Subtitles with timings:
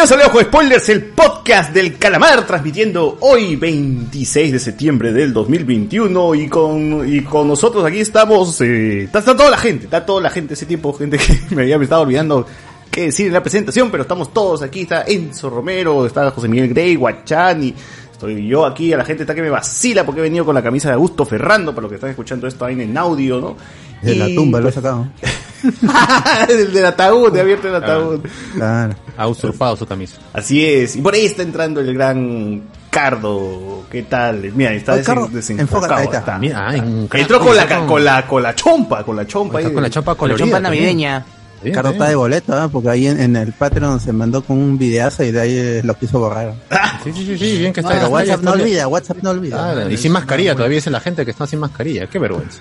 [0.00, 6.48] Bienvenidos Ojo Spoilers, el podcast del calamar, transmitiendo hoy 26 de septiembre del 2021 y
[6.48, 10.30] con, y con nosotros aquí estamos, eh, está, está toda la gente, está toda la
[10.30, 12.46] gente, ese tiempo, gente que me había me estaba olvidando
[12.90, 16.70] qué decir en la presentación, pero estamos todos aquí, está Enzo Romero, está José Miguel
[16.70, 17.74] Grey, Guachani,
[18.10, 20.62] estoy yo aquí, a la gente está que me vacila porque he venido con la
[20.62, 23.56] camisa de Augusto Ferrando, para los que están escuchando esto ahí en audio, ¿no?
[24.00, 25.08] De la tumba lo he pues, sacado.
[26.48, 28.20] del, del ataúd, he abierto el ataúd.
[28.54, 28.94] Claro.
[29.16, 30.16] Ha usurpado su camisa.
[30.32, 33.84] Así es, y por ahí está entrando el gran Cardo.
[33.90, 34.52] ¿Qué tal?
[34.54, 35.82] Mira, está Oye, Cardo, desen- desenfocado.
[35.84, 36.18] enfócate, ahí está.
[36.18, 36.38] está.
[36.38, 39.58] Mira, ah, en- Entró con la, con- con la, con la chompa, con la chompa.
[39.60, 40.38] Está con la la colorida.
[40.44, 40.84] chompa también.
[40.84, 41.24] navideña.
[41.62, 42.00] Bien, Cardo bien.
[42.00, 42.68] está de boleto, ¿ah?
[42.72, 45.80] porque ahí en, en el Patreon se mandó con un videazo y de ahí eh,
[45.84, 46.54] lo quiso borrar.
[47.04, 47.94] Sí, sí, sí, sí, bien que está.
[47.94, 49.56] Pero WhatsApp no olvida, WhatsApp no olvida.
[49.56, 52.06] Claro, y sin mascarilla, todavía dicen la gente que está sin mascarilla.
[52.08, 52.58] Qué vergüenza.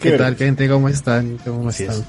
[0.00, 0.68] Qué ¿Qué tal, gente?
[0.68, 1.38] ¿Cómo están?
[1.44, 2.04] ¿Cómo Así están?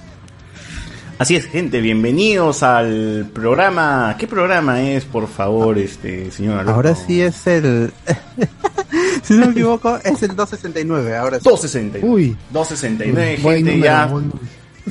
[1.20, 4.16] Así es, gente, bienvenidos al programa.
[4.20, 6.76] ¿Qué programa es, por favor, este señor Alonso?
[6.76, 7.92] Ahora sí es el...
[9.24, 11.16] si no me equivoco, es el 269.
[11.18, 11.44] Ahora sí.
[11.50, 12.08] 269.
[12.08, 12.38] Uy.
[12.52, 14.06] 269, Buen gente, número, ya.
[14.06, 14.32] buen-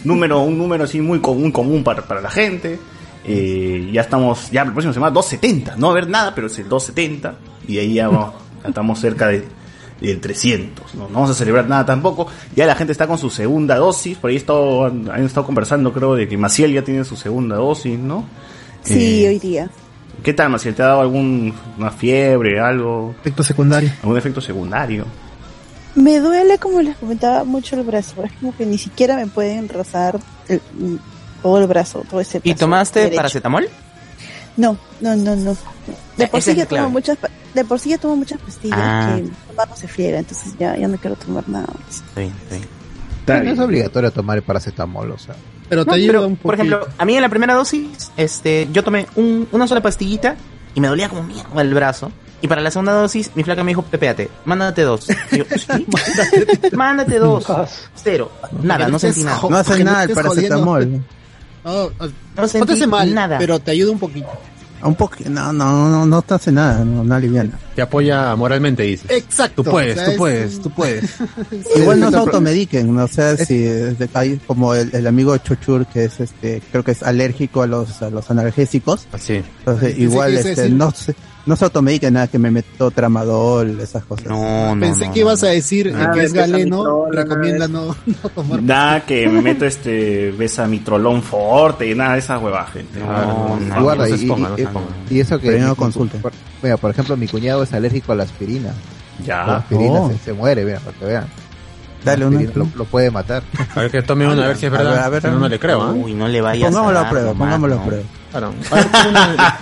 [0.03, 2.77] número, un número así muy común, común para, para la gente.
[3.25, 6.59] Eh, ya estamos, ya la próxima semana 270, no va a haber nada, pero es
[6.59, 7.35] el 270
[7.69, 9.45] y ahí ya vamos, estamos cerca de,
[10.01, 11.09] del 300, ¿no?
[11.09, 14.31] no vamos a celebrar nada tampoco, ya la gente está con su segunda dosis, por
[14.31, 18.25] ahí estado, han, estado conversando creo de que Maciel ya tiene su segunda dosis, ¿no?
[18.83, 19.71] Sí, Eh, hoy día.
[20.23, 20.75] ¿Qué tal Maciel?
[20.75, 23.91] ¿Te ha dado algún, una fiebre, algo, Efecto secundario.
[24.03, 25.05] algún efecto secundario?
[25.95, 28.23] Me duele, como les comentaba, mucho el brazo.
[28.23, 30.19] Es como que ni siquiera me pueden rozar
[30.49, 30.61] el-
[31.43, 33.17] todo el brazo, todo ese ¿Y tomaste derecho.
[33.17, 33.69] paracetamol?
[34.59, 35.57] No, no, no, no.
[36.17, 37.17] De por sí ya tomo muchas,
[37.57, 39.15] de por sí ya tomo muchas pastillas Ah.
[39.17, 41.97] que tomar no se friega, entonces ya, ya no quiero tomar nada más.
[41.97, 42.69] Está bien, está bien.
[43.21, 45.35] Está no es obligatorio tomar el paracetamol, o sea.
[45.69, 46.77] Pero te No, ayuda pero, un por poquito.
[46.77, 50.37] ejemplo, a mí en la primera dosis, este, yo tomé un- una sola pastillita
[50.77, 52.13] y me dolía como mierda el brazo.
[52.43, 55.09] Y para la segunda dosis, mi flaca me dijo, pepéate, mándate dos.
[55.33, 55.87] Y yo, ¿sí?
[56.77, 57.45] mándate dos.
[57.97, 58.31] Cero.
[58.63, 59.41] Nada, no sentí nada.
[59.49, 60.91] No hace nada el paracetamol.
[61.65, 63.39] No, no, No no sentí te hace mal, nada.
[63.39, 64.29] pero te ayuda un poquito.
[64.87, 67.59] Un poco, no, no, no, no te hace nada, no, no aliviana.
[67.75, 69.11] Te apoya moralmente, dices.
[69.11, 69.63] Exacto.
[69.63, 71.11] Tú puedes, o sea, tú es- puedes, tú puedes.
[71.77, 75.87] Igual no se automediquen, no sé si es de- hay como el, el amigo Chochur
[75.87, 79.07] que es este, creo que es alérgico a los, a los analgésicos.
[79.13, 79.43] Así.
[79.59, 81.15] Entonces, Pensé igual ese este, no se,
[81.47, 84.27] no se automediquen nada que me meto tramadol, esas cosas.
[84.27, 85.27] No, no, Pensé no, que no.
[85.27, 88.63] ibas a decir que es galeno, recomienda no, no tomar.
[88.63, 92.99] Nada que me meto este besa mitrolón forte y nada de esas huevas, gente.
[93.01, 94.87] No, no, Guarda, no y, se exponga, no y- se exponga.
[95.11, 95.59] y eso que.
[95.59, 98.73] No por- Mira, por ejemplo, mi cuñado es alérgico a la aspirina.
[99.21, 99.57] La Ya.
[99.57, 100.11] aspirina Oh.
[100.11, 101.27] se, se muere, mira, para que vean.
[102.07, 103.43] Dale aspirina lo, lo puede matar.
[103.75, 105.05] A ver que tome una, a ver si es A ver, verdad.
[105.05, 105.93] a ver, Si no, no le creo, ¿ah?
[105.93, 108.05] Uy, no le vayas Pongámoslo a dar prueba, nomás, pongámoslo a prueba.
[108.31, 108.55] Claro.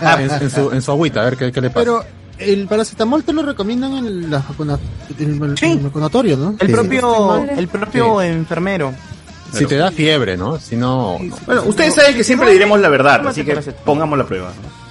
[0.00, 1.80] A ver, en, en su, en su agüita, a ver qué, qué le pasa.
[1.80, 2.04] Pero
[2.38, 4.78] el paracetamol te lo recomiendan en la vacuna,
[5.18, 5.66] en el, Sí.
[5.66, 6.56] en el vacunatorio, ¿no?
[6.58, 6.72] El Sí.
[6.72, 8.92] propio, el propio enfermero.
[9.52, 10.58] si te da fiebre, ¿no?
[10.58, 11.18] Si no...
[11.20, 11.36] no.
[11.46, 14.48] Bueno, ustedes saben que siempre diremos la verdad, así que pongamos la prueba.
[14.48, 14.83] ¿no?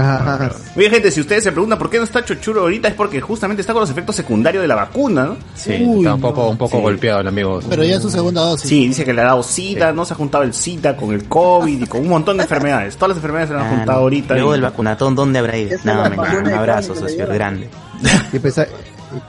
[0.00, 0.50] Ajá.
[0.76, 3.60] Oye, gente, si ustedes se preguntan por qué no está Chochuro ahorita, es porque justamente
[3.60, 5.36] está con los efectos secundarios de la vacuna, ¿no?
[5.54, 6.82] Sí, Uy, está un poco, un poco Sí.
[6.82, 7.60] golpeado el amigo.
[7.68, 8.68] Pero ya es su segunda dosis.
[8.68, 11.24] Sí, dice que le ha dado SIDA, no se ha juntado el SIDA con el
[11.24, 12.96] COVID y con un montón de enfermedades.
[12.96, 14.02] Todas las enfermedades se le han Ah, juntado no.
[14.04, 14.34] ahorita.
[14.34, 15.70] Luego y- del vacunatón, ¿dónde habrá ido?
[15.84, 16.08] Mentira.
[16.08, 17.68] vacuna Un abrazo, socio, grande.
[18.32, 18.66] Yo, pensé,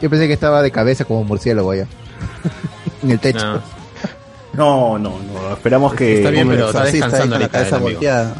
[0.01, 1.87] yo pensé que estaba de cabeza como murciélago allá.
[3.03, 3.45] en el techo.
[3.45, 3.61] No.
[4.53, 5.53] No, no, no.
[5.53, 6.17] Esperamos que.
[6.17, 7.91] Está bien, pero está descansando la cabeza amigo.
[7.91, 8.35] volteada.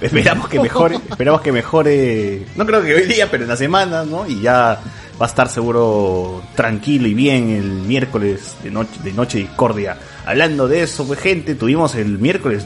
[0.02, 4.04] Esperamos que mejore, esperamos que mejore, no creo que hoy día, pero en la semana,
[4.04, 4.26] ¿no?
[4.26, 4.80] Y ya
[5.20, 9.98] va a estar seguro tranquilo y bien el miércoles de noche, de noche discordia.
[10.24, 12.64] Hablando de eso, pues gente, tuvimos el miércoles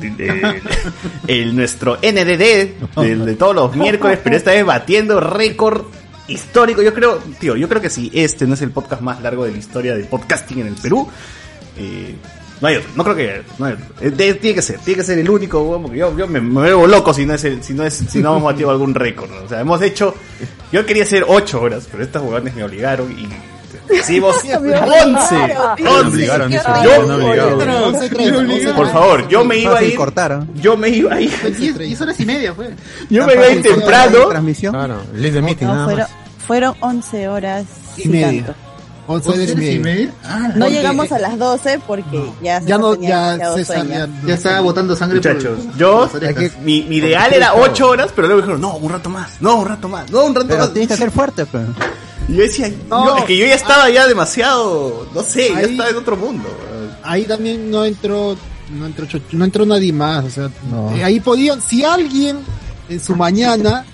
[1.28, 5.84] el, nuestro NDD de, de todos los miércoles, pero esta vez batiendo récord
[6.26, 6.82] histórico.
[6.82, 9.52] Yo creo, tío, yo creo que si este no es el podcast más largo de
[9.52, 11.08] la historia del podcasting en el Perú,
[11.78, 12.16] eh,
[12.60, 13.84] no hay otro, no creo que no hay otro.
[14.00, 16.40] Eh, de- tiene que ser, tiene que ser el único, weón, porque yo, yo me,
[16.40, 18.94] me vuelvo loco si no es el, si no es, si no hemos batido algún
[18.94, 19.42] récord, ¿no?
[19.44, 20.14] O sea, hemos hecho,
[20.72, 23.28] yo quería hacer 8 horas, pero estas huevones me obligaron y
[23.92, 24.80] Hicimos Cambió.
[24.82, 25.28] 11.
[25.28, 26.08] Claro, Me 11.
[26.08, 27.68] obligaron, dice, Yo- me obligaron.
[27.84, 29.96] Once treinta, once Por favor, yo me iba a Fácil ir.
[29.96, 30.50] cortaron.
[30.54, 31.30] Yo me iba a ir.
[31.30, 32.70] Fue diez- diez horas y media fue.
[33.10, 34.28] Yo me iba a ir temprano.
[34.28, 34.72] Transmisión.
[34.72, 36.10] Claro, list de meeting No, nada fueron, más.
[36.46, 37.66] fueron 11 horas
[37.98, 38.46] Y media.
[38.46, 38.60] tanto.
[39.06, 40.12] Once horas y media.
[40.56, 45.16] No llegamos a las 12 porque ya Ya no, ya ya, Ya estaba botando sangre
[45.18, 48.90] Muchachos, por, yo, por mi, mi ideal era 8 horas, pero luego dijeron, no, un
[48.90, 50.72] rato más, no, un rato más, no, un rato Pero más.
[50.72, 51.64] tienes que ser fuerte, pues.
[52.28, 53.06] Y yo decía, No.
[53.06, 56.16] yo- es que yo ya estaba ya demasiado, no sé, ya Ahí- estaba en otro
[56.16, 56.48] mundo.
[57.02, 58.36] ahí también no entró
[58.70, 60.90] no entró no entró nadie más o sea No.
[60.96, 62.38] eh, ahí podían si alguien
[62.88, 63.84] en su mañana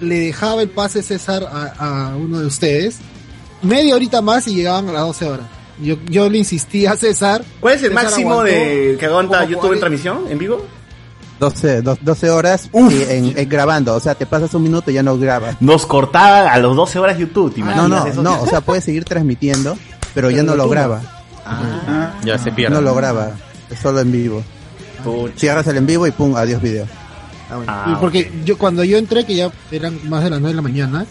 [0.00, 2.98] le dejaba el pase César a, a uno de ustedes
[3.64, 5.46] media horita más y llegaban a las 12 horas
[5.80, 9.44] yo, yo le insistí a César ¿Cuál es el César máximo aguantó de que aguanta
[9.44, 10.64] YouTube en transmisión, en vivo?
[11.40, 13.94] 12, do- 12 horas y en, en grabando.
[13.96, 15.56] O sea, te pasas un minuto y ya no grabas.
[15.60, 18.22] Nos cortaba a los 12 horas YouTube, ¿te No, imaginas no, eso?
[18.22, 18.40] no.
[18.40, 19.76] O sea, puedes seguir transmitiendo,
[20.14, 21.02] pero ya no lo graba.
[22.24, 22.74] Ya se pierde.
[22.76, 23.32] No lo graba.
[23.68, 24.42] Es solo en vivo.
[25.02, 25.34] Pucha.
[25.36, 26.86] Cierras el en vivo y pum, adiós video.
[27.50, 27.72] Ah, bueno.
[27.74, 30.56] Ah, y porque yo cuando yo entré que ya eran más de las 9 de
[30.56, 31.04] la mañana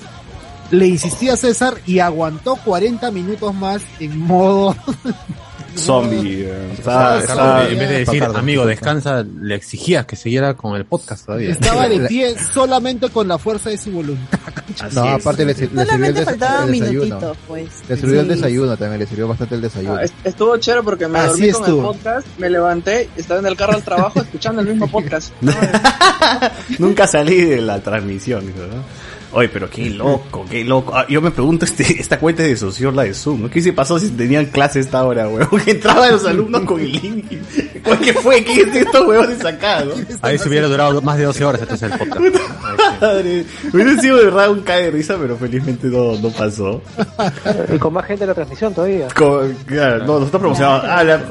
[0.73, 4.75] le insistí a César y aguantó 40 minutos más en modo
[5.75, 6.43] Zombie.
[6.45, 10.75] eh, está- Carlos, está- en vez de decir, amigo, descansa, le exigías que siguiera con
[10.75, 11.49] el podcast todavía.
[11.49, 14.37] estaba de pie solamente con la fuerza de su voluntad
[14.79, 15.21] así No, es.
[15.21, 17.35] aparte le, le sirvió el, des- desayuno.
[17.47, 17.69] pues.
[17.89, 19.95] Le sirvió el desayuno también, le sirvió bastante el desayuno.
[19.95, 21.91] Ah, est- estuvo chévere porque me Así dormí con estuvo.
[21.91, 25.33] el podcast, me levanté, estaba en el carro al trabajo escuchando el mismo podcast.
[26.77, 29.12] Nunca salí de la transmisión, ¿no?
[29.33, 30.93] Oye, pero qué loco, qué loco.
[30.95, 33.49] Ah, yo me pregunto, este, esta cuenta de Socior, la de Zoom, ¿no?
[33.49, 35.49] ¿Qué se pasó si tenían clase esta hora, weón?
[35.65, 37.25] Que entraban los alumnos con el link.
[37.31, 38.43] y- ¿Cuál que fue?
[38.43, 39.93] ¿Qué es estos huevones acá, no?
[40.21, 42.21] Ahí se hubiera durado más de 12 horas entonces el podcast.
[43.01, 46.81] Madre, hubiera sido de verdad un cae de risa, pero felizmente no, no pasó.
[47.73, 49.07] Y con más gente en la transmisión todavía.
[49.15, 51.23] Con- claro, no, nosotros promocionamos, ah, la-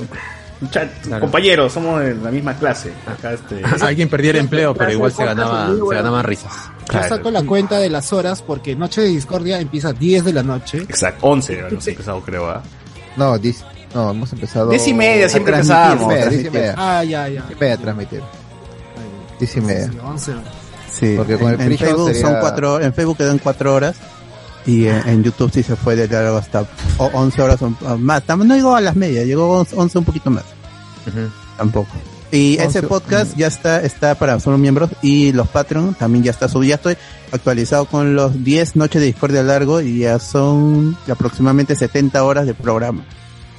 [0.71, 1.21] Claro.
[1.21, 2.93] compañeros, somos de la misma clase.
[3.07, 3.63] Acá este.
[3.85, 6.53] Alguien perdiera el empleo, pero igual se ganaba, se ganaban risas.
[6.93, 10.33] Yo saco la cuenta de las horas porque Noche de Discordia empieza a 10 de
[10.33, 10.79] la noche.
[10.79, 12.63] Exacto, 11 hemos empezado, creo, ¿ah?
[13.17, 13.65] No, diez-
[13.95, 14.71] no, hemos empezado.
[14.71, 16.53] Diez y media siempre empezábamos, Diez y transmitir.
[16.53, 17.43] media, Ah, ya, ya.
[17.43, 18.23] diez y media transmitir.
[19.39, 19.87] Diez y media.
[19.91, 20.33] Sí, 11.
[20.93, 21.15] Sí.
[21.17, 23.97] Porque con el en, Facebook sería- son cuatro, en Facebook quedan 4 horas
[24.67, 26.63] y en, en YouTube sí se fue de largo hasta
[26.99, 28.23] o- 11 horas o más.
[28.29, 30.45] No llegó a las medias, llegó 11, 11 un poquito más.
[31.57, 31.89] Tampoco.
[32.31, 36.31] Y ese 11, podcast ya está está para solo miembros y los Patreon también ya
[36.31, 36.71] está subido.
[36.71, 36.97] Ya estoy
[37.31, 42.55] actualizado con los 10 noches de Discordia largo y ya son aproximadamente 70 horas de
[42.55, 43.05] programa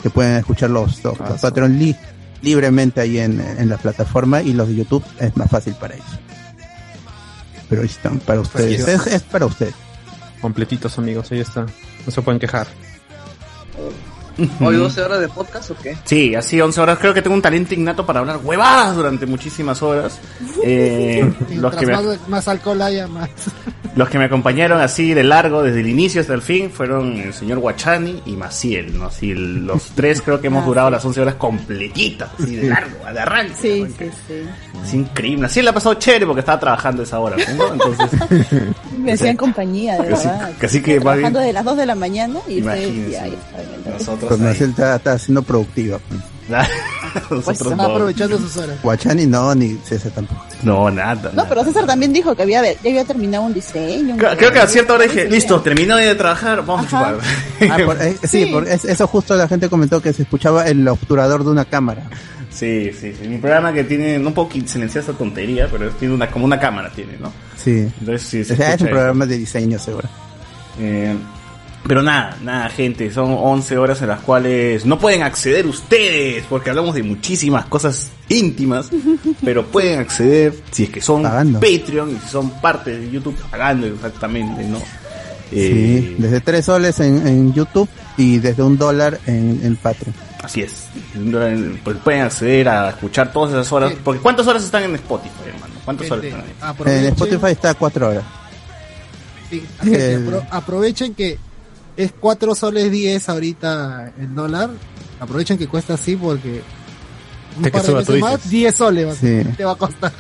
[0.02, 1.96] que pueden escuchar los, los, los Patreon li-
[2.42, 6.08] libremente ahí en, en la plataforma y los de YouTube es más fácil para ellos.
[7.70, 8.82] Pero ahí están para ustedes.
[8.82, 9.08] es.
[9.08, 9.74] Es, es para ustedes.
[10.44, 11.66] Completitos amigos, ahí está.
[12.06, 12.68] No se pueden quejar.
[14.60, 15.96] Hoy 12 horas de podcast o qué?
[16.06, 16.98] Sí, así 11 horas.
[17.00, 20.20] Creo que tengo un talento innato para hablar huevadas durante muchísimas horas.
[20.66, 23.30] Eh, los, que me, más, más alcohol haya, más.
[23.98, 27.34] los que me acompañaron así de largo desde el inicio hasta el fin fueron el
[27.34, 29.08] señor Guachani y Maciel, ¿no?
[29.08, 30.92] Así el- los tres creo que hemos Ah, durado sí.
[30.94, 33.54] las 11 horas completitas, así de largo, de arranque.
[33.62, 34.34] Sí, sí, sí.
[34.86, 35.42] Es increíble.
[35.42, 37.74] Maciel la ha pasado chévere porque estaba trabajando esa hora, ¿no?
[37.74, 38.10] Entonces,
[38.98, 40.52] Me hacían compañía, de Casi- verdad.
[40.60, 43.22] casi que más Trabajando bien- desde las 2 de la mañana y ustedes
[44.24, 44.50] Nosotros Pues.
[44.50, 46.00] Marcel está, está siendo productiva.
[46.10, 46.22] pues.
[47.30, 47.84] nosotros no.
[47.84, 48.78] aprovechando sus horas.
[48.84, 50.44] Guachani no, ni César tampoco.
[50.64, 51.32] No, nada.
[51.34, 54.14] No, pero César también dijo que había, ya había terminado un diseño.
[54.16, 57.10] un- Creo que a cierta hora dije, listo, terminé de trabajar, vamos Ajá.
[57.10, 57.72] a chupar.
[57.72, 58.46] Ah, por- eh, sí, Sí.
[58.52, 62.04] por- es- eso justo la gente comentó que se escuchaba el obturador de una cámara.
[62.50, 63.28] Sí, sí, sí.
[63.28, 66.92] Mi programa que tiene, no puedo silenciar esta tontería, pero tiene una, como una cámara
[66.94, 67.32] tiene, ¿no?
[67.58, 67.88] Sí.
[68.00, 70.08] Entonces sí, O se sea, es un programa de diseño, seguro.
[70.80, 71.16] Eh,
[71.88, 76.70] pero nada, nada, gente, son 11 horas en las cuales no pueden acceder ustedes, porque
[76.70, 78.90] hablamos de muchísimas cosas íntimas,
[79.44, 81.60] pero pueden acceder si es que son Pagando.
[81.60, 84.80] Patreon y si son parte de YouTube pagando exactamente, ¿no?
[84.80, 84.86] Sí,
[85.52, 87.88] Eh, desde tres soles en, en YouTube
[88.18, 90.16] y desde un dólar en, en Patreon.
[90.42, 90.86] Así es.
[91.84, 93.92] Pues pueden acceder a escuchar todas esas horas.
[93.92, 93.98] Sí.
[94.04, 95.74] Porque ¿cuántas horas están en Spotify, hermano?
[95.86, 96.76] ¿Cuántas horas Gente, están ahí?
[96.80, 98.24] En aprovechen- Spotify está a cuatro horas.
[99.50, 101.38] sí, gente, El- apro- aprovechen que
[101.98, 104.70] es 4 soles 10 ahorita el dólar.
[105.20, 106.62] Aprovechen que cuesta así porque.
[107.58, 108.52] Un De que par de suba, veces tú más, dices.
[108.52, 109.44] 10 soles va a- Sí.
[109.58, 110.12] te va a costar.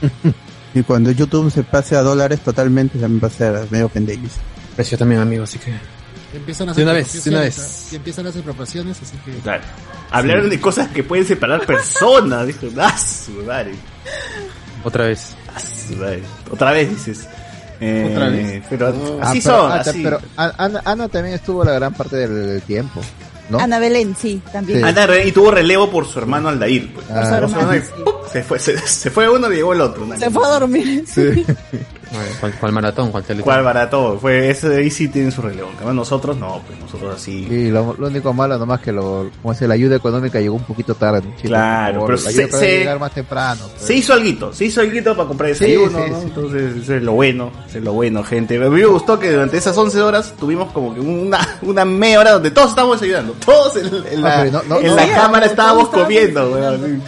[0.72, 4.34] Y cuando YouTube se pase a dólares totalmente, también va a ser medio pendelis.
[4.76, 5.74] Precio también, amigo, así que.
[6.32, 7.92] Empiezan a De hacer una vez, de una proporciones, vez.
[7.92, 9.32] Y empiezan a hacer proporciones, así que.
[9.38, 9.64] Claro.
[10.12, 12.46] Hablaron de cosas que pueden separar personas.
[12.46, 13.72] Dijo, ah, su madre.
[14.84, 15.34] Otra vez.
[15.52, 16.22] Ah, su madre.
[16.52, 17.28] Otra vez dices.
[17.80, 18.62] Eh, Otra vez.
[18.68, 18.86] Pero
[19.20, 20.02] Ah, así pero- son, ah, así.
[20.02, 23.00] Pero Ana, también estuvo la gran parte del, del tiempo,
[23.48, 23.58] ¿no?
[23.58, 24.84] Ana Belén, sí, también.
[24.84, 26.92] Ana y tuvo relevo por su hermano Aldair.
[26.94, 27.06] Pues.
[27.10, 28.14] Ah, Su Por su hermano, hermano, y ¡pum!
[28.32, 30.06] se, fue, se, se fue uno y llegó el otro.
[30.18, 31.04] Se fue a dormir.
[31.06, 31.44] Sí.
[32.40, 33.10] ¿Cuál, cuál maratón?
[33.12, 33.44] ¿Cuál teletón?
[33.44, 34.18] ¿Cuál barato?
[34.20, 35.68] Fue ese de ahí sí tiene su relevo.
[35.76, 37.46] Cambio, nosotros no, pues nosotros así.
[37.48, 40.94] Y lo, lo único malo nomás que lo, como la ayuda económica llegó un poquito
[40.96, 41.22] tarde.
[41.36, 43.60] chicos, Claro, pero la se- se- llegar más temprano.
[43.70, 43.82] pues.
[43.86, 46.16] Se hizo alguito, se hizo alguito para comprar desayuno, Sí, sí, ¿no?
[46.20, 46.26] sí.
[46.26, 48.56] Entonces, eso es lo bueno, eso es lo bueno, gente.
[48.56, 52.18] A mí me gustó que durante esas 11 horas tuvimos como que una, una media
[52.20, 53.34] hora donde todos estábamos desayunando.
[53.44, 56.50] Todos en, en la, Ah, pero no- no- en no, la sí, cámara estábamos comiendo,
[56.50, 57.02] weón.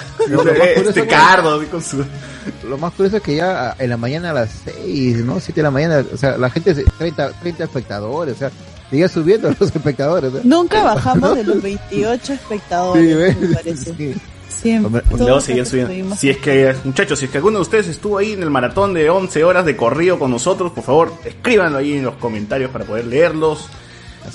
[0.77, 2.05] Este cardo, con su...
[2.69, 5.41] Lo más curioso es que ya en la mañana a las 6, ¿no?
[5.41, 8.51] 7 de la mañana, o sea, la gente, se- 30, 30 espectadores, o sea,
[8.91, 10.33] sigue subiendo los espectadores.
[10.33, 10.41] ¿no?
[10.45, 14.15] Nunca bajamos de los 28 espectadores, Sí, me parece.
[14.49, 15.03] Siempre.
[15.19, 16.15] Luego subiendo.
[16.17, 18.95] Si es que, muchachos, si es que alguno de ustedes estuvo ahí en el maratón
[18.95, 22.85] de 11 horas de corrido con nosotros, por favor, escríbanlo ahí en los comentarios para
[22.85, 23.67] poder leerlos.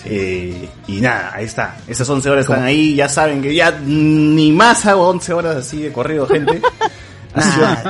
[0.03, 1.77] Eh, y nada, ahí está.
[1.87, 2.95] Esas 11 horas están ahí.
[2.95, 6.61] Ya saben que ya ni más hago 11 horas así de corrido, gente.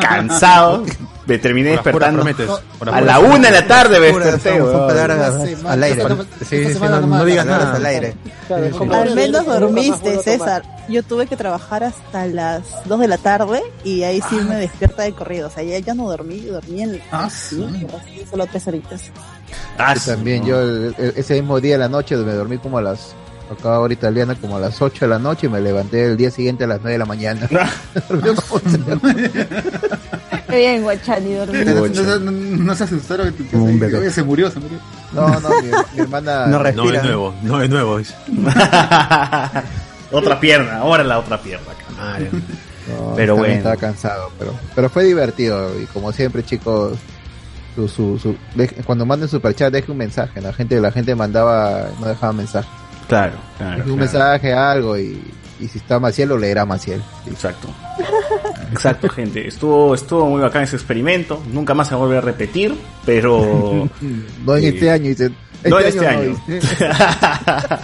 [0.01, 0.83] Cansado.
[1.25, 2.23] Me terminé despertando.
[2.91, 4.61] A la una de la tarde me desperté.
[5.67, 6.03] al aire.
[6.47, 7.75] Sí, sí, no, no digas nada.
[7.75, 8.15] al aire.
[8.49, 10.63] Al menos dormiste, César.
[10.87, 15.03] Yo tuve que trabajar hasta las 2 de la tarde y ahí sí me despierta
[15.03, 15.47] de corrido.
[15.47, 19.01] O sea, ya, ya no dormí, yo dormí en Ah, sí, así, solo tres horitas.
[19.77, 22.81] Ah, también, yo el- el- ese mismo día de la noche me dormí como a
[22.81, 23.15] las,
[23.51, 26.31] acá ahora italiana, como a las 8 de la noche y me levanté el día
[26.31, 27.47] siguiente a las 9 de la mañana.
[30.49, 31.57] Qué bien, Guachani, dormí.
[31.65, 31.73] No,
[32.05, 33.33] no, no, no se asustaron
[33.99, 34.79] oye, se murió, se murió.
[35.13, 36.47] No, no, mi, mi hermana.
[36.75, 37.99] No es nuevo, no es nuevo.
[40.11, 41.67] otra pierna, ahora la otra pierna.
[42.89, 43.55] No, Pero bueno.
[43.55, 45.77] Estaba cansado, pero, pero fue divertido.
[45.79, 46.97] Y como siempre, chicos,
[47.75, 50.39] su, su, su- deje- cuando manden superchat, deje un mensaje.
[50.41, 52.69] La gente, la gente mandaba, no dejaba mensaje.
[53.07, 53.77] Claro, claro.
[53.77, 53.95] Un claro.
[53.97, 55.21] mensaje, algo, y,
[55.59, 57.01] y si está Maciel, lo leerá Maciel.
[57.27, 57.67] Exacto.
[58.71, 59.47] Exacto, gente.
[59.47, 61.41] Estuvo, estuvo muy bacán ese experimento.
[61.51, 63.89] Nunca más se va a repetir, pero.
[64.45, 64.67] No en Sí.
[64.67, 65.31] este año, dice.
[65.65, 66.35] no en este año.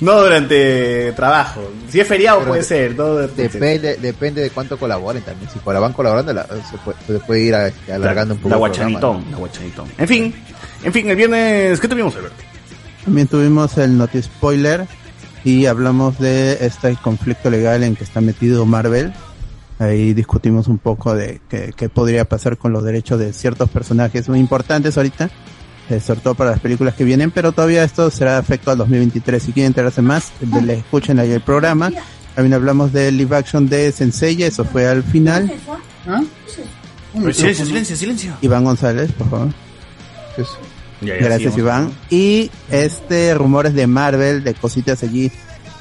[0.00, 1.70] no durante trabajo.
[1.88, 2.96] Si es feriado Pero puede de- ser.
[2.96, 5.48] No Depende, depende de cuánto colaboren también.
[5.50, 8.48] Si van colaborando, la- se, puede, se puede ir a- alargando un poco.
[8.50, 9.24] La guachanitón.
[9.98, 10.34] En fin,
[10.82, 12.42] en fin, el viernes, ¿qué tuvimos, Alberto?
[13.04, 14.86] También tuvimos el Noti Spoiler
[15.44, 19.12] y hablamos de este conflicto legal en que está metido Marvel.
[19.78, 24.38] Ahí discutimos un poco de qué, podría pasar con los derechos de ciertos personajes muy
[24.38, 25.30] importantes ahorita,
[25.90, 29.42] eh, sobre todo para las películas que vienen, pero todavía esto será efecto al 2023.
[29.42, 31.90] Si quieren enterarse más, de- le escuchen ahí el programa.
[32.36, 35.52] También hablamos de live action de Sensei, eso fue al final.
[36.06, 36.22] ¿Ah?
[37.34, 38.32] Silencio, silencio, silencio.
[38.40, 39.48] Iván González, por favor.
[41.02, 41.58] Ya, ya, Gracias.
[41.58, 41.92] Iván.
[42.10, 45.30] Y este rumores de Marvel, de cositas allí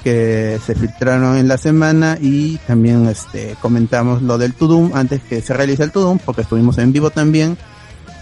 [0.03, 5.41] que se filtraron en la semana y también este comentamos lo del Tudum antes que
[5.41, 7.55] se realice el Tudum porque estuvimos en vivo también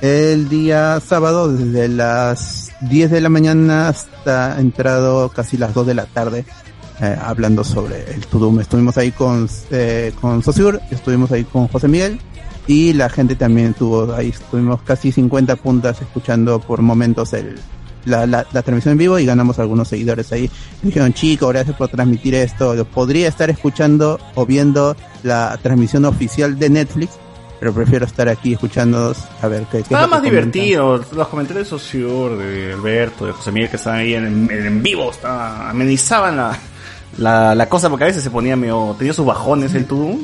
[0.01, 5.93] el día sábado desde las 10 de la mañana hasta entrado casi las 2 de
[5.93, 6.45] la tarde
[7.01, 8.59] eh, hablando sobre el Tudum.
[8.59, 12.19] Estuvimos ahí con, eh, con Sosur, estuvimos ahí con José Miguel
[12.69, 17.55] y la gente también tuvo ahí, estuvimos casi 50 puntas escuchando por momentos el,
[18.05, 20.51] la, la, la transmisión en vivo y ganamos algunos seguidores ahí.
[20.83, 22.85] Me dijeron, chicos, gracias por transmitir esto.
[22.85, 27.13] Podría estar escuchando o viendo la transmisión oficial de Netflix,
[27.59, 30.51] pero prefiero estar aquí escuchando a ver qué, qué es Estaba más comentan.
[30.51, 31.03] divertido.
[31.11, 34.83] Los comentarios de Sociur, de Alberto, de José Miguel que estaban ahí en, en, en
[34.83, 36.55] vivo, estaba, amenizaban la,
[37.17, 40.19] la, la cosa porque a veces se ponía medio, tenía sus bajones el Tudum.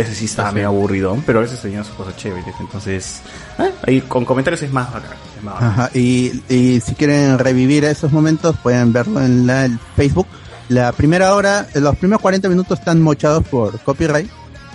[0.00, 2.54] Entonces sí estaba medio aburrido, pero a veces tenía sus cosas chéveres.
[2.60, 3.22] Entonces,
[3.58, 5.16] eh, ahí con comentarios es más bacán.
[5.36, 5.68] Es más bacán.
[5.70, 10.26] Ajá, y, y si quieren revivir esos momentos, pueden verlo en la, el Facebook.
[10.68, 14.28] La primera hora, los primeros 40 minutos están mochados por copyright,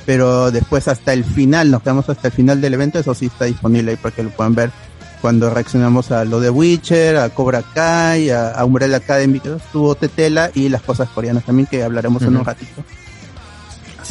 [0.07, 3.45] pero después hasta el final, nos quedamos hasta el final del evento, eso sí está
[3.45, 4.71] disponible ahí para que lo puedan ver
[5.21, 9.93] cuando reaccionamos a lo de Witcher, a Cobra Kai, a, a Umbrella Academy, que estuvo
[9.93, 12.83] Tetela y las cosas coreanas también que hablaremos en un ratito.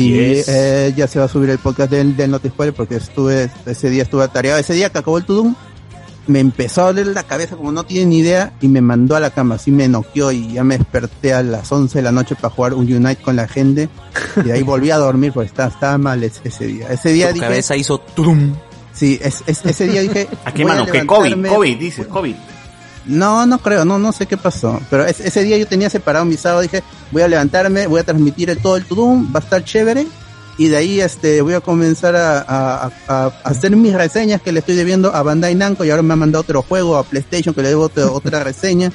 [0.03, 0.49] Así y es.
[0.49, 3.91] eh, ya se va a subir el podcast del, del Not Spoiler porque estuve, ese
[3.91, 4.59] día estuve atareado.
[4.59, 5.55] Ese día que acabó el Tudum,
[6.27, 9.21] me empezó a doler la cabeza como no tienen ni idea y me mandó a
[9.21, 12.35] la cama, así me noqueó y ya me desperté a las 11 de la noche
[12.37, 13.89] para jugar un Unite con la gente
[14.37, 16.89] y de ahí volví a dormir porque estaba, estaba mal ese, ese día.
[16.91, 17.47] Ese día Tu dije...
[17.47, 18.55] cabeza hizo turum.
[18.93, 20.29] Sí, es, es- ese día dije...
[20.45, 20.87] ¿A qué voy mano?
[20.87, 21.47] ¿Qué COVID?
[21.49, 22.35] COVID, dices, COVID.
[23.07, 24.81] No, no creo, no, no sé qué pasó.
[24.91, 28.05] Pero es- ese día yo tenía separado mi sábado, dije, voy a levantarme, voy a
[28.05, 30.07] transmitir el, todo el Tudum, va a estar chévere.
[30.59, 34.53] y de ahí este voy a comenzar a, a- a- a hacer mis reseñas que
[34.53, 37.55] le estoy debiendo a Bandai Namco y ahora me ha mandado otro juego a PlayStation
[37.55, 38.93] que le debo otra, otra reseña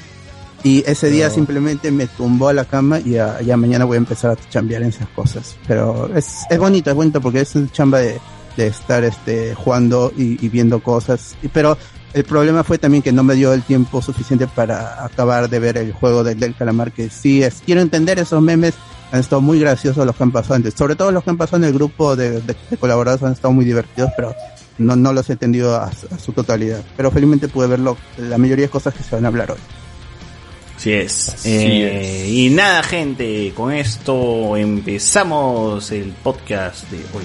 [0.62, 3.98] y ese día simplemente me tumbó a la cama y ya, ya mañana voy a
[3.98, 7.68] empezar a chambear en esas cosas pero es, es bonito es bonito porque es un
[7.72, 8.20] chamba de,
[8.56, 11.76] de estar este jugando y, y viendo cosas pero
[12.16, 15.76] el problema fue también que no me dio el tiempo suficiente para acabar de ver
[15.78, 18.74] el juego del, del calamar que sí es quiero entender esos memes
[19.12, 21.58] han estado muy graciosos los que han pasado antes sobre todo los que han pasado
[21.58, 24.34] en el grupo de, de- de colaboradores han estado muy divertidos pero
[24.78, 28.38] no, no los he entendido a, su- a su totalidad pero felizmente pude verlo la
[28.38, 29.58] mayoría de cosas que se van a hablar hoy
[30.76, 31.46] Así es.
[31.46, 37.24] Eh, Y nada, gente, con esto empezamos el podcast de hoy.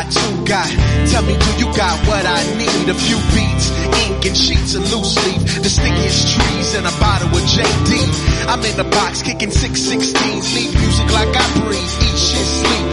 [0.00, 0.68] got two, got.
[1.10, 2.88] Tell me, do you got what I need?
[2.88, 3.70] A few beats,
[4.06, 8.48] ink and sheets of loose leaf, the stickiest trees and a bottle of JD.
[8.48, 12.89] I'm in the box kicking six sixteens, leave music like I breathe, eat shit, sleep.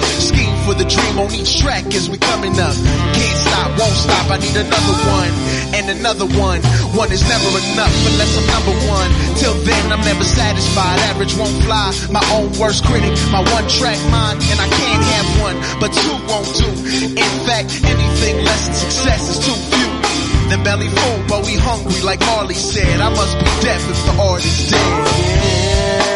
[0.68, 2.76] For the dream on each track as we coming up.
[3.16, 4.28] Can't stop, won't stop.
[4.28, 5.32] I need another one
[5.72, 6.60] and another one.
[6.92, 9.08] One is never enough unless I'm number one.
[9.40, 11.00] Till then, I'm never satisfied.
[11.08, 11.96] Average won't fly.
[12.12, 16.16] My own worst critic, my one track mind, and I can't have one, but two
[16.28, 16.68] won't do.
[17.16, 19.88] In fact, anything less than success is too few.
[20.52, 23.00] The belly full, but we hungry, like Marley said.
[23.00, 25.48] I must be deaf if the artist's dead.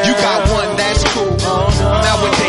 [0.08, 1.40] You got one, that's cool.
[1.40, 2.41] Nowadays,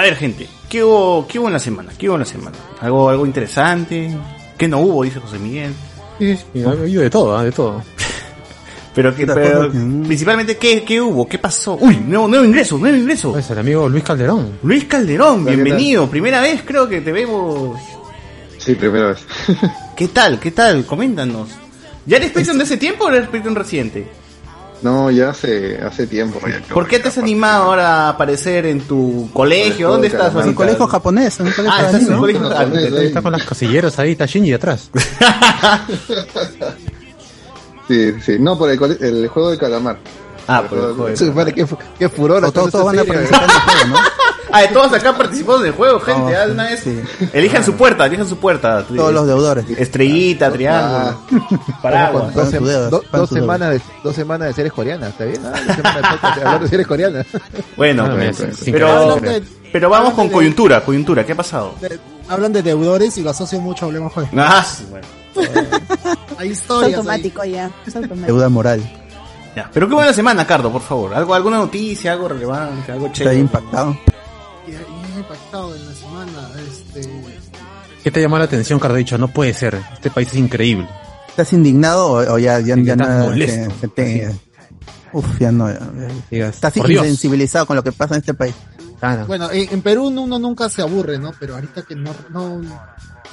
[0.00, 1.92] A ver, gente, ¿qué hubo, qué hubo en la semana?
[1.98, 2.56] ¿Qué hubo en la semana?
[2.80, 4.16] ¿Algo, algo interesante?
[4.56, 5.02] ¿Qué no hubo?
[5.02, 5.74] Dice José Miguel.
[6.18, 7.44] Sí, sí, ha habido de todo, ¿ah?
[7.44, 7.82] de todo.
[8.94, 11.28] Pero, que, pero principalmente, ¿qué, ¿qué hubo?
[11.28, 11.76] ¿Qué pasó?
[11.80, 13.38] Uy, nuevo, nuevo ingreso, nuevo ingreso.
[13.38, 14.58] Es el amigo Luis Calderón.
[14.62, 16.10] Luis Calderón, Hola, ¿qué bienvenido.
[16.10, 17.78] Primera vez creo que te vemos.
[18.58, 19.24] Sí, primera vez.
[19.96, 20.40] ¿Qué tal?
[20.40, 20.84] ¿Qué tal?
[20.86, 21.50] Coméntanos.
[22.04, 24.08] ¿Ya eres Patreon de ese tiempo o eres Patreon reciente?
[24.82, 26.40] No, ya hace, hace tiempo.
[26.48, 26.60] ya.
[26.72, 29.88] ¿Por qué te has animado ahora a aparecer en tu colegio?
[29.90, 30.34] ¿Dónde estás?
[30.34, 32.92] en un colegio japonés en un colegio Ah, estás en un colegio japonés.
[32.94, 34.90] Ahí está con las casilleros ahí, está Shinji atrás.
[37.88, 38.36] Sí, sí.
[38.38, 39.98] No, por el, cole- el juego de calamar.
[40.46, 41.16] Ah, por el juego.
[41.16, 42.40] Sí, vale, qué, fu- qué furor.
[42.52, 43.96] Todos, todos van a participar en el juego, ¿no?
[44.52, 46.36] Ah, de todos acá participamos del juego, gente.
[46.36, 46.84] ah, de una vez.
[47.32, 48.82] Elijan su puerta, elijan su puerta.
[48.84, 49.64] Todos los deudores.
[49.78, 51.20] Estrellita, triángulo,
[51.82, 52.34] paraguas.
[52.34, 52.50] Dos,
[52.90, 55.40] do- dos semanas de, dos semanas de series coreanas, ¿está bien?
[55.44, 57.26] Ah, dos semanas de de hablar de series coreanas.
[57.76, 59.18] Bueno, Ah, pues, mira, sin pero,
[59.72, 61.24] pero vamos con de- coyuntura, coyuntura.
[61.24, 61.74] ¿Qué ha pasado?
[61.80, 64.12] De- hablan de deudores y lo asocian mucho a Hablemos.
[64.36, 65.06] Ah, sí, bueno.
[66.38, 66.88] Hay Es historias.
[66.88, 66.94] ahí.
[66.94, 67.70] automático ya.
[67.86, 68.26] Es automático.
[68.26, 68.80] Deuda moral.
[69.56, 71.12] Ya, pero qué buena semana, Cardo, por favor.
[71.14, 73.38] Algo, alguna noticia, algo relevante, algo Está chévere.
[73.40, 73.86] impactado.
[73.92, 74.19] Me ha
[75.34, 76.48] impactado en la semana.
[76.68, 77.08] Este,
[78.02, 78.96] ¿Qué te llamó la atención, Cardo?
[78.96, 79.80] Dicho, no puede ser.
[79.92, 80.88] Este país es increíble.
[81.28, 83.72] ¿Estás indignado o, o ya, ya, ya nada molesto.
[83.80, 84.34] se te-
[85.12, 85.68] Uf, ya no.
[85.70, 85.80] ya-
[86.30, 86.88] Digas, Estás Dios.
[86.90, 88.54] insensibilizado con lo que pasa en este país.
[89.26, 91.32] Bueno, en, en Perú uno nunca se aburre, ¿no?
[91.38, 92.60] Pero ahorita que no, no,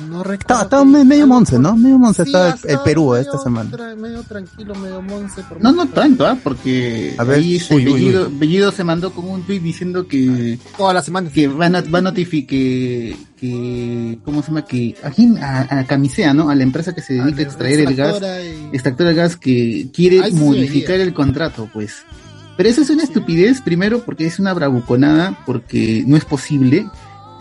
[0.09, 1.75] no Estaba, estaba me- medio monce, ¿no?
[1.75, 3.69] Medio monce Sí, estaba ha el, Perú medio esta semana.
[3.71, 5.41] tra- medio tranquilo, medio monce.
[5.43, 6.37] por No, no tanto, ¿ah?
[6.43, 7.93] Porque A ver, ahí uy, uy, uy.
[7.93, 11.81] Bellido, Bellido se mandó con un tweet diciendo que toda la semana que va a,
[11.81, 14.65] va a notificar que, que ¿cómo se llama?
[14.65, 15.37] que a, quién?
[15.43, 16.49] a, a Camisea, ¿no?
[16.49, 19.35] A la empresa que se dedica a extraer el gas, extractora y- extractora de gas
[19.35, 21.93] que quiere modificar el contrato, pues.
[22.55, 26.87] Pero eso es una estupidez, primero porque es una bravuconada, porque no es posible.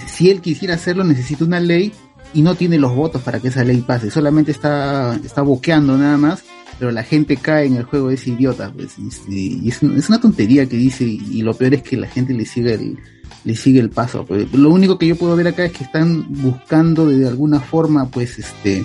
[0.06, 1.92] Si él quisiera hacerlo, necesita una ley
[2.34, 4.10] y no tiene los votos para que esa ley pase.
[4.10, 6.44] Solamente está, está boqueando nada más,
[6.78, 8.72] pero la gente cae en el juego de ese idiota.
[8.72, 11.96] Pues, y, este, y es, es una tontería que dice, y lo peor es que
[11.96, 12.98] la gente le sigue el,
[13.44, 14.24] le sigue el paso.
[14.24, 14.52] Pues.
[14.52, 18.38] Lo único que yo puedo ver acá es que están buscando de alguna forma, pues,
[18.38, 18.84] este,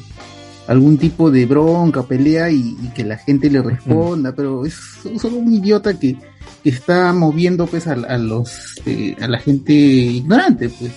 [0.67, 4.75] algún tipo de bronca, pelea y, y que la gente le responda, pero es
[5.19, 6.15] solo un idiota que,
[6.63, 10.91] que está moviendo pues a, a los eh, a la gente ignorante pues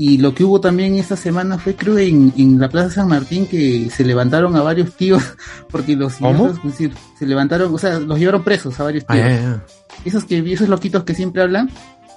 [0.00, 3.46] y lo que hubo también esta semana fue creo en, en la Plaza San Martín
[3.46, 5.22] que se levantaron a varios tíos
[5.70, 9.60] porque los se levantaron o sea los llevaron presos a varios Ah, tíos
[10.06, 11.70] esos que esos loquitos que siempre hablan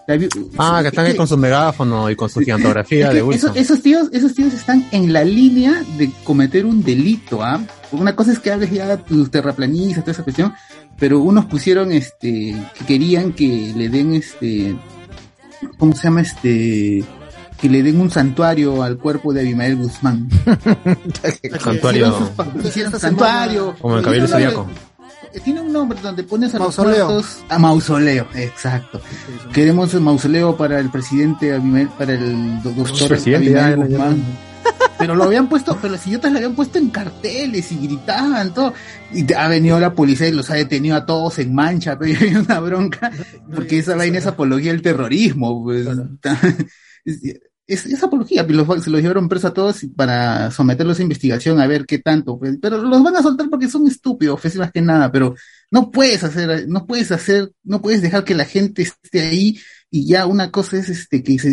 [0.07, 0.17] la
[0.57, 3.51] Ah, que están ahí con su megáfono y con su gigantografía de Wilson.
[3.51, 7.61] esos, esos tíos, esos tíos están en la línea de cometer un delito, ¿ah?
[7.91, 10.53] Una cosa es que hables ya tus terraplanistas, toda esa cuestión,
[10.99, 14.75] pero unos pusieron este que querían que le den este
[15.77, 17.03] ¿cómo se llama este?
[17.63, 20.27] Que le den un santuario al cuerpo de Abimael Guzmán.
[21.63, 22.29] Santuario.
[22.61, 23.73] Hicieron, santuario.
[23.79, 24.67] Como el Cabildo Tiene un Zodíaco.
[24.67, 26.97] nombre- Tiene un nombre donde pones a Mausoleo.
[26.99, 28.99] los muertos a mausoleo, exacto.
[29.53, 33.89] Queremos un mausoleo para el presidente Abimael, para el do- doctor Presidente, Abimael ya, ya,
[33.91, 33.97] ya.
[33.97, 34.23] Guzmán.
[34.97, 38.73] Pero lo habían puesto, pero los idiotas lo habían puesto en carteles y gritaban todo.
[39.13, 42.35] Y ha venido la policía y los ha detenido a todos en mancha, pero hay
[42.35, 43.09] una bronca,
[43.55, 45.63] porque esa vaina es apología del terrorismo.
[45.63, 45.87] Pues.
[47.05, 47.19] Es,
[47.67, 51.67] es- es apología, los- se los llevaron presos a todos para someterlos a investigación a
[51.67, 52.37] ver qué tanto.
[52.37, 52.57] pues.
[52.61, 55.35] Pero los van a soltar porque son estúpidos, pues, más que nada, pero
[55.71, 59.57] no puedes hacer, no puedes hacer, no puedes dejar que la gente esté ahí
[59.89, 61.51] y ya una cosa es este que se,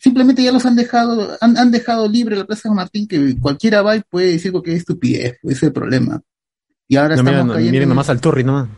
[0.00, 3.80] simplemente ya los han dejado, han, han dejado libre la Plaza San Martín, que cualquiera
[3.82, 6.20] va y puede decir cualquier estupidez, pues, ese es el problema.
[6.86, 8.68] Y ahora No, estamos miren, cayendo miren en- nomás al Turri, nomás.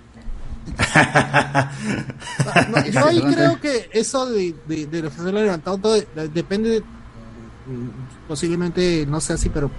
[2.71, 5.95] No, yo ahí creo que eso de, de, de lo que se ha levantado todo
[5.95, 9.71] de- depende, de- mm, posiblemente no sea así, pero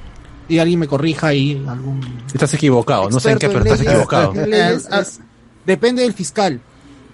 [0.50, 2.00] y alguien me corrija ahí, algún
[2.34, 4.34] Estás equivocado, no sé en qué, pero estás leyes, equivocado.
[4.34, 5.20] en leyes, es-
[5.66, 6.62] depende del fiscal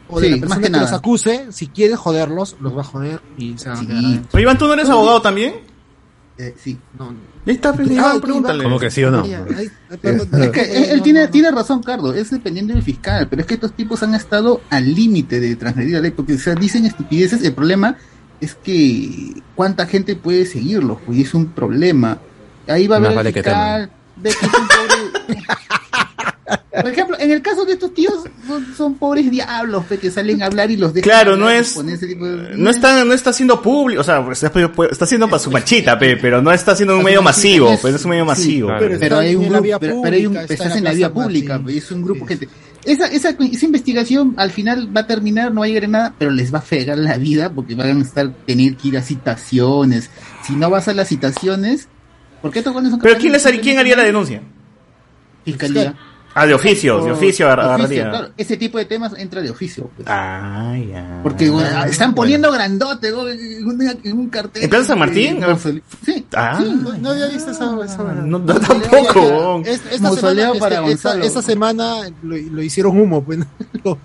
[0.10, 0.98] o de Sí, la más persona que que, los nada.
[0.98, 4.04] acuse, si quiere joderlos, los va a joder y se van a quedar.
[4.34, 5.56] Oye, Iván, ¿tú no eres abogado también?
[6.38, 6.80] Eh, sí.
[7.46, 8.64] Ahí está, Ah, pregúntale.
[8.64, 9.24] ¿Cómo que sí o no?
[10.04, 13.74] Es que él, tiene, tiene razón, Carlos, es dependiendo del fiscal, pero es que estos
[13.74, 17.54] tipos han estado al límite de transgredir la ley, porque o sea, dicen estupideces, el
[17.54, 17.98] problema
[18.42, 22.18] es que cuánta gente puede seguirlos, pues y es un problema.
[22.68, 25.44] Ahí va a Más haber vale el que fiscal, ve que es un pobre-
[26.72, 28.14] Por ejemplo, en el caso de estos tíos,
[28.48, 31.74] son, son pobres diablos pe, que salen a hablar y los dejan Claro, no es-
[31.74, 34.52] poner ese tipo de- No está, no está haciendo público, o sea, está,
[34.90, 37.96] está haciendo para su machita, pe, pero no está haciendo un medio masivo, es- pero
[37.96, 38.70] es un medio sí, masivo.
[38.80, 41.62] Pero, Pero hay un grupo, pero, pero hay un, estás en en la vía pública,
[41.64, 42.50] pe, es un grupo gente.
[42.86, 46.14] Esa, esa, esa investigación al final va a terminar, no va a llegar a nada,
[46.20, 49.02] pero les va a fregar la vida porque van a estar tener que ir a
[49.02, 50.10] citaciones.
[50.46, 51.88] Si no vas a las citaciones,
[52.42, 54.42] ¿por qué son Pero ¿quién, les haría- quién haría la denuncia?
[55.46, 55.96] Fiscalía.
[56.36, 58.10] Ah, de oficio, de oficio de agarraría.
[58.10, 58.30] claro.
[58.38, 59.90] Ese tipo de temas entra de oficio.
[59.96, 60.08] pues.
[60.10, 61.20] Ah, ya.
[61.22, 63.28] Porque bueno, están poniendo grandote ¿no?
[63.30, 64.64] en, un, en un cartel.
[64.64, 65.44] ¿En Plaza San Martín?
[65.44, 66.26] Eh, Sí.
[66.34, 69.62] Ah, No, no había visto esa, esa no, no, tampoco.
[70.02, 73.40] Mausoleo para este, esta, semana lo, lo hicieron humo, pues
[73.84, 73.98] lo,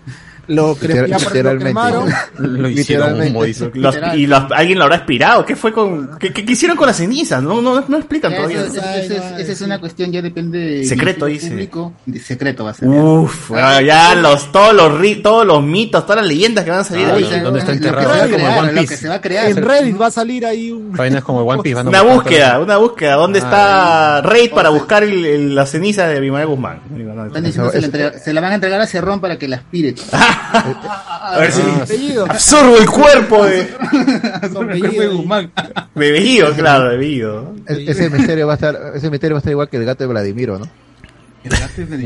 [0.48, 1.64] lo, cre- Literal- lo literalmente.
[1.64, 2.08] cremaron.
[2.38, 3.70] Lo hicieron humo, dice.
[3.74, 5.44] Los- y los- alguien lo habrá aspirado.
[5.44, 7.42] ¿Qué fue con, qué, qué- qué hicieron con las cenizas?
[7.42, 8.60] No, no, no explican Ya, todavía.
[8.62, 11.50] eso- eso- eso es- Esa es una cuestión, ya depende de Secreto, dice.
[11.50, 11.92] público.
[12.06, 12.88] De secreto va a ser.
[12.88, 16.80] Uf, ah, ya los, todos los, ri- todos los mitos, todas las leyendas que van
[16.80, 17.22] a salir Ah, ahí.
[17.22, 18.30] ¿dónde- ¿Dónde está enterrado?
[18.30, 19.46] como lo que se va a crear.
[19.50, 20.92] En Reddit va a salir ahí un...
[21.22, 21.74] Como el One Piece.
[21.74, 23.14] van a Una búsqueda, una búsqueda.
[23.14, 26.80] ¿Dónde está Ah, Raid para buscar el- el- la ceniza de Abimael Guzmán?
[27.26, 29.56] Están diciendo se, la entrega- se la van a entregar a Cerrón para que la
[29.56, 29.94] aspire.
[30.52, 32.24] A ver si apellido.
[32.24, 33.68] absorbo el cuerpo de,
[34.52, 35.52] Con El cuerpo de Guzmán.
[35.94, 36.90] de Bellido, claro.
[36.92, 40.04] E- Ese misterio va a estar, ese misterio va a estar igual que el gato
[40.04, 40.68] de Vladimiro, ¿no?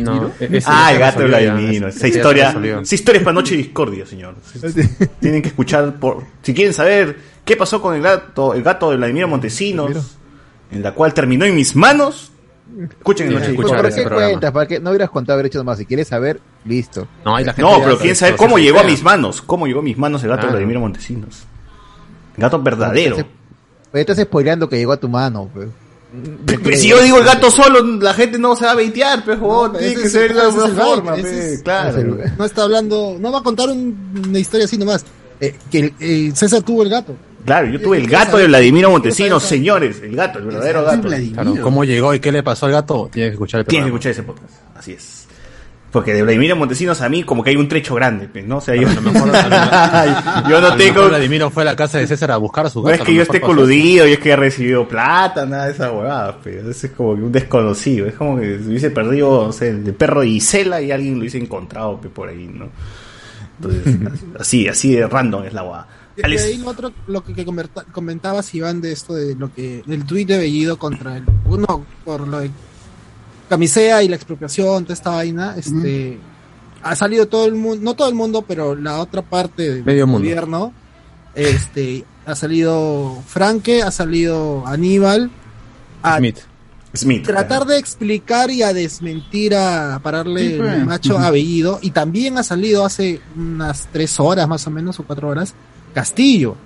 [0.03, 1.89] No, ese Ah, el gato de Vladimiro.
[1.89, 4.35] Esa historia, esa historia es para noche discordia, señor.
[5.21, 8.97] Tienen que escuchar por, si quieren saber qué pasó con el gato, el gato de
[8.97, 10.17] Vladimiro Montesinos,
[10.71, 12.32] en la cual terminó en mis manos,
[12.99, 14.51] Escuchen el Sí, de ¿Por qué cuentas?
[14.53, 14.81] ¿Para qué?
[14.81, 15.79] No hubieras contado haber hecho más.
[15.79, 17.07] Si quieres saber, listo.
[17.25, 19.43] No, hay la gente No, pero quién sabe cómo llegó a mis manos.
[19.43, 20.53] ¿Cómo llegó a mis manos el gato de.
[20.53, 21.45] Vladimiro Montesinos?
[22.37, 23.17] Gato verdadero.
[23.91, 25.69] Pues estás spoileando que llegó a tu mano, pues.
[26.47, 29.83] Pero si yo digo el gato solo, la gente no se va a veitear, joder,
[29.83, 32.19] Ese tiene que ser es vibe, forma, es- claro.
[32.39, 35.05] No está hablando, no va a contar un- una historia así nomás.
[35.41, 37.17] Eh, que eh, César tuvo el gato.
[37.45, 41.09] Claro, yo tuve el gato de Vladimiro saber- señores, el gato, el verdadero gato.
[41.33, 43.09] Claro, ¿cómo llegó y qué le pasó al gato?
[43.13, 45.19] Tienes que escuchar el Tienes que escuchar ese podcast, así es.
[45.91, 48.57] Porque de Vladimiro Montesinos a mí como que hay un trecho grande, pues, ¿no?
[48.57, 48.89] O sea, yo,
[50.49, 50.95] yo no A lo tengo...
[50.95, 52.95] mejor Vladimiro fue a la casa de César a buscar a su No gato.
[52.95, 55.67] es a que lo yo mejor esté coludido y es que he recibido plata, nada
[55.67, 58.07] de esa huevada, pero ese es como que un desconocido.
[58.07, 61.21] Es como que se hubiese perdido, no sé, el perro de Isela y alguien lo
[61.21, 62.69] hubiese encontrado pe, por ahí, ¿no?
[63.61, 63.97] Entonces,
[64.41, 65.89] así, así de random es la huevada.
[66.17, 67.47] Y de ahí lo otro, lo que, que
[67.93, 72.27] comentabas, Iván, de esto de lo que, el tuit de Bellido contra el, uno, por
[72.29, 72.51] lo de
[73.49, 76.19] camisea y la expropiación, toda esta vaina, este,
[76.83, 80.07] ha salido todo el mundo, no todo el mundo, pero la otra parte del Medio
[80.07, 80.21] mundo.
[80.21, 80.73] gobierno,
[81.35, 85.31] este, ha salido Franke, ha salido Aníbal,
[86.03, 86.39] a Smith.
[86.95, 87.25] Smith.
[87.25, 90.75] tratar de explicar y a desmentir a pararle Sí, pues.
[90.75, 94.99] el macho a Bellido y también ha salido hace unas tres horas más o menos
[95.01, 95.55] o cuatro horas
[95.93, 96.57] Castillo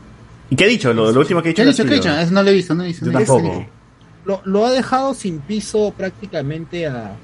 [0.51, 0.93] ¿Y qué ha dicho?
[0.93, 3.05] Lo, lo último que ha dicho ¿Qué no lo he visto, no he visto.
[3.07, 3.37] Yo no he visto.
[3.37, 3.67] tampoco.
[4.25, 7.17] lo, lo ha dejado sin piso prácticamente a,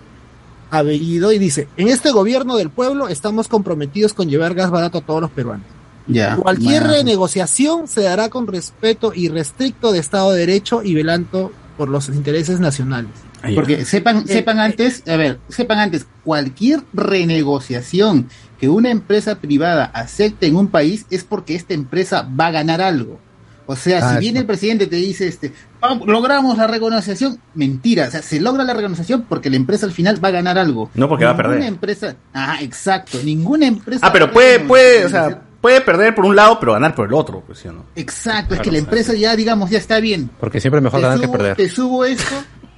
[0.70, 4.98] a Bellido y dice en este gobierno del pueblo estamos comprometidos con llevar gas barato
[4.98, 5.66] a todos los peruanos
[6.08, 6.36] Ya.
[6.36, 12.08] cualquier renegociación se dará con respeto irrestricto de Estado de Derecho y velando por los
[12.08, 13.10] intereses nacionales
[13.54, 18.28] Porque sepan, sepan antes, a ver, sepan antes, cualquier renegociación
[18.62, 22.80] que una empresa privada acepte en un país es porque esta empresa va a ganar
[22.80, 23.18] algo.
[23.66, 27.40] O sea, Ah, si viene el presidente y te dice, este, "Vamos, logramos la renegociación,
[27.56, 30.58] mentira, o sea, se logra la renegociación porque la empresa al final va a ganar
[30.58, 30.90] algo.
[30.94, 31.68] No porque va a Ninguna perder.
[31.68, 34.06] empresa, ah, exacto, ninguna empresa.
[34.06, 37.14] Ah, pero puede, puede, o sea, puede perder por un lado, pero ganar por el
[37.14, 37.84] otro, pues, ¿sí o no?
[37.96, 40.30] Exacto, es que la empresa ya, digamos, ya está bien.
[40.38, 41.56] Porque siempre es mejor te ganar que perder.
[41.56, 42.34] Te subo esto,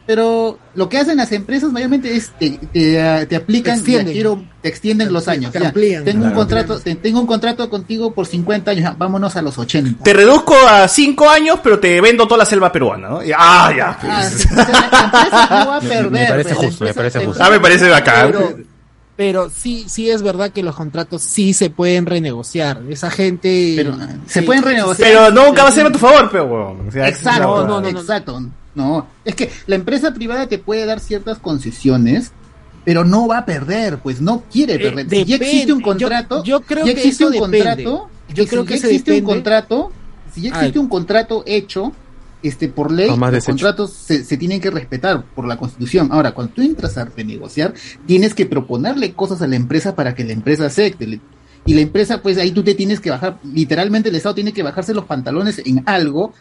[0.06, 4.06] pero lo que hacen las empresas mayormente es te, te, ah, te aplican, Te extienden.
[4.08, 5.50] ya quiero, te extienden los años.
[5.52, 5.68] te ya.
[5.68, 6.04] amplían.
[6.04, 6.36] tengo un Claro.
[6.36, 10.02] contrato, te- tengo un contrato contigo por 50 años, ya, vámonos a los 80.
[10.04, 13.24] Te reduzco a 5 años, pero te vendo toda la selva peruana, ¿no?
[13.24, 14.12] Y- ah, ya, pues.
[14.12, 16.10] Ah, o sea, la empresa no va a Me- perder.
[16.10, 17.42] me parece pues, justo, me parece justo.
[17.44, 18.26] Ah, me parece bacán.
[18.26, 18.56] pero,
[19.16, 22.82] pero sí, sí es verdad que los contratos sí se pueden renegociar.
[22.90, 23.74] Esa gente.
[23.76, 25.08] Pero, sí, se pueden renegociar.
[25.08, 26.72] Pero nunca va a ser a tu favor, pero.
[26.86, 28.42] O sea, Exacto, no, no, no, no, exacto.
[28.74, 32.32] No, es que la empresa privada te puede dar ciertas concesiones,
[32.84, 35.08] pero no va a perder, pues no quiere Eh, perder.
[35.10, 37.58] Si ya existe un contrato, yo creo ya que existe eso un depende.
[37.64, 39.32] contrato, Yo que creo si que ya se existe un depende.
[39.34, 39.92] contrato,
[40.32, 40.82] si ya existe Ay.
[40.82, 41.92] un contrato hecho,
[42.42, 46.08] este por ley, No más los contratos se, se tienen que respetar por la constitución.
[46.10, 47.72] Ahora, cuando tú entras a renegociar,
[48.06, 51.20] tienes que proponerle cosas a la empresa para que la empresa acepte.
[51.64, 54.62] Y la empresa, pues ahí tú te tienes que bajar, literalmente el Estado tiene que
[54.62, 56.34] bajarse los pantalones en algo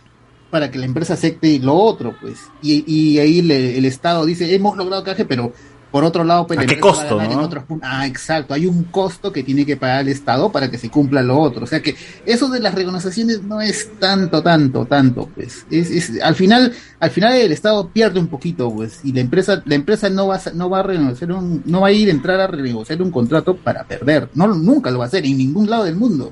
[0.54, 2.38] para que la empresa acepte lo otro, pues.
[2.62, 5.52] Y, y ahí le- el Estado dice, hemos logrado caje, pero
[5.92, 7.46] por otro lado, pues, ¿A qué costo, ganar en no?
[7.46, 7.64] otros.
[7.82, 11.24] Ah, exacto, hay un costo que tiene que pagar el Estado para que se cumpla
[11.24, 11.64] lo otro.
[11.64, 15.66] O sea que eso de las renegociaciones no es tanto, tanto, tanto, pues.
[15.72, 19.64] Es, es, al final, al final el Estado pierde un poquito, pues, y la empresa,
[19.66, 22.40] la empresa no va no va a renegociar un, no va a ir a entrar
[22.40, 24.30] a renegociar un contrato para perder.
[24.36, 26.32] No, nunca lo va a hacer en ningún lado del mundo.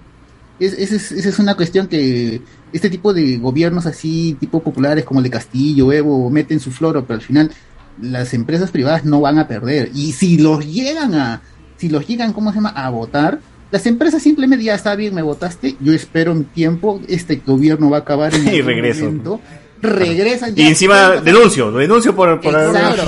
[0.62, 5.04] Es, esa es, esa es una cuestión que este tipo de gobiernos así, tipo populares
[5.04, 7.52] como el de Castillo, Evo, meten su floro, pero al final
[8.00, 9.90] las empresas privadas no van a perder.
[9.94, 11.42] Y si los llegan a,
[11.78, 13.40] si los llegan, ¿cómo se llama?, a votar,
[13.72, 17.98] las empresas simplemente ya está bien, me votaste, yo espero un tiempo, este gobierno va
[17.98, 19.06] a acabar en Y algún regreso.
[19.06, 19.42] momento,
[19.82, 22.40] regresan Y encima denuncio, lo denuncio por...
[22.42, 23.04] por Exacto.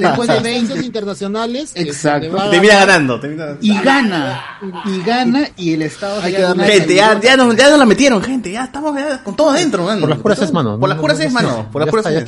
[0.00, 1.72] Después de Las 20 instancias internacionales.
[1.74, 2.26] Exacto.
[2.26, 3.58] este, va a Termina ganar- ganando.
[3.60, 4.42] y gana,
[4.84, 7.86] y gana, y el Estado Hay que darle- Gente, ya, ya, nos, ya nos la
[7.86, 8.50] metieron, gente.
[8.50, 10.00] Ya estamos ya con todo adentro, mano.
[10.00, 10.78] Por las puras es mano.
[10.78, 11.68] Por las puras es mano.
[11.72, 12.24] Por las puras es.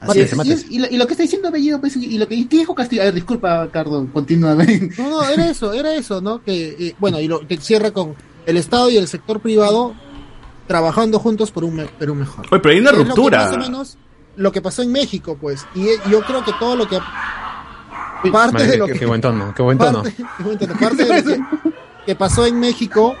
[0.00, 0.32] Así Y, es.
[0.32, 2.48] es- y es- y lo, y lo que está diciendo Bellido, pues, y lo que
[2.48, 4.54] ¿qué dijo Castillo, a ver, disculpa, Cardo, continúa.
[4.54, 4.64] No,
[5.10, 6.42] no, era eso, era eso, ¿no?
[6.42, 9.94] Que, eh, bueno, y lo que cierra con el Estado y el sector privado
[10.66, 12.46] trabajando juntos por un, Perú mejor.
[12.50, 13.38] Oye, pero hay una Es lo que ruptura.
[13.44, 13.98] más o menos
[14.36, 15.66] lo que pasó en México, pues.
[15.74, 16.98] Y eh, yo creo que todo lo que.
[18.30, 18.92] Parte Madre, de lo que.
[18.98, 20.02] qué buen tono, qué buen tono.
[20.04, 21.40] parte, qué buen tono, parte de lo que,
[22.06, 23.16] que pasó en México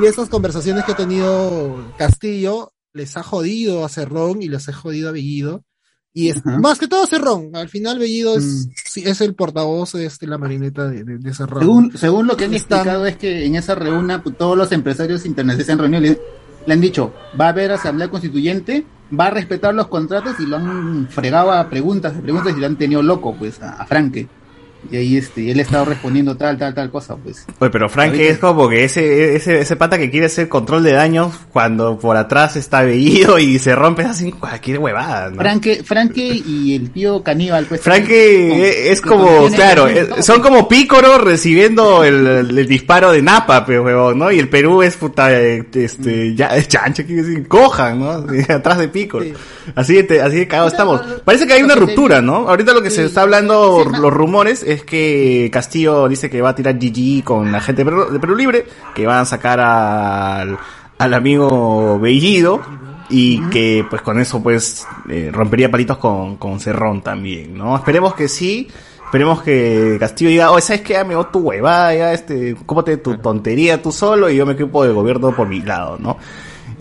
[0.00, 4.72] y esas conversaciones que ha tenido Castillo les ha jodido a Cerrón y les ha
[4.72, 5.64] jodido a Bellido.
[6.12, 6.58] Y es, Ajá.
[6.58, 7.50] más que todo Cerrón.
[7.54, 8.70] Al final Bellido es, Mm.
[8.84, 11.60] sí, es el portavoz de este, la marioneta de, de, de Cerrón.
[11.60, 14.70] Según, según lo que han Están- explicado es que en esa reunión pues, todos los
[14.72, 16.20] empresarios internacionales se han reunido y le,
[16.66, 18.84] le han dicho, va a haber asamblea constituyente,
[19.18, 22.66] va a respetar los contratos y lo han fregado a preguntas, a preguntas y lo
[22.66, 24.28] han tenido loco, pues, a, a Franke.
[24.90, 27.44] Y ahí este, él ha estado respondiendo tal, tal, tal cosa, pues.
[27.58, 30.92] Oye, pero Frank es como que ese, ese, ese pata que quiere hacer control de
[30.92, 35.36] daños cuando por atrás está veído y se rompe así cualquier huevada, ¿no?
[35.36, 37.80] Franke, Franke y el tío caníbal, pues.
[37.80, 39.86] Franke es que como, claro,
[40.22, 44.30] son como Pícoro recibiendo el, el- disparo de Napa, pero huevón, ¿no?
[44.32, 48.10] Y el Perú es puta, eh, este, ya, es chancho, quiere decir, cojan, ¿no?
[48.54, 49.24] Atrás de Pícoro.
[49.74, 51.00] Así de, te- así de cagado estamos.
[51.24, 52.48] Parece que hay una ruptura, ¿no?
[52.48, 56.54] Ahorita lo que se está hablando, los rumores, es que Castillo dice que va a
[56.54, 60.58] tirar GG con la gente de Perú, de Perú Libre, que van a sacar al,
[60.98, 62.60] al amigo Bellido,
[63.10, 67.76] y que pues con eso pues eh, rompería palitos con, con Cerrón también, ¿no?
[67.76, 68.68] Esperemos que sí.
[69.04, 71.02] Esperemos que Castillo diga, oh, ¿sabes qué?
[71.02, 74.94] Dio tu huevada, ya, este, cómate tu tontería tú solo y yo me ocupo del
[74.94, 76.16] gobierno por mi lado, ¿no?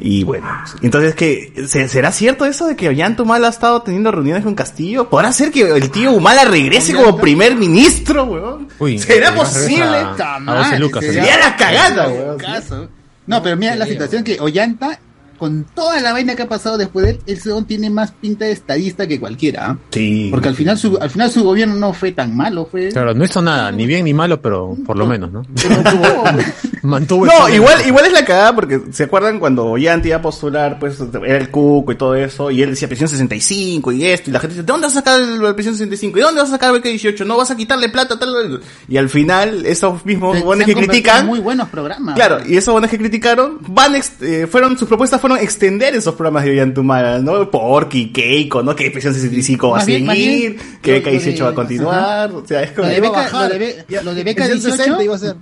[0.01, 0.47] Y bueno,
[0.81, 1.51] entonces, ¿qué?
[1.67, 5.09] ¿Se- ¿será cierto eso de que Ollanta Humala ha estado teniendo reuniones con Castillo?
[5.09, 8.67] ¿Podrá ser que el tío Humala regrese como primer ministro, weón?
[8.79, 9.85] Uy, ¿Será que posible?
[9.85, 11.39] regresa a 12 lucas, Sería sería.
[11.39, 12.89] la cagada, Sería weón.
[13.27, 14.99] No, pero mira la situación que Ollanta,
[15.39, 18.45] con toda la vaina que ha pasado después de él, el Sedón tiene más pinta
[18.45, 19.71] de estadista que cualquiera.
[19.71, 19.77] ¿ah?
[19.89, 20.27] Sí.
[20.29, 22.89] Porque al final su, al final su gobierno no fue tan malo, fue.
[22.89, 25.41] Claro, no hizo nada, ni bien ni malo, pero por lo menos, ¿no?
[26.81, 30.77] Mantuvo No, igual, igual es la cagada porque se acuerdan cuando Ollanta iba a postular,
[30.79, 34.33] pues era el cuco y todo eso, y él decía presión 65 y esto, y
[34.33, 36.17] la gente dice, ¿de dónde vas a sacar el- la presión 65?
[36.17, 37.25] ¿Y dónde vas a sacar el BK18?
[37.25, 38.61] No vas a quitarle plata, tal.
[38.87, 42.15] Y al final, esos mismos Se- buenos se que critican, Muy buenos programas.
[42.15, 46.43] Claro, y esos buenos que criticaron, van, eh, fueron, sus propuestas fueron extender esos programas
[46.45, 47.49] de Ollantumala, ¿no?
[47.51, 48.75] Porky, Keiko, ¿no?
[48.75, 51.55] Que Presión 65 va a seguir, bien, que lo- Beca lo 18 va a de-
[51.55, 52.87] continuar, o sea, es Lo como...
[52.89, 55.19] de Iba a beca, lo de, be- lo de beca En 18, 60 iba a
[55.19, 55.35] ser.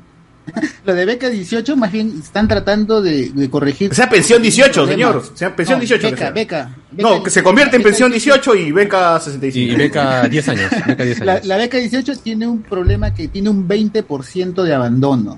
[0.85, 3.91] lo de beca 18 más bien están tratando de, de corregir.
[3.91, 4.93] O sea, pensión 18, problemas.
[4.93, 5.15] señor.
[5.33, 6.01] O sea, pensión No, 18.
[6.01, 6.31] que Beca, sea.
[6.31, 9.73] beca, No, que se convierte en pensión 18 y beca 65.
[9.73, 11.45] Y beca 10 años, beca 10 La, años.
[11.45, 15.37] la beca 18 tiene un problema que tiene un 20% de abandono.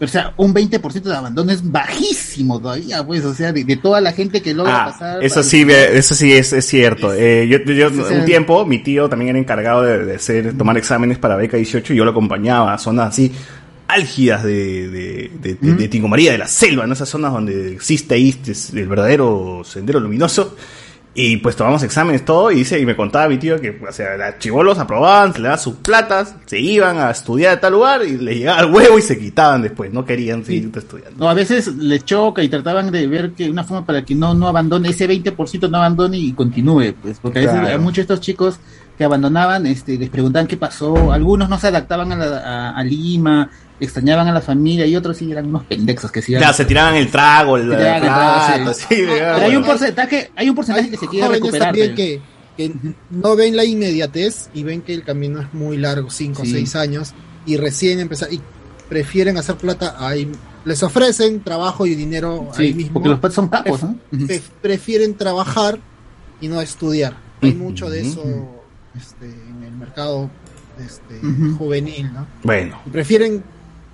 [0.00, 4.00] O sea, un 20% de abandono es bajísimo todavía, pues, o sea, de, de toda
[4.00, 5.24] la gente que logra Ah, pasar.
[5.24, 7.12] eso sí, eso sí es, es cierto.
[7.12, 11.18] Eh, yo, yo- un tiempo, mi tío también era encargado de, de hacer, tomar exámenes
[11.18, 13.32] para beca 18 y yo lo acompañaba a zonas así
[13.88, 17.72] álgidas de, de, de, de- de Tingo María, de la selva, en esas zonas donde
[17.72, 18.36] existe ahí
[18.74, 20.56] el verdadero sendero luminoso.
[21.20, 24.16] Y pues tomamos exámenes, todo, y dice, y me contaba mi tío que, o sea,
[24.16, 28.02] los chivolos aprobaban, se le daban sus platas, se iban a estudiar a tal lugar,
[28.06, 31.18] y les llegaba el huevo y se quitaban después, no querían seguir estudiando.
[31.18, 34.32] No, a veces le choca y trataban de ver que una forma para que no,
[34.32, 37.68] no abandone, ese 20% no abandone y continúe, pues, porque a veces Claro.
[37.74, 38.60] hay muchos de estos chicos
[38.98, 42.82] que abandonaban, este, les preguntaban qué pasó, algunos no se adaptaban a, la- a- a
[42.84, 43.48] Lima,
[43.80, 46.96] extrañaban a la familia y otros sí eran unos pendexos que sí Ya, se tiraban
[46.96, 48.84] el trago, el, Se tiraban el trago, plato, sí.
[48.88, 51.68] sí, Pero hay un porcentaje, hay un porcentaje que se quiere recuperar.
[51.68, 52.20] también que,
[52.56, 52.72] que
[53.10, 56.50] no ven la inmediatez y ven que el camino es muy largo, 5 o Sí.
[56.50, 57.12] 6 años,
[57.46, 58.40] y recién empezar, y
[58.88, 60.28] prefieren hacer plata ahí.
[60.64, 62.94] Les ofrecen trabajo y dinero Sí, ahí mismo.
[62.94, 63.94] porque los patos son capos, ¿no?
[64.12, 65.78] Pref- prefieren trabajar
[66.40, 67.16] y no estudiar.
[67.40, 68.24] Hay mucho de eso.
[68.96, 70.30] Este, en el mercado
[70.78, 71.20] este,
[71.56, 72.26] juvenil, ¿no?
[72.42, 72.80] Bueno.
[72.86, 73.42] Y prefieren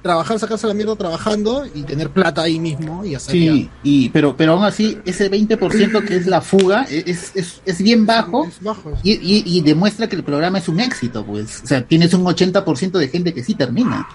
[0.05, 4.37] trabajar, sacarse la mierda trabajando y tener plata ahí mismo y hacer Sí, y, pero,
[4.37, 8.47] pero aún así, ese 20% que es la fuga e, es, es, es bien bajo,
[9.03, 11.63] Y, y, y demuestra que el programa es un éxito, pues.
[11.65, 14.07] O sea, tienes un 80% de gente que sí termina.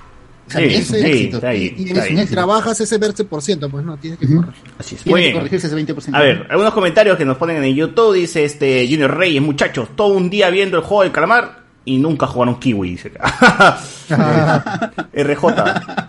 [0.49, 1.37] O sea, Sí, es un sí, éxito.
[1.37, 2.25] está ahí, y, está ahí.
[2.25, 4.63] trabajas ese 20%, pues no, tienes que corregir.
[4.79, 5.03] Así es.
[5.03, 6.09] Tiene Muy que corregirse ese 20%.
[6.15, 8.15] A ver, algunos comentarios que nos ponen en YouTube.
[8.15, 12.25] Dice este Junior Reyes, muchachos, todo un día viendo el juego del calamar y nunca
[12.25, 12.89] jugaron Kiwi.
[12.91, 13.77] Dice acá.
[15.13, 15.43] RJ,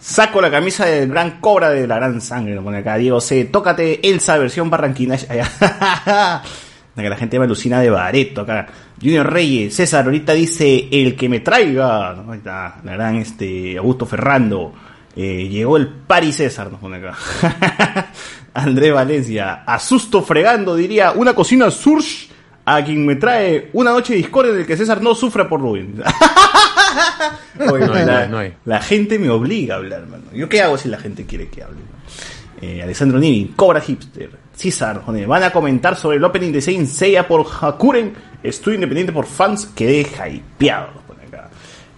[0.00, 2.54] saco la camisa del gran cobra de la gran sangre.
[2.54, 2.96] Lo pone acá.
[2.96, 5.16] Diego C, tócate Elsa versión barranquina.
[7.02, 8.66] Que la gente me alucina de Bareto acá.
[9.00, 12.14] Junior Reyes, César, ahorita dice el que me traiga.
[12.14, 12.32] ¿no?
[12.32, 14.72] Ahí está, la gran este Augusto Ferrando.
[15.16, 17.16] Eh, llegó el Pari César, nos pone acá.
[18.54, 22.28] André Valencia, asusto fregando, diría, una cocina surge
[22.64, 25.60] a quien me trae una noche de discordia en el que César no sufra por
[25.60, 26.00] Rubén.
[27.70, 28.54] Oye, No hay, la, no hay, no hay.
[28.64, 30.24] la gente me obliga a hablar, mano.
[30.32, 31.78] ¿Yo qué hago si la gente quiere que hable?
[32.60, 36.86] Eh, Alessandro Nivi, Cobra Hipster, César, joder, van a comentar sobre el opening de Saint
[36.86, 38.12] Seiya por Hakuren,
[38.42, 40.88] estudio independiente por fans, quedé hypeado.
[40.94, 41.48] nos pone acá.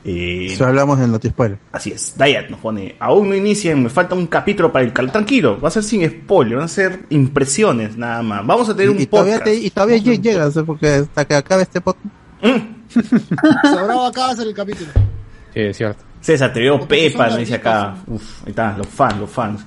[0.04, 1.58] Eh, Eso hablamos en Notispoiler.
[1.72, 5.10] Así es, Dayat nos pone, aún no inician, me falta un capítulo para el cal.
[5.10, 8.46] Tranquilo, va a ser sin spoiler, van a ser impresiones nada más.
[8.46, 9.56] Vamos a tener un Y todavía, podcast.
[9.58, 12.06] te- y todavía lle- llegas, porque hasta que acabe este podcast.
[13.64, 14.90] Sobrado acá va a ser el capítulo.
[15.52, 16.04] Sí, es cierto.
[16.20, 17.96] César, te veo Pepa, dice acá.
[18.06, 19.64] Uf, ahí está, los fans, los fans.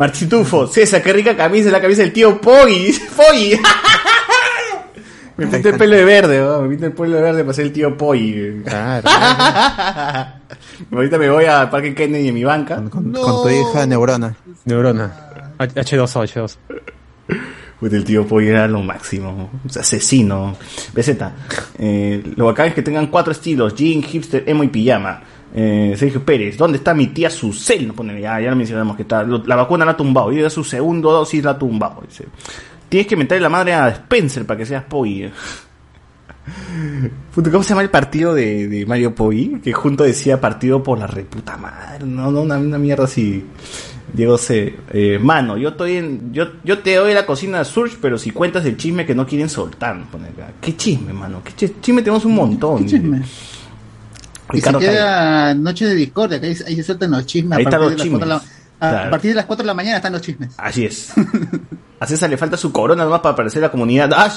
[0.00, 2.90] Martín Tufo, César, qué rica camisa, la camisa del tío Poggy.
[3.14, 3.60] Poggy.
[5.36, 6.62] me pinté el pelo de verde, ¿no?
[6.62, 8.62] me pinté el pelo de verde para ser el tío Poggy.
[10.90, 12.82] Ahorita me voy al Parque Kennedy en mi banca.
[12.88, 14.34] Con tu hija Neurona.
[14.64, 15.12] Neurona.
[15.58, 16.56] H2O, H2.
[17.78, 19.50] Puta, el tío Poggy era lo máximo.
[19.68, 20.56] Sea, asesino.
[20.94, 21.10] BZ.
[21.78, 25.20] Eh, lo bacán es que tengan cuatro estilos: jean, hipster, emo y pijama.
[25.54, 27.88] Eh, Sergio Pérez, ¿dónde está mi tía Susel?
[27.88, 29.22] No pone, ya, ya lo mencionamos que está.
[29.24, 30.32] La vacuna la ha tumbado.
[30.32, 32.02] Y su segundo dosis la ha tumbado.
[32.08, 32.26] Dice.
[32.88, 34.84] Tienes que meterle la madre a Spencer para que seas.
[37.34, 39.60] Puta, ¿Cómo se llama el partido de, de Mario Poggi?
[39.62, 42.04] Que junto decía partido por la reputa madre.
[42.04, 43.44] No, no, una, una mierda así.
[44.12, 44.74] Diego C.
[44.92, 46.32] Eh, mano, yo estoy en.
[46.32, 49.24] Yo, yo te doy la cocina de Surge, pero si cuentas el chisme que no
[49.26, 50.02] quieren soltar.
[50.10, 50.52] pone acá.
[50.60, 51.42] ¿Qué chisme, mano?
[51.44, 52.84] ¿Qué chi- chisme tenemos un montón?
[52.86, 53.22] chisme?
[54.52, 57.58] Y se queda Noche de Discordia, que ahí, ahí se sueltan los chismes.
[57.58, 58.50] Ahí a están partir los la- chismes.
[58.80, 59.06] a, Claro.
[59.06, 60.54] a partir de las 4 de la mañana están los chismes.
[60.56, 61.12] Así es.
[62.00, 64.10] A César le falta su corona nomás para aparecer la comunidad.
[64.16, 64.32] ¡Ah!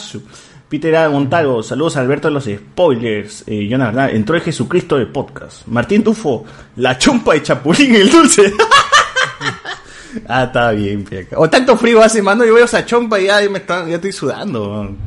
[0.67, 1.09] Peter A.
[1.09, 3.45] Montalvo, saludos a Alberto de los spoilers.
[3.47, 5.65] Eh, Jonah Bernal, entró el Jesucristo del podcast.
[5.67, 6.43] Martín Tufo,
[6.75, 8.51] la chompa de Chapulín el dulce.
[10.27, 11.37] ah, está bien, peca.
[11.39, 12.43] O tanto frío hace, mano.
[12.45, 14.69] Yo veo esa chompa y ya, me está- ya estoy sudando.
[14.69, 14.97] man.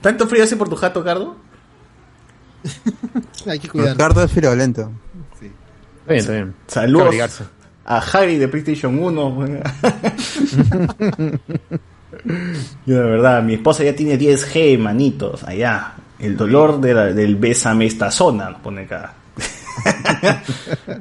[0.00, 1.36] ¿Tanto frío hace por tu jato, Cardo?
[3.46, 3.92] Hay que cuidar.
[3.92, 4.90] Ricardo es friolento.
[6.02, 6.54] Está bien, está bien.
[6.66, 7.42] Saludos
[7.86, 9.36] a Javi de PlayStation 1.
[12.86, 15.94] Yo de verdad, mi esposa ya tiene 10G, manitos, allá.
[16.18, 19.14] El dolor de la- del bésame esta zona, nos pone acá.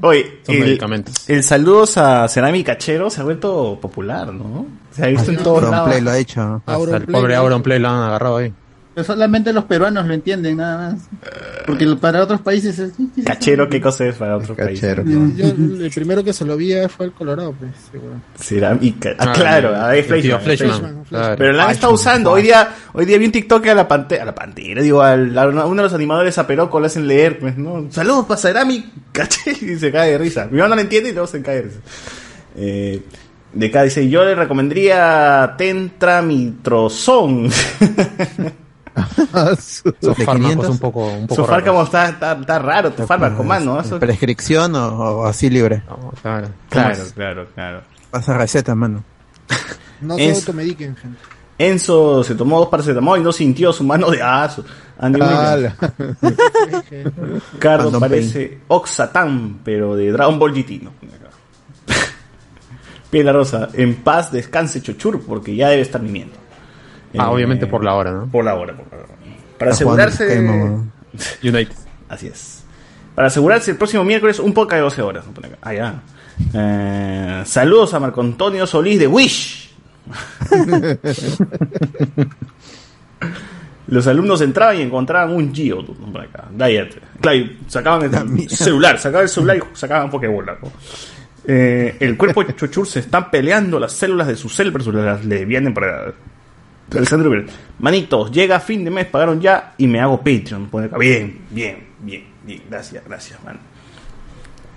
[0.02, 1.30] Oye, Son el, medicamentos.
[1.30, 4.66] el saludos a Cerámica Cachero se ha vuelto popular, ¿no?
[4.92, 5.76] Se ha visto en todos lados.
[5.76, 6.62] Auronplay lo ha hecho.
[6.66, 8.52] Hasta el pobre Auronplay lo han agarrado ahí.
[8.96, 11.02] Pero solamente los peruanos lo entienden, nada más.
[11.66, 12.92] Porque lo- para otros países es...
[13.26, 14.80] Cachero, ¿qué cosa es para otro país?
[15.36, 17.72] Yo, el primero que se lo vi fue el Colorado, pues.
[17.92, 18.14] seguro.
[18.38, 19.16] Cerámica.
[19.18, 20.06] Ah, Ah, claro, a ver,
[21.10, 21.36] claro.
[21.38, 22.32] Pero la han estado usando.
[22.32, 25.16] Hoy día, hoy día vi un TikTok a la pantera, a la pantera, digo, a
[25.16, 27.88] uno de los animadores a Peroco le hacen leer, pues, ¿no?
[27.90, 30.46] Saludos para Cerámica, caché, y se cae de risa.
[30.52, 31.80] Mi mamá no lo entiende y luego se cae de risa.
[32.58, 33.02] Eh,
[33.54, 37.50] de acá dice, yo le recomendaría Tentramitrozón.
[39.60, 41.64] Su fármaco es un poco, un poco Su raro.
[41.66, 43.80] fármaco está, está, está raro, tu fármaco, mano.
[43.80, 44.88] Eso- ¿Prescripción o,
[45.22, 45.84] o así libre?
[46.22, 47.82] claro, Claro, claro, claro.
[48.12, 49.04] Pasa receta, mano.
[50.02, 51.18] No se automediquen, gente.
[51.58, 54.66] Enzo se tomó dos paracetamol y no sintió su mano de aso.
[57.60, 60.82] Random parece Oxatan, pero de Dragon Ball GT.
[60.84, 60.92] ¿no?
[63.10, 66.36] Piel la Rosa, en paz descanse Chochur, porque ya debe estar viniendo.
[67.18, 68.28] Ah, obviamente por la hora, ¿no?
[68.28, 69.08] Por la hora, por la hora.
[69.58, 70.26] Para asegurarse.
[70.26, 70.92] Pokémon,
[71.44, 71.76] United.
[72.10, 72.64] Así es.
[73.16, 75.26] Para asegurarse el próximo miércoles un podcast de 12 horas.
[75.62, 76.02] Ah, ya.
[76.54, 79.72] Eh, saludos a Marco Antonio Solís de Wish.
[83.88, 85.86] Los alumnos entraban y encontraban un Gio.
[85.86, 86.46] Por acá.
[86.58, 87.00] Cállate.
[87.22, 90.58] Claro, sacaban el celular, sacaban el celular y sacaban Pokébola.
[90.62, 90.72] ¿no?
[91.46, 95.26] Eh, el cuerpo de Chochur se están peleando las células de su cel versus las
[95.26, 95.46] le
[96.96, 97.46] Alexandre Uber.
[97.80, 100.68] Manitos, llega fin de mes, pagaron ya y me hago Patreon.
[100.68, 100.98] Pone acá.
[100.98, 102.62] Bien, bien, bien, bien.
[102.70, 103.58] Gracias, gracias, man.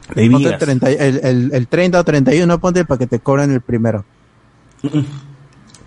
[0.08, 0.58] Ponte el, Gas.
[0.60, 4.04] 30, el, el, el 30 o 31, ponte para que te cobren el primero.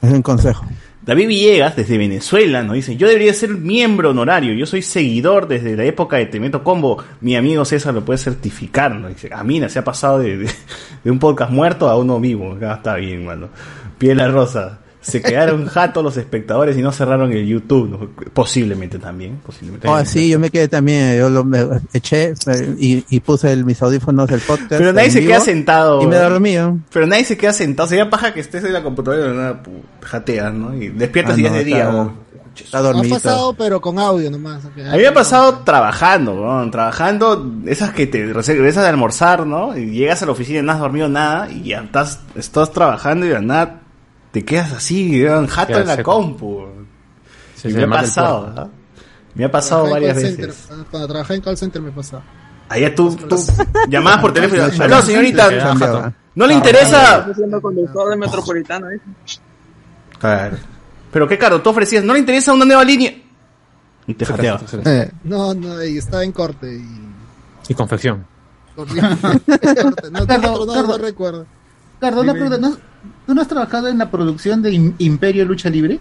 [0.01, 0.65] Es un consejo.
[1.01, 5.75] David Villegas, desde Venezuela, nos dice, yo debería ser miembro honorario, yo soy seguidor desde
[5.75, 9.07] la época de Temeto Combo, mi amigo César lo puede certificar, ¿no?
[9.07, 10.51] Dice, ah, mira, se ha pasado de, de-
[11.03, 13.47] de un podcast muerto a uno vivo, Ah, está bien, mano.
[13.97, 18.09] Piela Rosa, se quedaron jatos los espectadores y no cerraron el YouTube, ¿no?
[18.33, 19.87] posiblemente también, posiblemente.
[19.87, 23.63] Oh, sí, yo me quedé también, yo lo me eché eh, y, y puse el,
[23.65, 24.69] mis audífonos del podcast.
[24.69, 26.01] Pero nadie se vivo queda sentado.
[26.01, 26.55] Y me dormí.
[26.91, 27.87] Pero nadie se queda sentado.
[27.89, 30.75] Sería paja que estés en la computadora y jateas, ¿no?
[30.75, 31.77] Y despiertas Ah, y ya no, es de día.
[31.83, 32.29] está- ¿no?
[32.55, 33.15] Está Ha dormido.
[33.15, 34.65] pasado, pero con audio nomás.
[34.65, 34.79] ok.
[34.79, 36.69] A mí me ha pasado trabajando, ¿no?
[36.71, 39.77] Trabajando, esas que te regresas de almorzar, ¿no?
[39.77, 43.25] Y llegas a la oficina y no has dormido nada y ya estás, estás trabajando
[43.25, 43.79] y de nada
[44.31, 45.47] te quedas así, ¿no?
[45.47, 46.11] jato en la seco.
[46.13, 46.65] compu.
[47.55, 48.51] Sí, y sí, me ha pasado.
[48.55, 48.69] ¿no?
[49.35, 50.55] Me ha pasado Trabajé en varias veces.
[50.55, 50.85] center.
[50.91, 52.23] Cuando trabajé en call center me pasaba.
[52.69, 53.35] Allá tú, tú
[53.87, 56.13] llamabas por teléfono sí, señorita.
[56.35, 57.19] ¿no le interesa?
[57.19, 58.99] Estoy siendo conductor de metropolitano, ¿eh?
[60.19, 60.57] Claro.
[61.11, 63.13] Pero qué caro, tú ofrecías, ¿no le interesa una nueva línea?
[64.05, 64.61] Y te jateaba.
[65.23, 67.09] No, no, y estaba en corte y...
[67.67, 68.25] Y confección.
[68.79, 70.87] no, Cardo, no, no, Cardo.
[70.87, 71.45] no recuerdo.
[71.99, 72.77] Cardo, una pregunta, ¿no-
[73.29, 75.99] ¿tú no has trabajado en la producción de Im- Imperio Lucha Libre?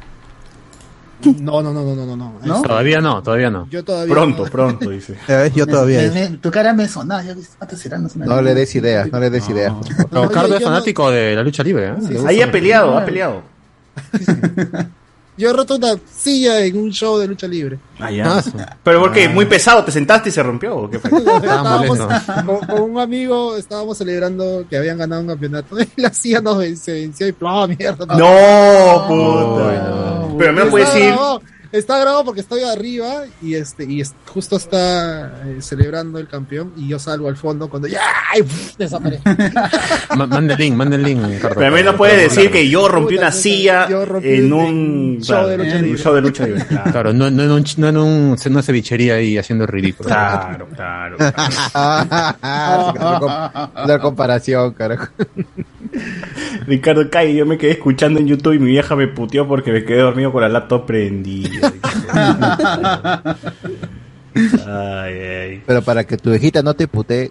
[1.41, 2.63] No, no, no, no, no, no.
[2.63, 3.69] Todavía no, todavía no.
[3.69, 4.51] Yo todavía Pronto, no.
[4.51, 5.15] pronto, dice.
[5.55, 6.01] Yo todavía.
[6.11, 6.89] Me- me- tu cara me.
[6.89, 9.75] No, No le des ideas, no le des ideas.
[10.11, 12.19] Pero No, Cardo yo- es fanático de la lucha libre, ¿eh?
[12.27, 13.43] Ahí ha peleado, ha peleado.
[15.39, 17.79] Yo he roto una silla en un show de lucha libre.
[18.01, 18.43] Ah, ya.
[18.83, 20.77] Pero porque muy pesado, te sentaste y se rompió.
[20.77, 21.11] ¿o qué fue?
[21.37, 21.99] estábamos
[22.45, 26.59] con, con un amigo, estábamos celebrando que habían ganado un campeonato y la silla nos
[26.59, 28.05] ven- se venció y ¡plá, mierda!
[28.05, 30.29] No, puta.
[30.39, 31.15] Pero al menos puedes ir.
[31.71, 36.73] Está grabado porque estoy arriba y este y es- justo está eh, celebrando el campeón
[36.77, 38.01] y yo salgo al fondo cuando ya
[38.79, 39.23] desaparece.
[40.17, 41.21] Ma- Manda el link, manda el link.
[41.43, 43.87] Pero al menos puedes decir que yo rompí una silla
[44.23, 45.99] en un show de lucha libre.
[46.03, 46.65] show de lucha libre.
[46.69, 49.69] Claro, Claro, no, no en un, no en un, en una cevichería ahí haciendo el
[49.69, 50.09] ridículo.
[50.09, 51.17] claro, claro.
[53.87, 55.09] La comparación, carajo.
[56.67, 59.85] Ricardo Calle, yo me quedé escuchando en YouTube y mi vieja me puteó porque me
[59.85, 61.73] quedé dormido con la laptop prendida.
[64.67, 65.63] ay, ay.
[65.67, 67.31] Pero para que tu hijita no te putee,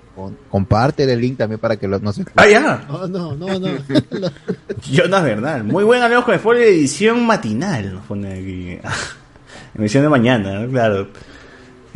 [0.50, 2.86] comparte el link también para que lo, no se Ah, ya.
[2.88, 3.68] No, no, no, no.
[4.92, 5.64] Jonas Bernal.
[5.64, 7.94] Muy buen Hablemos con Spoiler, edición matinal.
[7.96, 8.80] Nos pone aquí.
[9.78, 10.70] edición de mañana, ¿no?
[10.70, 11.08] claro.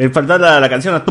[0.02, 0.96] Eh, falta la, la canción.
[0.96, 1.04] La,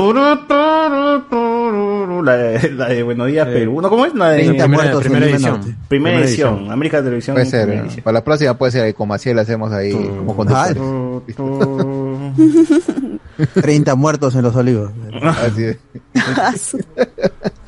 [2.24, 3.80] la de, la de Buenos Días Perú.
[3.80, 4.12] ¿No, ¿Cómo es?
[4.16, 5.60] La de 30 muertos en primera Lima edición.
[5.60, 6.54] Primera primera edición.
[6.54, 6.72] edición.
[6.72, 7.36] América Televisión.
[7.36, 7.86] Puede ser, primera ¿no?
[7.86, 8.02] edición.
[8.02, 10.76] para la próxima puede ser, como así lo hacemos ahí, como conductores.
[13.54, 14.90] 30 muertos en los olivos.
[15.22, 15.78] Así es.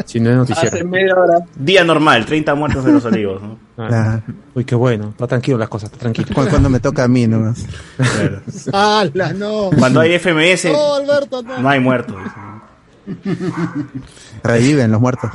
[0.04, 0.74] Si no es noticiero.
[0.74, 1.38] Hace media hora.
[1.54, 3.40] Día normal, 30 muertos de los olivos.
[3.40, 3.56] ¿no?
[3.78, 4.20] Ah.
[4.52, 5.10] Uy, qué bueno.
[5.10, 6.26] Está tranquilo las cosas, está tranquilo.
[6.34, 7.64] Cu- Cuando me toca a mí nomás.
[7.96, 8.40] Claro.
[8.72, 9.70] ¡Hala, no!
[9.78, 11.58] Cuando hay FMS, No, Alberto, no.
[11.60, 12.16] no hay muertos.
[14.42, 15.30] Reviven los muertos.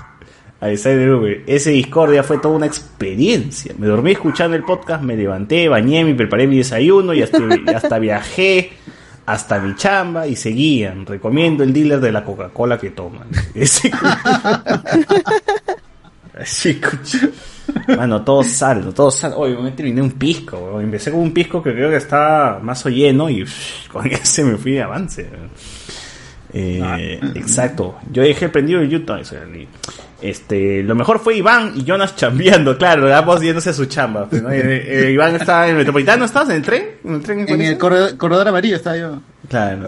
[0.59, 3.73] Ese Discordia fue toda una experiencia.
[3.77, 7.69] Me dormí escuchando el podcast, me levanté, bañé, me preparé mi desayuno y hasta, y
[7.73, 8.71] hasta viajé
[9.27, 11.05] hasta mi chamba y seguían.
[11.05, 13.27] Recomiendo el dealer de la Coca-Cola que toman.
[13.53, 13.91] Ese
[17.97, 19.33] Mano, todo sal, todo sal.
[19.35, 20.57] Oye, me terminé un pisco.
[20.57, 20.85] weón.
[20.85, 23.45] Empecé con un pisco que creo que estaba más o lleno y
[23.91, 25.29] con ese me fui de avance.
[26.57, 27.97] Eh, exacto.
[28.11, 29.25] Yo dejé prendido el YouTube.
[30.21, 34.27] Este, lo mejor fue Iván y Jonas chambeando, claro, ambos yéndose a su chamba.
[34.27, 34.49] pues, ¿no?
[34.51, 36.85] Eh, eh, Iván estaba en el Metropolitano, ¿estabas en el tren?
[37.03, 37.45] ¿En el tren?
[37.47, 39.21] En el corredor, corredor amarillo estaba yo.
[39.47, 39.85] Claro.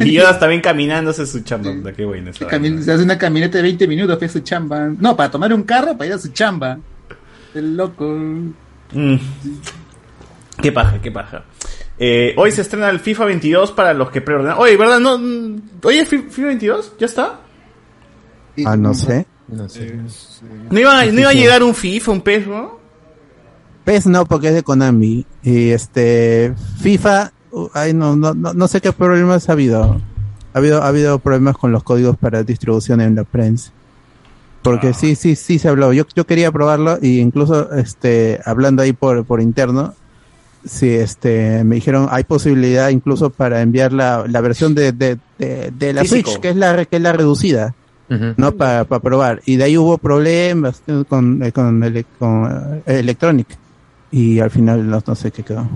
[0.00, 1.92] Y Jonas también caminándose a su chamba.
[1.92, 4.88] Qué bueno se hace una caminata de 20 minutos para su chamba.
[4.98, 6.78] No, para tomar un carro para ir a su chamba.
[7.54, 8.04] El loco.
[8.92, 9.16] Mm.
[10.62, 11.44] Qué paja, qué paja.
[11.98, 14.56] Eh, hoy se estrena el FIFA 22 para los que preordenan.
[14.58, 15.00] Oye, ¿verdad?
[15.00, 16.92] No, mm, ¿Hoy es Fi- FIFA 22?
[16.98, 17.40] ¿Ya está?
[18.64, 19.26] Ah, no sé.
[19.48, 19.94] No sé.
[20.70, 22.78] ¿No iba, no iba a llegar un FIFA, un PES, no?
[23.84, 25.24] PES no, porque es de Konami.
[25.42, 30.00] Y este, FIFA, uh, ay, no, no, no, no sé qué problemas ha habido.
[30.52, 33.72] Ha habido, ha habido problemas con los códigos para distribución en la prensa.
[34.62, 35.92] Porque sí, sí, sí se habló.
[35.92, 39.94] Yo, yo quería probarlo y incluso, este, hablando ahí por, por interno,
[40.66, 45.70] sí, este, me dijeron, hay posibilidad incluso para enviar la, la versión de, de, de,
[45.70, 46.30] de la Físico.
[46.30, 47.74] Switch, que es la, que es la reducida.
[48.36, 53.48] no para probar y de ahí hubo problemas con eh, con, ele- con, eh, Electronic
[54.12, 55.68] y al final no, no sé qué quedó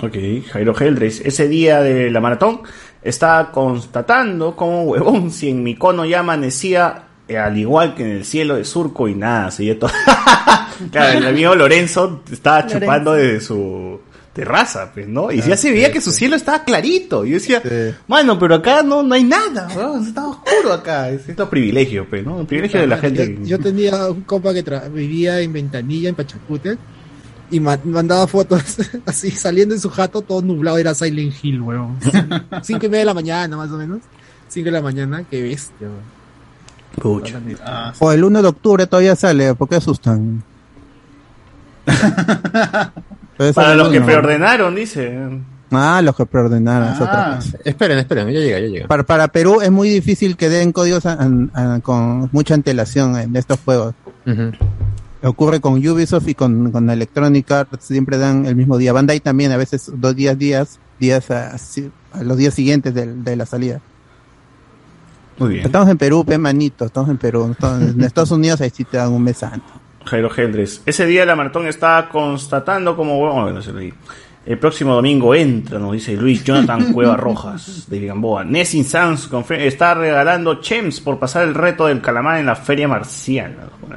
[0.00, 0.16] Ok,
[0.50, 1.20] Jairo Heldres.
[1.24, 2.62] Ese día de la maratón
[3.02, 7.04] estaba constatando como huevón si en mi cono ya amanecía
[7.38, 9.90] al igual que en el cielo de surco y nada, seguía todo.
[10.90, 12.80] claro, el amigo Lorenzo estaba Lorenzo.
[12.80, 14.00] chupando desde su
[14.32, 15.30] terraza, pues, ¿no?
[15.30, 17.24] Y ya se veía que su cielo estaba clarito.
[17.26, 17.62] Y yo decía,
[18.08, 21.10] mano, pero acá no, no hay nada, weón, está oscuro acá.
[21.10, 22.40] Es estos privilegios, pues, ¿no?
[22.40, 23.36] El privilegio de la gente.
[23.42, 24.62] Yo, yo tenía un compa que
[24.92, 26.78] vivía en Ventanilla, en Pachacute,
[27.50, 28.62] y ma- mandaba fotos
[29.06, 31.98] así, saliendo en su jato, todo nublado, era Silent Hill, weón.
[32.62, 33.98] Cinco y media de la mañana, más o menos.
[34.48, 36.21] Cinco de la mañana, qué bestia, weón.
[37.00, 37.40] Pucha.
[37.98, 40.42] o el 1 de octubre todavía sale ¿por qué asustan?
[43.54, 45.18] Para los que preordenaron, dice.
[45.72, 47.58] ah los que preordenaron es otra Ah, cosa.
[47.64, 48.86] esperen, esperen, ya llega, ya llega.
[48.86, 51.14] para, para Perú es muy difícil que den códigos a-
[51.54, 53.94] a- a- con mucha antelación en estos juegos
[55.24, 58.92] ocurre con Ubisoft y con, con Electronic Arts, siempre dan el mismo día.
[58.92, 61.54] Bandai también, a veces dos días, días, días a,
[62.12, 63.80] a los días siguientes del- de, la salida.
[65.38, 65.66] Muy bien.
[65.66, 67.50] Estamos en Perú, pe manito, estamos en Perú.
[67.52, 69.62] Estamos- en Estados Unidos ahí sí te dan un mes antes.
[70.04, 70.82] Jairo Heldres.
[70.84, 73.92] Ese día la maratón estaba constatando como bueno, se.
[74.44, 78.42] El próximo domingo entra, nos dice Luis Jonathan Cueva Rojas de Gamboa.
[78.44, 79.28] Nessin Sans
[79.64, 82.88] está regalando chems por pasar el reto del calamar en la feria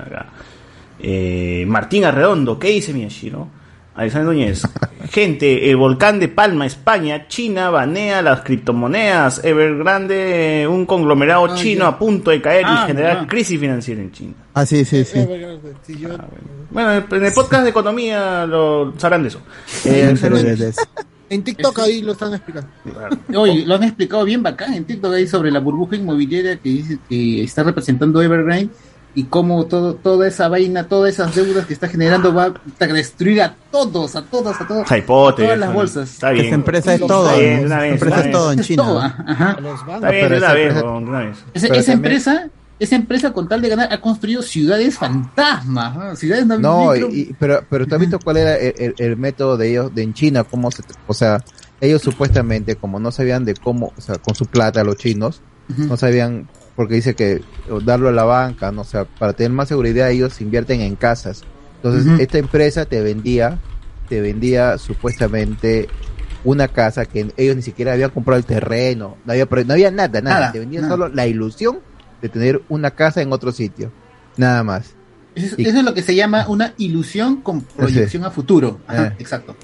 [0.06, 0.28] acá.
[1.00, 3.48] Eh, Martín Arredondo, ¿qué dice Miyashiro?
[3.96, 4.64] Alexander Núñez.
[5.12, 9.44] Gente, el volcán de Palma, España, China, banea las criptomonedas.
[9.44, 13.28] Evergrande, un conglomerado chino a punto de caer Ah, y generar ah.
[13.28, 14.34] crisis financiera en China.
[14.54, 15.20] Ah, sí, sí, sí.
[16.00, 16.10] Yo-
[16.72, 19.40] Bueno, en el podcast de economía lo sabrán de eso.
[19.86, 20.14] Eh.
[21.30, 22.70] En TikTok ahí lo están explicando.
[23.36, 27.00] Oye, lo han explicado bien bacán en TikTok ahí sobre la burbuja inmobiliaria que dice
[27.10, 28.70] que está representando Evergrande
[29.16, 33.42] y cómo todo, toda esa vaina, todas esas deudas que está generando va a destruir
[33.42, 36.12] a todos, a todos, a a todas las bolsas.
[36.14, 36.46] está bien.
[36.48, 37.28] Esa empresa es todo.
[37.30, 38.60] Está bien, de una Esa vez, empresa es todo en.
[38.60, 38.84] China.
[38.84, 39.58] Todo, ajá.
[39.96, 41.38] Está bien, de una vez, esa- weón, de una vez.
[41.54, 45.96] Esa, Pero esa también- empresa, esa empresa con tal de ganar ha construido ciudades fantasmas,
[45.96, 46.16] ¿no?
[46.18, 49.18] ciudades no, No, micro- y- pero, pero tú has visto cuál era el, el- el
[49.18, 51.42] método de ellos de en China, cómo se, o sea,
[51.80, 55.96] ellos supuestamente como no sabían de cómo, o sea, con su plata los chinos, no
[55.98, 57.42] sabían porque dice que
[57.84, 61.44] darlo a la banca, no, o sea, para tener más seguridad ellos invierten en casas.
[61.78, 63.60] Entonces, esta empresa te vendía
[64.10, 65.90] te vendía supuestamente
[66.44, 70.22] una casa que ellos ni siquiera habían comprado el terreno, no había no había nada,
[70.22, 70.94] nada, Nada, te vendían nada.
[70.94, 71.80] solo la ilusión
[72.22, 73.92] de tener una casa en otro sitio.
[74.38, 74.92] Nada más.
[75.34, 78.80] Eso, y- eso es lo que se llama una ilusión con proyección a futuro.
[78.88, 79.14] Ajá, Eh.
[79.20, 79.56] exacto.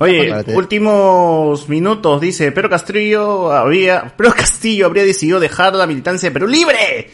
[0.00, 6.32] Oye, últimos minutos, dice, Pedro Castillo había, Pedro Castillo habría decidido dejar la militancia de
[6.32, 7.10] Perú libre.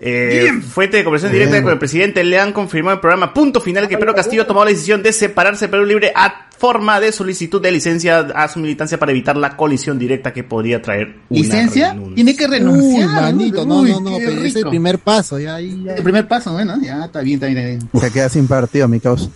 [0.00, 1.64] Eh, fuente de conversación directa Bien.
[1.64, 4.66] con el presidente le han confirmado el programa Punto Final que Pedro Castillo ha tomado
[4.66, 8.60] la decisión de separarse de Perú Libre a forma de solicitud de licencia a su
[8.60, 11.88] militancia para evitar la colisión directa que podría traer una ¿Licencia?
[11.90, 12.14] renuncia.
[12.14, 13.08] Tiene que renunciar.
[13.08, 15.82] Uy, manito, no, Uy, no, no, pero es el primer paso, ya ahí.
[15.84, 15.94] ya.
[15.96, 17.58] El primer paso, bueno, ya está bien, está bien.
[17.58, 18.00] Está bien.
[18.00, 19.28] Se queda sin partido, mi causa.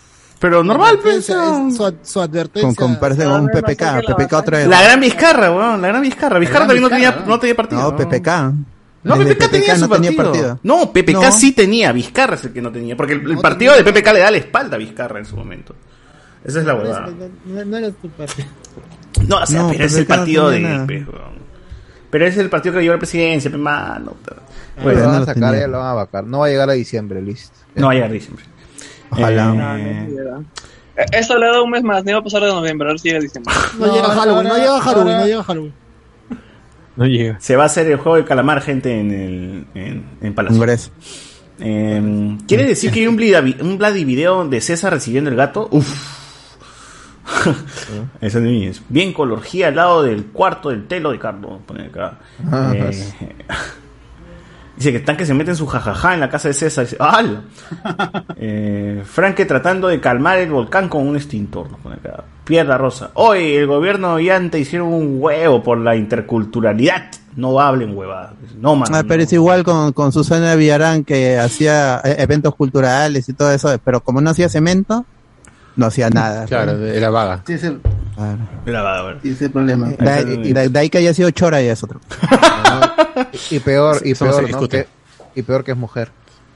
[0.43, 1.24] Pero normal, pues.
[1.26, 2.74] Su, su advertencia.
[2.74, 4.66] Con, con, parece con un PPK, PPK otra vez.
[4.66, 6.40] La gran Vizcarra, weón, la gran Vizcarra.
[6.40, 7.26] Vizcarra también no tenía, ¿no?
[7.26, 7.80] no tenía partido.
[7.80, 8.28] No, PPK.
[9.05, 10.16] No, PPK, tenía su no tenía partido.
[10.16, 10.61] partido.
[10.64, 11.30] No, PPK No.
[11.32, 12.97] sí tenía, Vizcarra es el que no tenía.
[12.97, 15.76] Porque el, el partido de PPK le da la espalda a Vizcarra en su momento.
[16.45, 17.09] Esa es la verdad.
[17.47, 18.49] No, no era tu partido.
[19.28, 21.43] No, o sea, No, pero es el partido de pe, weón.
[22.11, 24.16] Pero es el partido que le llevó a la presidencia, pe, mano.
[24.24, 24.34] pe.
[24.82, 26.24] Bueno, lo van no a sacar, ya lo van a vacar.
[26.24, 27.57] No va a llegar a diciembre, listo.
[27.76, 28.45] no va a llegar diciembre.
[29.12, 29.76] Ojalá.
[29.78, 30.08] Eh,
[30.94, 32.98] Eh, Esto le da un mes más, no iba a pasar de noviembre, a ver
[33.00, 33.52] si llega diciembre.
[33.78, 35.72] No, No, llega ahora- Halloween, no llega Halloween, ahora- no llega Halloween.
[36.96, 37.40] No llega.
[37.40, 40.62] se va a hacer el juego de calamar, gente, en el en, en Palacio.
[41.60, 43.18] Eh, ¿Quiere decir que hay un,
[43.66, 45.68] un Vladi video de César recibiendo el gato?
[45.70, 45.88] Uf.
[48.20, 51.60] Eso es bien con la orgía al lado del cuarto del telo de Carlos.
[51.66, 52.18] Pone acá.
[52.50, 53.12] Ah, Eh.
[54.83, 56.85] dice que están que se meten su jajaja en la casa de César.
[56.85, 57.45] Dice, ¡Al!
[58.45, 61.70] Eh, Franke tratando de calmar el volcán con un extintor.
[61.70, 62.24] nos pone acá.
[62.45, 63.11] Pierda Rosa.
[63.14, 67.05] Hoy el gobierno y ante hicieron un huevo por la interculturalidad.
[67.37, 68.33] No hablen huevadas.
[68.59, 68.89] No, man.
[68.93, 69.22] Ah, pero no.
[69.22, 74.01] es igual con, con Susana Villarán que hacía eh, eventos culturales y todo eso, pero
[74.01, 75.07] como no hacía cemento,
[75.77, 76.47] no hacía nada.
[76.47, 77.43] Claro, era vaga.
[77.47, 77.57] Sí,
[78.14, 78.39] Claro.
[78.66, 79.18] Mira, va, a ver.
[79.23, 79.89] sí, ese es el problema.
[79.89, 82.01] De, ahí- de- de ahí que haya sido chora ya es otro.
[83.51, 84.68] Y peor, y Eso peor, ¿no?
[84.68, 84.87] Que-
[85.35, 86.11] y peor que es mujer.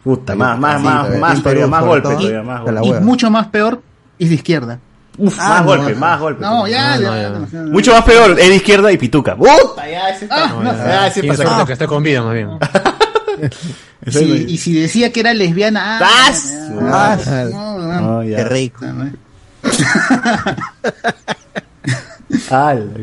[0.05, 1.19] Puta, más, más, Sí, más, todavía.
[1.21, 2.43] más, todavía, Perú, más todavía,
[2.73, 3.83] la Y mucho más peor
[4.19, 4.79] es de izquierda.
[5.19, 6.01] Uf, Ah, más no, golpes, no.
[6.01, 6.41] más golpes.
[6.43, 7.31] No, ya, No, ya, no, ya.
[7.31, 7.67] demasiado.
[7.69, 9.35] Mucho más peor, es de izquierda y pituca.
[9.35, 9.89] ¡Puta!
[9.91, 11.21] Ya, ese Ah, está- no, Ah, ese
[11.67, 12.51] que está con vida, más bien.
[14.07, 17.19] Y si, y si decía que era lesbiana, ah, ¡Ah!
[17.19, 18.37] ya, Ah, no, no, No, ya.
[18.37, 18.85] Qué rico.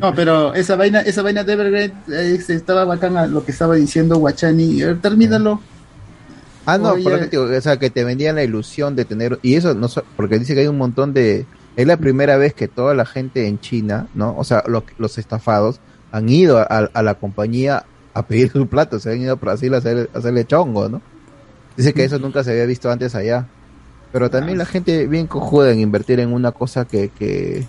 [0.02, 4.18] No, pero esa vaina, esa vaina de Evergrande eh, estaba bacana lo que estaba diciendo
[4.18, 4.82] Guachani.
[5.02, 5.62] Termínalo.
[6.66, 7.04] Ah, no, Oye.
[7.04, 9.74] por eso te digo, o sea, que te vendían la ilusión de tener, y eso
[9.74, 13.06] no, porque dice que hay un montón de, es la primera vez que toda la
[13.06, 14.36] gente en China, ¿no?
[14.38, 15.82] O sea, los, los estafados
[16.14, 19.74] han ido a, a la compañía a pedir su plato, se han ido a Brasil
[19.74, 21.02] a, hacer, a hacerle chongo, ¿no?
[21.76, 23.48] Dice que eso nunca se había visto antes allá.
[24.12, 27.66] Pero también la gente bien cojuda en invertir en una cosa que, que,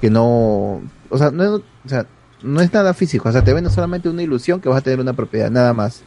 [0.00, 2.06] que no, o sea, no, o sea,
[2.42, 4.98] no es nada físico, o sea, te venden solamente una ilusión que vas a tener
[4.98, 6.02] una propiedad, nada más.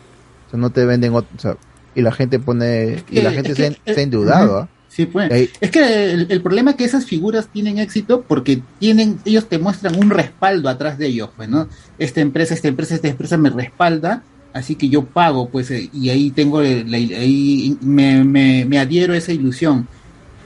[0.48, 1.56] O sea, no te venden, ot- o sea,
[1.96, 4.70] y la gente pone, y la gente se, que- se ha endeudado, ¿ah?
[4.96, 5.50] Sí, pues.
[5.60, 9.60] Es que el, el problema es que esas figuras tienen éxito porque tienen, ellos te
[9.60, 11.68] muestran un respaldo atrás de ellos, pues, ¿no?
[12.00, 14.24] Esta empresa, esta empresa, esta empresa me respalda,
[14.54, 18.80] así que yo pago, pues, eh, y ahí tengo, el- la- ahí me, me, me
[18.80, 19.86] adhiero a esa ilusión.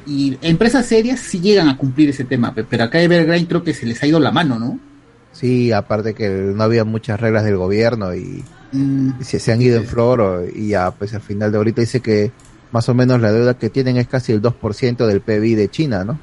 [0.07, 3.75] Y empresas serias sí llegan a cumplir ese tema, pe- pero acá Evergrande creo que
[3.75, 4.79] se les ha ido la mano, ¿no?
[5.31, 9.77] Sí, aparte que no había muchas reglas del gobierno y, Mm, se, se han ido
[9.77, 12.31] en flor y ya, pues al final de ahorita dice que
[12.71, 16.03] más o menos la deuda que tienen es casi el 2% del PBI de China,
[16.03, 16.19] ¿no?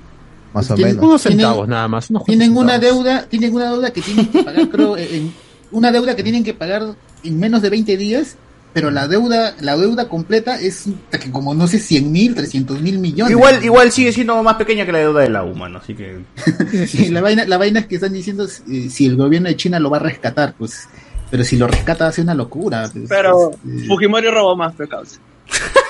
[0.55, 1.09] Más o Tienen- menos.
[1.09, 2.09] Unos Tienen- centavos nada más.
[2.11, 5.33] unos tienen una deuda, tienen una deuda que tienen que pagar, creo, en,
[5.73, 6.83] una deuda que tienen que pagar
[7.25, 8.37] en menos de 20 días,
[8.73, 12.99] pero la deuda, la deuda completa es que como no sé, 100 mil, 300 mil
[12.99, 13.33] millones.
[13.33, 15.79] Igual, igual sigue siendo más pequeña que la deuda de la UMA, ¿no?
[15.79, 16.21] Así que.
[16.87, 19.79] Sí, la vaina, la vaina es que están diciendo eh, si el gobierno de China
[19.81, 20.89] lo va a rescatar, pues,
[21.31, 22.89] pero si lo rescata ser una locura.
[22.93, 23.07] pues.
[23.09, 23.51] Pero
[23.89, 25.19] Fujimori robó más, pero causa.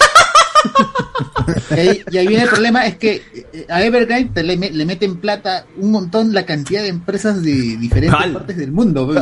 [1.71, 4.85] Y ahí, y ahí viene el problema, es que eh, a Evergrande te le, le
[4.87, 9.07] meten plata un montón la cantidad de empresas de diferentes partes del mundo.
[9.07, 9.21] pues.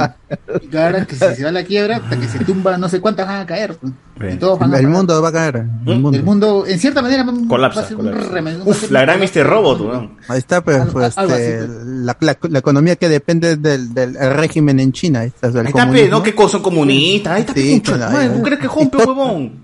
[0.70, 3.01] Y ahora que si se va a la quiebra, hasta que se tumba, no sé
[3.01, 3.76] cuántas van a caer.
[3.76, 4.34] pues.
[4.34, 5.57] Y todos van a El mundo va a caer.
[5.86, 6.16] El mundo.
[6.18, 8.30] El mundo, en cierta manera, va Colapsa, a ser un colapsa.
[8.30, 8.59] remedio.
[8.61, 9.20] va a Uf, ser la gran.
[9.20, 9.47] Mr.
[9.47, 10.11] Robot.
[10.28, 11.68] Ahí está, pues, Algo- pues, así, este, pues.
[11.86, 15.20] la, la- la economía que depende del, del régimen en China.
[15.20, 16.09] Ahí está, el Ahí está, pe.
[16.09, 16.22] ¿no?
[16.22, 17.32] Que co- son comunistas.
[17.34, 19.63] Ahí está, Sí, ahí- ¿Tú crees que rompe, huevón?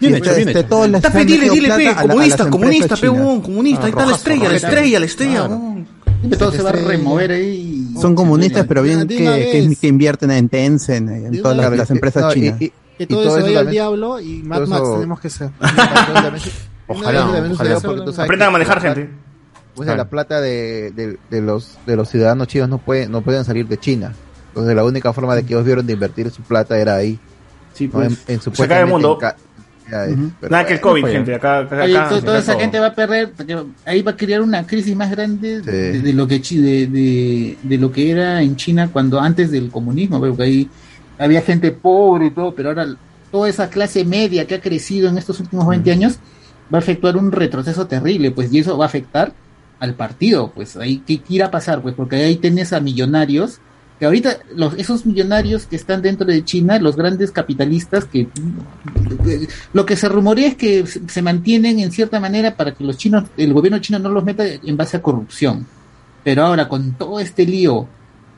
[0.00, 0.64] Bien Este, hecho, bien hecho.
[0.66, 3.82] todos les Está, pe, han dile, dile, pe, comunista, las comunista, pe, comunista.
[3.82, 5.48] Ah, Ahí está la estrella, la estrella, la estrella,
[6.38, 7.88] todo se va a remover ahí.
[8.00, 12.60] Son comunistas, pero bien que, que, invierten en Tencent, en todas las, las empresas chinas.
[12.60, 15.50] y- Que y todo, eso vaya al diablo y Mad Max eso- tenemos que ser.
[16.86, 17.44] Ojalá,
[18.18, 19.10] Aprendan a manejar, gente.
[19.74, 23.44] Pues la plata de, de, de los de los ciudadanos chinos no pueden no pueden
[23.44, 24.12] salir de China.
[24.48, 27.18] Entonces la única forma de que ellos vieron de invertir su plata era ahí.
[27.72, 27.94] Sí, ¿no?
[27.94, 28.12] pues.
[28.28, 29.18] en, en Se cae el mundo.
[29.90, 31.34] Nada que el COVID, gente.
[31.34, 32.60] Acá, acá, Oye, acá, to- toda esa todo.
[32.62, 35.70] gente va a perder, porque ahí va a crear una crisis más grande Sí.
[35.70, 39.50] de, de lo que chi- de, de, de lo que era en China cuando antes
[39.50, 40.70] del comunismo, porque ahí
[41.18, 42.86] había gente pobre y todo, pero ahora
[43.30, 46.18] toda esa clase media que ha crecido en estos últimos 20 años
[46.72, 49.32] va a efectuar un retroceso terrible, pues y eso va a afectar
[49.80, 53.58] al partido, pues ahí qué qué irá a pasar, pues porque ahí tienes a millonarios
[53.98, 58.28] que ahorita los esos millonarios que están dentro de China, los grandes capitalistas que
[59.72, 63.24] lo que se rumorea es que se mantienen en cierta manera para que los chinos,
[63.36, 65.66] el gobierno chino no los meta en base a corrupción.
[66.24, 67.86] Pero ahora con todo este lío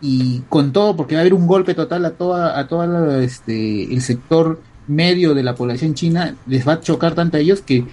[0.00, 3.22] y con todo, porque va a haber un golpe total a toda, a toda la,
[3.22, 7.62] este, el sector medio de la población china, les va a chocar tanto a ellos
[7.62, 7.84] que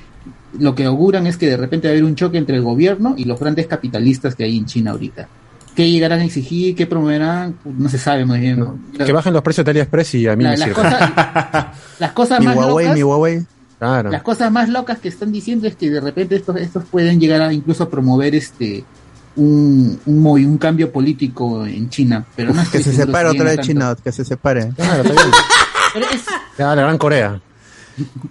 [0.59, 3.15] lo que auguran es que de repente va a haber un choque entre el gobierno
[3.17, 5.27] y los grandes capitalistas que hay en China ahorita.
[5.75, 6.75] ¿Qué llegarán a exigir?
[6.75, 7.55] ¿Qué promoverán?
[7.65, 8.63] No se sabe muy bien.
[8.97, 10.81] Que bajen los precios de AliExpress y a mí La- me las sirve.
[10.83, 11.11] cosas,
[11.99, 13.45] las cosas Mi más Huawei, locas, mi Huawei.
[13.79, 14.11] Claro.
[14.11, 17.41] las cosas más locas que están diciendo es que de repente estos, estos pueden llegar
[17.41, 18.85] a incluso promover este
[19.35, 23.95] un, un, un cambio político en China, pero no que se separe otra vez China,
[24.01, 24.69] que se separe.
[24.75, 25.33] Claro, está bien.
[25.95, 26.25] Pero es-
[26.57, 27.41] Ya, la Gran Corea.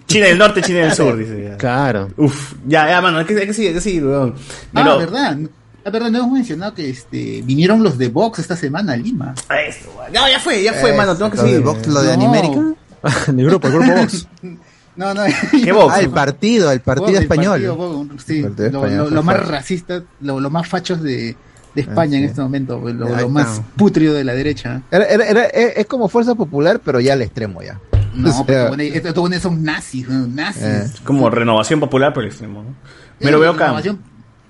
[0.07, 1.49] China del norte, China del sur, dice.
[1.51, 1.57] ya.
[1.57, 2.09] Claro.
[2.17, 4.33] Uf, ya, ya, mano, hay que, hay que seguir, hay que seguir, weón.
[4.73, 5.37] Ah, verdad.
[5.83, 9.33] La verdad, no hemos mencionado que este vinieron los de Vox esta semana a Lima.
[9.67, 9.89] Eso.
[10.13, 11.59] No, ya fue, ya fue, Eso, mano, tengo que seguir.
[11.61, 12.23] Vox, lo de No.
[12.23, 12.61] Animérica.
[13.27, 14.27] el grupo, el grupo Vox.
[14.95, 15.23] No, no.
[15.51, 15.91] ¿Qué Vox?
[15.95, 17.51] Ah, el partido, el partido Vox, el español.
[17.53, 21.01] partido Vox, sí, Partido lo, español, lo- lo sí, más racista, lo, lo más fachos
[21.01, 21.35] de,
[21.73, 22.29] de España Ah, en sí.
[22.29, 24.83] este momento, pues, lo, más putrido de la derecha.
[24.91, 27.79] Era, era- era- es, es como fuerza popular, pero ya al extremo ya.
[28.13, 30.61] No, O sea, pero bueno, estos son nazis, nazis.
[30.63, 30.87] Eh.
[31.03, 32.69] Como renovación popular por el extremo, ¿no?
[33.19, 33.63] Me Eh, lo veo acá.
[33.65, 33.99] Renovación,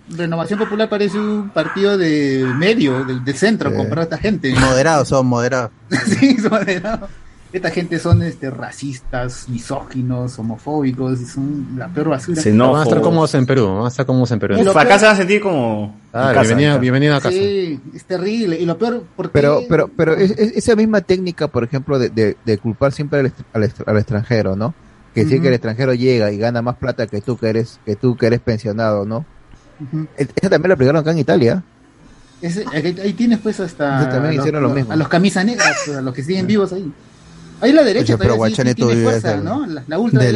[0.10, 3.74] Renovación Popular parece un partido de medio, del de centro, Eh.
[3.76, 4.54] comparado a esta gente.
[4.54, 5.72] Moderados son, moderados.
[6.20, 7.10] sí, son moderados.
[7.54, 12.42] Esta gente son este, racistas, misóginos, homofóbicos, y son la peor basura.
[12.46, 13.68] Vamos a estar cómodos en Perú.
[13.68, 14.56] Vamos a estar cómodos en Perú.
[14.60, 15.96] Uf, acá se van a sentir como.
[16.12, 17.30] Ah, casa, bienvenido, a casa.
[17.30, 18.60] Sí, es terrible.
[18.60, 22.10] Y lo peor, porque Pero, pero, pero es- es- esa misma técnica, por ejemplo, de,
[22.10, 24.74] de- de culpar siempre al, est- al est- al extranjero, ¿no?
[25.14, 25.44] Que si Ujú.
[25.44, 28.26] que el extranjero llega y gana más plata que tú que eres, que tú que
[28.26, 29.26] eres pensionado, ¿no?
[30.18, 31.64] E- Esa también la aplicaron acá en Italia.
[32.42, 34.92] Ese- ahí, tienes pues hasta Eso también a los- hicieron lo mismo.
[34.92, 36.92] a los camisas negras, a los que siguen vivos ahí.
[37.62, 38.36] Ahí la derecha pero
[38.76, 39.66] todavía sí- fuerza, del- ¿no?
[39.66, 40.32] La, la ultra de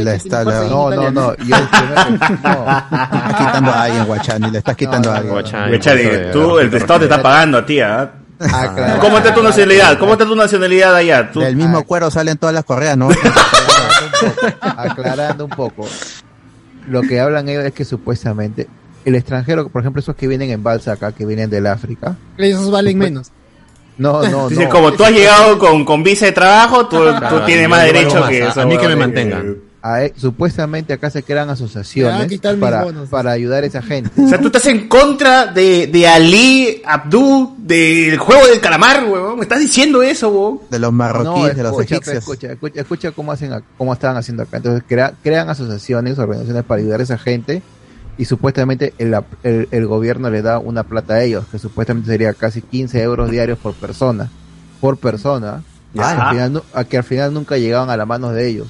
[0.69, 1.35] No, no, no.
[1.35, 2.67] Yo el primero- no.
[2.69, 6.31] Estás quitando a alguien, Guachani, le estás quitando a alguien.
[6.31, 8.11] Tú, el Estado te está pagando a ti, ¿ah?
[8.39, 9.01] Ah, claro.
[9.01, 9.97] ¿Cómo está tu nacionalidad?
[9.99, 11.29] ¿Cómo está tu nacionalidad allá?
[11.31, 13.09] Tú- Del mismo cuero salen todas las correas, ¿no?
[14.61, 15.88] aclarando un poco,
[16.88, 18.67] lo que hablan ellos es que supuestamente
[19.07, 22.69] el extranjero, por ejemplo, esos que vienen en balsa acá, que vienen del África, Esos
[22.69, 23.31] valen menos.
[23.97, 24.69] no, no, Dice, no.
[24.69, 26.97] como tú has llegado con, con visa de trabajo, tú,
[27.29, 28.61] tú tienes más derecho más, que a- eso.
[28.61, 29.57] a mí que me mantengan.
[29.81, 34.09] A- e, supuestamente acá se crean a asociaciones mis para, para ayudar a esa gente.
[34.21, 39.35] O sea, tú estás en contra de, de Ali Abdul, del juego del calamar, weón.
[39.37, 40.59] Me estás diciendo eso, weón.
[40.69, 42.17] De los marroquíes, de los egipcios.
[42.17, 44.57] escucha, escucha, escucha cómo hacen, ac- cómo estaban haciendo acá.
[44.57, 47.61] Entonces crea- crean asociaciones, organizaciones para ayudar a esa gente
[48.18, 52.34] y supuestamente el, el, el gobierno le da una plata a ellos, que supuestamente sería
[52.34, 54.30] casi 15 euros diarios por persona,
[54.82, 55.63] por persona,
[55.93, 56.09] y Ya.
[56.11, 58.68] al final, nu- a que al final nunca llegaban a las manos de ellos.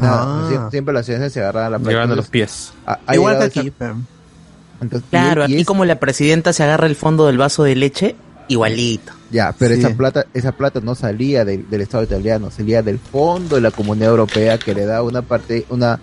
[0.00, 0.48] Nada, Ah.
[0.50, 1.90] sie- siempre las asociaciones se agarraban a la plata.
[1.90, 2.72] Llegando a los pies.
[3.12, 3.72] Igual que esa- aquí, y-
[5.10, 8.16] Claro, y aquí es- como la presidenta se agarra el fondo del vaso de leche
[8.48, 9.12] Igualito.
[9.30, 9.80] Ya, pero Sí.
[9.80, 13.70] esa plata, esa plata no salía del, del Estado italiano, salía del fondo de la
[13.70, 16.00] Comunidad Europea que le da una parte, una,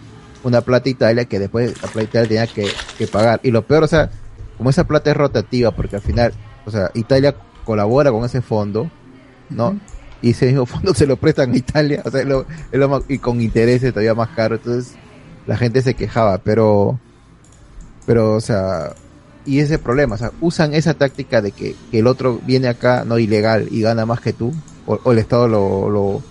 [0.48, 2.68] una plata Italia que después la plata Italia tenía que,
[2.98, 3.40] que pagar.
[3.44, 4.10] Y lo peor, o sea,
[4.58, 6.34] como esa plata es rotativa, porque al final,
[6.66, 7.36] o sea, Italia
[7.66, 8.90] colabora con ese fondo,
[9.50, 9.80] ¿no?
[10.22, 12.90] Y ese mismo fondo se lo prestan a Italia, o sea, es lo- es lo
[12.90, 14.96] más- y con intereses todavía más caro, entonces
[15.46, 17.00] la gente se quejaba, pero,
[18.06, 18.94] pero, o sea,
[19.46, 23.04] y ese problema, o sea, usan esa táctica de que, que el otro viene acá,
[23.06, 24.54] no ilegal, y gana más que tú,
[24.86, 26.22] o, o el Estado lo, lo,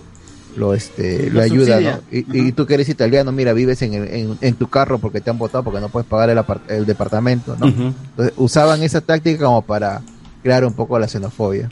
[0.57, 1.79] lo, este, Lo lo ayuda.
[1.79, 1.99] ¿no?
[2.11, 5.21] Y, y tú que eres italiano, mira, vives en, el- en, en tu carro porque
[5.21, 7.67] te han votado porque no puedes pagar el, apart- el departamento, ¿no?
[7.67, 10.01] Entonces, usaban esa táctica como para
[10.43, 11.69] crear un poco la xenofobia.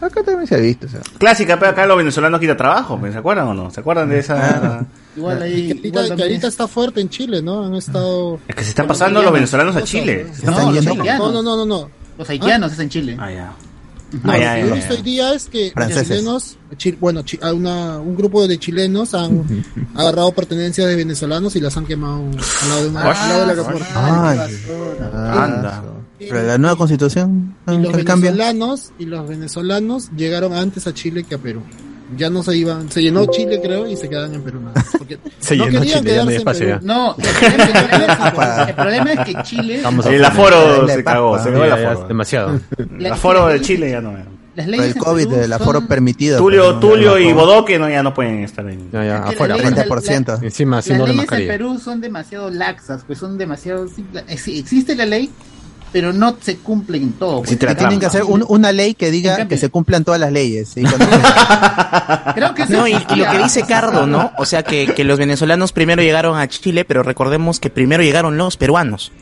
[0.00, 1.00] Acá también se ha visto, o sea.
[1.18, 3.70] Clásica, pero acá los venezolanos quitan trabajo, ¿se acuerdan o no?
[3.70, 4.84] ¿Se acuerdan de esa?
[5.16, 5.52] Igual ahí.
[5.52, 7.64] Que ahorita, igual que también ahorita es- está fuerte en Chile, ¿no?
[7.66, 8.40] Han estado.
[8.48, 10.26] Es que se están pasando los venezolanos a Chile.
[10.34, 10.94] Se No, están yendo.
[11.32, 11.88] No, no, no.
[12.18, 13.16] Los haitianos es en Chile.
[13.18, 13.52] Ah, ya.
[14.12, 16.08] No, Ah, lo ya, que he visto hoy día es que Franceses.
[16.08, 19.44] chilenos, chi- bueno, chi- a una, un grupo de chilenos han
[19.94, 23.50] agarrado pertenencias de venezolanos y las han quemado al lado, de una, al lado del
[23.50, 23.84] aeropuerto.
[23.94, 24.38] Ay.
[25.12, 25.84] Anda.
[26.18, 28.30] Pero la nueva constitución, Y los el cambio.
[28.30, 31.62] venezolanos y los venezolanos llegaron antes a Chile que a Perú.
[32.16, 34.60] Ya no se iban, se llenó Chile creo y se quedaban en Perú.
[34.60, 36.80] nada más, porque Se no llenó Chile, ya no hay espacio ya.
[36.82, 39.80] No, el problema, el problema- el problema es que Chile.
[39.82, 42.08] Vamos El aforo La se cagó, se cagó el aforo.
[42.08, 42.60] demasiado.
[42.98, 44.12] El aforo de Chile ya no.
[44.56, 46.38] Las Por leyes el COVID, Perú el aforo son- permitido.
[46.38, 46.80] Tulio, pues, ¿no?
[46.80, 47.32] Tulio y.
[47.32, 48.90] Bodoque no, ya no pueden estar en.
[48.90, 50.02] Ya, ya, afuera, la ley- afuera.
[50.02, 50.42] 30%.
[50.42, 51.46] Encima Las la leyes en.
[51.48, 53.86] Perú son demasiado laxas, pues son demasiado
[54.28, 55.30] Existe la ley,
[55.92, 57.42] pero no se cumplen en todo.
[57.42, 57.56] pues.
[57.56, 60.32] Que tienen que hacer un- una ley que diga cambio- que se cumplan todas las
[60.32, 60.68] leyes.
[60.68, 60.82] ¿sí?
[62.34, 64.32] Creo que No, y, y lo que dice Cardo, ¿no?
[64.38, 68.36] O sea, que, que los venezolanos primero llegaron a Chile, pero recordemos que primero llegaron
[68.36, 69.12] los peruanos.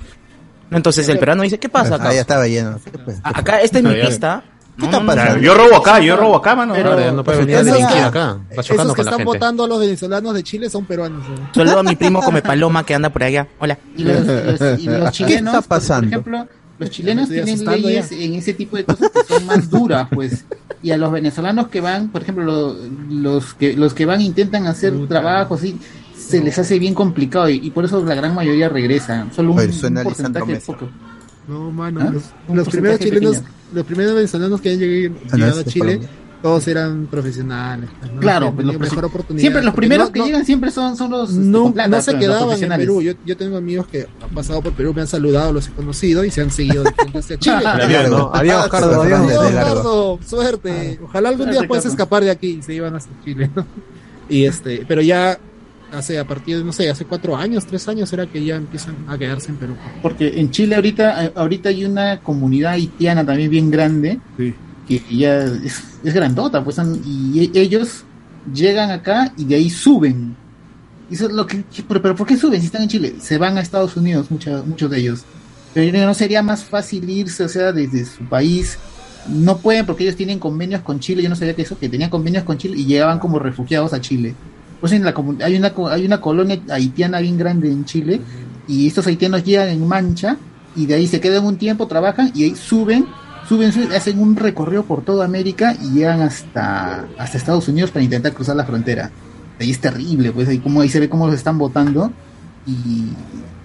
[0.71, 0.77] ¿No?
[0.77, 2.11] Entonces el peruano dice, ¿qué pasa acá?
[2.11, 2.79] Ah, ya estaba lleno.
[3.05, 3.19] pues.
[3.23, 4.43] Acá, esta es mi pista.
[4.79, 5.39] ¿Qué está pasando?
[5.41, 6.73] Yo robo acá, yo robo acá, mano.
[6.75, 8.27] Pero- no puede venir a delinquir que- acá.
[8.57, 11.27] Va Esos que con están votando a los venezolanos de Chile son peruanos.
[11.29, 11.51] ¿no?
[11.53, 13.49] Saludo a mi primo Come Paloma que anda por allá.
[13.59, 13.77] Hola.
[13.97, 16.23] Y los, y los- y los chilenos, está pasando?
[16.23, 20.09] por ejemplo, los chilenos tienen leyes en ese tipo de cosas que son más duras,
[20.13, 20.45] pues.
[20.83, 22.77] Y a los venezolanos que van, por ejemplo, lo-
[23.11, 25.77] los que los que van intentan hacer trabajo así,
[26.17, 29.33] se les hace bien complicado y, y por eso la gran mayoría regresan.
[29.33, 30.89] Solo un, Oye, suena un porcentaje poco.
[31.49, 32.01] No, mano.
[32.03, 32.13] ¿Ah?
[32.53, 33.55] Los, primeros chilenos, pequeño.
[33.73, 36.01] los primeros venezolanos que han llegado, Ah, llegado a Chile,
[36.43, 37.91] todos eran profesionales.
[38.01, 38.21] pues, ¿no?
[38.21, 39.41] Claro, pues, los tenido mejor oportunidad.
[39.41, 42.13] siempre los primeros no- que no- llegan siempre son, son los No, plata, no se
[42.13, 42.69] pues, quedaban en.
[42.79, 43.03] Perú.
[43.03, 46.25] Yo, yo tengo amigos que han pasado por Perú, me han saludado, los he conocido
[46.25, 47.57] y se han seguido de frente hacia Chile.
[47.65, 48.31] Adiós, ¿no?
[48.33, 49.53] Adiós, Cardo, adiós.
[49.53, 51.01] Cardo, suerte.
[51.03, 53.51] Ojalá algún día puedas escapar de aquí y se iban hasta Chile.
[53.55, 53.67] ¿no?
[54.29, 55.39] Y este, pero ya
[55.91, 58.95] hace a partir de, no sé, hace cuatro años, tres años era que ya empiezan
[59.09, 59.75] a quedarse en Perú.
[60.03, 64.21] Porque en Chile ahorita, eh, ahorita hay una comunidad haitiana también bien grande,
[64.89, 68.05] que ya es, es grandota, pues, y e- ellos
[68.53, 70.35] llegan acá y de ahí suben.
[71.11, 73.15] Y eso es lo que, pero, pero ¿por qué suben si están en Chile?
[73.21, 75.25] Se van a Estados Unidos, mucha- muchos de ellos.
[75.75, 78.79] Pero no sería más fácil irse, o sea, desde su país.
[79.29, 81.23] No pueden porque ellos tienen convenios con Chile.
[81.23, 84.01] Yo no sabía que eso, que tenían convenios con Chile y llegaban como refugiados a
[84.01, 84.35] Chile.
[84.81, 85.13] Pues en la
[85.45, 88.21] hay una hay una colonia haitiana bien grande en Chile
[88.69, 90.37] y estos haitianos llegan en mancha
[90.77, 93.05] y de ahí se quedan un tiempo, trabajan y ahí suben,
[93.49, 98.05] suben, suben, hacen un recorrido por toda América y llegan hasta, hasta Estados Unidos para
[98.05, 99.11] intentar cruzar la frontera.
[99.61, 102.13] Ahí es terrible, pues ahí, como, ahí se ve cómo los están votando
[102.67, 103.09] y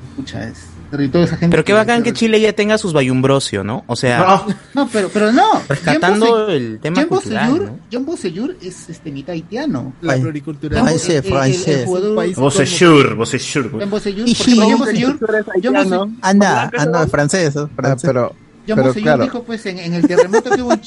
[0.10, 0.58] escucha, es
[0.90, 1.12] terrible.
[1.12, 3.84] Toda esa gente Pero qué bacán que Chile ya tenga sus Bayumbrosio, ¿no?
[3.88, 5.44] O sea, No, pero, pero no.
[5.70, 7.80] Rescatando el tema Jean cultural, Bosellur- ¿no?
[7.92, 9.94] Jean Bosellur es este, mitad haitiano.
[10.02, 10.82] La pluricultural.
[12.36, 13.16] Vocesur.
[13.80, 15.22] Jean Bosellur, Bosellur-
[15.62, 17.70] Jean Bosellur- Anda, anda, francés, ¿no?
[17.76, 18.02] Francés.
[18.08, 18.34] pero,
[18.68, 20.82] Jean pero claro, dijo pues en, en el terremoto que hubo en,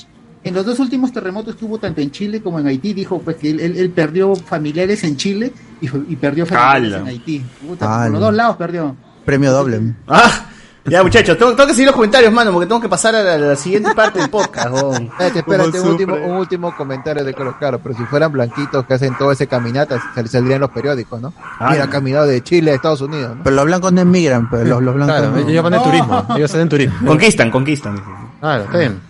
[0.45, 3.37] en los dos últimos terremotos que hubo tanto en Chile como en Haití, dijo pues
[3.37, 7.43] que él, él- él perdió familiares en Chile y, perdió familiares en Haití.
[7.67, 8.97] Puta, por los dos lados perdió.
[9.25, 9.95] Premio doble.
[10.07, 10.47] Ah,
[10.89, 13.35] ya muchachos, tengo, tengo que seguir los comentarios, mano, porque tengo que pasar a la,
[13.35, 14.71] a la siguiente parte del podcast.
[14.73, 15.05] weón.
[15.05, 18.95] espérate, espérate, un último, un último comentario de Carlos Caro, pero si fueran blanquitos que
[18.95, 21.33] hacen todo ese caminata, sal- saldrían los periódicos, ¿no?
[21.59, 23.43] Ah, Mira, caminado de Chile a Estados Unidos, ¿no?
[23.45, 25.49] Pero los blancos no emigran, pero los, los blancos Claro, no.
[25.49, 26.27] ellos van en turismo.
[26.37, 27.07] Ellos hacen turismo.
[27.07, 28.03] Conquistan, conquistan.
[28.41, 29.01] Claro, está bien.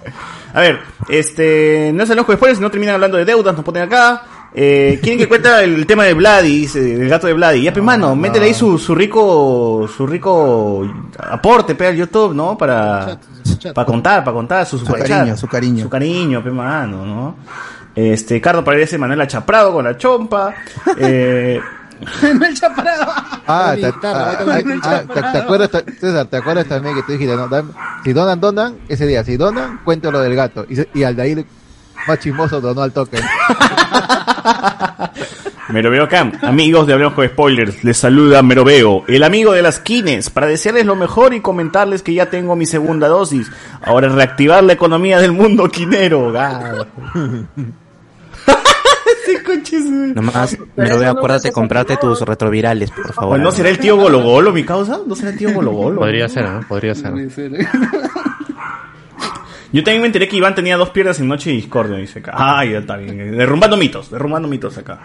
[0.55, 4.23] A ver, este, no se enojo después, no terminan hablando de deudas, nos ponen acá.
[4.59, 7.63] Eh, quieren que cuenta el tema de Vladi, dice, el gato de Vladi.
[7.63, 10.83] Ya, pues, mano, métele ahí su, su rico, su rico
[11.19, 12.57] aporte, pe, al YouTube, ¿no?
[12.57, 13.19] Para,
[13.75, 15.83] para contar, para contar su, cariño, su cariño.
[15.85, 17.37] Su cariño, pe, mano, ¿no?
[17.95, 20.55] Este, Cardo parece Manuela Chaprado con la chompa.
[20.99, 21.61] Eh,
[22.23, 23.11] el chaparado.
[23.47, 24.37] Ah, te, ah, ah,
[24.83, 25.71] ah, te- acuerdas,
[26.31, 27.73] ¿te acuerdas también que tú dijiste, no, dame-
[28.05, 30.67] si donan, donan, ese día, si donan, cuento lo del gato.
[30.69, 31.47] Y, y al de ahí,
[32.07, 33.19] más chismoso, donó al toque.
[35.69, 40.31] Meroveo Cam, amigos de Hablemos con Spoilers, les saluda Meroveo, el amigo de las kines,
[40.31, 43.51] para desearles lo mejor y comentarles que ya tengo mi segunda dosis.
[43.83, 46.33] Ahora reactivar la economía del mundo quinero.
[50.15, 53.39] Nomás, me lo veo, acuérdate, comprarte tus retrovirales, por favor.
[53.39, 55.01] ¿O no será el tío Golo Golo, mi causa?
[55.05, 56.01] ¿No será el tío Golo Golo?
[56.01, 56.61] Podría ser, ¿no?
[56.67, 57.13] Podría ser.
[59.77, 62.33] Yo también me enteré que Iván tenía dos piernas en Noche de Discordia, dice acá.
[62.35, 63.37] Ah, ya está bien.
[63.37, 64.99] Derrumbando mitos, derrumbando mitos acá.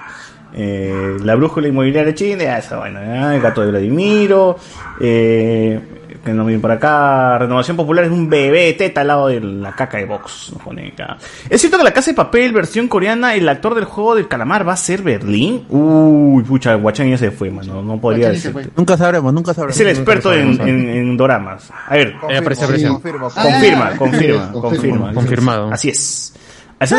[0.53, 3.33] Eh, la brújula inmobiliaria china, esa vaina.
[3.33, 3.35] ¿eh?
[3.35, 4.55] El gato de Vladimiro.
[5.01, 5.77] Eh,
[6.23, 7.37] que no viene por acá.
[7.39, 10.51] Renovación Popular es un bebé teta al lado de la caca de Vox.
[10.53, 11.17] nos pone acá.
[11.49, 14.67] ¿Es cierto que la casa de papel, versión coreana, el actor del juego del calamar
[14.67, 15.65] va a ser Berlín?
[15.69, 17.81] Uy, pucha, Guachán ya se fue, mano.
[17.81, 18.71] No podría Guachani decir.
[18.75, 19.75] Nunca sabremos, nunca sabremos.
[19.75, 21.69] Es el experto en, en, en doramas.
[21.87, 22.15] A ver.
[22.29, 22.87] Eh, aparece, aparece.
[22.87, 23.97] Confirma, Confirmo, confirma, confirmo.
[23.97, 25.13] confirma, Confirmo.
[25.13, 25.71] Confirmado.
[25.71, 26.33] Así es.
[26.79, 26.95] Así,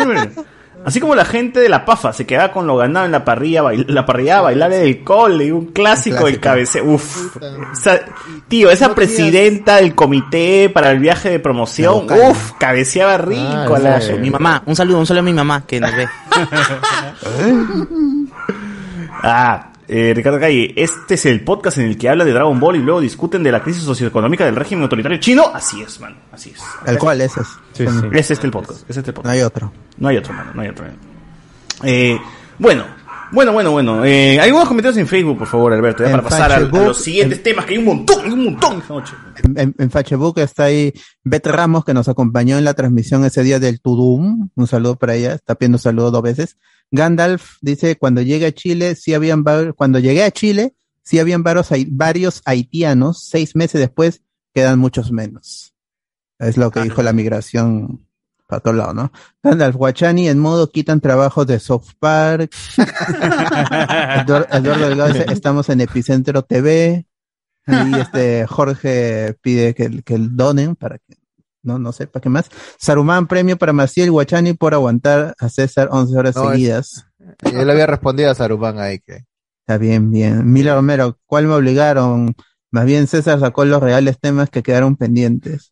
[0.85, 3.61] así como la gente de la PAFA se quedaba con lo ganado en la parrilla,
[3.63, 6.83] bail- la parrilla bailable del cole, un clásico del cabeceo.
[6.85, 7.37] Uf.
[7.73, 8.01] Esa-
[8.47, 13.75] tío, esa presidenta del comité para el viaje de promoción, uf, cabeceaba rico.
[13.75, 16.07] a la- Mi mamá, un saludo, un saludo a mi mamá que nos ve.
[19.25, 22.77] Ah, eh, Ricardo Calle, este es el podcast en el que habla de Dragon Ball
[22.77, 25.51] y luego discuten de la crisis socioeconómica del régimen autoritario chino.
[25.53, 26.61] Así es, man, así es.
[26.87, 27.47] El cual ese es.
[28.11, 29.25] Es este el podcast, es este el podcast.
[29.27, 29.71] No hay otro.
[29.99, 30.85] No hay otro, mano, no hay otro.
[31.83, 32.19] Eh,
[32.57, 32.85] bueno,
[33.33, 34.03] bueno, bueno, bueno.
[34.03, 37.43] Eh, algunos comentarios en Facebook, por favor, Alberto, ya En para pasar a, los siguientes
[37.43, 39.13] temas, que hay un montón, hay un montón esta noche.
[39.55, 40.91] En, en, Facebook está ahí
[41.23, 44.49] Bet Ramos, que nos acompañó en la transmisión ese día del Tudum.
[44.55, 46.57] Un saludo para ella, está pidiendo saludo dos veces.
[46.93, 49.43] Gandalf dice, cuando llegue a Chile, sí habían,
[49.75, 54.21] cuando llegué a Chile, sí habían varios, varios haitianos, seis meses después
[54.53, 55.73] quedan muchos menos.
[56.37, 58.07] Es lo que dijo la migración
[58.47, 59.11] para todos lados, ¿no?
[59.41, 62.53] Gandalf Guachani en modo quitan trabajos de South Park.
[62.77, 67.07] Eduardo, Eduardo Delgado dice, estamos en Epicentro TV.
[67.65, 71.15] Ahí este Jorge pide que, que donen para que
[71.63, 72.49] no no sé para qué más.
[72.77, 77.05] Saruman premio para Maciel Guachani por aguantar a César 11 horas No, es- seguidas.
[77.51, 79.23] Yo le había respondido a Saruman ahí que.
[79.65, 80.51] Está bien, bien.
[80.51, 82.35] Mila Romero, ¿cuál me obligaron?
[82.69, 85.71] Más bien César sacó los reales temas que quedaron pendientes.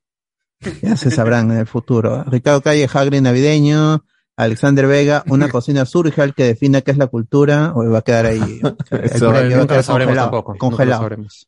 [0.82, 2.24] Ya se sabrán en el futuro.
[2.26, 4.06] Ricardo Calle, Hagrid navideño.
[4.38, 8.28] Alexander Vega, una cocina surreal que defina qué es la cultura, o va a quedar
[8.28, 8.62] ahí.
[8.92, 10.54] A nunca lo sabremos congelado, tampoco.
[10.54, 11.02] Nunca lo congelado.
[11.02, 11.48] sabremos.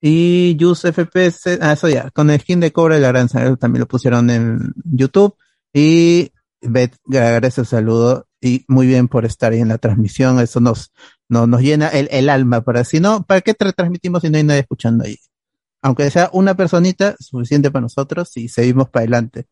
[0.00, 3.56] Y Jus FPS, ah, eso ya, con el skin de Cobra y la Gran Sangre
[3.56, 5.34] también lo pusieron en YouTube.
[5.72, 10.38] Y Bet, agradece el saludo y muy bien por estar ahí en la transmisión.
[10.40, 10.92] Eso nos,
[11.28, 12.60] nos, nos llena el, el alma.
[12.62, 15.16] Para si no, ¿para qué transmitimos si no hay nadie escuchando ahí?
[15.82, 19.46] Aunque sea una personita, suficiente para nosotros y seguimos para adelante.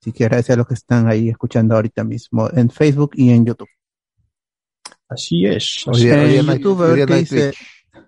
[0.00, 3.44] Así que gracias a los que están ahí escuchando ahorita mismo en Facebook y en
[3.46, 3.68] YouTube.
[5.08, 5.82] Así es.
[5.86, 7.46] Hoy día- hoy día no hay- YouTube, a ver qué dice.
[7.50, 7.58] Twitch.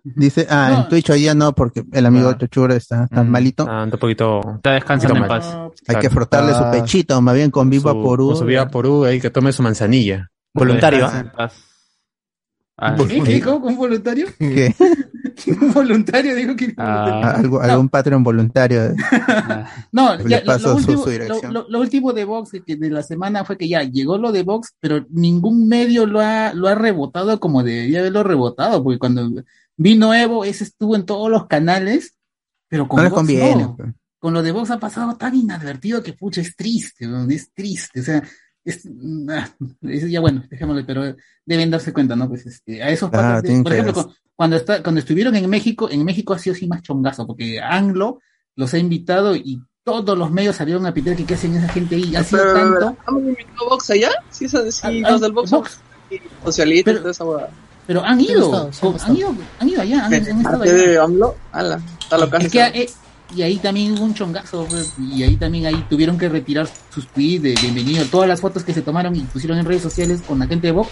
[0.04, 0.82] Dice, ah, No.
[0.82, 2.36] en Twitch hoy día no, porque el amigo Ah.
[2.38, 3.66] Chochura está tan malito.
[3.68, 4.40] Ah, un poquito.
[4.56, 5.72] Está descansando un en poquito paz.
[5.88, 6.70] Hay que frotarle su Ah.
[6.72, 8.26] pechito, más bien con Viva Su- Porú.
[8.28, 10.28] Con su Viva Porú, ahí que tome su manzanilla.
[10.52, 11.08] Voluntario.
[11.10, 11.54] En paz.
[12.76, 13.22] Ah, ¿Qué?
[13.22, 13.40] ¿Qué?
[13.40, 13.66] ¿Cómo?
[13.66, 14.26] ¿Un voluntario?
[14.38, 14.74] ¿Qué?
[15.60, 16.34] ¿Un voluntario?
[16.34, 16.74] Dijo que.
[16.76, 17.34] Ah.
[17.36, 18.80] Algo, algún Patreon voluntario.
[19.92, 21.52] No, Le ya, lo- paso lo, último, su dirección.
[21.52, 24.32] lo- lo- lo último de Vox que de la semana fue que ya llegó lo
[24.32, 28.98] de Vox, pero ningún medio lo ha, lo ha rebotado como debería haberlo rebotado, porque
[28.98, 29.30] cuando
[29.76, 32.16] vino Evo, ese estuvo en todos los canales,
[32.68, 33.62] pero con No les Vox conviene.
[33.62, 33.76] no.
[33.76, 33.88] pues.
[34.18, 38.02] Con lo de Vox ha pasado tan inadvertido que pucha, es triste, es triste, o
[38.04, 38.22] sea,
[38.64, 38.88] es,
[39.30, 39.48] ah,
[39.82, 42.28] es- ya bueno, dejémosle, pero deben darse cuenta, ¿no?
[42.28, 45.90] Pues este, a esos patas tienen por ejemplo, cu- cuando está, cuando estuvieron en México,
[45.90, 48.20] en México ha sido así más chongazo, porque Anglo
[48.54, 51.96] los ha invitado y todos los medios salieron a pitar que qué hacen esa gente
[51.96, 54.10] ahí, ha sido Pero, tanto, ¿Han invitado Vox allá?
[54.30, 55.50] Sí, sí, sí, Ah, los del Vox.
[55.50, 55.80] Vox.
[56.44, 57.48] Socialistas, toda esa hueá.
[57.86, 60.78] Pero han ido, sí, han han ido, han ido allá, han, han estado ¿Parte allá.
[60.90, 61.36] de AMLO?
[61.52, 62.38] Ala, está loca.
[62.38, 62.90] Es que, eh,
[63.34, 67.06] y ahí también hubo un chongazo, pues, y ahí también ahí tuvieron que retirar sus
[67.08, 68.04] tweets de bienvenido.
[68.06, 70.72] Todas las fotos que se tomaron y pusieron en redes sociales con la gente de
[70.72, 70.90] Vox,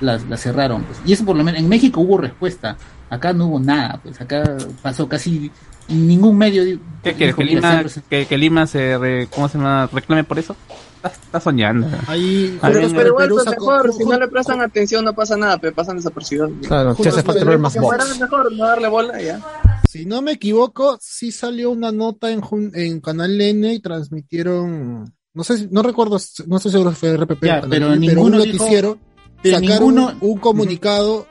[0.00, 0.84] las, las cerraron.
[0.84, 0.98] Pues.
[1.04, 2.76] Y eso por lo menos, en México hubo respuesta,
[3.10, 4.42] acá no hubo nada, pues acá
[4.80, 5.50] pasó casi
[5.88, 6.64] ningún medio.
[6.64, 7.34] di- ¿Qué quieres?
[7.34, 9.88] ¿Que "Mira, Lima, que, que Lima se re- ¿cómo se llama?
[9.92, 10.56] reclame por eso?
[11.04, 11.86] Está, soñando.
[12.06, 15.74] Ahí, Ah, igual, Perú pues, mejor, si no le prestan atención no pasa nada, pero
[15.74, 16.50] pasan desapercibidos.
[16.66, 19.40] Claro, te hace falta ver más fueran mejor no darle bola ya.
[19.88, 22.40] Si no me equivoco, sí salió una nota en,
[22.74, 27.16] en Canal N y transmitieron, no sé, si- no recuerdo, no estoy seguro si fue
[27.16, 28.98] RPP, Ya, pero N, ninguno un dijo- noticiero,
[29.42, 31.26] sacaron ninguno- un comunicado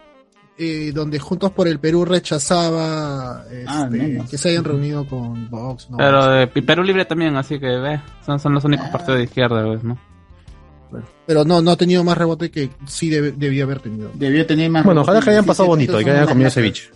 [0.63, 4.29] eh, donde Juntos por el Perú rechazaba este, Ah, menos.
[4.29, 5.89] que se hayan reunido con Vox.
[5.89, 5.97] ¿no?
[5.97, 9.65] Pero eh, Perú Libre también, así que ve, son, son los únicos partidos de izquierda,
[9.65, 9.97] pues, ¿no?
[11.25, 14.11] Pero no, no ha tenido más rebote que sí debe- debía haber tenido.
[14.13, 14.83] Debió tener más.
[14.83, 16.89] Bueno, ojalá que hayan pasado bonito y que hayan comido ceviche.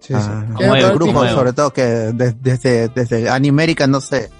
[0.00, 0.52] Sí, Ah, sí.
[0.54, 4.30] Como el grupo, sobre todo, que de- desde, desde Animérica, no sé.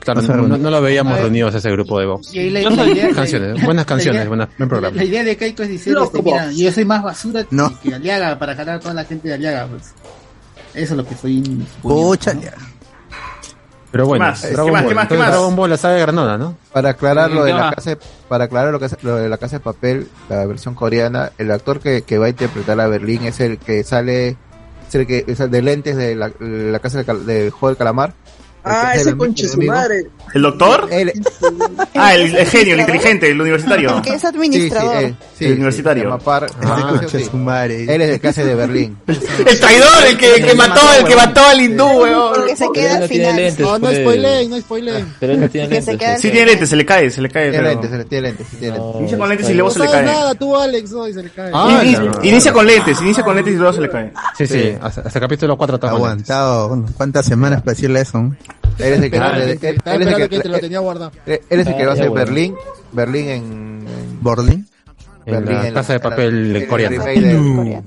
[0.00, 1.22] Claro, No no, no lo veíamos ver.
[1.24, 2.34] reunidos ese grupo de Vox.
[2.34, 4.96] Y la- soy- idea- canciones, buenas canciones, idea- buenas, buen programa.
[4.96, 7.78] La, idea de Keiko es decir, este, mira, yo soy más basura que- No.
[7.80, 9.66] que Aliaga para jalar a toda la gente de Aliaga.
[9.66, 9.92] Pues.
[10.74, 11.42] Eso es lo que estoy.
[11.82, 12.32] Pucha,
[13.92, 14.42] Pero bueno, ¿Qué más?
[14.52, 14.82] Dragon ¿Qué más?
[14.82, 14.88] Ball.
[14.88, 15.08] ¿Qué más?
[15.08, 15.28] ¿Qué Entonces, más?
[15.36, 16.56] Dragon Ball, la saga de Granada, ¿no?
[16.72, 17.98] Para aclarar lo ¿Qué de la casa, de-
[18.28, 21.50] para aclarar lo que es- lo de la casa de papel, la versión coreana, el
[21.50, 24.36] actor que, que va a interpretar a Berlín es el que sale,
[24.88, 27.76] es el que es el de lentes de la, la casa del, del juego del
[27.78, 28.14] calamar.
[28.64, 30.06] Ah, es ese conche su madre.
[30.32, 30.88] ¿El doctor?
[31.94, 34.00] Ah, el, el genio, el inteligente, el universitario.
[34.02, 35.00] Que es administrador.
[35.00, 36.02] Sí, sí, sí, El universitario.
[36.04, 37.66] se llama Par- Ah.
[37.68, 38.96] Él es el que hace de Berlín.
[39.06, 42.42] El traidor, el que, el que mató, el que mató al hindú, weón.
[42.42, 43.54] El que se queda al final.
[43.58, 45.14] no, no spoileen, no spoileen.
[45.18, 46.08] Pero él no tiene Que se lentes.
[46.08, 46.20] pues.
[46.20, 47.50] Sí tiene lentes, se le cae, se le cae.
[47.50, 49.00] Tiene pero- lentes, se le- tiene lentes, tiene lentes.
[49.00, 50.02] Inicia con lentes y No luego No se le cae.
[50.04, 51.50] nada, tú Alex, no, y se le cae.
[51.54, 52.12] Ah, claro.
[52.22, 54.12] Inicia con lentes, inicia con lentes y luego se le cae.
[54.38, 56.30] Sí, sí, hasta, hasta el capítulo 4 estaba con lentes.
[56.30, 56.86] Aguantado.
[56.96, 58.18] ¿Cuántas semanas para decirle eso?
[58.78, 59.78] Él es el que,
[60.22, 61.12] Esperando que- que te lo tenía guardado.
[61.26, 62.24] él es el que va a hacer bueno.
[62.26, 62.54] Berlín,
[62.92, 63.42] Berlín en,
[63.88, 64.66] en ¿Borlin?
[65.26, 67.04] En Berlín, la en casa de papel Coreano.
[67.06, 67.84] en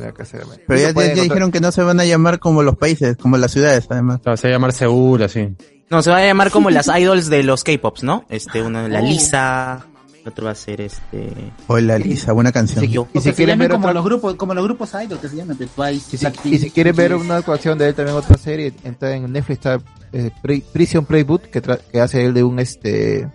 [0.00, 2.62] la casa de- Pero ya, ya- ya dijeron que no se van a llamar como
[2.62, 4.20] los países, como las ciudades, además.
[4.22, 5.48] Claro, Se va a llamar Seúl, así.
[5.90, 8.24] No, se va a llamar como las idols de los K-pops, ¿no?
[8.28, 9.97] Este, una, la Lisa, el
[10.28, 11.32] otro va a ser este...
[11.66, 12.84] O la Lisa, buena canción.
[12.84, 13.08] Sí, yo.
[13.12, 15.36] Y Y si quieren ver como otra- los grupos, como los grupos idol que se
[15.36, 18.16] llaman, pues, Twice, Y si, Blackpink, y si quieren ver una actuación de él también
[18.16, 19.80] otra serie, entra en Netflix está
[20.12, 23.28] eh, Pri- Prison Playbook que, tra- que hace él de un este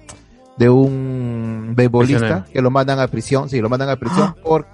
[0.57, 4.65] de un beisbolista que lo mandan a prisión, sí, lo mandan a prisión por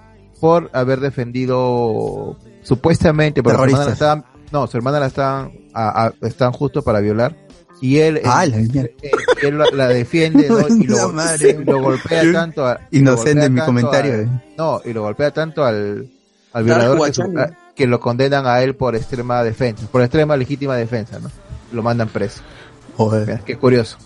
[0.42, 6.06] por haber defendido supuestamente, porque su hermana la estaban, no, su hermana la estaban a-
[6.06, 7.36] a- están justo para violar
[7.82, 8.90] y él Ah, eh, la mierda.
[9.02, 9.12] eh,
[9.44, 10.60] él la, la defiende ¿no?
[10.70, 11.58] y, lo, madre.
[11.60, 14.30] y lo golpea tanto a, Inocente en mi comentario, al- eh.
[14.58, 16.08] no, y lo golpea tanto al,
[16.54, 17.40] al violador que, su- guachani.
[17.42, 21.30] a- que lo condenan a él por extrema defensa, por extrema legítima defensa, ¿no?
[21.72, 22.42] Lo mandan preso.
[22.98, 23.40] Joder.
[23.46, 23.98] Qué curioso.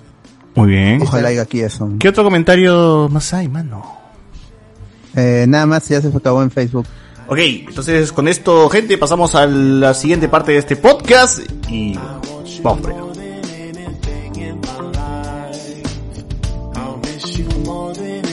[0.55, 1.01] Muy bien.
[1.01, 1.89] Ojalá haya aquí eso.
[1.99, 3.83] ¿Qué otro comentario más hay, mano?
[5.15, 6.85] Eh, nada más, ya se acabó en Facebook.
[7.27, 11.95] Ok, entonces con esto, gente, pasamos a la siguiente parte de este podcast y
[12.61, 13.12] vamos por
[17.65, 18.32] 我对你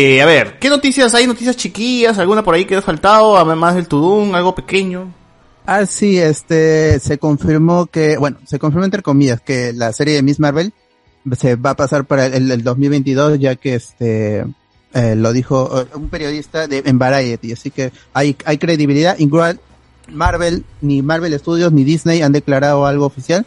[0.00, 1.26] Eh, a ver, ¿qué noticias hay?
[1.26, 2.20] ¿Noticias chiquillas?
[2.20, 3.36] ¿Alguna por ahí que ha faltado?
[3.36, 5.12] Además del Tudum, algo pequeño.
[5.66, 10.22] Ah, sí, este, se confirmó que, bueno, se confirmó entre comillas que la serie de
[10.22, 10.72] Miss Marvel
[11.36, 14.46] se va a pasar para el, el 2022 ya que este,
[14.94, 19.18] eh, lo dijo eh, un periodista de, en Variety, así que hay, hay credibilidad.
[19.18, 19.58] Igual
[20.12, 23.46] Marvel, ni Marvel Studios ni Disney han declarado algo oficial,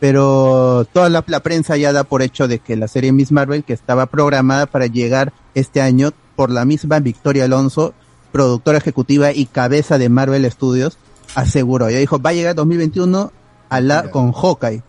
[0.00, 3.62] pero toda la, la prensa ya da por hecho de que la serie Miss Marvel,
[3.62, 7.94] que estaba programada para llegar este año por la misma Victoria Alonso,
[8.32, 10.98] productora ejecutiva y cabeza de Marvel Studios,
[11.34, 11.88] aseguró.
[11.88, 13.32] Ella dijo, va a llegar 2021
[13.68, 14.82] a la, con Hawkeye.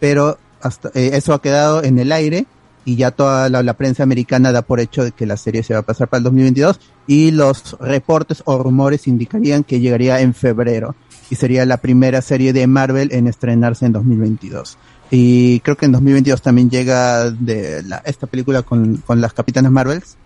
[0.00, 2.46] Pero hasta, eh, eso ha quedado en el aire
[2.84, 5.74] y ya toda la, la prensa americana da por hecho de que la serie se
[5.74, 10.34] va a pasar para el 2022 y los reportes o rumores indicarían que llegaría en
[10.34, 10.94] febrero
[11.30, 14.76] y sería la primera serie de Marvel en estrenarse en 2022.
[15.10, 19.70] Y creo que en 2022 también llega de la, esta película con, con las Capitanas
[19.70, 20.16] Marvels.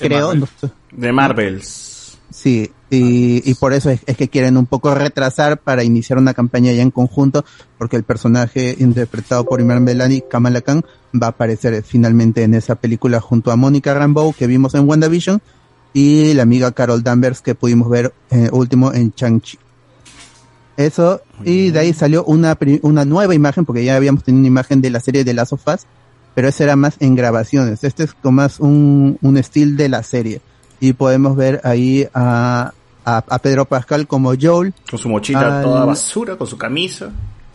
[0.00, 0.28] De Creo.
[0.28, 0.40] Marvel.
[0.40, 0.70] no sé.
[0.92, 2.18] De Marvels.
[2.30, 6.34] Sí, y, y por eso es, es que quieren un poco retrasar para iniciar una
[6.34, 7.44] campaña ya en conjunto,
[7.78, 10.84] porque el personaje interpretado por Iman Belani, Kamala Khan,
[11.14, 15.40] va a aparecer finalmente en esa película junto a Mónica Rambeau que vimos en WandaVision
[15.94, 19.58] y la amiga Carol Danvers que pudimos ver eh, último en Chang-Chi.
[20.76, 24.80] Eso, y de ahí salió una, una nueva imagen, porque ya habíamos tenido una imagen
[24.82, 25.86] de la serie de Last of Us,
[26.34, 27.82] pero esa era más en grabaciones.
[27.82, 30.40] Este es como más un, un estilo de la serie.
[30.80, 32.72] Y podemos ver ahí a,
[33.06, 34.74] a, a Pedro Pascal como Joel.
[34.90, 37.10] Con su mochila al- toda basura, con su camisa.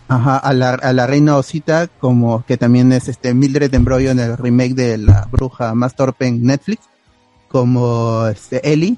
[0.07, 4.19] Ajá, a la, a la reina Osita, como que también es este Mildred Embroyo en
[4.19, 6.81] el remake de la bruja más torpe en Netflix,
[7.47, 8.97] como este Ellie.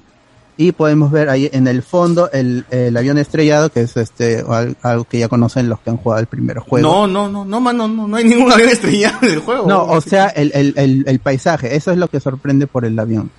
[0.56, 4.76] Y podemos ver ahí en el fondo el, el avión estrellado, que es este al-
[4.82, 6.86] algo que ya conocen los que han jugado el primer juego.
[6.88, 9.66] No, no, no, no, mano, no, no hay ningún avión estrellado en el juego.
[9.68, 12.96] No, o sea, el, el, el, el paisaje, eso es lo que sorprende por el
[12.98, 13.30] avión.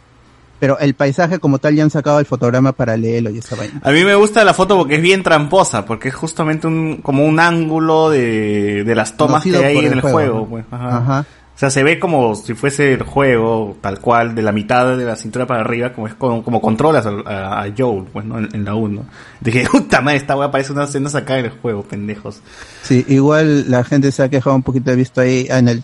[0.60, 3.80] Pero el paisaje como tal ya han sacado el fotograma paralelo y esa vaina.
[3.84, 7.26] A mí me gusta la foto porque es bien tramposa, porque es justamente un, como
[7.26, 10.40] un ángulo de, de las tomas Conocido que hay en el el juego, juego.
[10.40, 10.46] ¿no?
[10.50, 10.98] pues, ajá.
[10.98, 11.26] Ajá.
[11.56, 15.06] O sea, se ve como si fuese el juego, tal cual, de la mitad de
[15.06, 18.40] la cintura para arriba, como es como, como controlas a, a, a Joel, pues, ¿no?
[18.40, 19.06] En, la 1.
[19.40, 22.42] Dije, puta madre, esta weá parece una escena sacada en el juego, pendejos.
[22.84, 25.84] Sí, igual la gente se ha quejado un poquito, he visto ahí en el,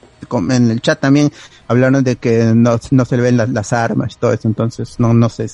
[0.49, 1.31] en el chat también,
[1.69, 4.99] hablaron de que no, no se le ven las, las armas y todo eso, entonces
[4.99, 5.47] no, no sé.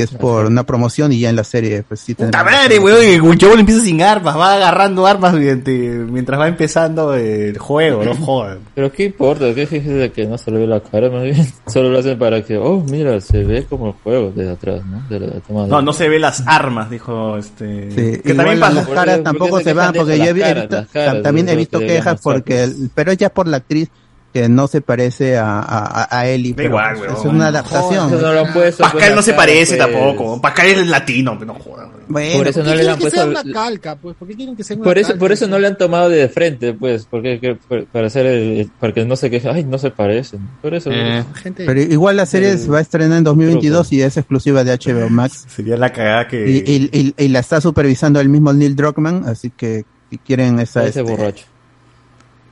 [0.00, 3.04] Es por una promoción y ya en la serie, pues sí ¡Puta tendrá- madre, weón!
[3.04, 8.14] y El chaval empieza sin armas, va agarrando armas mientras va empezando el juego, no
[8.16, 8.58] jodan.
[8.74, 11.46] Pero qué importa, qué fíjese de que no se le ve la cara, más bien.
[11.66, 15.02] Solo lo hacen para que, oh, mira, se ve como el juego desde atrás, ¿no?
[15.08, 17.90] De la toma de- No, no se ve las armas, dijo este.
[17.90, 18.94] Sí, que también las pasa.
[18.94, 22.64] caras tampoco se van porque yo he, he visto- tam- también he visto quejas porque
[22.64, 23.88] el- pero es ya por la actriz
[24.32, 27.20] que no se parece a, a, a Ellie pero igual, pues, weón.
[27.20, 29.90] es una adaptación Joder, no lo puesto, Pascal pues, no se parece pues.
[29.92, 30.40] tampoco.
[30.40, 31.90] Pascal es latino, pero no jodan.
[32.08, 33.96] Bueno, Por eso ¿Por no qué le han que puesto sea una calca?
[33.96, 35.18] Pues, ¿por qué quieren que sea una Por eso, calca?
[35.20, 38.92] por eso no le han tomado de frente, pues, porque que- para hacer el, para
[38.94, 40.40] que no se queje, ay, no se parecen.
[40.62, 40.90] Por eso.
[40.92, 41.24] Eh,
[41.56, 45.10] pero igual la serie se va a estrenar en 2022 y es exclusiva de HBO
[45.10, 46.48] Max Sería la cagada que.
[46.50, 50.58] y, y, y- y la está supervisando el mismo Neil Druckmann así que si quieren
[50.58, 51.44] esa Ese este, borracho.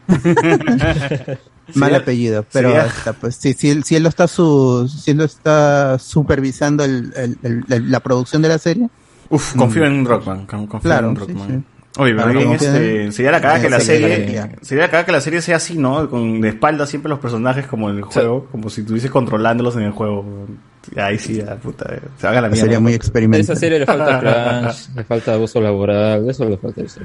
[1.77, 5.25] mal apellido pero esta, pues si, si, si él lo está su, si él lo
[5.25, 8.89] está supervisando el, el- el- el- la producción de la serie
[9.29, 10.45] Uf, confío en Rockman.
[10.47, 11.49] Confío Claro, en sí, Rockman.
[11.49, 11.65] sí.
[11.99, 14.51] Oye, pero bien, este, sería la cagada que la la serie.
[14.63, 16.09] Sería la cagada que la serie sea así, ¿no?
[16.09, 19.83] Con de espalda siempre los personajes como en el juego, como si estuviese controlándolos en
[19.83, 20.47] el juego.
[20.97, 22.63] Ahí sí, ya, puta, eh, se haga la mierda.
[22.63, 24.19] sería muy A experimental esa serie le falta
[24.63, 27.01] crunch, le falta abuso laboral, eso le falta eso.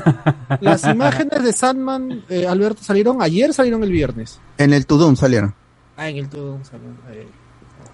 [0.60, 4.40] Las imágenes de Sandman, eh, Alberto, salieron ayer, salieron el viernes.
[4.58, 5.54] en el Tudum salieron
[5.96, 6.58] Ah, en el todo.
[6.64, 6.96] salieron.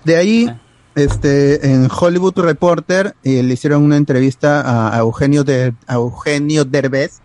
[0.04, 0.48] De ahí,
[0.94, 6.64] este, en Hollywood Reporter eh, le hicieron una entrevista a, a Eugenio de, a Eugenio
[6.64, 7.20] Derbez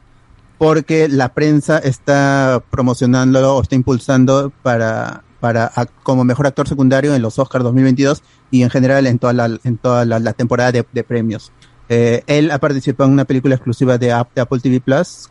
[0.58, 5.72] porque la prensa está promocionándolo o está impulsando para, para
[6.04, 9.78] como mejor actor secundario en los Oscars 2022 y en general en toda la, en
[9.78, 11.52] toda la, la temporada de, de premios.
[11.90, 15.30] Eh, él ha participado en una película exclusiva de, App- de Apple TV Plus,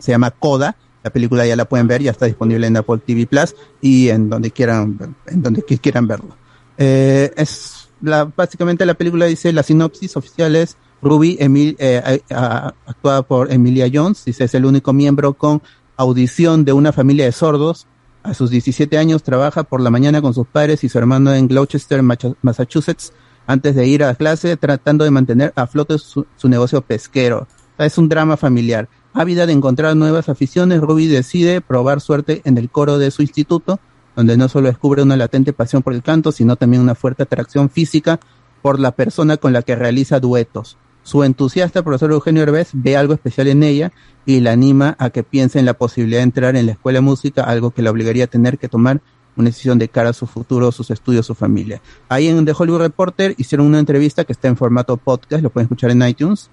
[0.00, 0.76] se llama Coda.
[1.02, 4.30] La película ya la pueden ver, ya está disponible en Apple TV Plus y en
[4.30, 6.36] donde quieran, en donde qui- quieran verlo.
[6.78, 13.22] Eh, es la, básicamente la película dice la sinopsis oficial es Ruby Emil, eh, actuada
[13.22, 15.62] por Emilia Jones, dice es el único miembro con
[15.96, 17.86] audición de una familia de sordos.
[18.22, 21.46] A sus 17 años trabaja por la mañana con sus padres y su hermano en
[21.46, 23.12] Gloucester, Massachusetts,
[23.46, 27.46] antes de ir a clase tratando de mantener a flote su, negocio pesquero.
[27.78, 28.88] Es un drama familiar.
[29.12, 33.78] Ávida de encontrar nuevas aficiones, Ruby decide probar suerte en el coro de su instituto,
[34.16, 37.70] donde no solo descubre una latente pasión por el canto, sino también una fuerte atracción
[37.70, 38.20] física
[38.62, 40.78] por la persona con la que realiza duetos.
[41.02, 43.92] Su entusiasta profesor Eugenio Herbés ve algo especial en ella
[44.24, 47.02] y la anima a que piense en la posibilidad de entrar en la escuela de
[47.02, 49.02] música, algo que la obligaría a tener que tomar
[49.36, 51.80] una decisión de cara a su futuro, sus estudios, su familia.
[52.08, 55.66] Ahí en The Hollywood Reporter hicieron una entrevista que está en formato podcast, lo pueden
[55.66, 56.50] escuchar en iTunes,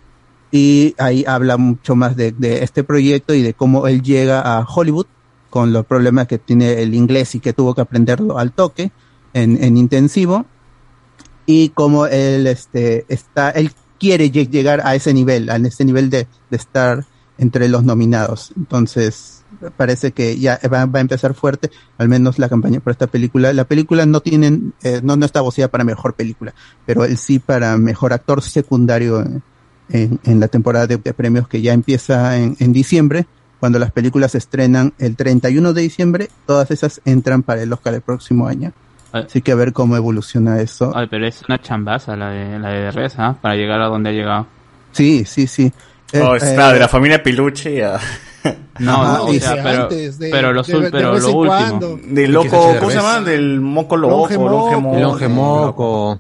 [0.52, 4.66] y ahí habla mucho más de, de este proyecto y de cómo él llega a
[4.66, 5.06] Hollywood
[5.50, 8.92] con los problemas que tiene el inglés y que tuvo que aprenderlo al toque
[9.34, 10.46] en, en intensivo
[11.46, 16.10] y cómo él este está él quiere lle- llegar a ese nivel a ese nivel
[16.10, 17.06] de, de estar
[17.38, 19.41] entre los nominados entonces
[19.76, 23.54] parece que ya va, va a empezar fuerte al menos la campaña por esta película
[23.54, 26.54] la película no tienen eh, no no está voceada para mejor película
[26.86, 29.44] pero él sí para mejor actor secundario en,
[29.90, 33.26] en, en la temporada de, de premios que ya empieza en, en diciembre
[33.60, 37.94] cuando las películas se estrenan el 31 de diciembre todas esas entran para el Oscar
[37.94, 38.74] del próximo año
[39.12, 40.94] Así que a ver cómo evoluciona eso.
[40.96, 44.14] Ay, pero es una chambaza la de, la de Reza, para llegar a donde ha
[44.14, 44.48] llegado.
[44.92, 45.72] Sí, sí, sí.
[46.14, 48.00] Oh, Eh, está, eh, de la familia Peluche a...
[48.80, 51.46] No, no, o sea, pero, antes de- pero, lo, de- de último.
[51.46, 52.00] cuando.
[52.04, 53.22] Del loco, ¿cómo se llama?
[53.22, 55.00] Del moco loco, longe moco.
[55.00, 56.20] Longe moco.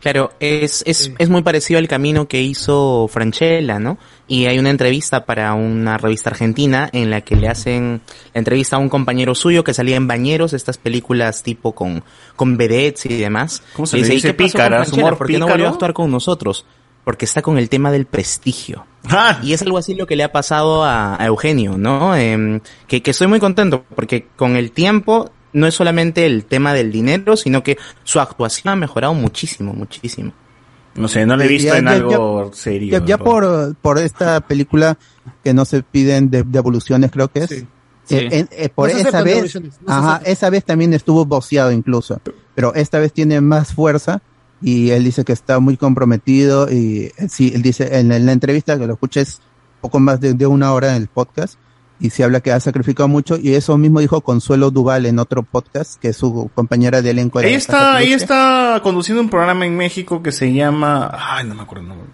[0.00, 3.98] Claro, es, es, es muy parecido al camino que hizo Franchella, ¿no?
[4.28, 8.00] Y hay una entrevista para una revista argentina en la que le hacen
[8.32, 12.04] la entrevista a un compañero suyo que salía en Bañeros, estas películas tipo con,
[12.36, 13.60] con vedettes y demás.
[13.74, 14.28] ¿Cómo se Y le dice?
[14.28, 16.64] "¿Y qué pasó con Pícara, humor ¿Por qué no pícaro?" volvió a actuar con nosotros?
[17.08, 18.84] Porque está con el tema del prestigio.
[19.08, 19.40] Ah.
[19.42, 22.14] Y es algo así lo que le ha pasado a, a Eugenio, ¿no?
[22.14, 26.74] Em, que, que estoy muy contento porque con el tiempo no es solamente el tema
[26.74, 30.32] del dinero, sino que su actuación ha mejorado muchísimo, muchísimo.
[30.96, 32.98] No sé, no le he visto Ya- en ya- algo serio.
[33.00, 33.24] Ya, ya ¿no?
[33.24, 34.98] por, por esta película
[35.42, 37.48] que no se piden de- devoluciones, creo que es.
[37.48, 37.66] Sí.
[38.10, 42.20] Eh, en- eh, por No esa vez, no ajá, esa vez también estuvo boceado incluso,
[42.54, 44.20] pero esta vez tiene más fuerza
[44.60, 48.26] y él dice que está muy comprometido y eh, sí, él dice en, la- en
[48.26, 49.40] la entrevista que lo escuches
[49.80, 51.54] poco más de, de una hora en el podcast
[52.00, 55.42] y se habla que ha sacrificado mucho y eso mismo dijo Consuelo Duval en otro
[55.42, 57.40] podcast que es su compañera de elenco.
[57.40, 58.14] de Ella está, Peluche.
[58.14, 61.10] está conduciendo un programa en México que se llama...
[61.12, 62.06] Ay, no me acuerdo nombre.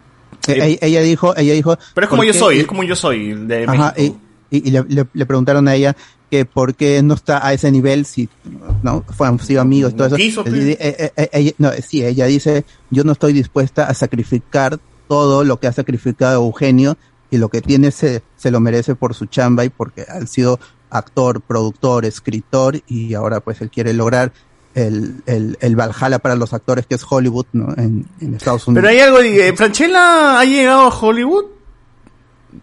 [0.49, 1.79] Eh, ella, dijo, ella dijo.
[1.95, 2.39] Pero es como ¿por yo qué?
[2.39, 4.19] soy, es como yo soy, de Ajá, México.
[4.51, 5.97] y, y- y le, le- le preguntaron a ella
[6.35, 8.29] que por qué no está a ese nivel si
[8.83, 10.17] no fue, han sido amigos y todo eso.
[10.17, 10.55] Quiso, pues.
[10.55, 15.45] eh, eh, eh, ella- no, sí, ella dice, yo no estoy dispuesta a sacrificar todo
[15.45, 16.97] lo que ha sacrificado Eugenio
[17.31, 20.59] y lo que tiene se, se lo merece por su chamba y porque han sido
[20.91, 24.33] actor, productor, escritor y ahora pues él quiere lograr
[24.75, 27.73] el, el, el Valhalla para los actores que es Hollywood ¿no?
[27.77, 28.83] en, en Estados Unidos.
[28.83, 31.45] Pero hay algo, de- eh, Franchella ha llegado a Hollywood.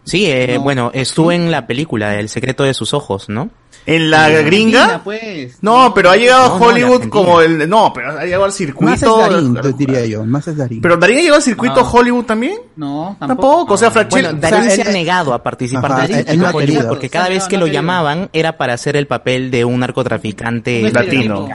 [0.04, 0.62] Sí, eh, No.
[0.62, 3.50] bueno, estuvo en la película El secreto de sus ojos, ¿no?
[3.84, 5.00] ¿En la gringa?
[5.02, 5.56] pues.
[5.60, 7.68] No, pero ha llegado No, a no, Hollywood como el...
[7.68, 9.18] No, pero ha llegado al Más es circuito...
[9.18, 10.80] Darín, diría yo, más es Darín.
[10.80, 11.90] Pero Darín ha llegado al circuito No.
[11.90, 12.58] Hollywood también.
[12.76, 14.30] No, Tampoco, o sea, Franchella...
[14.32, 16.46] Bueno, o sea, Darín él- se ha negado a participar Ajá, de él- él no
[16.46, 16.88] ha Hollywood querido.
[16.88, 20.84] porque cada vez que no lo llamaban era para hacer el papel de un narcotraficante
[20.84, 21.48] Un latino.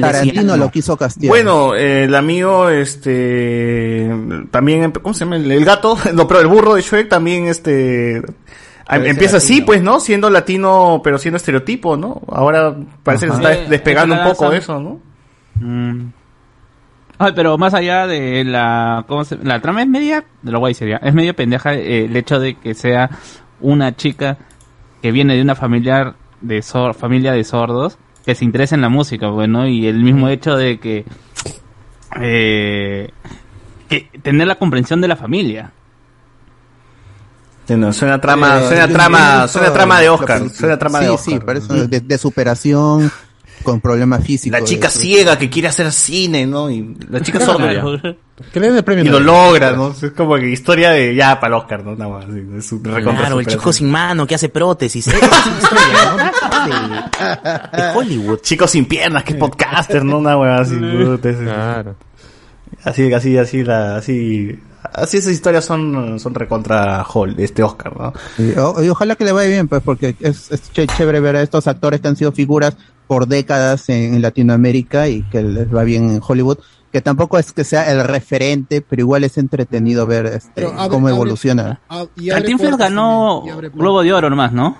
[0.00, 0.56] Tarantino no.
[0.58, 1.28] lo quiso castigar.
[1.30, 4.10] Bueno, eh, el amigo, este,
[4.50, 5.36] también, ¿cómo se llama?
[5.36, 8.22] El, el gato, no, pero el burro de Shrek también, este,
[8.90, 10.00] empieza así, pues, ¿no?
[10.00, 12.20] Siendo latino, pero siendo estereotipo, ¿no?
[12.28, 13.38] Ahora parece Ajá.
[13.38, 15.00] que se está Eh, despegando un poco de eso, ¿no?
[15.56, 16.12] Mm.
[17.18, 20.74] Ay, pero más allá de la ¿cómo se- la trama es media de lo guay
[20.74, 23.08] sería es medio pendeja eh, el hecho de que sea
[23.60, 24.36] una chica
[25.00, 28.88] que viene de una familiar de sor- familia de sordos que se interesa en la
[28.88, 31.04] música bueno y el mismo hecho de que
[32.20, 33.10] eh,
[33.88, 35.70] que tener la comprensión de la familia
[37.68, 41.10] No, suena trama, Eh, suena trama, suena trama de la Oscar, suena trama sí, de
[41.10, 41.34] Oscar.
[41.34, 43.10] Sí, por eso, de, de superación
[43.64, 44.60] con problemas físicos.
[44.60, 46.70] La chica ciega que quiere hacer cine, ¿no?
[46.70, 48.14] Y la chica sorda.
[48.52, 49.04] Que le den el premio.
[49.04, 49.92] Y lo logra, ¿no?
[49.92, 51.94] Es como que historia de ya para el Oscar, ¿no?
[51.94, 52.24] Nada más.
[52.24, 55.06] sí, es un Claro, el chico sin mano que hace prótesis.
[55.06, 55.14] ¿eh?
[55.22, 57.12] Esa historia,
[57.70, 57.78] ¿no?
[57.78, 58.40] de, Hollywood.
[58.40, 60.18] Chico sin piernas, que es podcaster, ¿no?
[60.18, 60.76] Una hueá así.
[60.76, 61.94] Claro.
[62.82, 64.58] Así, así, así, la, así,
[64.92, 68.12] así esas historias son, son recontra Hall, este Oscar, ¿no?
[68.38, 71.36] Y, o- y ojalá que le vaya bien, pues, porque es, es ch- chévere ver
[71.36, 75.74] a estos actores que han sido figuras por décadas en, en Latinoamérica y que les
[75.74, 76.58] va bien en Hollywood.
[76.92, 81.08] Que tampoco es que sea el referente, pero igual es entretenido ver este, abre- cómo
[81.08, 81.80] abre- evoluciona
[82.16, 83.42] y abre Cantinflas ganó.
[83.74, 84.76] Globo de Oro nomás ¿no?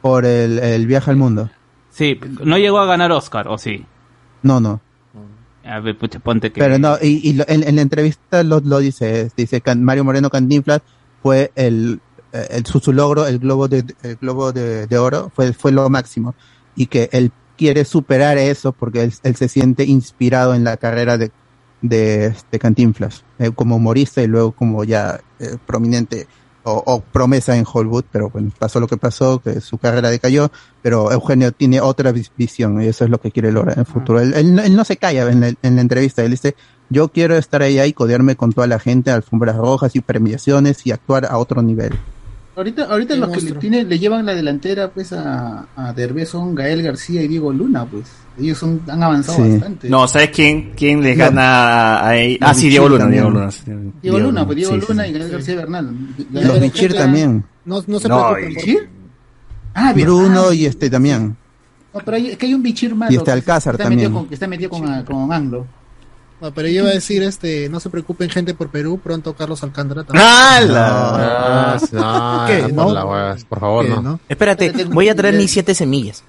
[0.00, 1.50] por el, el viaje al mundo.
[1.90, 3.84] sí no llegó a ganar Oscar o sí
[4.42, 4.80] No, no.
[5.68, 9.60] A ver pucha, ponte que Pero no, y, y en, la entrevista lo, dice, dice
[9.60, 10.80] que Mario Moreno Cantinflas
[11.22, 12.00] fue el,
[12.32, 16.34] eh, su, logro, el globo de el globo de, oro fue fue lo máximo.
[16.74, 21.30] Y que él quiere superar eso porque él, se siente inspirado en la carrera de
[21.80, 26.26] de, de Cantinflas eh, como humorista y luego como ya eh, prominente
[26.70, 30.50] o, o promesa en Hollywood, pero bueno, pasó lo que pasó, que su carrera decayó,
[30.82, 33.86] pero Eugenio tiene otra vis- visión y eso es lo que quiere lograr en el
[33.86, 34.20] futuro.
[34.20, 36.54] Él, él no- él no se calla en la, en la entrevista, él dice,
[36.90, 40.92] yo quiero estar allá y codearme con toda la gente, alfombras rojas y premiaciones y
[40.92, 41.92] actuar a otro nivel.
[42.56, 43.60] Ahorita, ahorita Qué los que le, monstruo.
[43.60, 47.84] tiene, le llevan la delantera pues a, a Derbez son Gael García y Diego Luna,
[47.84, 48.06] pues.
[48.38, 49.50] Ellos son, han avanzado Sí.
[49.52, 49.88] bastante.
[49.90, 51.24] No, ¿sabes quién, quién les No.
[51.24, 52.38] gana a ahí?
[52.40, 53.06] Los Ah, sí, Diego Luna.
[53.06, 53.48] Diego Luna.
[54.02, 55.10] Diego Luna, pues Diego Luna sí.
[55.10, 55.96] y Gael García Bernal.
[56.32, 58.50] Los Bichir también, No, no se No, preocupen.
[58.50, 58.88] ¿y por- ¿Bichir?
[59.74, 60.06] Ah, bien.
[60.08, 61.36] Bruno Ah, y este también.
[61.94, 63.10] No, pero hay, es que hay un Bichir malo.
[63.12, 64.02] Y este que Alcázar está también.
[64.04, 65.66] Metido con, que está metido con, con Anglo.
[66.40, 69.62] No, pero yo iba a decir, este, no se preocupen gente por Perú, pronto Carlos
[69.64, 70.24] Alcántara también.
[70.24, 71.76] ¡Hala!
[71.76, 72.72] Ah, no, ¿Qué?
[72.72, 72.92] por ¿No?
[72.94, 74.20] la por favor, ¿Qué, no.
[74.28, 76.22] Espérate, voy a traer mis siete semillas.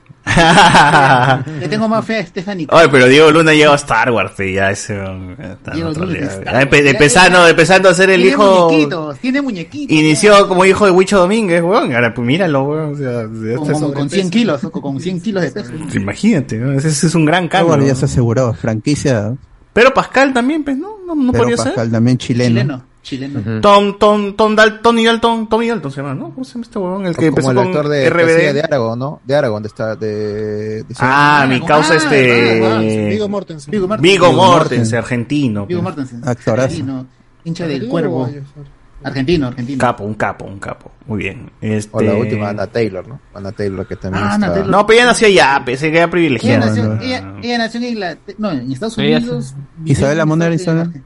[1.60, 2.68] Le tengo más fe a Stephanie.
[2.70, 7.94] Ay, pero Diego Luna llegó a Star Wars, pe, ya ese ya- empezando, empezando a
[7.94, 8.68] ser el tiene hijo.
[8.70, 9.96] muñequitos, tiene muñequitos.
[9.98, 11.94] Inició como hijo de Huicho Domínguez, weón.
[11.96, 12.94] Ahora, pues míralo, weón.
[12.94, 15.72] O sea, este- con- con 100 kilos, con, con 100 kilos de peso.
[15.94, 16.74] Imagínate, ¿no?
[16.74, 17.70] ese, ese es un gran cambio.
[17.70, 19.36] bueno, ya se aseguró, franquicia,
[19.80, 20.98] Pero Pascal también, pues, ¿no?
[21.08, 21.92] No, no pero podría Pascal ser.
[21.92, 22.84] también chileno.
[23.02, 23.62] Chileno, chileno.
[23.62, 26.32] Tom, Tom, Tom Dal, Tony Dalton, Tommy Dalton se llama, ¿no?
[26.32, 27.06] ¿Cómo se llama este huevón?
[27.06, 28.54] El que empezó como el con actor de, que RBD.
[28.56, 29.22] de Aragón, ¿no?
[29.26, 32.66] De Aragón, de esta, de, de- Ah, mi causa Ah, este.
[32.66, 32.80] ah,
[33.10, 33.72] Vigo Mortensen.
[33.72, 34.12] Vigo Mortensen.
[34.12, 35.66] Vigo Mortensen, argentino.
[35.66, 35.96] Vigo pues.
[35.96, 36.28] Mortensen.
[36.28, 36.62] Actorazo.
[36.66, 37.06] Argentino,
[37.46, 38.30] hincha del ¿Argentino cuervo.
[39.04, 39.80] Argentino, argentino.
[39.80, 40.92] Capo, un capo, un capo.
[41.08, 41.50] Muy bien.
[41.62, 41.90] Este...
[41.94, 43.20] O la última, Ana Taylor, ¿no?
[43.34, 44.48] Ana Taylor, que también Ah, está...
[44.54, 44.68] Taylor.
[44.70, 46.66] No, pero ella nació allá, pensé que era Ella privilegiada.
[46.66, 47.02] nació, no.
[47.02, 49.56] ella, ella nació en Inglaterra, no, en Estados Ella- Unidos.
[49.86, 51.04] Isabel vivió en Moner, Estados- Isabel.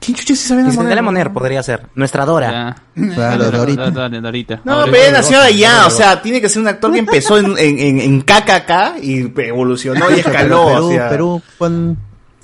[0.00, 1.86] ¿Quién chucha sí sabe Isabela Moner podría ser.
[1.94, 2.76] Nuestra Dora.
[3.14, 4.60] Claro, Dorita.
[4.64, 7.56] No, pero ella nació allá, o sea, tiene que ser un actor que empezó en,
[7.58, 10.66] en, en, en KKK y evolucionó y escaló,
[11.08, 11.40] Perú,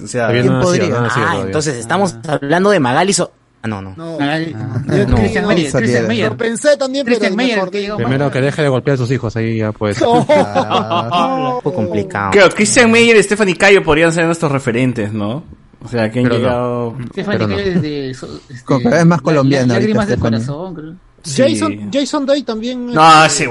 [0.03, 0.89] o sea, Perú, ¿quién podría?
[0.89, 3.95] no ha nacido Ah, entonces estamos hablando de Magali So- Ah, no, no.
[3.95, 5.17] No, Ay, no.
[5.17, 6.31] Christian Meyer, No, Christian Meyer.
[6.31, 9.59] lo pensé también, Christian Meyer, que Primero que deje de golpear a sus hijos, ahí
[9.59, 10.01] ya pues.
[10.03, 12.31] Ah, Un poco complicado.
[12.33, 15.43] Claro, Christian Meyer y Stephanie Cayo podrían ser nuestros referentes, ¿no?
[15.83, 16.41] O sea, que han Pero no.
[16.41, 16.97] llegado...
[17.13, 17.57] Stephanie no.
[17.57, 20.95] Cayo desde, so- este, es más colombiana Lágrimas del corazón, creo.
[21.23, 23.51] Jason, Jason Day también No, este, sí,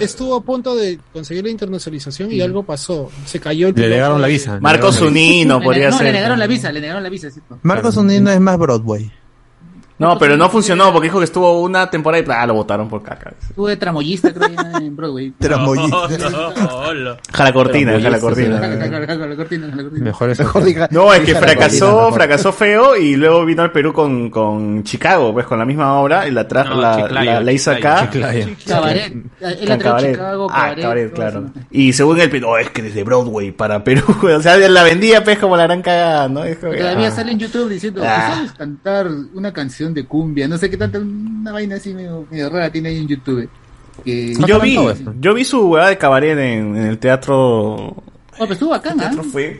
[0.00, 3.10] estuvo a punto de conseguir la internacionalización y algo pasó.
[3.24, 4.58] Se cayó el Le negaron la de- visa.
[4.60, 6.06] Marco Zunino Le- podría no, ser.
[6.08, 7.28] le negaron la visa, le negaron la visa.
[7.62, 9.08] Marcos Unino es más Broadway.
[9.98, 13.02] No, pero no funcionó porque dijo que estuvo una temporada y ah, lo votaron por
[13.02, 13.32] caca.
[13.40, 14.48] Estuvo de tramoyista, creo,
[14.78, 15.30] en Broadway.
[15.38, 15.96] Tramoyista.
[17.32, 18.58] Jala cortina, jala cortina.
[18.58, 20.04] jala, jala, jala, cortina, jala, cortina.
[20.04, 20.42] Mejor eso.
[20.42, 24.84] Mejor diga- No, es que fracasó, fracasó feo y luego vino al Perú con, con
[24.84, 28.10] Chicago, pues con la misma obra y la trajo, No, la, la, la hizo acá.
[28.66, 29.12] Cabaret.
[29.12, 30.12] Él Con la trajo Cabaret.
[30.12, 31.12] Chicago, Ah, Cabaret.
[31.14, 31.46] Claro.
[31.70, 34.04] Y según el Perú, oh, es que desde Broadway para Perú,
[34.36, 36.40] o sea, la vendía pues como la gran cagada, ¿no?
[36.44, 37.10] Todavía ah.
[37.10, 38.34] sale en YouTube diciendo, Ah.
[38.36, 40.46] ¿sabes cantar una canción de cumbia?
[40.48, 43.48] No sé qué tanta, una vaina así medio, medio rara tiene ahí en YouTube.
[44.04, 44.34] Que...
[44.46, 44.76] Yo vi,
[45.20, 47.34] yo vi su hueá de cabaret en, en el teatro.
[47.76, 48.04] Oh,
[48.40, 49.10] pero estuvo bacán, ¿ah?
[49.32, 49.58] fue,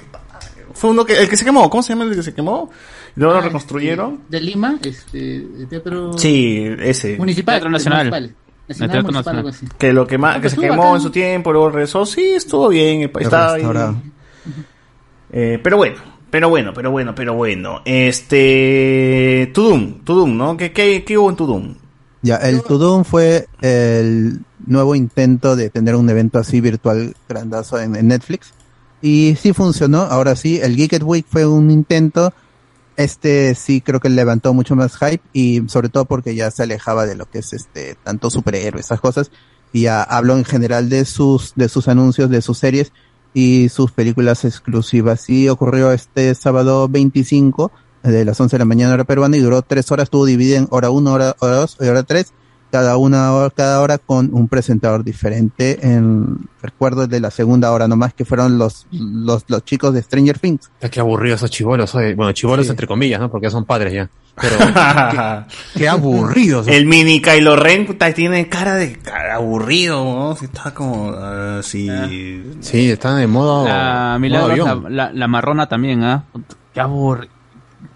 [0.75, 2.71] fue uno que, el que se quemó, ¿cómo se llama el que se quemó?
[3.15, 4.21] Luego lo Ah, reconstruyeron.
[4.29, 6.19] De Lima, este, el teatro...
[6.19, 7.17] Sí, ese.
[7.17, 7.55] Municipal.
[7.55, 8.11] Teatro Nacional.
[8.11, 9.39] Municipal, El Nacional, Teatro municipal, Nacional.
[9.39, 9.67] algo así.
[9.79, 10.95] Que lo que, más, que se quemó bacán.
[10.97, 12.05] en su tiempo, luego regresó.
[12.05, 13.11] Sí, estuvo bien.
[13.19, 13.55] Estaba ahí.
[13.55, 13.97] restaurado.
[15.33, 15.97] Eh, pero bueno,
[16.31, 17.83] pero bueno, pero bueno, pero bueno.
[17.85, 19.51] Este.
[19.55, 20.57] Tudum, Tudum, ¿no?
[20.57, 21.75] ¿Qué, qué, qué hubo en Tudum?
[22.23, 27.93] Ya, el Tudum fue el nuevo intento de tener un evento así virtual grandazo en,
[28.09, 28.53] Netflix.
[29.01, 32.33] Y sí funcionó, ahora sí, el Geeked Week fue un intento.
[32.97, 37.07] Este sí creo que levantó mucho más hype y sobre todo porque ya se alejaba
[37.07, 39.31] de lo que es este tanto superhéroes, esas cosas.
[39.73, 42.93] Y ya habló en general de sus, de sus anuncios, de sus series
[43.35, 45.29] y sus películas exclusivas.
[45.29, 47.71] Y ocurrió este sábado 25
[48.03, 50.69] de las 11 de la mañana hora peruana y duró tres horas, estuvo dividido en
[50.71, 52.33] hora 1, hora 2 y hora 3,
[52.77, 55.79] cada una hora, cada hora con un presentador diferente.
[55.81, 60.39] En, recuerdo de la segunda hora nomás que fueron los, los, los chicos de Stranger
[60.39, 60.71] Things.
[60.75, 61.95] Está Qué aburridos esos chivolos.
[61.95, 62.15] oye.
[62.15, 63.31] Bueno, chivolos entre comillas, ¿no?
[63.31, 64.11] Porque ya son padres ya.
[64.39, 64.59] Pero
[65.75, 66.69] qué, qué aburridos.
[66.69, 70.37] El mini Kylo Ren puta, tiene cara de cara aburrido, ¿no?
[70.37, 71.89] Sí, Está como así.
[72.61, 73.65] Sí, están de modo.
[73.67, 76.25] La, modo la, la, la marrona también, ¿ah?
[76.75, 77.33] Qué aburrido.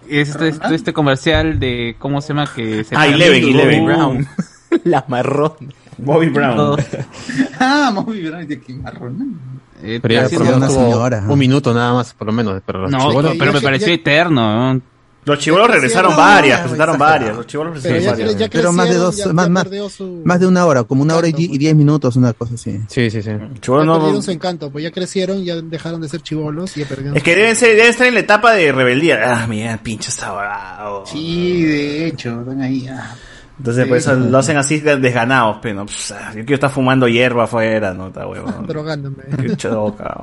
[0.09, 2.49] Este, este, este comercial de, ¿cómo se llama?
[2.53, 4.27] Que se Ah, Eleven, Uh, Eleven Brown.
[4.85, 5.53] La marrón.
[5.97, 6.77] Bobby Brown.
[7.59, 9.39] ah, muy bien, de qué marrón.
[9.83, 11.23] Eh, Pero ya por una señora.
[11.27, 12.61] un minuto nada más, por lo menos.
[12.65, 14.73] Pero No, chibolos- pero me pareció eterno.
[14.73, 14.81] ¿no?
[15.23, 17.35] Los chivolos regresaron varias, no, presentaron varias.
[17.35, 18.37] Los chivolos presentaron ya, varias.
[18.39, 21.03] ya Pero más de dos, ya- más, ya más, su- más de una hora, como
[21.03, 22.79] una hora y, y diez minutos, una cosa así.
[22.87, 23.29] Sí, sí, sí.
[23.59, 26.79] Chibolos ya no- perdieron su encanto, pues ya crecieron, ya dejaron de ser chivolos y
[26.79, 29.19] ya perdieron Es que deben, ser, deben estar en la etapa de rebeldía.
[29.43, 31.05] Ah, mira, pinche está bravo.
[31.05, 32.87] Sí, de hecho, están ahí.
[32.87, 33.15] ah.
[33.61, 34.29] Entonces, Sí, por eso sí.
[34.29, 38.07] lo hacen así desganados, pero no, pues, yo quiero estar fumando hierba afuera, ¿no?
[38.07, 38.65] Está huevón.
[38.67, 39.23] drogándome.
[39.39, 40.15] Qué choca.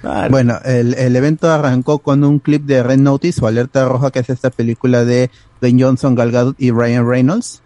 [0.00, 0.30] Claro.
[0.30, 4.20] Bueno, el, el evento arrancó con un clip de Red Notice o Alerta Roja, que
[4.20, 5.30] es esta película de
[5.60, 7.62] Dwayne Johnson, Gal Gadot y Ryan Reynolds.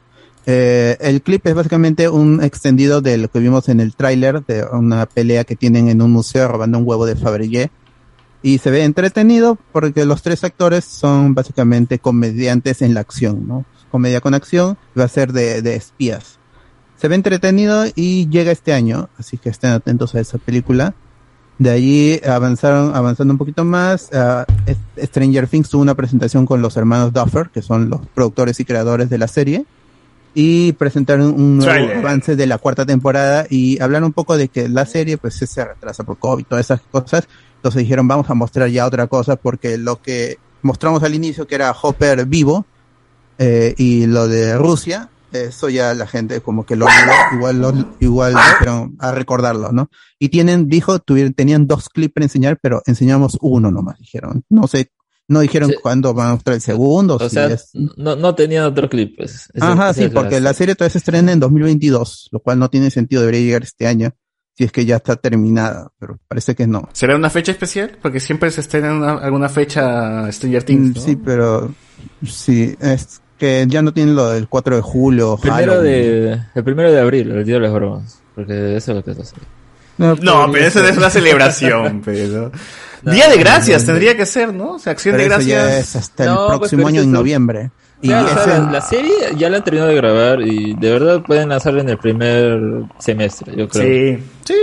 [0.46, 4.64] Eh, el clip es básicamente un extendido de lo que vimos en el tráiler de
[4.64, 7.70] una pelea que tienen en un museo robando un huevo de Fabergé.
[8.42, 13.64] Y se ve entretenido porque los tres actores son básicamente comediantes en la acción, ¿no?
[13.93, 16.40] Comedia con acción, va a ser de, de espías.
[16.97, 20.94] Se ve entretenido y llega este año, así que estén atentos a esa película.
[21.59, 24.10] De allí avanzaron, avanzando un poquito más.
[25.01, 29.10] Stranger Things tuvo una presentación con los hermanos Duffer, que son los productores y creadores
[29.10, 29.64] de la serie.
[30.35, 31.98] Y presentaron un nuevo Trailer.
[31.98, 35.64] avance de la cuarta temporada y hablaron un poco de que la serie pues se
[35.64, 37.28] retrasa por COVID, todas esas cosas.
[37.56, 41.55] Entonces dijeron, vamos a mostrar ya otra cosa porque lo que mostramos al inicio, que
[41.55, 42.64] era Hopper vivo,
[43.43, 46.86] eh, y lo de Rusia, eso ya la gente como que lo
[47.35, 49.89] igual lo- igual dijeron a recordarlo, ¿no?
[50.19, 54.44] Y tienen, dijo, tuvieron, tenían dos clips para enseñar, pero enseñamos uno nomás, dijeron.
[54.51, 54.90] No sé,
[55.28, 55.77] no dijeron Sí.
[55.82, 57.16] cuándo van a mostrar el segundo.
[57.16, 59.48] O si sea, es- no, no tenían otro clip, pues.
[59.55, 62.59] Ese- Ajá, esa sí, es porque la serie todavía se estrena en 2022, lo cual
[62.59, 64.10] no tiene sentido, debería llegar este año,
[64.55, 66.90] si es que ya está terminada, pero parece que no.
[66.93, 67.97] ¿Será una fecha especial?
[68.02, 70.90] Porque siempre se estrena una- alguna fecha Stranger Things.
[70.90, 71.01] Mm, ¿no?
[71.06, 71.74] Sí, pero
[72.27, 75.36] sí, es que ya no tienen lo del 4 de julio.
[75.43, 78.20] Primero de, el primero de abril, el día de las bromas.
[78.36, 79.35] Porque eso es lo que se hace.
[79.98, 82.52] No, No, pero eso es una celebración, pero.
[83.02, 84.74] Día de gracias tendría que ser, ¿no?
[84.74, 85.89] O sea, acción Pero de eso ya gracias.
[85.89, 87.70] es hasta No, el pues, próximo pero año en noviembre.
[88.01, 91.23] Y Claro, o sea, la serie ya la han terminado de grabar y de verdad
[91.23, 92.60] pueden lanzarla en el primer
[93.01, 93.82] semestre, yo creo.
[94.16, 94.55] Sí, sí.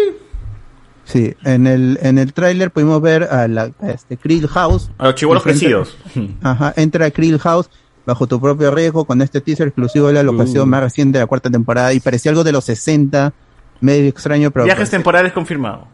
[1.04, 4.90] sí, en el en el tráiler pudimos ver a la a este Krill House.
[4.98, 5.98] A los chibolos Entra- crecidos.
[6.42, 7.70] Ajá, entra a Krill House
[8.10, 10.72] bajo tu propio riesgo con este teaser exclusivo de la locación Uh.
[10.72, 13.32] más reciente de la cuarta temporada y parecía algo de los 60,
[13.82, 15.88] medio extraño, pero Viajes temporales confirmado.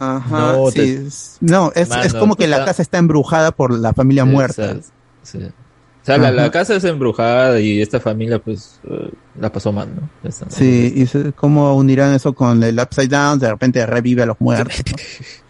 [0.00, 1.08] Ajá, No, sí, te-
[1.40, 4.64] no, es, Mano, es como que la casa está embrujada por la familia muerta.
[4.72, 4.88] Exacto,
[5.22, 5.38] sí.
[5.38, 10.08] O sea, la, casa es embrujada y esta familia, pues, eh, la pasó mal, ¿no?
[10.26, 14.40] Esta- Sí, y cómo unirán eso con el Upside Down, de repente revive a los
[14.40, 14.76] muertos.
[14.90, 14.96] ¿no?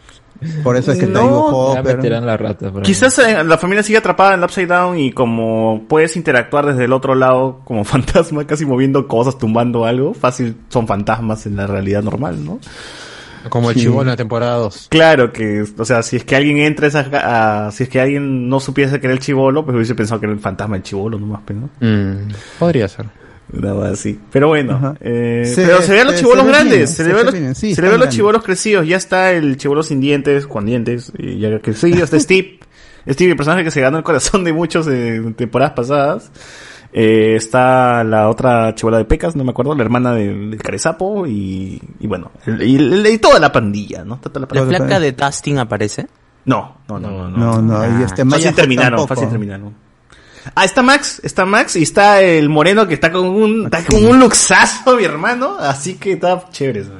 [0.62, 1.96] Por eso es que No, Hopper.
[1.96, 2.72] meterán la rata.
[2.82, 6.84] Quizás eh, la familia sigue atrapada en el Upside Down y como puedes interactuar desde
[6.84, 11.66] el otro lado como fantasma, casi moviendo cosas, tumbando algo, fácil son fantasmas en la
[11.66, 12.60] realidad normal, ¿no?
[13.48, 13.82] Como el Sí.
[13.82, 14.88] chivolo en la temporada 2.
[14.90, 18.60] Claro que, o sea, si es que alguien entra a si es que alguien no
[18.60, 21.40] supiese que era el chivolo, pues hubiese pensado que era el fantasma del chivolo nomás,
[21.46, 21.68] pero no.
[21.80, 22.28] Mm,
[22.58, 23.06] podría ser.
[23.52, 24.18] Nada más así.
[24.30, 27.96] Pero bueno, eh, Se- pero se ve a los chivolos grandes, se, le ve a
[27.96, 32.20] los, chivolos crecidos, ya está el chivolo sin dientes, con dientes, y ya crecido, está
[32.20, 32.58] Steve,
[33.08, 36.30] Steve, el personaje que se ganó el corazón de muchos en temporadas pasadas.
[36.92, 41.26] Eh, está la otra chivola de Pecas, no me acuerdo, la hermana del, del Carezapo
[41.26, 42.30] y, y bueno,
[42.60, 44.18] y, toda la pandilla, ¿no?
[44.18, 44.78] Toda la ¿La pandilla.
[44.78, 46.06] flaca de Dustin aparece?
[46.46, 47.36] No, no, no, no.
[47.36, 49.14] No, no, y este Maya fácil terminaron, tampoco.
[49.14, 49.74] fácil terminaron.
[50.54, 54.04] Ah, está Max, está Max y está el moreno que está con un, está con
[54.04, 56.80] un luxazo, mi hermano, así que está chévere.
[56.80, 56.92] eso.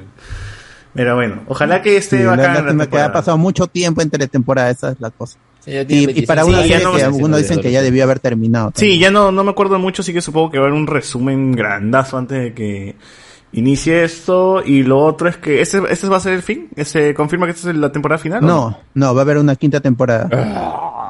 [0.95, 4.79] Pero bueno, ojalá que esté Sí, bacán la que ha pasado mucho tiempo entre temporadas,
[4.79, 5.39] esa es la cosa.
[5.65, 7.83] Sí, Y, y para 26 una Sí, ya serie no que algunos dicen que ya
[7.83, 8.73] debió haber terminado.
[8.75, 10.87] Sí, ya no, no me acuerdo mucho, así que supongo que va a haber un
[10.87, 12.97] resumen grandazo antes de que
[13.53, 14.63] inicie esto.
[14.65, 16.69] Y lo otro es que, ¿este, este va a ser el fin?
[16.77, 18.45] ¿Se confirma que esta es la temporada final?
[18.45, 20.29] No, no, va a haber una quinta temporada.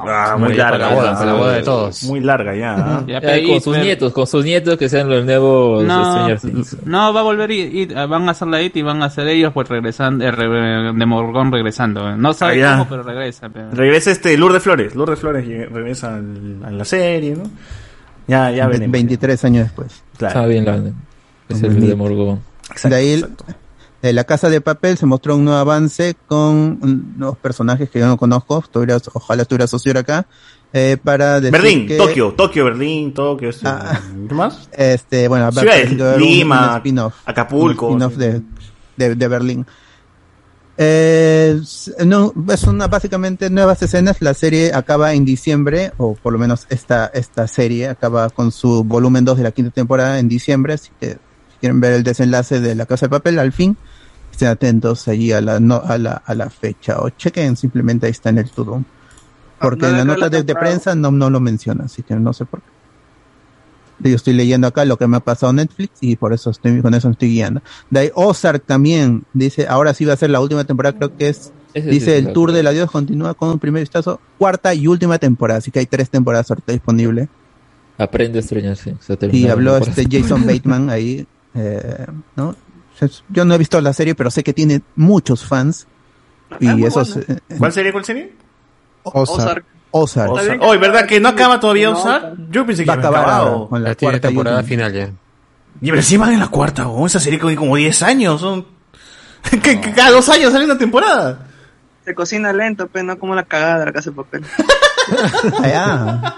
[0.01, 0.77] Ah, muy Muy larga.
[0.87, 1.17] para la boda, ya.
[1.19, 2.03] para la boda de todos.
[2.03, 2.73] Muy larga ya.
[2.75, 3.03] ¿ah?
[3.05, 6.27] Ya, pero con sus pero- nietos, con sus nietos que sean los nuevos No,
[6.85, 9.27] no, va a volver y, y van a hacer la IT y van a hacer
[9.27, 12.15] ellos pues regresando, eh, re- de Morgón regresando.
[12.15, 13.49] No sabe Ah, cómo, pero regresa.
[13.49, 14.95] pero- Regresa este Lourdes Flores.
[14.95, 17.43] Lourdes Flores regresa al- a la serie, ¿no?
[18.27, 18.91] Ya, ya Ve- veremos.
[18.93, 20.01] 23 años después.
[20.17, 20.33] Claro.
[20.39, 20.77] Está bien la
[21.49, 22.39] Es el de Morgón.
[22.69, 23.45] Exacto, de ahí, exacto.
[24.01, 26.79] de la Casa de Papel se mostró un nuevo avance con
[27.17, 28.59] nuevos personajes que yo no conozco.
[28.59, 30.25] Estuviera- ojalá estuviera socio acá.
[30.71, 33.49] eh, para decir Berlín, que- Tokio, Tokio, Berlín, Tokio.
[33.49, 33.99] Este, Ah.
[34.27, 34.69] ¿Qué más?
[34.71, 38.19] Este, bueno, un- Lima, un spin-off, Acapulco, un spin-off sí.
[38.19, 38.41] de,
[39.09, 39.65] de, de Berlín.
[40.77, 41.59] Eh,
[42.05, 44.21] no, es una básicamente nuevas escenas.
[44.21, 48.83] La serie acaba en diciembre, o por lo menos esta, esta serie acaba con su
[48.83, 50.73] volumen 2 de la quinta temporada en diciembre.
[50.73, 51.17] Así que
[51.59, 53.77] quieren ver el desenlace de la Casa de Papel al fin,
[54.31, 58.11] estén atentos allí a la, no, a la, a la fecha o chequen simplemente ahí
[58.11, 58.83] está en el todo.
[59.59, 62.45] Porque no en la nota de, prensa no, no lo menciona, así que no sé
[62.45, 64.09] por qué.
[64.09, 66.93] Yo estoy leyendo acá lo que me ha pasado Netflix y por eso estoy, con
[66.93, 67.61] eso me estoy guiando.
[67.89, 71.27] De ahí Ozark también dice, ahora sí va a ser la última temporada, creo que
[71.27, 74.87] es, Ese dice sí, el tour del adiós continúa con un primer vistazo, cuarta y
[74.87, 77.27] última temporada, así que hay tres temporadas ahorita disponibles.
[77.97, 79.03] Aprende Stranger Things.
[79.03, 80.07] se Y habló este.
[80.09, 82.05] Jason Bateman ahí, eh,
[82.35, 82.55] ¿no?
[83.29, 85.87] Yo no he visto la serie, pero sé que tiene muchos fans.
[86.59, 87.21] Y Ah, muy eso buena.
[87.21, 87.91] es, eh, ¿Cuál serie?
[87.93, 88.33] ¿Cuál serie?
[89.03, 89.63] Ozark.
[89.91, 90.31] Ozark.
[90.33, 90.61] Ozark.
[90.63, 92.35] Hoy, ¿verdad que no sí, acaba todavía no, Ozark?
[92.51, 93.69] Yo pensé que había acabar acabado.
[93.69, 95.09] con la tiene cuarta temporada final ya.
[95.81, 98.41] Y pero sí van en la cuarta, oh, esa serie con como 10 años.
[98.41, 98.65] Son...
[99.63, 101.47] que, que cada dos años sale una temporada.
[102.03, 104.43] Se cocina lento, pero no como la cagada de la casa de papel.
[105.63, 106.35] Allá.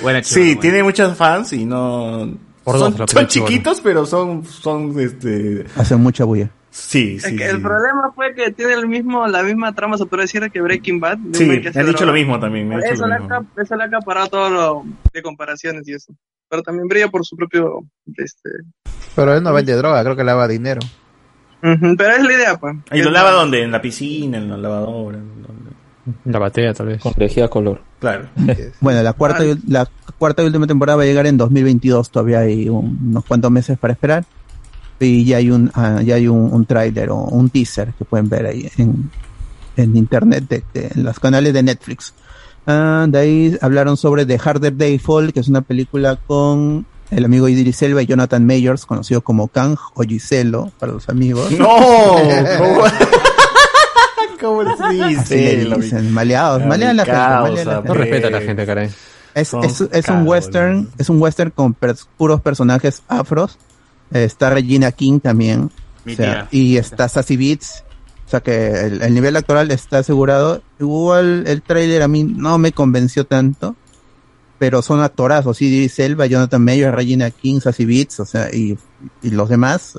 [0.00, 0.60] Buena Sí, chivola, buena.
[0.60, 2.28] tiene muchos fans y no...
[2.64, 5.64] Por son dos, chiquitos, pero son, son, este...
[5.76, 6.48] Hace mucha bulla.
[6.70, 7.50] Sí, Es sí, que sí.
[7.50, 11.00] el problema fue que tiene el mismo, la misma trama, se puede decir, que Breaking
[11.00, 11.18] Bad.
[11.34, 13.34] Sí, me han dicho lo mismo también, me Eso lo le, ha, mismo.
[13.34, 16.14] acap- eso le ha acaparado todo lo de comparaciones y eso.
[16.48, 17.80] Pero también brilla por su propio...
[18.16, 18.48] Este...
[19.14, 20.80] Pero él no vende droga, creo que lava dinero.
[21.60, 22.74] Pero es la idea, pues.
[22.92, 23.62] ¿Y lo lava dónde?
[23.62, 24.38] ¿En la piscina?
[24.38, 25.18] ¿En la lavadora?
[25.18, 25.71] ¿En dónde?
[26.24, 27.00] La batea, tal vez.
[27.02, 27.80] Con lejía color.
[28.00, 28.28] Claro.
[28.80, 32.40] Bueno, la cuarta, y, la cuarta y última temporada va a llegar en 2022, todavía
[32.40, 34.24] hay un- unos cuantos meses para esperar.
[35.00, 38.28] Y ya hay un, ah, ya hay un, un tráiler o un teaser que pueden
[38.28, 39.10] ver ahí en,
[39.76, 42.14] en internet, de, de- en los canales de Netflix.
[42.66, 47.24] Ah, de ahí hablaron sobre The Harder Day Fall, que es una película con el
[47.24, 51.50] amigo Idris Elba y Jonathan Mayors, conocido como Kang o Giselo para los amigos.
[51.58, 51.66] ¡No!
[54.42, 55.56] ¿Cómo, ¿Cómo se dice?
[55.58, 57.88] Le Lo- dicen, maleados, malean la gente, causa, malean la gente.
[57.88, 58.90] No respeta a la gente, caray.
[59.34, 63.58] Es, Son es, es un western, es un western con pers- puros personajes afros.
[64.12, 65.70] Eh, está Regina King también.
[66.06, 67.84] O sea, y está Sassy Beats.
[68.26, 70.62] O sea que el, el nivel actoral está asegurado.
[70.80, 73.76] Igual el tráiler a mí no me convenció tanto.
[74.58, 75.60] Pero son actorazos.
[75.62, 78.20] Idris Elba, Jonathan Mayer, Regina King, Sassy Beats.
[78.20, 78.76] O sea, y,
[79.22, 79.98] y los demás.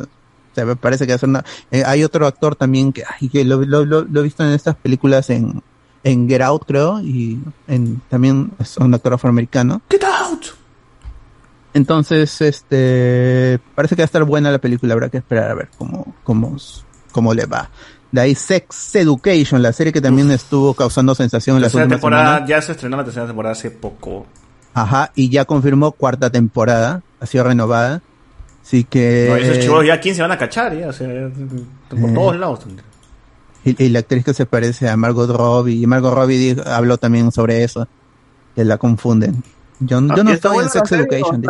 [0.53, 1.43] O sea, me parece que una...
[1.71, 4.51] eh, hay otro actor también que, ay, que lo, lo- lo- lo he visto en
[4.51, 5.61] estas películas en,
[6.03, 7.01] en Get Out, creo.
[7.01, 9.81] Y en, también es un actor afroamericano.
[9.89, 10.45] ¡Get out!
[11.73, 15.69] Entonces, este, parece que va a estar buena la película, habrá que esperar a ver
[15.77, 16.55] cómo, cómo,
[17.11, 17.69] cómo le va.
[18.11, 22.25] De ahí Sex Education, la serie que también estuvo causando sensación en las Tercera temporada,
[22.35, 22.49] semanas.
[22.49, 24.27] ya se estrenó la tercera temporada hace poco.
[24.75, 28.01] Ajá, y ya confirmó cuarta temporada, ha sido renovada.
[28.63, 29.27] Así que...
[29.29, 31.07] No, esos chivos ya 15 van a cachar, ya, o sea,
[31.89, 32.13] por Eh.
[32.13, 32.59] todos lados.
[33.65, 37.31] Y, y la actriz que se parece a Margot Robbie, y Margot Robbie habló también
[37.31, 37.87] sobre eso,
[38.55, 39.43] que la confunden.
[39.79, 41.43] Yo, Ah, yo no ¿y está estoy en Sex Education.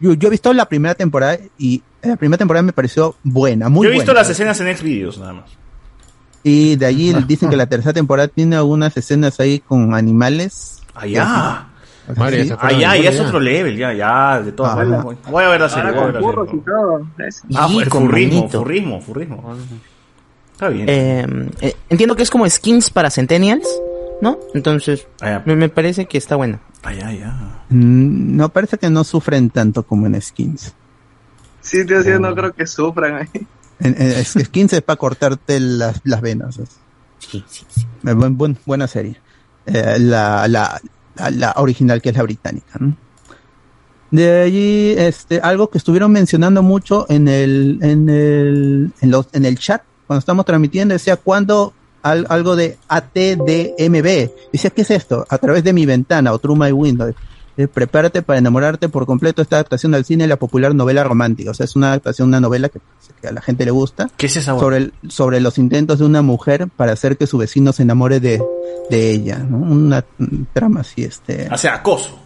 [0.00, 3.84] Yo, yo he visto la primera temporada y la primera temporada me pareció buena, muy
[3.86, 4.20] Yo he visto buena.
[4.22, 5.50] las escenas en Xvideos, nada más.
[6.42, 10.80] Y de allí dicen que la tercera temporada tiene algunas escenas ahí con animales.
[10.94, 11.68] Ah,
[12.16, 12.52] Mario, Sí.
[12.58, 15.02] Ah, ya, ya es otro level, ya, ya, de todas Ah, maneras.
[15.04, 16.50] Voy, voy a ver la serie, voy a ver la serie.
[16.52, 17.06] y todo.
[17.56, 19.56] Ah, Y el con furrismo, furrismo, furrismo.
[20.52, 20.88] Está bien.
[20.88, 21.26] Eh,
[21.60, 23.68] eh, entiendo que es como skins para Centennials,
[24.20, 24.38] ¿no?
[24.54, 25.06] Entonces,
[25.44, 26.60] me, me parece que está bueno.
[26.82, 27.30] Ah, ya, ya.
[27.70, 30.72] Mm, No, parece que no sufren tanto como en skins.
[31.60, 33.46] Sí, tío, sí, no creo que sufran ahí.
[33.80, 36.60] En, skins es para cortarte las, las venas.
[37.18, 37.80] Sí, sí, sí.
[38.06, 39.20] Eh, buen- buen- buena serie.
[39.66, 40.80] Eh, la, la,
[41.30, 42.78] la, original que es la británica.
[42.78, 42.96] ¿no?
[44.10, 49.44] De allí, este, algo que estuvieron mencionando mucho en el, en el, en los, en
[49.44, 51.72] el chat, cuando estamos transmitiendo, decía cuando
[52.02, 54.30] al- algo de ATDMB.
[54.52, 55.26] Decía, ¿qué es esto?
[55.28, 57.12] A través de mi ventana o Through My Window.
[57.58, 61.50] Eh, prepárate para enamorarte por completo esta adaptación al cine de la popular novela romántica.
[61.50, 62.80] O sea, es una adaptación, una novela que,
[63.22, 64.10] que a la gente le gusta.
[64.16, 64.58] ¿Qué es esa?
[64.58, 68.20] Sobre, el- sobre los intentos de una mujer para hacer que su vecino se enamore
[68.20, 68.42] de,
[68.90, 69.38] de ella.
[69.38, 69.56] ¿no?
[69.56, 70.04] Una
[70.52, 71.48] trama así, este.
[71.50, 72.18] O sea, acoso.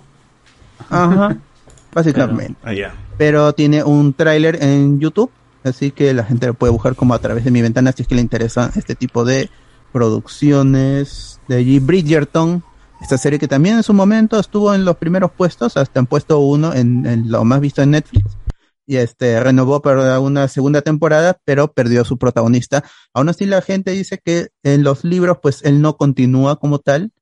[0.89, 1.37] Ajá.
[1.95, 2.57] Básicamente.
[2.65, 2.95] Ah, ya.
[3.17, 5.31] Pero tiene un tráiler en YouTube,
[5.63, 8.09] así que la gente lo puede buscar como a través de mi ventana si es
[8.09, 9.51] que le interesa este tipo de
[9.93, 11.41] producciones.
[11.49, 12.63] De allí Bridgerton,
[13.01, 16.39] esta serie que también en su momento estuvo en los primeros puestos, hasta en puesto
[16.41, 18.37] uno en, lo más visto en Netflix.
[18.87, 22.85] Y este renovó para una segunda temporada, pero perdió su protagonista.
[23.15, 27.13] Aún así la gente dice que en los libros pues él no continúa como tal,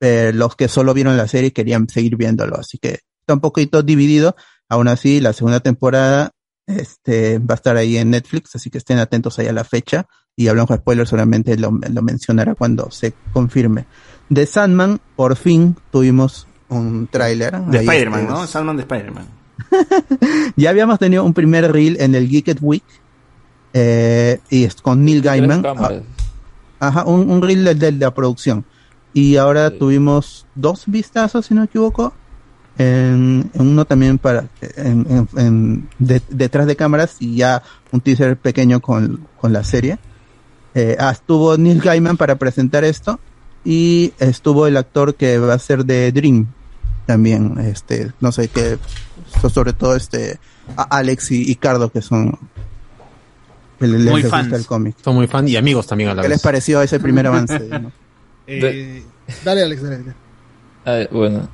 [0.00, 4.36] los que solo vieron la serie querían seguir viéndolo, así que está un poquito dividido.
[4.68, 6.32] Aún así, la segunda temporada
[6.66, 10.06] este, va a estar ahí en Netflix, así que estén atentos ahí a la fecha.
[10.36, 13.86] Y hablamos con spoilers, solamente lo, lo mencionará cuando se confirme.
[14.28, 17.56] De Sandman, por fin tuvimos un tráiler.
[17.62, 18.46] De Spider-Man, ¿no?
[18.46, 19.26] Sandman de Spider-Man.
[20.56, 22.82] Ya habíamos tenido un primer reel en el Geeked Week.
[23.72, 25.64] eh, y es con Neil Gaiman.
[25.66, 25.90] Ah,
[26.80, 28.64] Ajá, un, un reel de, de la producción.
[29.12, 32.12] Y ahora tuvimos dos vistazos, si no me equivoco.
[32.76, 38.00] En, en uno también para en, en- en- de- detrás de cámaras y ya un
[38.00, 39.98] teaser pequeño con, con la serie.
[40.74, 43.20] Eh, ah, estuvo Neil Gaiman para presentar esto
[43.64, 46.46] y estuvo el actor que va a ser de Dream
[47.06, 48.78] también, este, no sé qué,
[49.40, 50.38] so- sobre todo este
[50.76, 52.38] a- Alex y, y Cardo que son
[53.80, 54.52] Muy fans.
[54.52, 54.96] el cómic.
[55.02, 56.36] Son muy fan y amigos también a la ¿Qué vez.
[56.36, 57.58] les pareció ese primer avance?
[57.68, 57.92] no?
[58.46, 59.02] Eh,
[59.44, 59.98] dale, Alex, dale.
[59.98, 60.14] dale.
[60.86, 61.48] Ah, bueno,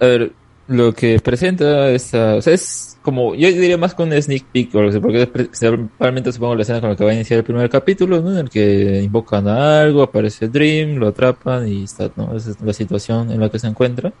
[0.00, 0.32] a ver,
[0.68, 5.26] lo que presenta esta, o sea, es como, yo diría más con sneak peek, porque
[5.26, 8.32] principalmente supongo la escena con la que va a iniciar el primer capítulo, ¿no?
[8.32, 12.36] En el que invocan a algo, aparece Dream, lo atrapan y está, ¿no?
[12.36, 14.12] Esa es la situación en la que se encuentra.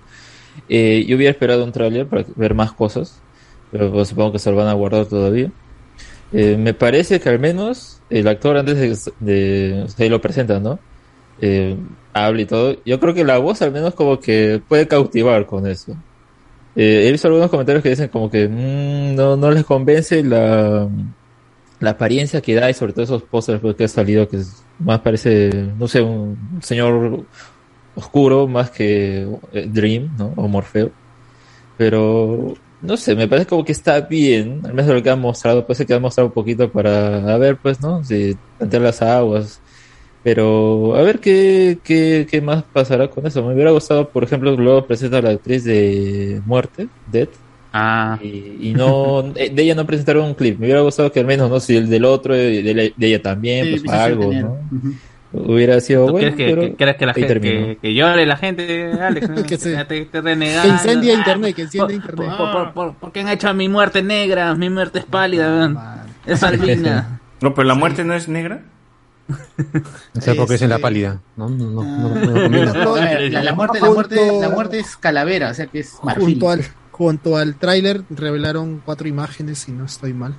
[0.70, 3.20] Eh, yo hubiera esperado un tráiler para ver más cosas,
[3.70, 5.52] pero pues, supongo que se lo van a guardar todavía.
[6.32, 10.60] Eh, me parece que al menos el actor antes de, de o sea, lo presenta,
[10.60, 10.78] ¿no?
[11.40, 11.76] Eh,
[12.14, 12.76] habla y todo.
[12.84, 15.94] Yo creo que la voz al menos como que puede cautivar con eso.
[16.80, 20.88] Eh, he visto algunos comentarios que dicen como que mm, no, no les convence la,
[21.80, 24.40] la apariencia que da y sobre todo esos pósters pues, que ha salido que
[24.78, 27.24] más parece, no sé, un señor
[27.96, 30.32] oscuro más que eh, Dream, ¿no?
[30.36, 30.92] O Morfeo.
[31.76, 35.66] Pero no sé, me parece como que está bien, al menos lo que han mostrado,
[35.66, 38.04] parece que han mostrado un poquito para a ver, pues, ¿no?
[38.04, 39.60] Si tantear las aguas.
[40.28, 43.42] Pero a ver qué, qué, qué más pasará con eso.
[43.46, 47.28] Me hubiera gustado, por ejemplo, luego presenta a la actriz de Muerte, Dead.
[47.72, 48.18] Ah.
[48.22, 50.58] Y, y no, de de ella no presentaron un clip.
[50.58, 53.06] Me hubiera gustado que al menos, no sé, el del otro, de, de la- de
[53.06, 54.30] ella también, Sí, pues algo.
[54.30, 54.58] ¿no?
[55.32, 58.36] Hubiera sido ¿Tú bueno, quieres que, pero que- que la gente que, que llore la
[58.36, 59.30] gente, Alex?
[59.30, 59.42] ¿no?
[59.46, 60.74] Que se- te, te Que renegando.
[60.74, 62.30] incendia Ah, internet, que encienda por- internet.
[62.36, 64.54] Por, por, por- ¿por qué han hecho a mi muerte negra?
[64.54, 65.78] Mi muerte es pálida, weón.
[66.26, 67.14] es albina.
[67.40, 68.62] No, pero la muerte no es negra.
[70.16, 71.20] O sea, porque dicen la pálida.
[71.36, 72.48] No, no, no, no, no.
[72.48, 76.24] No, la, la muerte, la, muerte, la muerte es calavera, o sea que es marfil.
[76.24, 80.34] Junto al, junto al tráiler revelaron cuatro imágenes, si no estoy mal.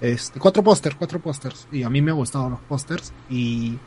[0.00, 1.66] Este, cuatro pósters, cuatro pósters.
[1.72, 3.12] Y a mí me gustaron los pósters.
[3.30, 3.78] Y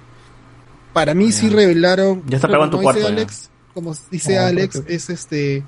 [0.93, 2.23] para mí sí revelaron.
[2.27, 3.07] Ya está en tu como dice cuarto, ya.
[3.07, 5.63] Alex, como dice Ah, Alex, es este.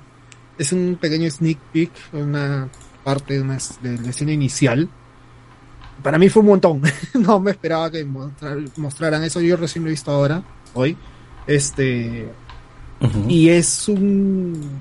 [0.58, 2.68] Es un pequeño sneak peek, una
[3.02, 4.88] parte de, una, de la escena inicial.
[6.02, 6.82] Para mí fue un montón.
[7.14, 9.40] no me esperaba que mostrar- mostraran eso.
[9.40, 10.42] Yo recién lo he visto ahora,
[10.74, 10.96] hoy.
[11.46, 12.28] Este.
[13.28, 14.80] Y es un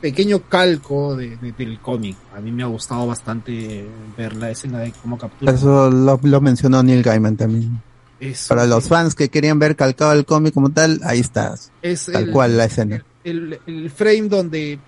[0.00, 2.16] pequeño calco de- de- del cómic.
[2.36, 3.86] A mí me ha gustado bastante
[4.16, 5.52] ver la escena de cómo captura.
[5.52, 7.80] Eso lo, lo mencionó Neil Gaiman también.
[8.20, 11.54] Es- Para los fans que querían ver calcado el cómic como tal, ahí está.
[11.82, 13.04] Es tal el- cual la escena.
[13.24, 14.78] el, el frame donde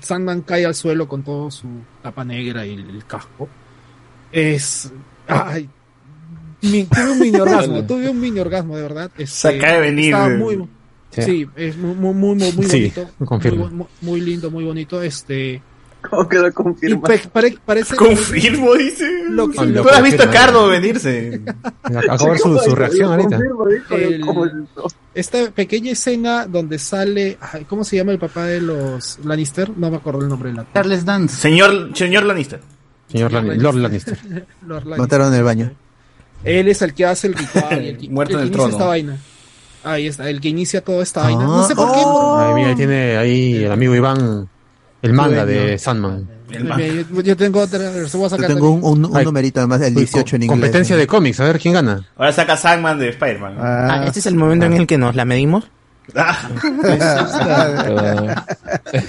[0.00, 1.66] Sandman cae al suelo con todo su
[2.02, 3.48] capa negra y el, el casco
[4.32, 4.92] es
[5.28, 5.68] ay,
[6.62, 9.80] mi- tuve un mini orgasmo tuve un mini orgasmo de verdad Este, Se acaba de
[9.80, 10.06] venir.
[10.14, 10.68] estaba muy
[11.12, 11.22] Sí.
[11.22, 13.88] sí, es muy muy muy, muy, Sí, bonito confirmo.
[14.00, 15.60] muy, lindo muy bonito este
[16.08, 17.12] ¿Cómo quedó confirmado?
[17.32, 19.04] pare- parece Confirmo, dice.
[19.28, 21.42] lo que- Tú has visto a Cardo venirse.
[21.82, 23.38] Acabo de ver su, su reacción ahorita.
[23.90, 24.22] el-
[25.14, 29.76] esta pequeña escena donde sale ay, ¿cómo se llama el papá de los Lannister?
[29.76, 31.36] no me acuerdo el nombre del actor Charles Dance.
[31.36, 32.60] Señor, señor Lannister.
[33.10, 34.18] Señor Lan- Lord Lannister.
[34.66, 34.98] Lord Lannister.
[34.98, 35.72] Mataron en el baño.
[36.44, 38.68] Él es el que hace el ritual, el que, Muerto el en que el inicia
[38.68, 38.72] trono.
[38.72, 39.16] esta vaina.
[39.82, 41.42] Ahí está, el que inicia toda esta vaina.
[41.44, 41.98] No sé por qué.
[42.00, 44.48] Ay, mira, ahí tiene ahí el amigo Iván
[45.02, 45.60] el manga Dueño.
[45.62, 46.28] de Sandman.
[46.50, 47.78] Yo, yo tengo otra,
[48.08, 50.50] se voy a Yo tengo un, un, un numerito además, el Uy, 18 en inglés.
[50.60, 52.06] Competencia de cómics, a ver quién gana.
[52.16, 53.54] Ahora saca Sandman de Spider-Man.
[53.58, 55.64] Ah, este es el momento en el que nos la medimos.
[56.06, 56.12] ¿Qué
[56.92, 57.40] pasó?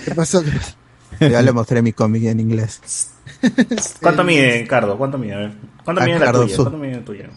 [0.05, 0.43] ¿Qué pasó?
[1.19, 2.79] Ya le mostré mi cómic en inglés.
[4.01, 4.97] ¿Cuánto mide, Cardo?
[4.97, 5.33] ¿Cuánto mide?
[5.33, 5.51] A ver.
[5.83, 6.55] ¿Cuánto Ah, mide la Cardo, tuya?
[6.55, 7.29] su- ¿Cuánto mide la tuya?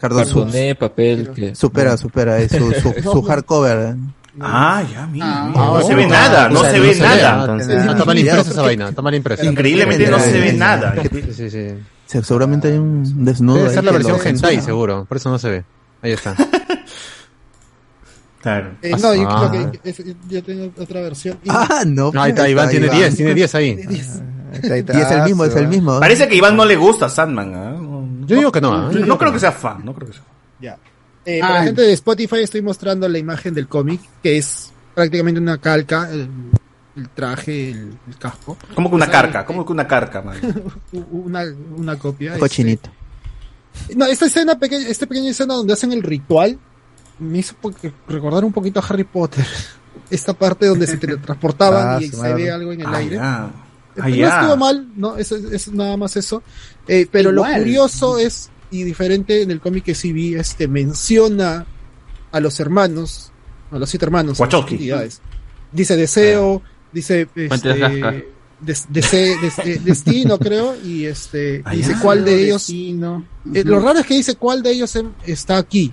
[0.00, 1.54] Cardo su- Cartoné, papel, que...
[1.54, 3.96] supera, supera, es su, su, su hardcover.
[4.40, 5.26] Ah, ya, mira.
[5.26, 7.40] Ah, no Ah, se ve oh, nada, no se ve nada.
[7.40, 7.84] entonces.
[7.84, 9.44] Está mal impresa esa vaina, está mal impresa.
[9.44, 10.94] Increíblemente no se ve nada.
[11.02, 11.66] Sí, sí, sí.
[12.06, 13.56] Se- Seguramente hay un desnudo.
[13.58, 15.04] Debe ahí ser la versión hentai, seguro.
[15.04, 15.64] Por eso no se ve.
[16.02, 16.34] Ahí está.
[18.40, 18.70] Claro.
[18.80, 19.50] Eh, no, yo, Ah.
[19.50, 21.38] creo que es- yo tengo otra versión.
[21.46, 22.10] Ah, no.
[22.10, 23.78] No, ahí está, Iván tiene 10, tiene 10 ahí.
[24.52, 26.00] Y es el mismo, es el mismo.
[26.00, 27.54] Parece que a Iván no le gusta Sandman.
[27.54, 27.70] ¿ah?
[27.80, 28.90] No, Yo digo que no.
[28.90, 29.02] ¿eh?
[29.06, 30.24] no creo que sea fan, no creo que sea.
[30.60, 30.78] Ya.
[31.24, 35.38] Eh, para la gente de Spotify estoy mostrando la imagen del cómic, que es prácticamente
[35.40, 36.28] una calca, el,
[36.96, 38.56] el traje, el, el casco.
[38.74, 40.36] Como que una O sea, carca, como que una carca, man.
[41.12, 41.44] Una,
[41.76, 42.30] una copia.
[42.30, 42.40] este.
[42.40, 42.90] Cochinito.
[43.94, 46.58] No, esta escena pequeña, esta pequeña escena donde hacen el ritual
[47.18, 47.54] me hizo
[48.08, 49.46] recordar un poquito a Harry Potter.
[50.10, 52.34] Esta parte donde se teletransportaban Ah, y se madre.
[52.34, 53.14] ve algo en el Ah, aire.
[53.16, 53.50] ya.
[53.98, 56.42] Ah, no estuvo mal, no, es, es- nada más eso.
[56.86, 57.52] Eh, pero Igual.
[57.52, 61.66] lo curioso es, y diferente en el cómic que sí vi, este menciona
[62.32, 63.32] a los hermanos,
[63.70, 64.76] a los siete hermanos, Wachowski.
[65.72, 66.62] Dice deseo,
[66.92, 68.24] dice Fuente de este, Jascar.
[68.60, 73.24] des- dese- des- destino, creo, y este Ah, dice cuál de ellos Destino.
[73.54, 75.92] eh, lo raro es que dice cuál de ellos em- está aquí.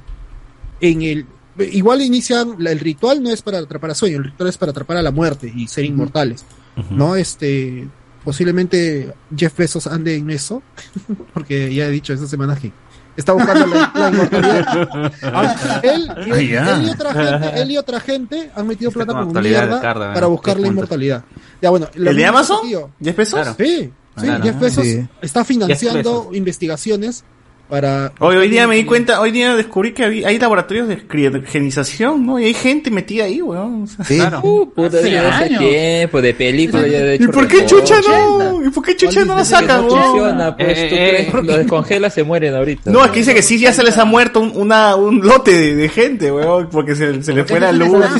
[0.80, 1.26] En el
[1.60, 4.98] igual inician el ritual no es para atrapar a sueño, el ritual es para atrapar
[4.98, 6.46] a la muerte y ser inmortales.
[6.92, 7.16] ¿No?
[7.16, 7.88] Este
[8.24, 10.62] posiblemente Jeff Bezos ande en eso,
[11.34, 12.72] porque ya he dicho estas semanas que
[13.16, 15.12] está buscando la, la inmortalidad.
[15.24, 16.76] Ah, él, y, Ah, ya.
[16.78, 20.28] él y otra gente, él y otra gente han metido plata como mierda Carda, para
[20.28, 21.24] buscar la inmortalidad.
[21.62, 22.60] Ya bueno, ¿El de Amazon?
[22.68, 22.92] tío.
[23.02, 23.40] ¿10 pesos?
[23.40, 23.56] Claro.
[23.58, 24.44] Sí, sí, Claro.
[24.44, 25.08] Jeff Bezos Sí.
[25.22, 27.24] está financiando Jeff investigaciones
[27.70, 28.12] para...
[28.20, 32.26] Hoy, hoy día me di cuenta, hoy día descubrí que había- hay laboratorios de criogenización,
[32.26, 32.40] ¿no?
[32.40, 33.84] Y hay gente metida ahí, weón.
[33.84, 34.20] O sea, Sí.
[34.44, 35.60] Uh, puta, Hace ya de hace años.
[35.60, 37.24] tiempo, de película ya de hecho.
[37.26, 38.64] ¿Y por qué chucha no?
[38.66, 40.04] ¿Y por qué chucha no la que sacan, no weón?
[40.04, 41.32] funciona, pues Eh, tú eh, crees eh.
[41.32, 42.92] que los descongela se mueren ahorita.
[42.92, 45.76] No, aquí dice que sí ya se les ha muerto un, una, un lote de,
[45.76, 48.04] de gente, weón, porque se, se le fue la luz.
[48.06, 48.20] Así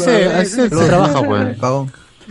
[0.50, 1.58] se, trabaja, pues.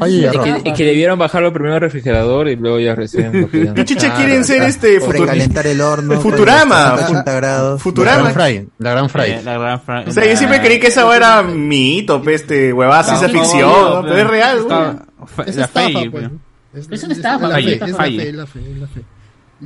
[0.07, 0.45] Y error.
[0.63, 3.49] que, y que debieron bajarlo primero al refrigerador y luego ya recién.
[3.75, 4.17] ¿Qué chucha Claro.
[4.17, 6.21] quieren ser este futur- el horno.
[6.21, 6.95] Futurama.
[6.95, 7.73] 80 grados.
[7.73, 8.31] La Futurama?
[8.31, 8.69] gran fry.
[8.79, 9.31] La gran fry.
[9.31, 13.03] Eh, la gran fra- O sea, yo siempre creí que esa era mito, este, huevada
[13.05, 15.03] ciencia No, ficción, no, pero es real, está- weón.
[15.27, 16.13] fa- Es la pues.
[16.13, 16.41] weón.
[16.75, 19.03] Es, Es una estafa, la fe, es la fe, es la fe, es la fe.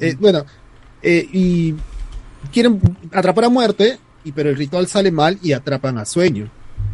[0.01, 0.45] Eh, bueno,
[1.03, 1.75] eh, y
[2.53, 2.81] quieren
[3.13, 6.49] atrapar a muerte, y pero el ritual sale mal y atrapan a sueño.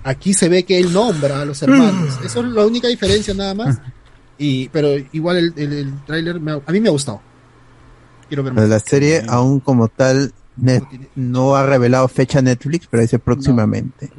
[0.08, 2.18] Aquí se ve que él nombra a los hermanos.
[2.24, 3.78] Eso es la única diferencia nada más.
[4.38, 7.20] Y, pero igual el, el, el tráiler me ha- a mí me ha gustado.
[8.28, 8.68] Quiero ver más.
[8.68, 10.84] La serie aún como tal net-
[11.16, 14.10] no ha revelado fecha Netflix, pero dice próximamente.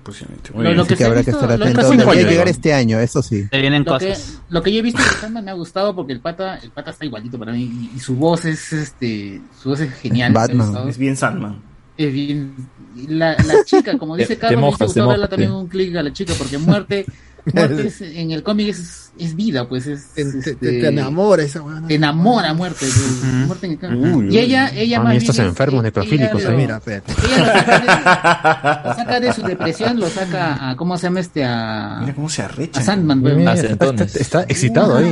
[0.55, 1.81] Lo- lo Así que que se ha habrá que visto- estar lo que atento.
[1.81, 3.47] se ha Debería visto- llegar este año, eso sí.
[3.49, 4.41] Te vienen Lo que, cosas.
[4.49, 6.91] lo que yo he visto de Sandman me ha gustado porque el pata, el pata
[6.91, 10.33] está igualito para mí y, y su voz es este, su voz es genial.
[10.33, 10.87] Batman.
[10.89, 11.61] Es bien Sandman.
[11.97, 12.53] Es bien.
[13.07, 15.55] La, la chica, como dice Carlos, me gustado darle también sí.
[15.55, 17.05] un clic a la chica porque muerte,
[17.53, 20.07] muerte es- en el cómic es, es vida, pues es.
[20.13, 21.81] Te, te- este, te enamora esa weá.
[21.87, 22.79] te enamora muerte.
[22.87, 24.15] pues, muerte en el cómic.
[24.15, 26.55] Uy, y ella, ella más estos bien enfermos ella necrofílicos lo- ahí.
[26.57, 26.81] Mira.
[26.87, 27.01] Ella
[27.37, 31.45] lo saca, de, lo saca de su depresión, lo saca a, ¿cómo se llama este?
[31.45, 32.79] A, Mira cómo se arrecha.
[32.79, 33.47] a Sandman, Mira, weón.
[33.65, 35.11] está, está- está excitado ahí.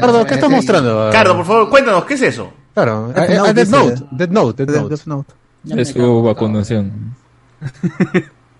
[0.00, 1.08] Cardo, ¿qué estás mostrando?
[1.12, 2.52] Cardo, por favor, cuéntanos, ¿qué es eso?
[2.74, 3.76] Claro, Death eh, Note, Death dice.
[3.76, 5.34] Note, Death Note, Death Note.
[5.76, 7.14] Es su vacunación.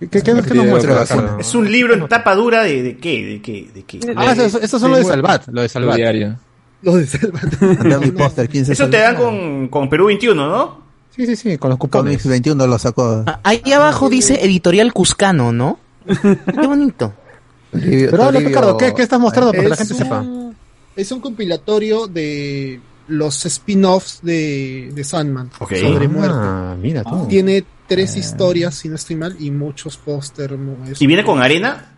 [0.01, 1.03] ¿Qué, qué, qué nos muestra?
[1.03, 4.01] Es un, es un libro en tapa dura de, de qué, de qué, de qué.
[4.17, 5.97] Ah, eso, eso, eso son lo de Salvat, lo de Salvat.
[5.97, 6.37] diario.
[6.83, 8.01] Lo de Salvat.
[8.01, 10.89] Mi póster, 15 Eso te dan con, con Perú 21, ¿no?
[11.11, 13.25] Sí, sí, sí, con los Comics 21 lo sacó.
[13.43, 15.81] Ahí abajo dice editorial Cuscano, ¿no?
[16.07, 17.13] Qué bonito.
[17.70, 20.20] Pero habla, Ricardo, ¿qué, qué estás mostrando para que la Es gente sepa?
[20.20, 20.55] un-
[20.97, 25.74] Es un compilatorio de los spin-offs de, de Sandman Ok.
[25.77, 26.81] sobre Ah, muerte.
[26.82, 27.27] mira tú.
[27.28, 30.59] Tiene tres historias, si no estoy mal, y muchos póster.
[30.90, 31.93] es- ¿Y viene con arena?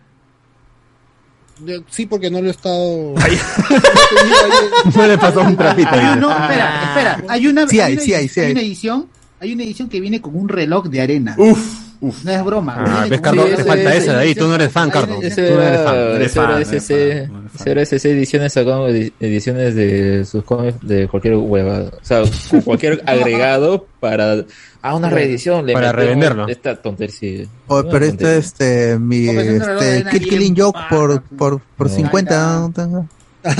[1.89, 3.13] Sí, porque no lo he estado.
[4.95, 5.89] No le pasó un trapito.
[5.91, 7.23] Ah, no, espera, espera.
[7.29, 8.51] Hay una, Sí hay, una sí hay, sí hay.
[8.51, 9.07] una edición,
[9.39, 11.35] hay una edición que viene con un reloj de arena.
[11.37, 11.59] Uf,
[12.01, 12.23] uf.
[12.25, 12.75] No es broma.
[12.85, 13.21] Ah, ves,
[13.55, 14.35] te reloj falta ese de ahí.
[14.35, 15.15] Tú no eres fan, Cardo.
[15.21, 15.95] una Tú no eres fan.
[15.95, 19.75] Ese eres era fan, eres SC, fan, eres ese era SC ediciones sacando edi- ediciones
[19.75, 21.79] de sus cómics de cualquier hueva.
[21.79, 22.23] O sea,
[22.65, 24.43] cualquier agregado para.
[24.81, 25.65] Ah, una reedición.
[25.65, 26.47] Le Para revenderlo.
[26.47, 27.15] Esta tontería.
[27.15, 27.47] sí.
[27.67, 28.37] Oh, pero tontería.
[28.37, 31.95] este, este, mi, este, bien Killing Joke por, por, por No.
[31.95, 32.69] 50.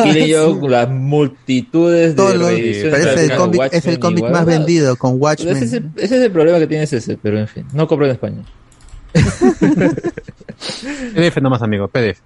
[0.04, 3.00] Killing Joke, las multitudes Todo de lo- reediciones.
[3.00, 5.58] pero es el cómic, es el cómic más vendido con Ese Watchmen.
[5.58, 8.12] es, el, ese es el problema que tienes ese, pero en fin, no compro en
[8.14, 8.46] español.
[11.16, 12.20] PDF nomás, amigo, PDF.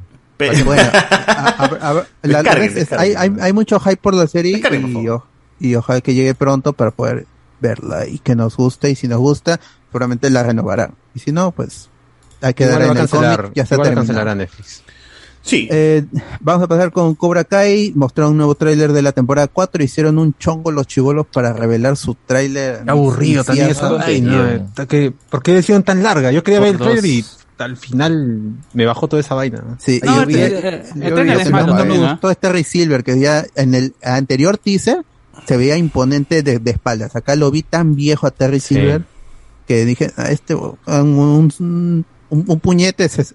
[0.65, 4.61] Bueno, a- a- a- la- es- hay, hay, hay mucho hype por la serie
[5.59, 7.25] y, y ojalá que llegue pronto para poder
[7.61, 11.51] verla y que nos guste y si nos gusta seguramente la renovarán y si no
[11.51, 11.89] pues
[12.41, 13.95] hay que dar en a el cancelar, cómic ya terminado.
[14.07, 14.83] cancelará Netflix.
[15.45, 15.67] Sí.
[15.71, 16.03] Eh,
[16.41, 17.91] vamos a pasar con Cobra Kai.
[17.95, 19.83] Mostraron un nuevo tráiler de la temporada 4.
[19.83, 22.81] Hicieron un chongo los chivolos para revelar su tráiler.
[22.87, 23.99] Aburrido también eso.
[24.03, 26.31] Ay, no, está que- ¿Por qué decisión tan larga?
[26.31, 27.05] Yo quería ver el dos.
[27.05, 27.23] y
[27.59, 29.63] al final me bajó toda esa vaina.
[29.79, 31.73] Sí, No, y- el- y- el- el- yo- el yo- trailer lo es que malo
[31.77, 32.11] no me ¿ah?
[32.11, 35.05] gustó es Terry Silver, que ya en el anterior teaser
[35.47, 37.15] se veía imponente de, de espaldas.
[37.15, 39.03] Acá lo vi tan viejo a Terry Silver
[39.67, 42.05] que dije, a este un, un, un-
[42.47, 43.25] un puñete se,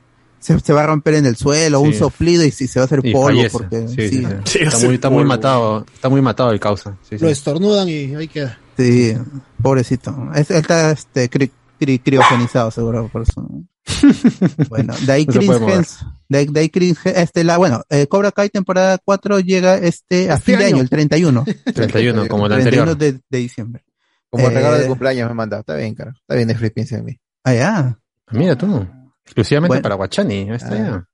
[0.41, 1.99] se, se va a romper en el suelo, un Sí.
[2.01, 3.51] soplido y si se va a hacer Y polvo fallece.
[3.51, 4.35] porque Sí, sí, sí, sí.
[4.45, 6.97] Sí, Está muy, está muy matado, está muy matado el causa.
[7.09, 7.25] Sí, sí.
[7.25, 8.59] Lo estornudan y ahí queda.
[8.77, 9.15] Sí,
[9.63, 10.17] pobrecito.
[10.35, 13.47] Es- él está este, cri- cri- criogenizado seguro por eso.
[14.69, 15.51] bueno, de ahí No Chris.
[15.51, 20.31] Hens- de, de ahí Chris este la bueno, eh, Cobra Kai temporada 4 llega este
[20.31, 20.75] a Este fin de año.
[20.77, 21.45] año, el 31.
[21.75, 22.97] 31, como el 31 anterior.
[22.97, 23.85] de, de diciembre.
[24.31, 25.59] Como Eh, regalo de cumpleaños me manda.
[25.61, 26.13] Está bien, cara.
[26.19, 27.19] Está bien, Netflix piensa en mí.
[27.45, 27.99] Ah, ya.
[28.31, 28.87] Mira tú.
[29.31, 29.83] Exclusivamente Bueno.
[29.83, 30.49] para Guachani.
[30.51, 31.05] Ah.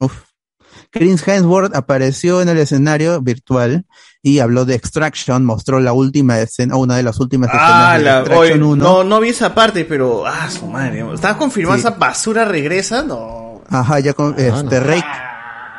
[0.00, 0.22] Uf.
[0.90, 3.84] Chris Hemsworth apareció en el escenario virtual
[4.22, 8.04] y habló de Extraction, mostró la última escena, una de las últimas Ah, escenas de
[8.04, 8.76] la, Extraction oye, 1.
[8.84, 11.04] no, no vi esa parte, pero, ah, su madre.
[11.12, 11.88] ¿Estás confirmando Sí.
[11.88, 13.02] esa basura regresa?
[13.02, 13.62] No.
[13.68, 15.04] Ajá, ya con este Rake,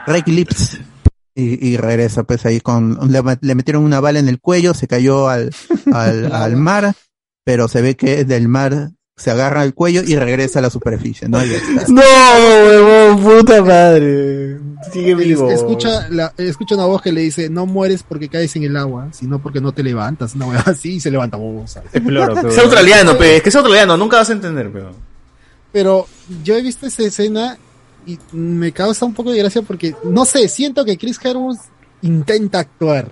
[0.08, 0.80] Rake Lips.
[1.34, 4.88] Y, y regresa pues ahí con, le, le metieron una bala en el cuello, se
[4.88, 5.52] cayó al,
[5.94, 6.96] al, al mar,
[7.46, 11.28] pero se ve que del mar se agarra el cuello y regresa a la superficie,
[11.28, 11.40] ¿no?
[11.88, 14.60] No, huevón, puta madre.
[14.94, 15.50] Sigue vivo.
[15.50, 19.10] Escucha, la, escucha una voz que le dice, no mueres porque caes en el agua,
[19.12, 20.36] sino porque no te levantas.
[20.36, 21.38] Una así y se levanta.
[21.38, 21.82] o sea.
[21.94, 24.92] Es australiano, pe, es que es australiano, nunca vas a entender, pero.
[25.72, 26.08] Pero
[26.44, 27.58] yo he visto esa escena
[28.06, 31.60] y me causa un poco de gracia porque, no sé, siento que Chris Hemsworth
[32.04, 33.12] intenta actuar.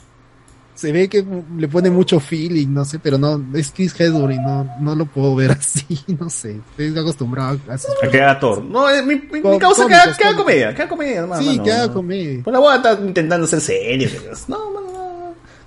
[0.75, 1.25] Se ve que
[1.57, 5.33] le pone mucho feeling, no sé, pero no, es Chris Hemsworth no, no lo puedo
[5.35, 6.59] ver así, no sé.
[6.77, 8.63] Estoy acostumbrado a sus A que haga Thor.
[8.63, 11.63] No, eh, mi, mi, causa cómicos, queda, queda comedia, queda comedia, nomás, Sí, mano.
[11.63, 12.43] queda comedia.
[12.43, 14.09] Pues la boda está intentando ser serio,
[14.47, 14.85] no, no,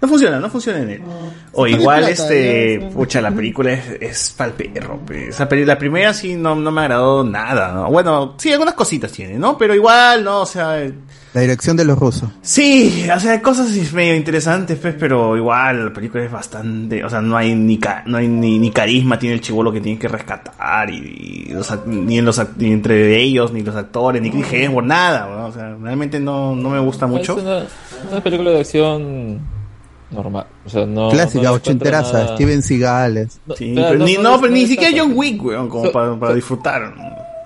[0.01, 0.09] no.
[0.09, 1.03] Funciona, no funciona en él.
[1.53, 5.29] O igual, plata, este, pucha, la película es, es pa'l perro, pe.
[5.29, 7.91] Esa peli- la primera sí no, no me agradó nada, ¿no?
[7.91, 9.59] Bueno, sí, algunas cositas tiene, ¿no?
[9.59, 10.77] Pero igual, no, o sea,
[11.35, 12.31] La dirección de los rusos.
[12.43, 17.11] Sí, o sea, hay cosas medio interesantes, pues, pero igual la película es bastante, o
[17.11, 19.99] sea, no hay ni ca- no hay ni, ni carisma tiene el chivolo que tiene
[19.99, 24.23] que rescatar y, y los act- ni en los ni entre ellos ni los actores
[24.23, 25.47] ni Chris Hemsworth nada, ¿no?
[25.47, 27.37] o sea, realmente no, no me gusta mucho.
[27.37, 27.65] Es una,
[28.13, 29.41] una película de acción
[30.11, 30.47] normal.
[30.65, 31.11] O sea, no.
[31.11, 33.29] Clásica, no ochenteraza, nada- Steven Seagal.
[33.47, 34.97] No, Sí, pero no, ni, no pero ni siquiera.
[34.99, 36.95] John Wick, weón, como So- para, para so- disfrutar.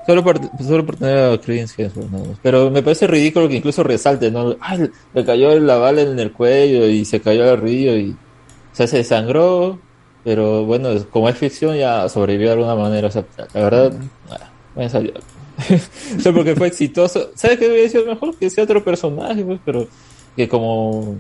[0.07, 2.23] Solo por, solo por tener a más.
[2.43, 4.57] Pero me parece ridículo que incluso resalte, ¿no?
[4.61, 8.11] Ay, le cayó la bala en el cuello y se cayó al río y...
[8.11, 9.79] O sea, se desangró,
[10.25, 13.07] pero bueno, como es ficción ya sobrevivió de alguna manera.
[13.07, 13.25] O sea,
[13.55, 13.93] la verdad,
[14.75, 15.13] me salió.
[16.21, 17.31] Solo porque fue exitoso.
[17.37, 18.35] ¿Sabes qué hubiera sido mejor?
[18.37, 19.87] Que sea otro personaje, pues, pero
[20.35, 21.17] que como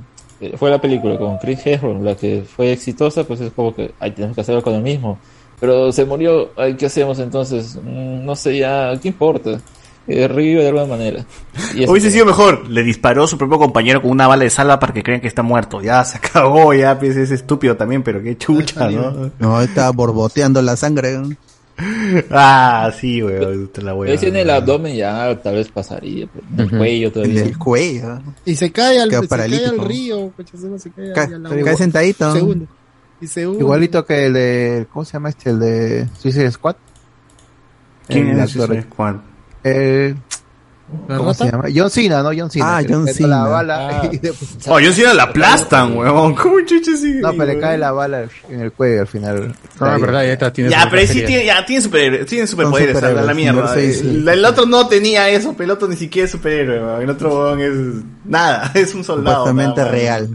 [0.56, 4.10] fue la película con Chris Hemsworth, la que fue exitosa, pues es como que, ay,
[4.12, 5.18] tenemos que hacerlo con el mismo.
[5.60, 7.76] Pero se murió, ay, ¿qué hacemos entonces?
[7.82, 9.60] Mm, No sé ya, ¿qué importa?
[10.08, 11.24] eh, revive de alguna manera.
[11.76, 12.68] Y Hubiese sido mejor.
[12.68, 15.28] Le disparó a su propio compañero con una bala de salva para que crean que
[15.28, 15.80] está muerto.
[15.80, 19.30] Ya se acabó, ya pues, es estúpido también, pero qué chucha, ¿no?
[19.38, 21.20] No, está borboteando la sangre.
[22.30, 23.68] Ah, sí, weón.
[23.68, 26.78] te la voy a- Ese en el abdomen ya tal vez pasaría, pero en el
[26.78, 27.40] cuello todavía.
[27.42, 28.20] En el cuello.
[28.44, 30.32] Y se cae al, se cae al río,
[30.78, 32.32] se cae, Ca- ahí al cae sentadito.
[32.34, 32.66] Se hunde.
[33.20, 33.60] Y se hunde.
[33.60, 34.86] Igualito que el de.
[34.92, 35.50] ¿Cómo se llama este?
[35.50, 36.76] El de Suicide Squad.
[38.08, 39.16] ¿Quién El es Suicide Squad?
[39.64, 40.31] Eh, ¿La
[41.16, 41.64] ¿Cómo se llama?
[41.74, 42.30] John Cena, ¿no?
[42.36, 42.76] John Cena.
[42.78, 43.44] Ah, John toda La Cena.
[43.44, 44.10] bala Ah.
[44.68, 46.34] Oh, yo sí la aplastan, weón.
[46.34, 49.54] ¿Cómo chucha sigue No, ahí, pero le cae la bala en el cuello al final.
[49.80, 53.22] Ah, verdad, ya está, tiene Ya, pero sí tiene, ya, tiene, super, tiene superpoderes, superhéroes,
[53.22, 53.74] a la mierda.
[53.74, 54.00] sí, sí.
[54.08, 57.02] El, el otro no tenía eso, pero el otro ni siquiera es superhéroe, weón.
[57.02, 59.46] El otro weón es nada, es un soldado.
[59.46, 60.28] Supuestamente nada más.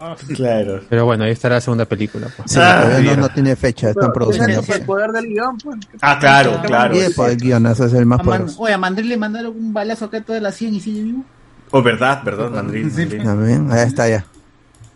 [0.34, 0.80] Claro.
[0.88, 2.28] Pero bueno, ahí estará la segunda película.
[2.36, 2.50] pues.
[2.52, 4.60] Sí, Ah, no, no tiene fecha, están produciendo.
[4.60, 5.76] Ese es el poder del guion, pues.
[6.00, 6.94] Ah, claro, claro.
[6.96, 8.62] Y el guionazo es el más A Man- poderoso.
[8.62, 11.24] Oye, a Mandril le mandaron un balazo acá toda la 100 y sigue vivo.
[11.70, 12.86] Oh, verdad, verdad, Mandril.
[12.86, 13.22] Mandril.
[13.22, 14.24] También, ahí está ya.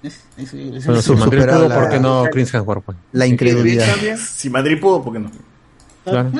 [0.02, 2.84] Es- eso- eso- Bueno, si Madrid superado pudo, la- ¿por qué no Chris Hemsworth?
[2.84, 2.98] pues?
[3.12, 3.86] La incredulidad.
[4.16, 5.30] Si Madrid pudo, ¿por qué no?
[6.04, 6.30] Claro.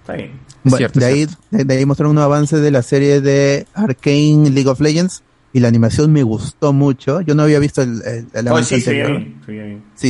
[0.00, 0.32] Está bien.
[0.62, 4.50] Bueno, cierto, de, ahí, de, de ahí mostraron un avance de la serie de Arcane
[4.50, 5.22] League of Legends
[5.56, 7.22] y la animación me gustó mucho.
[7.22, 9.22] Yo no había visto el, el, el Oh, sí, anterior.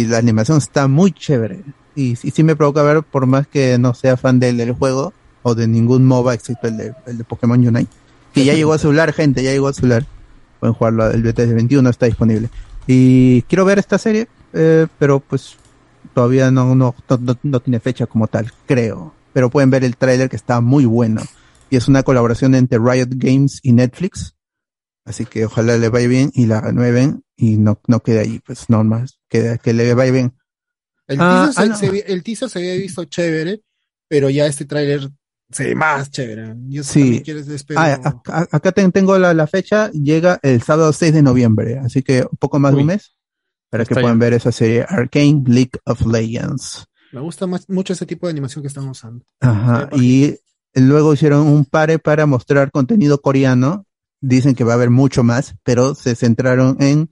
[0.08, 1.60] la animación está muy chévere.
[1.94, 5.12] Y, sí me provoca ver, por más que no sea fan del, del juego
[5.42, 7.90] o de ningún MOBA excepto el de, el de Pokémon Unite.
[8.34, 10.04] Que ya llegó a celular, gente, ya llegó a celular.
[10.58, 12.50] Pueden jugarlo, el BTS 21 está disponible.
[12.88, 15.56] Y quiero ver esta serie, eh, pero pues
[16.12, 19.14] todavía no, no, no, no- no tiene fecha como tal, creo.
[19.32, 21.22] Pero pueden ver el tráiler que está muy bueno.
[21.70, 24.34] Y es una colaboración entre Riot Games y Netflix.
[25.06, 28.68] Así que ojalá le vaya bien y la renueven y no, no quede ahí, pues
[28.68, 30.34] normal, que, que le vaya bien.
[31.06, 31.76] El, Ah, teaser se, ah, no.
[32.02, 33.62] se el teaser se había visto chévere,
[34.08, 35.08] pero ya este tráiler
[35.50, 36.54] se ve más chévere.
[36.68, 37.22] Yo Sí.
[37.76, 42.02] Ah, acá, acá ten- tengo la, la fecha, llega el sábado 6 de noviembre, así
[42.02, 43.14] que un poco más de un mes
[43.70, 44.30] para que puedan bien.
[44.30, 46.86] ver esa serie Arcane League of Legends.
[47.12, 49.24] Me gusta más- mucho ese tipo de animación que están usando.
[49.38, 50.34] Ajá, y
[50.74, 53.85] luego hicieron un pare para mostrar contenido coreano.
[54.20, 57.10] Dicen que va a haber mucho más, pero se centraron en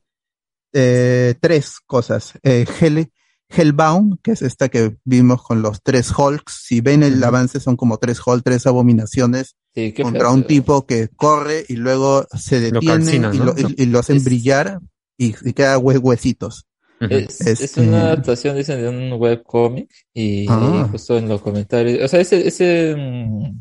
[0.72, 2.32] eh, tres cosas.
[2.42, 3.10] Eh, Hell,
[3.48, 6.62] Hellbound, que es esta que vimos con los tres Hulks.
[6.64, 10.44] Si ven el avance, son como tres Hulks, tres abominaciones Sí, qué contra feo, un
[10.46, 13.44] tipo que corre y luego se Lo detiene calcinan, y, ¿no?
[13.46, 14.80] lo, y- y lo hacen brillar
[15.18, 16.64] y, y queda hue- huesitos.
[17.00, 20.88] Es, es Este- una adaptación, dicen, de un webcómic y Ah.
[20.90, 23.60] justo en los comentarios, o sea, ese, ese mm,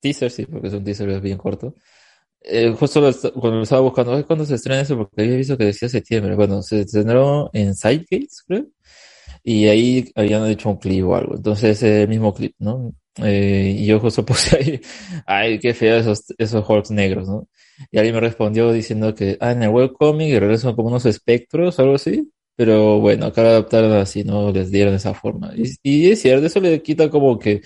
[0.00, 1.74] teaser, sí, porque es un teaser bien corto,
[2.44, 4.96] eh, justo lo cuando lo estaba buscando, "Ay, ¿cuándo se estrena eso?
[4.96, 8.66] Porque había visto que decía septiembre, bueno, se estrenó en Sidegates, creo,
[9.42, 12.94] y ahí habían hecho un clip o algo, entonces ese mismo clip, ¿no?
[13.22, 14.80] Eh, y yo justo puse ahí,
[15.26, 17.48] ay, qué feo esos, esos Hulks negros, ¿no?
[17.90, 21.94] Y alguien me respondió diciendo que, ah, en el webcomic son como unos espectros algo
[21.96, 22.30] así.
[22.56, 24.52] Pero bueno, acá adaptaron así, ¿no?
[24.52, 25.52] Les dieron esa forma.
[25.56, 27.62] Y, y es cierto, eso le quita como que,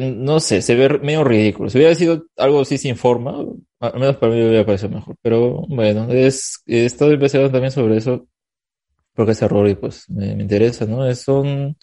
[0.00, 1.70] no sé, se ve medio ridículo.
[1.70, 3.44] Si hubiera sido algo así sin forma,
[3.80, 5.16] al menos para mí me hubiera parecido mejor.
[5.22, 8.26] Pero bueno, es, he estado investigando también sobre eso,
[9.14, 11.14] porque ese error y pues me, interesa, ¿no?
[11.14, 11.76] Son,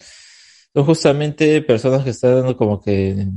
[0.74, 3.32] son justamente personas que están como que en,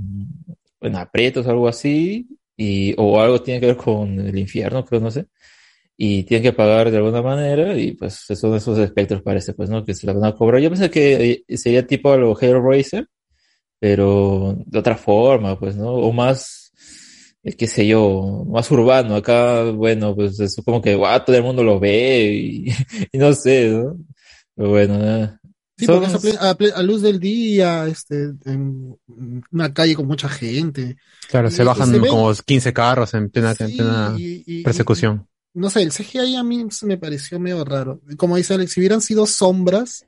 [0.81, 2.27] en aprietos algo así,
[2.57, 5.27] y, o algo tiene que ver con el infierno, creo, no sé
[5.97, 9.83] y tienen que pagar de alguna manera y pues son esos espectros parece pues no
[9.83, 13.07] que se la van a cobrar yo pensé que eh, sería tipo a lo Hellraiser
[13.79, 16.71] pero de otra forma pues no o más
[17.43, 21.43] eh, qué sé yo más urbano acá bueno pues es como que guau, todo el
[21.43, 22.65] mundo lo ve y,
[23.11, 23.97] y no sé ¿no?
[24.55, 25.33] pero bueno eh,
[25.79, 28.97] Sí, porque es a, a luz del día, este, en
[29.51, 30.97] una calle con mucha gente.
[31.29, 35.27] Claro, Y- se bajan se como 15 carros en plena, en plena y- y- persecución.
[35.53, 38.01] No sé, el CGI a mí me pareció medio raro.
[38.17, 40.03] Como dice Alex, si hubieran sido sombras,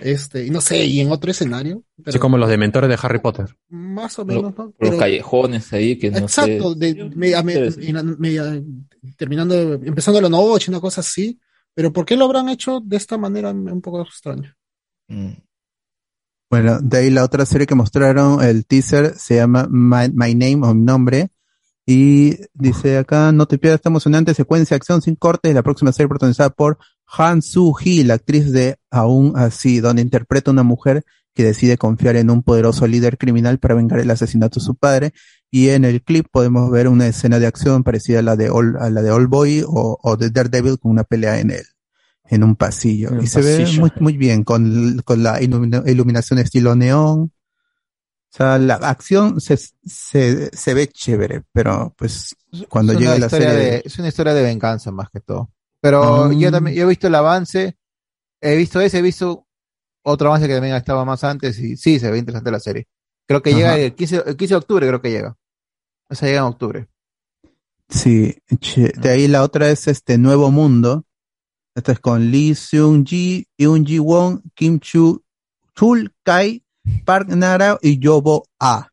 [0.00, 3.18] este, y no sé, y en otro escenario, pero Así como los dementores de Harry
[3.20, 3.56] Potter.
[3.68, 4.64] más o menos, ¿no?
[4.64, 7.42] los Pero- callejones ahí que no sé Exacto, de, media-
[9.16, 11.38] terminando, empezando la noche, una cosa así.
[11.74, 14.52] Pero ¿por qué lo habrán hecho de esta manera un poco extraño?
[15.08, 15.32] Mm.
[16.50, 20.66] Bueno, de ahí la otra serie que mostraron, el teaser, se llama My, My Name
[20.66, 21.28] o Mi Nombre.
[21.86, 25.92] Y dice acá, no te pierdas esta emocionante secuencia de acción sin cortes, la próxima
[25.92, 26.78] serie protagonizada por
[27.16, 31.04] Han Soo-hee, la actriz de Aún Así, donde interpreta a una mujer
[31.34, 35.12] que decide confiar en un poderoso líder criminal para vengar el asesinato de su padre.
[35.50, 38.76] Y en el clip podemos ver una escena de acción parecida a la de All,
[38.78, 41.64] a la de All Boy o, o de Daredevil con una pelea en el,
[42.24, 43.10] en un pasillo.
[43.10, 47.32] En y se ve muy, muy bien con, con la ilumina- iluminación estilo neón.
[48.30, 49.56] O sea, la acción se,
[49.86, 52.36] se, se ve chévere, pero pues
[52.68, 53.48] cuando una la serie...
[53.54, 55.50] de- es una historia de venganza más que todo.
[55.80, 57.76] Pero yo también yo he visto el avance,
[58.40, 59.46] he visto ese, he visto
[60.04, 62.86] otro avance que también estaba más antes y sí, se ve interesante la serie.
[63.26, 65.36] Creo que llega el 15, el 15 de octubre, creo que llega.
[66.10, 66.88] O sea, llega en octubre.
[67.88, 71.04] Sí, che- de ahí la otra es este Nuevo Mundo.
[71.74, 75.22] Esta es con Lee Seung Ji, Yoon Ji Won, Kim Chu,
[75.76, 76.64] Chul Kai,
[77.04, 78.88] Park Nara y Yobo A.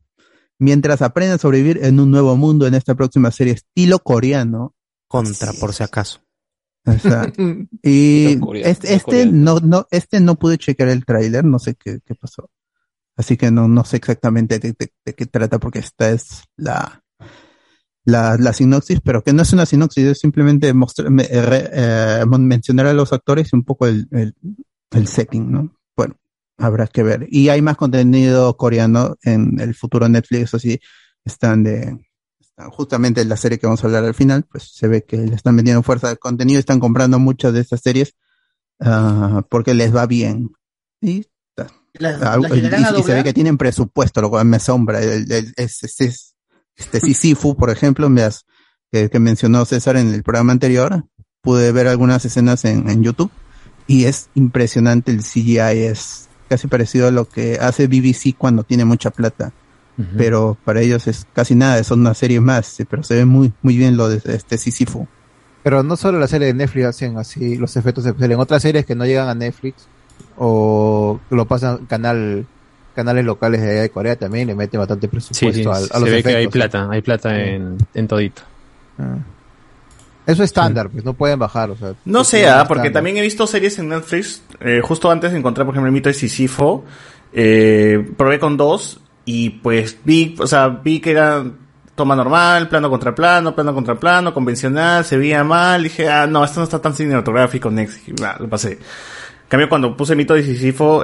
[0.60, 4.74] Mientras aprenden a sobrevivir en un nuevo mundo en esta próxima serie estilo coreano.
[5.08, 6.22] Contra, por si acaso.
[6.86, 7.32] O sea,
[7.84, 8.38] y
[8.70, 12.50] este, este no, no, este no pude checar el tráiler, no sé qué, qué pasó.
[13.18, 17.02] Así que no, no sé exactamente de, de- de qué trata, porque esta es la,
[18.04, 21.70] la, la sinopsis, pero que no es una sinopsis, es simplemente mostrar, me- eh, re-
[21.74, 24.36] eh, mencionar a los actores y un poco el, el,
[24.92, 25.76] el setting, ¿no?
[25.96, 26.16] Bueno,
[26.58, 27.26] habrá que ver.
[27.30, 30.80] Y hay más contenido coreano en el futuro Netflix, así
[31.24, 31.98] están de,
[32.72, 35.36] justamente en la serie que vamos a hablar al final, pues se ve que le
[35.36, 38.14] están metiendo fuerza de contenido, están comprando muchas de estas series
[38.80, 40.52] ah, porque les va bien.
[41.02, 41.26] Y,
[41.94, 44.58] Las- ah, las y- llegarán a y se ve que tienen presupuesto, lo cual me
[44.58, 45.02] asombra.
[45.02, 46.36] El, el- es- es- es-
[46.76, 48.46] este Sisyphus, por ejemplo, me has-
[48.92, 51.06] que, que mencionó César en el programa anterior,
[51.42, 53.32] pude ver algunas escenas en, en YouTube
[53.88, 58.86] y es impresionante el CGI, es casi parecido a lo que hace BBC cuando tiene
[58.86, 59.52] mucha plata
[60.18, 63.54] pero para ellos es casi nada, son una serie más, sí, pero se ve muy
[63.62, 65.08] muy bien lo de este Sisyphus.
[65.64, 68.86] Pero no solo la serie de Netflix hacen así los efectos especiales, en otras series
[68.86, 69.88] que no llegan a Netflix
[70.38, 72.46] o lo pasan canal
[72.94, 76.00] canales locales de allá de Corea también le meten bastante presupuesto sí, al- a, se
[76.00, 78.42] los ve que hay plata, hay plata en, en todito.
[78.98, 79.18] Ah.
[80.26, 81.94] Eso es estándar, pues no pueden bajar, o sea.
[82.06, 82.92] No ah, porque estándar.
[82.94, 84.42] también he visto series en Netflix.
[84.60, 86.84] eh, justo antes de encontrar, por ejemplo, el mito de Sisifo.
[87.32, 91.44] Eh, probé con dos y pues vi, o sea, vi que era
[91.96, 95.84] toma normal, plano contra plano, plano contra plano, convencional, se veía mal.
[95.84, 98.08] Dije, ah, no, esto no está tan cinematográfico, next.
[98.08, 98.74] Y, ah, lo pasé.
[98.74, 100.42] En cambio, cuando puse Mito de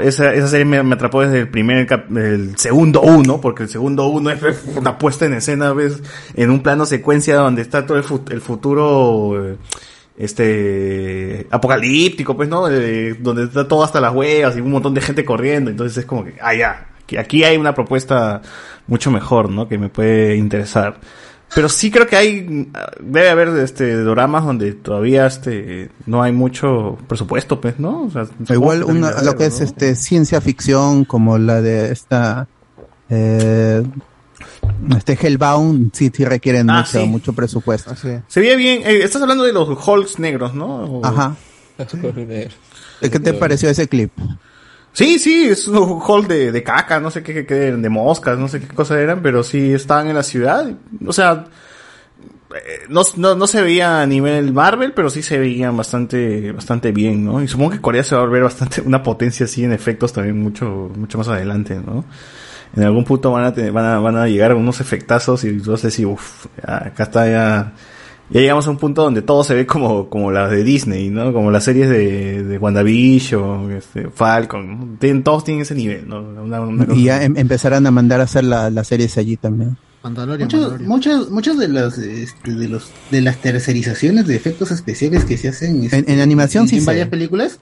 [0.04, 4.08] esa, esa serie me, me atrapó desde el primer, el segundo uno, porque el segundo
[4.08, 4.42] uno es
[4.76, 6.02] una puesta en escena, ves,
[6.36, 9.58] en un plano secuencia donde está todo el, fut- el futuro, eh,
[10.18, 12.68] este, apocalíptico, pues, ¿no?
[12.70, 16.06] Eh, donde está todo hasta las huevas y un montón de gente corriendo, entonces es
[16.06, 18.42] como que, ah, ya, aquí, aquí hay una propuesta
[18.88, 19.68] mucho mejor, ¿no?
[19.68, 21.00] Que me puede interesar.
[21.54, 22.70] Pero sí creo que hay,
[23.02, 28.04] debe haber este doramas donde todavía este no hay mucho presupuesto, pues, ¿no?
[28.04, 32.48] O sea, supongo Igual una, lo que es este ciencia ficción como la de esta
[33.10, 33.84] eh,
[34.96, 37.06] este Hellbound sí, sí requieren Ah, mucho, sí.
[37.06, 37.94] mucho presupuesto.
[37.96, 38.82] Se veía bien.
[38.86, 40.68] eh, estás hablando de los Hulks negros, ¿no?
[40.86, 41.36] O- Ajá.
[43.02, 44.12] ¿Qué te pareció ese clip?
[44.94, 48.48] Sí, sí, es un Hulk de, de caca, no sé qué, qué, de moscas, no
[48.50, 50.70] sé qué cosas eran, pero sí estaban en la ciudad.
[51.08, 51.46] O sea,
[52.56, 56.92] eh, no, no, no se veía a nivel Marvel, pero sí se veían bastante, bastante
[56.92, 57.42] bien, ¿no?
[57.42, 60.38] Y supongo que Corea se va a volver bastante una potencia así en efectos también
[60.42, 62.04] mucho, mucho más adelante, ¿no?
[62.76, 65.78] En algún punto van a, tener- van a, van a llegar unos efectazos y no
[65.78, 67.74] sé si, uff, acá está ya,
[68.32, 71.34] ya llegamos a un punto donde todo se ve como, como las de Disney, ¿no?
[71.34, 74.98] Como las series de, de WandaVision, este, Falcon, ¿no?
[75.00, 76.20] Tienen- todos tienen ese nivel, ¿no?
[76.22, 79.38] Una- una cosa Y ya em- empezarán a mandar a hacer la- las series allí
[79.38, 79.78] también.
[80.04, 80.90] Mandalorian, Muchos, Mandalorian.
[80.90, 85.50] muchos, muchos de los, este, de los, de las tercerizaciones de efectos especiales que se
[85.50, 86.88] hacen este, En- en animación sí en sé.
[86.88, 87.60] varias películas,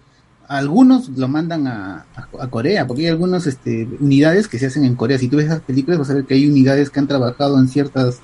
[0.47, 4.83] algunos lo mandan a, a- a Corea, porque hay algunas este, unidades que se hacen
[4.85, 5.17] en Corea.
[5.17, 7.67] Si tú ves esas películas, vas a ver que hay unidades que han trabajado en
[7.67, 8.19] ciertas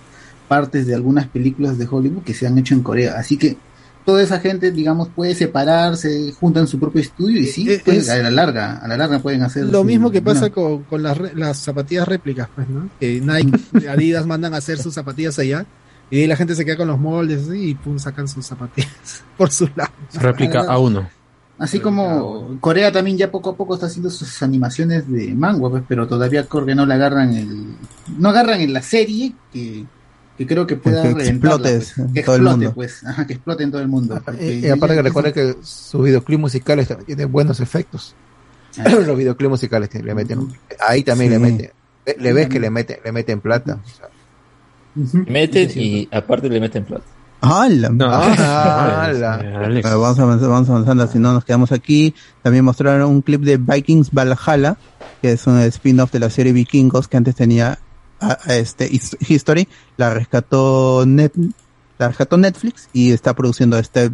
[0.48, 3.16] partes de algunas películas de Hollywood que se han hecho en Corea.
[3.18, 3.58] Así que
[4.06, 8.10] toda esa gente, digamos, puede separarse, juntan su propio estudio y sí, Eh, pues, es-
[8.10, 11.02] a la larga, a la larga pueden hacer Lo su- mismo que pasa con, con
[11.02, 12.88] las, re- las zapatillas réplicas, pues, ¿no?
[13.00, 13.58] Que Nike,
[13.90, 15.66] Adidas mandan a hacer sus zapatillas allá
[16.12, 17.70] y ahí la gente se queda con los moldes ¿sí?
[17.70, 19.92] y pum, sacan sus zapatillas por su lado.
[20.14, 21.10] Réplica a uno.
[21.58, 25.84] Así como Corea también ya poco a poco está haciendo sus animaciones de manga, pues,
[25.88, 27.76] pero todavía creo que no le agarran el,
[28.20, 29.86] no agarran en la serie que,
[30.38, 32.72] que creo que pueda Que reventarla, explote pues, que en todo el mundo.
[32.74, 34.22] pues, ajá, que explote en todo el mundo.
[34.40, 38.16] Y, y aparte que recuerden que sus videoclips musicales también tienen buenos efectos.
[39.06, 40.48] Los videoclips musicales que le meten.
[40.86, 41.40] Ahí también Sí.
[41.40, 41.72] le meten.
[42.20, 43.80] Le ves que le meten, le meten plata.
[43.84, 44.08] O sea,
[45.28, 47.04] Meten y aparte le meten plata.
[47.42, 47.92] ¡Hala!
[48.02, 49.34] Ah, ¡Hala!
[49.66, 49.82] ala.
[49.82, 52.16] Bueno, vamos, avanzando, vamos avanzando, si no nos quedamos aquí.
[52.42, 54.78] También mostraron un clip de Vikings Valhalla,
[55.22, 57.78] que es un spin-off de la serie Vikingos que antes tenía
[58.20, 59.68] a- a este His- History.
[59.98, 61.32] La rescató, Net,
[61.98, 64.12] la rescató Netflix y está produciendo este,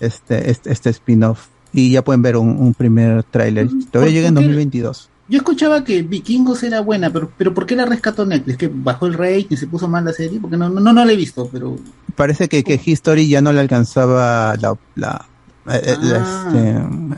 [0.00, 1.46] este, este, este spin-off.
[1.72, 3.68] Y ya pueden ver un, un primer tráiler.
[3.90, 4.46] Todavía llega en por qué?
[4.48, 5.10] 2022.
[5.30, 8.56] Yo escuchaba que Vikingos era buena, pero, pero ¿por qué la rescató Netflix?
[8.56, 10.40] ¿Que bajó el rating, se puso mal la serie?
[10.40, 11.76] Porque no, no, no, no la he visto, pero...
[12.16, 15.26] Parece que, que History ya no le alcanzaba la, la-
[15.66, 16.46] el, el- Ah.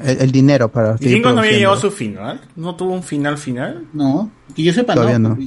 [0.01, 2.41] este, el- el dinero para Vikingos no había llegado a su final.
[2.57, 3.87] ¿No tuvo un final final?
[3.93, 5.39] No, que yo sepa, Todavía no.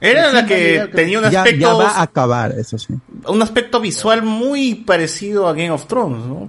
[0.00, 1.60] Era la que ya- tenía un ya- aspecto.
[1.60, 2.94] ya va a acabar, eso sí.
[3.28, 6.46] Un aspecto visual muy parecido a Game of Thrones, ¿no?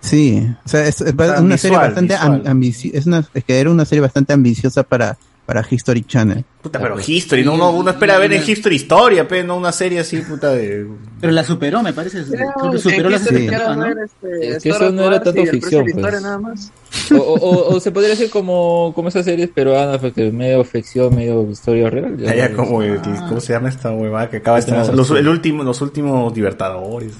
[0.00, 2.42] Sí, o sea, es, es una serie visual, bastante visual.
[2.46, 5.16] ambiciosa, es, una- es que era una serie bastante ambiciosa para,
[5.46, 6.44] para History Channel.
[6.62, 9.98] Puta, pero History, no, uno, uno espera ver en History Historia, pero no una serie
[9.98, 10.86] así, puta de.
[11.20, 12.22] Pero la superó, me parece.
[12.24, 13.86] Creo que superó la ¿no?
[14.04, 16.22] este, Es que eso no era tanto ficción, pues.
[16.22, 16.70] nada más.
[17.10, 21.50] O, o- o se podría decir como, como esas series peruanas, porque medio ficción, medio
[21.50, 22.16] historia real.
[22.16, 24.96] Ya, ya, como el- ¿Cómo se llama esta huevada que acaba de No, estrenar?
[24.96, 27.14] Los, el último, los últimos Libertadores.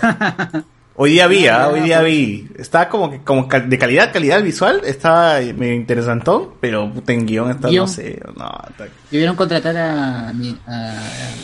[0.96, 2.48] Hoy día vi, ah, hoy día vi.
[2.56, 7.68] Está como que como de calidad, calidad visual, está medio interesantón, pero en guion está,
[7.68, 10.92] no sé, no, está- Debieron contratar a mi, a,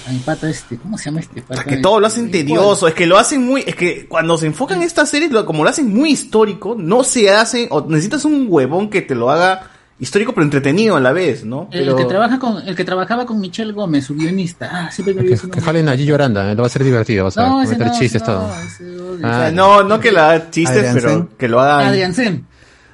[0.09, 1.65] a mi pata este, ¿cómo se llama este pata?
[1.65, 4.79] que todo lo hacen tedioso, es que lo hacen muy, es que cuando se enfocan
[4.79, 8.89] en estas series, como lo hacen muy histórico, no se hacen, o necesitas un huevón
[8.89, 9.69] que te lo haga
[10.01, 11.69] histórico pero entretenido a la vez, ¿no?
[11.71, 14.69] El Pero- que trabaja con, el que trabajaba con Michelle Gómez, su guionista.
[14.73, 15.61] Ah, siempre me Que nombre.
[15.61, 17.87] jalen a Gillo Aranda, eh, lo va a ser divertido, vas No, va a meter
[17.87, 18.51] no, chistes no, todo.
[18.67, 19.15] ese odio.
[19.15, 21.29] O sea, Ah, Ah, no, no que lo haga chistes, Adrián pero Sen.
[21.39, 21.87] que lo hagan.
[21.89, 22.47] Adrián Sen.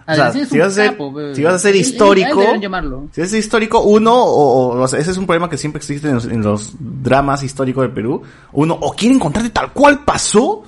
[0.09, 3.21] O sea, si vas a ser, capo, si vas a ser él- él histórico, si
[3.21, 5.79] vas a ser histórico, uno, o, o- o sea, ese es un problema que siempre
[5.79, 8.23] existe en los, en los dramas históricos de Perú.
[8.53, 10.63] Uno, o quiere encontrarte tal cual pasó,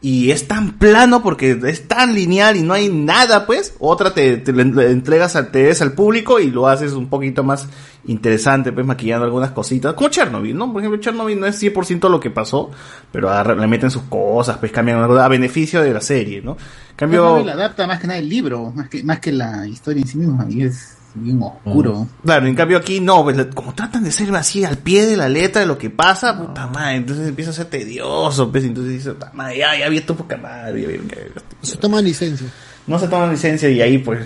[0.00, 3.74] y es tan plano porque es tan lineal y no hay nada, pues.
[3.80, 7.66] Otra te, te entregas al, te des al público y lo haces un poquito más
[8.06, 9.94] interesante, pues maquillando algunas cositas.
[9.94, 10.72] Como Chernobyl, ¿no?
[10.72, 12.70] Por ejemplo, Chernobyl no es 100% lo que pasó,
[13.10, 16.56] pero agarra- le meten sus cosas, pues cambian a beneficio de la serie, ¿no?
[16.94, 20.08] Cambio, Chernobyl adapta más que nada el libro, más que, más que la historia en
[20.08, 22.06] sí misma, y es bien oscuro.
[22.24, 25.28] Claro, en cambio aquí no, pues, como tratan de ser así al pie de la
[25.28, 29.12] letra de lo que pasa, puta madre, entonces empieza a ser tedioso, pues, entonces dice,
[29.12, 32.46] puta madre, ya, ya vi esto poca madre, ya Se toma licencia.
[32.86, 34.20] no se toman licencia y ahí pues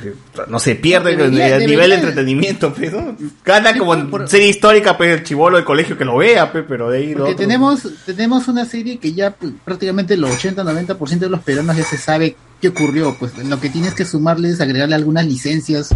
[0.48, 3.16] no se pierde No, el, debería- nivel debería- de entretenimiento, pues, ¿no?
[3.44, 6.88] Gana como en serie histórica, pues el chivolo del colegio que lo vea, pues, pero
[6.90, 11.28] de ahí lo otro- tenemos, tenemos una serie que ya pues, prácticamente el 80-90% de
[11.28, 13.16] los peruanos ya se sabe qué ocurrió.
[13.18, 15.88] Pues lo que tienes que sumarle es agregarle algunas licencias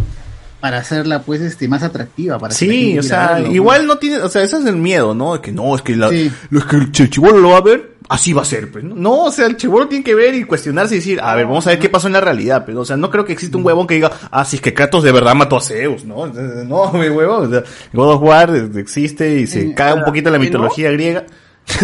[0.61, 2.39] para hacerla pues este más atractiva.
[2.39, 5.35] Para Sí, o sea, verlo, igual no tiene, o sea, ese es el miedo, ¿no?
[5.35, 6.31] De que no, es que la, Sí.
[6.51, 8.83] lo- es que el chivolo lo va a ver, así va a ser, pues.
[8.85, 11.67] No, o sea, el chivolo tiene que ver y cuestionarse y decir, a ver, vamos
[11.67, 13.65] a ver qué pasó en la realidad, pero, o sea, no creo que exista un
[13.67, 16.27] huevón que diga, ah, si es que Kratos de verdad mató a Zeus, ¿no?
[16.27, 17.63] No, mi huevón, o sea,
[17.93, 21.25] God of War existe y se Eh, caga un poquito en la mitología griega.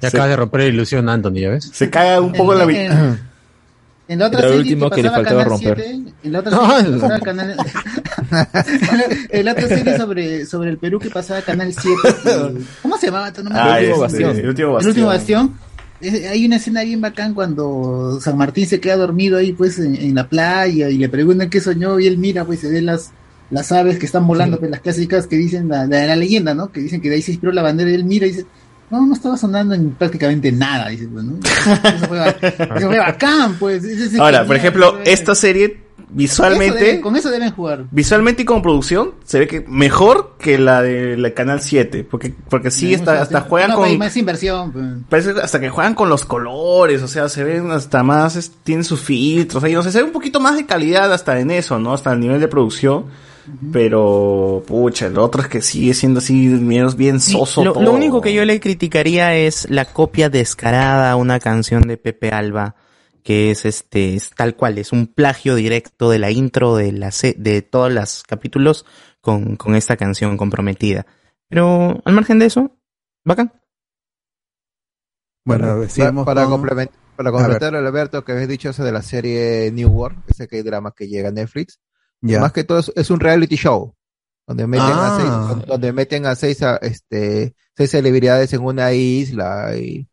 [0.00, 1.70] Ya acabas de romper la ilusión, Anthony, ¿ya ves?
[1.72, 2.66] Se caga un poco en la
[4.12, 5.84] En- la otra Era serie último que que le pasaba faltaba Canal romper.
[5.84, 7.00] 7, en la otra No, serie no.
[7.00, 7.56] pasaba Canal
[9.30, 11.96] en la otra serie sobre, sobre el Perú que pasaba Canal 7.
[12.22, 13.30] que- ¿Cómo se llamaba?
[13.42, 14.06] No me Ah, acuerdo.
[14.06, 15.48] este, el último El último bastión.
[15.48, 15.72] bastión.
[16.00, 19.94] Eh, Hay una escena bien bacán cuando San Martín se queda dormido ahí pues en,
[19.94, 23.10] en la playa y le preguntan qué soñó y él mira pues se ve las
[23.50, 26.72] las aves que están volando, pues las clásicas que dicen la, la, la leyenda, ¿no?
[26.72, 28.46] Que dicen que de ahí se inspiró la bandera y él mira y dice,
[28.92, 31.38] no, no estaba sonando en prácticamente nada, dice, pues, ¿no?
[31.42, 32.28] Eso fue,
[32.76, 33.82] eso fue bacán, pues.
[33.82, 35.08] ese Ahora, por ejemplo, pues.
[35.08, 37.84] esta serie Eso visualmente deben- con eso deben jugar.
[37.90, 42.34] visualmente y como producción se ve que mejor que la de la Canal 7, porque
[42.50, 44.84] porque sí hasta hasta juegan No, con más inversión, pues.
[45.08, 48.84] parece hasta que juegan con los colores, o sea, se ven hasta más es- tienen
[48.84, 51.78] sus filtros, ahí no sé, se ve un poquito más de calidad hasta en eso,
[51.78, 51.94] ¿no?
[51.94, 53.06] Hasta el nivel de producción.
[53.72, 57.64] Pero, pucha, el otro es que sigue siendo así, menos bien soso.
[57.64, 57.82] Lo, todo.
[57.82, 62.30] lo único que yo le criticaría es la copia descarada a una canción de Pepe
[62.30, 62.76] Alba,
[63.22, 67.10] que es este, es tal cual, es un plagio directo de la intro de la
[67.10, 68.84] se- de todos los capítulos
[69.20, 71.06] con, con esta canción comprometida.
[71.48, 72.76] Pero al margen de eso,
[73.24, 73.52] bacán.
[75.44, 78.92] Bueno, Pa- sigamos para, con- complement- para A completar, Alberto, que habías dicho eso de
[78.92, 81.80] la serie New World, ese que hay drama que llega a Netflix.
[82.22, 82.40] Ya.
[82.40, 83.94] Más que todo es, es un reality show.
[84.46, 85.48] Donde meten a Ah.
[85.54, 90.08] seis, donde meten a seis, a, este, seis celebridades en una isla y,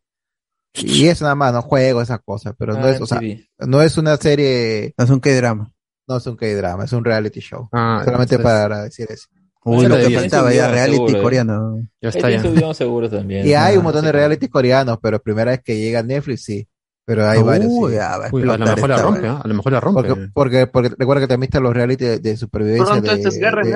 [0.74, 3.20] y eso nada más, no juego esas cosas, pero no Ah, es, o sea,
[3.58, 5.72] no es una serie, No es un K-drama.
[6.08, 7.68] no es un K-drama, es un reality show.
[7.72, 9.26] Ah, Solamente entonces- para decir eso.
[9.62, 11.86] Uy, Ya lo que faltaba ya, reality seguro, coreano.
[12.00, 12.72] Ya está, ya.
[12.74, 13.46] seguro también.
[13.46, 16.02] Y hay Ah, un montón de sí, reality coreanos, pero primera vez que llega a
[16.02, 16.66] Netflix, sí.
[17.10, 17.72] Pero hay Uy, varios.
[17.72, 17.92] sí.
[17.96, 19.26] ya va a Uy, a lo mejor la rompe.
[19.26, 19.40] ¿ah?
[19.42, 20.02] A lo mejor la rompe.
[20.08, 23.00] Porque, porque, porque recuerda que también están los reality de, de supervivencia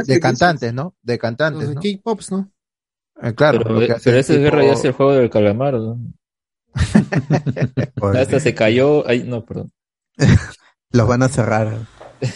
[0.04, 0.94] de, cantantes, ¿no?
[1.02, 1.80] De cantantes, de ¿no?
[1.80, 2.48] K-Pops, ¿no?
[3.20, 5.98] Eh, claro, Pero, eh, pero esa tipo- guerra ya es el juego del calamar, ¿no?
[8.18, 9.04] Hasta se cayó.
[9.08, 9.72] Ay, no, perdón.
[10.92, 11.72] Los van a cerrar.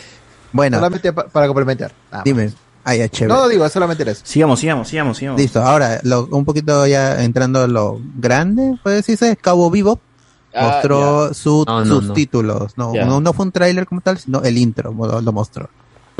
[0.50, 0.78] Bueno.
[0.78, 1.92] Solamente pa- para complementar.
[2.24, 2.50] Dime.
[2.82, 3.38] Ah, ya, chévere.
[3.38, 4.22] No, digo, solamente eso.
[4.24, 5.38] Sigamos, sigamos, sigamos, sigamos.
[5.40, 10.00] Listo, ahora lo- un poquito ya entrando a lo grande, puede decirse, Cabo Vivo
[10.58, 11.34] Ah, mostró ya.
[11.34, 12.12] su- No, no, sus no.
[12.14, 13.04] títulos, no, Ya.
[13.04, 15.68] no, no fue un tráiler como tal, sino el intro lo, lo mostró.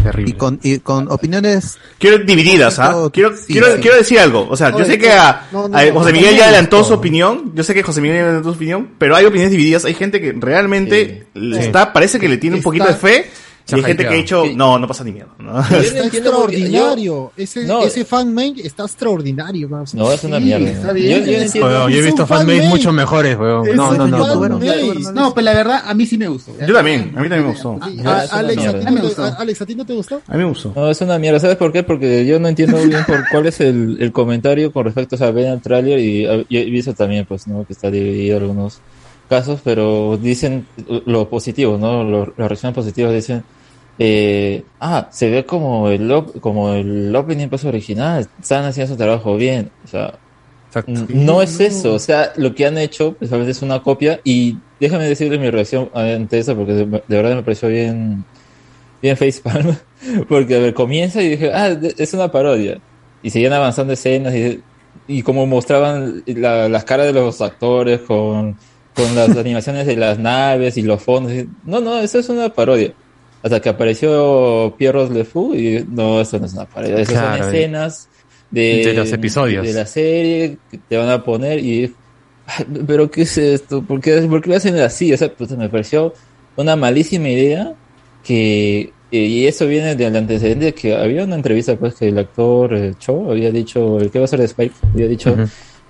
[0.02, 0.31] Terrible.
[0.31, 3.09] Y con, y con opiniones Quiero divididas, ¿ah?
[3.12, 3.81] Quiero, Sí, quiero, sí.
[3.82, 4.47] quiero decir algo.
[4.48, 6.94] O sea, yo sé que a, no, no, a José Miguel no ya adelantó su
[6.94, 7.51] opinión.
[7.56, 9.85] Yo sé que José Miguel ya adelantó su opinión, pero hay opiniones divididas.
[9.85, 11.62] Hay gente que realmente le Sí.
[11.66, 13.28] está, parece que le tiene un poquito de fe.
[13.70, 15.28] Y hay gente que ha dicho, no, no pasa ni miedo.
[15.39, 15.61] ¿no?
[15.61, 17.32] Está extraordinario.
[17.36, 17.82] Ese, No.
[17.85, 19.69] ese fanmade está extraordinario.
[19.69, 19.85] ¿no?
[19.95, 20.69] No, es una mierda.
[20.70, 21.24] está Yo- bien.
[21.28, 22.69] he visto fanmade.
[22.69, 23.77] mucho mejores, weón.
[23.77, 24.49] No, no, no.
[25.12, 26.53] No, pero la verdad, a mí sí me gustó.
[26.66, 27.78] Yo también, a mí también me gustó.
[28.32, 29.24] Alex, ¿a ti no te- gustó.
[29.24, 30.23] a- Alex, ¿a ti no te gustó?
[30.27, 30.73] A mí me gustó.
[30.74, 31.40] No, es una mierda.
[31.40, 31.82] ¿Sabes por qué?
[31.82, 35.47] Porque yo no entiendo bien por cuál es el, el comentario con respecto a ver
[35.47, 37.65] el tráiler y yo he visto también, pues, ¿no?
[37.66, 38.81] Que está dividido en algunos
[39.28, 40.66] casos, pero dicen
[41.07, 42.03] lo positivo, ¿no?
[42.05, 43.45] Lo- Las reacciones positivas dicen,
[43.98, 48.98] eh, ah, se ve como el, op- como el opening pues original, están haciendo su
[48.98, 50.18] trabajo bien, o sea,
[51.08, 54.20] no es eso, o sea, lo que han hecho precisamente es una copia.
[54.24, 58.24] Y déjame decirles mi reacción ante eso porque de, de verdad me pareció bien,
[59.02, 59.76] bien facepalm,
[60.28, 61.68] porque a ver, comienza y dije, ah,
[61.98, 62.80] es una parodia,
[63.22, 64.62] y seguían avanzando escenas y,
[65.06, 68.56] y como mostraban la- las caras de los actores con,
[68.94, 71.32] con las animaciones de las naves y los fondos,
[71.64, 72.94] no, no, eso es una parodia.
[73.43, 77.44] Hasta que apareció Pierrot Le Fou y no, eso no es una parodia, esas Claro,
[77.44, 78.09] son escenas
[78.51, 79.65] de, de los episodios.
[79.66, 81.94] de la serie que te van a poner y
[82.47, 85.12] "Ay, pero qué es esto ¿por qué, por qué lo hacen así?
[85.12, 86.12] O sea, pues, me pareció
[86.56, 87.74] una malísima idea
[88.24, 92.19] que eh, y eso viene del antecedente de que había una entrevista pues que el
[92.19, 95.35] actor eh, Cho había dicho el que va a ser de Spike había dicho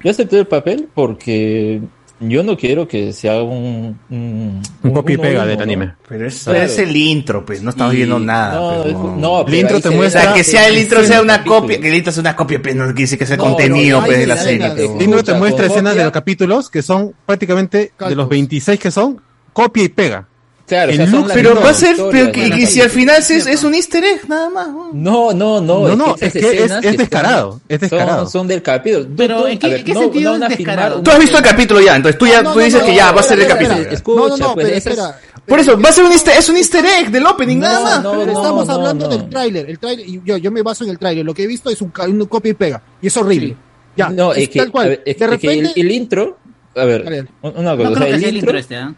[0.05, 1.81] yo acepté el papel porque
[2.21, 5.63] yo no quiero que sea un un, Un copia y uno pega uno, del ¿no?
[5.63, 5.95] anime.
[6.09, 6.59] Pero es, Claro.
[6.63, 8.55] es el intro, pues, no estamos Y- viendo nada.
[8.55, 9.17] no, pues, es- no.
[9.17, 11.39] no, El pero intro te O muestra- ve sea, que sea el intro sea una
[11.39, 11.61] capítulo.
[11.61, 14.01] copia, que el intro sea una copia, pero no quiere decir que sea No, contenido
[14.01, 14.71] no, pues, de la serie.
[14.71, 14.99] pues.
[14.99, 18.91] Dino te con muestra escenas de los capítulos que son prácticamente de los 26 que
[18.91, 19.21] son
[19.53, 20.28] copia y pega.
[20.69, 23.31] Claro, o sea, look, Pero va a ser, pero que, y si al final es,
[23.31, 24.69] es un easter egg, nada más.
[24.93, 25.33] ¿no?
[25.33, 26.15] No, no, no.
[26.21, 28.25] Es que es- es descarado, es descarado.
[28.25, 29.07] Son, son del capítulo.
[29.17, 31.01] Pero, ¿en qué- a ver, qué no- sentido no es descarado?
[31.03, 33.09] Tú has visto el capítulo ya, entonces tú ya No, tú dices no, que ya
[33.09, 33.79] no, va a ser el capítulo.
[33.91, 35.19] Escucha, no, no, no, pues, espera.
[35.47, 38.03] Por eso, va a ser un easter, es un easter egg del opening, nada más.
[38.03, 39.17] no, Pero no, estamos no, hablando no.
[39.17, 39.71] del tráiler.
[39.71, 41.25] El tráiler, yo, yo me baso en el tráiler.
[41.25, 42.83] Lo que he visto es un, un copia y pega.
[43.01, 43.57] Y es horrible.
[43.97, 44.85] Ya, no, es es que, tal cual.
[44.85, 46.37] a ver, es- de es que el, intro,
[46.77, 47.29] a ver, Dale, dale.
[47.41, 48.95] un- una cosa, No o creo sea, que el sea el intro, este, ¿ah?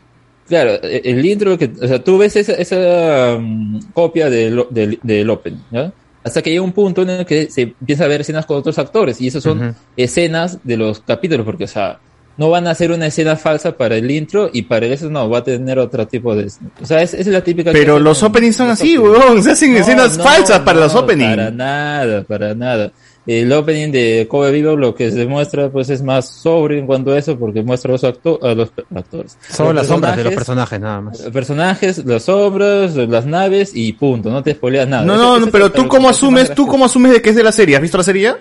[0.51, 4.98] Claro, el, el intro que, o sea, tú ves esa, esa mm, copia del, del,
[5.02, 5.90] del Open, ¿ya?
[6.22, 8.78] Hasta que llega un punto en el que se empieza a ver escenas con otros
[8.78, 11.98] actores y esas son escenas de los capítulos, porque, o sea,
[12.36, 15.39] no van a hacer una escena falsa para el intro y para eso no, va
[15.39, 16.51] a tener otro tipo de...
[16.81, 17.72] O sea, es, es la típica...
[17.72, 19.43] Pero los en- openings son así, weón.
[19.43, 21.36] Se hacen No, escenas no, falsas para no, los openings.
[21.36, 22.93] Para nada, para nada.
[23.39, 27.12] El opening de Kobe Vivo lo que se muestra pues es más sobre en cuanto
[27.12, 29.39] a eso porque muestra a los, acto- a los actores.
[29.48, 31.19] Son las sombras de los personajes, nada más.
[31.32, 35.05] personajes, las sombras, las naves y punto, no te spoileas nada.
[35.05, 37.44] No, no, ese no, pero tú cómo asumes, tú cómo asumes de que es de
[37.44, 37.77] la serie.
[37.77, 38.35] ¿Has visto la serie?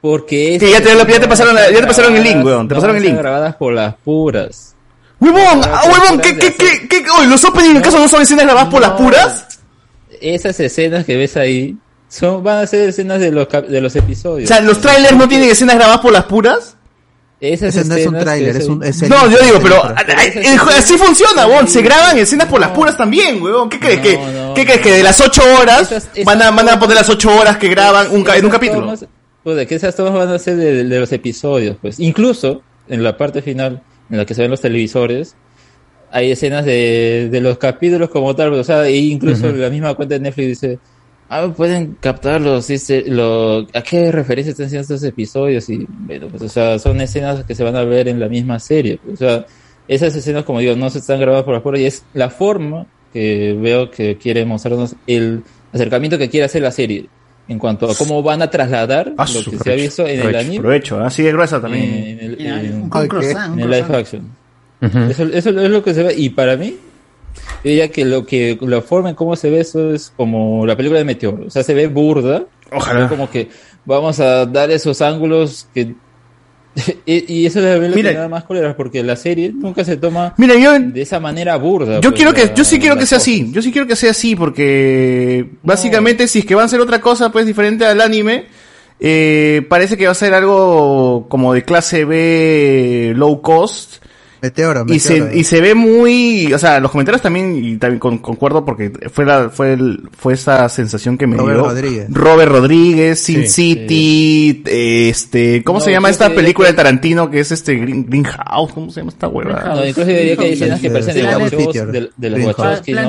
[0.00, 2.66] Porque Que ya te, ya te pasaron, la- ya te pasaron el link, weón.
[2.66, 3.16] Te no, pasaron el link.
[3.16, 4.74] grabadas por las puras.
[5.20, 5.60] ¡Huevón!
[5.64, 6.20] ¡Ah, huevón!
[6.20, 7.02] ¿Qué, qué, qué, qué?
[7.28, 9.60] ¿Los openings en caso no son escenas grabadas por las puras?
[10.20, 11.76] Esas escenas que ves ahí
[12.12, 14.46] son van a ser escenas de los cap- de los O episodios.
[14.48, 16.76] sea, ¿los trailers no tienen escenas grabadas por las puras?
[17.40, 18.84] Esas Ese no es un escenas tráiler, que es un...
[18.84, 19.82] es el- No, yo digo, pero
[20.76, 21.66] así funciona, weón.
[21.66, 23.68] Se graban escenas por las puras también, weón.
[23.68, 23.96] ¿Qué crees?
[23.96, 24.78] No, que, no, ¿Qué crees?
[24.78, 24.84] no.
[24.84, 27.56] Que de las ocho horas Esas- esas van, a, van a poner las ocho horas
[27.56, 28.80] que graban un, ca- en un Esas capítulo.
[28.82, 29.06] tomas,
[29.42, 31.98] pues, de que esas tomas van a ser de, de los episodios, pues.
[31.98, 35.34] Incluso en la parte final, en la que se ven los televisores,
[36.12, 40.14] hay escenas de, de los capítulos como tal, o sea, e incluso la misma cuenta
[40.14, 40.78] de Netflix dice,
[41.32, 46.28] ah, pueden captar los, este, lo, a qué referencia están haciendo estos episodios y, bueno,
[46.28, 49.14] pues, o sea, son escenas que se van a ver en la misma serie, pues,
[49.14, 49.46] o sea,
[49.88, 53.56] esas escenas, como digo, no se están grabadas por afuera y es la forma que
[53.60, 55.42] veo que quiere mostrarnos el
[55.72, 57.06] acercamiento que quiere hacer la serie
[57.48, 60.36] en cuanto a cómo van a trasladar Ah, lo que se ha visto en el
[60.36, 61.84] anime Provecho, así de gruesa también.
[61.84, 64.22] en el, en- un croissant, un en el live action.
[64.80, 66.14] Eso, eso es lo que se ve.
[66.16, 66.76] Y para mí,
[67.64, 70.76] yo diría que lo que la forma en cómo se ve eso es como la
[70.76, 71.46] película de Meteoro.
[71.46, 72.44] O sea, se ve burda.
[72.70, 73.08] Ojalá.
[73.08, 73.48] Como que
[73.84, 75.94] vamos a dar esos ángulos que.
[77.06, 78.10] y, y eso es lo Mira.
[78.10, 81.20] que me da más cólera porque la serie nunca se toma Mira, yo, de esa
[81.20, 81.96] manera burda.
[82.00, 83.28] yo pues, quiero que, yo sí quiero que sea cosas.
[83.28, 83.52] así.
[83.52, 87.00] Yo sí quiero que sea así porque básicamente si es que van a hacer otra
[87.00, 88.46] cosa pues diferente al anime,
[89.00, 94.01] eh, parece que va a ser algo como de clase B low cost
[94.42, 95.34] Meteoro, Y se, Meteoro.
[95.36, 99.24] y se ve muy, o sea, los comentarios también, y también con- concuerdo porque fue
[99.24, 101.68] la, fue el, fue esa sensación que me Robert dio.
[101.68, 102.06] Rodríguez.
[102.10, 107.30] Robert Rodríguez, Sin Sí, City, este, ¿cómo No, se llama esta que- película de Tarantino
[107.30, 108.72] que es este Green, Greenhouse?
[108.72, 109.62] ¿Cómo se llama esta hueva?
[109.64, 111.22] No, incluso diría que hay escenas que parecen de
[111.92, 113.00] de, de los Wachowski, ¿no?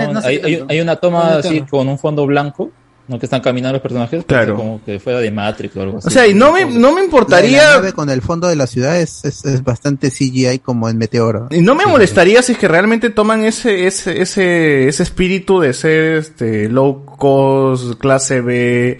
[0.69, 2.71] Hay, una toma así con un fondo blanco,
[3.07, 3.19] ¿no?
[3.19, 4.53] Que están caminando los personajes, Claro.
[4.55, 6.07] parece como que fuera de Matrix o algo así.
[6.07, 8.65] O sea, y no me, no me la importaría, nave con el fondo de la
[8.65, 11.47] ciudad es, es, es bastante CGI como en Meteoro.
[11.51, 15.73] y no me molestaría si es que realmente toman ese, ese, ese, ese espíritu de
[15.73, 18.97] ser, este, low cost, clase B,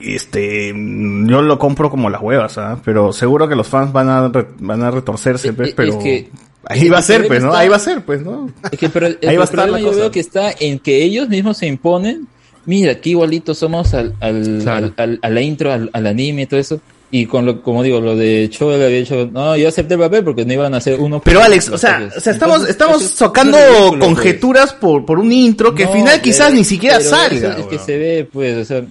[0.00, 2.78] este, yo lo compro como las huevas, ¿ah?
[2.84, 5.98] Pero seguro que los fans van a, re- van a retorcerse, pues, Es- es pero...
[5.98, 6.30] que-
[6.66, 7.48] Ahí va a ser, pues, ¿no?
[7.48, 8.48] está- Ahí va a ser, pues, ¿no?
[8.72, 10.00] Es que pero el, Ahí el va a estar problema la yo cosa.
[10.00, 12.26] veo que está en que ellos mismos se imponen,
[12.66, 16.46] mira, aquí igualito somos al, al, al, al- a la intro, al, al anime y
[16.46, 16.80] todo eso.
[17.10, 20.24] Y con lo, como digo, lo de Choel había dicho, no, yo acepté el papel
[20.24, 21.20] porque no iban a hacer uno.
[21.22, 24.00] Pero Alex, o sea, o sea, estamos, Entonces, estamos es- es pues.
[24.00, 27.50] conjeturas por, por un intro que al final quizás pero- ni siquiera salga.
[27.52, 28.82] eso Es que se ve, pues, o sea,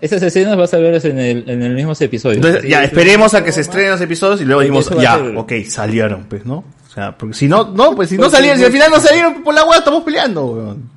[0.00, 2.36] esas escenas vas a verlas en el, en el mismo episodio.
[2.36, 6.24] Entonces, ya, esperemos a que se estrenen los episodios y luego a ya, ok, salieron,
[6.28, 6.58] pues, ¿no?
[6.88, 9.42] O sea, porque si no, no, pues si no salieron, si al final no salieron
[9.42, 10.90] por la hueá, estamos peleando, weón.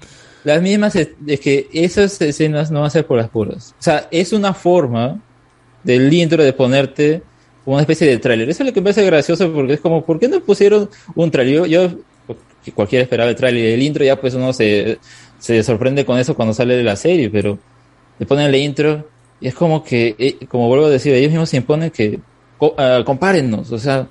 [0.43, 3.75] Las mismas, es, es que esas escenas no van a ser por las puras.
[3.79, 5.21] O sea, es una forma
[5.83, 7.23] del intro de ponerte
[7.65, 8.49] una especie de tráiler.
[8.49, 11.29] Eso es lo que me parece gracioso porque es como, ¿por qué no pusieron un
[11.29, 11.65] tráiler?
[11.67, 11.89] Yo,
[12.63, 14.99] que cualquiera esperaba el tráiler el intro, ya pues uno se,
[15.39, 17.57] se sorprende con eso cuando sale de la serie, pero
[18.19, 19.07] le ponen el intro
[19.39, 22.19] y es como que, eh, como vuelvo a decir, ellos mismos se imponen que
[22.77, 24.07] ah, compárennos, o sea,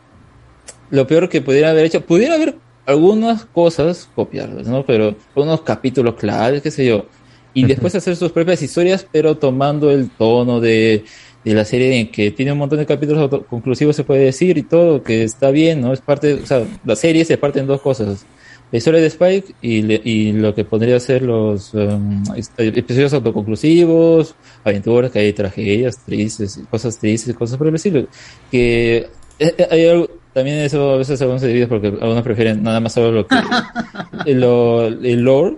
[0.90, 2.56] lo peor que pudiera haber hecho, pudiera haber
[2.90, 4.84] algunas cosas copiarlas, ¿no?
[4.84, 7.06] Pero unos capítulos claves, qué sé yo.
[7.52, 11.04] Y después hacer sus propias historias, pero tomando el tono de,
[11.44, 14.62] de la serie en que tiene un montón de capítulos autoconclusivos, se puede decir, y
[14.62, 15.92] todo, que está bien, ¿no?
[15.92, 18.24] Es parte, o sea, la serie se parte en dos cosas.
[18.70, 22.22] La historia de Spike y, le- y lo que podría ser los um,
[22.58, 28.06] episodios autoconclusivos, aventuras, que hay tragedias tristes, cosas tristes, cosas por el estilo.
[28.48, 29.08] Que
[29.40, 32.92] eh, eh, hay algo, también eso a veces algunos se porque algunos prefieren nada más
[32.92, 33.36] solo lo que
[34.34, 35.56] lo, el lore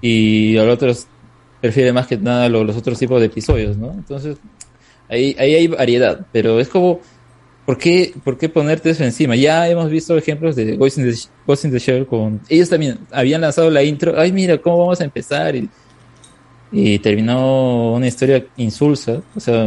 [0.00, 1.06] y los otros
[1.60, 3.92] prefieren más que nada lo- los otros tipos de episodios, ¿no?
[3.92, 4.36] Entonces,
[5.08, 7.00] ahí, ahí hay variedad, pero es como,
[7.64, 9.36] ¿por qué, ¿por qué ponerte eso encima?
[9.36, 12.40] Ya hemos visto ejemplos de Ghost in the, Ghost in the Shell con...
[12.48, 15.56] Ellos también habían lanzado la intro, ay mira, ¿cómo vamos a empezar?
[15.56, 15.68] Y,
[16.72, 19.66] y terminó una historia insulsa, o sea,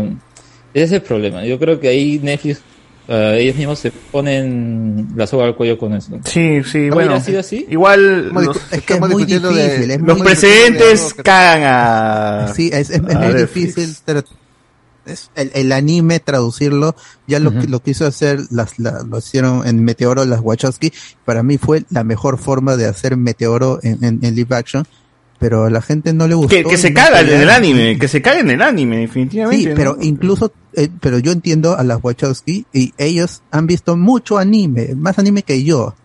[0.74, 1.44] ese es el problema.
[1.46, 2.62] Yo creo que ahí Netflix,
[3.10, 6.18] ah, ellos mismos se ponen la soga al cuello con eso.
[6.26, 7.10] Sí, sí, ¿No bueno.
[7.12, 7.66] hubiera sido así?
[7.70, 9.92] Igual los, es que es muy difícil.
[9.92, 11.24] es los muy precedentes difícil.
[11.24, 12.54] cagan a.
[12.56, 13.96] Sí, es, es- es a muy difícil.
[15.06, 16.96] es el, el anime traducirlo,
[17.26, 20.94] ya lo, que lo quiso hacer, las, la- lo hicieron en Meteoro las Wachowski.
[21.26, 24.86] Para mí fue la mejor forma de hacer Meteoro en, en, en live action,
[25.40, 26.50] pero a la gente no le gustó.
[26.70, 29.64] Que, se caga en el anime, que se caga en el anime, definitivamente.
[29.64, 29.76] Sí, ¿no?
[29.76, 34.96] pero incluso, eh, pero yo entiendo a las Wachowski y ellos han visto mucho anime,
[34.96, 35.96] más anime que yo.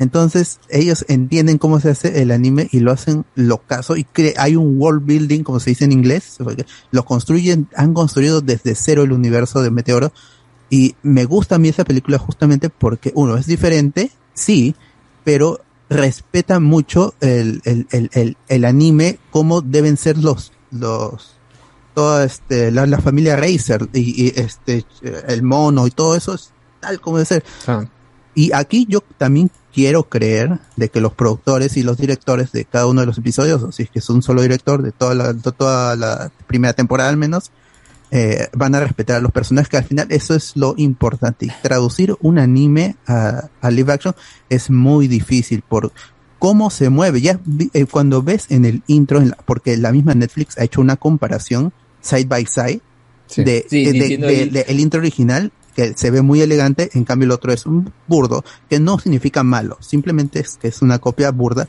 [0.00, 4.54] Entonces, ellos entienden cómo se hace el anime y lo hacen locazo y cre- hay
[4.54, 6.38] un world building, como se dice en inglés,
[6.92, 10.12] lo construyen, han construido desde cero el universo de Meteoro
[10.70, 14.76] y me gusta a mí esa película justamente porque uno es diferente, sí,
[15.24, 21.34] pero respeta mucho el, el, el, el, el anime, cómo deben ser los, los,
[21.94, 24.84] toda este, la, la familia Racer y, y, este,
[25.26, 27.44] el mono y todo eso es tal como debe ser.
[28.34, 32.86] Y aquí yo también quiero creer de que los productores y los directores de cada
[32.86, 35.32] uno de los episodios, o si es que es un solo director de toda la,
[35.32, 37.50] de toda la primera temporada al menos,
[38.10, 41.46] eh, van a respetar a los personajes, que al final eso es lo importante.
[41.46, 44.14] Y traducir un anime a, a live action
[44.48, 45.92] es muy difícil por
[46.38, 47.20] cómo se mueve.
[47.20, 47.38] Ya
[47.74, 50.96] eh, cuando ves en el intro, en la- porque la misma Netflix ha hecho una
[50.96, 52.80] comparación side by side
[53.26, 53.44] Sí.
[53.44, 56.40] de, Sí, de- de- diciendo de- ahí- de el intro original que se ve muy
[56.40, 60.68] elegante, en cambio el otro es un burdo, que no significa malo, simplemente es que
[60.68, 61.68] es una copia burda,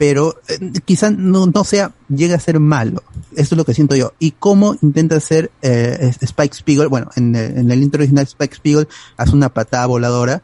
[0.00, 3.02] pero eh, quizá no, no sea, llega a ser malo,
[3.36, 4.14] eso es lo que siento yo.
[4.18, 8.54] Y cómo intenta hacer eh, Spike Spiegel, bueno, en el, en el intro original Spike
[8.54, 10.42] Spiegel hace una patada voladora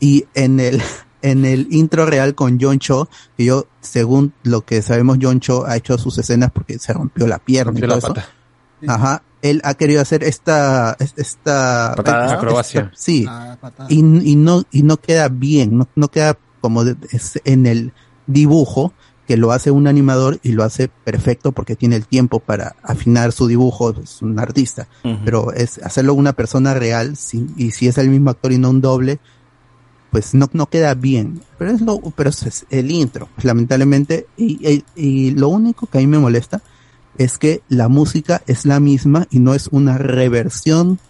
[0.00, 0.82] y en el
[1.22, 5.64] en el intro real con John Cho, que yo, según lo que sabemos, John Cho
[5.66, 8.92] ha hecho sus escenas porque se rompió la pierna Rompió y todo la eso.
[8.92, 9.22] Ajá.
[9.40, 12.24] Él ha querido hacer esta, es- esta, Patada.
[12.24, 12.90] esta- Acrobacia.
[12.96, 13.24] sí.
[13.60, 13.86] Patada.
[13.88, 17.92] Y, y no, y no queda bien, no, no queda como de- es en el
[18.26, 18.92] dibujo
[19.26, 23.32] que lo hace un animador y lo hace perfecto porque tiene el tiempo para afinar
[23.32, 24.86] su dibujo, es un artista.
[25.24, 27.16] Pero es hacerlo una persona real,
[27.56, 29.18] y si es el mismo actor y no un doble,
[30.12, 31.40] pues no, no queda bien.
[31.58, 34.26] Pero es lo, pero es el intro, pues, lamentablemente.
[34.36, 36.62] Y, y- y lo único que a mí me molesta
[37.18, 41.00] es que la música es la misma y no es una reversión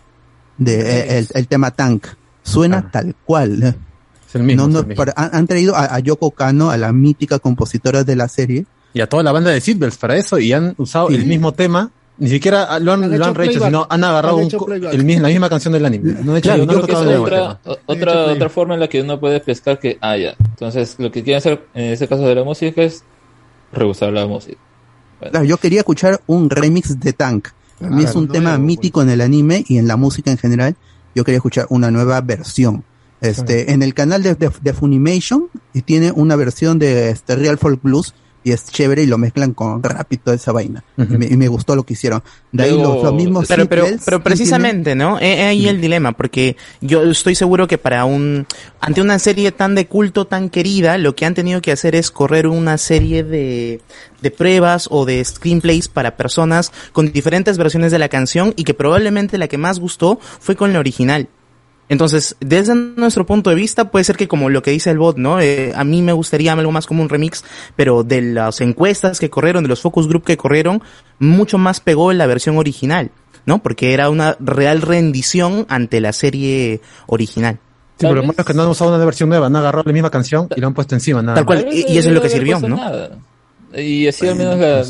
[0.57, 2.07] de eh, el, el tema Tank.
[2.43, 3.77] Suena tal cual.
[4.35, 5.05] El mismo, No, no, es el mismo.
[5.05, 8.67] para- han, han traído a, a Yoko Kano, a la mítica compositora de la serie.
[8.95, 11.91] Y a toda la banda de Seatbelts para eso y han usado el mismo tema.
[12.19, 13.69] Ni siquiera lo han, Han lo hecho han rehecho, playback.
[13.69, 14.73] sino han agarrado Han un
[15.13, 16.15] el la misma canción del anime.
[16.25, 19.03] No hecho Claro, no creo que es otra, o- otra, otra forma en la que
[19.03, 20.35] uno puede pescar que, ah, ya.
[20.49, 23.05] Entonces, lo que quieren hacer en ese caso de la música es
[23.73, 24.57] rehusar la música.
[25.31, 27.49] Claro, yo quería escuchar un remix de Tank.
[27.83, 30.39] A mí es un no tema mítico en el anime y en la música en
[30.39, 30.75] general.
[31.15, 32.83] Yo quería escuchar una nueva versión.
[33.21, 37.57] Este, en el canal de, de- de Funimation y tiene una versión de este Real
[37.59, 38.15] Folk Blues
[38.45, 40.85] y es chévere y lo mezclan con rap y toda esa vaina.
[40.97, 42.23] y, me, y me gustó lo que hicieron.
[42.53, 45.19] De ahí los, los mismos pero, pero, pero precisamente, ¿no?
[45.19, 48.47] Es ahí el dilema, porque yo estoy seguro que para un,
[48.81, 52.13] ante una serie tan de culto, tan querida, lo que han tenido que hacer es
[52.13, 53.81] correr una serie de,
[54.23, 58.75] de pruebas o de screenplays para personas con diferentes versiones de la canción y que
[58.75, 61.29] probablemente la que más gustó fue con la original.
[61.89, 65.17] Entonces, desde nuestro punto de vista, puede ser que como lo que dice el bot,
[65.19, 65.41] ¿no?
[65.41, 67.45] Eh, a mí me gustaría algo más como un remix,
[67.77, 70.83] pero de las encuestas que corrieron, de los focus group que corrieron,
[71.21, 73.11] mucho más pegó la versión original,
[73.45, 73.63] ¿no?
[73.63, 77.59] Porque era una real rendición ante la serie original.
[77.99, 79.93] Sí, pero lo malo es que no han usado una versión nueva, han agarrado la
[79.93, 81.23] misma canción y lo han puesto encima.
[81.23, 82.77] Nada Tal cual, y- y eso es lo que sirvió, ¿no?
[82.77, 83.17] nada.
[83.75, 84.85] Y así al menos la-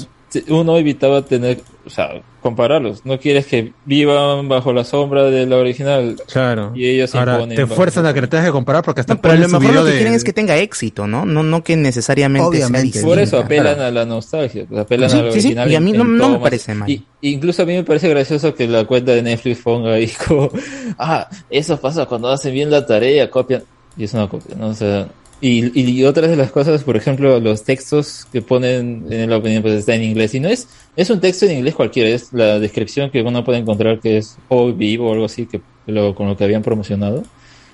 [0.48, 2.10] uno evitaba tener, o sea,
[2.42, 3.04] compararlos.
[3.06, 6.16] No quieres que vivan bajo la sombra de la original.
[6.30, 6.72] Claro.
[6.74, 9.20] Y ellos se Ahora, imponen te fuerzan a que te tengas que comparar porque hasta
[9.20, 11.24] Pero a lo mejor lo que de- quieren es que tenga éxito, ¿no?
[11.26, 13.06] No, no que necesariamente sea distinta.
[13.06, 15.70] Por eso apelan a la nostalgia, apelan Sí, a la sí, sí, original.
[15.72, 16.90] y a mí no- no me parece mal.
[16.90, 20.50] Y, incluso a mí me parece gracioso que la cuenta de Netflix ponga ahí como,
[20.98, 23.62] ah, eso pasa cuando hacen bien la tarea, copian.
[23.96, 24.68] Y es una copia, ¿no?
[24.68, 25.08] O sea,
[25.40, 29.62] y, y otras de las cosas, por ejemplo, los textos que ponen en la opinión,
[29.62, 30.34] pues está en inglés.
[30.34, 33.58] Y no es, es un texto en inglés cualquiera, es la descripción que uno puede
[33.58, 37.22] encontrar que es Hoy Vivo o algo así, que lo, con lo que habían promocionado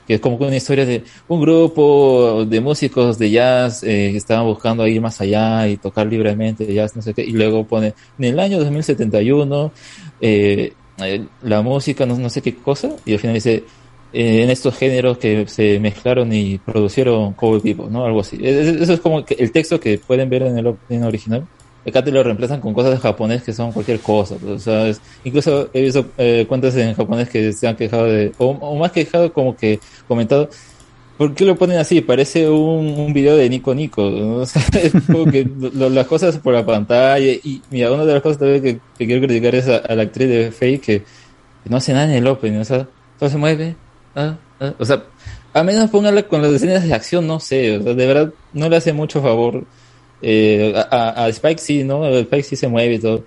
[0.07, 4.45] que es como una historia de un grupo de músicos de jazz eh, que estaban
[4.47, 8.25] buscando ir más allá y tocar libremente jazz, no sé qué, y luego pone en
[8.25, 9.73] el año 2071
[10.21, 10.73] eh,
[11.43, 13.65] la música, no, no sé qué cosa, y al final dice
[14.13, 18.05] en estos géneros que se mezclaron y produjeron Cowboy People, ¿no?
[18.05, 18.39] Algo así.
[18.43, 21.47] Es- es- Eso es como el texto que pueden ver en el opening original.
[21.87, 24.37] Acá te lo reemplazan con cosas de japonés que son cualquier cosa.
[24.37, 28.05] pues, o sea, es- incluso he visto eh, cuentas en japonés que se han quejado
[28.07, 30.49] de, o, o más quejado como que comentado,
[31.19, 32.01] ¿por qué lo ponen así?
[32.01, 34.03] Parece un, un video de Nico Nico.
[34.11, 34.37] ¿no?
[34.43, 37.33] O sea, es como que lo- las cosas por la pantalla.
[37.33, 40.03] Y mira, una de las cosas también que, que quiero criticar es a, a la
[40.05, 42.59] actriz de Faye que, que no hace nada en el opening.
[42.61, 42.87] O sea,
[43.19, 43.75] solo se mueve.
[44.17, 45.03] Ah, ah, o sea,
[45.55, 47.77] a menos póngala con las escenas de acción, no sé.
[47.79, 49.65] O sea, de verdad no le hace mucho favor.
[50.23, 52.07] Eh, a, Spike sí, ¿no?
[52.07, 53.25] Spike sí se mueve y todo.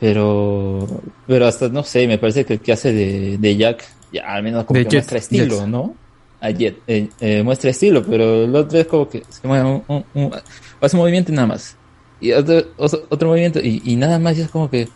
[0.00, 0.86] Pero,
[1.26, 4.42] pero hasta, no sé, me parece que el que hace de, de Jack, ya al
[4.42, 5.66] menos como De que Jet, muestra estilo, Jet.
[5.68, 5.94] ¿no?
[6.40, 9.82] A Jet, eh, eh, muestra estilo, pero el otro es como que se mueve un,
[9.88, 10.32] un- un-
[10.80, 11.76] hace un movimiento y nada más.
[12.20, 14.88] Y otro, otro, otro movimiento y, y nada más y es como que,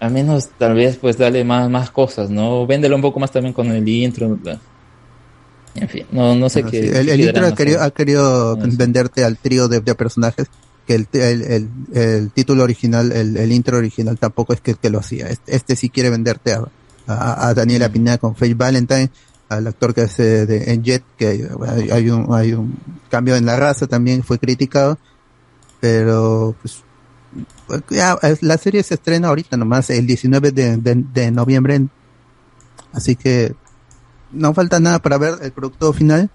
[0.00, 2.66] al menos tal vez pues dale más, más cosas, ¿no?
[2.66, 4.38] Véndelo un poco más también con el intro.
[5.74, 6.82] En fin, no, no sé qué.
[6.82, 6.90] sí.
[6.90, 10.46] qué El, intro ha querido, ha querido venderte al trío de, de personajes
[10.86, 14.98] que el, el, el- título original, el, el intro original tampoco es que, que lo
[14.98, 15.28] hacía.
[15.28, 16.62] Este, este sí quiere venderte a,
[17.06, 19.10] a, a Daniela Pineda con Faye Valentine,
[19.48, 22.76] al actor que hace de en Jet, que hay, hay un, hay un
[23.10, 24.98] cambio en la raza también, fue criticado,
[25.80, 26.83] pero pues,
[27.90, 31.86] ya, la serie se estrena ahorita nomás, el 19 de, de, de noviembre,
[32.92, 33.54] así que
[34.32, 36.30] no falta nada para ver el producto final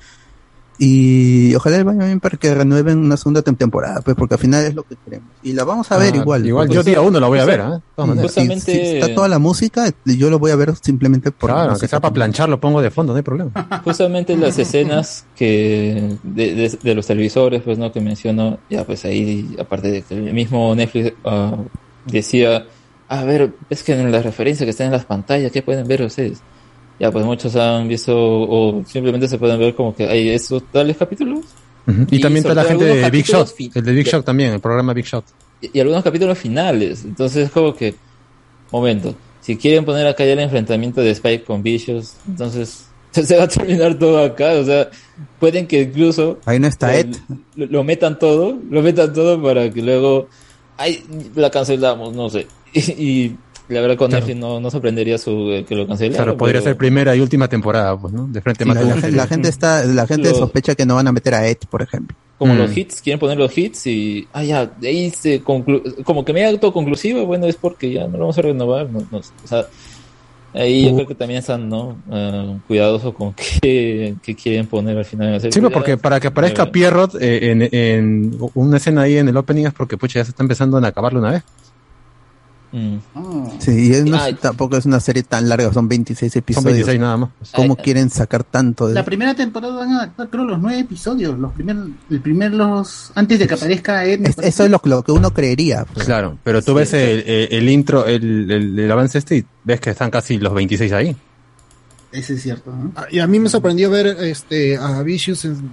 [0.82, 4.40] y ojalá le vaya bien para que renueven una segunda tem- temporada, pues porque al
[4.40, 5.30] final es lo que queremos.
[5.44, 6.46] Y la vamos a ver Ah, igual.
[6.46, 7.62] igual porque- yo día uno la voy a ver,
[7.98, 8.32] Sí, maneras.
[8.34, 11.72] si- si está toda la música, yo lo voy a ver simplemente por Claro, la
[11.74, 13.52] aunque sea para planchar, lo pongo de fondo, no hay problema.
[13.84, 19.04] Justamente las escenas que de, de- de los televisores, pues no que menciono, ya pues
[19.04, 21.58] ahí, aparte de que el mismo Netflix ah,
[22.06, 22.66] decía,
[23.10, 26.04] a ver, es que en la referencia que está en las pantallas, ¿qué pueden ver
[26.04, 26.40] ustedes?
[27.00, 30.98] Ya pues muchos han visto o simplemente se pueden ver como que hay esos tales
[30.98, 31.46] capítulos
[31.88, 32.06] Ujú.
[32.12, 34.06] Y, Y también está la gente de Big Shot, el de Big.
[34.08, 35.24] Shot también, el programa Big Shot.
[35.62, 37.04] y, y algunos capítulos finales.
[37.06, 37.96] Entonces, como que,
[38.72, 43.46] momento, si quieren poner acá ya el enfrentamiento de Spike con Vicious, entonces se va
[43.46, 44.52] a terminar todo acá.
[44.54, 44.90] O sea,
[45.40, 47.16] pueden que incluso Ahí no está Ed.
[47.56, 50.28] lo, lo metan todo, lo metan todo para que luego,
[50.78, 51.04] ay,
[51.36, 52.46] la cancelamos, no sé.
[52.74, 53.38] Y, y
[53.70, 56.18] La verdad con Netflix no, no sorprendería su, eh, que lo cancelaran.
[56.18, 58.28] Claro, podría pero- ser primera y última temporada, pues, ¿no?
[58.28, 60.96] De frente Sí, más la, la- la gente está, la gente Lo- sospecha que no
[60.96, 62.18] van a meter a Edge, por ejemplo.
[62.40, 62.58] como Mm.
[62.58, 66.32] los hits, quieren poner los hits y, ah, ya, de ahí se conclu- como que
[66.34, 69.66] me autoconclusivo, bueno, es porque ya no lo vamos a renovar, no, no, o sea,
[70.54, 70.96] ahí yo Uh.
[70.96, 71.98] creo que también están, ¿no?
[72.10, 75.40] Ah, cuidadosos con qué, qué quieren poner al final.
[75.52, 79.66] Sí, porque para que aparezca Pierrot eh, en, en una escena ahí en el opening
[79.66, 81.44] es porque pucha, ya se está empezando a acabarlo una vez.
[82.72, 82.98] Mm.
[83.60, 84.34] Sí, y es- no es- Ay.
[84.36, 86.66] tampoco es una serie tan larga, son 26 episodios.
[86.74, 87.30] 26 nada más.
[87.56, 90.80] ¿Cómo Ay, quieren sacar tanto de La primera temporada van a adaptar, creo, los nueve
[90.80, 91.38] episodios.
[91.40, 94.26] Los primeros, el primer, los, antes de que aparezca Ed.
[94.28, 95.86] Es- eso es lo, lo que uno creería.
[95.94, 96.06] pues.
[96.06, 99.80] Claro, pero tú ves el, el- el intro, el, el- el avance este y ves
[99.80, 101.16] que están casi los 26 ahí.
[102.12, 102.92] Ese es cierto, ¿no?
[102.96, 105.70] Ah, Y a mí me sorprendió ver este a Vicious en,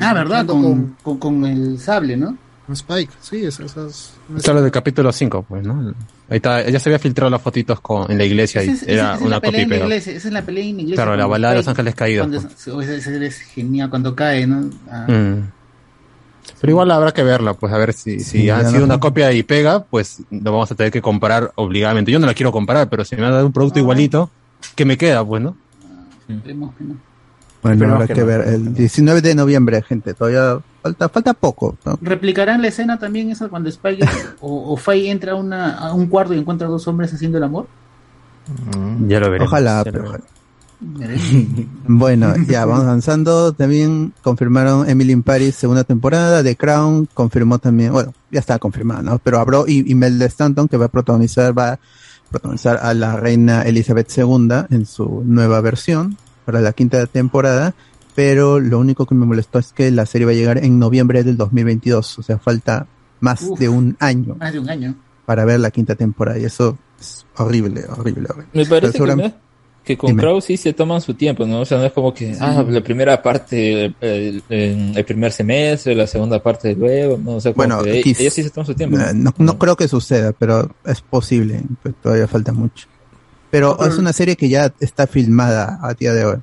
[0.00, 0.46] Ah, ¿verdad?
[0.46, 2.36] con, con el sable, ¿no?
[2.72, 3.12] Spike.
[3.20, 3.66] Sí, esas.
[3.72, 5.88] esas Claro, del capítulo 5, pues, ¿no?
[6.30, 8.82] Ahí está, ya se había filtrado las fotitos con, en la iglesia y Esa es,
[8.88, 10.96] era esa es una la pelea copia iglesia, esa es la pelea en la iglesia.
[11.04, 12.88] Claro, la balada de los ángeles caídos, cuando- pues.
[12.88, 14.70] ese- ese es genial cuando cae, ¿no?
[14.90, 15.50] Ah, Mm.
[16.60, 19.00] Pero igual habrá que verla, pues a ver si, si Sí, ha sido no- una
[19.00, 22.10] copia y pega, pues lo vamos a tener que comparar obligadamente.
[22.12, 24.30] Yo no la quiero comparar, pero si me ha dado un producto igualito,
[24.74, 25.24] ¿qué me queda?
[25.24, 25.56] Pues, ¿no?
[26.28, 26.96] esperemos que no.
[27.62, 28.26] Bueno, Esperemos habrá que que no.
[28.26, 28.40] ver.
[28.48, 31.76] El 19 de noviembre, gente, todavía falta, falta poco.
[31.84, 31.98] ¿no?
[32.02, 34.06] ¿Replicarán la escena también esa cuando Spike
[34.40, 37.38] o, o Faye entra a, una, a un cuarto y encuentra a dos hombres haciendo
[37.38, 37.66] el amor?
[39.06, 39.48] Ya lo veremos.
[39.48, 40.28] Ojalá, Ya pero veremos.
[41.88, 43.54] Bueno, ya vamos avanzando.
[43.54, 46.42] También confirmaron Emily in Paris segunda temporada.
[46.42, 49.18] The Crown confirmó también, bueno, ya está confirmado, ¿no?
[49.18, 51.78] Pero habló y Imelda Stanton que va a protagonizar, va a
[52.30, 57.74] protagonizar a la reina Elizabeth II en su nueva versión para la quinta temporada.
[58.14, 61.24] Pero lo único que me molestó es que la serie va a llegar en noviembre
[61.24, 62.18] del 2022.
[62.18, 62.86] O sea, falta
[63.20, 63.58] más Uf.
[63.58, 64.94] de un año Más de un año.
[65.26, 66.38] para ver la quinta temporada.
[66.38, 68.48] Y eso es horrible, horrible, horrible.
[68.52, 69.32] Me parece que,
[69.84, 70.16] que con.
[70.16, 71.60] Crow sí se toman su tiempo, ¿no?
[71.60, 75.94] O sea, no es como que, ah, la primera parte el, el- el primer semestre,
[75.96, 78.74] la segunda parte luego, no o sea, como Bueno, que ellos sí se toman su
[78.74, 78.96] tiempo.
[79.14, 81.62] No, no creo que suceda, pero es posible.
[81.82, 82.86] pues, todavía falta mucho.
[83.50, 86.36] Pero es una serie que ya está filmada a día de hoy.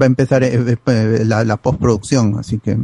[0.00, 2.76] Va a empezar eh, eh, la, la postproducción, así que.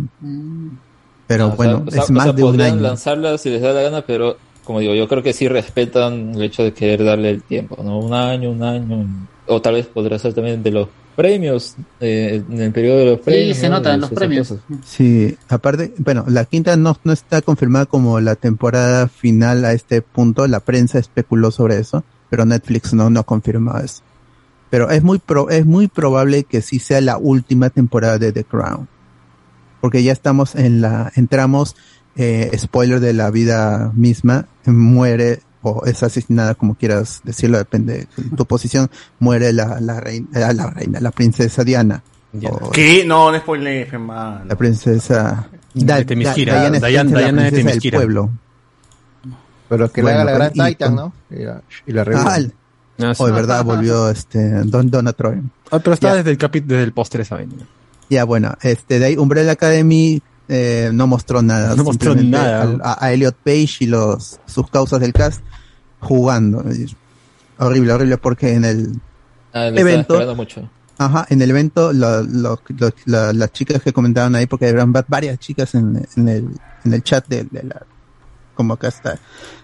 [1.26, 2.82] Pero o sea, bueno, o sea, es o más sea, de un podrían año.
[2.82, 6.42] lanzarla si les da la gana, pero como digo, yo creo que sí respetan el
[6.42, 7.98] hecho de querer darle el tiempo, ¿no?
[7.98, 9.06] Un año, un año,
[9.46, 13.20] o tal vez podrá ser también de los premios, eh, en el periodo de los
[13.20, 13.56] premios.
[13.56, 13.76] se ¿no?
[13.76, 14.48] nota en De los premios.
[14.48, 14.64] cosas.
[14.84, 20.02] Sí, aparte, bueno, la quinta no, no está confirmada como la temporada final a este
[20.02, 20.46] punto.
[20.46, 24.02] La prensa especuló sobre eso, pero Netflix no, no ha confirmado eso.
[24.74, 28.42] Pero es muy pro, es muy probable que sí sea la última temporada de The
[28.42, 28.88] Crown.
[29.80, 31.76] Porque ya estamos en la, entramos,
[32.16, 38.24] eh, spoiler de la vida misma, muere o es asesinada, como quieras decirlo, depende de
[38.36, 42.02] tu posición, muere la, la reina, la reina, la princesa Diana.
[42.50, 43.04] O- ¿Qué?
[43.06, 44.44] No, no spoiler, hermano.
[44.44, 47.98] la princesa De Temisquira, Diana Diana- la Diana de princesa del Temisquira.
[48.00, 48.30] pueblo.
[49.68, 51.12] Pero que Bueno, le haga la gran y Titan, ¿no?
[51.30, 52.02] Y la, y la.
[52.16, 52.38] Ah,
[52.98, 53.23] el- Ah, sí.
[53.23, 55.40] oh, de verdad volvió este Don Donna Troy.
[55.70, 57.55] Ah, pero está desde el capítulo, desde el póster esa vaina.
[58.10, 61.74] Ya bueno, este de ahí Umbrella Academy eh, no mostró nada.
[61.74, 62.84] No mostró nada, ¿no?
[62.84, 65.40] A, a Elliot Page y los sus causas del cast
[66.00, 66.62] jugando.
[67.58, 69.00] Horrible, horrible porque en el
[69.52, 70.68] Ah, evento mucho.
[70.98, 74.92] Ajá, en el evento lo- lo- lo- la- las chicas que comentaban ahí, porque eran
[74.94, 76.48] va- varias chicas en, en el,
[76.84, 77.82] en el chat de, de la,
[78.55, 79.18] como acá está,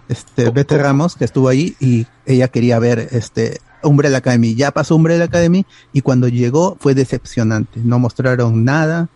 [0.09, 4.55] este, Bete Ramos, que estuvo ahí y ella quería ver este Umbrella Academy.
[4.55, 7.81] Ya pasó Umbrella Academy y cuando llegó fue decepcionante.
[7.83, 9.09] No mostraron nada.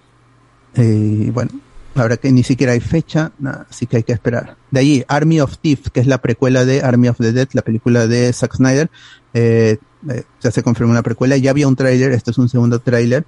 [0.77, 1.51] Eh, bueno,
[1.95, 4.57] ahora que ni siquiera hay fecha, nada, así que hay que esperar.
[4.71, 7.63] De ahí, Army of Thieves, que es la precuela de Army of the Dead, la
[7.63, 8.91] película de Zack Snyder.
[9.35, 9.79] Eh,
[10.11, 13.25] eh, ya se confirmó una precuela, ya había un tráiler, esto es un segundo tráiler.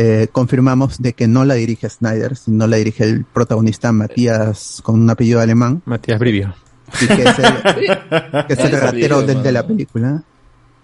[0.00, 5.00] Eh, confirmamos de que no la dirige Snyder, sino la dirige el protagonista Matías con
[5.00, 5.82] un apellido alemán.
[5.86, 6.54] Matías Brivio.
[7.00, 7.54] Y que es el,
[8.46, 10.22] que es el Ese ratero de, de la película.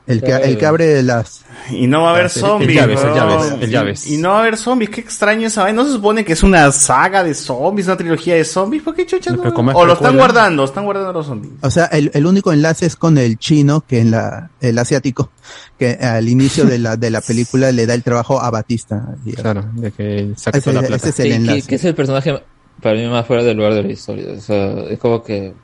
[0.07, 1.41] El que, el que abre las...
[1.71, 2.69] Y no va a haber zombies.
[2.69, 4.07] el llaves, el llaves, el llaves.
[4.07, 4.91] Y no va a haber zombies.
[4.91, 5.83] Qué extraño esa vaina.
[5.83, 8.83] ¿No se supone que es una saga de zombies, una trilogía de zombies?
[8.83, 9.43] ¿Por qué chucha no?
[9.43, 11.55] O lo están guardando, están guardando los zombies.
[11.63, 15.31] O sea, el, el único enlace es con el chino, que en la, el asiático,
[15.79, 19.07] que al inicio de la, de la película le da el trabajo a Batista.
[19.25, 21.09] Y- Claro, de que saque Ese- toda la plata.
[21.09, 21.75] ese es el enlace.
[21.75, 22.43] es el personaje
[22.83, 24.27] para mí más fuera del lugar de la historia.
[24.37, 25.55] O sea, es como que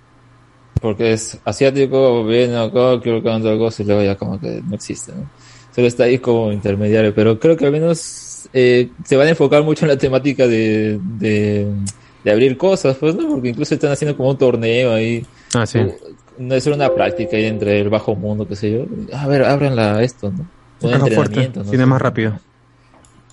[0.81, 5.12] porque es asiático, viene acá, quiero que cosa y luego ya como que no existe.
[5.12, 5.28] ¿no?
[5.75, 9.62] Solo está ahí como intermediario, pero creo que al menos eh, se van a enfocar
[9.62, 11.67] mucho en la temática de, de,
[12.25, 13.28] de abrir cosas, pues, ¿no?
[13.28, 15.25] Porque incluso están haciendo como un torneo ahí.
[15.55, 15.81] Ah, sí.
[16.39, 18.86] no es una práctica ahí entre el bajo mundo, qué sé yo.
[19.17, 20.47] A ver, ábranla esto, ¿no?
[20.83, 21.91] Un fuerte, entrenamiento, no tiene sé.
[21.91, 22.41] más rápido.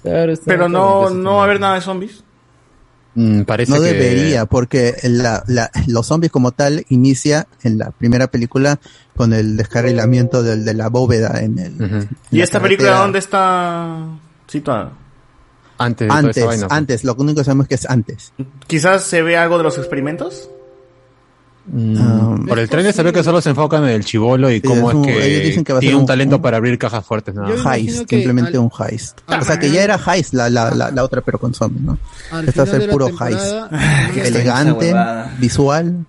[0.03, 2.23] Claro, está- Pero no, no va a haber nada de zombies.
[3.19, 7.89] Mm, parece no que- debería, porque la, la- los zombies como tal inicia en la
[7.89, 8.79] primera película
[9.15, 11.81] con el descarrilamiento del, de la bóveda en el.
[11.81, 14.05] en ¿Y esta película dónde está
[14.47, 14.91] situada?
[15.79, 16.77] Antes, de toda Antes, esa vaina, pues.
[16.77, 18.33] antes, lo único que sabemos es que es antes.
[18.67, 20.49] Quizás se ve algo de los experimentos.
[21.69, 24.61] Mm, por el trailer se ve que solo se enfocan en el chivolo y Sí,
[24.61, 26.57] cómo es que, ellos dicen que va a tiene ser un, un- talento un- para
[26.57, 27.35] abrir cajas fuertes.
[27.35, 27.45] ¿no?
[27.49, 29.19] Heist, simplemente un heist.
[29.27, 31.97] O sea que ya era heist la, la, la, la otra, pero con zombies, ¿no?
[32.47, 33.53] Esta va a ser puro heist.
[34.15, 34.93] Elegante,
[35.39, 36.05] visual.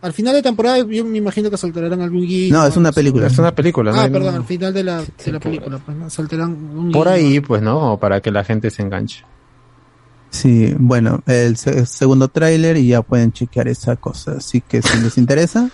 [0.00, 2.56] Al final de temporada yo me imagino que soltarán algún guiño.
[2.58, 3.26] No, es una película.
[3.26, 4.00] Es una película, ¿no?
[4.00, 6.08] Ah, perdón, al final de la, de la película, pues, ¿no?
[6.10, 7.16] soltarán un Por guiño.
[7.16, 7.98] ahí, pues, ¿no?
[7.98, 9.24] Para que la gente se enganche.
[10.30, 14.32] Sí, bueno, el se- segundo tráiler y ya pueden chequear esa cosa.
[14.38, 15.70] Así que si les interesa,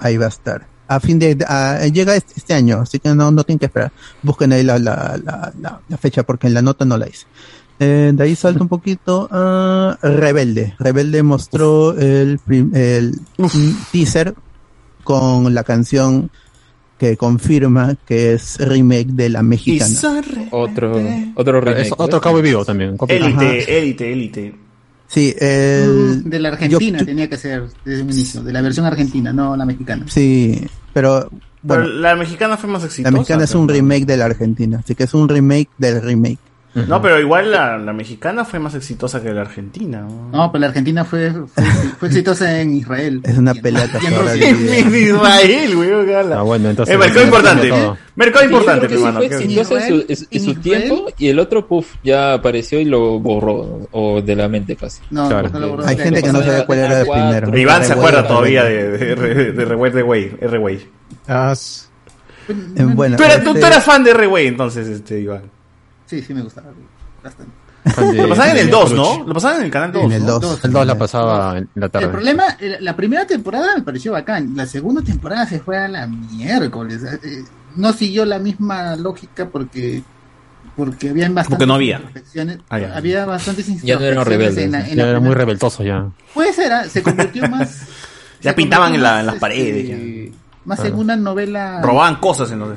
[0.00, 0.66] ahí va a estar.
[0.88, 3.92] A fin de, a- llega este, este año, así que no, no tienen que esperar.
[4.22, 5.52] Busquen ahí la, la, la,
[5.88, 7.26] la- fecha porque en la nota no la hice.
[7.80, 10.74] Eh, de ahí salta un poquito a Rebelde.
[10.78, 12.38] Rebelde mostró el,
[12.72, 13.20] el
[13.90, 14.34] teaser
[15.02, 16.30] con la canción
[17.10, 19.94] que confirma que es remake de la mexicana.
[20.50, 20.96] Otro,
[21.34, 21.82] otro remake.
[21.82, 22.96] Es otro Cowboy Vivo también.
[23.08, 24.54] Élite, élite, élite.
[25.06, 29.32] Sí, el, De la Argentina tenía que ser desde un inicio, de la versión argentina,
[29.32, 30.06] no la mexicana.
[30.08, 30.60] Sí,
[30.92, 33.12] pero Pero bueno, la mexicana fue más la exitosa.
[33.12, 36.38] mexicana es un remake de la argentina, así que es un remake del remake.
[36.74, 40.00] No, pero igual la, la mexicana fue más exitosa que la argentina.
[40.00, 40.28] ¿no?
[40.32, 41.64] No, pero la Argentina fue, fue,
[42.00, 43.20] fue exitosa en Israel.
[43.22, 45.90] Es una pelea en Israel, güey.
[46.32, 46.94] Ah, bueno, entonces.
[46.94, 47.72] Eh, mercado importante.
[48.16, 49.16] Mercado Sí, importante, sí hermano.
[49.18, 53.88] fue exitoso en su, en tiempo y el otro, puff, ya apareció y lo borró,
[53.92, 55.00] o de la mente casi.
[55.10, 55.48] No, Claro.
[55.52, 55.86] no lo borró.
[55.86, 57.30] Hay gente que no sabe cuál era el Cuatro.
[57.50, 57.58] primero.
[57.58, 60.88] Iván se acuerda todavía de, de, de Revuelta de Way, R-Way.
[62.76, 65.42] Eh, bueno, Tú eras, tú, este- tú eras fan de R-Way entonces, este, Iván.
[66.06, 66.68] Sí, sí me gustaba.
[67.22, 67.52] Bastante.
[68.16, 69.24] Lo pasaban en el 2, ¿no?
[69.26, 70.04] Lo pasaban en el canal 2.
[70.04, 70.38] En el ¿no?
[70.40, 70.64] 2.
[70.64, 72.08] El 2 la pasaba en la El tarde.
[72.08, 76.06] problema, eh, la primera temporada me pareció bacán, la segunda temporada se fue a la
[76.06, 77.02] miércoles.
[77.22, 77.44] eh,
[77.76, 80.02] No siguió la misma lógica porque
[80.76, 82.00] porque había bastantes Porque no había.
[82.68, 82.96] Ah, ya.
[82.96, 84.64] había bastantes Ya no eran rebeldes.
[84.64, 86.08] en la- en Ya la era muy revoltoso ya.
[86.32, 87.82] Puede ser, ah, se convirtió más
[88.42, 89.88] Ya pintaban en, la- en las este, paredes.
[89.88, 90.34] ya.
[90.64, 90.94] Más Claro.
[90.94, 91.80] en una novela.
[91.82, 92.70] Robaban cosas en los...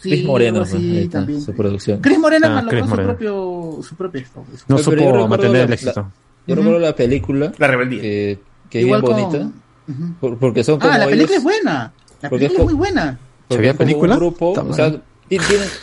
[0.00, 1.40] Sí, Chris Moreno, está, también.
[1.40, 2.00] su producción.
[2.00, 3.08] Chris Moreno Ah, malogró Chris su Moreno.
[3.08, 4.44] propio su propio esto.
[4.56, 5.92] su- No supo mantener el éxito.
[5.96, 6.10] la-
[6.46, 7.52] Yo recuerdo la película.
[7.58, 8.00] La rebeldía.
[8.00, 8.38] Que,
[8.70, 9.50] que Igual bien con- bonita.
[9.88, 10.12] Ujú.
[10.20, 11.92] por- porque son como Ah, la película ellos- es buena.
[12.22, 13.18] La película es es muy buena.
[13.48, 14.12] porque ¿Había es como película?
[14.14, 15.00] Un grupo, o sea,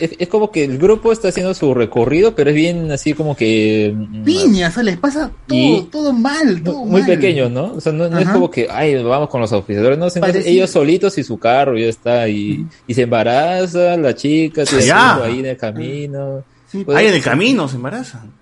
[0.00, 3.36] es, es como que el grupo está haciendo su recorrido, pero es bien así como
[3.36, 3.94] que.
[3.96, 7.10] mm, Piña, o sea, les pasa todo, Y- todo mal, todo muy mal.
[7.10, 7.74] pequeño, ¿no?
[7.74, 10.70] O sea, no, no es como que, ay, vamos con los auspiciadores, no, Parecía- ellos
[10.70, 15.46] solitos y su carro ya está, y, y se embaraza la chica, hijo ahí en
[15.46, 16.42] el camino.
[16.70, 18.32] Sí, Pues, Ahí en el camino se embarazan.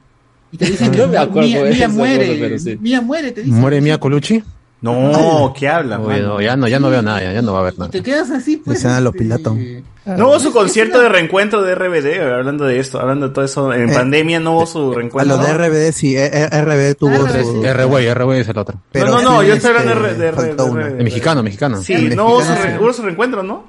[0.51, 2.77] Y te dicen que No me acuerdo Mía, Mía muere, cosa, pero sí.
[2.81, 3.61] Mía muere, te dicen.
[3.61, 4.43] ¿Muere Mia Colucci?
[4.93, 5.97] No, ¿qué habla?
[5.99, 7.91] No, ya no, ya no veo nada, ya, ya no va a haber nada.
[7.91, 8.85] Te quedas así, pues.
[8.85, 9.57] A este, Pilato.
[10.05, 13.73] No hubo su concierto de reencuentro de RBD, hablando de esto, hablando de todo eso.
[13.73, 15.37] En Eh, pandemia no hubo su A reencuentro.
[15.39, 17.65] lo de RBD sí, eh, eh, RBD tuvo RBD su...
[17.65, 18.79] R-Way, R-Way es el otro.
[18.93, 21.81] pero no, no, no, yo estoy hablando de, este, El mexicano, mexicano.
[21.81, 22.77] Sí, no hubo su, mexicano.
[22.79, 23.65] re- hubo su reencuentro, ¿no?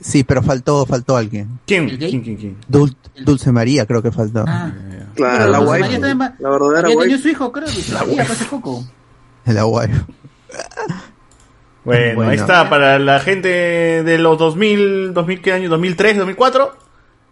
[0.00, 1.58] Sí, pero faltó, faltó alguien.
[1.66, 1.88] ¿Quién?
[1.88, 2.56] ¿Quién, quién, quién?
[2.70, 2.94] Dul-
[3.24, 4.44] Dulce María creo que faltó.
[4.46, 4.70] Ah,
[5.16, 5.80] Claro, pero la guay.
[5.80, 8.84] María también va- La verdadera tenido su hijo, creo que hace poco.
[9.46, 9.96] El aguayo.
[11.84, 12.30] Bueno, Bueno.
[12.32, 15.68] ahí está, para la gente de los 2000, 2000 ¿qué año?
[15.68, 16.76] 2003, 2004.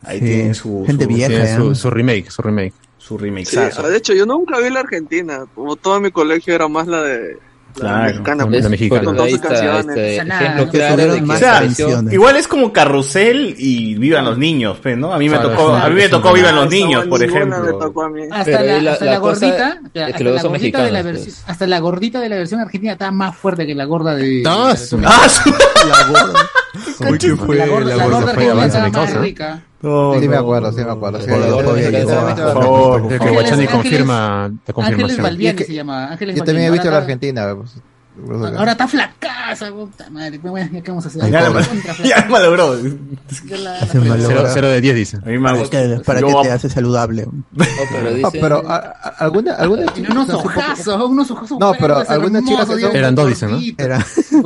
[0.02, 1.56] Ahí Sí, tiene su, gente su, vieja.
[1.56, 2.72] Su, su remake, su remake.
[2.98, 3.46] su remake.
[3.46, 5.44] Sí, de hecho, yo nunca vi la Argentina.
[5.54, 7.38] Como todo mi colegio era más la de
[7.74, 8.04] Claro.
[8.04, 8.46] mexicana.
[8.46, 9.04] Pues, mexicana.
[9.04, 9.96] Con canciones.
[9.96, 10.22] este.
[12.14, 15.12] Igual es como Carrusel y Vivan los Niños, pues, ¿no?
[15.12, 17.78] A mí me Claro, tocó, claro, a mí me tocó Vivan los Niños, por ejemplo.
[17.78, 18.22] tocó a mí.
[18.30, 19.18] Hasta Pero la, gordita, hasta la
[20.84, 21.44] de la versión, pues.
[21.46, 24.42] hasta la gordita de la versión argentina está más fuerte que la gorda de.
[24.46, 25.26] Ah, Ah,
[25.86, 26.50] La gorda.
[27.10, 27.56] Uy, ¿quién fue?
[27.56, 29.62] la gorda, La fue más rica.
[29.82, 31.20] No, Sí me acuerdo, sí me acuerdo.
[31.20, 31.30] sí.
[31.30, 33.18] Por favor, que.
[33.18, 35.22] Guachani confirma la Ángeles confirmación.
[35.22, 36.16] Balbiani que- se llama.
[36.18, 37.54] Yo también he visto la Argentina.
[38.16, 40.38] Que- Ahora está flacaza, puta madre.
[40.82, 41.30] ¿qué vamos a hacer?
[41.30, 41.40] Ya,
[43.58, 44.48] la- malogró.
[44.52, 45.16] Cero, de 10 dice.
[45.16, 47.24] A mí me ¿Para qué, para qué te hace saludable?
[47.26, 47.32] Oh,
[47.92, 51.58] pero dicen- pero a- a- alguna, alguna Tiene unos ojazos, unos ojazos.
[51.58, 51.96] No, pero
[52.74, 53.58] que Dios, son- Eran dos, dicen, ¿no?
[53.78, 54.04] Era.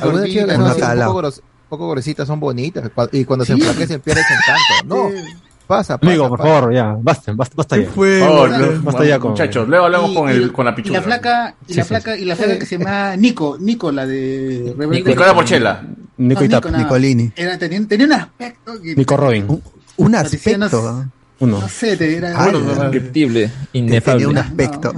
[0.00, 0.62] Algunas chicas que son
[1.38, 4.94] un poco, gruesitas son bonitas y cuando se enflaquecen pierden encanto.
[5.10, 5.10] No,
[5.76, 7.88] pasa, Amigo, por favor, ya, basta, basta, basta ya.
[7.88, 9.30] Por favor, basta ya con...
[9.32, 10.98] muchachos, luego hablamos Y- con, y- el, con la Y pichula.
[10.98, 14.06] la flaca, y la Sí, flaca, y la flaca que se llama Nico, Nico, la
[14.06, 15.10] de Rebelde.
[15.10, 15.82] Nicola Porchela.
[16.18, 16.78] Nico No, nada.
[16.78, 17.32] Nicolini.
[17.34, 18.94] Era, tenía, tenía un aspecto que.
[18.94, 19.46] Nico Robin.
[19.48, 21.04] Un no sé, aspecto.
[21.40, 21.58] Uno.
[21.60, 22.32] No sé, te era.
[22.36, 24.26] Ah, Indescriptible, Tenía inefable.
[24.28, 24.92] un aspecto.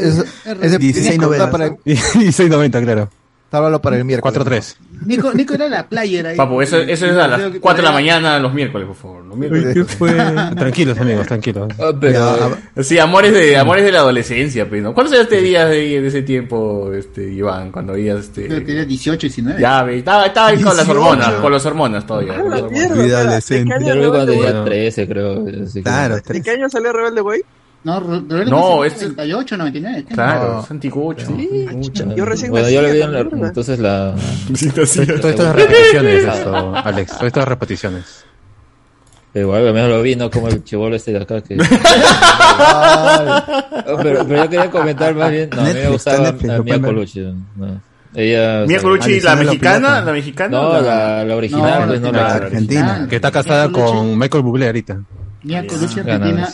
[0.00, 0.24] Eso-
[0.60, 1.46] ese 16 Nico, novelas.
[1.48, 3.10] está para el- Y 6.90, claro.
[3.50, 4.38] Háblalo para el miércoles.
[4.38, 4.76] 4-3.
[5.06, 6.36] Nico, Nico era la player ahí.
[6.36, 8.96] Papu, eso, eso es a las Creo que 4 de la mañana los miércoles, por
[8.96, 9.24] favor.
[9.24, 9.72] Los miércoles.
[9.74, 10.12] ¿Qué fue?
[10.56, 11.68] Tranquilos, amigos, tranquilos.
[11.78, 14.92] Ah, pero, Sí, amores de, amores de la adolescencia, pues, ¿no?
[14.92, 18.60] ¿Cuántos años tenías de, de ese tiempo, este, Iván, cuando Creo que este...
[18.60, 19.60] tenía 18, 19.
[19.60, 20.90] Ya, ve, estaba, estaba ahí con las 18.
[21.00, 22.34] hormonas, con las hormonas todavía.
[22.40, 22.98] con las hormonas.
[22.98, 23.74] Vida adolescente.
[23.80, 24.64] yo lo vi cuando tenía Bueno.
[24.64, 25.44] 13, creo.
[25.64, 27.40] así que- Claro, ¿De qué año salió Rebelde Way?
[27.84, 30.04] No, No, este- 98, 99.
[30.08, 30.14] ¿qué?
[30.14, 30.60] Claro, No.
[30.60, 31.26] es anticucho.
[32.16, 34.14] Yo recién Bueno, yo lo vi en la, entonces la...
[34.74, 37.12] Todo esto es repeticiones, esto, Alex.
[37.16, 38.24] Todo esto es repeticiones.
[39.34, 41.56] Igual, al menos lo vi, no como el chivolo este de acá que...
[44.02, 46.80] pero, pero yo quería comentar más bien, no, a mí me gustaba a Mia.
[46.80, 47.20] Colucci.
[47.56, 47.80] No.
[48.14, 48.64] Ella...
[48.66, 50.48] Mia Colucci, la mexicana, la mexicana.
[50.60, 52.34] No, la, la original, No, pues, no la la...
[52.34, 53.06] Argentina.
[53.08, 54.98] Que está casada con Michael Bublé ahorita.
[55.42, 56.00] Mia Colucci.
[56.00, 56.48] Argentina.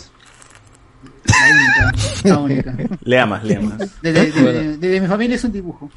[1.25, 1.93] La única.
[2.25, 2.77] La única.
[3.03, 3.79] Lea más, lea más.
[4.03, 5.91] Desde, desde- desde mi familia es un dibujo.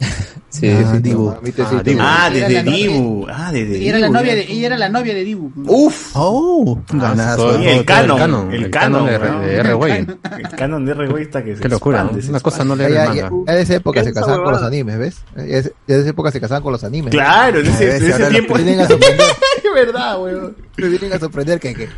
[0.52, 0.98] Sí, Ah, sí.
[0.98, 1.30] Dibu.
[1.30, 1.80] A mí te Ah.
[1.84, 2.00] Dibu.
[2.02, 3.26] Ah, desde Dibu.
[3.30, 5.52] Ah, desde Ella era la Dibu, novia de, ella era la novia de Dibu.
[5.64, 6.10] Uf.
[6.14, 7.56] Oh, ganazo.
[7.60, 9.14] el canon, canon, el canon, de,
[9.60, 10.06] R-Way.
[10.38, 12.90] El canon de R-Way está que se Qué locura, expande, se Una cosa no le
[12.90, 13.52] da ya, manga.
[13.54, 15.22] de esa época ¿Qué se casaban con los animes, ¿ves?
[15.36, 17.10] Ya de ya de esa época se casaban con los animes.
[17.12, 18.54] Claro, en ese, en tiempo.
[18.56, 19.26] Me vienen a sorprender.
[19.56, 20.56] Es verdad, weón.
[20.78, 21.88] Me vienen a sorprender que, que,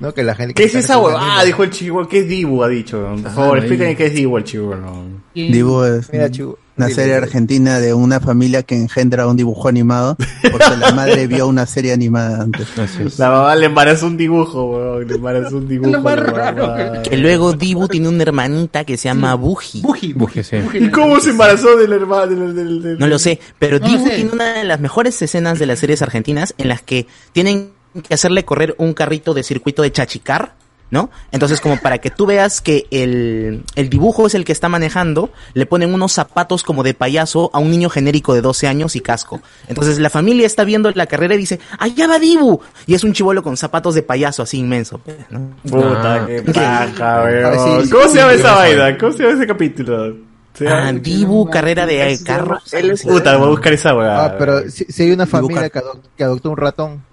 [0.00, 0.14] ¿no?
[0.14, 0.54] que la gente.
[0.54, 1.24] ¿Qué es esa huevada?
[1.26, 1.46] animes.
[1.46, 2.08] dijo el chivo.
[2.08, 2.62] ¿Qué es Dibu?
[2.62, 3.14] Ha dicho.
[3.22, 4.74] Por favor, explíquenme qué es Dibu el chivo.
[4.74, 5.04] No.
[5.34, 6.58] Dibu es Mira, chivo.
[6.76, 10.16] una serie argentina de una familia que engendra un dibujo animado
[10.50, 12.66] porque la madre vio una serie animada antes.
[13.18, 15.06] La mamá le embarazó un dibujo, weón.
[15.06, 15.90] Le embarazó un dibujo.
[15.90, 17.02] Lo más raro.
[17.02, 19.80] Que luego Dibu tiene una hermanita que se llama Buji.
[19.82, 20.12] Buji.
[20.12, 20.56] Buje, sí.
[20.74, 22.26] ¿Y cómo se embarazó del hermano?
[22.26, 24.14] Del, del, del- No lo sé, pero No Dibu sé.
[24.16, 27.70] tiene una de las mejores escenas de las series argentinas en las que tienen
[28.02, 30.54] que hacerle correr un carrito de circuito de chachicar,
[30.90, 31.10] ¿no?
[31.32, 35.30] Entonces, como para que tú veas que el, el dibujo es el que está manejando,
[35.52, 39.00] le ponen unos zapatos como de payaso a un niño genérico de 12 años y
[39.00, 39.40] casco.
[39.68, 42.60] Entonces, la familia está viendo la carrera y dice, ¡allá va Dibu!
[42.86, 45.00] Y es un chivolo con zapatos de payaso así inmenso.
[45.28, 45.50] ¿no?
[45.68, 46.26] Puta, Ah.
[46.26, 47.84] qué paja, A ver, weón.
[47.84, 48.54] sí, ¿Cómo sí, se llama sí, esa sí.
[48.56, 48.98] vaina?
[48.98, 50.16] ¿Cómo se llama ese capítulo?
[50.58, 52.64] Llama- Ah, Dibu, carrera de carros.
[53.04, 54.24] Puta, voy a buscar esa weá.
[54.24, 57.04] Ah, pero si, si hay una familia que, adop- que adoptó un ratón,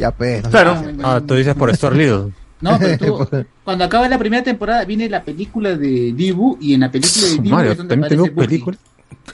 [0.00, 0.42] ya pues.
[0.42, 0.82] no Claro.
[1.02, 2.32] Ah, tú dices por Stuart Little.
[2.60, 6.80] No, pero tú, cuando acaba la primera temporada viene la película de Dibu y en
[6.80, 8.80] la película de Dibu Mario, es donde también aparece películas.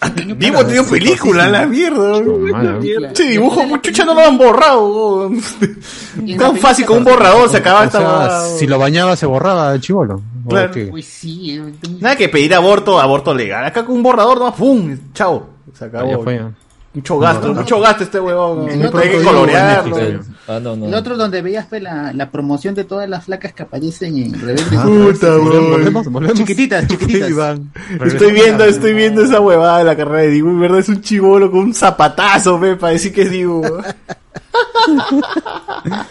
[0.38, 2.18] Dibu ha tenido película, la mierda.
[3.12, 5.30] Ese dibujo, muchacha, no lo han borrado.
[6.38, 9.74] Tan fácil con un película- borrador se acaba O esta si lo bañaba se borraba
[9.74, 10.20] el chivolo.
[10.90, 13.64] Pues sí, eh, Nada que pedir aborto, aborto legal.
[13.64, 14.96] Acá con un borrador, no, ¡pum!
[15.12, 15.48] Chao.
[15.74, 16.22] Se Ah, acabó.
[16.22, 16.40] fue.
[16.94, 18.68] Mucho gasto, mucho gasto este huevón.
[18.70, 20.20] Hay que colorearlo.
[20.48, 20.86] Ah, no, no.
[20.86, 24.32] El otro donde veías pues, la, la promoción de todas las flacas que aparecen en
[24.40, 24.78] Rebelde.
[24.78, 25.70] Puta, weón.
[25.70, 26.38] Volvemos, volvemos.
[26.38, 27.58] Chiquititas, chiquititas.
[28.04, 30.50] Estoy viendo, estoy viendo esa huevada de la carrera de Dibu.
[30.50, 33.62] En verdad es un chivolo con un zapatazo, me para decir que es Dibu.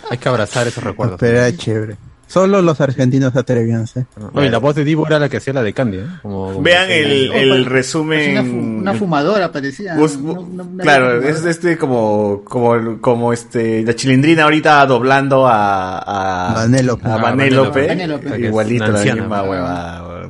[0.09, 1.17] Hay que abrazar esos recuerdos.
[1.19, 1.95] Pero era chévere.
[2.35, 4.01] Solo los argentinos se atrevían, ¿sí?
[4.33, 6.05] Oye, la voz de Dibu era la que hacía la de Candy, ¿eh?
[6.21, 8.79] Como, como- Vean el, el Una, fu- resumen.
[8.81, 9.95] una fumadora parecía.
[9.95, 11.29] Bus- Una- una- una claro, fumadora.
[11.29, 17.07] es este como, como, como este, la chilindrina ahorita doblando a, a Vanélope.
[17.07, 18.37] a Ah, Vanélope.
[18.39, 20.29] Igualito la misma huevada, weón.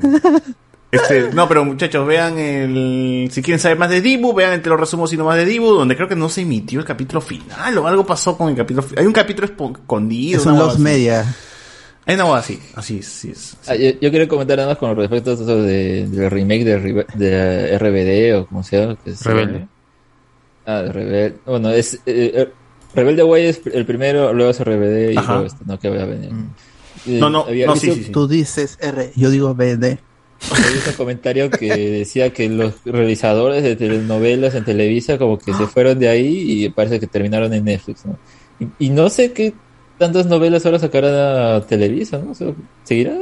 [0.92, 4.77] Este, no, pero muchachos, vean el, si quieren saber más de Dibu, vean te lo
[4.77, 7.88] resumo sino más de Dibu, donde creo que no se emitió el capítulo final o
[7.88, 10.40] algo pasó con el capítulo fi- Hay un capítulo escondido.
[10.40, 10.82] Es un Los así.
[10.84, 11.25] Media.
[12.08, 13.58] Hay una huevada así, así, sí es.
[13.67, 17.77] Ah, yo, yo quería comentar nada más con respecto a eso de, del remake de,
[17.80, 18.95] RBD o como sea.
[19.03, 19.67] Que es, Rebelde.
[20.66, 21.35] Ah, de Rebelde.
[21.45, 21.95] Bueno, es.
[21.95, 22.50] eh, eh,
[22.93, 25.34] Rebelde Way es el primero, luego es RBD y Ajá.
[25.34, 26.30] luego este, no, que voy a venir.
[27.08, 28.11] Eh, No, no, había no, visto- sí, sí, sí.
[28.11, 29.98] Tú dices R, yo digo BD.
[30.51, 35.53] Había visto un comentario que decía que los realizadores de telenovelas en Televisa como que
[35.53, 38.17] se fueron de ahí y parece que terminaron en Netflix, ¿no?
[38.59, 39.53] Y, y no sé qué
[39.98, 42.32] tantas novelas ahora sacará Televisa, ¿no?
[42.32, 42.48] O sea,
[42.84, 43.14] ¿Seguirá?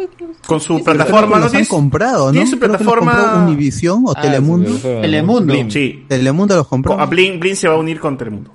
[0.47, 1.45] Con su plataforma, ¿no?
[1.45, 2.31] han comprado, ¿no?
[2.31, 4.69] tiene su plataforma- Univisión o Ah, Telemundo.
[4.69, 5.53] sí, pero fue- Telemundo.
[5.69, 6.05] Sí.
[6.07, 6.99] Telemundo los compró.
[6.99, 8.51] A Blin, Blin se va a unir con Telemundo.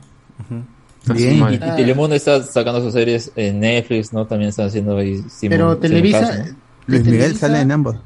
[1.15, 1.37] Bien.
[1.37, 1.55] Y, Madre.
[1.57, 4.27] y Telemundo está sacando sus series en Netflix, ¿no?
[4.27, 6.45] También están haciendo ahí simul- Pero Televisa.
[6.87, 7.97] Luis Miguel Televisa- sale en ambos.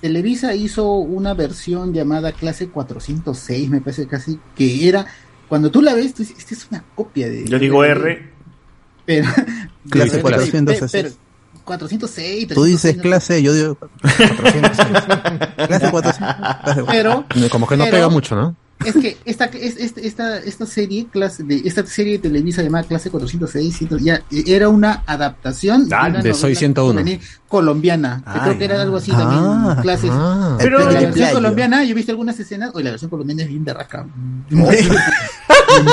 [0.00, 5.06] Televisa hizo una versión llamada Clase 406, me parece casi, que era,
[5.48, 7.44] cuando tú la ves, tú dices, esta es una copia de...
[7.46, 8.33] Yo digo R.
[9.06, 9.26] Pero,
[9.90, 10.90] Clase Pero- 406.
[10.92, 11.10] pero-
[11.64, 12.48] 406.
[12.48, 15.66] Tú dices 306, clase, yo digo 406.
[15.68, 16.84] clase 406.
[16.90, 18.54] Pero, Como que no pero- pega mucho, ¿no?
[18.84, 22.84] Es que esta, es- es- esta, esta serie clase de esta serie de Televisa llamada
[22.84, 26.92] Clase 406 ciento- ya era una adaptación Ah, una de Soy novela 101.
[27.00, 28.22] juvenil colombiana.
[28.26, 29.82] que Ah, creo que era algo así Ah, también.
[29.82, 30.10] Clases.
[30.12, 30.56] ah.
[30.58, 31.06] pero la playo.
[31.06, 32.72] versión colombiana, yo he visto algunas escenas.
[32.74, 34.06] Oye, la versión colombiana es bien berraca.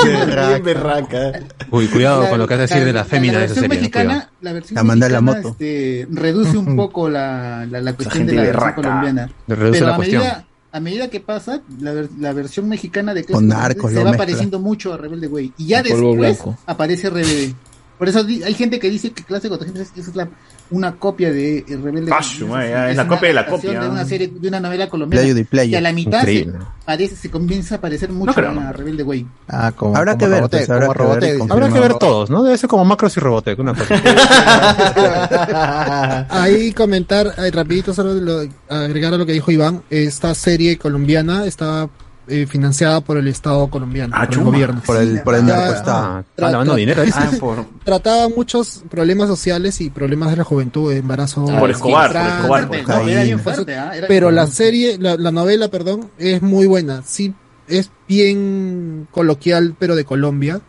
[0.04, 1.32] Bien berraca.
[1.70, 3.64] Uy, cuidado La- con lo que has de decir de la fémina de esa versión
[3.70, 3.78] serie.
[3.80, 5.48] mexicana, la versión La la moto.
[5.50, 8.74] este, reduce un poco la, la, la cuestión de la versión berraca.
[8.76, 9.30] colombiana.
[9.46, 10.22] Le reduce Pero la a cuestión.
[10.22, 14.04] medida, a medida que pasa, la, la versión mexicana de Con 406 narcos se va
[14.04, 14.18] mezcla.
[14.18, 15.52] pareciendo mucho a Rebelde Way.
[15.58, 16.58] Y ya después blanco.
[16.66, 17.54] aparece RBD.
[17.98, 20.28] Por eso hay gente que dice que Clase 406 es la,
[20.72, 23.80] una copia de eh, Rebelde Ah, ya, es la copia de la copia.
[23.80, 25.22] De una serie, de una novela colombiana.
[25.22, 25.70] Playo de playo.
[25.70, 26.48] Que a la mitad se,
[26.84, 28.72] parece, se comienza a parecer mucho creo, a no.
[28.72, 29.26] Rebelde Way.
[29.48, 31.40] Ah, como, Habrá como que ver, Robotech, pues, habrá como que ver.
[31.50, 32.42] Habrá que todos, ¿no?
[32.42, 33.94] Debe ser como Macros y Robotech, una cosa.
[36.30, 41.46] Ahí comentar, eh, rapidito, solo lo- agregar a lo que dijo Iván, esta serie colombiana
[41.46, 41.88] está
[42.28, 44.82] eh, financiada por el Estado colombiano, Ah, por el gobierno.
[44.86, 46.04] Por el, por el narcoestado.
[46.18, 47.02] Ah, están lavando dinero.
[47.02, 47.10] ¿eh?
[47.14, 51.44] Ah, por, Trataba muchos problemas sociales y problemas de la juventud, embarazo.
[51.46, 52.68] por Escobar, por Escobar.
[52.68, 53.38] Por- no, era bien Cocaína.
[53.38, 53.92] fuerte, ¿ah?
[53.96, 57.02] Era- Pero la serie, la, la novela, perdón, es muy buena.
[57.04, 57.34] Sí,
[57.68, 60.60] es bien coloquial, pero de Colombia.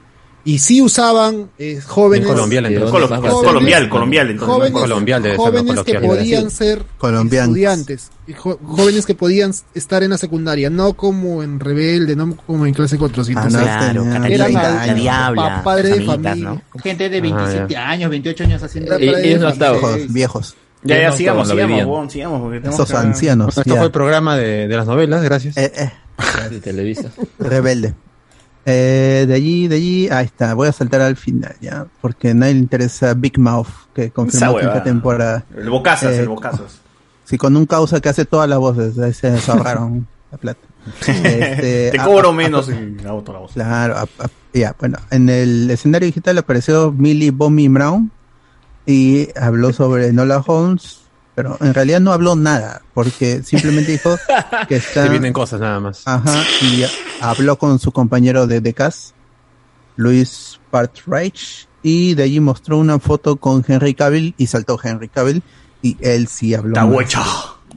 [0.45, 2.91] Y sí usaban eh, jóvenes, colombial, entonces.
[2.91, 4.53] Colo- Más es colombial, colombial, entonces.
[4.55, 7.47] jóvenes, Colombial debe ser, no jóvenes que podían ser Colombianos.
[7.47, 12.65] estudiantes, jo- jóvenes que podían estar en la secundaria, no como en Rebelde, no como
[12.65, 13.45] en clase 400.
[13.55, 14.95] Ah, no, Claro, Catalina, 30 la años.
[14.97, 16.35] diabla, Pa- padre de familia.
[16.35, 16.61] ¿no?
[16.83, 18.99] gente de 27 años, 28 años haciendo.
[18.99, 19.49] Y es no.
[19.53, 20.55] Viejos, viejos.
[20.83, 22.41] Ya, ya, sigamos, sigamos, huevón, sigamos.
[22.41, 23.55] porque Esos que- ancianos.
[23.55, 23.79] Bueno, esto ya.
[23.79, 25.55] fue el programa de, de las novelas, gracias.
[25.55, 25.89] Eh, eh,
[26.49, 27.09] De Televisa.
[27.39, 27.93] rebelde.
[28.65, 30.53] Eh, de allí, de allí, ahí está.
[30.53, 31.85] Voy a saltar al final, ya.
[32.01, 35.45] Porque a nadie le interesa Big Mouth, que confirmó quinta temporada.
[35.55, 36.79] El bocazas, Eh, el bocazas.
[37.25, 38.97] Sí, con un causa que hace todas las voces.
[38.99, 40.59] Ahí se ahorraron la plata.
[41.07, 43.53] Este, Te cobro a- menos a- y hago toda la voz.
[43.53, 44.07] Claro, a-
[44.53, 48.11] ya, bueno, en el escenario digital apareció Millie Bobby Brown
[48.85, 50.99] y habló sobre Nola Holmes,
[51.35, 54.15] pero en realidad no habló nada, porque simplemente dijo
[54.67, 55.03] que está...
[55.03, 56.03] Te vienen cosas nada más.
[56.05, 56.83] Ajá, y
[57.21, 59.11] habló con su compañero de The Cast,
[59.95, 65.43] Luis Partridge, y de allí mostró una foto con Henry Cavill y saltó Henry Cavill,
[65.81, 66.73] y él sí habló.
[66.75, 67.21] The Witcher.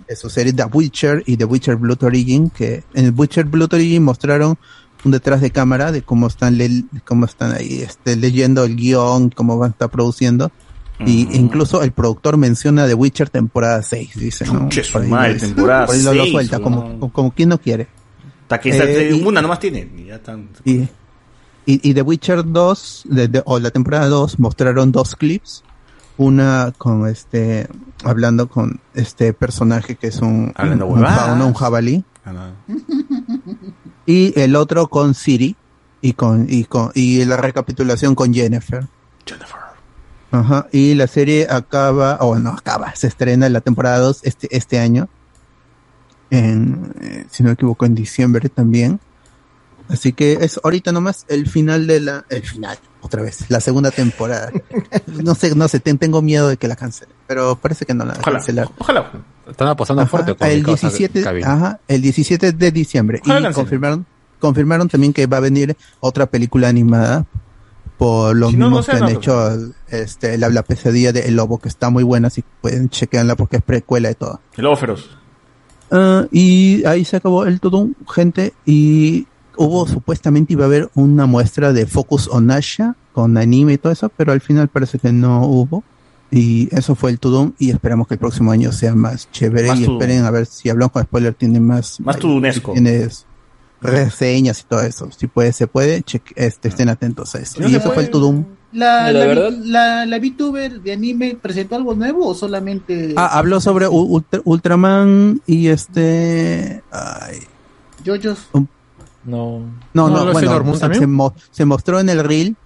[0.09, 3.75] de su serie The Witcher y The Witcher Blood Origin, que en el Witcher Blood
[3.75, 4.57] Origin mostraron
[5.05, 9.31] un detrás de cámara de cómo están le- cómo están ahí este, leyendo el guion,
[9.31, 10.51] cómo van a estar produciendo.
[11.00, 14.60] Y incluso el productor menciona The Witcher temporada 6, dice, ¿no?
[14.68, 15.47] Chuche, su Por ahí madre, lo dice.
[15.49, 16.99] temporada Por ahí lo, lo 6, suelta, como, weón.
[17.00, 17.86] como, como quien no quiere.
[18.44, 19.89] Hasta que Eh, y- una nomás tiene.
[19.97, 20.49] Y ya están.
[20.65, 20.89] Y, y,
[21.66, 25.62] y The Witcher 2, de- de- o la temporada 2, mostraron dos clips.
[26.18, 27.68] Una con este,
[28.02, 32.05] hablando con este personaje que es un, un, fauno, un jabalí.
[32.25, 32.75] Ah, no.
[34.07, 35.57] Y el otro con Siri.
[36.00, 38.86] Y con, y con, y la recapitulación con Jennifer.
[39.26, 39.57] Jennifer.
[40.31, 40.67] Ajá.
[40.73, 44.79] Y la serie acaba, o no acaba, se estrena en la temporada 2 este, este
[44.79, 45.09] año.
[46.31, 48.99] En, eh, si no me equivoco, en diciembre también.
[49.89, 53.93] Así que es ahorita nomás el final de la, el final, otra vez, la segunda
[53.93, 54.51] temporada.
[55.07, 58.05] no sé, no sé, ten- tengo miedo de que la cancelen, pero parece que no
[58.05, 58.39] la van a Ojalá.
[58.39, 58.69] cancelar.
[58.79, 59.13] Ojalá.
[59.49, 61.45] Están apostando Ajá, fuerte con el mi causa 17, Cavill.
[61.45, 63.21] ajá, el 17 de diciembre.
[63.23, 63.65] Ojalá y cancelen.
[63.65, 64.07] confirmaron,
[64.41, 67.25] confirmaron también que va a venir otra película animada
[67.99, 71.12] por los Si no, no mismos sé, que han no, hecho este, la, la pesadilla
[71.12, 74.41] de El Lobo, que está muy buena, si pueden chequearla porque es precuela de todo.
[74.57, 75.10] El lobo feroz.
[75.91, 79.26] Ah, y ahí se acabó el todo, gente, y
[79.57, 83.92] hubo supuestamente iba a haber una muestra de Focus on Asha con anime y todo
[83.92, 85.83] eso, pero al final parece que no hubo.
[86.28, 89.78] Y eso fue el Tudum y esperamos que el próximo año sea más chévere Más
[89.78, 92.73] y esperen a ver si hablamos con spoiler tiene más Más tudunesco.
[92.73, 93.25] tienes
[93.81, 95.09] reseñas y todo eso.
[95.17, 97.61] Si puede, se puede, cheque- este, estén atentos a eso.
[97.61, 98.45] No y eso fue el Tudum.
[98.73, 103.61] La, La la, la, la VTuber de anime presentó algo nuevo o solamente Ah, habló
[103.61, 107.39] sobre U- Ultra- Ultraman y este ay,
[108.05, 108.49] JoJo's?
[108.53, 108.67] No.
[109.25, 109.61] No,
[109.95, 112.57] No, no, ¿no es bueno, Sailor Moon se, mo- se mostró en el reel,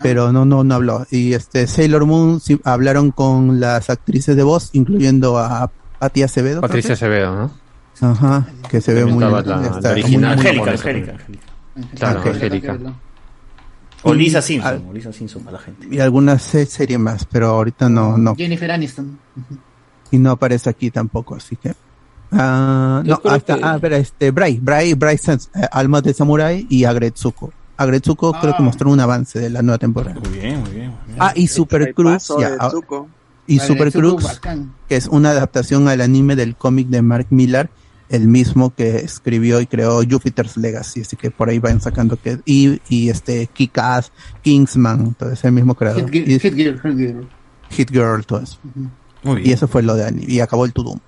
[0.00, 1.06] pero no, no, no habló.
[1.10, 6.60] Y este Sailor Moon sí, hablaron con las actrices de voz, incluyendo a Patti Acevedo.
[6.60, 7.50] Patricia Acevedo, ¿no?
[7.98, 8.04] Que.
[8.06, 10.36] Ajá, que se ve muy, la- está la muy- original.
[10.36, 10.70] muy Angélica.
[10.72, 11.44] Angélica, Angélica.
[11.96, 12.26] Claro, Ok.
[12.26, 12.78] Angélica.
[14.06, 14.84] O Lisa ah, Simpson.
[14.88, 15.88] O Lisa Simpson para la gente.
[15.90, 18.34] Y alguna se- serie más, pero ahorita no, no.
[18.36, 19.18] Jennifer Aniston.
[20.10, 21.74] Y no aparece aquí tampoco, así que.
[22.32, 23.56] Ah, Yo no, está.
[23.56, 27.52] que- Ah, espera, este, Bray, Bray, Bray Sans- eh, Almas de Samurai y Agretsuko.
[27.76, 28.64] Agretsuko creo que Ah.
[28.64, 30.20] mostró un avance de la nueva temporada.
[30.20, 30.88] Muy bien, muy bien.
[30.90, 31.18] Muy bien.
[31.18, 32.28] Ah, y Super Cruz.
[32.38, 32.70] ya, ah,
[33.46, 34.40] y Super Cruz,
[34.88, 37.70] que es una adaptación al anime del cómic de Mark Millar,
[38.08, 42.38] el mismo que escribió y creó Jupiter's Legacy, así que por ahí van sacando que
[42.44, 46.10] y, y este Kick-Ass, Kingsman, todo ese mismo creador.
[46.10, 47.28] Hit, y, Hit Girl, Hit Girl.
[47.70, 48.58] Hit Girl, todo eso.
[49.22, 50.98] Muy Y eso fue lo de anime, y acabó el Tudum.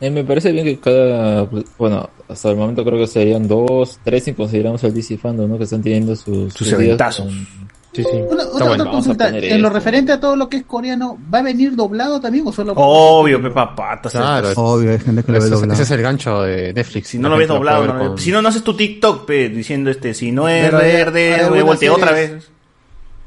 [0.00, 1.48] Eh, me parece bien que cada.
[1.78, 5.58] Bueno, hasta el momento creo que serían dos, tres si consideramos el DC Fandom, ¿no?
[5.58, 7.26] Que están teniendo sus, Sus eventazos.
[7.26, 7.46] con-
[7.92, 8.08] Sí, sí.
[8.28, 11.40] Una, Está otra, bueno, consulta, en lo referente a todo lo que es coreano, ¿va
[11.40, 12.72] a venir doblado también o solo?
[12.74, 14.12] Obvio, Pepa Patas.
[14.12, 14.48] Claro.
[14.56, 15.72] Obvio, hay gente que lo ve Ese, doblado.
[15.74, 17.08] ese es el gancho de Netflix.
[17.08, 19.90] Si no lo ves doblado, no con- si no, no haces tu TikTok, pe, diciendo
[19.90, 22.48] este, si no es verde, volteo otra vez.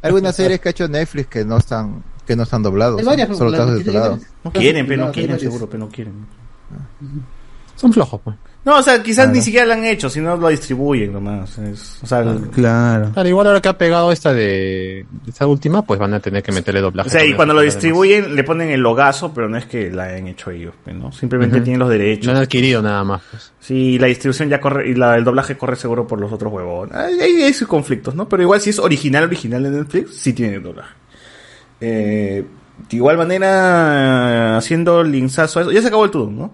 [0.02, 3.00] Hay algunas series que ha hecho Netflix que no están, que no están doblados.
[3.00, 3.36] Hay varias, ¿no?
[3.36, 4.20] Solo.
[4.44, 6.26] No quieren, pero no quieren, seguro, pero no quieren.
[7.76, 8.36] Son flojos, pues.
[8.66, 9.32] No, o sea, quizás Claro.
[9.34, 11.56] ni siquiera lo han hecho, sino lo distribuyen nomás.
[11.60, 13.12] Es- o sea, el- Claro.
[13.14, 16.52] Claro, igual ahora que ha pegado esta de esta última, pues van a tener que
[16.52, 17.08] meterle doblaje.
[17.10, 20.06] o sea, y cuando lo distribuyen le ponen el logazo, pero no es que la
[20.06, 21.12] hayan hecho ellos, pe, ¿no?
[21.12, 21.64] Simplemente Ujú.
[21.64, 22.26] tienen los derechos.
[22.26, 23.22] Lo han adquirido nada más.
[23.30, 23.52] Pues.
[23.60, 26.92] Sí, la distribución ya corre, y la, el doblaje corre seguro por los otros huevos.
[26.92, 28.28] Hay, hay, hay sus conflictos, ¿no?
[28.28, 30.90] Pero igual si es original, original de Netflix, sí tiene doblaje.
[31.82, 32.44] Eh,
[32.90, 36.52] de igual manera, haciendo linkazo a eso, ya se acabó el todo, ¿no?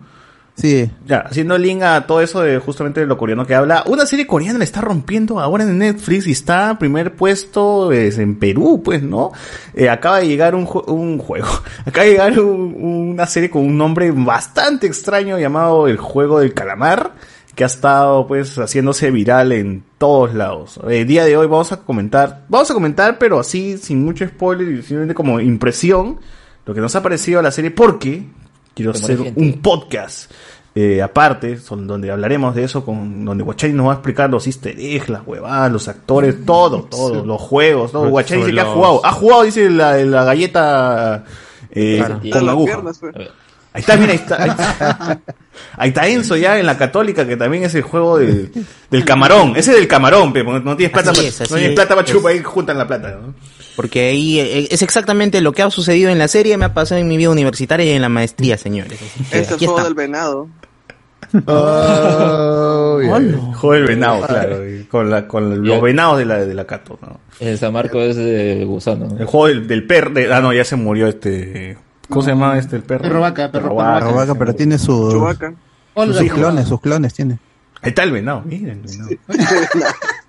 [0.55, 0.91] Sí.
[1.07, 3.83] Ya, haciendo link a todo eso de justamente lo coreano que habla.
[3.88, 8.38] Una serie coreana le está rompiendo ahora en Netflix y está primer puesto es en
[8.38, 9.31] Perú, pues, ¿no?
[9.73, 11.47] Eh, acaba de llegar un, un juego.
[11.85, 12.75] Acaba de llegar un-
[13.13, 17.13] una serie con un nombre bastante extraño llamado El Juego del Calamar,
[17.55, 20.80] que ha estado, pues, haciéndose viral en todos lados.
[20.88, 24.67] El día de hoy vamos a comentar, vamos a comentar, pero así, sin mucho spoiler
[24.67, 26.19] y simplemente como impresión,
[26.65, 28.25] lo que nos ha parecido la serie, porque
[28.74, 29.40] quiero hacer gente.
[29.40, 30.32] un podcast
[30.74, 34.48] eh, aparte, son donde hablaremos de eso, con donde Guachani nos va a explicar los
[34.48, 37.91] easter eggs, las huevadas, los actores, todo, todo, los juegos.
[37.91, 41.25] Sobre- Guachani dice que ha jugado, ha jugado, dice la, la galleta
[41.72, 42.19] eh, Claro.
[42.22, 42.74] con Las aguja.
[42.74, 43.16] piernas, pues.
[43.74, 45.19] Ahí está, mira, ahí está, ahí está.
[45.77, 48.51] Ahí está Enzo ya en la católica, que también es el juego del,
[48.90, 49.51] del camarón.
[49.56, 51.75] Ese es del camarón, pe, porque no tienes plata, pa- no tienes es.
[51.75, 53.33] plata para chupar ahí juntan la plata, ¿no?
[53.82, 57.01] Porque ahí eh, es exactamente lo que ha sucedido en la serie, me ha pasado
[57.01, 59.00] en mi vida universitaria y en la maestría, señores.
[59.01, 59.84] Así que Es el aquí juego está.
[59.90, 60.48] del venado.
[61.48, 63.19] Oh, yeah.
[63.56, 67.00] Juego del venado, claro, y con, la, con los venados de la, de la Cato,
[67.01, 67.19] ¿no?
[67.40, 69.08] El San Marco es de gusano.
[69.08, 69.18] ¿no?
[69.18, 71.77] El juego del, del perro, de- ah no, ya se murió este,
[72.10, 73.03] ¿cómo se llama este el perro?
[73.03, 73.93] Perro vaca, perro vaca.
[73.93, 74.06] vaca.
[74.11, 75.53] Robaca, pero tiene sus, Chubaca.
[75.93, 77.40] Olga, sus clones, sus clones tiene.
[77.82, 79.10] Ahí está el venado, mira el venado.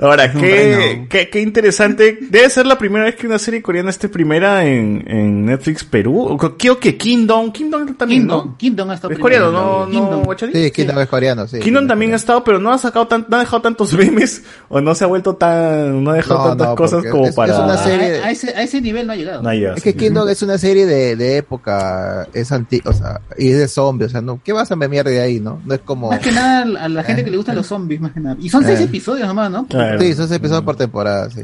[0.00, 2.18] Ahora, qué, qué, qué interesante.
[2.30, 6.36] Debe ser la primera vez que una serie coreana esté primera en, en Netflix Perú.
[6.58, 8.56] Creo que Kingdom, Kingdom también, Kingdom, ¿no?
[8.56, 9.86] Kingdom ha estado Es coreano, ¿no?
[9.86, 10.22] no Kingdom.
[10.24, 10.52] Guachani?
[10.52, 11.58] Sí, Kingdom es coreano, sí.
[11.58, 14.80] Kingdom también ha estado, pero no ha sacado tan, no ha dejado tantos memes o
[14.80, 17.52] no se ha vuelto tan, no ha dejado No, tantas no, cosas como es- para.
[17.54, 19.42] es una A, serie- a ese, a ese nivel no ha llegado.
[19.42, 19.94] No, Es que.
[19.96, 24.10] Kingdom es una serie de, de época, es anti, o sea, y es de zombies,
[24.10, 25.60] o sea, no, ¿qué vas a memear de ahí, no?
[25.64, 26.10] No es como...
[26.10, 28.36] Más que nada a la gente que le gustan los zombies, más que nada.
[28.40, 28.84] Y son seis Eh.
[28.84, 29.66] episodios nomás, ¿no?
[29.88, 30.00] Claro.
[30.00, 31.42] Sí, seis episodios por temporada, sí.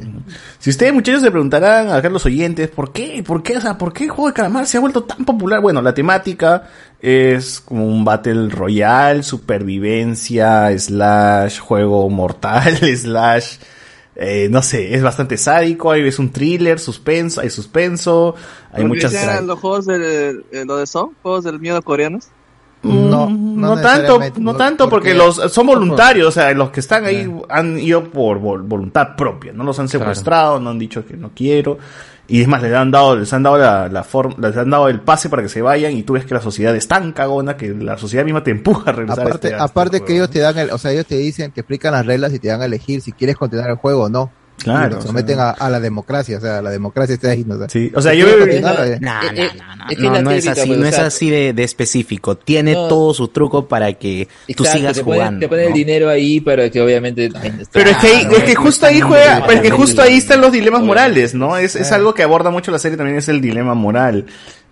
[0.59, 3.23] Si ustedes muchachos se preguntarán, acá los oyentes, ¿por qué?
[3.27, 3.57] ¿Por qué?
[3.57, 5.61] O sea, ¿por qué el juego de calamar se ha vuelto tan popular?
[5.61, 6.65] Bueno, la temática
[7.01, 13.57] es como un Battle Royale, supervivencia, slash juego mortal, slash,
[14.17, 18.35] eh, no sé, es bastante sádico, hay es un thriller, suspenso, hay suspenso,
[18.73, 19.13] hay muchas...
[19.43, 22.29] los juegos de eh, lo de Son, juegos del miedo coreanos.
[22.85, 26.71] No, Mm, no no, tanto, no tanto porque, porque- los son voluntarios, o sea, los
[26.71, 30.79] que están ahí han ido por vol- voluntad propia, no los han secuestrado, no han
[30.79, 31.79] dicho que no quiero
[32.27, 34.89] y es más les han dado les han dado la, la forma les han dado
[34.89, 37.57] el pase para que se vayan y tú ves que la sociedad es tan cagona
[37.57, 40.07] que la sociedad misma te empuja a regresar a Aparte, este- a este aparte juego,
[40.07, 42.39] que ellos te dan, el, o sea, ellos te dicen, te explican las reglas y
[42.39, 44.31] te dan a elegir si quieres continuar el juego o no.
[44.63, 45.51] Claro, o someten sea.
[45.51, 47.69] a, a la democracia, o sea, la democracia está ahí, ¿no?
[47.69, 50.47] Sí, o sea, yo eh, No, no, Eh, no, no, es que no, no es
[50.47, 52.37] así, pues, no es sea- así de, de específico.
[52.37, 52.89] Tiene No.
[52.89, 54.27] todo su truco para que
[54.57, 55.41] tú Exacto, sigas te pone, jugando.
[55.41, 57.31] Te pone el dinero ahí para que obviamente...
[57.73, 60.41] Pero es que, ahí- es que justo ahí juega, pero es que justo ahí están
[60.41, 61.57] los dilemas morales, ¿no?
[61.59, 64.27] Es, es algo que aborda mucho la serie también, es el dilema moral.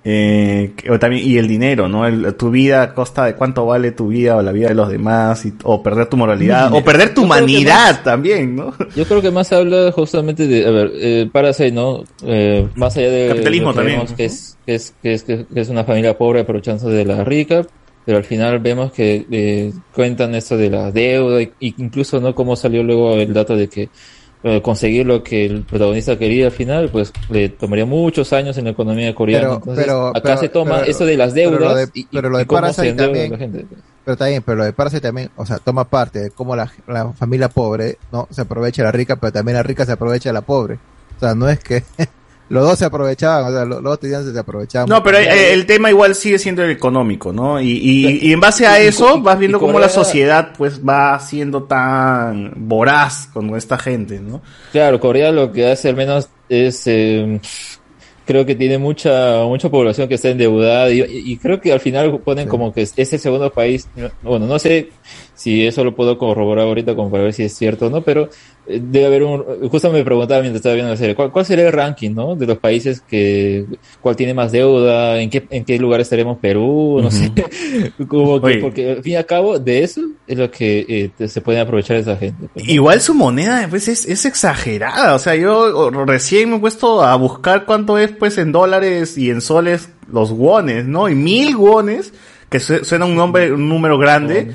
[0.04, 2.04] Eh, o también, y el dinero, ¿no?
[2.06, 4.88] El- tu vida a costa de cuánto vale tu vida o la vida de los
[4.90, 8.74] demás, y- o perder tu moralidad, o perder tu humanidad más- también, ¿no?
[8.96, 12.02] Yo creo que más habla justamente de, a ver, eh, Parasite, ¿no?
[12.26, 13.98] Eh, más allá de Capitalismo también.
[13.98, 17.22] vemos que es, que es, que es, que es una familia pobre aprovechándose de la
[17.22, 17.64] rica,
[18.04, 22.34] pero al final vemos que eh, cuentan esto de la deuda, y, y incluso, ¿no?
[22.34, 23.88] Cómo salió luego el dato de que
[24.62, 28.70] conseguir lo que el protagonista quería al final, pues le tomaría muchos años en la
[28.70, 29.42] economía coreana.
[29.44, 31.88] Pero- Entonces, pero- acá pero- se toma pero- eso de las pero deudas lo de-
[31.94, 33.66] y, y- pero lo de y Parasite se endeuda también- gente.
[34.04, 37.12] Pero también, pero lo de Parasite también, o sea, toma parte de cómo la, la
[37.12, 38.26] familia pobre, ¿no?
[38.30, 40.74] Se aprovecha de la rica, pero también la rica se aprovecha de la pobre.
[41.16, 41.84] O sea, no es que
[42.52, 44.86] los dos se aprovechaban, o sea, los, los dos estudiantes se aprovechaban.
[44.86, 47.58] No, pero eh, el tema igual sigue siendo el económico, ¿no?
[47.58, 51.62] Y, y, y en base a eso vas viendo cómo la sociedad pues va siendo
[51.62, 54.42] tan voraz con esta gente, ¿no?
[54.70, 57.40] Claro, Corea lo que hace al menos es, eh,
[58.26, 62.20] creo que tiene mucha mucha población que está endeudada y, y creo que al final
[62.20, 63.88] ponen como que es el segundo país,
[64.22, 64.90] bueno, no sé
[65.42, 68.28] si eso lo puedo corroborar ahorita como para ver si es cierto o no, pero
[68.66, 71.66] eh, debe haber un, justo me preguntaba mientras estaba viendo la serie, ¿cuál, cuál sería
[71.66, 72.36] el ranking, no?
[72.36, 73.64] De los países que,
[74.00, 77.16] cuál tiene más deuda, en qué, en qué lugar estaremos Perú, no Ujú.
[77.16, 77.32] sé,
[78.08, 78.58] como que, Oye.
[78.60, 81.96] porque al fin y al cabo de eso es lo que eh, se puede aprovechar
[81.96, 82.46] esa gente.
[82.54, 82.68] pues.
[82.68, 87.16] Igual su moneda pues es, es exagerada, o sea, yo recién me he puesto a
[87.16, 91.08] buscar cuánto es pues en dólares y en soles los wones, ¿no?
[91.08, 92.12] Y mil wones,
[92.50, 94.52] que su- suena un nombre, un número grande.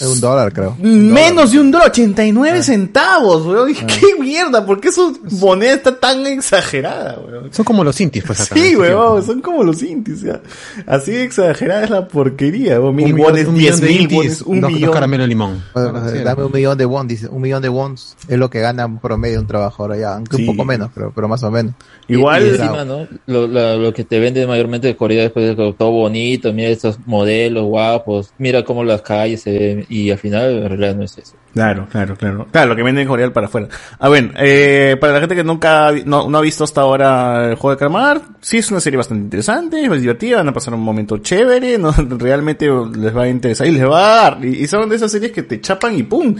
[0.00, 0.74] Es un dólar, creo.
[0.80, 3.70] Menos de un dólar, 89 centavos, weón.
[3.70, 4.64] ¿Y ¿Qué mierda?
[4.64, 7.52] ¿Por qué su moneda está tan exagerada, weón?
[7.52, 8.54] Son como los intis, pues acá.
[8.54, 9.22] Sí, weón, tiempo.
[9.22, 10.40] son como los intis, ya.
[10.86, 12.94] Así de exagerada es la porquería, weón.
[12.96, 14.92] Mil Un millón- wones, un diez millón de mil intis, wones, un dos- dos millón.
[14.92, 15.62] caramelo limón.
[15.74, 16.18] Bueno, Ah, sí.
[16.24, 18.98] dame un millón de won, dice, un millón de wons es lo que gana un
[18.98, 20.48] promedio un trabajador allá, aunque Sí.
[20.48, 21.74] un poco menos, creo, pero más o menos.
[22.08, 23.06] Igual- Y encima, ¿no?
[23.26, 27.64] Lo, la- lo que te vende mayormente de Corea después todo bonito, mira estos modelos
[27.64, 31.34] guapos, mira cómo las calles se ven, y al final en realidad no es eso.
[31.52, 32.46] Claro, claro, claro.
[32.50, 33.68] Claro, lo que venden en Corea para afuera.
[33.98, 37.56] A ver, eh, para la gente que nunca no, no ha visto hasta ahora el
[37.56, 40.80] juego de calamar, sí es una serie bastante interesante, es divertida, van a pasar un
[40.80, 44.44] momento chévere, no realmente les va a interesar y les va a dar.
[44.44, 46.34] Y, y son de esas series que te chapan y pum,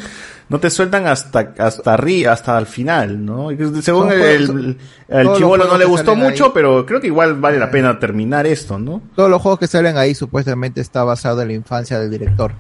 [0.49, 3.49] no te sueltan hasta hasta arriba, hasta el final, ¿no?
[3.81, 6.51] Según el, el, chivolo no le gustó mucho, ahí.
[6.55, 9.03] pero creo que igual vale la pena terminar esto, ¿no?
[9.17, 12.53] Todos los juegos que salen ahí supuestamente está basado en la infancia del director.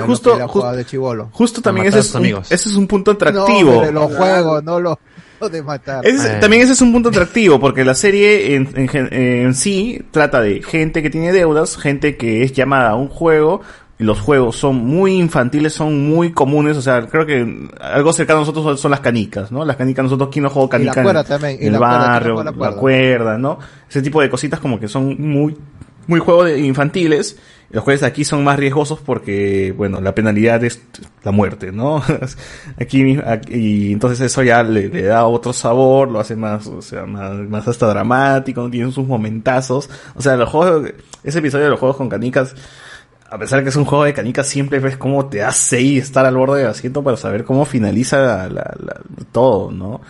[0.00, 0.36] Justo-
[0.76, 1.28] de chivolo.
[1.32, 3.72] Justo también ese es, un, ese es un punto atractivo.
[3.74, 4.96] No, pero los juegos, no los
[5.40, 6.06] no de matar.
[6.06, 10.04] Ese- También ese es un punto atractivo, porque la serie en, en gen- en sí
[10.10, 13.62] trata de gente que tiene deudas, gente que es llamada a un juego,
[13.98, 18.38] y los juegos son muy infantiles, son muy comunes, o sea, creo que algo cercano
[18.38, 19.64] a nosotros son, son las canicas, ¿no?
[19.64, 21.20] Las canicas, nosotros, ¿quién no juega Y la canica?
[21.20, 22.76] en- también, el la cuerda, ¿quién no barrio, la la cuerda?
[22.76, 23.58] cuerda, ¿no?
[23.88, 25.56] Ese tipo de cositas como que son muy,
[26.10, 27.36] muy juegos de- infantiles.
[27.70, 30.82] Los de aquí son más riesgosos porque, bueno, la penalidad es
[31.22, 32.02] la muerte, ¿no?
[32.80, 37.06] aquí, aquí- y entonces eso ya le, da otro sabor, lo hace más, o sea,
[37.06, 39.88] más, más hasta dramático, tiene sus momentazos.
[40.16, 40.90] O sea, los juegos,
[41.22, 42.56] ese episodio de los juegos con canicas,
[43.30, 45.98] a pesar de que es un juego de canicas, siempre ves cómo te hace ahí
[45.98, 50.00] estar al borde del asiento para saber cómo finaliza la- todo, ¿no?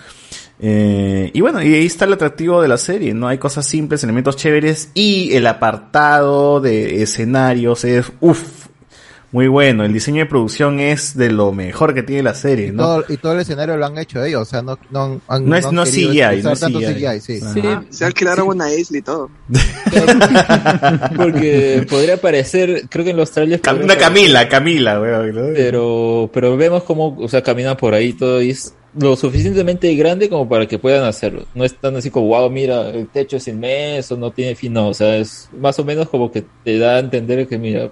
[0.62, 3.28] Eh, y bueno, y ahí está el atractivo de la serie, ¿no?
[3.28, 8.66] Hay cosas simples, elementos chéveres y el apartado de escenarios es, uff,
[9.32, 9.84] muy bueno.
[9.84, 12.82] El diseño de producción es de lo mejor que tiene la serie, Y ¿no?
[12.82, 15.56] todo, y todo el escenario lo han hecho ellos, o sea, no, no, han, No
[15.56, 16.94] es- no CGI, no CGI.
[16.94, 17.40] CGI, sí.
[17.40, 19.30] Sí, Se alquilaron una isla y todo.
[21.16, 23.62] Porque podría parecer, creo que en los trailers...
[23.82, 25.34] Una Camila, Camila, weón.
[25.34, 25.42] ¿no?
[25.54, 30.28] Pero, pero vemos cómo, o sea, camina por ahí todo y es lo suficientemente grande
[30.28, 31.44] como para que puedan hacerlo.
[31.54, 34.88] No es tan así como, wow, mira, el techo es inmenso, no tiene fin, no,
[34.88, 37.90] o sea, es más o menos como que te da a entender que, mira,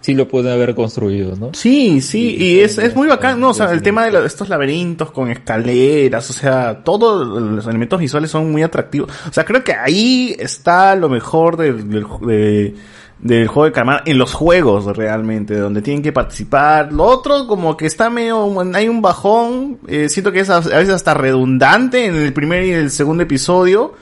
[0.00, 1.50] sí lo pueden haber construido, ¿no?
[1.54, 3.50] Sí, sí, y es, es muy bacán, ¿no?
[3.50, 8.00] O sea, el tema de la- estos laberintos con escaleras, o sea, todos los elementos
[8.00, 9.10] visuales son muy atractivos.
[9.28, 12.74] O sea, creo que ahí está lo mejor del, del, de-
[13.20, 16.92] del juego de calamar en los juegos realmente, donde tienen que participar.
[16.92, 20.60] Lo otro, como que está medio, hay un bajón, eh, siento que es a, a
[20.60, 23.94] veces hasta redundante en el primer y el segundo episodio.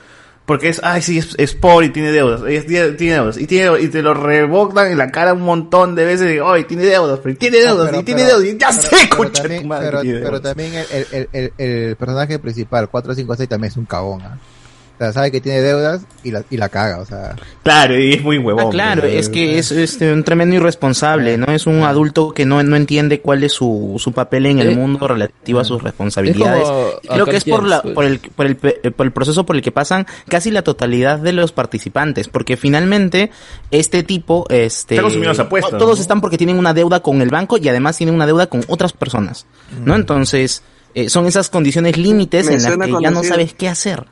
[0.45, 2.41] Porque es, ay, sí, es, es pobre y tiene deudas.
[2.45, 3.37] es- tiene, deudas.
[3.37, 6.35] Y, tiene, y te lo rebotan en la cara un montón de veces.
[6.35, 8.53] Y, ay, tiene deudas, pero tiene Ah, deudas, pero- y tiene pero- deudas.
[8.53, 9.89] Y ya pero- sé, concha también- tu madre.
[10.21, 14.21] Pero, también el, el, el, el personaje principal, 456, también es un cagón.
[14.21, 14.37] ¿ah?
[15.03, 17.35] O sea, sabe que tiene deudas y la, y la caga, o sea.
[17.61, 18.67] Claro, y es muy huevón.
[18.67, 21.47] Ah, claro, pero- es que es este, un tremendo irresponsable, ¿no?
[21.47, 24.75] Es un adulto que no, no entiende cuál es su, su papel en el Eh,
[24.75, 26.63] mundo relativo a sus responsabilidades.
[26.67, 29.45] es Y creo que es por, la, por, el, por, el, pe- por el proceso
[29.45, 33.29] por el que pasan casi la totalidad de los participantes, porque finalmente
[33.71, 34.45] este tipo...
[34.49, 36.01] Este, Está consumiendo las apuestas, to- Todos ¿no?
[36.01, 38.93] están porque tienen una deuda con el banco y además tienen una deuda con otras
[38.93, 39.45] personas,
[39.81, 39.85] Mm.
[39.85, 39.95] ¿no?
[39.95, 40.61] Entonces...
[40.95, 44.03] eh, son esas condiciones límites en las que ya no sabes qué hacer.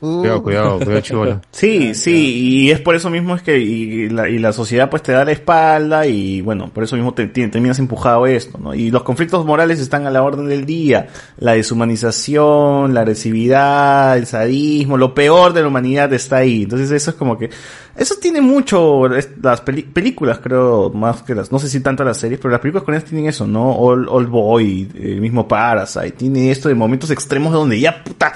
[0.00, 1.40] Cuidado, cuidado, cuidado, chivola.
[1.50, 5.02] Sí, sí, y es por eso mismo es que y la, y la sociedad pues
[5.02, 8.74] te da la espalda y bueno, por eso mismo te, te- terminas empujado esto, ¿no?
[8.74, 14.26] Y los conflictos morales están a la orden del día, la deshumanización, la agresividad, el
[14.26, 17.50] sadismo, lo peor de la humanidad está ahí, entonces eso es como que
[17.96, 22.38] Eso tiene mucho, las películas creo, más que las, no sé si tanto las series,
[22.38, 23.72] pero las películas coreanas tienen eso, ¿no?
[23.72, 28.34] All, Boy, el mismo Parasite, tiene esto de momentos extremos donde ya, puta,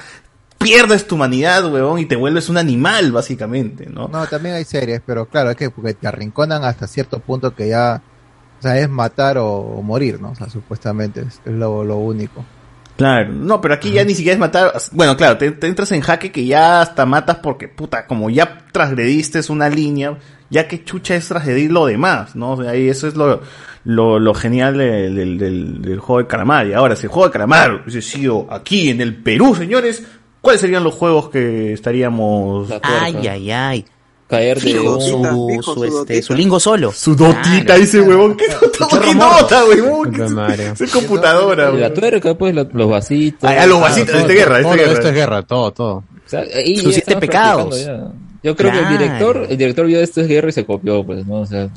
[0.57, 4.09] pierdes tu humanidad, weón, y te vuelves un animal, básicamente, ¿no?
[4.09, 7.69] No, también hay series, pero claro, es que porque te arrinconan hasta cierto punto que
[7.69, 8.03] ya,
[8.59, 10.31] o sea, es matar o, morir, ¿no?
[10.31, 12.45] O sea, supuestamente es, es lo, lo único.
[13.01, 14.73] Claro, no, pero aquí ya ni siquiera es matar.
[14.93, 18.67] Bueno, claro, te, te entras en jaque que ya hasta matas porque, puta, como ya
[18.73, 20.19] transgrediste una línea,
[20.51, 22.53] ya que chucha es transgredir lo demás, ¿no?
[22.53, 23.41] O sea, ahí eso es lo,
[23.85, 26.67] lo, lo genial del, del, del- del juego de calamar.
[26.67, 30.03] Y ahora, si el juego de calamar hubiese sido aquí en el Perú, señores,
[30.43, 32.69] ¿cuáles serían los juegos que estaríamos.
[32.83, 33.85] Ay, ay, ay.
[34.31, 36.23] Caer de Fijo, un- su, Fijo, su, su este, dotita.
[36.23, 36.93] su lingo solo.
[36.93, 38.37] Su dotita, ese huevón.
[38.37, 39.01] ¿Qué nota?
[39.01, 40.15] ¿Qué nota, huevón?
[40.81, 43.51] Es computadora, La tuerca, pues, los vasitos.
[43.51, 44.93] Ah, los vasitos, todo, este guerra, este todo, guerra.
[44.93, 45.95] esto es guerra, todo, todo.
[45.97, 46.45] O sea,
[46.81, 47.87] Sus siete pecados.
[48.43, 51.27] Yo creo que el director, el director vio esto es guerra y se copió, pues,
[51.27, 51.41] ¿no?
[51.41, 51.69] O sea,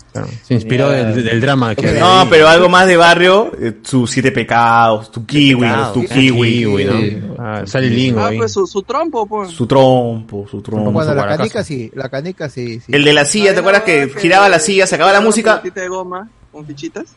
[0.44, 4.10] se inspiró del, del drama que había No, pero algo más de barrio, eh, sus
[4.10, 5.94] siete pecados, tu kiwi, pecados.
[5.94, 7.36] tu kiwi, kiwi, ¿no?
[7.38, 8.38] Ah, sale el lingo Ah, ahí.
[8.38, 9.50] pues su, su trompo, pues.
[9.50, 10.92] Su trompo, su trompo.
[10.92, 11.38] Bueno, su la guaracazo.
[11.40, 12.94] canica sí, la canica sí, sí.
[12.94, 15.62] El de la silla, ¿te acuerdas que giraba la silla, se acababa la música?
[15.62, 17.08] Pelotita de goma con fichitas.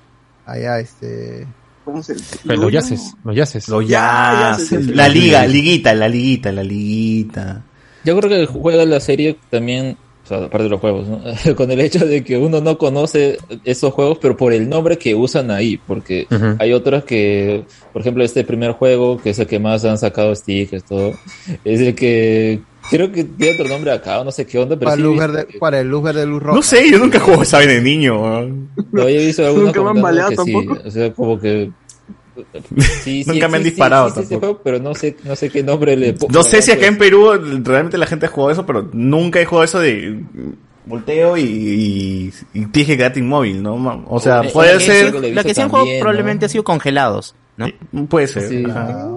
[0.44, 1.47] Allá, este...
[1.84, 3.68] ¿Cómo se Pero los yaces, los yaces.
[3.68, 4.92] Los Ya, ya, sí, sí, sí.
[4.92, 7.62] La liga, liguita, la liguita, la liguita.
[8.07, 11.20] Yo creo que juega la serie también, o sea, aparte de los juegos, ¿no?
[11.57, 15.17] con el hecho de que uno no conoce esos juegos, pero por el nombre que
[15.17, 16.28] usan ahí, porque
[16.60, 20.33] hay otros que, por ejemplo, este primer juego, que es el que más han sacado
[20.36, 21.15] stickers, todo,
[21.65, 22.60] es el que
[22.91, 25.17] creo que tiene otro nombre acá, o no sé qué onda, pero Para, sí luz
[25.17, 26.57] he verde, para el luz verde, luz roja.
[26.57, 28.15] No sé, yo nunca jugué esa de niño.
[28.93, 30.81] Lo había visto algunos Nunca me han baleado que sí, tampoco.
[30.86, 31.70] o sea, como que
[33.02, 34.39] sí, sí Nunca me han disparado ese tampoco.
[34.40, 36.32] juego, pero no sé, no sé qué nombre le pongo.
[36.32, 37.31] No sé si acá en Perú
[37.65, 40.20] realmente la gente ha jugado eso, pero nunca he jugado eso de
[40.84, 44.05] volteo y, y, y tienes que quedarte inmóvil, ¿no?
[44.08, 45.15] O sea, Eh, puede lo que ser...
[45.34, 47.66] Lo que sí han jugado probablemente ha sido congelados, ¿no?
[48.08, 48.48] Puede ser.
[48.48, 48.65] Sí.
[48.68, 49.08] ajá.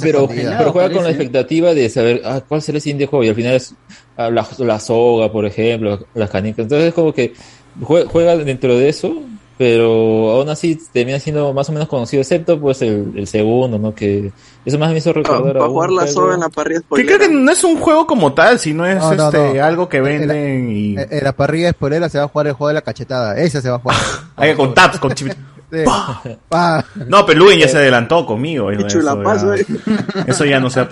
[0.00, 3.28] pero, pero juega con la expectativa de saber ah, cuál será el siguiente juego y
[3.28, 3.74] al final es
[4.16, 6.64] ah, la, la soga, por ejemplo, las canicas.
[6.64, 7.34] Entonces es como que
[7.80, 9.22] jue- juega dentro de eso,
[9.58, 13.94] pero aún así termina siendo más o menos conocido, excepto pues el, el segundo, ¿no?
[13.94, 14.32] Que
[14.64, 17.18] eso más me hizo recordar Para a jugar la soga en la parrilla Que creo
[17.18, 19.64] que no es un juego como tal, sino es No, no, este no.
[19.64, 20.94] algo que En la- venden y...
[20.96, 23.36] En en la parrilla spoilera se va a jugar el juego de la cachetada.
[23.38, 23.96] Esa se va a jugar.
[24.36, 25.34] Ahí con taps, con chip-
[25.72, 25.78] Sí.
[26.50, 26.84] Pa.
[27.08, 28.70] No, pero Luen ya se adelantó conmigo.
[28.70, 29.66] eso Pichulapazo, ya- eh.
[30.26, 30.86] Eso ya no sea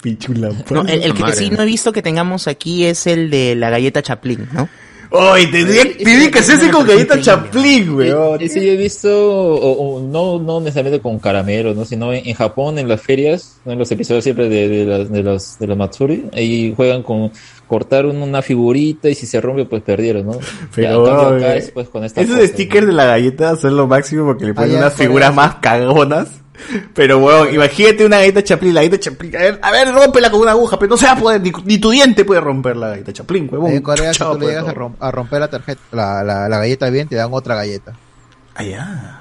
[0.00, 0.72] pichulapazo.
[0.74, 1.36] No, el, el que Madre.
[1.36, 4.68] sí no he visto que tengamos aquí es el de la galleta Chaplin, ¿no?
[5.12, 8.40] Oye, tendría, tendría que hacerse con galleta chaplin, weón.
[8.40, 11.84] Eh, Sí, he visto, o, o no, no necesariamente con caramelo, ¿no?
[11.84, 13.72] sino en, en Japón, en las ferias, ¿no?
[13.72, 17.32] en los episodios siempre de, de, las, de, los, de los Matsuri, ahí juegan con
[17.66, 20.38] cortar un- una figurita y si se rompe, pues perdieron, ¿no?
[20.74, 23.76] Pero, Ya, cambio, acá es, pues, con esta Esos cosa, stickers de la galleta son
[23.76, 25.36] lo máximo porque le ponen unas figuras sí.
[25.36, 26.28] más cagonas.
[26.94, 29.36] Pero, weón, imagínate una galleta chaplin, la galleta chaplin.
[29.36, 31.52] A ver, a ver, rómpela con una aguja, pero no se va a poder, ni,
[31.64, 33.70] ni tu diente puede romper la galleta chaplin, huevón.
[33.70, 36.58] Ahí en Corea, si tú le pues, llegas a, romper la tarjeta, la, la, la
[36.58, 37.92] galleta bien, te dan otra galleta.
[38.54, 39.20] Allá.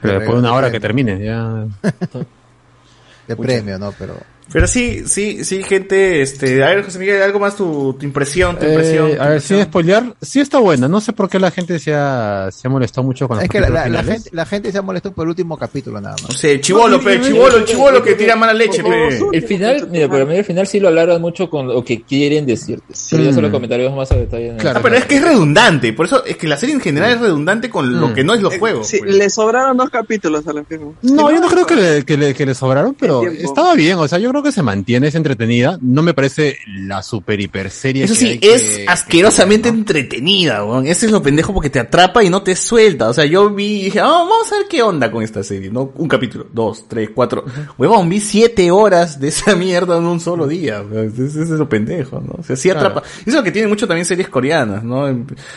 [0.00, 1.66] Pero después de una hora que termine, ya.
[3.26, 3.92] De premio, ¿no?
[3.98, 4.16] Pero.
[4.52, 8.58] Pero sí, sí, sí, gente, este, a ver, José Miguel, algo más tu, tu impresión,
[8.58, 9.10] tu impresión.
[9.10, 9.58] Eh, tu a ver, impresión.
[9.60, 10.88] sin spoilear, sí está buena.
[10.88, 13.50] No sé por qué la gente se ha, se ha molestado mucho con los Es
[13.50, 16.16] que la, la- la gente, la gente se ha molestado por el último capítulo nada
[16.22, 16.30] más.
[16.34, 19.20] O sea, el chivolo, pe, el chivolo, el chivolo que tira mala leche, pe.
[19.32, 22.44] El final, mira, para mí el final sí lo alargan mucho con lo que quieren
[22.46, 22.94] decirte.
[23.10, 24.48] Pero ya solo comentarios más a detalle.
[24.48, 26.80] en el- Ah, pero es que es redundante, por eso es que la serie en
[26.80, 28.00] general es redundante con Mm.
[28.00, 28.86] lo que no es los juegos.
[28.88, 29.14] Sí, pues.
[29.14, 30.92] le sobraron dos capítulos a la firma.
[31.02, 33.96] No, yo no creo que le, que le, que le sobraron, pero estaba bien.
[33.98, 35.78] O sea, yo creo que se mantiene, es entretenida.
[35.80, 38.04] No me parece la super hiper serie.
[38.04, 40.86] Eso que sí, hay que- es asquerosamente entretenida, weón.
[40.86, 43.08] Ese es lo pendejo porque te atrapa y no te suelta.
[43.08, 45.70] O sea, yo vi y dije, ah, vamos a ver qué onda con esta serie,
[45.70, 45.92] ¿no?
[45.96, 47.44] Un capítulo, dos, tres, cuatro.
[47.78, 50.82] Huevón, vi siete horas de esa mierda en un solo día.
[50.92, 52.36] Ese es lo pendejo, ¿no?
[52.38, 52.86] O sea, sí Claro.
[52.88, 53.06] atrapa.
[53.06, 55.06] Eso es lo que tiene mucho también series coreanas, ¿no?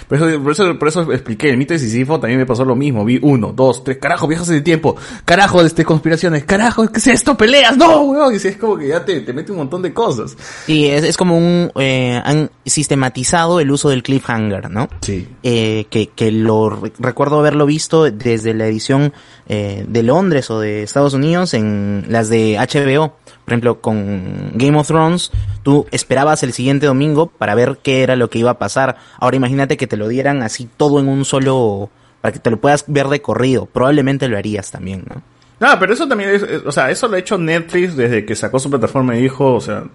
[0.07, 2.75] Por eso, por eso, por eso expliqué, el mito de Sísifo también me pasó lo
[2.75, 3.05] mismo.
[3.05, 4.95] Vi uno, dos, tres, carajo, viajes el tiempo,
[5.25, 7.37] carajo, este, conspiraciones, carajo, ¿qué es esto?
[7.37, 8.33] Peleas, no, weón.
[8.33, 10.35] Y es como que ya te, te mete un montón de cosas.
[10.67, 11.71] Y es, es como un...
[11.75, 14.87] eh, han sistematizado el uso del cliffhanger, ¿no?
[15.01, 15.27] Sí.
[15.43, 19.13] Eh, que, que lo re- recuerdo haberlo visto desde la edición
[19.47, 23.15] eh, de Londres o de Estados Unidos en las de HBO.
[23.45, 25.31] Por ejemplo, con Game of Thrones,
[25.63, 28.97] tú esperabas el siguiente domingo para ver qué era lo que iba a pasar.
[29.19, 31.89] Ahora imagínate que te lo dieran así todo en un solo...
[32.21, 33.65] para que te lo puedas ver de corrido.
[33.65, 35.21] Probablemente lo harías también, ¿no?
[35.63, 38.59] No, pero eso también es- o sea, eso lo ha hecho Netflix desde que sacó
[38.59, 39.85] su plataforma y dijo, o sea,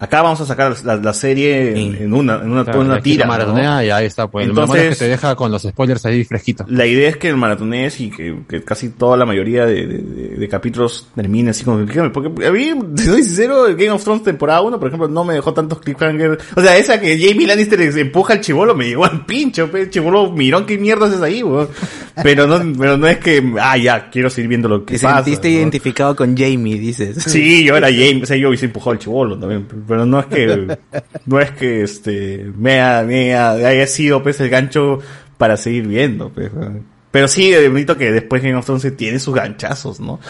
[0.00, 3.24] Acá vamos a sacar la, la serie en, en una, en una, Claro, una tira.
[3.26, 3.38] lo ¿no?
[3.38, 4.46] maratonea y ahí está, pues.
[4.46, 6.70] lo malo es que te deja con los spoilers ahí fresquitos.
[6.70, 9.98] La idea es que el maratones y que, que casi toda la mayoría de, de-
[9.98, 13.90] de- de capítulos termine así como que- porque a mí, si soy sincero, el Game
[13.90, 16.44] of Thrones temporada 1, por ejemplo, no me dejó tantos cliffhangers.
[16.54, 20.30] O sea, esa que Jamie Lannister empuja al chivolo me llegó al pincho, pe, chivolo,
[20.30, 21.68] mirón, qué mierda haces ahí, weón?
[22.22, 25.16] Pero no, pero no es que, ah, ya, quiero seguir viendo lo que Te pasa.
[25.24, 25.54] sentiste ¿no?
[25.58, 27.16] identificado con Jamie, dices.
[27.24, 30.26] Sí, yo era James, o sea, yo hubiese empujado al chivolo también, pero no es
[30.26, 30.78] que,
[31.26, 35.00] no es que este, me, ha- me ha- haya sido pues el gancho
[35.38, 36.50] para seguir viendo, pues.
[37.10, 40.20] Pero sí, bonito que después Game of Thrones tiene sus ganchazos, ¿no?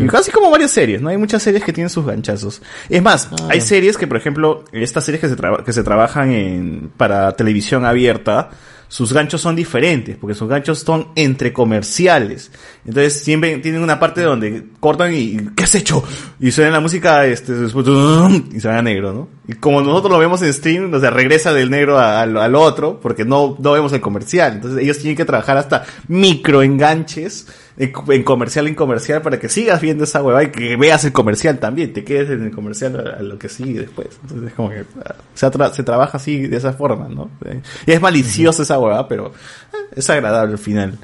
[0.00, 1.08] Y casi como varias series, ¿no?
[1.08, 2.62] Hay muchas series que tienen sus ganchazos.
[2.88, 6.92] Es más, hay series que, por ejemplo, estas series que se, que se trabajan en,
[6.96, 8.50] para televisión abierta,
[8.90, 12.50] sus ganchos son diferentes, porque sus ganchos son entre comerciales.
[12.84, 16.02] Entonces siempre tienen una parte donde cortan y ¿qué has hecho?
[16.40, 19.28] Y suena la música, este, y se va a negro, ¿no?
[19.46, 23.24] Y como nosotros lo vemos en stream, o sea, regresa del negro al otro, porque
[23.24, 24.54] no, no vemos el comercial.
[24.54, 27.46] Entonces ellos tienen que trabajar hasta micro enganches
[27.80, 31.12] en, en comercial en comercial para que sigas viendo esa hueva y que veas el
[31.12, 34.08] comercial también, te quedes en el comercial a, a lo que sigue después.
[34.22, 37.30] Entonces es como que ah, se, tra- se trabaja así de esa forma, ¿no?
[37.44, 39.28] Eh, Y es maliciosa esa hueva, pero
[39.72, 40.98] eh, es agradable al final.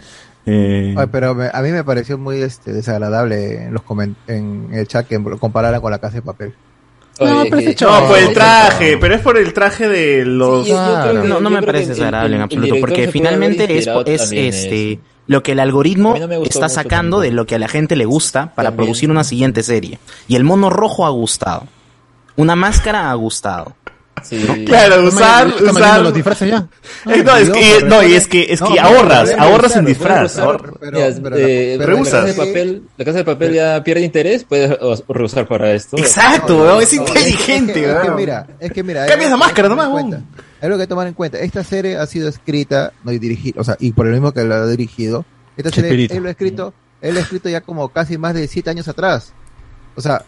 [0.48, 4.68] Eh, Ay, pero me- a mí me pareció muy este, desagradable en los comen- en
[4.72, 6.54] el chat que comparara con la casa de papel.
[7.18, 10.66] No, pero es hecho- No, por el traje, pero es por el traje de los.
[10.66, 15.42] Sí, que- no, no me parece desagradable en absoluto, porque finalmente es, es este lo
[15.42, 16.14] que el algoritmo
[16.44, 19.98] está sacando de lo que a la gente le gusta para producir una siguiente serie.
[20.28, 21.66] Y el mono rojo ha gustado.
[22.36, 23.74] Una máscara ha gustado.
[24.64, 25.72] Claro, usar, usar.
[25.72, 26.66] mandando los disfraces ya.
[27.06, 30.38] Eh, no, es que, no, y es que, es que ahorras, ahorras en disfraz.
[30.80, 34.76] Mira, eh, la casa de papel, la casa de papel ya pierde interés, puedes
[35.08, 35.98] reusar para esto.
[35.98, 38.16] Exacto, es inteligente, es que, es que weón.
[38.16, 39.06] mira, es que mira.
[39.06, 39.88] Cambias la máscara nomás.
[40.60, 41.38] Hay algo que tomar en cuenta.
[41.38, 44.42] Esta serie ha sido escrita, no y dirigida, o sea, y por el mismo que
[44.44, 45.24] lo ha dirigido.
[45.56, 48.46] Esta serie, él lo ha escrito, él lo ha escrito ya como casi más de
[48.48, 49.32] siete años atrás.
[49.94, 50.24] O sea,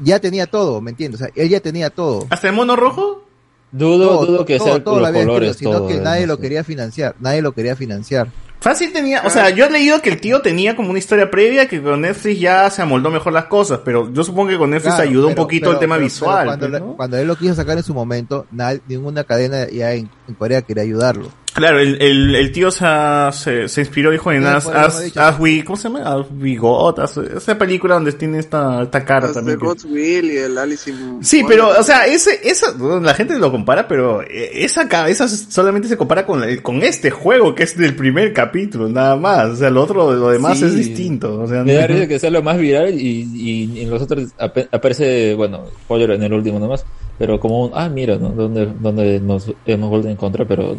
[0.00, 1.20] ya tenía todo, ¿me entiendes?
[1.20, 2.26] O sea, él ya tenía todo.
[2.30, 3.24] ¿Hasta el mono rojo?
[3.72, 5.88] Dudo, Todo, dudo que todo, sean todo lo los había escrito, colores, sino todo.
[5.88, 8.28] que nadie no lo quería financiar, nadie lo quería financiar.
[8.60, 11.66] Fácil tenía, o sea, yo he leído que el tío tenía como una historia previa
[11.66, 14.96] que con Netflix ya se amoldó mejor las cosas, pero yo supongo que con Netflix
[14.96, 16.46] Claro, ayudó un poquito pero- el tema pero- visual.
[16.46, 18.46] cuando, pues, cuando él lo quiso sacar en su momento,
[18.86, 21.30] ninguna cadena ya en, en Corea quería ayudarlo.
[21.52, 25.16] Claro, el, el, el tío se, ha- se, se inspiró, dijo en Sí, As, As.
[25.16, 26.00] As We, ¿cómo se llama?
[26.14, 29.58] As We Got, As- esa película donde tiene esta, esta cara de también.
[29.58, 32.72] que- God's Will y el Alice in Sí, pero, o sea, ese, esa,
[33.02, 36.82] la gente lo compara, pero eh, esa, ca- esa solamente se compara con, el- con
[36.84, 39.50] este juego que es del primer capítulo, nada más.
[39.50, 40.66] O sea, lo otro, lo demás Sí.
[40.66, 41.40] es distinto.
[41.40, 44.00] O sea, Me da no- risa que sea lo más viral y, y en los
[44.02, 46.84] otros ape- aparece, bueno, spoiler en el último nomás,
[47.18, 48.28] pero como un, ah, mira, ¿no?
[48.30, 50.76] Donde, donde nos hemos vuelto en contra, pero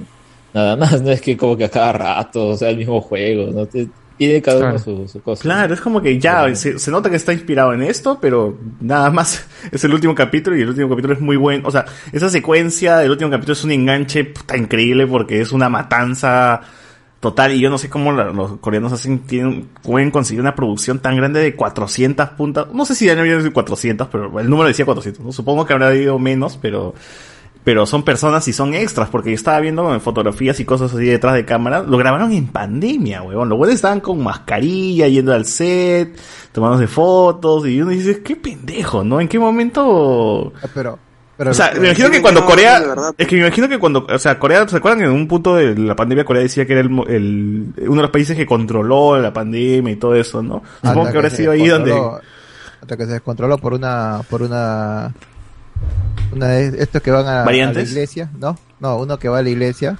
[0.54, 3.52] nada más, no es que como que a cada rato, o sea, el mismo juego,
[3.52, 3.66] ¿no?
[3.66, 4.80] Te- Tiene cada uno Claro.
[4.84, 5.42] su, su cosa.
[5.42, 9.10] Claro, es como que ya se, se nota que está inspirado en esto, pero nada
[9.10, 11.68] más es el último capítulo y el último capítulo es muy bueno.
[11.68, 15.70] O sea, esa secuencia del último capítulo es un enganche puta, increíble porque es una
[15.70, 16.62] matanza
[17.20, 21.00] total y yo no sé cómo la- los coreanos hacen, tienen, pueden conseguir una producción
[21.00, 22.68] tan grande de 400 puntas.
[22.74, 25.24] No sé si ya no había 400, pero el número decía 400.
[25.26, 25.32] ¿no?
[25.32, 26.94] Supongo que habrá habido menos, pero
[27.64, 31.06] pero son personas y son extras, porque yo estaba viendo en fotografías y cosas así
[31.06, 33.50] detrás de cámara, lo grabaron en pandemia, huevón.
[33.50, 36.18] Los buenos estaban con mascarilla, yendo al set,
[36.52, 39.22] tomándose fotos, y uno dice, qué pendejo, ¿no?
[39.22, 40.54] ¿En qué momento?
[40.74, 40.98] Pero,
[41.38, 42.84] pero o sea, me imagino que cuando Corea,
[43.18, 45.56] es que me imagino que cuando, o sea, Corea, ¿se acuerdan que en un punto
[45.56, 49.20] de la pandemia Corea decía que era el, el- uno de los países que controló
[49.20, 50.64] la pandemia y todo eso, ¿no?
[50.84, 51.94] Supongo que habrá sido ahí donde...
[52.82, 55.14] Hasta que se descontroló por una, por una,
[56.34, 58.58] una de estos que van a, a la iglesia, ¿no?
[58.80, 59.98] No, uno que va a la iglesia,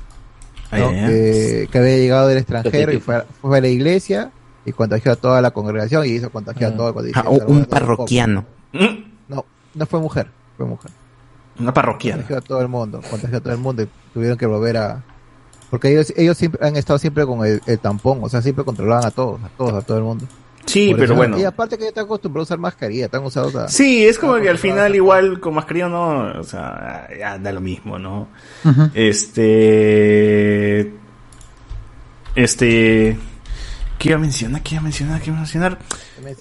[0.74, 0.78] Ah,
[1.08, 4.32] que, que había llegado del extranjero y fue, a- fue a la iglesia
[4.66, 7.48] y contagió a toda la congregación y hizo contagiar a todo cuando Ah, un- "Pero
[7.50, 8.46] un bueno, parroquiano.
[9.28, 9.46] No,
[9.76, 10.92] no fue mujer, fue mujer.
[11.60, 12.20] Una parroquiana.
[12.24, 15.04] Contagió a todo el mundo, contagió a todo el mundo y tuvieron que volver a...
[15.70, 19.06] Porque ellos, ellos siempre han estado siempre con el, el tampón, o sea, siempre controlaban
[19.06, 20.26] a todos, a todos, a todo el mundo.
[20.66, 21.40] Sí, Por pero eso- bueno.
[21.40, 23.68] Y aparte que ya están acostumbrados a usar mascarilla, están usados a...
[23.68, 27.62] Sí, es como que al final igual con mascarilla no, o sea, ya da lo
[27.62, 28.28] mismo, ¿no?
[28.94, 30.92] Este,
[32.36, 33.18] este,
[33.98, 34.62] ¿qué iba a mencionar?
[34.62, 35.20] ¿Qué iba a mencionar?
[35.22, 35.78] ¿Qué iba a mencionar?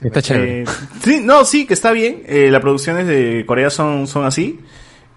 [0.03, 0.63] Está chévere.
[0.63, 0.65] Eh,
[1.03, 2.23] sí, no, sí, que está bien.
[2.27, 4.61] Eh, las producciones de Corea son, son así.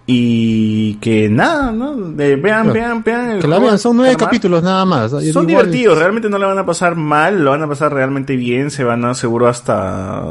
[0.06, 1.96] Y que nada, ¿no?
[1.96, 2.74] De- vean, Claro.
[2.74, 3.40] vean, vean.
[3.40, 5.12] Que la vean, son nueve capítulos nada más.
[5.12, 8.36] Son Igual- divertidos, realmente no la van a pasar mal, lo van a pasar realmente
[8.36, 10.24] bien, se van a seguro hasta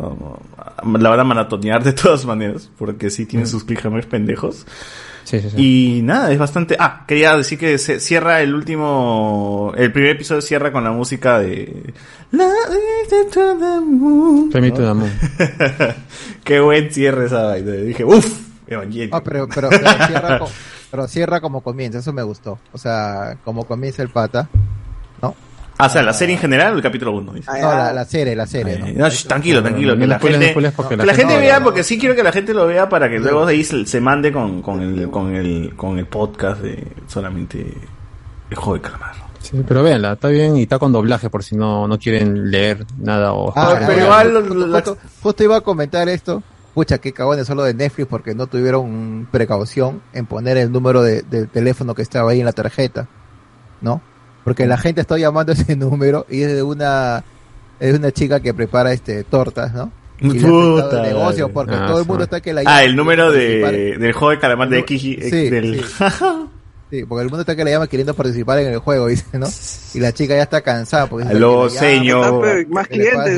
[0.84, 4.66] la van a maratonear de todas maneras, porque sí tienen sus cliffhangers pendejos.
[5.24, 5.98] Sí, sí, sí.
[5.98, 6.76] Y nada, es bastante...
[6.80, 9.72] Ah, quería decir que se cierra el último...
[9.76, 11.94] El primer episodio cierra con la música de...
[13.30, 14.50] To the moon.
[14.50, 15.10] To the moon.
[16.42, 17.70] Qué buen cierre esa vaina.
[17.70, 19.10] Dije, uff, Evangelion.
[19.12, 20.48] Ah, pero, pero, pero cierra co-
[20.90, 22.58] pero cierra como comienza, eso me gustó.
[22.72, 24.48] O sea, como comienza el pata,
[25.20, 25.34] ¿no?
[25.78, 27.32] Ah, o sea, la serie en general o el capítulo 1.
[27.32, 28.86] No, la, la serie, la serie, ¿no?
[28.92, 29.96] No, sh, tranquilo, tranquilo.
[29.98, 32.52] Que la gente, porque la la gente gente- vea, porque sí quiero que la gente
[32.54, 35.74] lo vea para que luego de ahí se, se mande con, con, el, con, el,
[35.74, 37.66] con el podcast de solamente
[38.50, 39.14] el juego de calamar.
[39.40, 42.86] Sí, pero véanla, está bien y está con doblaje por si no, no quieren leer
[42.98, 43.52] nada o...
[43.56, 46.42] Ah, pero igual justo, justo iba a comentar esto.
[46.74, 51.22] Pucha, qué cagones solo de Netflix porque no tuvieron precaución en poner el número de,
[51.22, 53.08] del teléfono que estaba ahí en la tarjeta,
[53.82, 54.00] ¿no?
[54.44, 57.24] Porque la gente está llamando ese número y es de una
[57.78, 59.92] es una chica que prepara este tortas, ¿no?
[60.20, 63.96] Y Puta negocio porque Ah, todo el mundo está que la Ah, el número de,
[63.98, 65.02] del juego de calamar de X.
[65.02, 65.84] Sí, del...
[65.84, 66.04] sí.
[66.92, 69.46] Sí, porque el mundo está que la llama queriendo participar en el juego, dice, ¿no?
[69.94, 72.44] Y la chica ya está cansada porque dice Aló, señor.
[72.44, 72.66] le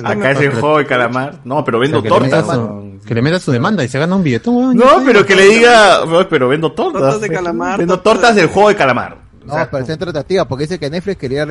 [0.05, 1.39] Acá es el juego de calamar.
[1.45, 2.53] No, pero vendo O sea, que le tortas.
[2.57, 4.77] su- que le meta su demanda y se gana un billetón.
[4.77, 7.01] No, pero que le diga, "No, pero vendo tortas.
[7.01, 9.19] Tortas de calamar, Vendo tortas del juego de calamar.
[9.47, 11.47] No, pero está en tratativa, porque dice que Netflix quería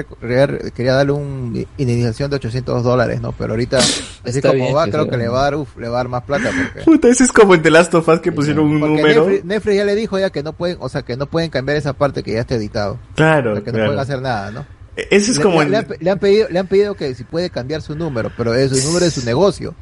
[0.75, 3.31] quería darle una indemnización de 800 dólares, ¿no?
[3.33, 3.77] Pero ahorita,
[4.25, 5.11] así como bien va, que creo sea.
[5.11, 6.81] que le va a dar, uf, le va a dar más plata, porque...
[6.85, 9.25] Puta, ese es como en The Last of Us que pusieron un número.
[9.25, 11.77] Netflix, Netflix ya le dijo ya que no pueden, o sea, que no pueden cambiar
[11.77, 12.97] esa parte que ya está editado.
[13.15, 13.89] Claro, O sea, que no claro.
[13.91, 14.65] pueden hacer nada, ¿no?
[14.95, 17.15] Ese es Le- como le, en- le han, le han pedido, le han pedido que
[17.15, 19.73] si puede cambiar su número, pero es el número de su negocio.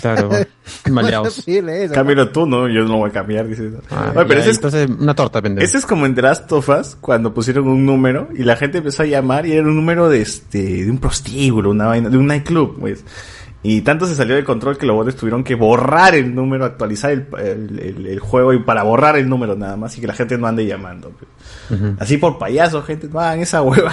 [0.00, 0.30] Claro,
[0.90, 1.46] maleados.
[1.46, 1.94] Eso, ¿no?
[1.94, 2.68] Cámbialo tú, ¿no?
[2.68, 3.46] Yo no lo voy a cambiar.
[3.48, 3.70] Dice.
[3.90, 5.64] Ah, Oye, pero ya, ese es, entonces una torta, pendejo.
[5.64, 8.78] ese es como en The Last of Us, cuando pusieron un número y la gente
[8.78, 12.16] empezó a llamar y era un número de este de un prostíbulo, una vaina, de
[12.18, 13.04] un nightclub, pues.
[13.60, 17.10] Y tanto se salió de control que los botes tuvieron que borrar el número, actualizar
[17.10, 20.14] el, el, el- el juego y para borrar el número nada más y que la
[20.14, 21.10] gente no ande llamando.
[21.10, 21.28] pues.
[21.98, 23.92] Así por payaso, gente, no hagan esa hueva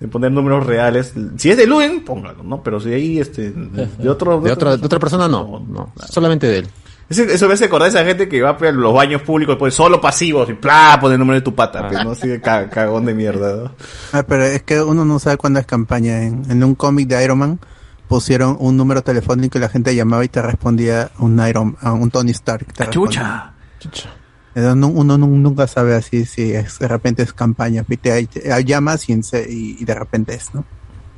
[0.00, 1.12] de poner números reales.
[1.36, 2.62] Si es de Luen, póngalo, ¿no?
[2.62, 4.40] Pero si ahí, este, de otro...
[4.40, 6.68] De otra, de otra persona no, no, solamente de él.
[7.08, 9.56] Ese- Eso me hace acordar a esa gente que va pues, a los baños públicos,
[9.58, 12.12] pues solo pasivos y plá, pone el número de tu pata, pues, ¿no?
[12.12, 13.70] Así de ca- cagón de mierda, ¿no?
[14.14, 16.22] Ah, pero es que uno no sabe cuándo es campaña.
[16.22, 17.60] En, en un cómic de Iron Man
[18.08, 22.10] pusieron un número telefónico y la gente llamaba y te respondía un Iron, a un
[22.10, 22.72] Tony Stark.
[22.72, 24.10] te Chucha.
[24.56, 27.84] Uno nu- nunca sabe así si es, de repente es campaña.
[27.88, 30.64] Y te, te- llamas y, y, y de repente es, ¿no?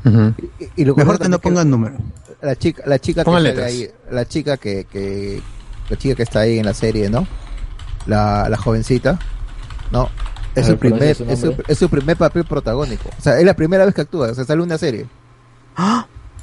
[0.04, 1.96] Y, y lo Mejor que no también que pongan número.
[2.40, 3.66] La chica, la chica que Pongan letras.
[3.66, 5.42] ahí, la chica que, que,
[5.90, 7.26] la chica que está ahí en la serie, ¿no?
[8.06, 9.18] La, la jovencita,
[9.90, 10.08] ¿no?
[10.54, 11.64] Es A su ver, ¿cuál primer, es su es su, nombre?
[11.68, 13.10] es su primer papel protagónico.
[13.18, 15.06] O sea, es la primera vez que actúa, o sea, sale una serie.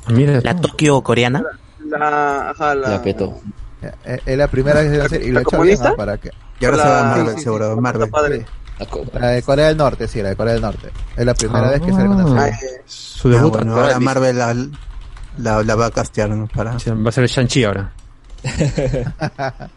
[0.10, 1.44] Mira, la Tokio coreana.
[1.86, 3.40] La, ajá, la, La peto.
[4.06, 6.30] Es, es la primera vez que la serie y lo ¿La ha hecho para que
[6.60, 7.44] Y ahora se va a Sí, Marvel, sí, sí.
[7.44, 7.78] seguro.
[7.82, 8.10] Marvel.
[8.10, 8.46] padre.
[9.14, 10.90] La de Corea del Norte, sí, la de Corea del Norte.
[11.16, 11.72] Es la primera Ah.
[11.72, 12.82] vez que sale una serie.
[12.86, 14.00] Su Ah, debut bueno, actoral, ahora.
[14.00, 14.54] Marvel la,
[15.38, 16.48] la, la va a castear, ¿no?
[16.48, 16.72] Para...
[16.72, 17.92] Va a ser el Shang-Chi ahora.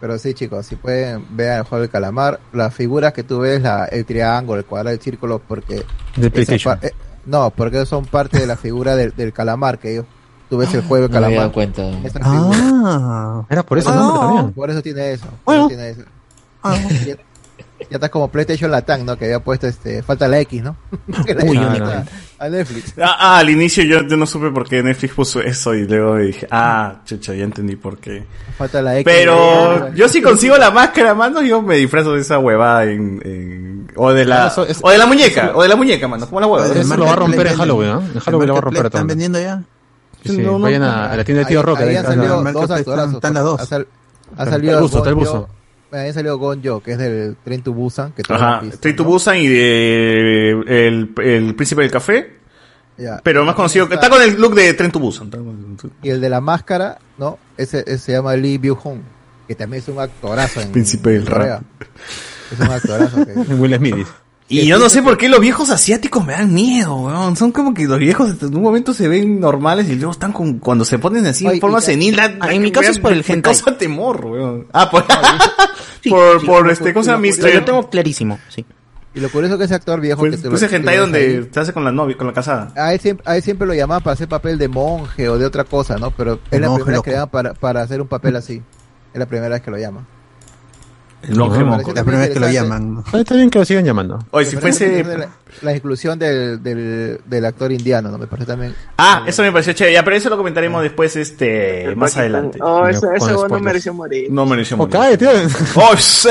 [0.00, 3.62] Pero sí, chicos, si pueden ver el juego del calamar, las figuras que tú ves,
[3.62, 5.84] la, el triángulo, el cuadrado, el círculo, porque...
[6.16, 6.92] De esa eh,
[7.26, 10.06] no, porque son parte de la figura del, del calamar, que ellos,
[10.50, 11.74] tú ves el juego del No me había calamar.
[11.74, 12.22] dado cuenta.
[12.24, 14.52] Ah, Era por eso Ah, también.
[14.52, 15.26] Por eso tiene eso.
[15.44, 16.02] por eso tiene eso.
[16.64, 17.16] Ya,
[17.90, 19.16] ya está como PlayStation Latam, ¿no?
[19.16, 20.76] Que había puesto este, falta la X, ¿no?
[21.26, 21.86] Que la Uy, X no.
[21.86, 22.04] a-
[22.38, 22.94] a Netflix.
[22.98, 26.16] Ah, ah, al inicio yo, yo no supe por qué Netflix puso eso y luego
[26.16, 28.24] dije, ah, chucha, ya entendí por qué.
[28.58, 29.04] Falta la X.
[29.04, 33.92] Pero yo si consigo la máscara, mano, yo me disfrazo de esa huevada en, en-
[33.96, 36.40] o de la, Eso es- o de la muñeca, o de la muñeca, mano, como
[36.40, 36.74] la huevada.
[36.74, 38.00] Eso lo va a romper en Halloween, ¿no?
[38.00, 39.62] En Halloween lo va a romper ¿Están vendiendo ya?
[40.24, 41.82] Sí, sí, No, no, vayan a, a la tienda de Tío Roca.
[41.82, 43.14] ahí ahí han salido dos actorazos.
[43.14, 43.60] están las dos.
[43.60, 43.86] Ha, sal-
[44.36, 45.48] ha Está salido el buzo, está el buzo.
[45.92, 48.12] Jo- ahí ha salido Gon Jo, que es del Tren to Busan.
[48.12, 49.08] Que Ajá, visto, Train to ¿no?
[49.10, 52.38] Busan y de el, el príncipe del café,
[52.98, 53.20] Ya.
[53.22, 55.26] pero más conocido, está con el look de Tren to Busan.
[55.28, 55.38] está
[56.02, 57.38] Y el de la máscara, ¿no?
[57.56, 59.02] Ese, ese se llama Lee Byung Hun,
[59.46, 61.62] que también es un actorazo en Príncipe del rap.
[62.52, 63.24] Es un actorazo.
[63.24, 64.06] que- Will Smith.
[64.48, 67.36] Y yo no sé por qué los viejos asiáticos me dan miedo, weón.
[67.36, 70.58] Son como que los viejos en un momento se ven normales y luego están con,
[70.58, 72.18] cuando se ponen así Oye, en forma senil.
[72.20, 73.40] Ah, en mi caso es por el me hentai.
[73.54, 74.66] causa temor, weón.
[74.74, 75.06] Ah, por,
[76.02, 77.18] Sí, por, sí, por este, cu- ¿cómo se llama?
[77.18, 77.54] lo- Mister?
[77.54, 78.64] Lo tengo clarísimo, sí.
[79.14, 80.96] Y lo curioso que ese actor viejo Pues, que te pues lo- ese que hentai
[80.96, 82.72] donde ahí, se hace con la novia, con la casada.
[82.76, 85.44] A él, siempre, a él siempre lo llamaban para hacer papel de monje o de
[85.44, 86.10] otra cosa, ¿no?
[86.12, 88.62] Pero es la monje primera vez que llaman para, para hacer un papel así.
[89.12, 90.06] Es la primera vez que lo llaman.
[91.30, 91.54] Moco.
[91.54, 93.04] pareció La primera vez que lo llaman.
[93.12, 94.18] Ah, Está bien que lo sigan llamando.
[94.30, 95.04] Oye, si fuese...
[95.04, 95.28] La,
[95.60, 98.16] la inclusión del, del, del actor indiano, ¿no?
[98.18, 98.74] Me parece también.
[98.96, 99.92] Ah, eso me pareció chévere.
[99.94, 102.58] Ya, pero eso lo comentaremos después, este, más adelante.
[102.62, 103.06] Oh, ese,
[103.50, 104.28] no mereció morir.
[104.30, 104.92] No mereció Oh, morir.
[104.92, 105.26] cállate.
[105.76, 106.28] Oh, sí.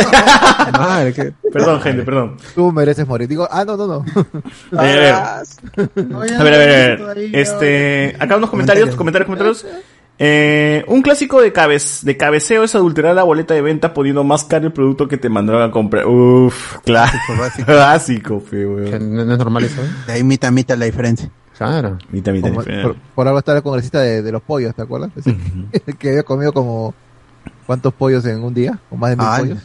[0.73, 2.37] Madre, que- Perdón, gente, perdón.
[2.55, 3.27] Tú mereces morir.
[3.27, 4.05] Digo, ah, no, no, no.
[4.77, 5.43] A ver, a
[5.95, 7.29] ver, a ver, a ver.
[7.35, 9.65] Este, acá unos comentarios, comentarios, comentarios.
[10.19, 14.43] Eh, un clásico de, cabez, de cabeceo es adulterar la boleta de venta poniendo más
[14.43, 16.05] caro el producto que te mandaron a comprar.
[16.05, 17.11] Uf, claro.
[17.39, 17.65] básico.
[17.71, 18.91] Clásico, fe, weón.
[18.91, 19.81] que no, no es normal eso.
[19.81, 19.87] ¿eh?
[20.07, 21.29] De ahí mitad, mitad la diferencia.
[21.57, 21.97] Claro.
[22.11, 22.81] Mitad, mitad, Como- mitad.
[22.83, 25.09] por, por algo está el congresista de, de los pollos, ¿te acuerdas?
[25.15, 26.93] Ese que había comido como.
[27.65, 28.77] ¿Cuántos pollos en un día?
[28.91, 29.57] ¿O más de mil Ah, pollos?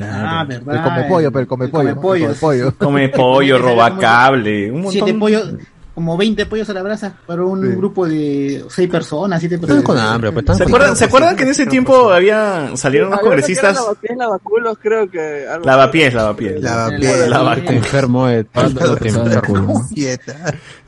[0.00, 0.84] Ah, El verdad.
[0.84, 1.94] come pollo, pero el come el pollo.
[1.96, 2.74] come pollo, el come pollo.
[2.78, 5.20] Come pollo, roba cable, un Siete montón.
[5.20, 5.52] pollos,
[5.94, 7.76] como 20 pollos a la brasa para un Sí.
[7.76, 9.84] grupo de 6 personas, 7 Están personas.
[9.84, 10.98] con hambre, pues están ¿Se con acuerdan, hambre.
[10.98, 13.76] ¿Se acuerdan que en ese tiempo había, salieron unos congresistas?
[13.76, 15.46] Lavapiés, lavaculos, creo que.
[15.48, 16.60] algo Lavapiés, lavapiés.
[16.60, 17.28] Lavapiés.
[17.28, 17.70] Lavapiés.
[17.70, 18.44] Enfermo de.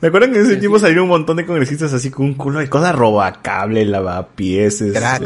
[0.01, 2.59] ¿Me acuerdan que en ese tiempo salieron un montón de congresistas así con un culo
[2.59, 4.93] de cosas robacable, lavapieses?
[4.93, 5.23] Crack.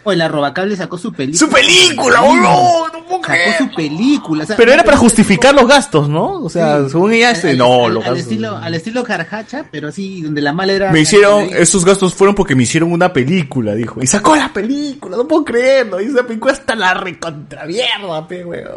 [0.00, 1.38] Eh, Oye, la Robacable sacó su película.
[1.38, 2.22] ¡Su película!
[2.22, 2.88] ¡Oh, no!
[2.92, 3.52] ¡No puedo creer!
[3.52, 4.44] Sacó su película.
[4.44, 6.42] o sea, Pero era para justificar los gastos, ¿no?
[6.42, 6.90] O sea, Sí.
[6.90, 8.18] según ella, este, al- no, al, los al gastos.
[8.32, 10.90] estilo, al estilo Carjacha, pero así, donde la mala era.
[10.92, 14.02] Me hicieron, esos gastos fueron porque me hicieron una película, dijo.
[14.02, 16.00] Y sacó la película, no puedo creerlo.
[16.00, 18.70] Y esa película está la recontravierda, pe, weón.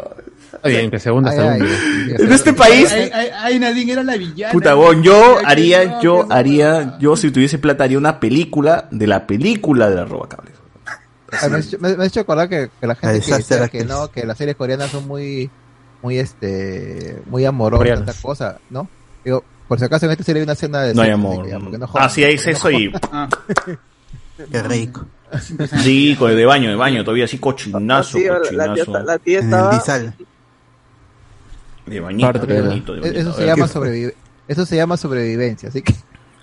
[0.62, 1.64] Bien, que segunda, Ay, segunda.
[1.66, 4.52] ay, En este país, Ay, ay, Nadine era la villana.
[4.52, 9.26] puta, weón, yo haría, yo haría, yo si tuviese plata haría una película de la
[9.26, 10.53] película de la robacables.
[10.53, 10.53] Ah,
[11.50, 13.84] Me has hecho- me me has hecho acordar que, que la gente que decía que
[13.84, 15.50] no, que las series coreanas son muy,
[16.02, 18.88] muy este, muy amorosas, esta cosa, ¿no?
[19.24, 21.46] Digo, por si acaso en esta serie hay una escena de No hay sexo, amor.
[21.46, 23.28] así que no Ah, sí, hay porque no sexo y Ah,
[24.50, 25.06] Qué rico.
[25.82, 29.04] sí, con- de baño, de baño, todavía así cochinazo, Sí, la, la tía, cochinazo.
[29.06, 29.74] la tía estaba.
[29.74, 30.14] disal.
[31.86, 33.12] De bañito, de la- bañito, de jodan.
[33.12, 33.20] bañito.
[33.20, 34.14] Eso A se ver, llama ¿qué- sobrevive,
[34.48, 35.94] eso se llama sobrevivencia, así que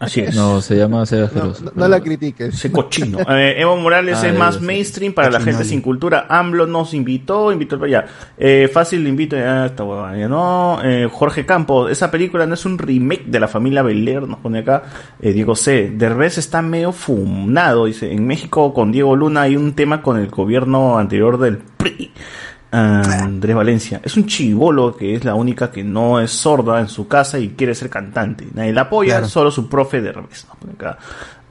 [0.01, 0.35] Así es.
[0.35, 1.63] No, se llama ser no, asqueroso.
[1.65, 2.55] no- no la critiques.
[2.55, 3.19] Ese cochino.
[3.29, 6.25] Eh, Evo Morales Ah, es más mainstream para la gente sin cultura.
[6.27, 8.05] AMLO nos invitó, invitó para allá.
[8.35, 10.79] Eh, fácil le invito a esta huevada, ya no.
[10.83, 14.59] Eh, Jorge Campos, esa película no es un remake de la familia Belair, nos pone
[14.59, 14.83] acá.
[15.21, 15.91] Eh, Diego C.
[15.95, 18.11] Derbez está medio fumado, dice.
[18.11, 22.11] En México con Diego Luna hay un tema con el gobierno anterior del PRI.
[22.71, 23.99] Andrés Valencia.
[24.03, 27.49] Es un chivolo que es la única que no es sorda en su casa y
[27.49, 28.47] quiere ser cantante.
[28.53, 29.27] Nadie la apoya, Claro.
[29.27, 30.45] solo su profe de revés.
[30.47, 30.97] Nos pone acá.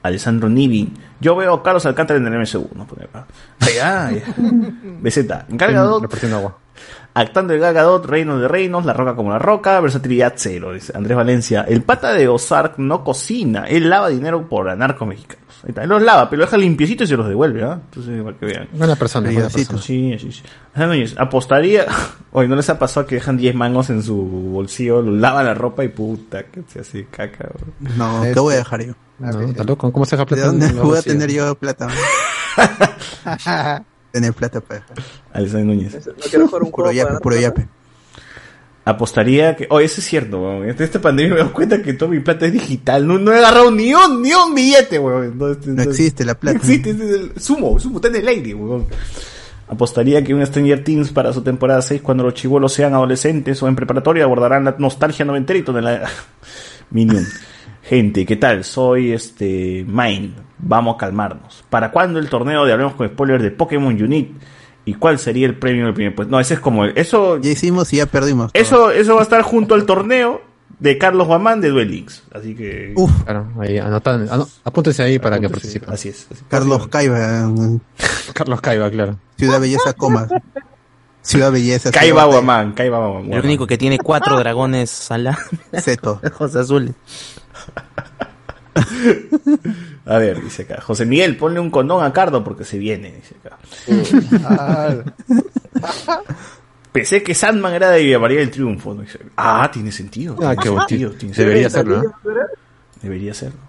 [0.02, 0.92] Alessandro Nivi.
[1.20, 2.70] Yo veo a Carlos Alcántara en el MSU.
[2.74, 3.26] Nos pone acá.
[3.60, 4.22] Ay, ay.
[5.02, 5.18] BZ.
[5.50, 6.00] Encargado.
[6.00, 6.58] Repartiendo agua.
[7.12, 11.16] Actando de Gagadot, Reino de Reinos, La Roca como la Roca, versatilidad cero, dice Andrés
[11.16, 11.66] Valencia.
[11.68, 15.44] El pata de Ozark no cocina, él lava dinero por narcos mexicanos.
[15.62, 17.80] Ahí está, él los lava, pero lo deja limpiecito y se los devuelve, ¿ah?
[17.84, 18.68] Entonces, para que vean.
[18.72, 19.80] Buena persona, buena persona.
[19.82, 20.42] Sí, sí, sí.
[20.74, 21.86] Ajá, Núñez, apostaría.
[22.32, 25.54] Oye, ¿no les ha pasado que dejan 10 mangos en su bolsillo, lo lavan la
[25.54, 27.50] ropa y puta, que se hace caca?
[27.52, 27.66] bro?
[27.96, 28.42] No, ¿qué Eso.
[28.42, 28.92] voy a dejar yo?
[29.18, 29.92] No, está loco.
[29.92, 30.46] ¿Cómo se deja ¿De plata?
[30.46, 31.88] dónde en la voy a tener yo plata?
[34.12, 34.96] Tener plata para dejar.
[35.32, 36.06] Alessandro Núñez.
[36.06, 37.68] No quiero jugar un Puro juego yape, para puro yape.
[38.90, 39.66] Apostaría que.
[39.70, 40.68] Oh, eso es cierto, weón.
[40.68, 43.06] En esta pandemia me doy cuenta que toda mi plata es digital.
[43.06, 45.38] No, no he agarrado ni un, ni un billete, weón.
[45.38, 46.58] No entonces- existe la plata.
[46.58, 48.86] No existe, es el sumo, sumo, está en el aire, weón.
[49.68, 53.68] Apostaría que un Stranger Things para su temporada 6, cuando los chivolos sean adolescentes o
[53.68, 56.08] en preparatoria, abordarán la nostalgia noventerito de la
[56.90, 57.24] Minion.
[57.82, 58.64] Gente, ¿qué tal?
[58.64, 60.32] Soy este Mine.
[60.58, 61.64] Vamos a calmarnos.
[61.70, 64.30] ¿Para cuándo el torneo de Hablemos con Spoiler de Pokémon Unit?
[64.90, 66.32] ¿Y cuál sería el premio del primer puesto?
[66.32, 68.50] No, ese es como el, eso Ya hicimos y ya perdimos.
[68.54, 70.42] eso, eso va a estar junto al torneo
[70.80, 72.24] de Carlos Guamán de Duel Links.
[72.34, 72.92] Así que.
[72.96, 75.90] Uf, Claro, ahí anotan, ano- apúntense ahí para que participen.
[75.92, 76.26] Así es.
[76.32, 76.42] así.
[76.48, 77.80] Carlos Caiba, en
[78.34, 79.16] Carlos Caiba, claro.
[79.38, 80.26] Ciudad Belleza, coma.
[81.22, 81.92] Ciudad Belleza.
[81.92, 83.32] Caiba Guamán, Caiba Guamán.
[83.32, 85.38] El único que tiene cuatro dragones ala.
[85.80, 86.20] Seto.
[86.24, 86.94] Ojos azules.
[90.06, 90.80] A ver, dice acá.
[90.80, 93.58] José Miguel, ponle un condón a Cardo porque se viene, dice acá.
[94.44, 94.96] Ah,
[96.92, 98.96] Pensé que Sandman era de María del Triunfo.
[99.36, 100.36] Ah, tiene sentido.
[100.42, 101.18] Ah, qué sentido, bonito.
[101.18, 102.14] tiene Debería serlo, ¿no?
[103.00, 103.60] Debería serlo.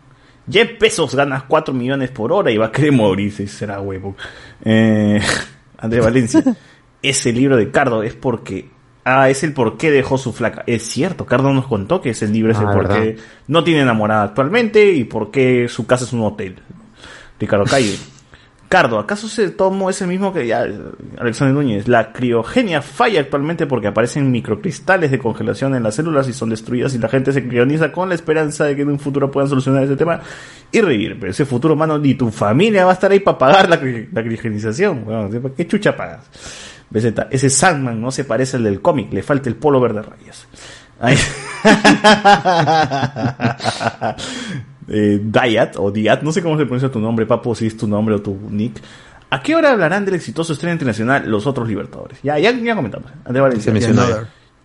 [0.50, 4.16] Jeff Pesos ganas 4 millones por hora y va a querer morirse, será huevo.
[4.64, 5.22] Eh,
[5.78, 6.44] Andrés Valencia,
[7.02, 8.71] ese libro de Cardo es porque.
[9.04, 10.64] Ah, es el por qué dejó su flaca.
[10.68, 13.82] Es cierto, Cardo nos contó que ese libro es el Ah, por qué no tiene
[13.82, 16.58] enamorada actualmente y por qué su casa es un hotel.
[17.40, 17.98] Ricardo Calle.
[18.70, 20.66] Cardo, ¿acaso ese tomo es el mismo que ya
[21.18, 21.90] Alexander Núñez?
[21.90, 26.96] La criogenia falla actualmente porque aparecen microcristales de congelación en las células y son destruidas
[26.96, 29.84] y la gente se crioniza con la esperanza de que en un futuro puedan solucionar
[29.84, 30.22] ese tema
[30.72, 31.20] y revivir.
[31.20, 33.78] Pero ese futuro, mano, ni tu familia va a estar ahí para pagar la
[34.24, 35.04] criogenización.
[35.04, 36.30] Bueno, ¿Qué chucha pagas?
[36.92, 40.48] BZ, ese Sandman no se parece al del cómic, le falta el polo verde rayas.
[41.00, 41.18] Ay.
[44.88, 47.88] eh, Diat o Diat, no sé cómo se pronuncia tu nombre, papo, si es tu
[47.88, 48.82] nombre o tu nick.
[49.30, 52.20] ¿A qué hora hablarán del exitoso estreno internacional Los Otros Libertadores?
[52.22, 53.10] Ya, ya, ya comentamos.
[53.24, 53.74] Andrés Valencia.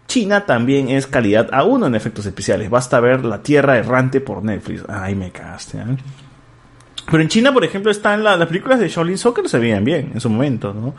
[0.09, 2.69] China también es calidad a uno en efectos especiales.
[2.71, 4.83] Basta ver La Tierra Errante por Netflix.
[4.89, 5.79] Ay, me cagaste.
[5.79, 5.97] ¿eh?
[7.11, 10.11] Pero en China, por ejemplo, están la- las películas de Shaolin Soccer se veían bien
[10.15, 10.95] en su momento, ¿no?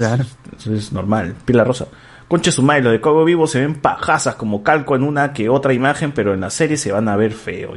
[0.00, 0.24] Claro.
[0.56, 1.34] Eso es normal.
[1.44, 1.86] Pila rosa.
[2.26, 5.74] Conche Sumay, los de Cabo Vivo se ven pajazas como calco en una que otra
[5.74, 7.74] imagen, pero en la serie se van a ver feo.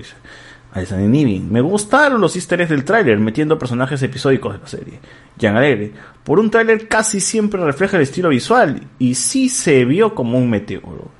[1.49, 4.99] Me gustaron los easter eggs del tráiler metiendo personajes episódicos de la serie.
[5.37, 5.91] Jan Alegre.
[6.23, 10.49] Por un tráiler casi siempre refleja el estilo visual y sí se vio como un
[10.49, 11.11] meteoro.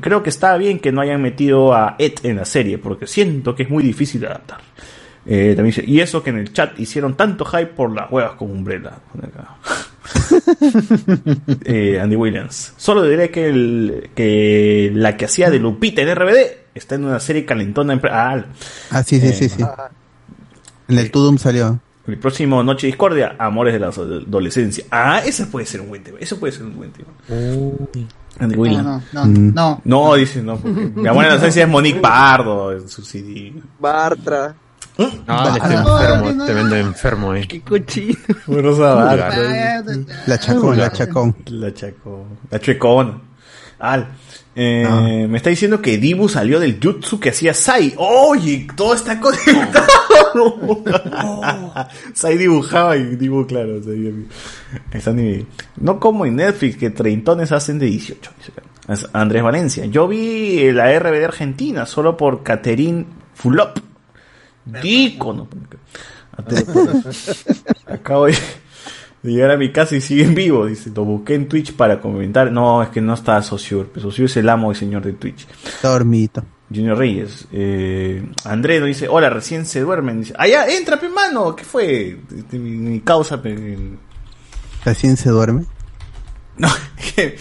[0.00, 3.56] Creo que está bien que no hayan metido a Ed en la serie porque siento
[3.56, 4.60] que es muy difícil de adaptar.
[5.26, 8.50] Eh, también y eso que en el chat hicieron tanto hype por las huevas con
[8.50, 8.92] Umbrella.
[11.64, 12.72] Eh, Andy Williams.
[12.76, 16.36] Solo diré que, el, que la que hacía de Lupita en RBD
[16.74, 17.92] está en una serie calentona.
[17.94, 18.44] En, ah,
[18.90, 19.64] Ah, sí, sí, sí, sí.
[20.88, 21.78] En el Tudum salió.
[22.06, 24.84] el próximo Noche Discordia, Amores de la Adolescencia.
[24.90, 26.18] Ah, ese puede ser un buen tema.
[26.20, 27.08] Eso puede ser un buen tema.
[28.38, 28.84] Andy Williams.
[29.12, 29.80] No, no, no, no.
[29.84, 33.52] No, dice, no, porque mi amor en la adolescencia es Monique Pardo en su CD.
[33.78, 34.54] Bartra.
[35.26, 37.46] Ah, este enfermo, tremendo enfermo, eh.
[37.48, 38.14] Qué cochino.
[38.46, 39.82] Bueno, esa barra.
[40.26, 41.36] La chacón, la chacón.
[41.46, 42.24] La chacón.
[42.50, 43.20] La chuecona.
[43.80, 44.08] Al.
[44.56, 45.00] Eh, Ah.
[45.28, 47.92] Me está diciendo que Dibu salió del jutsu que hacía Sai.
[47.96, 49.86] Oye, todo está conectado.
[52.14, 53.82] Sai dibujaba y Dibu, claro.
[53.82, 54.26] Sai-
[54.92, 55.44] está ni-
[55.76, 58.30] No como en Netflix, que treintones hacen de 18.
[58.38, 58.62] dice acá.
[58.92, 59.86] Es Andrés Valencia.
[59.86, 63.78] Yo vi la RBD Argentina solo por Caterín Fulop.
[64.64, 65.48] Dícono.
[67.86, 68.34] Acabo de
[69.22, 70.66] llegar a mi casa y sigue en vivo.
[70.66, 72.50] Dice, lo busqué en Twitch para comentar.
[72.50, 73.90] No, es que no está Sociur.
[74.00, 75.46] Sociur es el amo y señor de Twitch.
[75.64, 76.44] Está dormito.
[76.74, 77.46] Junior Reyes.
[77.52, 80.20] Eh, Andrés nos dice, hola, recién se duermen.
[80.20, 81.54] Dice, allá, entra, pe mano.
[81.54, 82.18] ¿Qué fue?
[82.36, 83.78] Este, Mi, mi causa, pe,
[84.84, 85.64] Recién se duerme.
[86.56, 87.36] No, es que,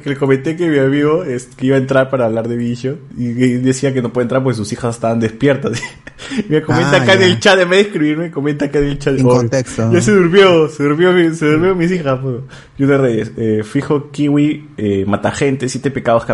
[0.00, 2.98] que le comenté que mi amigo es, que iba a entrar para hablar de Vision
[3.18, 5.80] y, y decía que no puede entrar porque sus hijas estaban despiertas.
[6.48, 7.26] Me comenta Ah, acá en ya.
[7.26, 9.18] el chat, en vez de escribirme, comenta acá en el chat.
[9.18, 9.92] En "Oh, contexto.
[9.92, 12.20] Ya se durmió, se durmió, mi- se durmió mis hijas.
[12.22, 12.36] pues".
[12.78, 16.24] Junior Reyes, eh, fijo Kiwi, eh, mata gente, siete pecados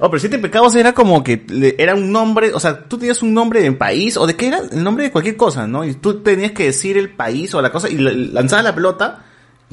[0.00, 3.22] Oh, pero siete pecados era como que le- era un nombre, o sea, tú tenías
[3.22, 5.84] un nombre de país o de qué era, el nombre de cualquier cosa, ¿no?
[5.84, 9.24] Y tú tenías que decir el país o la cosa y la- lanzabas la pelota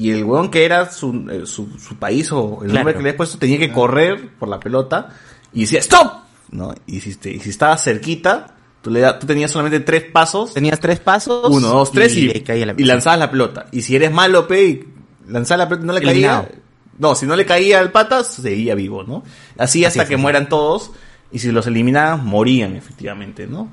[0.06, 2.86] y el weón que era su, eh, su, su país o el nombre Claro.
[2.86, 5.08] que le habías puesto tenía que correr por la pelota
[5.52, 6.12] y decía ¡Stop!
[6.52, 6.74] ¿No?
[6.86, 10.54] Y si, te- y si estaba cerquita, tú, le da- tú tenías solamente tres pasos.
[10.54, 11.48] Tenías tres pasos.
[11.48, 13.66] Uno, dos, tres y, caía la y lanzabas la pelota.
[13.72, 14.84] Y si eres malo, pe, y
[15.28, 16.42] lanzabas la pelota y no le Eliminado.
[16.48, 16.58] caía.
[16.98, 19.22] No, si no le caía al patas, seguía vivo, ¿no?
[19.58, 20.90] Así hasta es, que mueran todos.
[21.32, 23.70] Y si los eliminaban, morían, efectivamente, ¿no?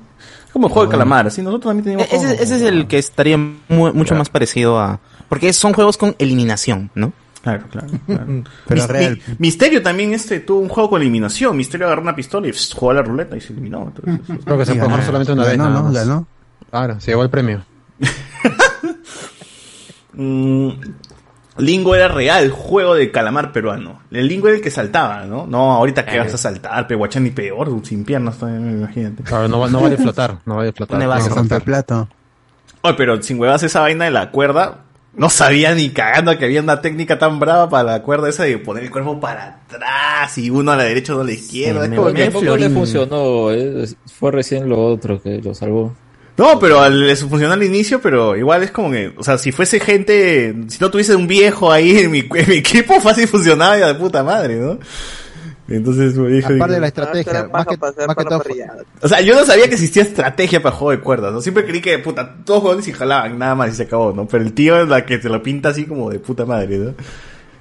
[0.58, 3.36] Como el juego de calamar, así nosotros también teníamos E- Ese, es el que estaría
[3.36, 4.98] mu- mucho más parecido a...
[5.28, 7.12] Porque son juegos con eliminación, ¿no?
[7.42, 7.86] Claro, claro.
[8.06, 8.26] claro.
[8.66, 9.20] Pero Mis- real.
[9.28, 11.56] mi- Misterio también este tuvo un juego con eliminación.
[11.56, 13.92] Misterio agarró una pistola y jugó a la ruleta y se eliminó.
[13.94, 15.56] Entonces, Creo que se puede jugar solamente una vez.
[15.58, 15.70] ¿no?
[15.70, 15.92] más.
[15.94, 16.26] Ganó.
[16.70, 17.64] Claro, se llevó el premio.
[20.14, 20.70] Mm,
[21.58, 24.00] Lingo era real, juego de calamar peruano.
[24.10, 25.46] El Lingo era el que saltaba, ¿no?
[25.46, 29.22] No, ahorita que vas a saltar, pehuachán y peor, sin piernas, también, imagínate.
[29.24, 30.98] Claro, no, va- no vale flotar, no vale flotar.
[30.98, 31.28] No, base.
[31.28, 31.64] no, Rompe saltar.
[31.64, 32.08] plato.
[32.82, 34.84] Oye, pero sin huevas esa vaina de la cuerda,
[35.16, 38.56] no sabía ni cagando que había una técnica tan brava para la cuerda esa de
[38.58, 41.86] poner el cuerpo para atrás y uno a la derecha, uno a la izquierda.
[41.86, 45.54] Sí, es como que- a Tampoco le funcionó, eh, fue recién lo otro que lo
[45.54, 45.92] salvó.
[46.38, 49.50] No, pero al, eso funcionó al inicio, pero igual es como que, o sea, si
[49.50, 53.76] fuese gente, si no tuviese un viejo ahí en mi, en mi equipo, fácil funcionaba
[53.76, 54.78] ya de puta madre, ¿no?
[55.68, 58.42] Entonces, me dije, Aparte de la estrategia, más que, más que todo,
[59.02, 61.42] o sea, yo no sabía que existía estrategia para juego de cuerdas, ¿no?
[61.42, 64.26] Siempre creí que, puta, todos jugadores y jalaban, nada más y se acabó, ¿no?
[64.28, 66.94] Pero el tío es la que te lo pinta así como de puta madre, ¿no?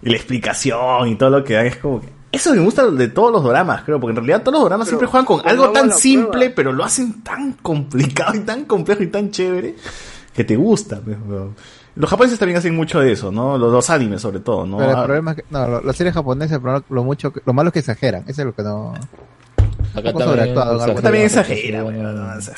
[0.03, 2.07] Y la explicación y todo lo que dan es como que,
[2.37, 4.97] eso me gusta de todos los dramas, creo, porque en realidad todos los dramas Pero,
[4.99, 6.53] siempre juegan con algo tan simple, prueba.
[6.55, 9.75] pero lo hacen tan complicado y tan complejo y tan chévere
[10.33, 10.99] que te gusta.
[11.03, 11.17] pues.
[11.95, 13.57] Los japoneses también hacen mucho de eso, ¿no?
[13.57, 14.77] Los, los animes sobre todo, ¿no?
[14.77, 17.73] pero el Ah, problema es que, no, las series japonesas, lo mucho, lo malo es
[17.73, 18.93] que exageran, eso es lo que no,
[19.97, 22.17] Acá poco sobreactuado, también exagera, weón,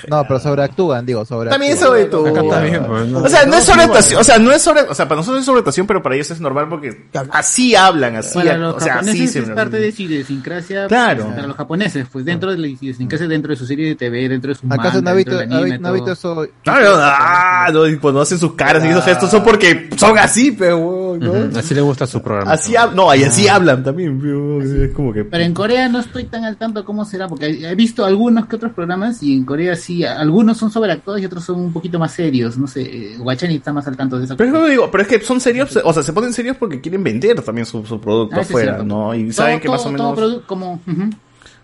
[0.10, 1.52] no, pero sobreactúan, digo, sobreactúan.
[1.52, 2.28] También es sobre todo.
[2.28, 3.20] Acá está bien, pues, no.
[3.20, 5.46] O sea, no es sobreactuación, o sea, no es sobre, o sea, para nosotros es
[5.46, 9.28] sobreactuación, pero para ellos es normal porque así hablan, así, Para los o sea, así
[9.28, 10.88] se es parte de su idiosincrasia.
[10.88, 11.24] Claro.
[11.24, 14.30] pues, Para los japoneses, pues dentro de la idiosincrasia, dentro de su serie de TV,
[14.30, 16.44] dentro de su ¿Acaso manga, no ha visto, anime, no ha visto todo.
[16.44, 16.54] eso?
[16.64, 20.52] Claro, ah, no, y cuando hacen sus caras y esos gestos son porque son así,
[20.52, 21.58] pero ¿no?
[21.58, 22.52] Así le gusta su programa.
[22.52, 25.24] Así no, y así hablan también, weón, es como que...
[25.24, 28.56] Pero en Corea no estoy tan al tanto cómo será, porque he visto algunos que
[28.58, 32.12] otros programas y en Corea sí, algunos son sobreactuados y otros son un poquito más
[32.14, 32.58] serios.
[32.58, 35.04] No sé, eh, Guachani está más al tanto de esa Pero es que digo, pero
[35.04, 38.02] es que son serios, o sea, se ponen serios porque quieren vender también su, su
[38.02, 38.84] producto Ah, afuera.
[38.84, 39.14] ¿no?
[39.16, 40.20] Y Todo- saben que todo- más o todo menos...
[40.20, 40.82] produ- como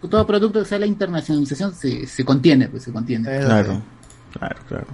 [0.09, 3.39] todo producto que sea la internacionalización se, se contiene, pues se contiene.
[3.39, 3.81] Claro,
[4.37, 4.85] claro, claro.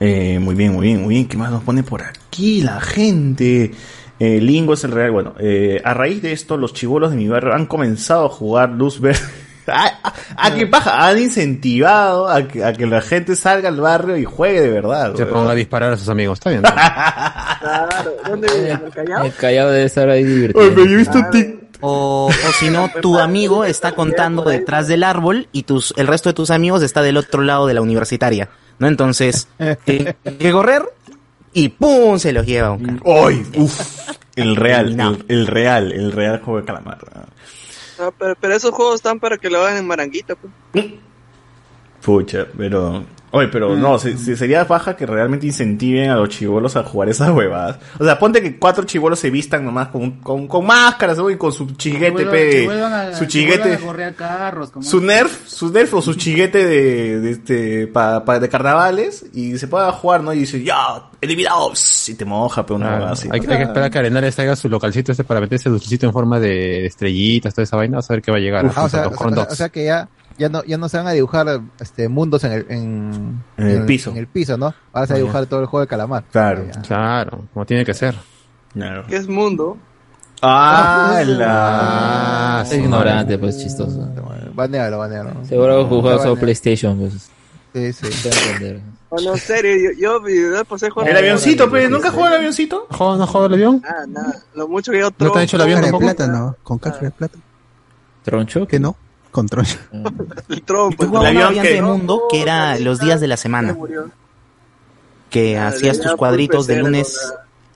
[0.00, 1.28] Eh, muy bien, muy bien, muy bien.
[1.28, 3.72] ¿Qué más nos pone por aquí la gente?
[4.18, 5.10] Eh, Lingo es el real.
[5.10, 8.70] Bueno, eh, a raíz de esto, los chivolos de mi barrio han comenzado a jugar
[8.70, 9.20] luz verde.
[9.70, 11.06] ¿A, a, a qué paja?
[11.08, 15.14] Han incentivado a que, a que la gente salga al barrio y juegue de verdad.
[15.14, 16.38] Se ponga a disparar a sus amigos.
[16.38, 16.62] Está bien.
[16.62, 18.78] Claro, ¿dónde
[19.24, 20.64] el callado debe estar ahí divertido.
[21.82, 26.28] O, o si no, tu amigo está contando detrás del árbol y tus, el resto
[26.28, 28.50] de tus amigos está del otro lado de la universitaria.
[28.78, 28.86] ¿No?
[28.86, 29.48] Entonces,
[29.84, 30.82] tiene que correr
[31.52, 32.18] y ¡pum!
[32.18, 32.72] se los lleva.
[32.72, 33.24] un carro.
[33.24, 33.46] ¡Uy!
[33.56, 34.10] ¡Uf!
[34.36, 36.98] El real, el, el real, el real juego de calamar.
[38.18, 40.34] Pero, pero esos juegos están para que lo hagan en Maranguita.
[40.34, 40.52] Pues.
[42.10, 43.04] Pucha, pero.
[43.32, 47.08] Oye, pero no, se- se- sería baja que realmente incentiven a los chivolos a jugar
[47.10, 47.78] esas huevadas.
[48.00, 51.30] O sea, ponte que cuatro chivolos se vistan nomás con, con, con máscaras ¿no?
[51.30, 53.78] y con su chiguete, pe, que vuelvan a- su chiguete,
[54.16, 59.24] carros, su nerf, su nerf o su chiguete de, de este, pa, pa- de carnavales
[59.32, 60.32] y se pueda jugar, ¿no?
[60.32, 60.76] Y dice, ya,
[61.20, 61.72] eliminado,
[62.08, 63.28] y te moja, pero una Ah, huevada así.
[63.30, 66.12] hay, hay que esperar a que Arenales traiga su localcito este para meterse dulcito en
[66.12, 68.72] forma de estrellitas, toda esa vaina, a ver qué va a llegar.
[68.74, 70.08] Ah, o, sea, Con o sea- o sea que ya,
[70.40, 73.84] ya no, ya no se van a dibujar este mundos en el, en, En el
[73.86, 74.10] piso.
[74.10, 74.66] En el piso, ¿no?
[74.66, 75.16] Ahora se va Ah, a ya.
[75.18, 76.24] dibujar todo el juego de calamar.
[76.32, 76.64] Claro.
[76.86, 78.16] Claro, como tiene que ser.
[78.72, 79.04] Claro.
[79.08, 79.76] ¿Qué es mundo?
[80.42, 82.64] Ah, la...
[82.66, 84.08] sí, ignorante, pues chistoso.
[84.54, 85.44] Banealo, banealo.
[85.44, 86.22] Seguro que jugaba Banealo.
[86.22, 87.30] solo PlayStation, pues.
[87.74, 88.06] Sí, sí.
[88.22, 88.80] Te voy a entender.
[89.10, 91.10] Bueno, en serio, yo, yo, yo pasé jugando.
[91.10, 92.86] El avioncito, pe, ¿nunca jugó el avioncito?
[92.98, 93.82] ¿No no juega el avión?
[93.82, 94.42] Nada, nada.
[94.54, 96.04] Lo mucho que yo ¿No te han hecho el avión tampoco?
[96.04, 96.56] plata, ¿no?
[96.62, 97.38] Con cáscara de plata.
[98.24, 98.66] ¿Troncho?
[98.66, 98.96] ¿Qué no?
[99.30, 99.78] Con troncho.
[99.92, 103.76] El avión variante que- de mundo que era los días de la semana.
[105.28, 107.16] Que Ah, hacías tus cuadritos de lunes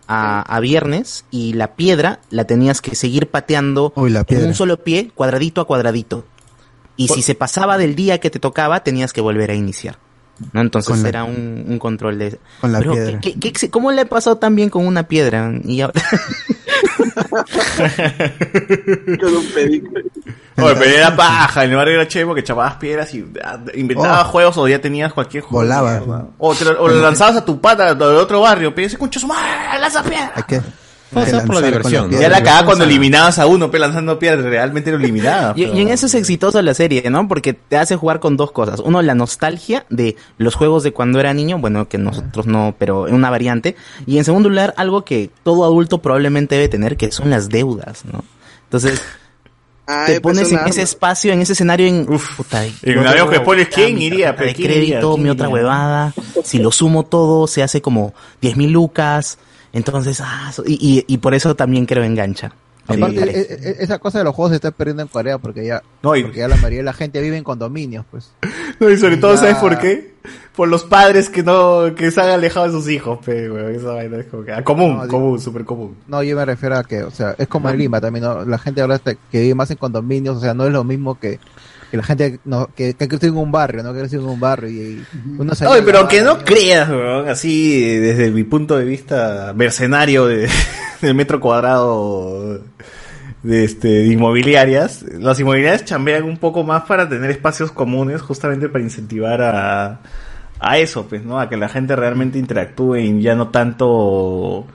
[0.09, 4.47] a, a viernes y la piedra la tenías que seguir pateando en piedra.
[4.49, 6.25] un solo pie, cuadradito a cuadradito.
[6.97, 9.99] Y si se pasaba del día que te tocaba, tenías que volver a iniciar.
[10.53, 10.61] ¿No?
[10.61, 12.39] Entonces Con la- era un, un control de...
[12.61, 13.21] Con la Pero, piedra.
[13.21, 15.53] ¿qué- qué- qué- cómo le he pasado tan bien con una piedra?
[15.65, 16.01] Y ahora...
[19.21, 19.89] Con un pedico.
[20.57, 24.27] Oye, pero era paja, en el barrio era chévere porque chavabas piedras y ah, inventabas
[24.27, 24.31] Oh.
[24.31, 25.65] juegos o ya tenías cualquier juego.
[25.65, 26.27] mierda.
[26.39, 29.27] O, te lo, o lo lanzabas a tu pata del otro barrio, pero ese su
[29.27, 30.33] madre, lanza piedra.
[30.35, 30.61] Hay que,
[31.13, 32.21] Ser por la diversión, ¿no?
[32.21, 35.57] Ya la cagaba cuando eliminabas a uno, pe, lanzando piedras, realmente lo eliminabas.
[35.57, 37.29] Y, pero- y en eso es exitosa la serie, ¿no?
[37.29, 38.81] Porque te hace jugar con dos cosas.
[38.81, 43.07] Uno, la nostalgia de los juegos de cuando era niño, bueno, que nosotros no, pero
[43.07, 43.77] en una variante.
[44.07, 48.05] Y en segundo lugar, algo que todo adulto probablemente debe tener, que son las deudas,
[48.05, 48.25] ¿no?
[48.65, 49.01] Entonces,
[49.87, 52.07] Ah, te pues pones en ese espacio, en ese escenario, en...
[52.07, 54.33] puta, en un avión que pones, ¿quién iría?
[54.33, 56.15] De ¿Quién crédito, mi otra huevada.
[56.43, 59.37] Si lo sumo todo, se hace como 10 mil lucas.
[59.75, 62.53] Entonces, ah, y, y, y por eso también creo engancha.
[62.89, 63.41] Sí, Aparte, parece.
[63.55, 66.15] e- e- esa cosa de los juegos se está perdiendo en Corea porque ya, No,
[66.17, 68.31] y- porque ya la mayoría de la gente vive en condominios, pues.
[68.81, 70.15] No, y sobre Y todo, ya- ¿sabes por qué?
[70.55, 73.75] Por los padres que no, que se han alejado de sus hijos, pe, weón.
[73.75, 75.97] Esa vaina es como que, ah, común, No, común, súper común.
[76.07, 78.45] No, yo me refiero a que, o sea, es como en Lima también, ¿no?
[78.45, 81.41] La gente ahora que vive más en condominios, o sea, no es lo mismo que,
[81.95, 83.93] que la gente no, que, que ha crecido en un barrio, ¿no?
[83.93, 85.05] Que ha crecido en un barrio y, y
[85.39, 90.49] uno Oye, pero aunque no creas, weón, así, desde mi punto de vista mercenario de,
[91.01, 92.61] del metro cuadrado
[93.45, 98.69] de este de inmobiliarias, las inmobiliarias chambean un poco más para tener espacios comunes, justamente
[98.69, 100.01] para incentivar a,
[100.59, 101.39] a eso, pues, ¿no?
[101.39, 104.67] A que la gente realmente interactúe y ya no tanto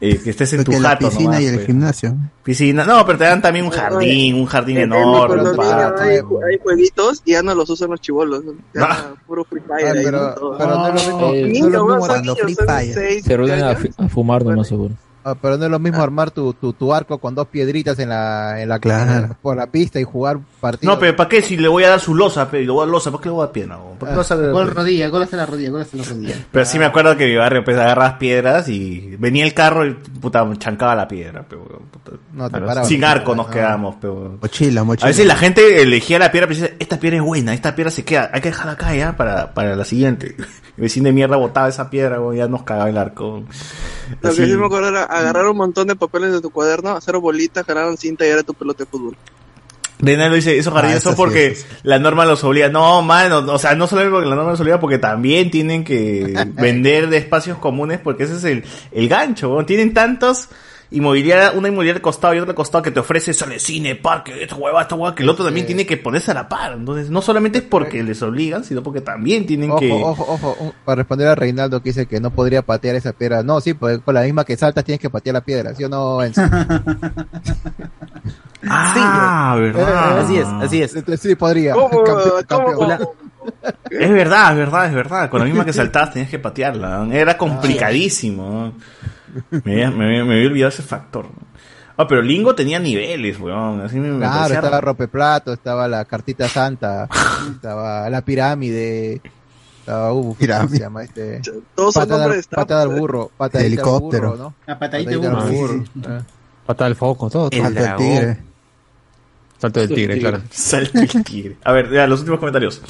[0.00, 1.66] eh, que estés en tu Porque la jato piscina nomás, y el pues.
[1.66, 2.14] gimnasio.
[2.42, 5.44] Piscina, no, pero te dan también un jardín, un jardín En- en mi enorme, un
[5.56, 6.02] condominio patio.
[6.04, 8.42] hay, hay jueguitos y ya no los usan los chivolos.
[8.78, 9.14] Ah.
[9.26, 10.34] puro Free Fire Ah, ahí, pero- ¿no?
[10.34, 10.58] Todo.
[10.58, 11.86] pero no Niños, no.
[15.28, 18.10] Ah, pero no es lo mismo armar tu, tu, tu arco con dos piedritas en
[18.10, 19.36] la, en la Claro.
[19.42, 20.94] por la pista y jugar partidos.
[20.94, 21.42] No, pero ¿para qué?
[21.42, 23.28] Si le voy a dar su losa, pero le voy a dar losa, ¿para qué
[23.28, 23.76] le voy a dar pierna?
[23.76, 23.98] weón?
[23.98, 26.04] ¿Por qué le vas a dar- Gol rodilla, gol hasta la rodilla, gol hasta la
[26.04, 26.34] rodilla.
[26.52, 29.94] Pero sí me acuerdo que mi barrio pues agarras piedras y venía el carro y
[29.94, 32.12] puta chancaba la piedra, pero, weón, puta.
[32.32, 32.88] No, te Claro, parabas.
[32.88, 33.42] sin arco No.
[33.42, 34.38] nos quedamos, pero, weón.
[34.40, 35.06] Mochila, mochila.
[35.06, 37.90] A veces la gente elegía la piedra, pero dice, esta piedra es buena, esta piedra
[37.90, 40.36] se queda, hay que dejarla acá ya para, para la siguiente.
[40.76, 43.42] El vecino de mierda botaba esa piedra, weón, ya nos cagaba el arco.
[44.20, 44.42] Lo Así.
[44.42, 47.64] que sí me acuerdo era agarrar un montón de papeles de tu cuaderno, hacer bolitas,
[47.66, 49.16] jalar cinta y era tu pelota de fútbol.
[49.98, 52.68] Dice, jardines Ah, eso son sí, porque eso la norma los obliga.
[52.68, 56.34] No, mano, o sea, no solo porque la norma los obliga, porque también tienen que
[56.54, 59.64] vender de espacios comunes, porque ese es el, el gancho.
[59.66, 60.50] Tienen tantos
[60.90, 64.42] inmobiliaria, una inmobiliaria al costado y otra al costado que te ofrece sale cine, parque,
[64.42, 66.72] esta hueva, esta hueva, que el otro también tiene que ponerse a la par.
[66.72, 69.92] Entonces, no solamente es porque les obligan, sino porque también tienen Ojo, que...
[69.92, 73.42] ojo, ojo, para responder a Reinaldo que dice que no podría patear esa piedra.
[73.42, 75.88] No, sí, pues con la misma que saltas tienes que patear la piedra, ¿sí o
[75.88, 76.42] no, Enzo?
[78.68, 80.18] Ah, verdad.
[80.18, 81.20] Así es, así es.
[81.20, 81.72] Sí, podría.
[81.74, 82.02] ¿Cómo?
[82.02, 82.86] Campeón, ¿Cómo?
[82.86, 83.08] campeón.
[83.90, 85.30] Es verdad, es verdad, es verdad.
[85.30, 87.06] Con la misma que saltabas tenías que patearla.
[87.12, 88.50] Era complicadísimo.
[88.50, 88.72] ¿no?
[89.64, 91.24] Me, había- me, me había olvidado ese factor.
[91.26, 91.46] ¿no?
[91.98, 93.80] Ah, pero Lingo tenía niveles, weón.
[93.80, 94.86] Así me, me Claro, parecía estaba raro.
[94.86, 97.08] Rompeplato, estaba la cartita santa,
[97.50, 99.20] estaba la pirámide,
[99.80, 100.76] estaba, uh, ¿cómo Pirámide.
[100.76, 101.40] se llama este?
[101.74, 104.30] Todos son Patada, nombres de patada al burro, patadita al Helicóptero.
[104.32, 104.54] burro, ¿no?
[104.66, 105.84] La patadita de Patadita al burro, burro.
[105.84, 106.00] sí, sí.
[106.06, 106.22] Ah.
[106.66, 107.48] Pata del foco, todo.
[107.48, 107.66] todo.
[107.66, 108.38] El Salto del tigre.
[109.58, 110.40] Salto del tigre, claro.
[110.50, 111.56] Salta el tigre.
[111.64, 112.82] A ver, ya, los últimos comentarios.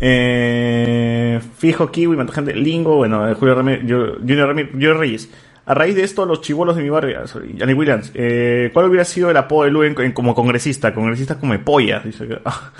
[0.00, 2.54] Eh, fijo Kiwi, manta gente.
[2.54, 5.28] Lingo, bueno, eh, Julio Ramírez, yo- Junior Ramírez, Reyes.
[5.66, 9.30] A raíz de esto, los chivolos de mi barrio, Johnny Williams, eh, ¿cuál hubiera sido
[9.30, 10.94] el apodo de Luen en- como congresista?
[10.94, 12.00] Congresista como polla.
[12.00, 12.72] Dice que- ah.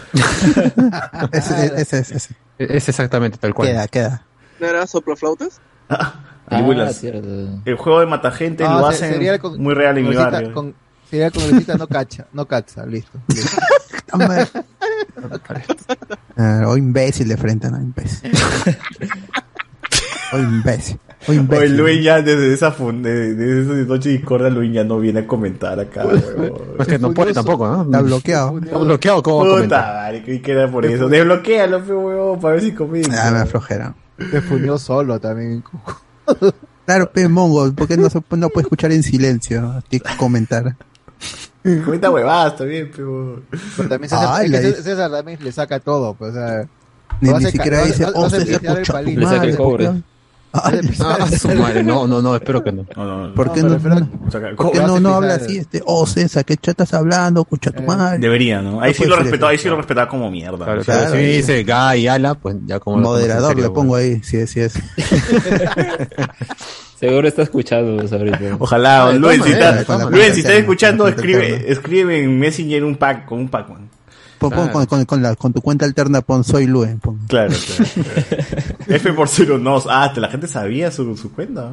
[1.32, 2.34] Ese, ese, ese, ese.
[2.58, 3.68] Es exactamente tal cual.
[3.68, 4.22] Queda, queda.
[4.58, 5.60] ¿No era soplaflautas?
[5.90, 6.14] Ah,
[6.62, 6.97] Williams.
[6.97, 7.28] cierto.
[7.66, 10.14] El juego de matagente No, lo se- hacen sería el con- muy real en mi
[10.16, 10.52] barrio.
[10.55, 10.74] con-
[11.11, 13.19] sería el congresista no cacha, no cacha, listo.
[13.28, 13.57] listo.
[16.37, 17.78] Ah, o imbécil de frente, ¿no?
[17.78, 18.33] Imbécil.
[20.33, 20.99] o imbécil.
[21.27, 21.77] O Oye, imbécil.
[21.77, 25.20] Luis ya desde esa fun- de, de esa noche de discordia, Luis ya no viene
[25.20, 26.77] a comentar acá, huevón.
[26.78, 27.83] Es que no puede tampoco, ¿no?
[27.83, 28.59] Está bloqueado.
[28.59, 29.95] Está bloqueado, ¿cómo va a Puta comentar?
[29.95, 31.09] madre, creí que era por eso.
[31.09, 33.28] Desbloquealo, fe huevón, para ver si comenta.
[33.28, 33.95] Ah, me aflojera.
[34.31, 35.62] Se funió solo también.
[36.87, 39.83] Claro, pe mongo, ¿por qué no, se, no puede escuchar en silencio?
[39.89, 40.77] Tiene que comentar.
[41.84, 43.42] Comenta huevadas también, pero.
[43.76, 46.66] Pero también César, es que César- César también le saca todo, pues, o sea,
[47.20, 49.20] Ni, ni siquiera dice, oh, tu palito.
[49.20, 49.90] Le saca el cobre.
[50.50, 52.86] Ay, Ah, su madre, no, no, no, espero que no.
[52.97, 53.34] No, no, no.
[53.34, 54.08] ¿Por qué no, no,
[54.56, 55.58] ¿por qué no, no habla así?
[55.58, 57.42] Este, oh, César, ¿qué chata estás hablando?
[57.42, 58.18] Escucha tu madre.
[58.18, 58.80] Debería, ¿no?
[58.80, 60.64] Ahí No sí lo respetaba, ahí sí lo respetaba como mierda.
[60.64, 62.97] Claro, O sea, claro, si dice Ga y Ala, pues ya como.
[62.97, 64.72] Moderador le pongo ahí, sí, sí es.
[66.99, 68.57] Seguro está escuchando ahorita.
[68.59, 69.52] Ojalá, Ah, de Luis, si
[69.85, 73.68] con la Luis, si estás escuchando, escribe, escribe en Messenger un pack, con un pack,
[73.68, 73.89] man.
[74.39, 76.99] Pon, pon con, con, con la, con tu cuenta alterna pon soy Luen.
[77.01, 77.18] pon.
[77.28, 77.91] Claro, claro.
[78.89, 79.77] F por cero no.
[79.89, 81.70] Ah, hasta la gente sabía su, su cuenta.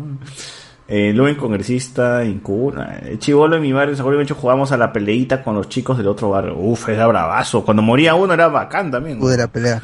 [0.88, 3.00] Eh, Luen congresista, incuna.
[3.04, 6.08] El chivolo en mi barrio, seguro hecho jugamos a la peleita con los chicos del
[6.08, 6.56] otro barrio.
[6.58, 7.66] Uf, era bravazo.
[7.66, 9.18] Cuando moría uno era bacán también.
[9.18, 9.22] ¿no?
[9.22, 9.82] Pude la pelea.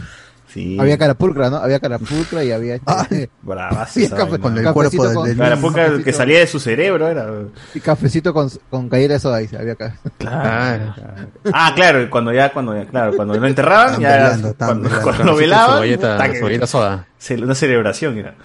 [0.53, 0.77] Sí.
[0.79, 1.57] había carapulcra, ¿no?
[1.57, 2.75] Había carapulcra y había...
[3.01, 3.99] este, Bravazo.
[3.99, 4.37] había vaina.
[4.39, 7.27] con el cuerpo del- del- poca cafecito- que salía de su cerebro era.
[7.73, 9.97] Y cafecito con, con galleta de soda, dice, había acá.
[10.17, 10.93] Claro.
[11.53, 15.03] Ah, claro, cuando ya, cuando ya, claro, cuando lo enterraban, ya velando, cuando, velando.
[15.03, 17.07] cuando lo velaban, soda.
[17.41, 18.35] una celebración era.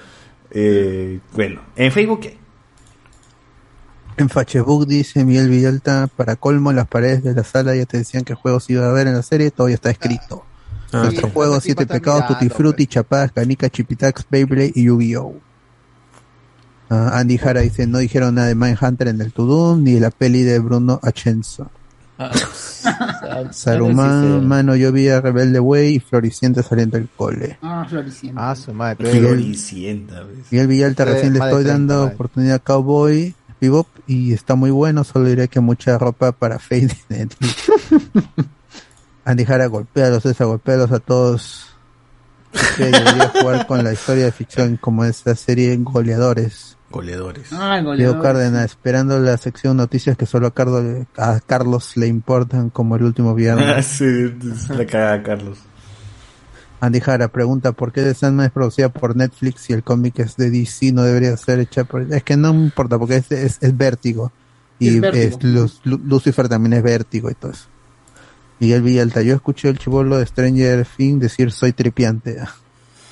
[0.51, 2.39] Eh, bueno, en Facebook, ¿qué?
[4.17, 8.25] En Facebook dice Miguel Villalta, para colmo, las paredes de la sala ya te decían
[8.25, 10.44] qué juegos iba a ver en la serie, todavía está escrito.
[10.47, 10.56] Ah,
[10.92, 15.34] Nuestros sí, juegos, Siete Pecados, mirando, Tutti Frutti, Chapadas, Canica, Chipitax, Beyblade y Yu-Gi-Oh!
[16.89, 20.10] Ah, Andy Jara dice, no dijeron nada de Mindhunter en el Tudum, ni de la
[20.10, 21.68] peli de Bruno Achenzo.
[22.18, 22.31] Ah,
[23.50, 27.58] Saruman, mano, yo vi a Rebelde Way y Floricienta saliendo del cole.
[27.60, 28.50] Ah, Floricienta.
[28.50, 29.12] Ah, su madre.
[29.12, 30.47] Miguel- Floricienta, ¿ves?
[30.50, 34.70] Miguel Villalta Eh, recién le estoy 30, dando oportunidad a Cowboy Bebop y está muy
[34.70, 37.56] bueno, solo diré que mucha ropa para Fade de Netflix.
[39.26, 41.66] Andy Jara, golpéalos, César, golpéalos a todos.
[42.78, 46.78] Que debería jugar con la historia de ficción como esta serie en Goleadores.
[46.90, 47.48] Goleadores.
[47.52, 48.22] Ah, Diego goleador.
[48.22, 53.02] Cárdenas, esperando la sección noticias que solo a Carlos, a Carlos le importan como el
[53.02, 53.86] último Ah, viernes.
[53.86, 54.05] sí,
[54.70, 55.58] la cagada, Carlos.
[56.80, 60.36] Andy Jara pregunta por qué The Sandman es producida por Netflix y el cómic es
[60.36, 62.02] de DC, no debería ser hecha por...
[62.12, 64.30] Es que no importa, porque es, es, es vértigo.
[64.78, 65.24] Y Es Vértigo.
[65.24, 67.66] es Lu- Lu- Lucifer también es vértigo y todo eso.
[68.59, 72.39] Miguel Villalta, yo escuché el chivolo de Stranger Things decir soy tripiante.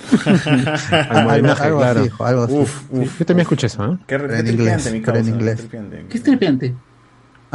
[1.08, 2.00] Algo claro.
[2.00, 2.54] así, hijo, algo así.
[2.54, 3.18] Uf, Sí, uf.
[3.18, 3.98] Yo también escuché eso, ¿eh?
[4.06, 5.56] Qué, qué en tripiante, inglés, mi causa, inglés.
[5.56, 6.06] qué tripiante.
[6.08, 6.74] ¿Qué es trepiante?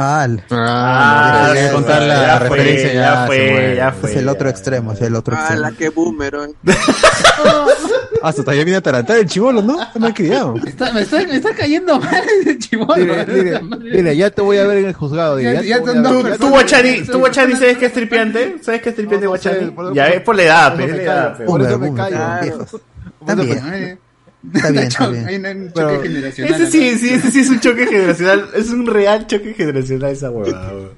[0.02, 3.92] Ah, el- Ah, no, ya ya contar la ya fue, referencia ya ya, fue, ya
[3.92, 4.10] fue.
[4.10, 5.60] es el otro extremo, es el otro Ah, extremo.
[5.62, 6.34] la que boomer.
[6.36, 6.54] ¿eh?
[8.22, 9.80] Ah, hasta ya viene a tarantar el chivolo, ¿no?
[9.82, 10.54] Está mal criado.
[10.66, 12.94] Está- me, está, me está cayendo mal ese chivolo.
[12.96, 13.60] Dile, dile,
[13.92, 15.36] dile, ya te voy a ver en el juzgado.
[15.36, 16.38] Dile, Ya- ya, ya te dos ver.
[16.38, 18.56] ¿Tú, Guachani, tú, Guachani, sabes qué es tripiante?
[18.62, 19.94] ¿Sabes qué es tripiante, No, no Guachani?
[19.94, 22.66] Ya es por la edad, por eso es me la edad, callo.
[23.70, 23.98] pe.
[24.54, 25.46] Está bien, está bien, bien.
[25.46, 26.54] Hay un choque Pero- generacional.
[26.54, 28.48] Ese sí, sí, ese sí es un choque generacional.
[28.54, 30.72] Es un real choque generacional esa huevada.
[30.74, 30.90] weón.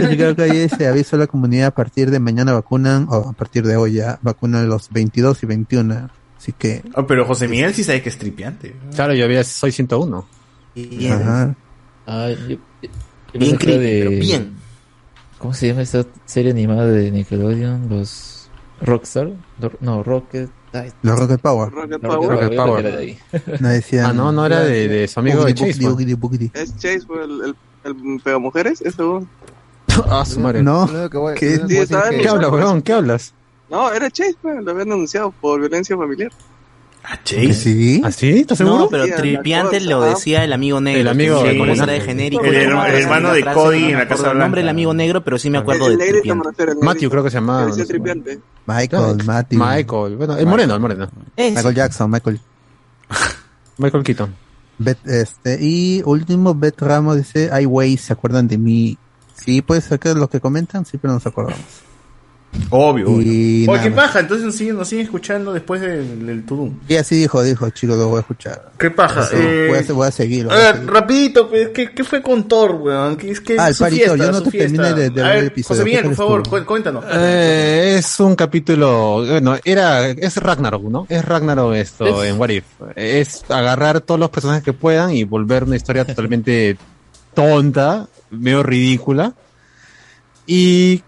[0.00, 3.30] Yo creo que ahí se aviso a la comunidad a partir de mañana vacunan, o
[3.30, 6.10] a partir de hoy ya, vacunan los 22 y 21.
[6.36, 6.82] Así que.
[6.94, 8.74] Oh, pero José Miguel sí sabe que es tripiante.
[8.94, 10.26] Claro, yo había Soy 101.
[11.10, 11.54] Ajá.
[12.06, 12.88] Ah, yo, yo
[13.34, 14.56] Bien creepy, pero bien.
[15.38, 17.88] ¿Cómo se llama esta serie animada de Nickelodeon?
[17.88, 18.35] Los
[18.80, 19.30] Rockstar.
[19.80, 20.50] No, Rocket.
[20.72, 21.70] ay, Los Rocket Power.
[21.72, 22.28] Rocket Power.
[22.28, 22.82] Rocket Rocket Power.
[22.82, 22.96] Power.
[22.96, 23.18] de.
[23.60, 24.06] No decían.
[24.06, 25.88] Ah, no, no era de, de su amigo de Boogity, Chase.
[25.88, 26.50] boogity, boogity.
[26.54, 29.28] Es Chase, el, el, el pegamujeres, ese weón.
[30.10, 30.62] Ah, su madre.
[30.62, 30.86] No.
[31.38, 31.58] ¿Qué?
[31.66, 32.82] ¿Qué hablas, weón?
[32.82, 33.32] ¿Qué hablas?
[33.70, 36.30] No, era Chase, pues, lo habían denunciado por violencia familiar.
[37.08, 38.00] Ah, ¿Que sí?
[38.04, 38.40] ¿Ah, sí?
[38.40, 38.78] ¿Estás seguro?
[38.78, 41.00] No, pero Sí, tripiante lo decía el amigo negro.
[41.02, 42.44] El amigo eso era de genérico.
[42.44, 44.58] El el acuerdo hermano la de Cody no me en la acuerdo Casa el nombre
[44.60, 44.70] del Blanca.
[44.70, 46.48] amigo negro, pero sí me acuerdo el de tripiante.
[46.48, 47.66] refiero, el Matthew creo que se llamaba.
[47.66, 48.40] No tripiante.
[48.66, 49.58] Michael, Matthew.
[49.60, 50.16] Michael.
[50.16, 51.08] Bueno, el moreno, el moreno.
[51.36, 51.54] Ese.
[51.54, 52.40] Michael Jackson, Michael.
[53.78, 54.34] Michael Keaton.
[54.78, 58.98] Bet, este, y último, Bet Ramos dice, ay, güey, ¿se acuerdan de mí?
[59.34, 61.60] Sí, puede ser que los que comentan, sí, pero nos acordamos.
[62.70, 63.08] Obvio.
[63.10, 63.22] obvio.
[63.32, 64.06] Y Oye, ¿qué más.
[64.06, 64.20] paja?
[64.20, 66.78] Entonces nos siguen, nos siguen escuchando después del, del Tudum.
[66.88, 68.70] Y así dijo, dijo, chicos, lo voy a escuchar.
[68.78, 69.22] ¿Qué paja?
[69.22, 70.50] Eso, Eh, voy, a, voy a seguirlo.
[70.50, 70.90] A voy a ver, seguir.
[70.92, 73.16] rapidito, pues, ¿qué, ¿qué fue con Thor, weón?
[73.16, 74.82] ¿Qué, es que Ah, el su Party fiesta, Thor, yo no te fiesta.
[74.82, 77.04] terminé de- de ver el episodio, José Miguel, ¿qué por favor, cuéntanos.
[77.12, 81.06] Eh, es un capítulo, bueno, era, es Ragnarok, ¿no?
[81.08, 82.64] Es Ragnarok esto Es- en What If.
[82.96, 86.76] Es agarrar todos los personajes que puedan y volver una historia totalmente
[87.34, 89.32] tonta, medio ridícula.
[90.46, 91.02] Y,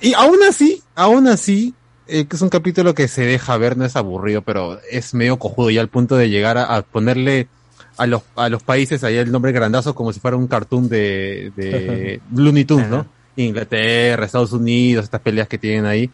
[0.00, 1.74] y aún así, aún así,
[2.06, 5.38] eh, que es un capítulo que se deja ver, no es aburrido, pero es medio
[5.38, 7.48] cojudo ya al punto de llegar a, a ponerle
[7.96, 11.52] a los, a los países ahí el nombre grandazo como si fuera un cartoon de,
[11.56, 13.06] de Looney Tunes, ¿no?
[13.36, 16.10] Inglaterra, Estados Unidos, estas peleas que tienen ahí.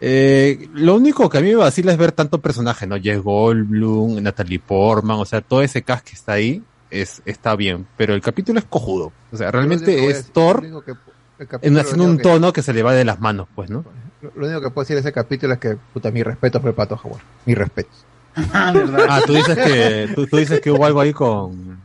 [0.00, 3.00] Eh, lo único que a mí me vacila es ver tanto personaje, ¿no?
[3.00, 7.86] Jess Goldblum, Natalie Portman, o sea, todo ese cast que está ahí es, está bien,
[7.96, 9.12] pero el capítulo es cojudo.
[9.32, 10.98] O sea, realmente es decir- Thor lo único que- el
[11.38, 13.84] en, capítulo, haciendo un que- tono que se le va de las manos, pues, ¿no?
[14.22, 16.70] Lo lo único que puedo decir de ese capítulo es que, puta, mi respeto fue
[16.70, 17.20] el pato Jaguar.
[17.44, 17.90] Mi respeto.
[18.52, 21.78] Ah, tú dices que, tú, tú dices que hubo algo ahí con,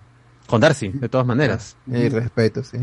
[0.48, 1.76] con Darcy, de todas maneras.
[1.86, 2.78] Mi respeto, sí.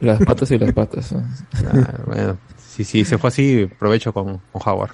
[0.00, 1.12] Las patas y las patas.
[1.12, 4.92] Ah, bueno, sí, sí, se fue así, provecho con, con Howard.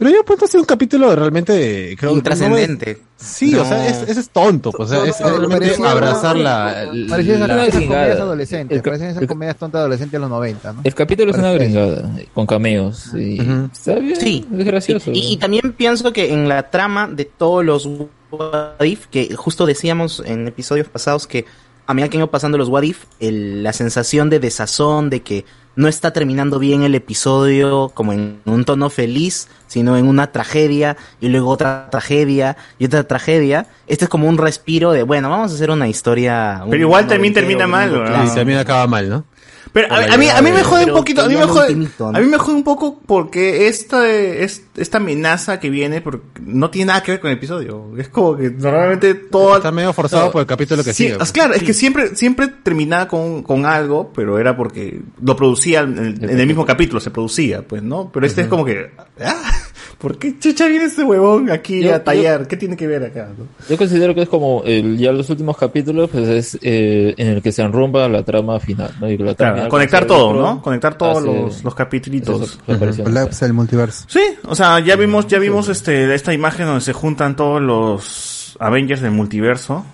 [0.00, 2.86] Pero yo apunto a ser un capítulo realmente, creo Intrascendente.
[2.86, 5.66] no es- sí, o sea, es, ese es tonto, pues, o sea, es No, realmente
[5.66, 8.82] parecía- abrazar la, Parecía esas, comedias adolescentes.
[8.82, 10.80] Parecían esas comedias tontas adolescentes de los 90, ¿no?
[10.84, 13.12] El capítulo es una gringada, con cameos.
[13.14, 13.40] Y.
[13.72, 14.46] Está bien, Sí.
[14.58, 15.10] es gracioso.
[15.12, 17.86] Y, y también pienso que en la trama de todos los
[18.30, 21.44] What If, que justo decíamos en episodios pasados que
[21.86, 25.20] a medida que han ido pasando los What If, el- la sensación de desazón, de
[25.20, 25.44] que
[25.76, 30.96] no está terminando bien el episodio como en un tono feliz, sino en una tragedia,
[31.20, 33.66] y luego otra tragedia, y otra tragedia.
[33.86, 36.60] Este es como un respiro de, bueno, vamos a hacer una historia...
[36.64, 38.34] un Pero igual también termina mal, ¿no?
[38.34, 39.24] también acaba mal, ¿no?
[39.72, 42.20] Pero a, a mí, a mí me jode un poquito, a mí me jode, a
[42.20, 46.86] mí me jode un poco porque esta, es- esta amenaza que viene porque no tiene
[46.88, 47.92] nada que ver con el episodio.
[47.96, 49.56] Es como que normalmente todo...
[49.56, 51.10] Está medio forzado No, por el capítulo que sí, sigue.
[51.12, 51.32] es pues.
[51.32, 55.98] claro, es que siempre, siempre terminaba con, con algo, pero era porque lo producía en
[55.98, 58.10] el, en el mismo capítulo, se producía, pues, ¿no?
[58.12, 58.90] Pero este es como que,
[59.24, 59.52] ah,
[60.00, 62.48] ¿por qué chucha viene este huevón aquí Yo- a tallar?
[62.48, 63.28] ¿Qué tiene que ver acá?
[63.38, 63.44] no?
[63.68, 67.42] Yo considero que es como el, ya los últimos capítulos, pues es eh, en el
[67.42, 68.90] que se enrumba la trama final.
[69.00, 69.10] ¿no?
[69.10, 70.62] Y la trama Claro, conectar con todo, ¿no?
[70.62, 72.58] Conectar todos hace- los, los capítulos.
[72.66, 74.04] Colapsa el multiverso.
[74.08, 78.56] Sí, o sea, ya vimos, ya vimos este, esta imagen donde se juntan todos los
[78.58, 79.84] Avengers del multiverso,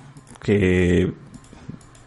[0.40, 1.12] que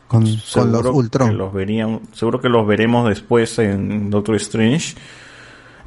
[0.07, 1.29] Con, con los Ultron.
[1.29, 4.95] que los verían, seguro que los veremos después en Doctor Strange.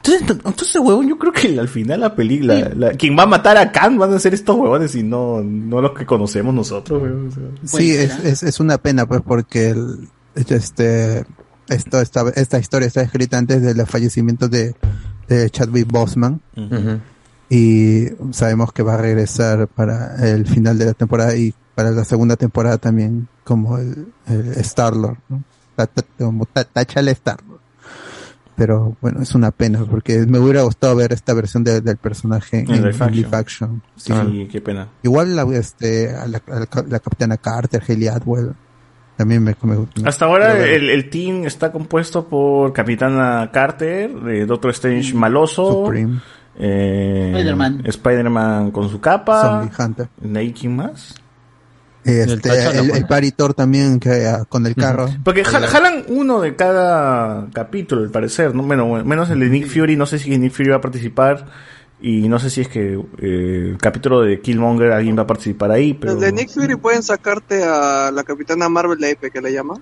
[0.05, 3.57] Entonces, entonces huevón, yo creo que al final la película, la- quien va a matar
[3.57, 7.29] a Khan van a ser estos huevones y no, no los que conocemos nosotros, huevón,
[7.29, 7.79] o sea.
[7.79, 11.25] Sí, es, es, es una pena, pues, porque el, este,
[11.69, 14.75] esto, esta, esta historia está escrita antes del fallecimiento de,
[15.29, 16.41] de Chadwick Boseman.
[17.49, 22.05] Y sabemos que va a regresar para el final de la temporada y para la
[22.05, 25.45] segunda temporada también como el, el Star-Lord, ¿no?
[26.73, 27.52] Táchale Star-Lord.
[28.57, 32.61] Pero bueno, es una pena porque me hubiera gustado ver esta versión de- del personaje
[32.61, 33.83] en, En live action.
[33.97, 34.49] Sí, Sí.
[34.53, 34.89] qué pena.
[35.03, 38.53] Igual la, este, a la, a la, la capitana Carter, Haley Atwell,
[39.17, 44.45] también me, me- me- Hasta ahora el, el team está compuesto por Capitana Carter, eh,
[44.47, 46.21] Doctor Strange maloso, Supreme.
[46.59, 47.83] eh, Spider-Man.
[47.87, 50.09] Spider-Man con su capa, Zombie Hunter.
[50.21, 51.15] ¿de ahí quién más?
[52.05, 53.01] Este, El el, pues.
[53.01, 55.09] el Paritor también que ah, con el carro.
[55.23, 58.63] Porque jal- jalan uno de cada capítulo, al parecer, ¿no?
[58.65, 61.47] Menos, menos el de Nick Fury, no sé si Nick Fury va a participar.
[62.05, 65.71] Y no sé si es que eh, el capítulo de Killmonger alguien va a participar
[65.71, 66.17] ahí, pero...
[66.17, 69.75] De Nick Fury pueden sacarte a la capitana Marvel de Ape, que le llama.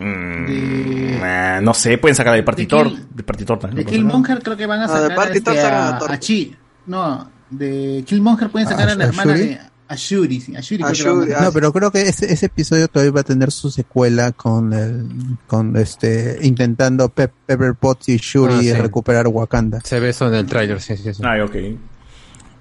[0.00, 2.88] Mm, ah, no sé, pueden sacar de Partitor.
[2.90, 3.86] De Kill- De Partitor también.
[3.86, 3.92] De.
[3.92, 6.12] Killmonger creo que van a Ah, de sacar este, a, a Thor.
[6.12, 6.56] a Chi.
[6.86, 9.48] No, de Killmonger pueden sacar ¿A- a, la hermana Shuri?
[9.48, 10.82] de a Shuri, sí, a Shuri.
[10.82, 11.44] A creo que van a Shuri, sacar.
[11.44, 15.06] No, pero creo que ese, ese episodio todavía va a tener su secuela con el,
[15.46, 18.72] con este, intentando Pep, Pepper Potts y Shuri Ah, sí.
[18.74, 19.80] recuperar Wakanda.
[19.84, 21.22] Se ve eso en el tráiler, sí, sí, sí.
[21.24, 21.54] Ah, ok.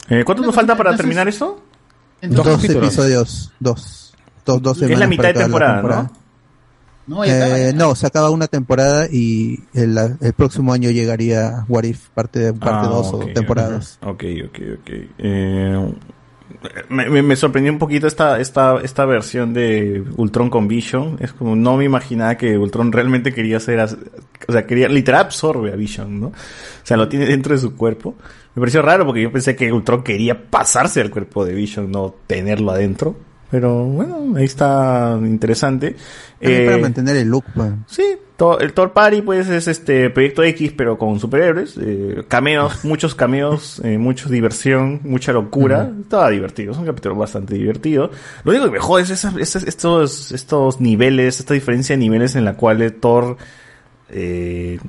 [0.09, 1.61] Eh, ¿Cuánto nos falta para terminar esto?
[2.21, 4.13] Dos, Entonces, episodios, dos.
[4.45, 6.11] Dos, dos Es la mitad de la temporada,
[7.07, 11.83] No, acaba, Eh, no, se acaba una temporada y el, el próximo año llegaría What
[11.83, 13.97] If, parte de parte Ah, 2 ok, o temporadas.
[14.03, 14.89] Ok, ok, ok.
[15.17, 15.93] Eh,
[16.89, 21.17] me, sorprendió un poquito esta, esta, esta versión de Ultron con Vision.
[21.19, 23.97] Es como, no me imaginaba que Ultron realmente quería as-
[24.47, 26.27] o sea, quería, literal absorbe a Vision, ¿no?
[26.27, 26.33] O
[26.83, 28.15] sea, lo tiene dentro de su cuerpo.
[28.53, 32.15] Me pareció raro porque yo pensé que Ultron quería pasarse al cuerpo de Vision, no
[32.27, 33.15] tenerlo adentro.
[33.55, 35.95] Pero bueno, ahí está interesante.
[36.41, 37.71] También Eh, para mantener el look, pues.
[37.87, 38.03] Sí,
[38.35, 43.15] to- el Thor Party pues es este Proyecto X pero con superhéroes, eh, cameos, muchos
[43.15, 48.11] cameos, eh, mucha diversión, mucha locura, estaba divertido, es un capítulo bastante divertido.
[48.43, 52.35] Lo único que me jode es esas- esas- estos, estos niveles, esta diferencia de niveles
[52.35, 53.37] en la cual Thor
[54.09, 54.79] eh,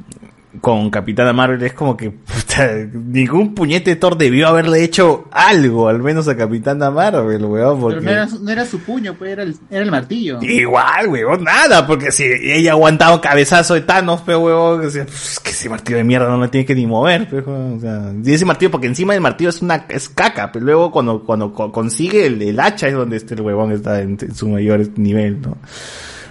[0.60, 5.88] con Capitana Marvel es como que puta, ningún puñete de Thor debió haberle hecho algo,
[5.88, 7.96] al menos a Capitana Marvel, weón, porque...
[8.00, 10.38] Pero no era, su- no era su puño, pues era el, era el martillo.
[10.42, 15.40] Igual, weón, nada, porque si ella ha aguantado cabezazo de Thanos, pero weón, que, pues,
[15.42, 18.32] que ese martillo de mierda no lo tiene que ni mover, pero, o sea, y
[18.32, 21.72] ese martillo, porque encima del martillo es una, es caca, pero luego cuando, cuando co-
[21.72, 25.40] consigue el, el hacha es donde este el huevón está en, en su mayor nivel,
[25.42, 25.56] ¿no?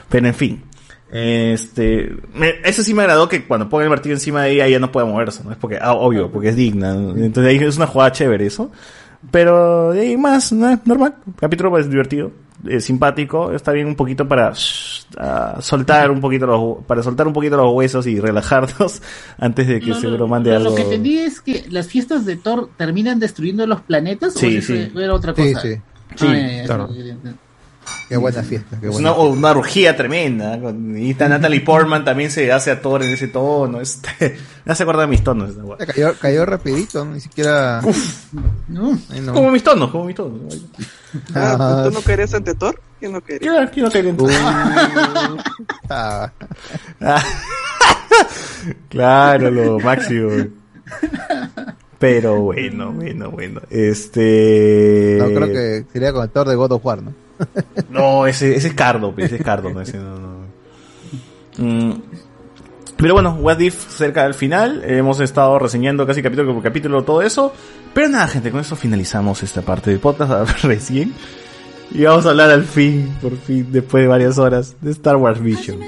[0.09, 0.63] Pero en fin.
[1.11, 4.80] Este, me- eso sí me agradó que cuando ponga el martillo encima de ella ya
[4.80, 5.51] no pueda moverse, ¿no?
[5.51, 6.93] Es porque, ah, obvio, porque es digna.
[6.93, 7.16] ¿no?
[7.16, 8.72] Entonces ahí es una jugada chévere eso.
[9.32, 10.80] Pero de ahí más, ¿no?
[10.85, 11.16] normal.
[11.40, 12.32] Capítulo pues divertido,
[12.67, 13.51] eh, simpático.
[13.53, 17.58] Está bien un poquito para shh, ah, soltar un poquito los, para soltar un poquito
[17.58, 19.01] los huesos y relajarnos
[19.40, 20.69] antes de que Lo- seguro lo- mande lo, algo.
[20.69, 24.59] Lo que entendí es que las fiestas de Thor terminan destruyendo los planetas Sí, o
[24.59, 24.92] eso sí.
[24.95, 25.61] era otra Sí, cosa.
[25.61, 25.74] sí.
[25.75, 26.90] Ah, Sí, ya, ya, claro.
[26.93, 27.34] ya.
[28.09, 30.59] Qué buena fiesta, qué Es buena una, una orgía tremenda.
[30.59, 33.81] con- Y está Natalie Portman también se hace a Thor en ese tono.
[33.81, 35.51] Este, me hace acordar de mis tonos.
[35.51, 35.77] esa hueá.
[35.77, 37.81] Cayó, cayó rapidito, ni siquiera...
[38.67, 38.97] No.
[39.11, 39.33] Ay, no.
[39.33, 40.39] Como mis tonos, como mis tonos.
[41.33, 42.80] Ah, ¿Tú no querías ante Thor?
[42.99, 43.69] ¿Quién no quería?
[43.72, 44.23] ¿Quién, no quería ante-
[45.89, 46.31] Ah.
[47.01, 47.23] Ah.
[48.89, 50.30] claro, lo máximo.
[51.99, 53.61] Pero bueno, bueno, bueno.
[53.69, 55.17] Este.
[55.19, 57.14] No, creo que sería con el Thor de God of War, ¿no?
[57.89, 59.99] No, ese, es Cardo, ese es Cardo, no, ese.
[61.57, 61.91] Mm,
[62.97, 64.83] Pero bueno, What If cerca del final.
[64.85, 67.53] Hemos estado reseñando casi capítulo por capítulo todo eso.
[67.93, 71.14] Pero nada, gente, con eso finalizamos esta parte del podcast recién.
[71.91, 75.39] Y vamos a hablar al fin, por fin, después de varias horas, de Star Wars
[75.41, 75.80] Vision.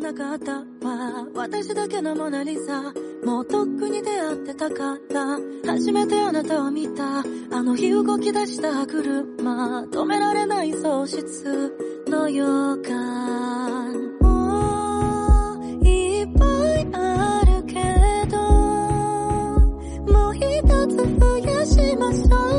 [0.00, 0.52] てことはなかった
[0.86, 1.26] わ。
[1.34, 2.82] 私だけのモナリザ。
[3.24, 5.38] もうとっくに出会ってたから。
[5.66, 7.20] 初めてあなたを見た。
[7.20, 9.82] あの日動き出した歯車。
[9.84, 12.44] 止められない喪失の予
[12.82, 14.18] 感。
[14.20, 16.44] もういっぱ
[16.80, 17.74] いあるけ
[18.30, 18.38] ど。
[20.12, 20.42] もう一
[20.88, 22.49] つ増やしましょう。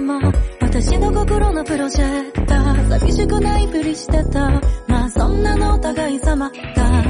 [0.00, 4.50] まま」「私の心のプロジェクター」「寂しくないふりしてた」
[4.86, 6.54] 「まあそんなのお互い様が」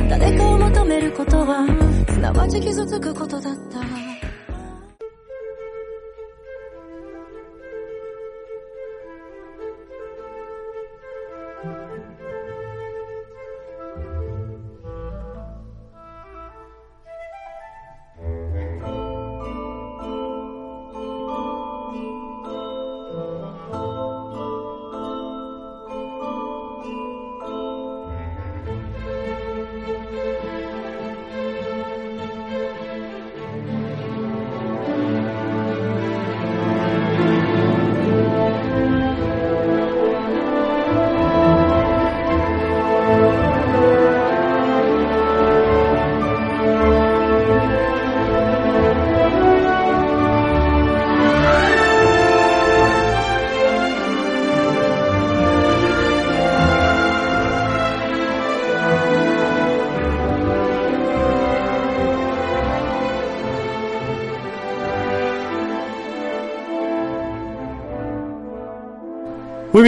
[0.08, 1.66] 「誰かを求めることは
[2.08, 3.78] すなわち傷つくことだった」「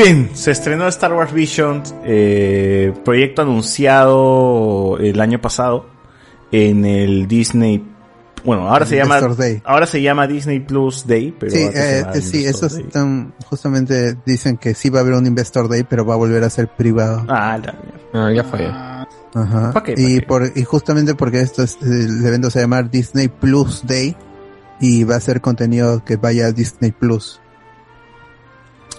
[0.03, 5.87] bien, se estrenó Star Wars Visions, eh, proyecto anunciado el año pasado
[6.53, 7.85] en el Disney.
[8.45, 9.63] Bueno, ahora se llama Investor Day.
[9.65, 14.57] ahora se llama Disney Plus Day, pero Sí, eh, eh, sí, eso están, justamente dicen
[14.57, 17.25] que sí va a haber un Investor Day, pero va a volver a ser privado.
[17.29, 17.75] Ah, la
[18.13, 18.67] Ah, ya fue.
[19.35, 19.73] Ajá.
[19.73, 20.27] ¿Pa' qué, y, qué?
[20.27, 24.17] por, y justamente porque esto es, el evento se va a llamar Disney Plus Day
[24.81, 27.41] y va a ser contenido que vaya a Disney Plus.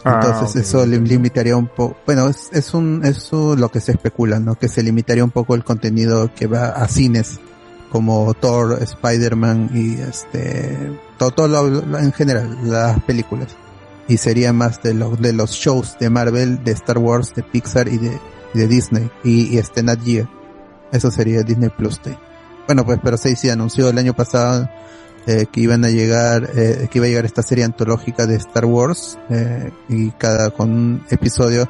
[0.03, 3.79] Ah, Entonces ok, eso lim- limitaría un poco, bueno, es, es un, eso lo que
[3.81, 4.55] se especula, ¿no?
[4.55, 7.39] Que se limitaría un poco el contenido que va a cines,
[7.91, 13.49] como Thor, Spider-Man y este, todo, todo lo- lo- en general, las películas.
[14.07, 17.87] Y sería más de los, de los shows de Marvel, de Star Wars, de Pixar
[17.87, 18.19] y de,
[18.53, 20.27] de Disney, y, y este Nat Geo.
[20.91, 22.17] Eso sería Disney Plus Day.
[22.65, 24.69] Bueno, pues, pero sí, sí, anunció el año pasado
[25.27, 28.65] eh, que iban a llegar, eh, que iba a llegar esta serie antológica de Star
[28.65, 31.69] Wars, eh, y cada, con un episodio,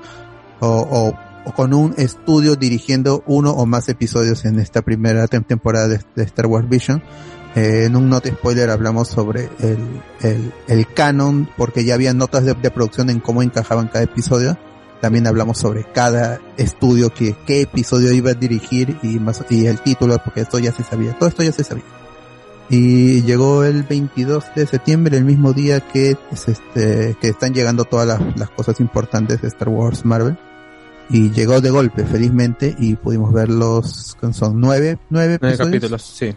[0.59, 1.13] o, o,
[1.45, 5.99] o con un estudio dirigiendo uno o más episodios en esta primera tem- temporada de,
[6.15, 7.01] de Star Wars Vision.
[7.55, 9.77] Eh, en un note spoiler hablamos sobre el,
[10.21, 14.57] el, el canon, porque ya había notas de, de producción en cómo encajaban cada episodio.
[15.01, 19.79] También hablamos sobre cada estudio que, qué episodio iba a dirigir y más, y el
[19.81, 21.17] título, porque esto ya se sabía.
[21.17, 21.83] Todo esto ya se sabía.
[22.71, 27.83] Y llegó el 22 de septiembre, el mismo día que, es este, que están llegando
[27.83, 30.37] todas las, las cosas importantes de Star Wars Marvel.
[31.09, 35.81] Y llegó de golpe, felizmente, y pudimos ver los, son nueve, nueve Nueve episodios.
[35.81, 36.33] capítulos, sí.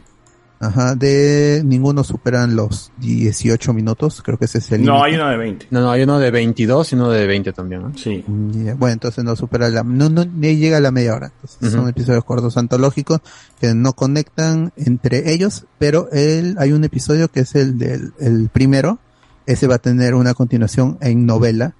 [0.61, 5.29] Ajá, de ninguno superan los 18 minutos, creo que ese es el No, hay uno
[5.29, 5.67] de 20.
[5.71, 7.83] No, no, hay uno de 22 y uno de 20 también.
[7.83, 7.93] ¿no?
[7.99, 8.25] Sí.
[8.27, 11.33] Bueno, entonces no supera la, no, no, ni llega a la media hora.
[11.43, 11.73] Entonces.
[11.73, 13.21] Son episodios cortos antológicos
[13.61, 18.49] que no conectan entre ellos, pero el, hay un episodio que es el del el
[18.49, 18.99] primero.
[19.47, 21.75] Ese va a tener una continuación en novela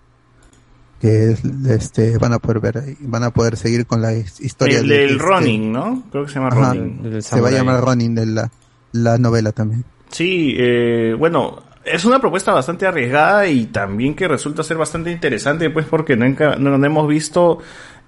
[1.01, 4.41] que es, este, van a poder ver, ahí, van a poder seguir con la his-
[4.41, 6.03] historia El de- del este- Ronin, ¿no?
[6.11, 7.23] Creo que se llama Ajá, Ronin.
[7.23, 8.51] se va a llamar Ronin de la,
[8.95, 9.85] la novela también.
[10.09, 15.69] Sí, eh, bueno, es una propuesta bastante arriesgada y también que resulta ser bastante interesante,
[15.69, 17.59] pues porque no, no hemos visto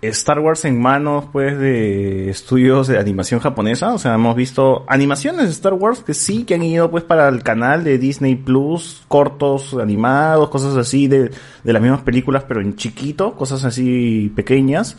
[0.02, 3.94] Star Wars en manos, pues, de estudios de animación japonesa.
[3.94, 7.28] O sea, hemos visto animaciones de Star Wars que sí, que han ido, pues, para
[7.28, 11.31] el canal de Disney Plus, cortos animados, cosas así de,
[11.65, 14.97] de las mismas películas, pero en chiquito, cosas así pequeñas.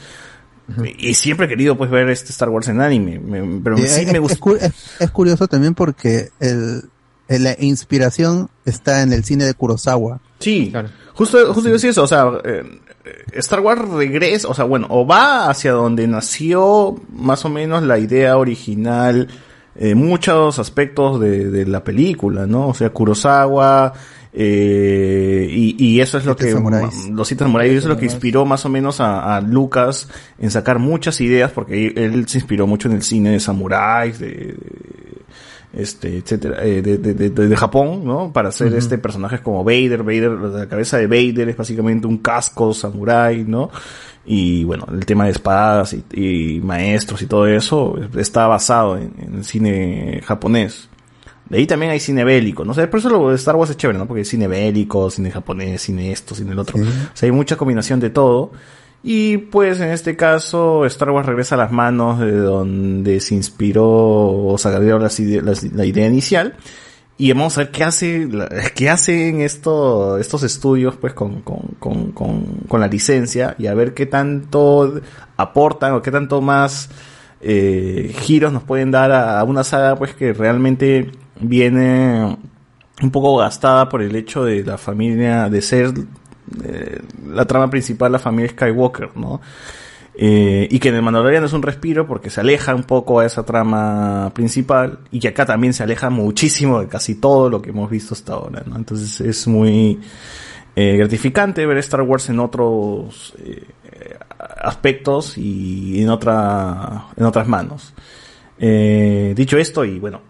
[0.97, 3.19] Y siempre he querido, pues, ver este Star Wars en anime.
[3.19, 4.37] Me- pero Sí, sí es, me es gusta.
[4.39, 6.83] cu- es- es curioso también porque el,
[7.29, 10.19] el- la inspiración está en el cine de Kurosawa.
[10.39, 10.73] Sí,
[11.13, 12.63] justo, justo yo decía eso, o sea, eh,
[13.33, 17.97] Star Wars regresa, o sea, bueno, o va hacia donde nació más o menos la
[17.97, 19.27] idea original,
[19.77, 22.67] eh, muchos aspectos de, de la película, ¿no?
[22.67, 23.93] O sea, Kurosawa,
[24.39, 27.09] eh, y, y eso es lo que, samuráis.
[27.09, 30.07] los siete samuráis, eso es lo que inspiró más o menos a, a Lucas
[30.37, 34.27] en sacar muchas ideas, porque él se inspiró mucho en el cine de samuráis, de,
[34.29, 34.57] de-
[35.73, 38.31] este, etcétera, eh, de, de, de, de Japón, ¿no?
[38.31, 42.73] Para hacer este personajes como Vader, Vader, la cabeza de Vader es básicamente un casco
[42.73, 43.69] samurái, ¿no?
[44.25, 49.13] Y bueno, el tema de espadas y, y maestros y todo eso está basado en,
[49.19, 50.89] en el cine japonés.
[51.49, 52.71] De ahí también hay cine bélico, ¿no?
[52.71, 54.05] O sea, por eso lo de Star Wars es chévere, ¿no?
[54.07, 56.79] Porque hay cine bélico, cine japonés, cine esto, cine el otro.
[56.79, 58.51] O sea, hay mucha combinación de todo.
[59.03, 63.85] Y pues en este caso Star Wars regresa a las manos de donde se inspiró
[63.87, 66.55] o sacaron las- la idea inicial.
[67.19, 71.59] Y vamos a ver qué hace, la- qué hacen esto, estos estudios pues con, con,
[71.79, 74.99] con, con, con la licencia y a ver qué tanto
[75.37, 76.89] aportan o qué tanto más
[77.41, 82.37] eh, giros nos pueden dar a, a una saga pues que realmente viene
[83.01, 85.93] un poco gastada por el hecho de la familia, de ser
[86.63, 89.41] eh, la trama principal, la familia Skywalker, ¿no?
[90.19, 93.25] Eh, y que en el Mandalorian es un respiro porque se aleja un poco a
[93.25, 97.69] esa trama principal y que acá también se aleja muchísimo de casi todo lo que
[97.69, 98.77] hemos visto hasta ahora, ¿no?
[98.77, 99.99] Entonces es muy
[100.75, 103.35] eh, gratificante ver Star Wars en otros
[104.39, 107.93] aspectos y en otra en otras manos.
[108.57, 110.21] Dicho esto y bueno,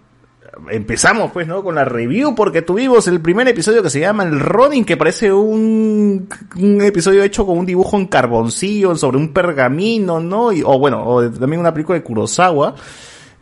[0.70, 1.64] empezamos pues, ¿no?
[1.64, 5.32] Con la review porque tuvimos el primer episodio que se llama El Ronin, que parece
[5.32, 10.52] un, un episodio hecho con un dibujo en carboncillo sobre un pergamino, ¿no?
[10.52, 12.76] Y, o bueno, o también una película de Kurosawa,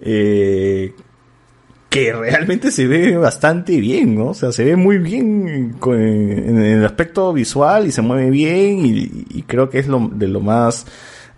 [0.01, 0.93] eh,
[1.89, 4.27] que realmente se ve bastante bien, ¿no?
[4.27, 8.85] O sea, se ve muy bien con- en el aspecto visual y se mueve bien
[8.85, 10.85] y, y creo que es lo, de lo más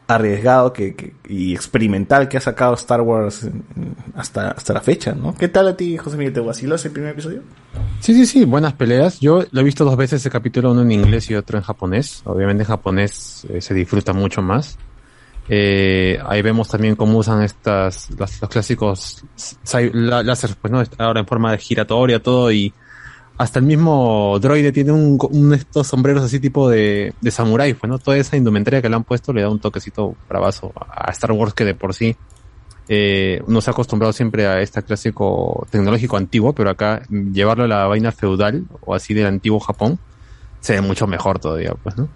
[0.07, 3.47] arriesgado que, que- y experimental que ha sacado Star Wars
[4.15, 5.35] hasta, hasta la fecha, ¿no?
[5.35, 6.33] ¿Qué tal a ti, José Miguel?
[6.33, 7.41] ¿Te vaciló ese primer episodio?
[7.99, 9.19] Sí, sí, sí, buenas peleas.
[9.19, 12.21] Yo lo he visto dos veces ese capítulo, uno en inglés y otro en japonés.
[12.25, 14.77] Obviamente en japonés eh, se disfruta mucho más.
[15.49, 19.23] Eh, ahí vemos también cómo usan estas, las- los clásicos
[19.93, 22.73] láseres, pues no, ahora en forma de giratoria, todo y
[23.38, 27.90] hasta el mismo droide tiene un, un estos sombreros así tipo de, de samurái, pues
[27.90, 31.32] no, toda esa indumentaria que le han puesto le da un toquecito bravazo a Star
[31.32, 32.16] Wars que de por sí
[32.90, 37.67] eh, uno se ha acostumbrado siempre a este clásico tecnológico antiguo, pero acá llevarlo a
[37.67, 39.99] la vaina feudal o así del antiguo Japón
[40.59, 42.07] se ve mucho mejor todavía, pues, ¿no?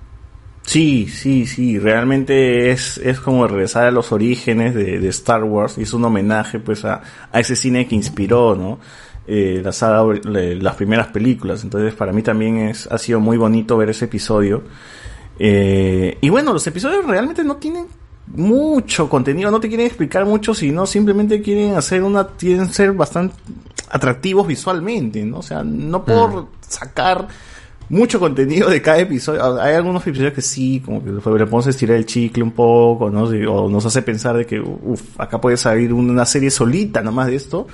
[0.63, 5.77] Sí, sí, sí, realmente es, es como regresar a los orígenes de, de Star Wars
[5.77, 7.01] y es un homenaje pues a,
[7.31, 8.79] a ese cine que inspiró, ¿no?
[9.27, 11.63] Eh, la saga, le- las primeras películas.
[11.63, 14.63] Entonces para mí también es, ha sido muy bonito ver ese episodio.
[15.39, 17.85] Eh, y bueno, los episodios realmente no tienen
[18.27, 23.35] mucho contenido, no te quieren explicar mucho, sino simplemente quieren hacer una, quieren ser bastante
[23.89, 25.39] atractivos visualmente, ¿no?
[25.39, 27.27] O sea, no por sacar
[27.89, 29.59] mucho contenido de cada episodio.
[29.59, 33.23] Hay algunos episodios que sí, como que le podemos estirar el chicle un poco, ¿no?
[33.23, 37.35] O nos hace pensar de que, uff, acá puede salir una serie solita nomás de
[37.35, 37.67] esto.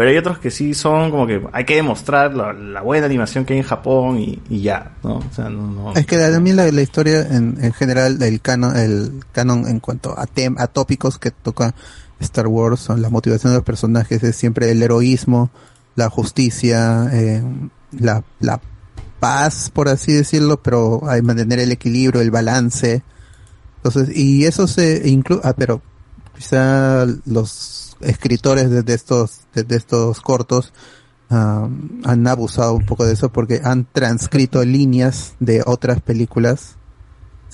[0.00, 3.52] Pero hay otros que sí son como que hay que demostrar la, buena animación que
[3.52, 5.16] hay en Japón y, ya, ¿no?
[5.16, 5.92] O sea, no, no.
[5.92, 10.24] Es que también la, historia en, en general, el canon, el canon en cuanto a,
[10.24, 11.74] tem, a tópicos que toca
[12.18, 15.50] Star Wars son la motivación de los personajes, es siempre el heroísmo,
[15.96, 17.42] la justicia, eh,
[17.92, 18.58] la, la
[19.18, 23.02] paz, por así decirlo, pero hay mantener el equilibrio, el balance.
[23.84, 25.82] Entonces, y eso se incluye, ah, pero
[26.34, 30.72] quizá los escritores de, de estos, de, de estos cortos,
[31.30, 31.68] ah,
[32.04, 36.76] han abusado un poco de eso porque han transcrito líneas de otras películas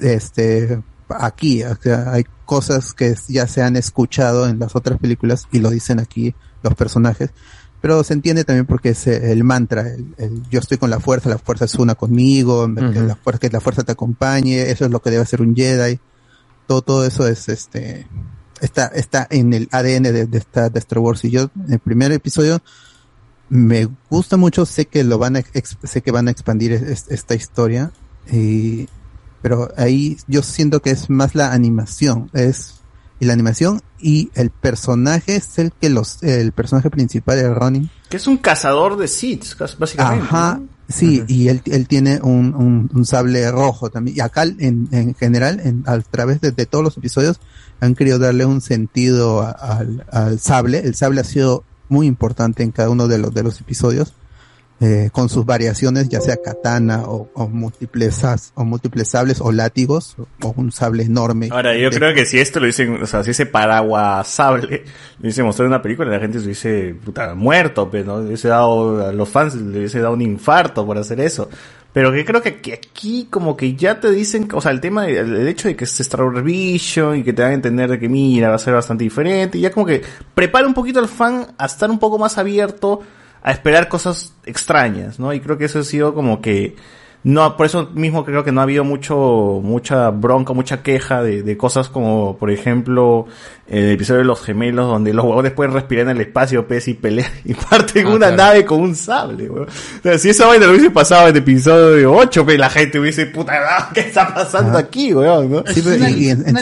[0.00, 1.62] este aquí.
[1.64, 5.70] O sea, hay cosas que ya se han escuchado en las otras películas y lo
[5.70, 7.30] dicen aquí los personajes.
[7.80, 11.28] Pero se entiende también porque es el mantra el, el yo estoy con la fuerza
[11.28, 14.90] la fuerza es una conmigo que la fuerza que la fuerza te acompañe eso es
[14.90, 16.00] lo que debe hacer un Jedi.
[16.66, 18.06] Todo todo eso es este
[18.60, 21.78] está está en el ADN de, de esta de Star Wars y yo en el
[21.78, 22.60] primer episodio
[23.48, 25.42] me gusta mucho, sé que lo van a,
[25.84, 27.92] sé que van a expandir es- esta historia,
[28.30, 28.88] y,
[29.40, 32.74] pero ahí yo siento que es más la animación, es
[33.20, 37.88] y la animación y el personaje es el que los, el personaje principal de Ronin,
[38.10, 40.24] Que es un cazador de seeds, básicamente.
[40.26, 40.68] ajá, ¿no?
[40.88, 45.14] Sí, y él, él tiene un, un, un sable rojo también, y acá en, en
[45.14, 47.40] general, en, a través de, de todos los episodios,
[47.80, 52.62] han querido darle un sentido a- al, al sable, el sable ha sido muy importante
[52.62, 54.14] en cada uno de los, de los episodios,
[54.80, 58.22] eh, con sus variaciones, ya sea katana o, o múltiples
[58.54, 61.48] o múltiples sables o látigos o, un sable enorme.
[61.50, 64.84] Ahora, yo De- creo que si esto lo dicen, o sea, si ese paraguas sable
[65.18, 68.20] lo hubiese mostrado en una película, la gente se hubiese, puta, muerto, pues, ¿no?
[68.20, 71.48] Le hubiese dado, a los fans le hubiese dado un infarto por hacer eso.
[71.94, 75.18] Pero que creo que, aquí como que ya te dicen, o sea, el tema, de-
[75.20, 77.98] el, hecho de que es Star Wars Vision y que te dan a entender de
[77.98, 80.02] que mira, va a ser bastante diferente, y ya como que
[80.34, 83.00] prepara un poquito al fan a estar un poco más abierto
[83.46, 85.32] a esperar cosas extrañas, ¿no?
[85.32, 86.74] Y creo que eso ha sido como que,
[87.28, 91.42] no, por eso mismo creo que no ha habido mucho, mucha bronca, mucha queja de,
[91.42, 93.26] de cosas como, por ejemplo,
[93.66, 96.94] el episodio de los gemelos, donde los huevones pueden respirar en el espacio, pez y
[96.94, 98.36] pelear, y parten Ah, una claro.
[98.36, 99.66] nave con un sable, weón.
[99.66, 103.26] O sea, si esa vaina lo hubiese pasado en episodio 8, pues la gente hubiese,
[103.26, 105.50] puta, ¿qué está pasando aquí, weón?
[105.50, 105.64] ¿no?
[105.66, 106.08] Sí, Es una,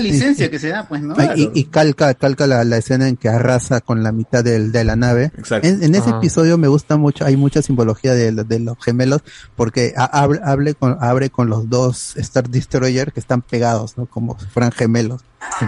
[0.00, 1.14] y- licencia que se da, pues, ¿no?
[1.36, 4.84] Y, y calca, calca la, la escena en que arrasa con la mitad del, de
[4.84, 5.30] la nave.
[5.62, 9.20] En, en ese episodio me gusta mucho, hay mucha simbología de, de los gemelos,
[9.56, 14.06] porque a- abre, hable con, abre con los dos Star Destroyer que están pegados, ¿no?
[14.06, 15.22] Como si fueran gemelos,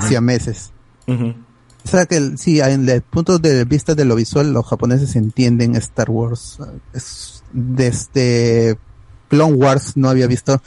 [0.09, 0.73] siameses.
[1.07, 5.77] O sea que sí, en el punto de vista de lo visual, los japoneses entienden
[5.77, 6.59] Star Wars.
[6.93, 8.77] Es, desde
[9.29, 10.61] Clone Wars no había visto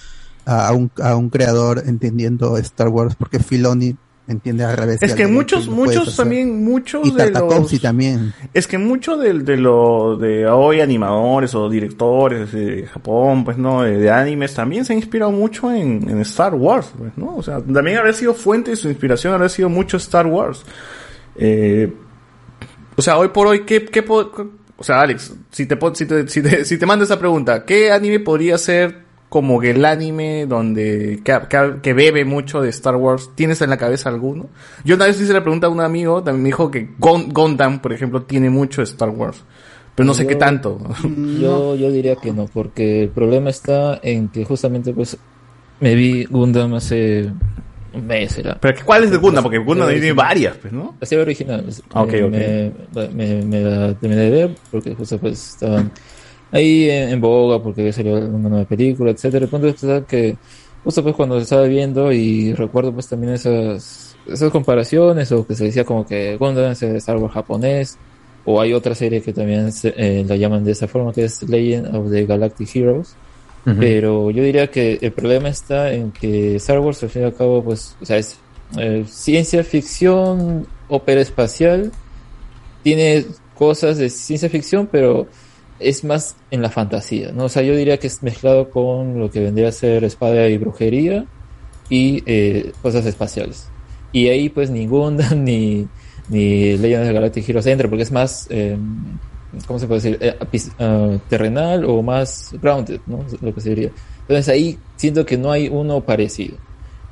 [0.46, 3.98] a un, a un creador entendiendo Star Wars, porque Filoni
[4.30, 5.02] entiende al revés.
[5.02, 7.82] Es que muchos, muchos también, muchos Y de los...
[7.82, 8.34] También.
[8.54, 13.82] Es que muchos de, de lo de hoy animadores o directores de Japón, pues no,
[13.82, 17.36] de, de animes también se han inspirado mucho en, en Star Wars, pues, ¿no?
[17.36, 20.64] O sea, también habrá sido fuente de su inspiración, habrá sido mucho Star Wars.
[21.36, 21.92] Eh,
[22.96, 26.42] o sea, hoy por hoy, ¿qué, qué o sea, Alex, si te, si te, si
[26.42, 31.22] te, si te mando esa pregunta, ¿qué anime podría ser como que el anime donde,
[31.24, 33.30] que, que- que bebe mucho de Star Wars?
[33.36, 34.48] ¿Tienes en la cabeza alguno?
[34.84, 37.80] Yo una vez hice la pregunta a un amigo, también me dijo que Gon- Gundam,
[37.80, 39.44] por ejemplo, tiene mucho de Star Wars.
[39.96, 40.80] Pero no sé Yo- qué tanto.
[41.40, 45.18] Yo, yo diría que no, porque el problema está en que justamente pues
[45.80, 47.30] me vi Gundam hace
[47.94, 48.58] un mes será.
[48.60, 49.44] Pero ¿cuál es de Gundam?
[49.44, 50.96] Porque Gundam tiene varias, pues, ¿no?
[51.00, 51.66] La serie original.
[51.94, 53.12] Ah, ok, Eh, ok.
[53.14, 55.92] Me, me, me la terminé de ver porque justo pues estaban
[56.52, 59.46] ahí en, en boga porque había salido una nueva película, etcétera.
[59.46, 60.38] El punto es que
[60.84, 65.66] justo pues cuando estaba viendo y recuerdo pues también esas, esas comparaciones o que se
[65.66, 67.98] decía como que Gundam es Star Wars japonés
[68.46, 71.44] o hay otra serie que también se- eh, la llaman de esa forma que es
[71.44, 73.16] Legend of the Galactic Heroes.
[73.80, 77.36] Pero yo diría que el problema está en que Star Wars al fin y al
[77.36, 78.38] cabo pues, o sea, es
[78.78, 81.92] eh, ciencia ficción, ópera espacial,
[82.84, 85.28] tiene cosas de ciencia ficción, pero
[85.80, 87.46] es más en la fantasía, ¿no?
[87.46, 90.58] O sea, yo diría que es mezclado con lo que vendría a ser espada y
[90.58, 91.26] brujería
[91.90, 93.68] y eh, cosas espaciales.
[94.12, 95.88] Y ahí pues ni Gundam ni,
[96.30, 98.78] ni Legends of Galactic Heroes entra porque es más, eh,
[99.66, 100.18] ¿cómo se puede decir?
[100.22, 103.26] Eh, ah, terrenal o más grounded, ¿no?
[103.42, 103.92] Lo que se diría.
[104.22, 106.58] Entonces ahí siento que no hay uno parecido.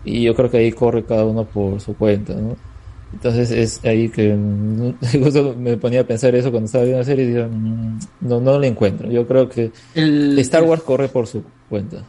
[0.03, 2.55] Y yo creo que ahí corre cada uno por su cuenta, ¿no?
[3.13, 7.05] Entonces es ahí que mm, justo me ponía a pensar eso cuando estaba viendo la
[7.05, 9.09] serie y dije, mm, no, no lo encuentro.
[9.09, 12.03] Yo creo que El- Star Wars corre por su cuenta.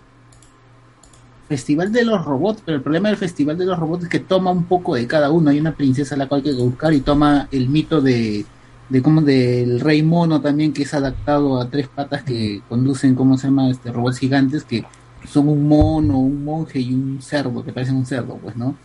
[1.49, 4.51] Festival de los robots, pero el problema del Festival de los robots es que toma
[4.51, 5.49] un poco de cada uno.
[5.51, 8.45] Hay una princesa a la cual hay que buscar y toma el mito de,
[8.89, 13.39] de como del rey mono también que es adaptado a tres patas que conducen, ¿cómo
[13.39, 13.71] se llama?
[13.71, 14.85] Este, robots gigantes que
[15.23, 18.83] son un mono, un monje y un cerdo, que parecen un cerdo, pues, ¿no?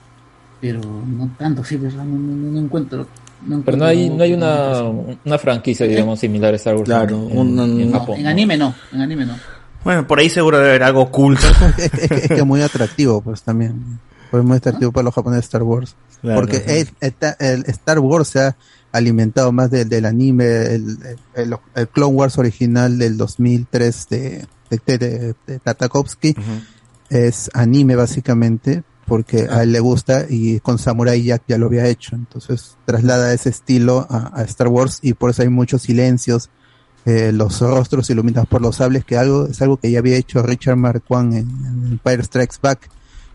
[0.64, 2.06] Pero no tanto, sí, ¿verdad?
[2.06, 3.06] No, no, no encuentro.
[3.46, 4.82] No Pero no hay, no hay una,
[5.26, 8.18] una franquicia, digamos, similar a Star Wars Claro, en, un- en No, Japón.
[8.20, 9.36] en anime no, en anime no.
[9.84, 11.46] Bueno, por ahí seguro debe haber algo oculto.
[11.78, 14.00] es, que- es que es muy atractivo, pues también.
[14.32, 15.96] Fue muy atractivo para los japoneses Star Wars.
[16.22, 16.88] Claro, Porque sí.
[17.02, 18.56] el, el- el Star Wars se ha
[18.94, 20.98] alimentado más del, del anime, el,
[21.36, 26.34] el- el Clone Wars original del 2003 de, de, de- de Tartakovsky.
[27.10, 31.88] Es anime básicamente, porque a él le gusta y con Samurai Jack ya lo había
[31.88, 32.16] hecho.
[32.16, 36.50] Entonces traslada ese estilo a, a Star Wars y por eso hay muchos silencios,
[37.06, 40.42] eh, los rostros iluminados por los sables, que algo es algo que ya había hecho
[40.42, 42.90] Richard Marquand en, en Empire Strikes Back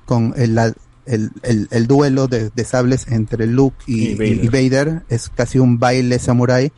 [0.07, 0.73] con el, la-
[1.05, 4.45] el, el, el duelo de, de sables entre Luke y, Y Vader.
[4.45, 5.03] y Vader.
[5.09, 6.71] Es casi un baile samurai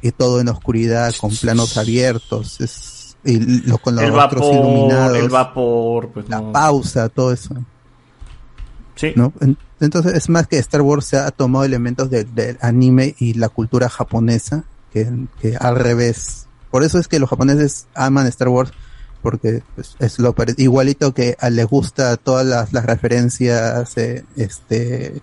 [0.00, 2.60] y todo en oscuridad con planos abiertos.
[2.62, 6.52] Es, y lo, con los el vapor, iluminados el vapor, pues no.
[6.52, 7.54] pausa, todo eso.
[8.96, 9.12] Sí.
[9.16, 9.32] ¿no?
[9.40, 13.34] En- Entonces es más que Star Wars se ha tomado elementos de- del anime y
[13.34, 15.08] la cultura japonesa que,
[15.40, 16.46] que al revés.
[16.70, 18.72] Por eso es que los japoneses aman Star Wars
[19.22, 25.22] porque pues, es lo igualito que a les gusta todas las, las referencias eh, este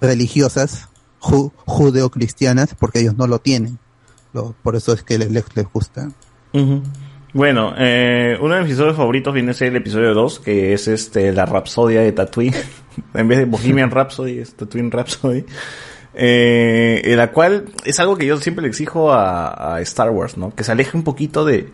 [0.00, 0.88] religiosas
[1.20, 3.78] ju- judeocristianas porque ellos no lo tienen.
[4.32, 6.10] Lo- por eso es que les, les, les gusta.
[7.32, 10.88] Bueno, eh, uno de mis episodios favoritos viene a ser el episodio 2, que es
[10.88, 12.54] este la Rapsodia de Tatooine.
[13.14, 15.44] en vez de Bohemian Rhapsody, es Tatooine Rhapsody.
[16.12, 20.36] Eh, en la cual es algo que yo siempre le exijo a, a Star Wars,
[20.36, 20.54] ¿no?
[20.54, 21.68] Que se aleje un poquito de,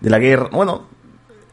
[0.00, 0.48] de la guerra.
[0.52, 0.86] Bueno,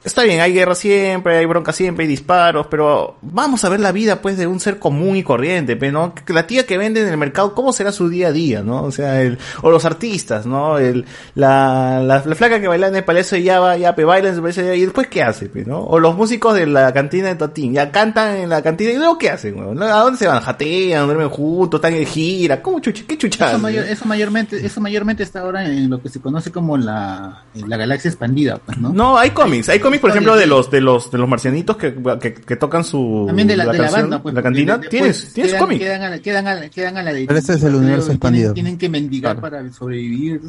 [0.03, 3.91] está bien, hay guerra siempre, hay bronca siempre, hay disparos, pero vamos a ver la
[3.91, 6.14] vida pues de un ser común y corriente, ¿no?
[6.27, 8.83] La tía que vende en el mercado, ¿cómo será su día a día, no?
[8.83, 10.77] O sea, el, o los artistas, ¿no?
[10.77, 14.30] El, la, la, la flaca que baila en el palacio de Java, ya, pe, baila
[14.30, 15.80] en el palacio de Java, y después ¿qué hace, pues, no?
[15.82, 19.17] O los músicos de la cantina de Totín, ya cantan en la cantina, y luego
[19.17, 19.82] ¿qué hacen, weón?
[19.83, 20.41] ¿A dónde se van?
[20.41, 23.51] Jatean, duermen juntos, están en gira, ¿cómo chucha, qué chuchada?
[23.51, 27.43] Eso, mayor- eso mayormente, eso mayormente está ahora en lo que se conoce como la,
[27.67, 28.90] la galaxia expandida, pues, ¿no?
[28.90, 31.94] No, hay cómics, hay cómics, por ejemplo, de los, de los, de los marcianitos que,
[32.22, 34.36] que, que tocan su, También de la, de la canción, banda, pues.
[34.36, 35.80] la cantina, tienes, tienes quedan- cómic.
[35.80, 37.26] Quedan a, la- quedan, a, la- quedan a la de.
[37.26, 38.54] Pero ese es el universo tienen- expandido.
[38.54, 40.42] Tienen que mendigar para sobrevivir.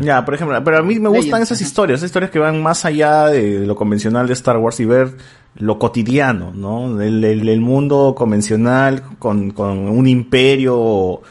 [0.00, 0.24] ya.
[0.24, 2.84] por ejemplo, pero a mí me gustan Legends, esas historias, esas historias que van más
[2.84, 5.12] allá de lo convencional de Star Wars y ver
[5.56, 7.00] lo cotidiano, ¿no?
[7.00, 11.22] El, el- el mundo convencional con, con un imperio o,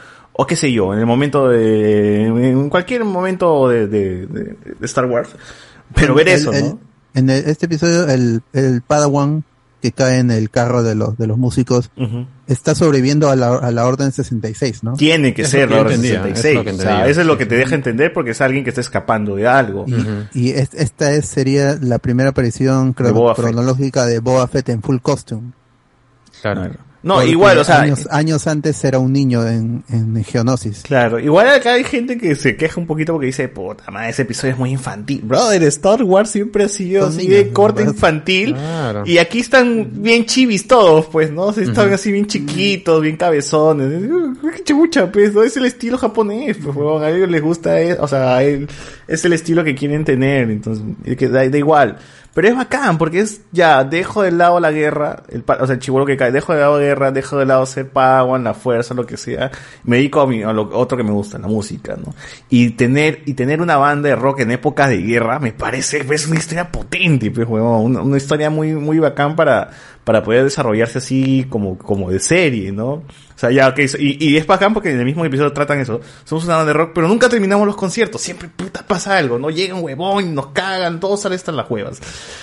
[0.46, 5.06] qué sé yo, en el momento de, en cualquier momento de, de- de- de Star
[5.06, 5.30] Wars.
[5.94, 6.80] Pero ver eso, el- ¿no?
[7.14, 9.44] En el- este episodio, el, el Padawan
[9.80, 11.90] que cae en el carro de los, de los músicos
[12.48, 14.94] está sobreviviendo a la, a la Orden 66, ¿no?
[14.94, 16.44] Tiene que Es ser que la entendía, 66.
[16.46, 18.64] es lo que o sea, eso es lo que te deja entender porque es alguien
[18.64, 19.86] que está escapando de algo.
[20.34, 24.82] Y es- esta es, sería la primera aparición cro- De cronológica de Boba Fett en
[24.82, 25.52] full costume.
[26.42, 26.72] Claro.
[27.00, 30.82] No, Porque igual, o sea, Años, años antes era un niño en, en Geonosis.
[30.82, 34.22] Claro, igual acá hay gente que se queja un poquito porque dice, puta madre, ese
[34.22, 35.20] episodio es muy infantil.
[35.22, 37.94] Brother, Star Wars siempre ha sido así niños, de corte ¿verdad?
[37.94, 38.54] infantil.
[38.54, 39.04] Claro.
[39.06, 41.52] Y aquí están bien chivis todos, pues, ¿no?
[41.52, 44.02] Se están así bien chiquitos, bien cabezones.
[44.56, 45.44] Qué chucha, pues, ¿no?
[45.44, 46.76] Es el estilo japonés, pues.
[47.00, 48.68] A ellos les gusta, eh, o sea, a él,
[49.08, 50.84] es el estilo que quieren tener, entonces,
[51.16, 51.96] que da, da igual.
[52.34, 55.80] Pero es bacán, porque es, ya, dejo de lado la guerra, el, o sea, el
[55.80, 58.94] chibolo que cae, dejo de lado la guerra, dejo de lado ser Pawan, la fuerza,
[58.94, 59.50] lo que sea,
[59.82, 62.14] me dedico a, mi, a lo otro que me gusta, la música, ¿no?
[62.48, 66.28] Y tener, y tener una banda de rock en épocas de guerra, me parece, es
[66.28, 69.70] una historia potente, pues, huevón, una, una historia muy, muy bacán para,
[70.08, 72.92] para poder desarrollarse así como, como de serie, ¿no?
[72.92, 73.04] O
[73.36, 76.00] sea, ya, que y, y es bacán porque en el mismo episodio tratan eso.
[76.24, 78.22] Somos una banda de rock, pero nunca terminamos los conciertos.
[78.22, 79.50] Siempre puta pasa algo, ¿no?
[79.50, 82.00] Llega un huevón nos cagan, todos salen hasta las huevas.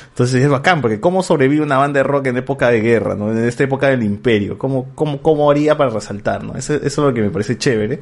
[0.09, 3.31] Entonces es bacán, porque cómo sobrevive una banda de rock en época de guerra, ¿no?
[3.31, 4.59] En esta época del imperio.
[4.59, 6.55] ¿Cómo, cómo, cómo haría para resaltar, ¿no?
[6.55, 8.01] Eso, eso es lo que me parece chévere.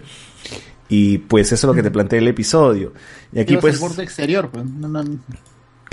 [0.89, 2.91] Y pues eso es lo que te plantea el episodio.
[3.31, 3.75] Y aquí pues...
[3.75, 4.65] el borde exterior, pues.
[4.65, 5.05] No, no,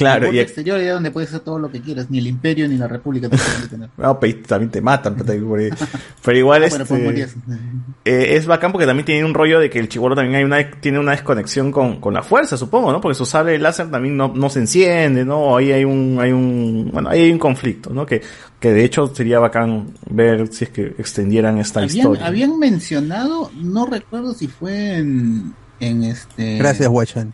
[0.00, 2.10] Claro, el y- exterior es donde puedes hacer todo lo que quieras.
[2.10, 3.88] Ni el imperio ni la república te pueden detener.
[3.98, 5.32] No, pero ahí también te matan, pero
[6.36, 7.34] igual Ah, este, bueno, pues morías.
[8.04, 10.70] eh, es bacán porque también tiene un rollo de que el chibolo también hay una,
[10.80, 13.00] tiene una desconexión con, con la fuerza, supongo, ¿no?
[13.00, 15.56] Porque su sable láser también no, no se enciende, ¿no?
[15.56, 18.06] Ahí hay un, hay un, bueno, ahí hay un conflicto, ¿no?
[18.06, 18.22] Que,
[18.58, 22.26] que de hecho sería bacán ver si es que extendieran esta Habían, historia.
[22.26, 26.58] habían mencionado, no recuerdo si fue en, en este.
[26.58, 27.32] Gracias, Wachan.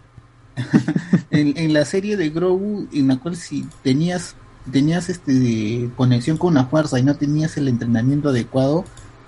[1.30, 4.34] En, la serie de Grogu, en la cual si tenías
[4.70, 8.84] tenías este conexión con una fuerza y no tenías el entrenamiento adecuado,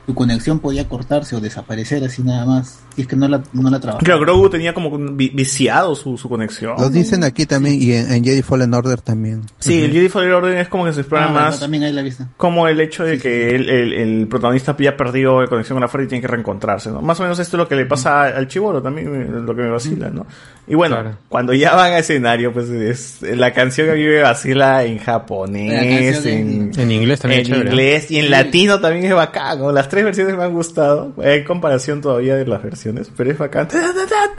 [0.06, 2.80] tu conexión podía cortarse o desaparecer así nada más.
[2.98, 4.02] Si es que no la, no la trabajas.
[4.04, 6.74] Claro, Grogu tenía como vi- viciado su, su conexión.
[6.78, 9.42] Lo dicen aquí también y en, en Jedi Fallen Order también.
[9.60, 11.92] Sí, el Jedi Fallen Order es como que se explora Ah, bueno, más también ahí
[11.92, 12.28] la vista.
[12.36, 15.88] como el hecho de que el, el- el protagonista ya perdió la conexión con la
[15.88, 17.00] fuerza y tiene que reencontrarse, ¿no?
[17.02, 19.62] Más o menos esto es lo que le pasa al chivolo también, eh, lo que
[19.62, 20.26] me vacila, ¿no?
[20.66, 24.20] Y bueno, cuando ya van a escenario, pues es la canción que a mí me
[24.22, 27.70] vacila en japonés, en, En inglés también en chévere.
[27.70, 29.72] inglés y en latino también es bacán, ¿no?
[29.72, 33.68] Las tres versiones me han gustado, hay comparación todavía de las versiones, pero es bacán.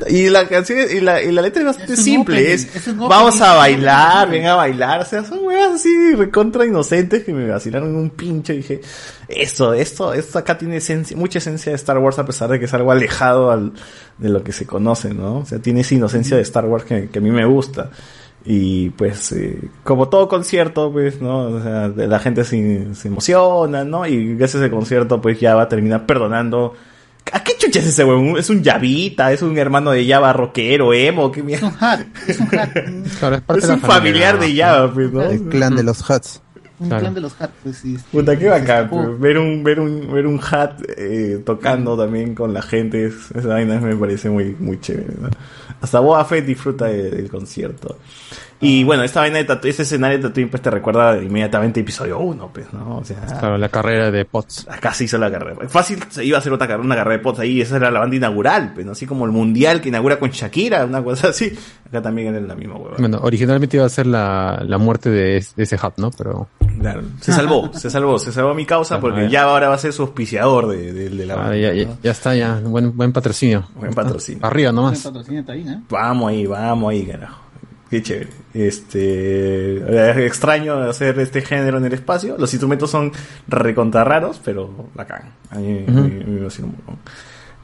[0.07, 3.55] Y la canción, y la, y la letra es bastante Es simple, es, vamos a
[3.55, 8.09] bailar, ven a bailar, o sea, son huevas así recontra inocentes que me vacilaron un
[8.09, 8.81] pinche y dije,
[9.27, 12.65] eso, esto, esto acá tiene esencia, mucha esencia de Star Wars a pesar de que
[12.65, 13.73] es algo alejado al,
[14.17, 15.39] de lo que se conoce, ¿no?
[15.39, 17.91] O sea, tiene esa inocencia de Star Wars que, que a mí me gusta.
[18.45, 21.47] Y pues, eh, como todo concierto, pues, ¿no?
[21.47, 24.05] O sea, la gente se, se emociona, ¿no?
[24.07, 26.73] Y gracias al concierto, pues ya va a terminar perdonando.
[27.33, 28.37] ¿A qué chucha es ese huevón?
[28.37, 29.31] ¿Es un Yavita?
[29.31, 31.31] ¿Es un hermano de Java rockero, emo?
[31.31, 31.67] ¿Qué mierda?
[32.27, 32.71] Es un hat.
[33.19, 34.29] Claro, es parte Es de la un familia.
[34.31, 35.21] familiar de Java, pues, ¿no?
[35.23, 36.41] El clan de los Huts.
[36.79, 37.01] Un Claro.
[37.01, 37.97] clan de los hat, pues sí.
[38.09, 42.53] Puta, qué bacán, pues, ver un, ver un, ver un hat eh, tocando también con
[42.53, 45.27] la gente, es- esa vaina me parece muy, muy chévere, ¿no?
[45.81, 47.97] Hasta Boba Fett disfruta de- del concierto.
[48.61, 52.19] Y bueno, esta vaina de Tatooine, ese escenario de Tatooine pues te recuerda inmediatamente episodio
[52.19, 52.97] 1, pues, ¿no?
[52.97, 54.67] O sea, Claro, la carrera de Potts.
[54.69, 55.69] acá se hizo la carrera.
[55.69, 58.01] Fácil se iba a hacer otra carrera, una carrera de pots ahí, esa era la
[58.01, 58.91] banda inaugural, pues, ¿no?
[58.91, 61.57] Así como el mundial que inaugura con Shakira, una cosa así.
[61.87, 62.95] Acá también era la misma hueva.
[62.99, 66.11] Bueno, originalmente iba a ser la, la muerte de, es- de ese hub, ¿no?
[66.11, 66.49] Pero.
[66.81, 69.93] Claro, se salvó, se salvó, se salvó mi causa porque ya ahora va a ser
[69.93, 71.97] su auspiciador de, de- de la Ah, banda, ya, ya, ¿no?
[72.03, 72.59] ya está, ya.
[72.61, 73.67] Buen, buen patrocinio.
[73.75, 74.45] Buen patrocinio.
[74.45, 75.01] Arriba nomás.
[75.01, 75.81] Buen patrocinio está bien, ¿eh?
[75.89, 77.41] Vamos ahí, vamos ahí, carajo.
[77.89, 78.29] Qué chévere.
[78.53, 79.77] Este,
[80.11, 82.35] es extraño hacer este género en el espacio.
[82.37, 83.11] Los instrumentos son
[83.47, 85.33] recontra raros, pero bacán.
[85.49, 86.75] A mí, a mí- a mí un.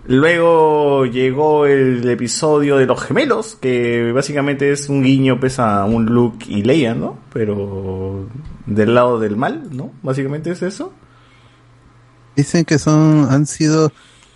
[0.08, 6.06] Luego llegó el episodio de los gemelos, que básicamente es un guiño pues, a un
[6.06, 7.18] Luke y Leia, ¿no?
[7.34, 8.28] Pero
[8.68, 9.92] del lado del mal, ¿no?
[10.04, 10.94] Básicamente es eso.
[12.36, 13.92] Dicen que son, han sido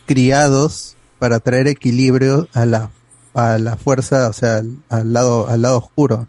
[0.08, 2.90] criados para traer equilibrio a la,
[3.34, 6.26] a la fuerza, o sea, al, al lado, al lado oscuro.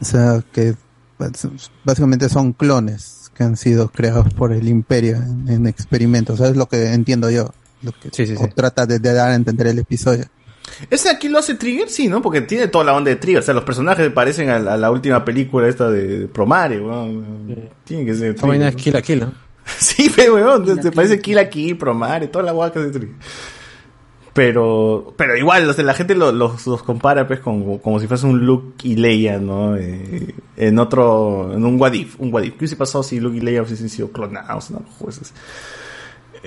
[0.00, 0.74] O sea, que
[1.84, 6.38] básicamente son clones que han sido creados por el imperio en, en experimentos.
[6.38, 7.52] ¿Sabes lo que entiendo yo?
[7.82, 10.24] Lo que o trata de, de dar a entender el episodio.
[10.90, 11.90] ¿Ese aquí lo hace Trigger?
[11.90, 12.22] Sí, ¿no?
[12.22, 13.40] Porque tiene toda la onda de Trigger.
[13.40, 16.80] O sea, los personajes parecen a, la- a la última película esta de, de Promare,
[16.80, 17.46] weón.
[17.84, 19.26] Tiene que ser Esa vaina es Trigger, Kill a Kill, ¿no?
[19.26, 19.32] ¿no?
[19.78, 23.14] Sí, pero weón, te parece Kill la Kill, Promare, toda la que hace Trigger.
[24.34, 28.44] Pero, pero igual, la gente lo- los, los compara pues con, como si fuese un
[28.44, 29.76] Luke y Leia, ¿no?
[29.76, 32.52] Eh, en otro, en un Wadif, un Wadif.
[32.54, 34.82] ¿Qué hubiese pasado si Luke y Leia hubiesen sido clonados, no?
[34.98, 35.32] Jueces.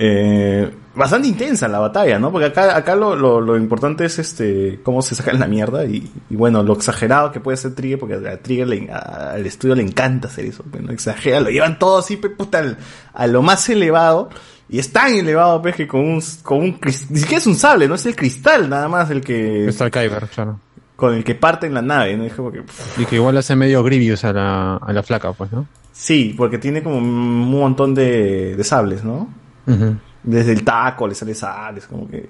[0.00, 2.30] Eh, bastante intensa la batalla, ¿no?
[2.30, 6.08] Porque acá, acá lo, lo, lo importante es este cómo se sacan la mierda y,
[6.30, 9.74] y bueno, lo exagerado que puede ser Trigger, porque a Trigger le- a- al estudio
[9.74, 10.92] le encanta hacer eso, pues, ¿no?
[10.92, 12.78] exagera, lo llevan todo así, puta, al-
[13.12, 14.28] a lo más elevado
[14.68, 16.78] y es tan elevado, pues, que con un, con un
[17.10, 20.26] ni siquiera es un sable, no es el cristal nada más el que el Kyber,
[20.28, 20.60] claro.
[20.96, 22.24] con el que parte en la nave, ¿no?
[22.24, 22.62] Es como que,
[22.98, 25.66] Y que igual hace medio Grievous a la, a la flaca, pues, ¿no?
[25.92, 29.28] sí, porque tiene como un montón de, de sables, ¿no?
[29.66, 29.96] Ujú.
[30.22, 32.28] Desde el taco le sale sales, como que...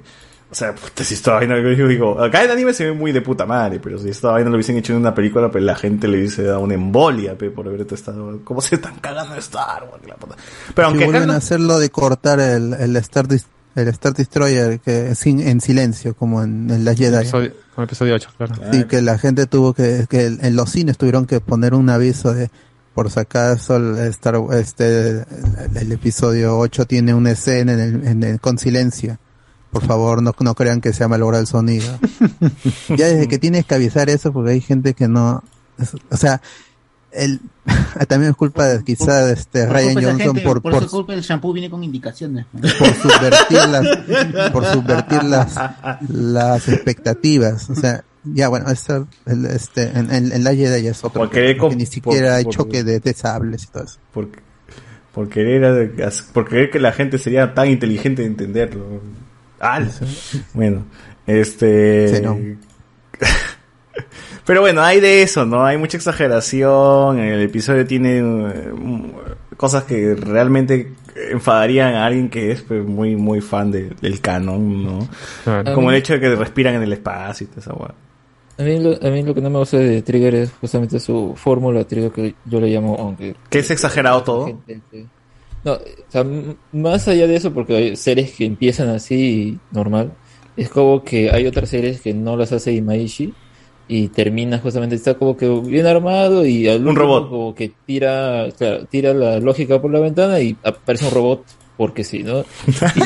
[0.51, 3.21] O sea, puta, si esta vaina, yo digo, acá en anime se ve muy de
[3.21, 6.09] puta madre, pero si esta vaina lo hubiesen hecho en una película, pues la gente
[6.09, 9.85] le hubiese dado una embolia, pe, por haber estado, ¿cómo se están cagando de Star
[9.91, 10.03] Wars?
[10.07, 10.37] la puta?
[10.75, 13.45] Pero aunque si acá vuelven no- a hacerlo de cortar el, el Star Dis-
[13.75, 17.89] el Star Destroyer que sin, en silencio como en, en la Jedi Episodio- con el
[17.89, 18.55] episodio 8, claro.
[18.73, 22.33] y que la gente tuvo que que en los cines tuvieron que poner un aviso
[22.33, 22.51] de
[22.95, 25.25] por si acaso el Star este el,
[25.77, 29.19] el episodio 8 tiene una escena en el, en el- con silencio
[29.71, 31.99] por favor no, no crean que se ha malogrado el sonido
[32.89, 35.43] ya desde que tienes que avisar eso porque hay gente que no
[35.79, 36.41] es- o sea
[37.11, 37.41] el
[38.09, 40.91] también es culpa de quizá de este Por Ryan Johnson gente, por, por, por, su
[40.91, 42.47] culpa el shampoo viene con indicaciones.
[42.53, 45.55] por subvertir las por subvertir las
[46.09, 50.91] las expectativas o sea ya bueno eso, el, este en, en, en la Jedi ya
[50.91, 53.85] es otro Por querer que ni siquiera por- hay choque de, de sables y todo
[53.85, 54.29] eso por,
[55.15, 55.93] por querer
[56.35, 59.01] por creer que la gente sería tan inteligente de entenderlo.
[59.61, 59.91] ¡Al!
[60.55, 60.85] Bueno,
[61.27, 62.37] este Sí, no.
[64.45, 65.65] Pero bueno, hay de eso, ¿no?
[65.67, 68.73] Hay mucha exageración, el episodio tiene eh,
[69.59, 70.95] cosas que realmente
[71.33, 75.09] enfadarían a alguien que es pues, muy muy fan de- del canon, ¿no?
[75.45, 75.75] Claro.
[75.75, 77.95] Como el hecho de que respiran en el espacio y toda esa hueá.
[78.57, 81.35] A mí, lo, a mí lo que no me gusta de Trigger es justamente su
[81.37, 83.37] fórmula Trigger que yo le llamo, aunque...
[83.51, 84.59] Que es exagerado todo.
[85.65, 86.25] No, o sea,
[86.73, 90.13] más allá de eso, porque hay series que empiezan así normal,
[90.57, 93.35] es como que hay otras series que no las hace Imaishi
[93.89, 97.29] y termina justamente, está como que bien armado y al Un robot.
[97.29, 101.45] como que tira, claro, tira la lógica por la ventana y aparece un robot
[101.77, 102.41] porque sí, ¿no?
[102.67, 102.99] Y eso a, mí,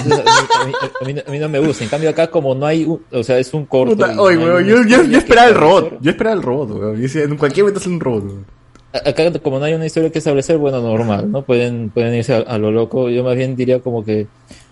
[0.61, 0.73] a mí-
[1.03, 1.85] a mí no- a mí no me gusta.
[1.85, 3.95] En cambio acá como no hay, un- o sea, es un corto.
[3.97, 5.99] Puta, oye, no weón, yo, yo, esperaba el robot.
[6.01, 6.97] Yo esperaba el robot, weón.
[6.97, 8.47] Yo decía, en cualquier momento sale un robot, weón.
[8.93, 11.43] Acá como no hay una historia que establecer, bueno, normal, ¿no?
[11.43, 13.09] Pueden, pueden irse a, a lo loco.
[13.09, 14.27] Yo más bien diría como que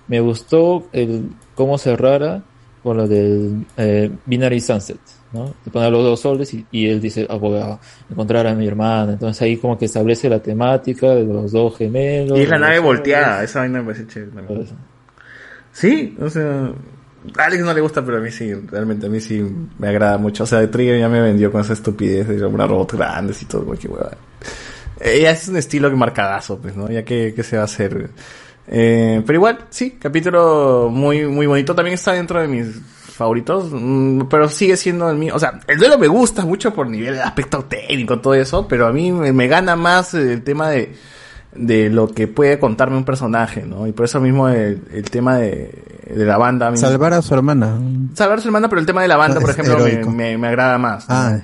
[0.09, 2.43] me gustó el cómo cerrara
[2.83, 4.99] con lo del eh, Binary Sunset,
[5.33, 5.55] ¿no?
[5.65, 7.79] Te ponen los dos soles y, y él dice, ah, voy a
[8.11, 9.13] encontrar a mi hermana.
[9.13, 12.39] Entonces ahí como que establece la temática de los dos gemelos.
[12.39, 14.67] Y es la nave volteada, esa vaina me parece chévere.
[15.73, 16.73] Sí, o sea,
[17.37, 19.45] a Alex no le gusta, pero a mí sí, realmente a mí sí
[19.79, 20.45] me agrada mucho.
[20.45, 23.65] O sea, Trigger ya me vendió con esa estupidez de una robot grandes y todo,
[23.65, 24.11] cualquier hueva.
[25.01, 26.91] Eh, ya es un estilo marcadazo, pues, ¿no?
[26.91, 28.11] Ya que, que se va a hacer.
[28.69, 31.75] Eh, pero igual, sí, capítulo muy, muy bonito.
[31.75, 32.81] También está dentro de mis
[33.21, 35.35] favoritos, mm, pero sigue siendo el mío.
[35.35, 38.87] O sea, el duelo me gusta mucho por nivel de aspecto técnico, todo eso, pero
[38.87, 40.95] a mí me gana más el tema de,
[41.55, 43.87] de lo que puede contarme un personaje, ¿no?
[43.87, 45.73] Y por eso mismo el, el tema de,
[46.15, 46.75] de la banda.
[46.77, 47.79] salvar a su hermana
[48.15, 50.47] Salvar a su hermana, pero el tema de la banda, por ejemplo, me, me, me
[50.49, 51.09] agrada más.
[51.09, 51.15] ¿no?
[51.15, 51.41] ah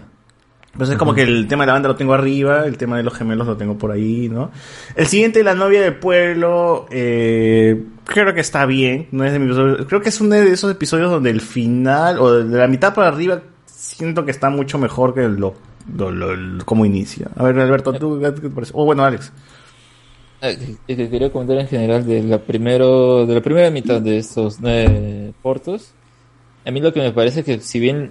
[0.73, 3.02] Entonces es como que el tema de la banda lo tengo arriba, el tema de
[3.02, 4.51] los gemelos lo tengo por ahí, ¿no?
[4.94, 9.47] El siguiente, la novia del pueblo, eh, creo que está bien, no es de mi
[9.47, 12.94] episodio- creo que es uno de esos episodios donde el final, o de la mitad
[12.94, 15.55] para arriba, siento que está mucho mejor que lo,
[15.97, 17.28] lo, lo- lo- como inicia.
[17.36, 18.73] A ver, Alberto, ¿tú qué te parece?
[18.76, 19.33] O bueno, Alex.
[20.40, 24.60] Que- que quería comentar en general de la primero, de la primera mitad de estos
[24.60, 25.90] nueve cortos.
[26.65, 28.10] A mí lo que me parece que si bien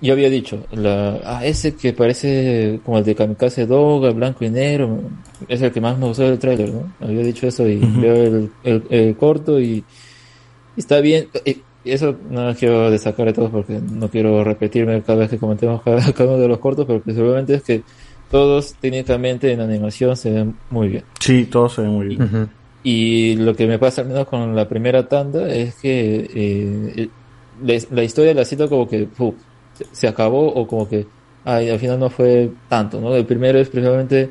[0.00, 4.44] yo había dicho, la, ah, ese que parece como el de Kamikaze Dog, el blanco
[4.44, 5.00] y negro,
[5.48, 6.92] es el que más me gustó del tráiler, ¿no?
[7.00, 8.00] Había dicho eso y Ujú.
[8.00, 9.84] veo el, el- el corto y,
[10.76, 11.28] está bien.
[11.44, 15.38] Y eso no lo quiero destacar de todos porque no quiero repetirme cada vez que
[15.38, 17.82] comentemos cada, cada uno de los cortos, pero principalmente es que
[18.30, 21.04] todos técnicamente en animación se ven muy bien.
[21.18, 22.48] Sí, todo se ve muy bien.
[22.82, 27.08] Y lo que me pasa al menos con la primera tanda es que eh,
[27.62, 29.08] la, la historia la siento como que
[29.92, 31.06] se, acabó o como que
[31.44, 33.14] ay, al final no fue tanto, ¿no?
[33.14, 34.30] El primero es precisamente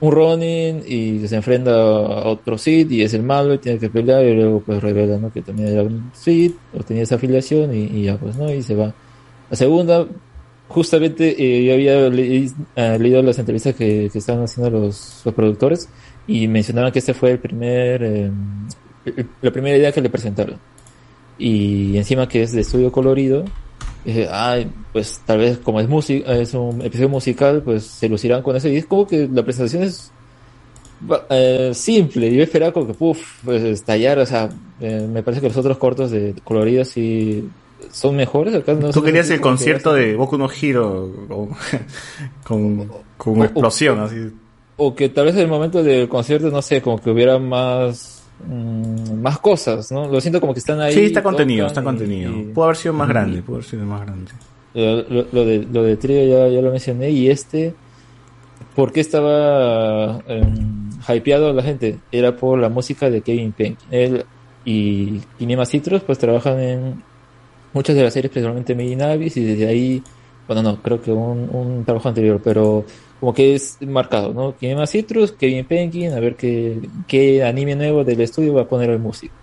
[0.00, 3.90] un Ronin y se enfrenta a otro Sith y es el malo y tiene que
[3.90, 5.32] pelear y luego pues revela, ¿no?
[5.32, 8.52] Que también era un Sith o tenía esa afiliación y, y ya pues, ¿no?
[8.52, 8.92] Y se va.
[9.50, 10.06] La segunda,
[10.70, 15.88] justamente eh, yo había le- eh, leído las entrevistas que, estaban haciendo los, productores
[16.28, 18.30] y mencionaron que este fue el primer eh,
[19.42, 20.58] la primera idea que le presentaron.
[21.38, 23.44] Y encima que es de estudio colorido
[24.04, 28.42] dije, ay, pues tal vez como es música es un episodio musical pues se lucirán
[28.42, 30.12] con eso y es como que la presentación es
[31.30, 32.32] eh, simple.
[32.32, 34.50] Yo esperaba como que puff pues estallar o sea
[34.80, 37.48] eh, me parece que los otros cortos de colorido sí
[37.92, 41.10] son mejores acá no Tú querías el que concierto de Boku no Hero
[42.44, 44.30] con, con, explosión, así.
[44.76, 48.22] o que tal vez en el momento del concierto, no sé, como que hubiera más
[48.46, 50.08] mm, más cosas, ¿no?
[50.08, 50.94] Lo siento como que están ahí.
[50.94, 52.32] Sí, está contenido, está contenido.
[52.32, 54.30] y- Pudo haber sido más grande, pudo haber sido más grande.
[54.74, 57.74] Lo, lo- lo de, lo de Trio ya, ya lo mencioné y este,
[58.76, 61.98] ¿por qué estaba em, hypeado la gente?
[62.12, 63.76] Era por la música de Kevin Payne.
[63.90, 64.24] Él
[64.64, 67.02] y Kinema Citrus pues trabajan en
[67.72, 70.02] muchas de las series, principalmente Made in y desde ahí,
[70.46, 72.84] bueno, no, creo que un, un trabajo anterior, pero
[73.20, 74.56] como que es marcado, ¿no?
[74.56, 78.90] Kinema Citrus, Kevin Penkin, a ver qué, qué anime nuevo del estudio va a poner
[78.90, 79.34] el músico.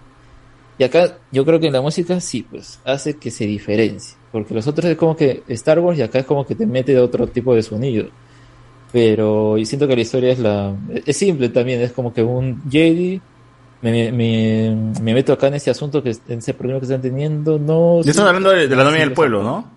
[0.79, 4.17] Y acá yo creo que en la música sí, pues hace que se diferencie.
[4.31, 6.97] Porque los otros es como que Star Wars y acá es como que te mete
[6.99, 8.07] otro tipo de sonido.
[8.91, 10.75] Pero y siento que la historia es la
[11.05, 13.21] es simple también, es como que un Jedi
[13.81, 17.59] me, me, me meto acá en ese asunto que en ese problema que están teniendo,
[17.59, 19.43] no sí, hablando de, de la novia sí, del lo pueblo.
[19.43, 19.69] ¿no?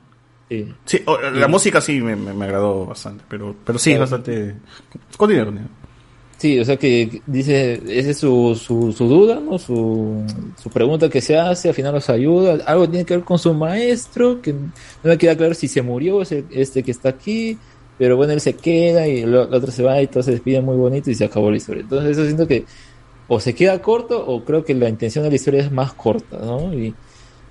[0.48, 0.66] Sí.
[0.84, 4.00] Sí, o- la música sí me, me- agradó bastante, pero, pero sí, Claro.
[4.02, 4.54] bastante...
[5.16, 5.68] Continúa, continúa.
[6.38, 9.58] Sí, o sea que dice, esa es su, su, su duda, ¿no?
[9.58, 10.24] Su,
[10.56, 12.64] su pregunta que se hace, al final los ayuda.
[12.64, 14.60] Algo tiene que ver con su maestro, que no
[15.04, 17.58] me queda claro si se murió ese, este que está aquí,
[17.98, 20.76] pero bueno, él se queda y el otro se va y todo se despide muy
[20.78, 21.82] bonito y se acabó la historia.
[21.82, 22.64] Entonces eso siento que
[23.32, 26.36] o se queda corto o creo que la intención de la historia es más corta,
[26.38, 26.74] ¿no?
[26.74, 26.92] Y,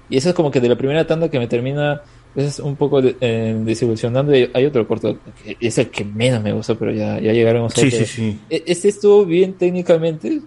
[0.10, 2.02] y eso es como que de la primera tanda que me termina
[2.36, 4.34] es un poco de- eh, desilusionando.
[4.54, 7.80] Hay otro corto que es el que menos me gusta, pero ya, ya llegaremos a
[7.82, 8.00] Sí, otro.
[8.00, 8.40] sí, sí.
[8.50, 10.42] E- Este estuvo bien técnicamente,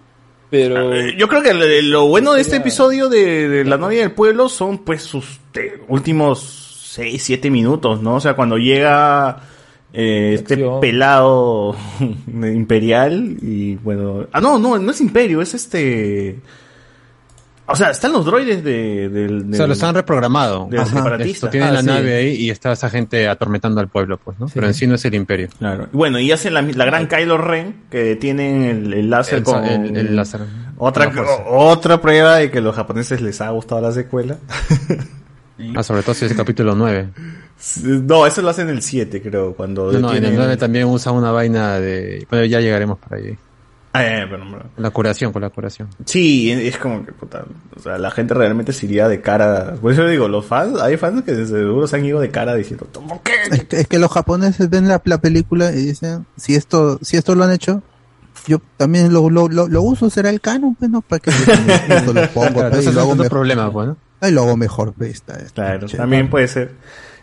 [0.51, 4.11] pero Eh, Yo creo que lo, bueno de este episodio de, de La novia del
[4.11, 5.39] pueblo son pues sus
[5.87, 6.41] últimos
[6.93, 8.15] 6, 7 minutos, ¿no?
[8.15, 9.41] O sea, cuando llega
[9.93, 11.75] eh, este pelado
[12.27, 14.25] imperial y bueno...
[14.31, 16.39] Ah, no, no, no es imperio, es este...
[17.65, 19.37] O sea, están los droides de, del...
[19.37, 20.67] O sea, del- lo están reprogramado.
[20.69, 21.49] de los separatistas.
[21.49, 21.85] Tienen Ah, la sí.
[21.87, 24.47] nave ahí y está esa gente atormentando al pueblo, pues, ¿no?
[24.53, 25.47] Pero en sí no es el imperio.
[25.59, 25.87] Claro.
[25.93, 29.63] Bueno, y hacen la, la gran Kylo Ren, que tienen el, el láser El- con...
[29.63, 30.41] el- el láser.
[30.77, 31.09] Otra,
[31.47, 34.37] otra prueba de que a los japoneses les ha gustado la secuela.
[35.75, 37.09] Ah, sobre todo si es el capítulo 9.
[37.83, 40.57] No, eso lo hacen en el 7, creo, cuando No, no, en el detienen- 9
[40.57, 42.25] también usa una vaina de...
[42.29, 43.37] Bueno, ya llegaremos para ahí.
[43.95, 45.87] Ah, eh, pero, pero- La curación, con la curación.
[46.05, 49.75] Sí, es como que, puta, o sea, la gente realmente se iría de cara.
[49.79, 52.55] Por eso digo, los fans, hay fans que de seguro se han ido de cara
[52.55, 53.33] diciendo, ¿cómo qué?
[53.51, 57.17] Es que, es que los japoneses ven la, la película y dicen, si esto, si
[57.17, 57.83] esto lo han hecho,
[58.47, 61.29] yo también lo, lo, lo, lo uso, será el canon, pues no, para que
[62.05, 63.29] yo lo pongo, Claro, pues, ese y es lo hago otro mejor.
[63.37, 63.97] problema, pues, ¿no?
[64.31, 66.71] Lo hago mejor, pues, está, está Claro, también puede ser.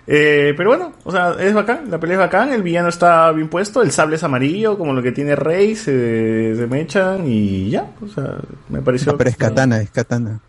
[0.06, 3.48] Eh, pero bueno, o sea, es bacán, la pelea es bacán, el villano está bien
[3.48, 7.86] puesto, el sable es amarillo, como lo que tiene Rey, se, se mechan y ya,
[8.02, 8.36] o sea,
[8.70, 9.12] me pareció...
[9.12, 10.40] No, pero es katana, es katana.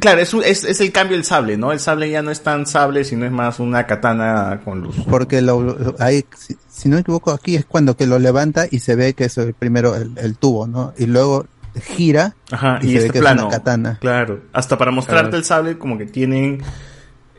[0.00, 1.72] Claro, es, es, es el cambio del sable, ¿no?
[1.72, 4.96] El sable ya no es tan sable, sino es más una katana con luz.
[5.08, 8.66] Porque lo, lo- ahí, si, si no me equivoco, aquí es cuando que lo levanta
[8.70, 10.92] y se ve que es el primero el, el tubo, ¿no?
[10.98, 11.46] Y luego
[11.80, 13.40] gira Ajá, y, y, se ve este que plano.
[13.42, 13.98] es una katana.
[14.00, 15.36] Claro, hasta para mostrarte Claro.
[15.38, 16.62] el sable, como que tienen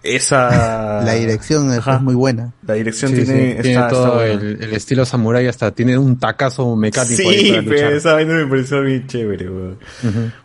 [0.04, 1.02] esa...
[1.06, 1.96] La dirección es, Ajá.
[1.96, 2.54] es muy buena.
[2.66, 6.18] La dirección Sí, tiene, sí, tiene todo está el, el estilo samurai, hhasta tiene un
[6.18, 9.78] tacazo mecánico ahí Sí, pero esa vaina me pareció bien chévere, weón.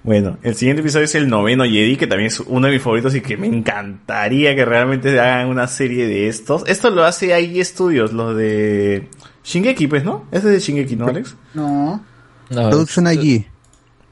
[0.03, 3.15] Bueno, el siguiente episodio es el noveno Jedi, que también es uno de mis favoritos
[3.15, 6.65] y que me encantaría que realmente hagan una serie de estos.
[6.67, 9.09] Esto lo hace ahí Studios, los de
[9.45, 10.27] Shingeki, pues, ¿no?
[10.33, 11.37] Ese es de Shingeki, ¿no, Alex?
[11.55, 12.05] No.
[12.51, 13.47] No, Production es- IG.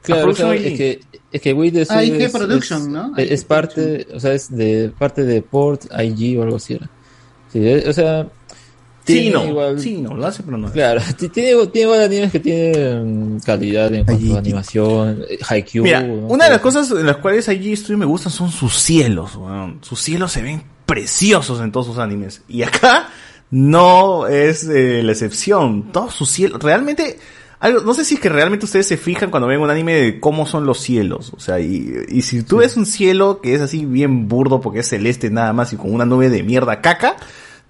[0.03, 0.67] Claro, Production o sea, IG.
[0.71, 0.99] es que,
[1.31, 3.13] es que Wii de Ah, IG es- Production, es- ¿no?
[3.17, 6.89] Es, es parte, o sea, es de parte de Port IG o algo así era.
[7.53, 8.27] Sí, eh, o sea,
[9.05, 9.45] Sí, tiene no.
[9.47, 10.71] igual- Sí, no, lo hace, pero no.
[10.71, 15.83] Claro, ti- tiene, tiene igual animes que tienen calidad en cuanto a animación, eh, Haikyuu.
[15.83, 16.27] Mira, ¿no?
[16.27, 19.79] una de las cosas en las cuales allí Studio me gustan son sus cielos, weón.
[19.81, 22.41] Sus cielos se ven preciosos en todos sus animes.
[22.47, 23.09] Y acá
[23.49, 25.91] no es eh, la excepción.
[25.91, 27.17] Todos sus cielos, realmente,
[27.61, 30.19] algo, no sé si es que realmente ustedes se fijan cuando ven un anime de
[30.19, 31.31] cómo son los cielos.
[31.35, 34.79] O sea, y, y si tú ves un cielo que es así bien burdo porque
[34.79, 37.17] es celeste nada más y con una nube de mierda caca,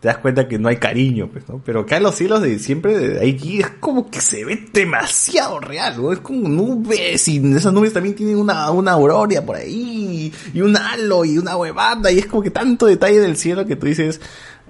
[0.02, 1.62] te das cuenta que no hay cariño, pues, ¿no?
[1.64, 5.60] Pero acá en los cielos de siempre, de ahí es como que se ve demasiado
[5.60, 6.12] real, ¿no?
[6.12, 10.76] Es como nubes y esas nubes también tienen una, una aurora por ahí y un
[10.76, 14.20] halo y una huevada y es como que tanto detalle del cielo que tú dices,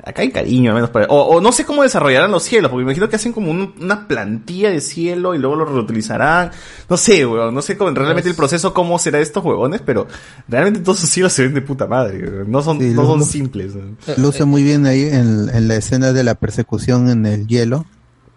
[0.03, 1.05] acá hay cariño, al menos para...
[1.07, 3.73] O, o no sé cómo desarrollarán los cielos, porque me imagino que hacen como un-
[3.79, 6.51] una plantilla de cielo y luego lo reutilizarán.
[6.89, 10.07] No sé, weón, no sé cómo, realmente el proceso cómo será de estos huevones, pero
[10.47, 12.51] realmente todos sus cielos se ven de puta madre, weón.
[12.51, 13.75] no son, Sí, no son lo- simples.
[13.75, 13.97] weón.
[14.17, 17.85] Luce muy bien ahí en, en la escena de la persecución en el hielo.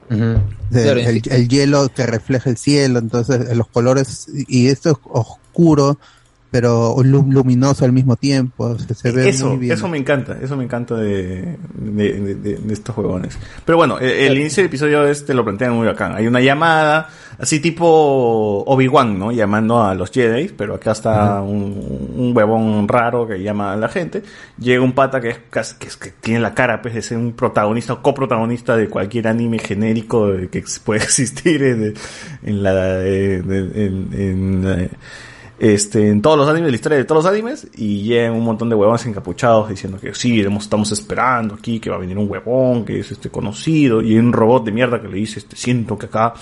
[0.09, 4.97] De- Claro, el, el hielo que refleja el cielo, entonces los colores, y esto es
[5.05, 5.99] oscuro,
[6.55, 9.73] pero lu- luminoso al mismo tiempo, o sea, se ve eso, muy bien.
[9.73, 13.37] eso me encanta, eso me encanta de, de, de- de- de estos huevones.
[13.65, 16.15] Pero bueno, el, el inicio del episodio este lo plantean muy bacán.
[16.15, 17.09] Hay una llamada,
[17.41, 19.33] así tipo Obi-Wan, ¿no?
[19.33, 23.89] Llamando a los Jedi, pero acá está un, un huevón raro que llama a la
[23.89, 24.23] gente.
[24.57, 27.19] Llega un pata que es casi- que, es- que tiene la cara pues de ser
[27.19, 31.95] un protagonista o coprotagonista de cualquier anime genérico que puede existir en,
[32.45, 34.89] en la, en, en- en la-
[35.59, 38.69] este, en todos los animes, la historia de todos los animes, y llegan un montón
[38.69, 42.85] de huevones encapuchados diciendo que sí, estamos esperando aquí, que va a venir un huevón,
[42.85, 46.07] que es este conocido, y un robot de mierda que le dice, este, siento que
[46.07, 46.35] acá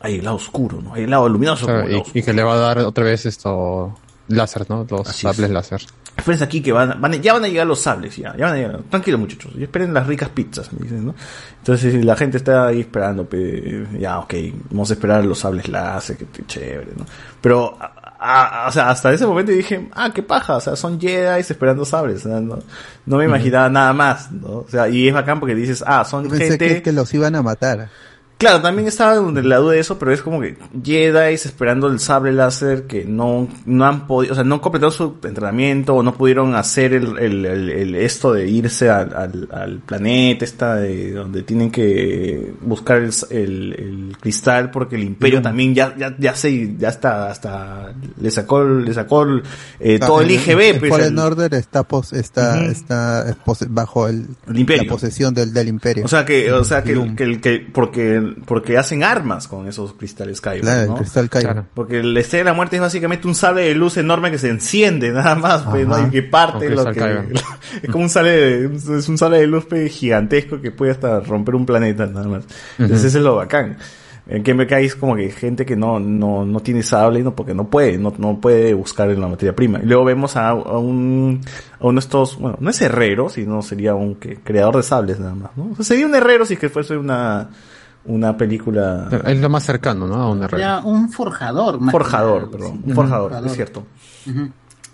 [0.00, 0.94] hay el lado oscuro, ¿no?
[0.94, 1.66] Hay el lado luminoso.
[1.66, 3.94] Claro, como el y, que le va a dar otra vez esto
[4.28, 4.86] láser, ¿no?
[4.88, 5.82] Los sables láser.
[6.16, 8.56] Esperen aquí que van, van- ya van a llegar los sables, ya, ya van a
[8.56, 8.80] llegar.
[8.90, 11.14] Tranquilo muchachos, y esperen las ricas pizzas, me dicen, ¿no?
[11.58, 14.34] Entonces la gente está ahí esperando, pe- ya, ok,
[14.70, 17.06] vamos a esperar los sables láser, que chévere, ¿no?
[17.40, 17.78] Pero,
[18.20, 21.40] a- a- o sea, hasta ese momento dije, ah, qué paja, o sea, son Jedi
[21.40, 22.58] esperando sables, o sea, no,
[23.06, 24.48] no me imaginaba nada más, ¿no?
[24.58, 26.68] O sea, y es bacán porque dices, ah, son Yo pensé gente...
[26.68, 27.88] que, que los iban a matar.
[28.40, 32.00] Claro, también estaba en la duda de eso, pero es como que Jedi esperando el
[32.00, 36.02] sable láser que no, no han podido, o sea, no han completado su entrenamiento o
[36.02, 40.76] no pudieron hacer el, el, el- el- esto de irse al, al, al planeta esta
[40.76, 46.76] de donde tienen que buscar el, cristal porque el imperio también ya, ya, ya se,
[46.78, 49.42] ya está, hasta le sacó, le sacó el,
[49.80, 53.34] eh, todo el IGB, El pues, el- Order está, pos- está, está eh,
[53.68, 54.84] bajo el, imperio.
[54.84, 56.06] la posesión del, del imperio.
[56.06, 60.40] O sea que, o sea que, que, que porque, porque hacen armas con esos cristales
[60.40, 60.96] Kyber, Claro, el ¿no?
[60.96, 61.44] cristal Kyber.
[61.44, 61.66] Claro.
[61.74, 64.48] Porque el estrella de la muerte es básicamente un sable de luz enorme que se
[64.48, 66.06] enciende nada más, pues, ¿no?
[66.06, 67.24] Y que parte lo que,
[67.82, 71.20] es como un sable de, es un sable de luz pe, gigantesco que puede hasta
[71.20, 72.44] romper un planeta nada más.
[72.78, 73.06] Entonces Ujú.
[73.08, 73.76] eso es lo bacán.
[74.26, 77.52] En que me caes como que gente que no, no, no tiene sable, no, porque
[77.52, 79.80] no puede, no, no puede buscar en la materia prima.
[79.82, 81.40] Y luego vemos a, a un,
[81.80, 85.18] a uno de estos, bueno, no es herrero, sino sería un que, creador de sables
[85.18, 85.70] nada más, ¿no?
[85.72, 87.50] O sea, sería un herrero si es que fuese una,
[88.04, 89.08] una película.
[89.26, 90.14] Es lo más cercano, ¿no?
[90.14, 90.58] A un herrero.
[90.58, 91.80] Era un forjador.
[91.80, 92.72] más Forjador, nada, perdón.
[92.84, 92.88] sí.
[92.90, 93.46] Un forjador, Forjador.
[93.50, 93.86] es cierto.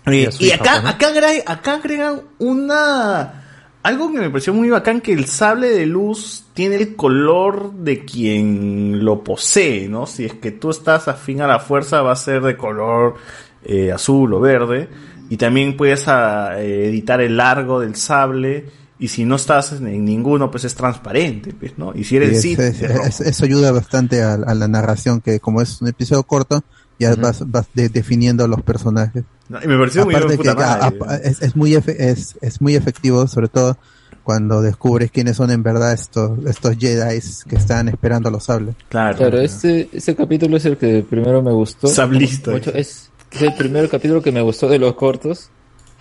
[0.05, 0.89] Eh, Y a acá, ¿no?
[0.89, 3.43] acá, agrega- acá agregan una...
[3.83, 8.03] Algo que me pareció muy bacán, que el sable de luz tiene el color de
[8.03, 10.05] quien lo posee, ¿no?
[10.05, 13.15] Si es que tú estás afín a la fuerza, va a ser de color
[13.63, 14.89] eh, azul o verde.
[15.29, 18.65] Y también puedes ah, eh, editar el largo del sable.
[18.99, 21.93] Y si no estás en ninguno, pues es transparente, pues, ¿no?
[21.95, 25.39] Y si eres Sí, es- es es- eso ayuda bastante a, a la narración, que
[25.39, 26.63] como es un episodio corto,
[26.99, 29.23] ya vas, vas de- definiendo los personajes.
[29.49, 30.99] No, y me pareció muy Aparte de puta que a- madre.
[31.07, 33.77] a- es, es muy efe- es, es muy efectivo, sobre todo
[34.23, 38.75] cuando descubres quiénes son en verdad estos estos Jedi que están esperando los sables.
[38.89, 39.15] Claro.
[39.15, 41.87] Claro, este, este capítulo es el que primero me gustó.
[41.87, 42.51] Sablista.
[42.73, 45.49] Es, es el primer capítulo que me gustó de los cortos.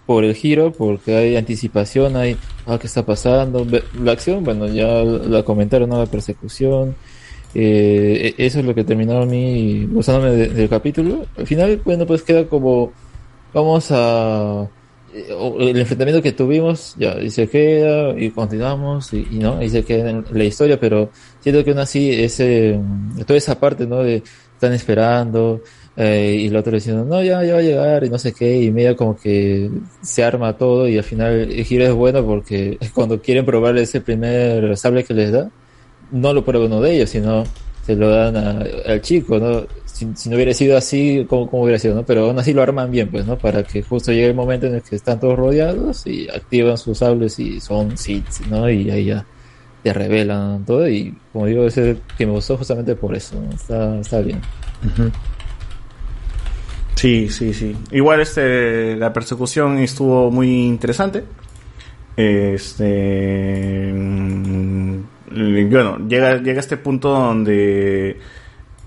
[0.06, 2.36] Por el giro, porque hay anticipación, hay,
[2.66, 3.66] ah, ¿qué está pasando?
[4.00, 5.98] La acción, bueno, ya la comentaron, ¿no?
[5.98, 6.96] La persecución.
[7.54, 11.26] Eh, e- eso es lo que terminó a mí gustándome de- del capítulo.
[11.36, 12.92] Al final, bueno, pues queda como,
[13.52, 14.70] vamos a,
[15.12, 15.26] eh,
[15.60, 19.84] el enfrentamiento que tuvimos, ya, y se queda, y continuamos, y, y no, y se
[19.84, 21.10] queda en la historia, pero
[21.40, 22.78] siento que aún así, ese,
[23.26, 23.98] toda esa parte, ¿no?
[24.02, 24.22] De,
[24.54, 25.62] están esperando,
[25.96, 28.62] eh, y el otro diciendo, no, ya, ya va a llegar, y no sé qué,
[28.62, 29.70] y medio como que
[30.02, 34.00] se arma todo, y al final el giro es bueno porque cuando quieren probar ese
[34.00, 35.50] primer sable que les da,
[36.10, 37.44] no lo prueba uno de ellos, sino
[37.86, 39.64] se lo dan al chico, ¿no?
[39.84, 42.04] Si, si no hubiera sido así, ¿cómo, cómo hubiera sido, no?
[42.04, 43.38] Pero aún así lo arman bien, pues, ¿no?
[43.38, 46.98] Para que justo llegue el momento en el que están todos rodeados y activan sus
[46.98, 48.68] sables y son Sith, ¿no?
[48.68, 49.24] Y ahí ya
[49.82, 53.50] te revelan todo y, como digo, ese que me gustó justamente por eso, ¿no?
[53.54, 54.40] Está, está bien.
[56.96, 57.76] Sí, sí, sí.
[57.92, 61.24] Igual este la persecución estuvo muy interesante.
[62.16, 65.00] Este mm,
[65.70, 68.18] bueno, llega llega a este punto donde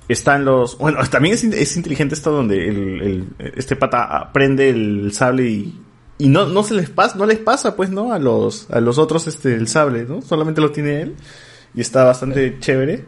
[0.08, 5.44] están los bueno, también es, es inteligente esto donde el- este pata prende el sable
[5.48, 5.80] y
[6.18, 8.12] y no no se les pasa, no les pasa pues, ¿no?
[8.12, 10.22] A los a los otros este el sable, ¿no?
[10.24, 11.16] Solamente lo tiene él
[11.76, 13.06] y está bastante chévere.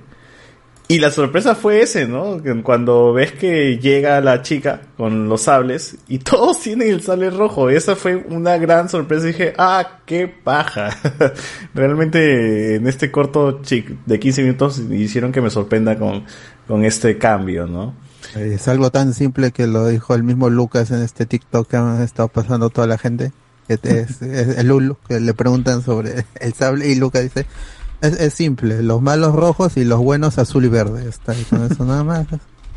[0.92, 2.42] Y la sorpresa fue ese, ¿no?
[2.64, 7.70] Cuando ves que llega la chica con los sables y todos tienen el sable rojo.
[7.70, 9.26] Esa fue una gran sorpresa.
[9.26, 10.90] dije, ah, qué paja.
[11.74, 13.62] Realmente en este corto
[14.06, 16.26] de 15 minutos hicieron que me sorprenda con,
[16.68, 17.96] con este cambio, ¿no?
[18.36, 21.78] Eh, Es algo tan simple que lo dijo el mismo Lucas en este TikTok que
[21.78, 23.32] ha estado pasando toda la gente.
[23.70, 27.46] que Es, es el Lulu, que le preguntan sobre el sable y Lucas dice,
[28.02, 31.08] es, es simple, los malos rojos y los buenos azul y verde.
[31.08, 32.28] Está y con eso nada más.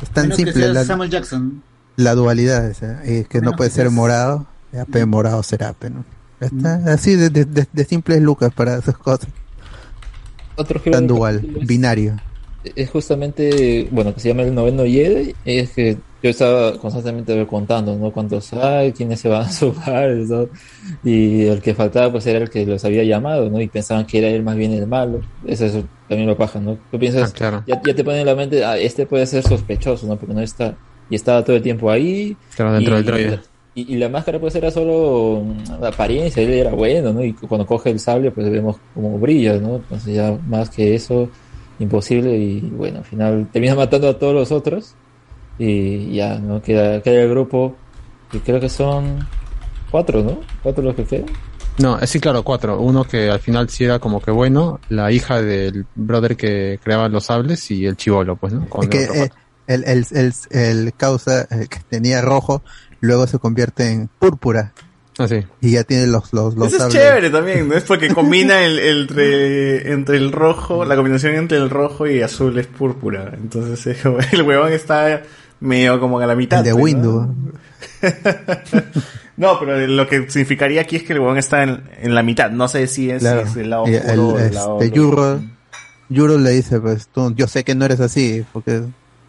[0.01, 1.63] Es tan Menos que simple sea la, Samuel Jackson.
[1.97, 5.89] la dualidad, esa, y que no puede que ser morado, ya pe morado será, pe,
[5.89, 6.03] ¿no?
[6.39, 9.27] Está así de, de, de- de simple es Lucas para esas cosas.
[10.57, 12.17] Otro Tan dual, es- binario.
[12.75, 17.95] Es justamente, bueno, que se llama el noveno Jedi, es que yo estaba constantemente contando,
[17.95, 18.11] ¿no?
[18.11, 20.47] Cuántos hay, quiénes se van a sumar, ¿no?
[21.03, 23.61] Y el que faltaba, pues, era el que los había llamado, ¿no?
[23.61, 25.21] Y pensaban que era él más bien el malo.
[25.45, 25.73] Eso, es
[26.07, 26.77] también lo paja, ¿no?
[26.91, 27.63] Tú piensas, Ah, claro.
[27.67, 30.17] ya, ya te pone en la mente, ah, este puede ser sospechoso, ¿no?
[30.17, 30.75] Porque no está
[31.09, 32.35] y estaba todo el tiempo ahí.
[32.49, 33.39] Estaba dentro y, del droide.
[33.75, 37.23] Y, y la máscara pues era solo una apariencia, él era bueno, ¿no?
[37.23, 39.75] Y cuando coge el sable pues vemos como brilla, ¿no?
[39.75, 41.29] Entonces ya más que eso,
[41.79, 44.95] imposible y bueno, al final termina matando a todos los otros
[45.57, 46.61] y ya, ¿no?
[46.61, 47.75] Queda, queda el grupo,
[48.31, 49.27] que creo que son
[49.91, 50.39] cuatro, ¿no?
[50.63, 51.25] Cuatro los que quedan.
[51.77, 52.79] No, eh, sí, claro, cuatro.
[52.79, 57.09] Uno que al final sí era como que bueno, la hija del brother que creaba
[57.09, 58.67] los sables y el chivolo, pues, ¿no?
[58.69, 59.29] Con Es que eh,
[59.67, 62.63] el, el, el, el causa eh, que tenía rojo,
[63.01, 64.73] luego se convierte en púrpura.
[65.17, 65.43] Ah, sí.
[65.61, 67.75] Y ya tiene los, los, los Eso es chévere también, ¿no?
[67.75, 72.21] Es porque combina el, el entre, entre el rojo, la combinación entre el rojo y
[72.21, 73.31] azul es púrpura.
[73.33, 73.97] Entonces
[74.33, 75.23] el huevón está
[75.61, 76.59] medio como a la mitad.
[76.59, 76.99] El de pues, ¿no?
[77.11, 77.27] Windows.
[79.37, 82.51] No, pero lo que significaría aquí es que el huevón está en, en la mitad.
[82.51, 83.41] No sé si es, Claro.
[83.43, 85.41] si es el lado oscuro o el, el lado este, Yuro,
[86.07, 88.83] Yuro le dice, pues tú, yo sé que no eres así, porque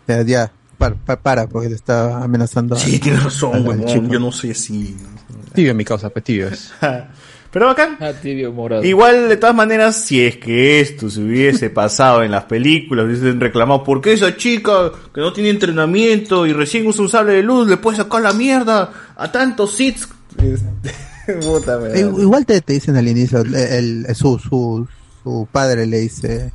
[0.07, 2.77] ya, ya para, para, para, porque te está amenazando.
[2.77, 4.09] Sí, tienes razón, huevón.
[4.09, 4.97] Yo no soy así.
[5.57, 6.73] Tibio mi causa, pues tibio es.
[7.53, 7.97] Pero bacán.
[8.01, 8.85] Ah, tibio morado.
[8.85, 13.41] Igual, de todas maneras, si es que esto se hubiese pasado en las películas, hubiesen
[13.41, 17.43] reclamado, ¿por qué esa chica que no tiene entrenamiento y recién usa un sable de
[17.43, 20.07] luz le puede sacar la mierda a tantos sits?
[21.43, 21.79] Puta.
[21.99, 24.87] Igual te, te dicen al inicio, el, el- su, su,
[25.23, 26.53] su padre le dice,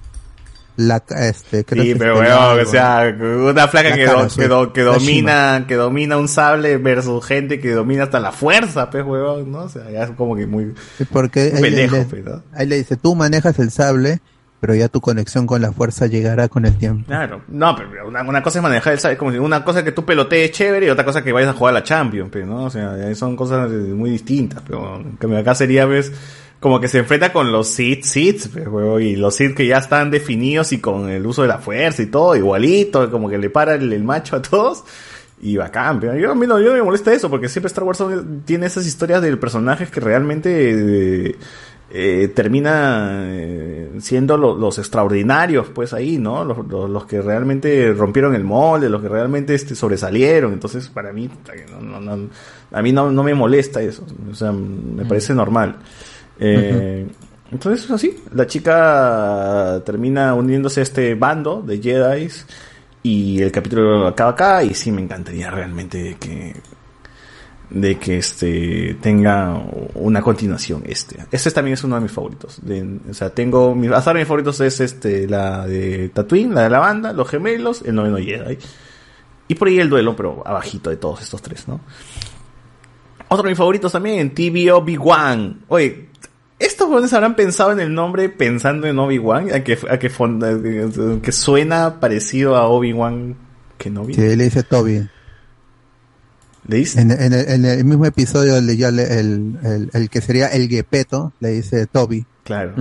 [0.87, 4.21] la, este, creo Sí, que pero es weón, o sea, una flaca La que, cara,
[4.23, 8.19] do- su- que, do- que domina, que domina un sable versus gente que domina hasta
[8.19, 9.59] la fuerza, pues, weón, ¿no?
[9.59, 10.73] O sea, ya es como que muy,
[11.11, 12.43] Porque ahí, le, pues, ¿no?
[12.53, 14.19] ahí le dice, tú manejas el sable,
[14.59, 17.05] pero ya tu conexión con la fuerza llegará con el tiempo.
[17.07, 19.83] Claro, no, pero una, una cosa es manejar el sable, es como si una cosa
[19.83, 22.45] que tú pelotees chévere y otra cosa que vayas a jugar a la Champions, pero
[22.45, 26.11] no, o sea, ahí son cosas muy distintas, pero en cambio acá sería, ves,
[26.61, 30.09] como que se enfrenta con los Sith, Sith, pues, y los Sith que ya están
[30.11, 33.75] definidos y con el uso de la fuerza y todo, igualito, como que le para
[33.75, 34.83] el, el macho a todos.
[35.43, 37.83] Y bacán, pero yo, a mí no, yo no me molesta eso, porque siempre Star
[37.83, 38.01] Wars
[38.45, 41.35] tiene esas historias de personajes que realmente eh,
[41.89, 46.45] eh, termina eh, siendo lo- los extraordinarios, pues ahí, ¿no?
[46.45, 50.53] Los, los- los que realmente rompieron el molde, los que realmente este, sobresalieron.
[50.53, 51.27] Entonces, para mí,
[51.71, 52.29] no, no, no,
[52.71, 54.05] a mí no, no me molesta eso.
[54.31, 55.77] O sea, me parece normal.
[56.39, 57.07] Eh,
[57.51, 62.29] Entonces, así, la chica termina uniéndose a este bando de Jedi
[63.03, 66.55] y el capítulo acaba acá y sí me encantaría realmente que
[67.69, 69.61] de que este tenga
[69.95, 71.17] una continuación este.
[71.31, 72.59] Este también es uno de mis favoritos.
[72.61, 76.63] De- o sea, tengo mis hasta ahora mis favoritos es este la de Tatooine, la
[76.63, 78.57] de la banda, los gemelos, el noveno Jedi.
[79.47, 81.79] Y por ahí el duelo, pero abajito de todos estos tres, ¿no?
[83.29, 85.61] Otro de mis favoritos también, TV Obi-Wan.
[85.69, 86.10] Oye, estos
[86.91, 90.61] jóvenes habrán pensado en el nombre pensando en Obi-Wan, a que, a que, fon- a
[90.61, 93.35] que- que suena parecido a Obi-Wan
[93.77, 94.13] Kenobi.
[94.13, 95.07] Sí, le dice Toby.
[96.67, 97.01] ¿Le dice?
[97.01, 101.33] En, en el, en el mismo episodio, le, el, el, el que sería el Gepeto,
[101.39, 102.25] le dice Toby.
[102.43, 102.73] Claro.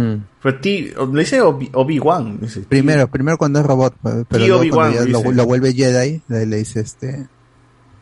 [0.43, 2.41] Pero ti, le dice Obi- Obi-Wan.
[2.69, 3.95] Primero, primero cuando es robot,
[4.29, 7.27] pero luego cuando ya lo, vuelve Jedi, le, le dice este, le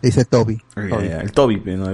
[0.02, 0.60] dice Toby.
[0.76, 1.86] Ya, ya, el Toby, no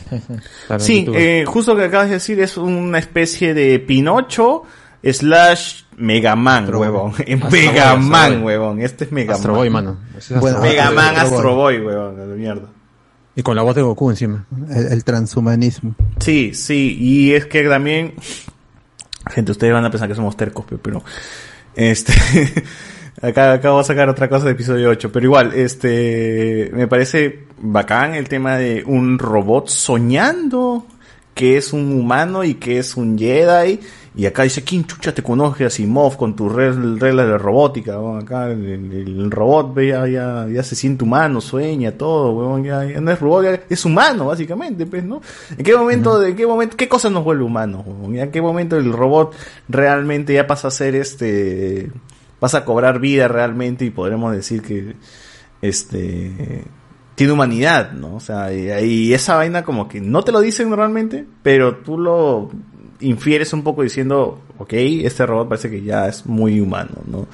[0.78, 4.62] Sí, eh, justo lo que acabas de decir es una especie de Pinocho
[5.02, 7.10] slash Megaman, huevón.
[7.18, 8.80] Astro Boy, Megaman, huevón.
[8.80, 9.36] Este es Megaman.
[9.36, 9.98] Astro Boy, mano.
[10.16, 10.60] Es Bueno.
[10.60, 11.78] Megaman Astro Boy.
[11.80, 12.68] Huevón, de mierda.
[13.34, 14.44] Y con la voz de Goku encima.
[14.70, 15.94] El, el transhumanismo.
[16.20, 18.14] Sí, sí, y es que también,
[19.30, 21.02] gente, ustedes van a pensar que somos tercos, pe- pero,
[21.74, 22.12] este,
[23.22, 28.14] acá acabo de sacar otra cosa de episodio 8, pero igual, este, me parece bacán
[28.14, 30.84] el tema de un robot soñando
[31.34, 33.80] que es un humano y que es un Jedi,
[34.14, 37.94] y acá dice, ¿quién chucha te conoce Asimov con tus reg- reglas de robótica?
[38.18, 43.00] Acá el, robot ve, ya, ya, ya se siente humano, sueña, todo, weón, ya, ya
[43.00, 45.22] no es robot, ya es humano, básicamente, pues, ¿no?
[45.56, 48.14] ¿En qué momento, de qué momento, qué cosa nos vuelve humanos, weón?
[48.16, 49.34] ¿En qué momento el robot
[49.70, 51.90] realmente ya pasa a ser este,
[52.42, 54.96] pasa a cobrar vida realmente y podremos decir que,
[55.62, 56.64] este,
[57.14, 58.16] tiene humanidad, ¿no?
[58.16, 61.96] O sea, y, y esa vaina como que no te lo dicen normalmente, pero tú
[61.96, 62.50] lo
[62.98, 67.28] infieres un poco diciendo, ok, este robot parece que ya es muy humano, ¿no?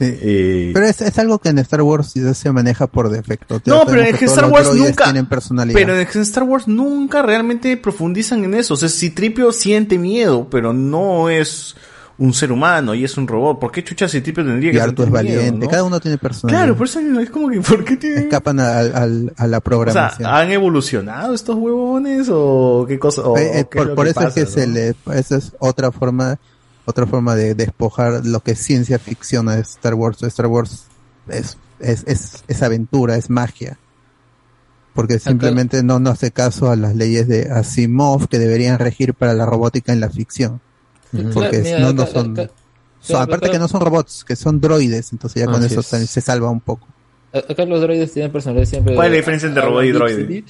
[0.00, 3.62] Eh, Pero es, es algo que en Star Wars ya se maneja por defecto.
[3.66, 5.04] no, pero en que Star Wars nunca.
[5.04, 5.78] Tienen personalidad.
[5.78, 8.74] Pero en Star Wars nunca realmente profundizan en eso.
[8.74, 11.76] O sea, si Tripio siente miedo, pero no es
[12.20, 14.80] un ser humano y es un robot, ¿por qué chucha si Tripio tendría y que
[14.80, 15.64] Artu es miedo, valiente.
[15.64, 15.70] no?
[15.70, 16.60] Cada uno tiene personalidad.
[16.64, 18.24] Claro, por eso es como que, ¿por qué tienen?
[18.24, 20.28] Escapan al- a la O sea, programación.
[20.30, 23.22] ¿han evolucionado estos huevones o qué cosa?
[23.22, 24.46] o- Eh, eh, qué por eso es que no?
[24.46, 26.38] se le, esa es otra forma,
[26.84, 30.22] otra forma de despojar lo que es ciencia ficción a Star Wars.
[30.22, 30.84] Star Wars
[31.28, 33.78] es, es, es, es aventura, es magia.
[34.92, 39.32] Porque simplemente no, no hace caso a las leyes de Asimov que deberían regir para
[39.34, 40.60] la robótica en la ficción.
[41.32, 42.50] Porque Mira, no, no son, acá-
[43.00, 45.86] son- acá- aparte que no son robots, que son droides, entonces ya con eso es.
[45.86, 46.86] se, salva un poco.
[47.32, 48.94] A- Acá los droides tienen personalidad siempre.
[48.94, 50.44] ¿Cuál es la diferencia entre robot y droide?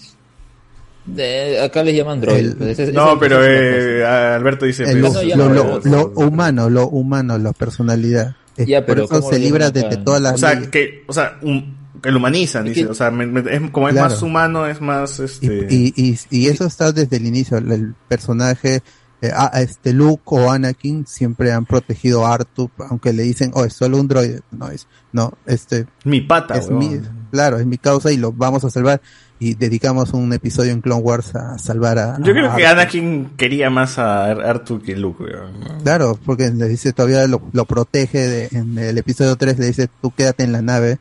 [1.06, 2.52] De- acá les llaman droides.
[2.52, 4.84] El- pues, ese- No, ese- pero eh, Alberto dice...
[4.84, 8.36] El- pues, lo, humano, lo humano, la personalidad.
[8.56, 10.68] Es- Ya, por pero eso ¿cómo se libra de, todas las o sea, leyes.
[10.68, 12.82] que, o sea, un- que lo humanizan, dice.
[12.82, 14.10] que- O sea, me- me- es- como es Claro.
[14.10, 15.66] más humano, es más, este...
[15.70, 17.56] Y, y, y eso está desde el inicio.
[17.58, 18.82] El personaje,
[19.22, 23.50] eh, a- a este Luke o Anakin siempre han protegido a Artu, aunque le dicen,
[23.54, 24.40] oh, es solo un droide.
[24.50, 25.86] No es, no, este.
[26.04, 27.00] Mi pata, es mi,
[27.30, 29.00] claro, es mi causa y lo vamos a salvar.
[29.42, 32.18] Y dedicamos un episodio en Clone Wars a salvar a.
[32.18, 32.66] Yo creo a que.
[32.66, 35.52] Anakin quería más a Ar- Artu que Luke, weón.
[35.82, 39.88] Claro, porque le dice todavía lo, lo protege de- en el episodio 3 le dice
[40.02, 40.98] tú quédate en la nave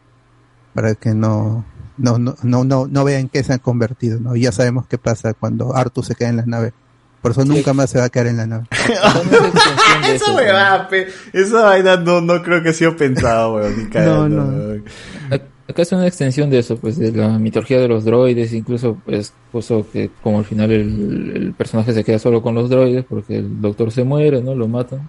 [0.73, 1.65] para que no
[1.97, 4.35] no no no no, no vean que se han convertido, ¿no?
[4.37, 6.73] Y ya sabemos qué pasa cuando Artu se queda en la nave.
[7.21, 8.65] Por eso nunca más se va a quedar en la nave.
[10.13, 13.77] Esa pe- esa vaina no, no creo que ha sido pensado, weón.
[13.77, 14.43] Ni cagando, no.
[14.45, 14.83] weón.
[15.29, 18.97] Ac- Acá es una extensión de eso, pues, de la mitología de los droides, incluso,
[19.05, 23.05] pues, puso que como al final el, el personaje se queda solo con los droides
[23.07, 24.55] porque el doctor se muere, ¿no?
[24.55, 25.07] Lo matan.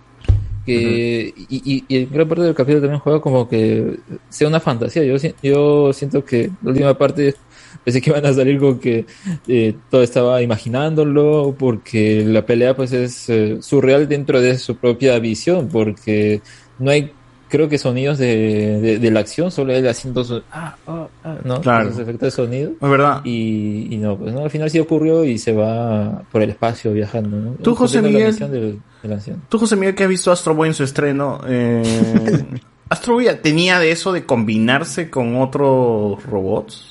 [0.73, 4.61] Que, y, y, y en gran parte del capítulo también juega como que sea una
[4.61, 5.05] fantasía.
[5.05, 7.35] Yo, si- yo siento que la última parte
[7.85, 9.07] pensé que iban a salir con que
[9.49, 15.19] eh, todo estaba imaginándolo, porque la pelea pues es eh, surreal dentro de su propia
[15.19, 16.43] visión, porque
[16.79, 17.13] no hay
[17.51, 21.37] creo que sonidos de, de, de la acción, solo él haciendo su, ah, ah, ah,
[21.45, 21.61] ¿no?
[21.61, 21.91] Claro.
[21.91, 22.73] Efectos de sonido.
[22.81, 23.21] Es verdad.
[23.25, 26.93] Y, y no, pues no, al final sí ocurrió y se va por el espacio
[26.93, 27.51] viajando, ¿no?
[27.63, 28.35] Tú, José Miguel.
[28.37, 29.37] del, del.
[29.49, 31.83] Tú, José Miguel, que has visto Astro Boy en su estreno, eh,
[32.89, 36.90] ¿Astro Boy tenía de eso de combinarse con otros robots?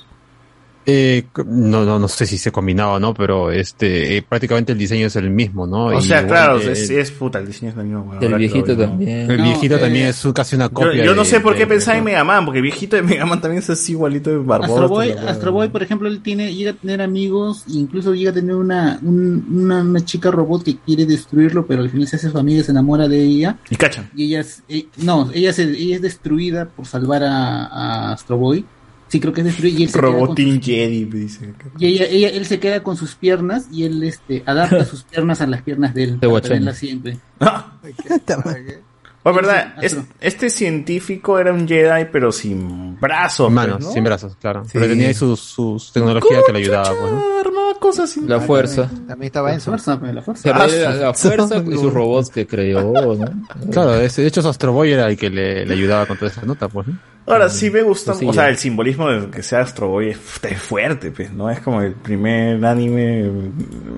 [0.85, 4.77] Eh, no, no, no sé si se combinaba o no, pero este, eh, prácticamente el
[4.80, 5.88] diseño es el mismo, ¿no?
[5.88, 8.16] O Y sea, claro, es, es puta, el diseño es el mismo.
[8.19, 9.30] El viejito también.
[9.30, 11.06] El No, viejito eh, también es casi una copia.
[11.06, 12.95] yo no de- sé por qué de- pensaba de- en Mega Man, porque el viejito
[12.95, 14.74] de Mega Man también es así igualito de barboso.
[14.74, 15.11] Astro Boy.
[15.11, 18.56] Astro Boy, por ejemplo, él tiene, llega a tener amigos, e incluso llega a tener
[18.56, 22.38] una, un- una, una chica robot que quiere destruirlo, pero al final se hace su
[22.40, 23.58] amiga, se enamora de ella.
[23.69, 24.09] Y cachan.
[24.16, 28.38] Y ella es, eh, no, ella, se, ella es destruida por salvar a, a Astro
[28.38, 28.66] Boy.
[29.09, 31.53] Sí, creo que es destruida y él se queda con Robotín Jedi, dice.
[31.77, 35.41] y ella, ella, él se queda con sus piernas y él este, adapta sus piernas
[35.41, 37.17] a las piernas de él para tenerlas siempre.
[39.21, 43.51] Pues verdad, es- este científico era un Jedi, pero sin brazos.
[43.51, 43.91] Manos, pues, ¿no?
[43.93, 44.63] sin brazos, claro.
[44.63, 44.71] Sí.
[44.73, 47.39] Pero tenía ahí sus, sus tecnologías que le ayudaba, pues, ¿no?
[47.50, 48.90] Armaba cosas sin La fuerza.
[49.08, 50.44] También estaba en su fuerza, la fuerza.
[50.44, 53.72] Pero la, la fuerza y sus robots que creó, ¿no?
[53.72, 56.44] Claro, ese- de hecho Astro Boy era el que le, le ayudaba con toda esa
[56.45, 56.98] nota, pues, ¿no?
[57.28, 58.50] Ahora sí me gusta, Pues sí, o sea, ya.
[58.50, 60.18] el simbolismo de que sea Astro Boy es,
[60.50, 61.48] es fuerte, pues, ¿no?
[61.52, 63.30] Es como el primer anime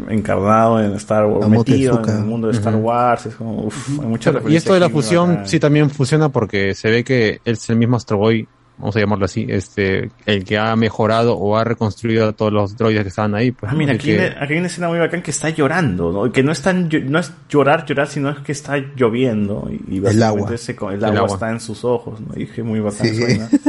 [0.09, 2.75] encarnado en Star Wars, Amo metido en el mundo de Star.
[2.75, 6.73] Wars, es como, uf, hay mucha y esto de la fusión sí también funciona porque
[6.75, 8.47] se ve que él es el mismo Astro Boy,
[8.81, 12.75] vamos a llamarlo así, este, el que ha mejorado o ha reconstruido a todos los
[12.75, 13.51] droides que estaban ahí.
[13.51, 15.31] Pues, Ah, mira, El aquí, que- hay una- aquí hay una escena muy bacán que
[15.31, 16.31] está llorando, ¿no?
[16.31, 19.69] Que no es, tan, no es llorar, llorar, sino es que está lloviendo.
[19.71, 20.55] Y, y básicamente agua.
[20.55, 21.33] ese el, El agua, agua.
[21.35, 22.33] está en sus ojos, ¿no?
[22.35, 23.15] Y dije muy bacán Sí.
[23.15, 23.49] suena.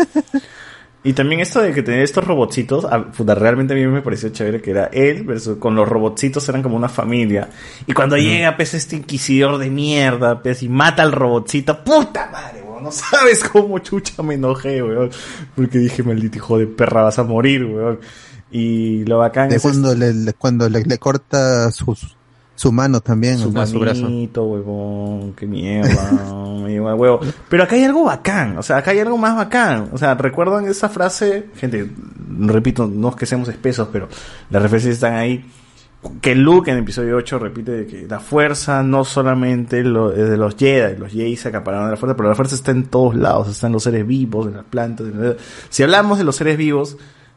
[1.05, 4.29] Y también esto de que tener estos robotcitos, ah, puta, realmente a mí me pareció
[4.29, 7.49] chévere que era él, versus con los robotcitos eran como una familia.
[7.89, 12.62] Y cuando llega, pues, este inquisidor de mierda, pues, y mata al robotcito, puta madre,
[12.83, 15.11] no sabes cómo chucha me enojé, weón.
[15.55, 17.99] Porque dije, maldito hijo de perra, vas a morir, weón.
[18.51, 21.97] Y lo bacán De es cuando le, le- cuando le, le corta su,
[22.55, 23.65] su mano también, su o sea,
[24.03, 26.35] manito, huevón, qué mierda,
[26.95, 27.21] huevo.
[27.49, 29.89] Pero acá hay algo bacán, o sea, acá hay algo más bacán.
[29.93, 31.47] O sea, ¿recuerdan esa frase?
[31.57, 31.91] Gente,
[32.41, 34.09] repito, no es que seamos espesos, pero
[34.51, 35.45] las referencias están ahí.
[36.21, 40.37] Que Luke en el episodio 8 repite que la fuerza no solamente lo, es de
[40.37, 43.15] los Jedi, los Jedi se acapararon de la fuerza, pero la fuerza está en todos
[43.15, 45.07] lados, está en los seres vivos, en las plantas.
[45.07, 45.37] en-
[45.69, 46.97] Si hablamos de los seres vivos,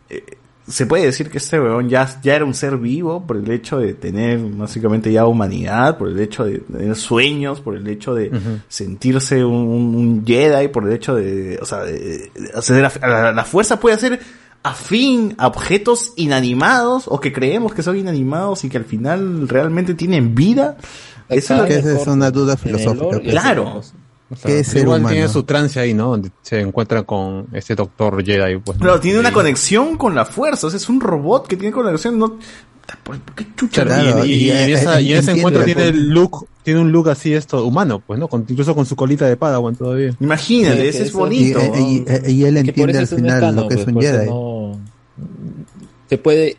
[0.10, 0.24] eh,
[0.68, 3.78] se puede decir que este weón ya, ya era un ser vivo por el hecho
[3.78, 8.32] de tener básicamente ya humanidad, por el hecho de tener sueños, por el hecho de
[8.68, 13.32] sentirse un, un- Jedi, por el hecho de, o sea, de, de hacer la, la-
[13.32, 14.20] la fuerza puede hacer
[14.66, 19.94] afín a objetos inanimados o que creemos que son inanimados y que al final realmente
[19.94, 20.78] tienen vida.
[21.30, 23.20] Eso es lo que es una duda filosófica.
[23.20, 23.30] pues.
[23.30, 23.82] Claro.
[24.32, 25.14] O sea, ¿Qué es ser igual humano?
[25.14, 26.10] tiene su trance ahí, ¿no?
[26.10, 28.80] Donde se encuentra con este doctor Jedi, pues.
[28.80, 28.84] ¿no?
[28.84, 30.66] Claro, tiene una conexión con la fuerza.
[30.66, 32.18] O sea, es un robot que tiene conexión.
[32.18, 32.40] No,
[33.56, 36.80] chucha Claro, y, y- y en esa- y en ese encuentro tiene el look, tiene
[36.80, 38.28] un look así esto humano, pues, ¿no?
[38.28, 40.16] Con- incluso con su colita de Padawan todavía.
[40.20, 41.60] Imagínate, Sí, ese es bonito.
[41.76, 43.94] Y, y- y- y él por entiende al es final lo que es pues, un
[43.94, 44.30] por eso Jedi.
[44.30, 44.80] no-
[46.10, 46.58] se puede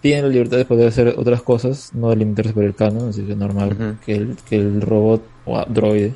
[0.00, 3.22] tiene la libertad de poder hacer otras cosas, no de limitarse por el canon, así
[3.22, 6.12] que normal que, el, que el robot o droide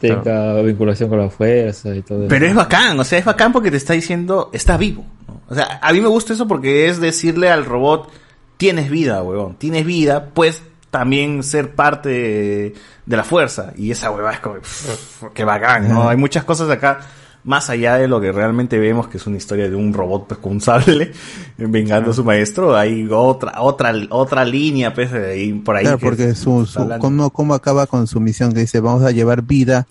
[0.00, 2.50] tenga vinculación con la fuerza y todo Pero eso.
[2.52, 5.04] es bacán, o sea, es bacán porque te está diciendo, está vivo.
[5.26, 5.40] ¿no?
[5.48, 8.08] O sea, a mí me gusta eso porque es decirle al robot,
[8.56, 13.72] tienes vida, huevón, tienes vida, pues también ser parte de, de la fuerza.
[13.76, 16.08] Y esa hueva es como, pff, qué bacán, ¿no?
[16.08, 17.00] Hay muchas cosas acá,
[17.44, 20.40] más allá de lo que realmente vemos, que es una historia de un robot pues,
[20.40, 21.12] con un sable
[21.58, 25.84] vengando a su maestro, hay otra, otra, otra línea, pues, ahí, por ahí.
[25.84, 26.88] Claro, que porque su, su-.
[26.98, 29.86] ¿cómo, cómo acaba con su misión que dice vamos a llevar vida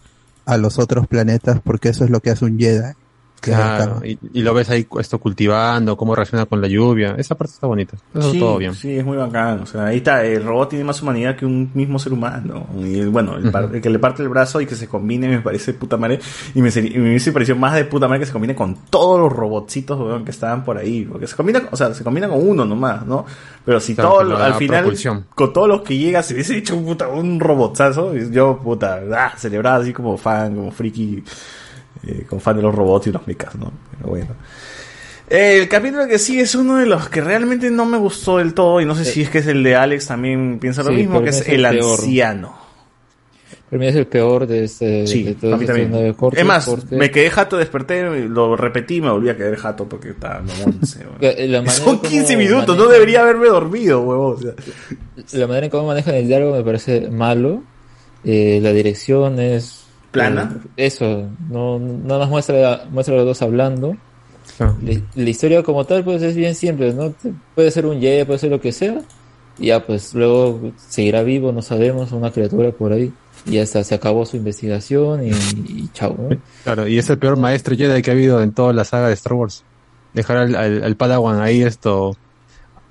[0.45, 2.93] a los otros planetas porque eso es lo que hace un Jedi.
[3.51, 7.15] Claro, y, y lo ves ahí esto cultivando, cómo reacciona con la lluvia.
[7.17, 7.95] Esa parte está bonita.
[8.13, 8.73] Eso Sí, todo bien.
[8.73, 9.59] sí, es muy bacán.
[9.61, 12.67] O sea, ahí está, el robot tiene más humanidad que un mismo ser humano.
[12.79, 15.39] Y bueno, el, par- el que le parte el brazo y que se combine me
[15.41, 16.19] parece puta madre.
[16.53, 19.19] Y me, y me hubiese parecido más de puta madre que se combine con todos
[19.19, 21.05] los robotcitos weón, que estaban por ahí.
[21.05, 23.25] Porque se combina, o sea, se combina con uno nomás, ¿no?
[23.65, 25.25] Pero si Claro, todo, lo al final, propulsión.
[25.33, 28.13] con todos los que llega, se hubiese hecho un, puta, un robotazo.
[28.15, 31.23] Yo, puta, ah, celebraba así como fan, como friki,
[32.07, 33.71] eh, como fan de los robots y los mechas, ¿no?
[33.97, 34.35] Pero bueno.
[35.27, 38.79] El capítulo que sí es uno de los que realmente no me gustó del todo
[38.79, 41.23] y no sé si es que es el de Alex también piensa lo Sí, mismo,
[41.23, 42.63] que es es el el anciano.
[43.69, 46.95] Para mí es el peor de este Sí, de a mí cortes, Es más, porque-
[46.95, 50.41] me quedé jato, desperté, lo repetí me volví a quedar jato porque estaba
[51.19, 54.35] la manera Son como 15 minutos, no debería haberme dormido, huevón.
[54.35, 54.51] o sea.
[55.39, 57.63] La manera en cómo manejan el diálogo me parece malo.
[58.23, 59.84] Eh, la dirección es
[60.15, 60.51] ¿Plana?
[60.77, 63.95] eh, eso, no nada más muestra muestra a los dos hablando.
[64.59, 67.13] La, la historia como tal pues es bien simple, ¿no?
[67.55, 68.99] Puede ser un Jedi, puede ser lo que sea.
[69.57, 73.11] Y ya pues luego seguirá vivo, no sabemos, una criatura por ahí.
[73.45, 76.35] Y ya está, se acabó su investigación y, y chao, ¿no?
[76.63, 79.13] Claro, y es el peor maestro Jedi que ha habido en toda la saga de
[79.13, 79.63] Star Wars.
[80.13, 82.15] Dejar al, al- al Padawan ahí esto,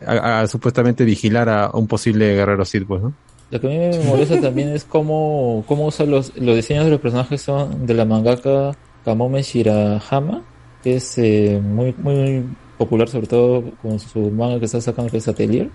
[0.06, 3.12] a, a supuestamente vigilar a un posible guerrero Sith, pues, ¿no?
[3.54, 6.90] Lo que a mí me molesta también es cómo, cómo usa los, los diseños de
[6.90, 10.42] los personajes son de la mangaka Kamome Shirahama,
[10.82, 12.42] que es eh, muy, muy
[12.76, 15.70] popular sobre todo con su manga que está sacando que es Atelier.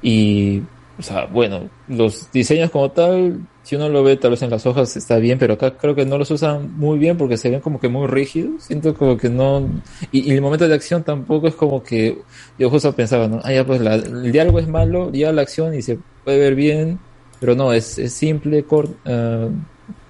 [0.00, 0.62] Y,
[0.98, 4.66] o sea, bueno, los diseños como tal, si uno lo ve tal vez en las
[4.66, 7.60] hojas está bien, pero acá creo que no los usan muy bien porque se ven
[7.60, 8.64] como que muy rígidos.
[8.64, 9.68] Siento como que no...
[10.10, 12.18] Y, y el momento de acción tampoco es como que...
[12.58, 13.40] Yo justo pensaba, ¿no?
[13.44, 16.54] Ah, ya pues la- el diálogo es malo, ya la acción y se puede ver
[16.56, 16.98] bien,
[17.40, 19.48] pero no, es, es simple, cort, eh,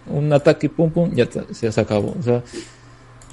[0.06, 2.14] un ataque, pum, pum, ya se, se acabó.
[2.18, 2.42] O sea,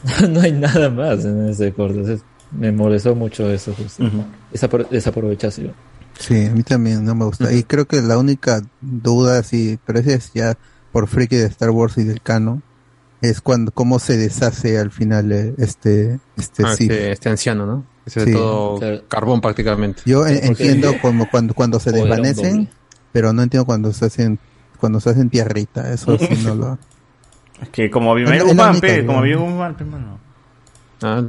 [0.30, 2.17] no hay nada más en ese corte.
[2.51, 4.03] Me molestó mucho eso, justo.
[4.51, 5.73] Desapro- desaprovechación.
[6.19, 7.51] Sí, a mí también no me gusta.
[7.53, 10.57] Y creo que la única duda, sí, pero ese es ya
[10.91, 12.61] por friki de Star Wars y del canon,
[13.22, 17.85] es cuando cómo se deshace al final eh, este este Ah, este, este anciano, ¿no?
[18.06, 18.31] Ese Sí.
[18.31, 19.01] de todo Claro.
[19.07, 20.01] carbón prácticamente.
[20.06, 22.69] Yo en- entiendo como cuando cuando se un desvanecen,
[23.14, 24.39] pero no entiendo cuando se hacen
[24.80, 25.91] cuando se hacen tierrita.
[25.93, 26.77] Eso sí no lo.
[27.61, 29.22] Es que como Es la- es la Guzmán, única, pe, como
[29.85, 30.19] mano.
[31.01, 31.23] Ah,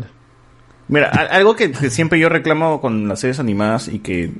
[0.88, 4.32] Mira, a- algo que, que siempre yo reclamo con las series animadas y que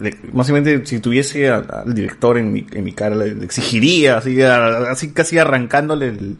[0.00, 5.12] le- básicamente si tuviese al director en mi, en mi cara le, exigiría así, así
[5.12, 6.36] casi arrancándole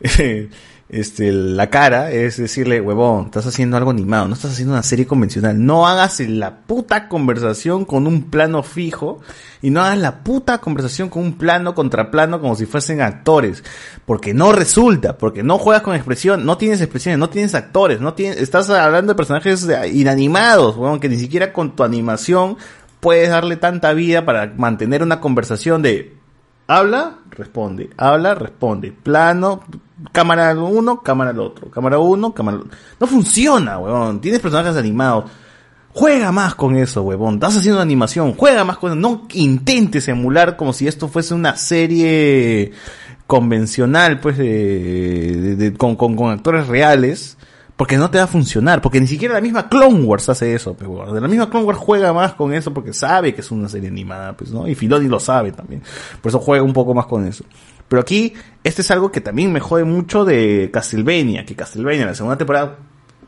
[0.88, 5.06] este, la cara es decirle, huevón, estás haciendo algo animado, no estás haciendo una serie
[5.06, 9.20] convencional, no hagas la puta conversación con un plano fijo
[9.62, 13.64] y no hagas la puta conversación con un plano contra plano como si fuesen actores,
[14.04, 18.12] porque no resulta, porque no juegas con expresión, no tienes expresiones, no tienes actores, no
[18.12, 22.58] tienes, estás hablando de personajes inanimados, huevón, que ni siquiera con tu animación
[23.04, 26.16] puedes darle tanta vida para mantener una conversación de
[26.66, 29.62] habla, responde, habla, responde, plano,
[30.12, 32.78] cámara uno, cámara al otro, cámara uno, cámara al otro.
[32.98, 34.22] No funciona, huevón.
[34.22, 35.30] Tienes personajes animados.
[35.92, 37.34] Juega más con eso, huevón.
[37.34, 38.32] Estás haciendo animación.
[38.32, 38.98] Juega más con eso.
[38.98, 42.72] No intentes emular como si esto fuese una serie
[43.26, 47.36] convencional, pues, de- con, con, con actores reales.
[47.76, 48.80] Porque no te va a funcionar.
[48.80, 51.20] Porque ni siquiera la misma Clone Wars hace eso, pues, huevón.
[51.20, 54.36] La misma Clone Wars juega más con eso porque sabe que es una serie animada,
[54.36, 54.68] pues, ¿no?
[54.68, 55.82] Y Filoni lo sabe también.
[56.20, 57.44] Por eso juega un poco más con eso.
[57.88, 61.44] Pero aquí, este es algo que también me jode mucho de Castlevania.
[61.44, 62.76] Que Castlevania, la segunda temporada,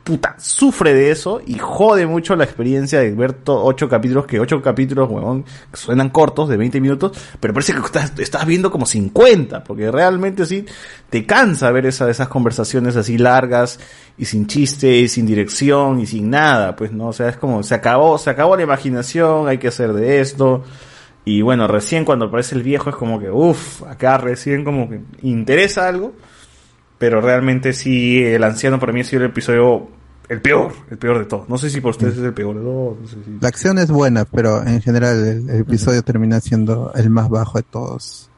[0.06, 4.62] puta, sufre de eso y jode mucho la experiencia de ver ocho capítulos, que ocho
[4.62, 9.64] capítulos, huevón, suenan cortos de 20 minutos, pero parece que estás, estás viendo como 50,
[9.64, 10.64] porque realmente sí,
[11.10, 13.80] te cansa ver esa, esas conversaciones así largas
[14.16, 17.64] y sin chiste y sin dirección y sin nada, pues no, o sea, es como,
[17.64, 20.62] se acabó, se acabó la imaginación, hay que hacer de esto.
[21.24, 25.00] Y bueno, recién cuando aparece el viejo es como que, uff, acá recién como que
[25.22, 26.12] interesa algo.
[26.98, 29.88] Pero realmente sí, el anciano para mí ha sido el episodio
[30.28, 31.48] el peor, el peor de todos.
[31.48, 32.98] No sé si por ustedes es el peor de todos.
[33.00, 33.38] No sé si...
[33.40, 37.58] La acción es buena, pero en general el, el episodio termina siendo el más bajo
[37.58, 38.28] de todos.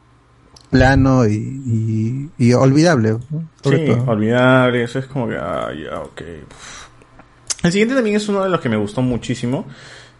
[0.70, 3.12] Plano y, y, y olvidable.
[3.30, 3.48] ¿no?
[3.62, 4.10] Sobre Sí, todo.
[4.10, 4.82] olvidable.
[4.82, 6.20] Eso es como que, ah, ya, ok.
[7.62, 9.64] El siguiente también es uno de los que me gustó muchísimo,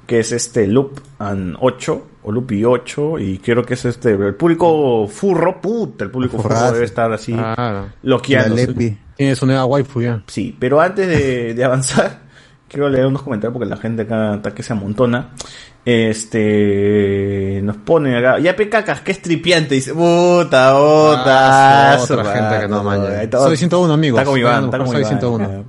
[0.06, 4.12] que es este Loop and 8, o Loop y 8, y creo que es este,
[4.12, 7.90] el público furro, puta, el público furro debe estar así, Claro.
[8.02, 8.96] loqueándose.
[9.18, 10.22] Tiene su nueva waifu ya.
[10.28, 12.20] Sí, pero antes de, de avanzar,
[12.68, 15.32] quiero leer unos comentarios porque la gente acá está que se amontona.
[15.84, 22.60] Este nos pone acá, ya pecacas, que es tripiante, dice, puta, puta, Ah, otra gente
[22.60, 23.28] que no maña.
[23.32, 24.20] Soy 101, amigos.
[24.20, 25.02] Está con Iván, está con Iván.
[25.02, 25.64] Soy 101.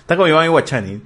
[0.00, 0.44] Está con Iván.
[0.44, 1.02] Y Guachani,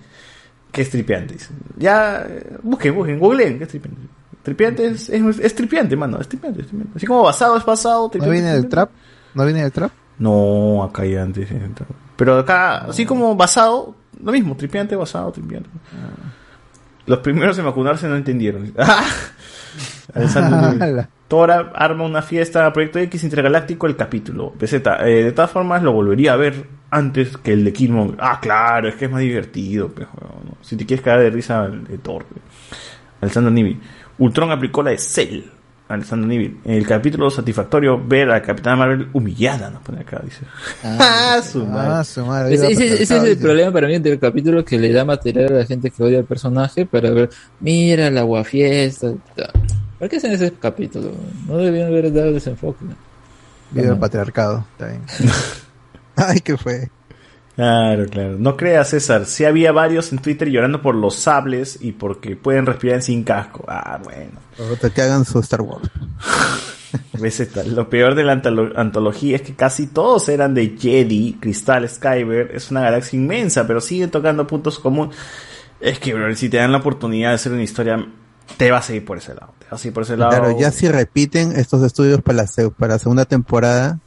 [0.72, 1.50] que es tripiante, dice.
[1.76, 4.00] Ya, eh, busquen, busquen, googleen, que es tripiante.
[4.42, 6.96] Tripiante es, es, es tripiante, mano, es tripiante, es tripiante.
[6.96, 8.32] Así como basado es basado, ¿No tripiante.
[8.32, 8.90] viene es del trap?
[9.34, 9.92] ¿No viene del trap?
[10.20, 11.48] No, acá ya antes.
[12.16, 15.68] Pero acá, así como basado, lo mismo, tripiante, basado, tripiante.
[17.06, 18.72] Los primeros en vacunarse no entendieron.
[21.28, 24.52] Tora arma una fiesta, Proyecto X Intergaláctico, el capítulo.
[24.58, 24.74] PZ,
[25.04, 28.18] eh, de todas formas lo volvería a ver antes que el de Killmonger.
[28.20, 29.92] Ah, claro, es que es más divertido.
[29.96, 30.10] weón,
[30.44, 30.56] ¿no?
[30.60, 32.26] Si te quieres caer de risa, el de Thor.
[33.20, 33.80] Alessandro Nivi.
[34.18, 35.42] Ultron aplicó la de Cell.
[35.90, 36.60] Alessandro Nivi.
[36.64, 40.40] El capítulo satisfactorio ver a Capitana Marvel humillada, nos pone acá, dice.
[40.84, 41.92] Ah, su madre.
[41.92, 42.54] Ah, su madre.
[42.54, 43.36] Ese, ese- ese es el Dice.
[43.42, 46.24] problema para mí del capítulo que le da material a la gente que odia al
[46.24, 49.12] personaje para ver, mira la guafiesta.
[49.36, 49.50] ta.
[49.98, 51.12] ¿Para qué hacen ese capítulo?
[51.46, 52.84] No debían haber dado ese enfoque.
[53.72, 54.64] Viva el patriarcado.
[54.72, 55.02] Está bien.
[56.16, 56.88] Ay, ¿qué fue?
[57.60, 58.36] Claro, claro.
[58.38, 59.26] No creas, César.
[59.26, 63.64] Sí había varios en Twitter llorando por los sables y porque pueden respirar sin casco.
[63.68, 64.32] Ah, bueno.
[64.72, 65.90] Otra, Que hagan su Star Wars.
[67.66, 72.50] Lo peor de la antolo- antología es que casi todos eran de Jedi, Cristal, Skyber.
[72.54, 75.14] Es una galaxia inmensa, pero siguen tocando puntos comunes.
[75.80, 78.04] Es que, bro, si te dan la oportunidad de hacer una historia,
[78.56, 79.52] te vas a ir por ese lado.
[79.58, 80.30] Te vas a ir por ese lado.
[80.30, 83.98] Claro, ya si repiten estos estudios para la, para la segunda temporada,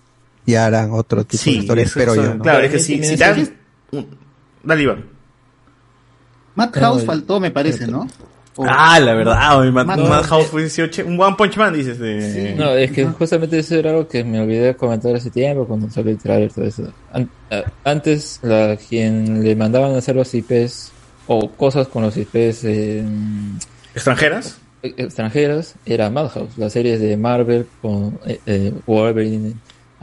[0.45, 2.35] ya harán otro tipo de Sí, historia, eso- espero yo.
[2.35, 2.43] ¿no?
[2.43, 3.49] Claro, es que si, si te dan...
[3.91, 4.07] un-
[4.63, 5.05] Dale, Iván.
[6.55, 8.07] Madhouse faltó, me parece, ¿no?
[8.59, 9.35] Ah, la verdad,
[9.71, 10.09] Mad- Madhouse.
[10.09, 11.97] Madhouse fue 18, un One Punch Man, dices.
[11.97, 12.53] De...
[12.55, 15.89] No, es que justamente eso era algo que me olvidé de comentar hace tiempo cuando
[15.89, 16.93] salió el trailer todo eso.
[17.83, 20.91] Antes, la, quien le mandaban a hacer los IPs
[21.25, 23.03] o cosas con los IPs eh,
[23.95, 24.59] ¿Extranjeras?
[24.83, 29.53] e- extranjeras era Madhouse, las series de Marvel con eh, eh, Wolverine,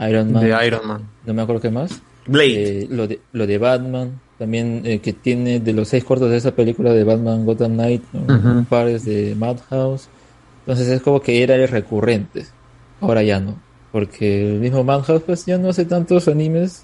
[0.09, 0.43] Iron Man.
[0.43, 1.01] De Iron Man.
[1.25, 2.01] No me acuerdo qué más.
[2.27, 2.81] Blade.
[2.83, 6.37] Eh, lo, de, lo de Batman, también eh, que tiene de los seis cortos de
[6.37, 8.33] esa película de Batman Gotham Knight, ¿no?
[8.35, 8.47] Ujú.
[8.59, 10.07] un par es de Madhouse.
[10.61, 12.45] Entonces es como que era recurrente.
[12.99, 13.55] Ahora ya no.
[13.91, 16.83] Porque el mismo Madhouse pues ya no hace tantos animes.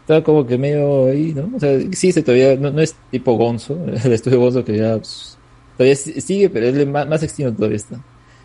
[0.00, 1.50] Está como que medio ahí, ¿no?
[1.56, 5.38] O sea, existe todavía, no, no es tipo Gonzo, el estudio Gonzo que ya pues,
[5.76, 8.00] todavía si- sigue, pero es el más, más extinto todavía está.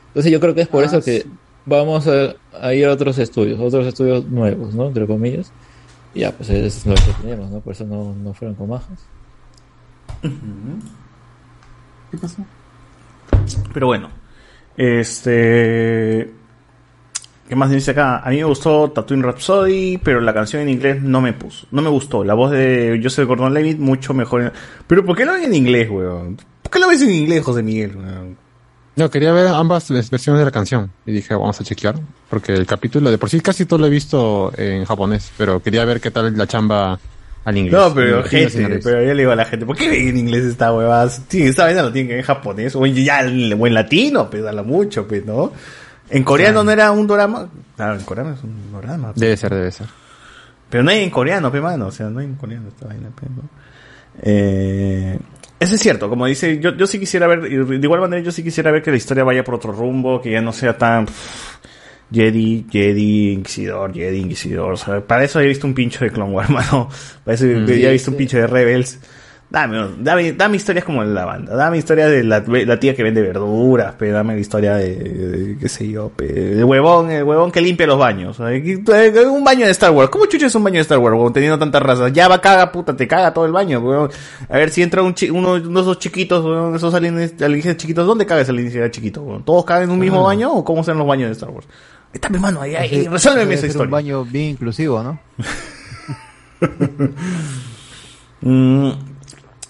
[0.09, 1.25] Entonces yo creo que es por Ah, eso que
[1.67, 4.87] vamos a, a ir a otros estudios, otros estudios nuevos, ¿no?
[4.87, 5.51] Entre comillas.
[6.15, 7.59] Y ya, pues eso es lo que tenemos, ¿no?
[7.59, 9.05] Por eso no, no fueron con Madhouse.
[12.11, 12.43] ¿Qué pasó?
[13.73, 14.09] Pero bueno.
[14.77, 16.31] Este.
[17.47, 18.19] ¿Qué más dice acá?
[18.19, 21.65] A mí me gustó Tatooine Rhapsody, pero la canción en inglés no me puso.
[21.71, 22.23] No me gustó.
[22.23, 24.41] La voz de Joseph Gordon Levitt mucho mejor.
[24.41, 24.51] en-
[24.85, 26.37] Pero ¿por qué lo ven en inglés, weón?
[26.61, 27.95] ¿Por qué lo ves en inglés, José Miguel?
[27.95, 28.37] weón?
[28.97, 30.91] No, quería ver ambas versiones de la canción.
[31.05, 31.95] Y dije, vamos a chequear.
[32.29, 35.31] Porque el capítulo de por sí casi todo lo he visto en japonés.
[35.37, 36.99] Pero quería ver qué tal la chamba
[37.45, 37.79] al inglés.
[37.79, 40.43] No, pero gente, pero yo le digo a la gente, ¿por qué ven en inglés
[40.43, 41.09] esta huevada?
[41.09, 44.29] Sí, esa vaina lo tienen que ver en japonés, o en, ya, o en latino,
[44.29, 45.53] pues, a lo mucho, pues, ¿no?
[46.09, 49.13] En coreano no era un drama, claro, en coreano es un drama.
[49.15, 49.87] Debe ser, debe ser.
[50.69, 53.09] Pero no hay en coreano, pe mano, o sea, no hay en coreano esta vaina,
[53.09, 53.49] pe, ¿no?
[54.23, 55.17] Eh,
[55.59, 58.43] eso es cierto, como dice, yo, yo sí quisiera ver, de igual manera yo sí
[58.43, 61.57] quisiera ver que la historia vaya por otro rumbo, que ya no sea tan pff,
[62.11, 66.31] Jedi, Jedi, Inquisidor, Jedi, Inquisidor, o sea, para eso he visto un pincho de Clone
[66.31, 66.89] Wars, mano,
[67.23, 67.65] para eso Mm.
[67.67, 68.99] ya he Sí, visto un pincho de Rebels,
[69.49, 71.55] Dame, dame, dame historias como en la banda.
[71.55, 75.57] Dame historias de la, la tía que vende verduras, pe, dame la historia de, de-
[75.57, 78.37] qué sé yo, pe, el huevón, el huevón que limpia los baños.
[78.41, 78.77] Eh,
[79.25, 80.09] Un baño de Star Wars.
[80.09, 82.11] ¿Cómo chucha es un baño de Star Wars, huevón, teniendo tantas razas?
[82.11, 84.09] Ya va, caga, puta, te caga todo el baño, huevón.
[84.49, 88.05] A ver si entra un chi- uno, uno de esos chiquitos, huevón, esos alienígenas chiquitos.
[88.05, 89.45] ¿Dónde caga ese alienígena chiquito, huevón?
[89.45, 90.23] ¿Todos cagan en un mismo Ah.
[90.33, 91.67] baño o cómo son los baños de Star Wars?
[92.11, 93.85] Está mi mano ahí, ahí, resuélveme esa historia.
[93.85, 95.19] un baño bien inclusivo, ¿no?
[98.39, 98.91] Mm,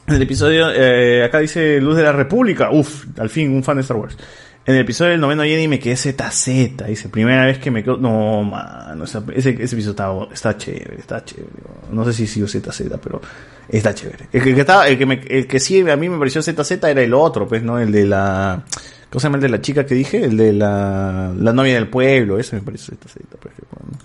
[0.08, 2.72] en el episodio, eh, acá dice Luz de la República.
[2.72, 4.18] Uf, al fin, un fan de Star Wars.
[4.66, 6.86] En el episodio del noveno Jedi me quedé ZZ.
[6.88, 7.98] Dice, primera vez que me quedo.
[7.98, 11.50] No, mano, ese, ese, episodio está, está chévere, está chévere.
[11.92, 13.22] No sé si sigo ZZ, pero
[13.68, 14.28] está chévere.
[14.32, 17.02] El que, estaba, el que, me, el que sí a mí me pareció ZZ era
[17.02, 17.78] el otro, pues, ¿no?
[17.78, 18.64] El de la.
[19.10, 20.24] ¿Cómo se llama el de la chica que dije?
[20.24, 22.40] El de la, la novia del pueblo.
[22.40, 24.00] Ese me pareció ZZ, por ejemplo.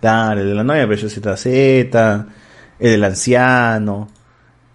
[0.00, 1.46] Claro, el de la novia me pareció ZZ.
[1.46, 2.26] El
[2.78, 4.08] del anciano.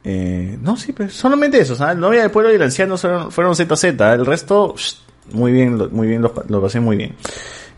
[0.09, 1.75] Eh, no, sí, pero solamente eso.
[1.75, 1.95] ¿sabes?
[1.95, 3.83] El novia del pueblo y el anciano fueron, fueron ZZ.
[3.83, 4.95] El resto, shh,
[5.33, 7.13] muy bien, lo- muy bien, lo, lo pasé muy bien.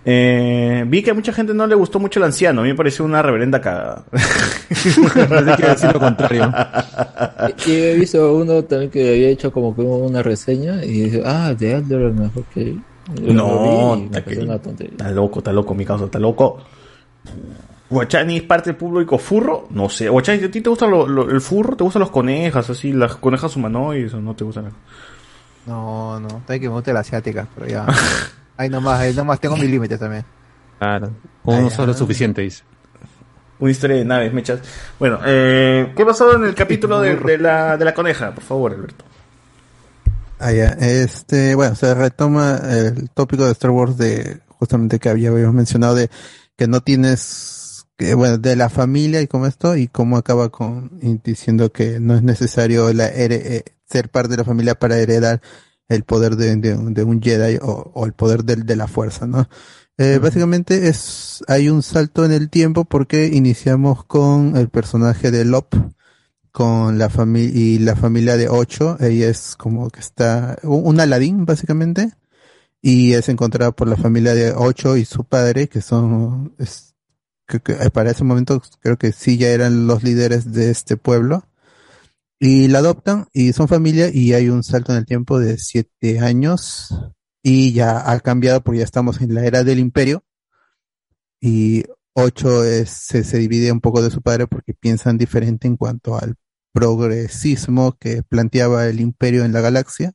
[0.06, 2.61] Eh, vi que a mucha gente no le gustó mucho el anciano.
[2.61, 4.06] A mí me pareció una reverenda cagada.
[5.16, 5.41] Iba a
[5.74, 6.53] decir lo contrario.
[7.66, 11.53] Y he visto uno también que había hecho como que una reseña y dice, ah,
[11.58, 12.77] de Elder mejor que...
[13.24, 14.91] Yo No, está, pareció una tontería.
[14.91, 16.59] está loco, está loco, mi causa, está loco.
[17.89, 20.09] Guachani es parte del público furro, no sé.
[20.09, 21.75] Guachani, ¿a ti te gusta lo- lo- el furro?
[21.75, 24.71] ¿Te gustan los conejas, así, las conejas humanoides o no te gustan?
[25.65, 27.85] No, no, todavía que me gusta la asiática, pero ya.
[28.57, 30.25] Ahí nomás, ahí nomás tengo mis límites también.
[30.79, 31.11] Claro.
[31.45, 32.63] Uno solo es suficiente, dice.
[33.59, 34.59] Una historia de naves, mechas.
[34.99, 38.33] Bueno, eh, ¿qué pasó en el capítulo de, de la, de la coneja?
[38.35, 39.05] Por favor, Alberto.
[40.39, 40.67] Ah, ya.
[40.79, 45.95] Este, bueno, se retoma el tópico de Star Wars de justamente que había- habíamos mencionado
[45.95, 46.09] de
[46.57, 47.19] que no tienes,
[47.99, 50.91] que, bueno, de la familia y como esto, y cómo acaba con
[51.23, 55.41] diciendo que no es necesario la eh, ser parte de la familia para heredar
[55.89, 59.27] el poder de, de- de un Jedi o, o el poder del- de, la fuerza,
[59.27, 59.49] ¿no?
[59.97, 65.45] Eh, Básicamente es, hay un salto en el tiempo porque iniciamos con el personaje de
[65.45, 65.73] Lop,
[66.51, 68.97] con la familia y la familia de ocho.
[68.99, 72.11] Ella es como que está un, un Aladín básicamente
[72.81, 76.88] y es encontrada por la familia de ocho y su padre que son es-
[77.49, 81.45] que, que para ese momento creo que sí ya eran los líderes de este pueblo
[82.39, 86.19] y la adoptan y son familia y hay un salto en el tiempo de siete
[86.19, 86.95] años
[87.43, 90.23] y ya ha cambiado porque ya estamos en la era del imperio
[91.41, 95.77] y ocho es, se, se divide un poco de su padre porque piensan diferente en
[95.77, 96.35] cuanto al
[96.73, 100.13] progresismo que planteaba el imperio en la galaxia.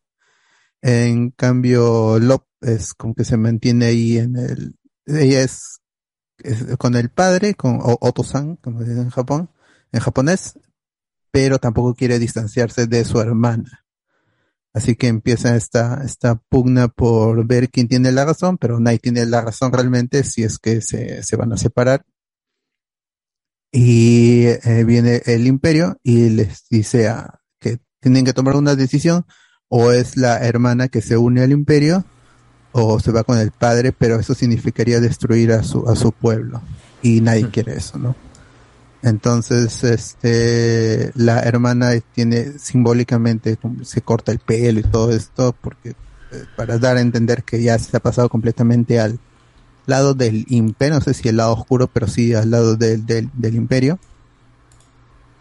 [0.83, 5.81] En cambio, Lop es como que se mantiene ahí en el, ella es,
[6.79, 9.51] con el padre, con Oto-san, como se dice en Japón,
[9.93, 10.59] en japonés,
[11.31, 13.85] pero tampoco quiere distanciarse de su hermana.
[14.73, 19.25] Así que empieza esta, esta pugna por ver quién tiene la razón, pero nadie tiene
[19.25, 22.05] la razón realmente si es que se, se van a separar.
[23.71, 29.27] Y eh, viene el imperio y les dice a, que tienen que tomar una decisión,
[29.69, 32.05] o es la hermana que se une al imperio,
[32.77, 36.61] o se va con el padre, pero eso significaría destruir a su, a su pueblo.
[37.03, 38.17] Y nadie quiere eso, ¿no?
[39.01, 46.45] Entonces, este, la hermana tiene simbólicamente, se corta el pelo y todo esto, porque eh,
[46.57, 49.21] para dar a entender que ya se ha pasado completamente al
[49.87, 53.31] lado del imperio, no sé si el lado oscuro, pero sí al lado del, del,
[53.35, 54.01] del imperio.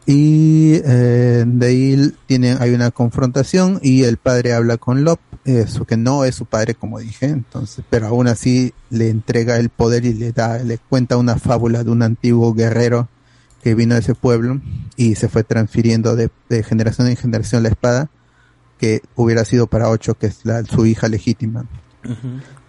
[0.06, 5.86] Y eh, de ahí tienen, hay una confrontación y el padre habla con Lop, eso
[5.86, 10.06] que no es su padre como dije, entonces, pero aún así le entrega el poder
[10.06, 13.08] y le da, le cuenta una fábula de un antiguo guerrero
[13.62, 14.60] que vino de ese pueblo
[14.98, 18.10] y se fue transfiriendo de, de generación en generación la espada
[18.78, 21.66] que hubiera sido para Ocho, que es la, su hija legítima.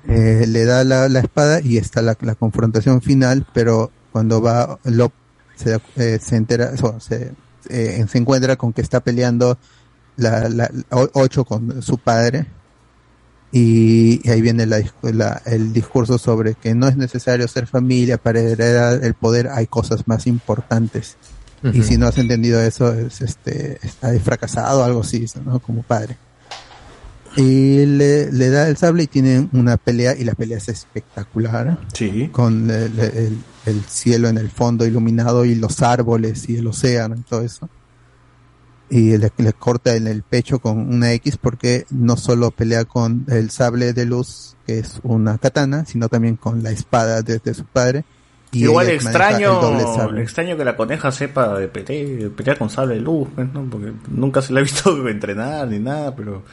[0.07, 4.79] Eh, le da la, la espada y está la, la confrontación final, pero cuando va
[4.85, 5.13] Lop
[5.57, 7.33] se, da- eh, se entera, o se,
[7.69, 9.59] eh, se encuentra con que está peleando
[10.17, 12.47] la, la, Ocho con su padre
[13.53, 18.41] y, ahí viene la la- el discurso sobre que no es necesario ser familia para
[18.41, 21.17] heredar el poder, hay cosas más importantes.
[21.73, 25.61] Y si no has entendido eso, es, este, está fracasado, algo así, ¿no?
[25.61, 26.19] Como padre.
[27.37, 31.79] Y le, le da el sable y tienen una pelea, y la pelea es espectacular.
[31.93, 32.29] Sí.
[32.33, 37.17] Con el, el- el cielo en el fondo iluminado y los árboles y el océano
[37.17, 37.69] y todo eso.
[38.91, 43.25] Y le, le corta en el pecho con una X porque no solo pelea con
[43.29, 47.55] el sable de luz, que es una katana, sino también con la espada de, de
[47.55, 48.05] su padre.
[48.53, 49.81] Y Igual extraño,
[50.19, 53.65] extraño que la coneja sepa de pelear, de pelear con sable de luz, pues, ¿no?
[53.69, 56.45] Porque nunca se la ha visto entrenar ni nada, pero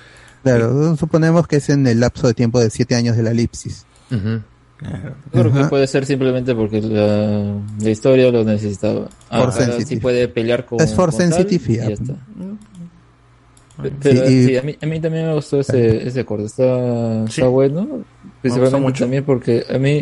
[0.44, 3.86] Claro, suponemos que es en el lapso de tiempo de siete años de la elipsis.
[4.10, 5.70] Creo que Ajá.
[5.70, 9.08] puede ser simplemente porque la, la historia lo necesitaba.
[9.30, 10.02] Ah, sí sensitive.
[10.02, 10.82] puede pelear con.
[10.82, 11.84] Es tal, sensitive, y ya.
[11.90, 12.14] ya está.
[13.82, 16.46] Pe- Pero Sí, y- sí, a, mí, a mí también me gustó ese, ese corte.
[16.46, 18.04] Está, está bueno.
[18.42, 19.04] Principalmente mucho.
[19.04, 20.02] también porque a mí.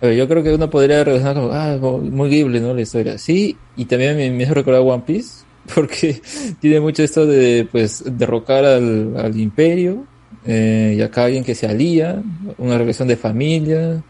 [0.00, 2.72] A ver, yo creo que uno podría relacionar como, ah, muy Ghibli, ¿no?
[2.72, 3.18] La historia.
[3.18, 6.20] Sí, y también me, me hizo recordar One Piece, porque
[6.60, 10.06] tiene mucho esto de, pues, derrocar al, al imperio,
[10.44, 12.22] eh, y acá alguien que se alía,
[12.58, 14.04] una relación de familia.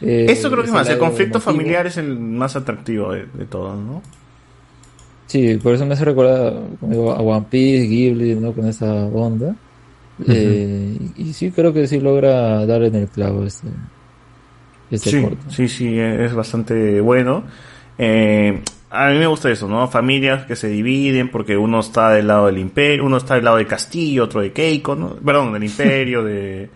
[0.00, 1.40] eh, Esto creo que ese más, el conflicto emotivo.
[1.40, 4.02] familiar es el más atractivo de, de todos, ¿no?
[5.26, 6.86] Sí, por eso me hace recordar a
[7.22, 8.54] One Piece, Ghibli, ¿no?
[8.54, 9.56] Con esa onda.
[10.26, 13.68] Eh, y, y sí, creo que sí logra dar en el clavo este,
[14.90, 15.48] este sí, corto.
[15.48, 17.44] sí, sí, es bastante bueno.
[17.98, 19.88] Eh, a mí me gusta eso, ¿no?
[19.88, 23.56] Familias que se dividen porque uno está del lado del imperio, uno está del lado
[23.56, 25.14] del castillo, otro de Keiko, ¿no?
[25.16, 26.68] Perdón, del imperio, de,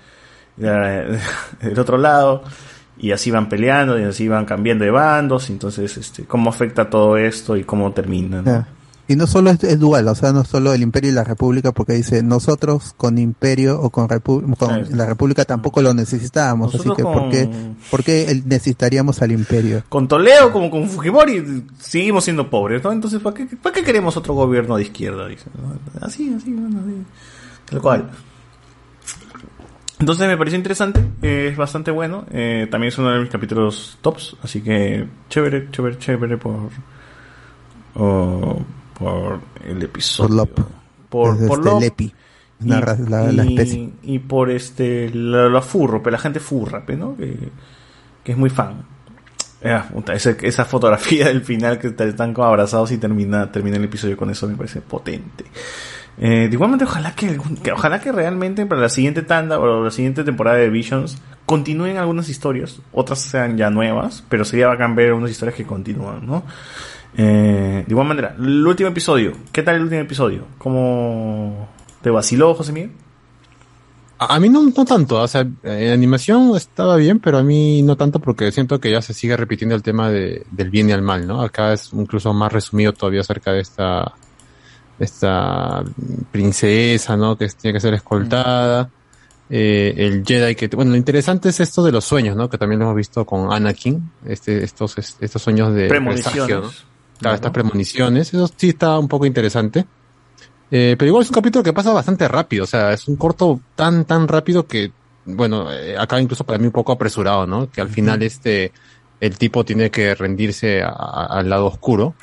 [0.56, 1.18] de-
[1.60, 2.42] del otro lado,
[2.98, 7.16] y así van peleando y así van cambiando de bandos, entonces, este, cómo afecta todo
[7.18, 8.44] esto y cómo termina, ¿no?
[8.50, 8.68] Ya.
[9.08, 11.70] Y no solo es, es dual, o sea, no solo el imperio y la república,
[11.70, 14.86] porque dice nosotros con imperio o con, repu- con Claro.
[14.90, 17.48] la república tampoco lo necesitábamos, así que ¿por con- qué,
[17.88, 19.84] por qué el- necesitaría al imperio?
[19.88, 22.90] Con Toledo como con Fujimori seguimos siendo pobres, ¿no?
[22.90, 25.28] Entonces, ¿para qué, para qué queremos otro gobierno de izquierda?
[25.28, 26.04] Dicen, ¿no?
[26.04, 26.96] Así, así, bueno, así.
[27.70, 28.10] Tal cual.
[29.98, 32.24] Entonces me pareció interesante, eh, es bastante bueno.
[32.30, 36.70] eh, también es uno de mis capítulos tops, así que chévere, chévere, chévere por,
[38.99, 40.28] por el episodio.
[40.28, 40.60] Por Lop.
[41.08, 41.81] Por, Es por este Lop.
[41.81, 42.15] Lepi,
[42.60, 43.91] la ra- la- la y- especie.
[44.02, 47.16] y por este la, la furro, pero la gente furra, pe, ¿no?
[47.16, 47.36] Que,
[48.25, 48.84] que es muy fan.
[49.65, 53.84] Ah, puta, esa, esa fotografía del final que están como abrazados y termina, termina el
[53.84, 55.44] episodio con eso me parece potente.
[56.18, 60.25] Eh, igualmente ojalá que, que- ojalá que realmente para la siguiente tanda o la siguiente
[60.25, 65.30] temporada de Visions continúen algunas historias, otras sean ya nuevas, pero sería bacán ver unas
[65.30, 66.43] historias que continúan, ¿no?
[67.16, 70.45] Eh, de igual manera, el último episodio, ¿qué tal el último episodio?
[70.59, 71.68] ¿Cómo
[72.02, 72.93] te vaciló, José Miguel?
[74.18, 77.97] A mí no, no tanto, o sea, en animación estaba bien, pero a mí no
[77.97, 81.02] tanto porque siento que ya se sigue repitiendo el tema de, del bien y el
[81.02, 81.43] mal, ¿no?
[81.43, 84.15] Acá es incluso más resumido todavía acerca de esta,
[84.99, 85.84] esta
[86.32, 87.36] princesa, ¿no?
[87.36, 88.91] Que tiene que ser escoltada,
[89.49, 92.49] eh, el Jedi que, bueno, lo interesante es esto de los sueños, ¿no?
[92.49, 96.70] Que también lo hemos visto con Anakin, este, estos, estos sueños de presagio, ¿no?
[97.18, 99.84] Claro, estas premoniciones, eso sí está un poco interesante.
[100.70, 103.61] Eh, pero igual es un capítulo que pasa bastante rápido, o sea, es un corto
[103.77, 104.91] tan, tan rápido que,
[105.25, 107.70] bueno, eh, acá incluso para mí un poco apresurado, ¿no?
[107.70, 108.73] Que al final este,
[109.20, 112.15] el tipo tiene que rendirse a- a- al lado oscuro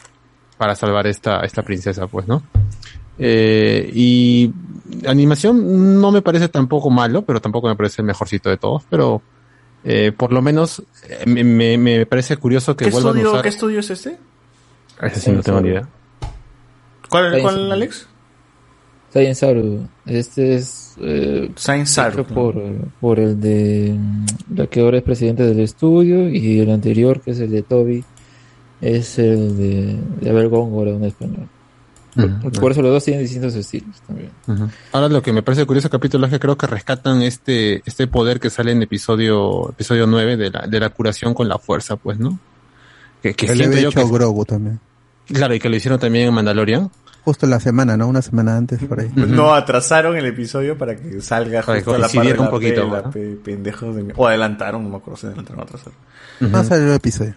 [0.58, 2.44] para salvar esta, esta princesa, pues, ¿no?
[3.18, 4.52] Eh, y
[5.08, 9.22] animación no me parece tampoco malo, pero tampoco me parece el mejorcito de todos, pero
[9.86, 13.42] eh, por lo menos eh, me, me- me parece curioso que ¿Qué vuelvan a usar...
[13.44, 14.18] ¿Qué estudio es este?
[15.02, 15.88] Ese sí no tengo ni idea.
[17.10, 18.08] ¿Cuál, cuál Alex?
[19.12, 19.88] Science Saru.
[20.06, 20.96] Este es.
[21.00, 22.56] Eh, Science Saru, hecho Por,
[23.00, 23.96] por el de.
[23.98, 26.30] mm, La que ahora es presidente del estudio.
[26.30, 28.04] Y el anterior, que es el de Toby.
[28.82, 30.00] Es el de.
[30.22, 31.48] De Abel Góngora, un español.
[32.16, 34.30] Por, por eso los dos tienen distintos estilos también.
[34.92, 38.40] Ahora lo que me parece curioso capítulo es que creo que rescatan este, este poder
[38.40, 42.20] que sale en episodio, episodio 9 de la, de la curación con la fuerza, pues,
[42.20, 42.38] ¿no?
[43.24, 44.80] Que, que siento había yo hecho que, Grogu también.
[45.26, 46.92] claro, y que lo hicieron también en Mandalorian.
[47.26, 48.08] Justo en la semana, ¿no?
[48.10, 49.10] Una semana antes por ahí.
[49.16, 52.82] No, atrasaron el episodio para que salga que justo a la par de un poquito,
[52.84, 53.12] pela, ¿no?
[53.12, 55.94] pe- pendejos de mi- O adelantaron, no me acuerdo si adelantaron o atrasaron.
[56.42, 57.34] No salió el episodio.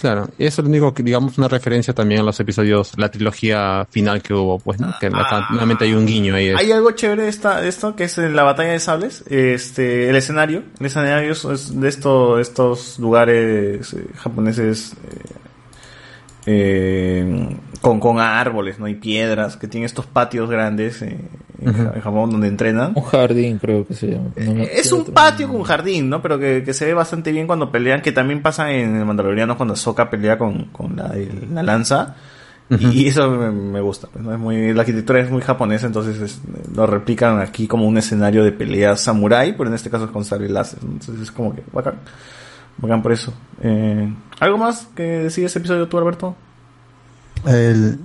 [0.00, 3.84] Claro, eso es lo único que, digamos, una referencia también a los episodios, la trilogía
[3.90, 4.94] final que hubo, pues, ¿no?
[5.00, 6.50] Que acá nuevamente hay un guiño ahí.
[6.50, 10.08] Hay algo chévere de, esta, de esto, que es en la batalla de sables, este,
[10.08, 15.32] el escenario, el escenario es- es de esto, estos lugares eh, japoneses eh,
[16.46, 18.88] eh, con, con árboles, ¿no?
[18.88, 21.18] Y piedras, que tienen estos patios grandes eh,
[21.60, 22.92] en, Ja- en Japón donde entrenan.
[22.94, 24.30] Un jardín, creo que se llama.
[24.36, 26.20] No Es un patio con jardín, ¿no?
[26.22, 29.56] Pero que, que se ve bastante bien cuando pelean, que también pasa en el Mandaloriano
[29.56, 32.16] cuando Sokka pelea con, con la, el- la lanza.
[32.70, 34.08] Y eso me, me gusta.
[34.12, 34.30] pues, ¿no?
[34.32, 36.40] Es muy, la arquitectura es muy japonesa, entonces es-
[36.74, 40.24] lo replican aquí como un escenario de pelea samurai, pero en este caso es con
[40.24, 40.80] sable láser.
[40.82, 41.94] Entonces es como que bacán.
[42.76, 43.32] Bacán por eso.
[43.62, 46.36] Eh, ¿Algo más que decir ese episodio tú, Alberto?
[47.46, 48.00] El,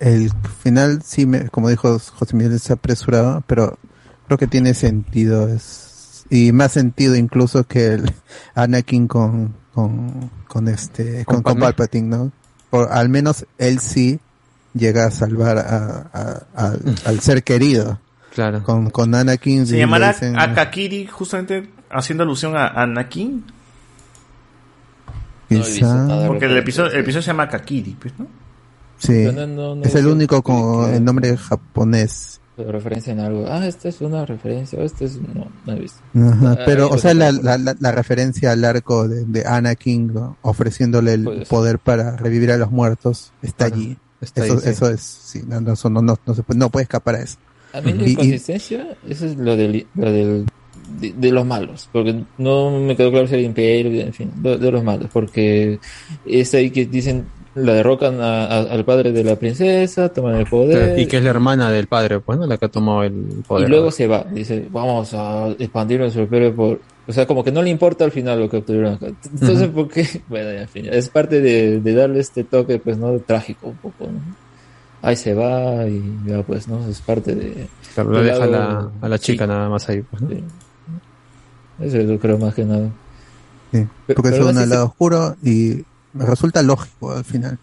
[0.00, 0.30] el
[0.62, 3.78] final, sí, me, como dijo José Miguel, es apresurado, pero
[4.26, 5.48] creo que tiene sentido.
[5.48, 8.12] Es, y más sentido incluso que el
[8.54, 11.58] Anakin con, con, con este, con, Con.
[11.58, 12.32] Palpatine, ¿no?
[12.70, 14.18] Por, al menos él sí
[14.74, 17.98] llega a salvar a, a- al- al ser querido.
[18.34, 18.62] Claro.
[18.64, 19.66] Con, con Anakin.
[19.66, 23.44] Se llamará dicen- Akakiri, justamente haciendo alusión a Anakin.
[25.48, 28.26] Quizá- Porque el episodio, el episodio se llama Akakiri, pues, ¿no?
[28.98, 29.24] Sí.
[29.24, 32.40] No- no- no es el único con el nombre japonés.
[32.56, 33.44] referencia en algo.
[33.48, 34.82] Ah, esta es una referencia.
[34.82, 35.20] Esta es.
[35.20, 35.98] No, no he visto.
[36.14, 40.12] Ajá, Ah, pero, o sea, la, la, la- la referencia al arco de, de Anakin
[40.42, 41.48] ofreciéndole el Puede ser.
[41.48, 43.96] poder para revivir a los muertos está Claro, allí.
[44.22, 44.68] está eso, ahí, sí.
[44.70, 47.36] eso es, sí, no, no, no, no, no se puede, no puede escapar a eso.
[47.74, 50.46] A mí la inconsistencia, eso es lo del, lo del
[50.98, 54.30] de, de los malos, porque no me quedó claro si era el imperio, en fin,
[54.36, 55.78] de, de los malos, porque
[56.24, 60.46] es ahí que dicen, la derrocan a- a- al padre de la princesa, toman el
[60.46, 62.46] poder, Y que es la hermana del padre, pues, ¿no?
[62.46, 63.66] La que tomó el poder.
[63.66, 66.80] y luego se va, dice, vamos a expandir nuestro imperio por...
[67.08, 69.06] O sea, como que no le importa al final lo que obtuvieron acá.
[69.06, 69.68] Entonces.
[69.68, 70.06] ¿por qué?
[70.28, 73.18] Bueno, ya, en fin, es parte de, de darle este toque, pues, ¿no?
[73.20, 74.20] Trágico un poco, ¿no?
[75.02, 76.86] Ahí se va y ya, pues, ¿no?
[76.88, 77.68] Es parte de...
[77.94, 79.48] Claro, la deja a la, a la chica sí.
[79.48, 80.28] nada más ahí, pues, ¿no?
[81.80, 82.88] Eso yo creo más que nada.
[83.72, 85.84] Sí, porque pero es aún un así lado se- oscuro y
[86.16, 87.58] me resulta lógico al final.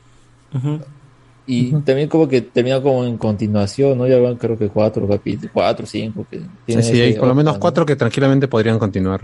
[1.45, 4.07] Y también como que termina como en continuación, ¿no?
[4.07, 6.25] Ya van creo que cuatro capítulos, cuatro, cinco.
[6.29, 9.21] Que Sí, tienen sí, ese hay por lo menos cuatro que tranquilamente podrían continuar.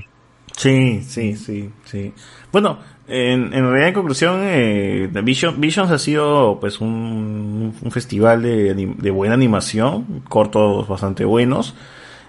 [0.58, 2.12] Sí, sí, sí, sí.
[2.52, 8.42] Bueno, en, en realidad en conclusión, eh, Vision, Visions ha sido pues un, un festival
[8.42, 11.76] de, de buena animación, cortos bastante buenos.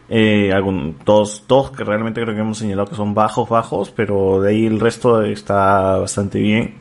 [0.09, 4.41] Eh, algún, dos, dos que realmente creo que hemos señalado que son bajos, bajos, pero
[4.41, 6.75] de ahí el resto está bastante bien.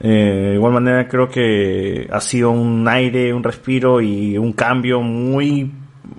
[0.00, 5.00] Eh, de igual manera creo que ha sido un aire, un respiro y un cambio
[5.00, 5.72] muy,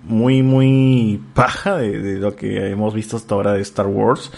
[0.03, 4.31] muy, muy paja de, lo que hemos visto hasta ahora de Star Wars.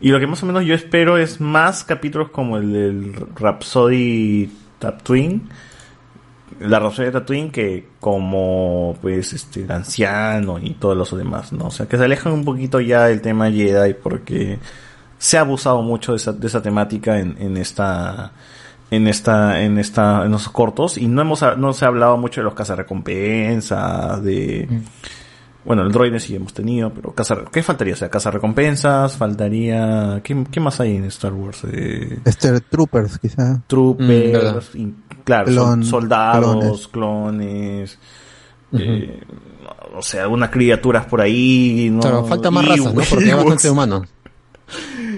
[0.00, 4.50] Y lo que más o menos yo espero es más capítulos como el del Rhapsody
[4.78, 5.42] Tatooine.
[6.60, 11.66] La Rhapsody Tatooine que como pues este el anciano y todos los demás, ¿no?
[11.66, 14.58] O sea, que se alejan un poquito ya del tema Jedi porque
[15.18, 18.32] se ha abusado mucho de esa, de esa temática en, en esta
[18.90, 22.40] en esta en esta en los cortos y no hemos no se ha hablado mucho
[22.40, 24.68] de los cazarrecompensas de
[25.64, 30.44] bueno el droide sí hemos tenido pero cazar qué faltaría o sea cazarrecompensas faltaría ¿qué,
[30.50, 33.42] qué más hay en Star Wars eh, Este Troopers, quizá.
[33.54, 37.98] Mm, troopers y- claro son Clon- soldados clones,
[38.72, 39.20] eh,
[39.96, 42.00] o sea algunas criaturas por ahí ¿no?
[42.00, 43.02] Claro, falta más razas, ¿no?
[43.08, 44.04] Porque hay bastante humano.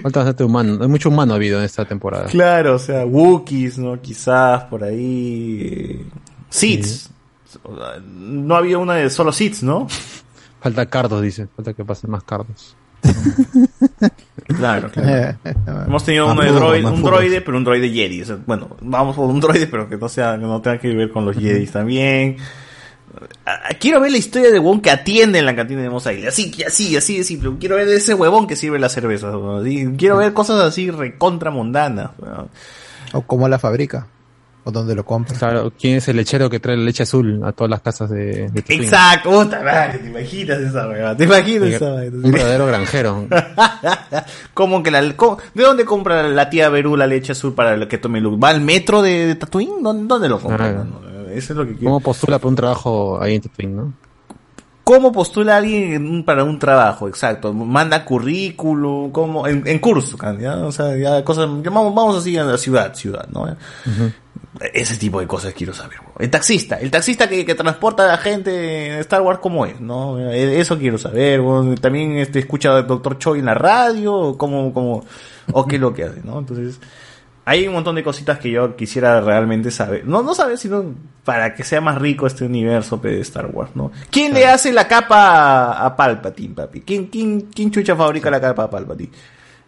[0.01, 0.79] Falta bastante humano.
[0.81, 2.25] Hay mucho humano habido en esta temporada.
[2.25, 4.01] Claro, o sea, Wookiees, ¿no?
[4.01, 6.05] Quizás por ahí.
[6.49, 7.09] Seeds.
[8.05, 9.87] No había una de solo Seeds, ¿no?
[10.59, 11.47] Falta cardos, dice.
[11.55, 12.75] Falta que pasen más cardos.
[14.47, 15.37] Claro, claro.
[15.87, 18.21] Hemos tenido uno de más un droide, pero un droide Jedi.
[18.21, 20.93] O sea, bueno, vamos por un droide, pero que no sea, que no tenga que
[20.93, 22.37] ver con los Jedi también.
[23.79, 26.27] Quiero ver la historia de huevón que atiende en la cantina de Mos Eisley.
[26.27, 27.51] Así, así, así de simple.
[27.59, 29.27] Quiero ver ese huevón que sirve la cerveza.
[29.31, 29.61] huevón.
[29.61, 32.11] Así, Quiero ver cosas así recontra mundanas.
[32.17, 32.47] huevón.
[33.13, 34.07] O cómo la fabrica.
[34.65, 35.37] O dónde lo compra.
[35.37, 38.49] Claro, ¿quién es el lechero que trae la leche azul a todas las casas de,
[38.49, 38.63] de?
[38.69, 42.15] Exacto, puta madre, te imaginas esa huevada, te imaginas esa vaina.
[42.15, 43.27] un verdadero granjero.
[44.53, 47.89] ¿Cómo que la, cómo- ¿De dónde compra la tía Berú la leche azul para lo
[47.89, 48.39] que tome Luke?
[48.41, 49.83] ¿Va al metro de, de Tatooine?
[49.83, 50.57] ¿Dónde, dónde lo compra?
[50.71, 50.85] Claro.
[50.85, 51.85] No, no, Eso es lo que quiero.
[51.85, 53.93] ¿Cómo postula para un trabajo ahí en Tatooine, no?
[54.83, 57.07] ¿Cómo postula alguien para un trabajo?
[57.07, 57.53] Exacto.
[57.53, 59.47] Manda currículum, ¿cómo?
[59.47, 60.57] En, en curso, ¿ya?
[60.57, 63.47] O sea, ya cosas, vamos, vamos así a la ciudad, ciudad, ¿no?
[64.73, 65.99] Ese tipo de cosas quiero saber.
[66.19, 69.79] El taxista, el taxista que, que transporta a la gente en Star Wars, ¿cómo es?
[69.79, 70.19] ¿No?
[70.19, 71.41] Eh, Eso quiero saber.
[71.79, 75.05] También este, escucha al Doctor Choi en la radio, cómo, cómo,
[75.53, 76.39] o qué es lo que hace, ¿no?
[76.39, 76.79] Entonces,
[77.45, 80.05] hay un montón de cositas que yo quisiera realmente saber.
[80.07, 80.85] No, no saber, sino
[81.25, 83.91] para que sea más rico este universo de Star Wars, ¿no?
[84.09, 86.81] ¿Quién le hace la capa a, Palpatine, papi?
[86.81, 89.11] ¿Quién, quién, quién chucha fabrica la capa a Palpatine?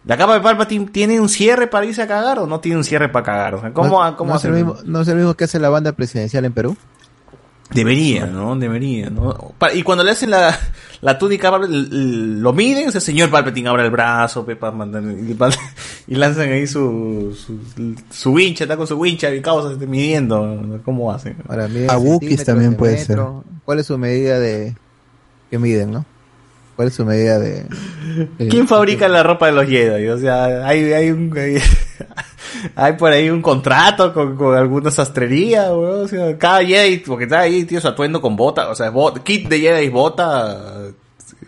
[0.06, 2.84] ¿La capa de Palpatine tiene un cierre para irse a cagar o no tiene un
[2.84, 3.54] cierre para cagar?
[3.56, 5.44] O sea, ¿cómo, ¿No, cómo no es el hace- mismo, ¿No es el mismo que
[5.44, 6.76] hace la banda presidencial en Perú?
[7.72, 8.54] Debería, ¿no?
[8.56, 9.54] Debería, ¿no?
[9.74, 10.56] Y cuando le hacen la,
[11.00, 15.18] la túnica, lo miden, o sea, señor Palpatine abre el brazo, pe, pa, mandan-
[16.06, 17.58] y, lanzan ahí su, su,
[18.08, 20.80] su wincha, está con su wincha y causa este, midiendo, ¿no?
[20.84, 21.36] ¿cómo hacen?
[21.48, 23.42] Ahora, A Wookiees también de puede metro.
[23.64, 24.76] ¿Cuál es su medida de
[25.50, 26.06] que miden, no?
[26.76, 27.64] ¿Cuál es su medida de,
[28.38, 30.06] de- ¿Quién fabrica la ropa de los Jedi?
[30.08, 31.56] O sea, hay, hay un, hay,
[32.76, 36.04] hay por ahí un contrato con, con alguna sastrería, weón.
[36.04, 39.22] O sea, cada Jedi, porque está ahí, tío, su atuendo con bota, o sea, bot-
[39.22, 40.58] kit de Jedi, bota,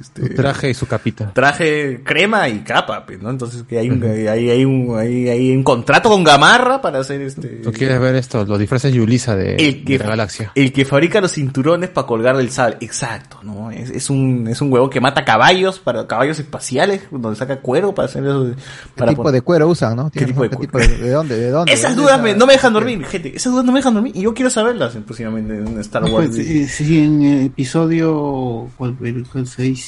[0.00, 1.32] este, Traje y su capita.
[1.34, 3.30] traje crema y capa, pues, ¿no?
[3.30, 7.20] Entonces que hay un, hay, hay un, hay, hay un contrato con Gamarra para hacer
[7.22, 7.48] este...
[7.62, 8.44] ¿Tú quieres ver esto?
[8.44, 10.52] Los disfraces Yulisa de, El que, de la galaxia.
[10.54, 12.76] el que fabrica los cinturones para colgar del sable.
[12.80, 13.70] Exacto, ¿no?
[13.70, 17.94] Es, es un, es un huevo que mata caballos, para caballos espaciales, donde saca cuero
[17.94, 18.44] para hacer eso.
[18.44, 18.60] de- ¿Qué
[18.96, 20.10] Para tipo de cuero usan, no?
[20.10, 20.88] ¿Qué tipo de ¿Qué cuero?
[20.88, 21.36] de, de dónde?
[21.36, 21.72] ¿De dónde?
[21.72, 23.34] Esas ¿De dudas me- no me dejan dormir, gente.
[23.36, 26.28] Esas dudas no me dejan dormir y yo quiero saberlas eh, próximamente en Star Wars.
[26.28, 28.94] Pues, eh, sí, en el episodio ¿cuál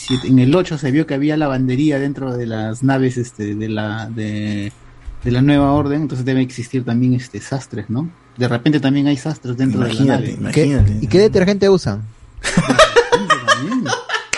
[0.06, 0.16] fue?
[0.16, 2.82] El- cuál seis, siete, en el 8 se vio que había lavandería dentro de las
[2.82, 4.72] naves este de la de,
[5.24, 8.08] de la nueva orden, entonces debe existir también este sastres, ¿no?
[8.36, 10.52] De repente también hay sastres dentro Imagínate, de la nave.
[10.54, 12.02] ¿Qué- ¿Y qué detergente usan?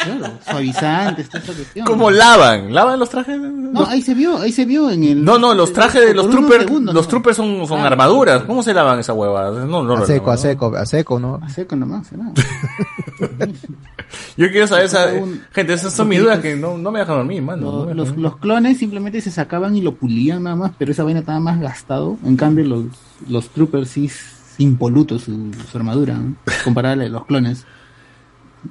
[0.04, 1.86] Claro, suavizantes, toda esa cuestión.
[1.86, 2.72] ¿Cómo lavan?
[2.74, 3.38] ¿Lavan los trajes?
[3.40, 6.28] No, ahí se vio, ahí se vio en el No, no, los trajes de los
[6.30, 7.08] troopers, segundos, los ¿no?
[7.10, 8.42] troopers son, son Ah, armaduras.
[8.44, 9.50] ¿Cómo se lavan esa hueva?
[9.50, 10.36] No, no, A lo seco, lavan, a ¿no?
[10.42, 11.40] seco, a seco, ¿no?
[11.42, 12.32] A seco nomás, ¿no?
[14.36, 17.16] Yo quiero saber esa, un- gente, esas son mis dudas que no, no me dejan
[17.16, 17.62] dormir, mano.
[17.62, 18.22] Los, dejan los, dormir.
[18.24, 21.60] los clones simplemente se sacaban y lo pulían nada más, pero esa vaina estaba más
[21.60, 22.16] gastado.
[22.24, 22.84] En cambio, los,
[23.28, 24.20] los troopers sí es
[24.58, 26.34] impoluto su, su armadura, ¿no?
[26.64, 27.64] comparable a los clones.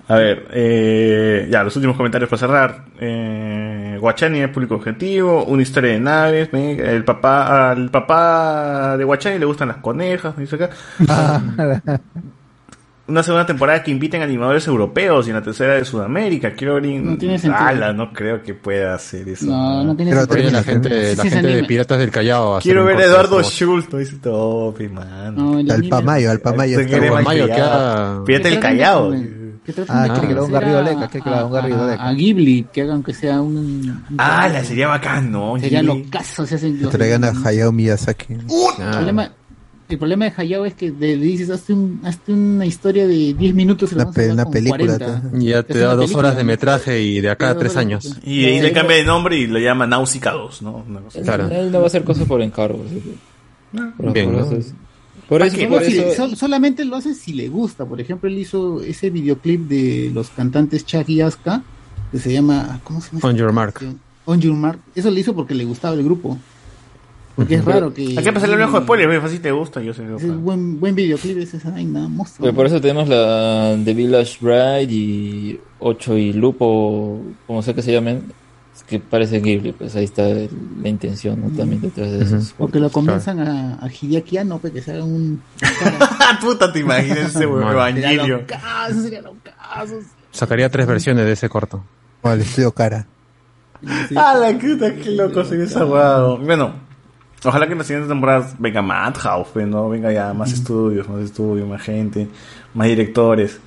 [0.08, 2.86] A ver, eh, ya, los últimos comentarios para cerrar.
[3.00, 6.54] Eh, Guachani es público objetivo, una historia de naves.
[6.54, 10.70] me- El papá, al papá de Guachani le gustan las conejas, me dice acá.
[13.08, 16.54] Una segunda temporada que inviten animadores europeos y en la tercera de Sudamérica.
[16.54, 16.86] Quiero ver.
[16.86, 17.62] No tiene sentido.
[17.66, 19.48] Ala, no creo que pueda hacer eso.
[19.48, 20.52] No, no tiene Pero sentido.
[20.52, 21.64] la gente, la Sí, gente de.
[21.66, 22.60] Piratas del Callao.
[22.62, 23.44] Quiero ver a Eduardo.
[23.44, 24.74] Schultz, no dice todo.
[25.34, 26.78] No, el Al Pamayo, al Pamayo.
[28.26, 29.14] Pirata del Callao.
[29.66, 31.46] Que traten Ah, quiere que le haga un Garrido a- Leca, quiere que le haga
[31.46, 32.04] un Garrido Leca.
[32.08, 33.58] A Ghibli, que hagan que sea un...
[33.58, 35.60] un- Ah, la sería bacán, ¿no?
[35.60, 38.34] Sería lo caso, se hacen Que los- traigan a Hayao Miyazaki.
[38.34, 39.32] El problema,
[39.90, 43.54] el problema de Hayao es que le dices, hazte, un, hazte una historia de 10
[43.54, 43.92] minutos.
[43.94, 45.22] Una pe- una película, 40.
[45.38, 47.58] Y ya Te te da una dos película, horas de metraje y de acá a
[47.58, 48.18] tres años.
[48.24, 50.84] Y ahí le cambia de nombre y lo llama Náusica 2, ¿no?
[51.24, 51.50] Claro.
[51.50, 52.84] Él no va a hacer cosas por encargo.
[53.98, 54.48] por- Bien, ¿no?
[55.44, 57.85] Es- Por eso, por si- eso- solamente lo hace si le gusta.
[57.85, 61.64] Por ejemplo, él hizo ese videoclip de los cantantes Chuck y Aska,
[62.12, 63.30] que se llama, ¿cómo se llama?
[63.30, 63.80] On Your Mark.
[64.26, 64.80] On Your Mark.
[64.96, 66.38] Eso lo hizo porque le gustaba el grupo.
[67.35, 68.01] Porque es raro que...
[68.17, 70.03] Hay que pasarle el ojo de spoiler, así te gusta, yo sé.
[70.17, 72.44] Ese buen, buen videoclip es esa vaina, monstruo.
[72.46, 77.81] Pero por eso tenemos la The Village Bride y 8 y Lupo, como sé que
[77.81, 78.33] se llamen, es
[78.92, 80.50] que parece Ghibli, pues ahí está el-
[80.84, 81.48] la intención ¿no?
[81.58, 82.54] también detrás de eso.
[82.58, 85.42] Porque lo convenzan a, a Hideaki Anno, pues, que se haga un...
[86.42, 88.42] Puta, te imaginas ese evangelio.
[88.44, 88.46] Sería.
[90.32, 91.84] Sacaría tres versiones de ese corto.
[92.22, 93.08] O el estudio cara.
[94.16, 96.36] Ah, la puta, qué loco sería esa hueá.
[96.36, 96.74] Bueno,
[97.44, 99.90] ojalá que en las siguientes temporadas venga Madhouse, ¿no?
[99.90, 102.28] Venga ya más estudios, más estudios, más gente,
[102.76, 103.60] más directores.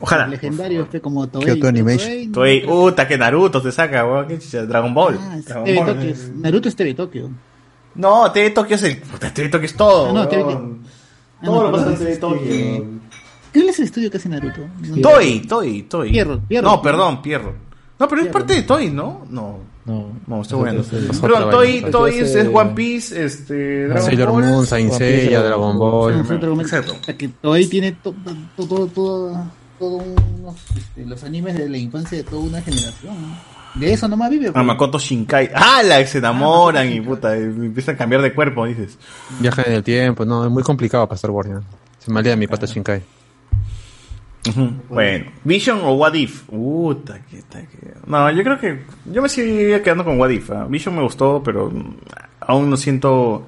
[0.00, 0.26] Ojalá.
[0.28, 1.44] Legendario, este como Toei.
[1.44, 2.32] Kyoto pero Animation.
[2.32, 5.18] Toei no- puta, que Naruto te saca, weón, qué chicha, Dragon Ball.
[5.20, 6.40] Ah, es Dragon TV Ball.
[6.42, 7.28] Naruto es TV Tokyo.
[7.94, 8.98] No, TV Tokyo es el.
[8.98, 10.10] puta, TV Tokyo es todo.
[10.10, 10.78] Ah, no, TV weón.
[11.40, 12.84] Ah, Todo no, lo pasa en TV este-
[13.52, 14.60] ¿Cuál es el estudio que hace Naruto?
[14.80, 16.10] No- Toy, Toy, Toy.
[16.10, 16.70] Pierrot, Pierrot.
[16.70, 17.54] No, perdón, Pierrot.
[17.98, 19.26] No, pero es parte de Toy, ¿no?
[19.30, 19.58] No.
[19.84, 20.82] No, No, estoy bueno.
[20.82, 21.90] es el- Perdón, otra Toy, vaina.
[21.90, 23.86] Toy Eso es, One Piece, este.
[23.88, 24.44] Dragon Sailor Ball.
[24.44, 26.14] Moon, Saint Seiya, Dragon Ball.
[26.60, 26.92] Exacto.
[27.00, 28.14] o sea, que Toei tiene to-
[28.56, 29.46] to- todo, todo,
[29.78, 33.14] todo unos, este, los animes de la infancia de toda una generación.
[33.20, 33.58] ¿no?
[33.74, 34.48] De eso nomás vive.
[34.48, 34.64] A pues.
[34.64, 35.50] Makoto Shinkai.
[35.54, 35.82] ¡Ah!
[35.84, 38.98] La que se enamoran y puta, empiezan a cambiar de cuerpo, dices.
[39.38, 41.48] Viaje en el tiempo, no, es muy complicado Wars.
[41.48, 41.60] ya.
[41.98, 43.02] Se malea mi pata Shinkai.
[44.48, 44.72] Ujú.
[44.88, 46.42] Bueno, Vision o What If.
[46.44, 47.94] Puta, que está que.
[48.06, 48.84] No, yo creo que.
[49.06, 50.50] Yo me seguiría quedando con What If.
[50.50, 50.66] ¿ah?
[50.68, 51.70] Vision me gustó, pero
[52.40, 53.46] aún no siento.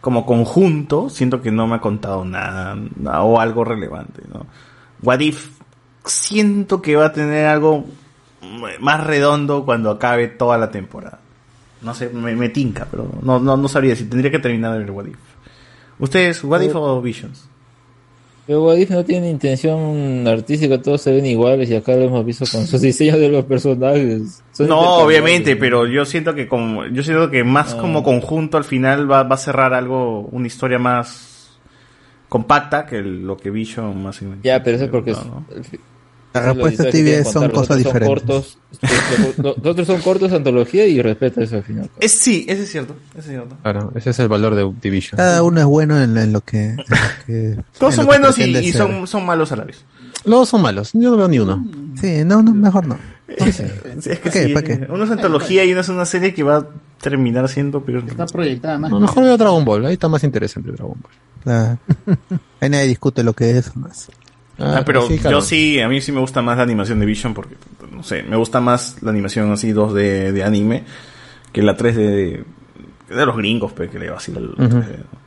[0.00, 4.46] Como conjunto, siento que no me ha contado nada, nada o algo relevante, ¿no?
[5.00, 5.60] What If,
[6.04, 7.84] siento que va a tener algo
[8.80, 11.20] más redondo cuando acabe toda la temporada.
[11.80, 14.90] No sé, me, me tinca, pero no, no, no sabría si tendría que terminar el
[14.90, 15.16] What If.
[15.98, 17.48] ¿Ustedes, What If o Visions?
[18.44, 22.44] Pero Wadif no tiene intención artística, todos se ven iguales y acá lo hemos visto
[22.50, 24.42] con sus diseños de los personajes.
[24.50, 27.78] Son No, obviamente, pero yo siento que como yo siento que más Ah.
[27.80, 31.56] como conjunto al final va, va a cerrar algo, una historia más
[32.28, 35.12] compacta que el- lo que Vision más Ya, pero eso es porque...
[35.12, 35.44] No,
[36.34, 38.08] la tibias quieren son cosas diferentes.
[38.08, 38.58] cortos,
[39.38, 41.90] los otros son cortos, antología y respeta eso al final.
[42.00, 43.56] Es, sí, ese es cierto, ese es cierto.
[43.62, 45.16] Claro, ese es el valor de Division.
[45.18, 46.70] Cada uno es bueno en, en lo que.
[46.70, 46.84] en lo
[47.26, 49.84] que- Todos en son lo buenos y, y son, son malos a la vez.
[50.24, 51.66] Los son malos, yo no veo ni uno.
[52.00, 52.96] Sí, no, no, mejor no.
[53.28, 54.46] Es que ¿Para qué?
[54.46, 54.86] sí, ¿Para qué?
[54.90, 56.66] uno es antología y uno es una serie que va a
[57.00, 58.90] terminar siendo pero Está proyectada más.
[58.90, 61.12] No, mejor veo Dragon Ball, ahí está más interesante Dragon Ball.
[61.42, 61.78] Claro.
[62.60, 64.08] Ahí nadie discute lo que es más.
[64.58, 65.38] Ah, pero sí, claro.
[65.38, 67.56] yo sí, a mí sí me gusta más la animación de Vision porque,
[67.90, 70.84] no sé, me gusta más la animación así 2D de, de anime
[71.52, 72.44] que la 3D de,
[73.08, 74.58] de los gringos, pues, que le va así el Ujú.
[74.64, 74.98] 3D.
[74.98, 75.22] ¿no?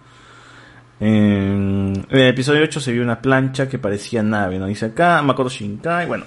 [0.99, 4.65] En, en el episodio 8 se vio una plancha que parecía nave, ¿no?
[4.67, 6.25] Dice acá, Makoto Shinkai, bueno.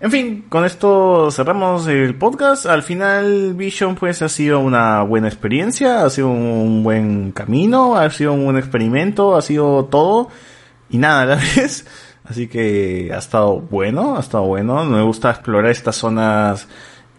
[0.00, 2.66] En fin, con esto cerramos el podcast.
[2.66, 8.10] Al final, Vision pues ha sido una buena experiencia, ha sido un buen camino, ha
[8.10, 10.28] sido un buen experimento, ha sido todo
[10.90, 11.86] y nada a la vez.
[12.24, 14.84] Así que ha estado bueno, ha estado bueno.
[14.84, 16.68] Me gusta explorar estas zonas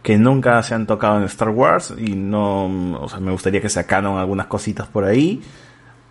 [0.02, 2.66] que nunca se han tocado en Star Wars y no,
[3.02, 5.42] o sea, me gustaría que sacaran algunas cositas por ahí.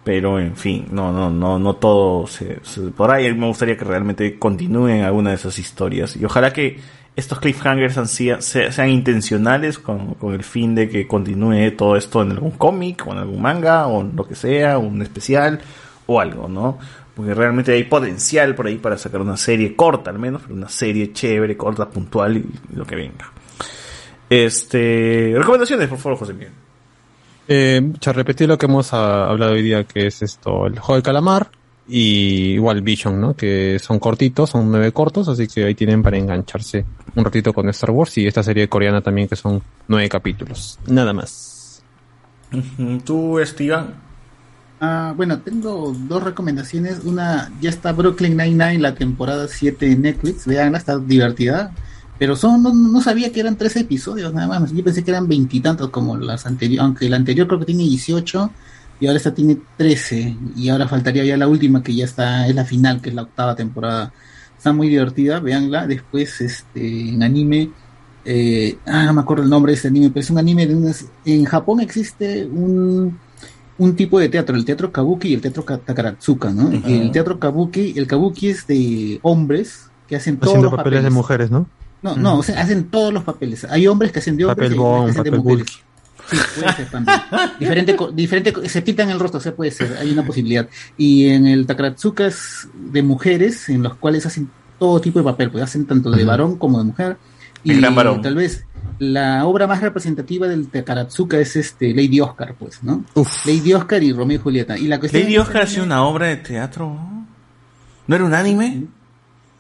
[0.05, 3.85] Pero en fin, no, no, no, no todo se, se- por ahí me gustaría que
[3.85, 6.17] realmente continúen alguna de esas historias.
[6.17, 6.81] Y ojalá que
[7.15, 11.97] estos cliffhangers han sido- se- sean intencionales con, con el fin de que continúe todo
[11.97, 15.61] esto en algún cómic o en algún manga o en lo que sea, un especial
[16.07, 16.79] o algo, ¿no?
[17.15, 20.69] Porque realmente hay potencial por ahí para sacar una serie corta al menos, pero una
[20.69, 23.31] serie chévere, corta, puntual y, lo que venga.
[24.31, 26.53] Este, recomendaciones, por favor, José Miguel.
[27.49, 30.97] Eh, ya repetir lo que hemos ah, hablado hoy día, que es esto, el juego
[30.97, 31.51] de calamar
[31.89, 33.35] y igual Vision, ¿no?
[33.35, 37.69] Que son cortitos, son nueve cortos, así que ahí tienen para engancharse un ratito con
[37.69, 40.79] Star Wars y esta serie coreana también que son nueve capítulos.
[40.87, 41.83] Nada más.
[43.05, 44.12] ¿Tú, Steven?
[44.85, 47.05] Ah, bueno, tengo dos recomendaciones.
[47.05, 50.45] Una, ya está Brooklyn Nine-Nine, la temporada 7 en Netflix.
[50.45, 51.73] Veanla, está divertida.
[52.19, 54.73] Pero son, no, sabía que eran 13 episodios nada más.
[54.73, 56.85] Yo pensé que eran veintitantos como las anteriores.
[56.85, 58.51] Aunque la anterior creo que tiene 18
[58.99, 60.37] y ahora esta tiene 13.
[60.57, 63.23] Y ahora faltaría ya la última que ya está, es la final, que es la
[63.23, 64.13] octava temporada.
[64.59, 65.87] Está muy divertida, veanla.
[65.87, 67.71] Después, este, en anime,
[68.25, 70.75] eh, ah, no me acuerdo el nombre de este anime, pero es un anime de
[70.75, 73.17] unas, en Japón existe un,
[73.79, 76.71] un tipo de teatro, el teatro kabuki y el teatro ka- takaratsuka, ¿no?
[76.87, 81.11] El teatro kabuki, el kabuki es de hombres que hacen todos Haciendo los papeles de
[81.11, 81.67] mujeres, ¿no?
[82.03, 83.65] No, no, o sea, hacen todos los papeles.
[83.65, 85.67] Hay hombres que hacen de hombres Papel y bon, que hacen de mujeres.
[86.31, 87.19] Sí, puede ser también.
[87.61, 90.69] diferente, diferente, se pintan el rostro, o sea, puede ser, hay una posibilidad.
[90.97, 95.51] Y en el Takaratsuka es de mujeres, en los cuales hacen todo tipo de papel,
[95.51, 97.17] pues hacen tanto de varón como de mujer.
[97.65, 98.21] El Y gran varón.
[98.23, 98.65] tal vez
[99.03, 103.05] la obra más representativa del Takaratsuka es este Lady Oscar, pues, ¿no?
[103.45, 104.79] Lady Oscar y Romeo y Julieta.
[104.79, 106.97] Y la cuestión Lady Oscar ha sido una obra de teatro.
[108.07, 108.85] ¿No era un anime?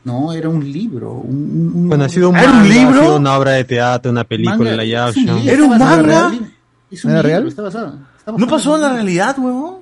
[0.04, 1.12] No, era un libro.
[1.14, 3.00] Un, un- Bueno, ha sido un manga, ¿era un ha libro?
[3.02, 6.28] sido una obra de teatro, una película, Manga, la ¿Era un manga?
[6.30, 6.46] libro.
[6.90, 7.48] Es un ¿Era libro, real?
[7.48, 7.98] Está basado.
[8.18, 9.76] está ¿No pasó en la realidad, huevón?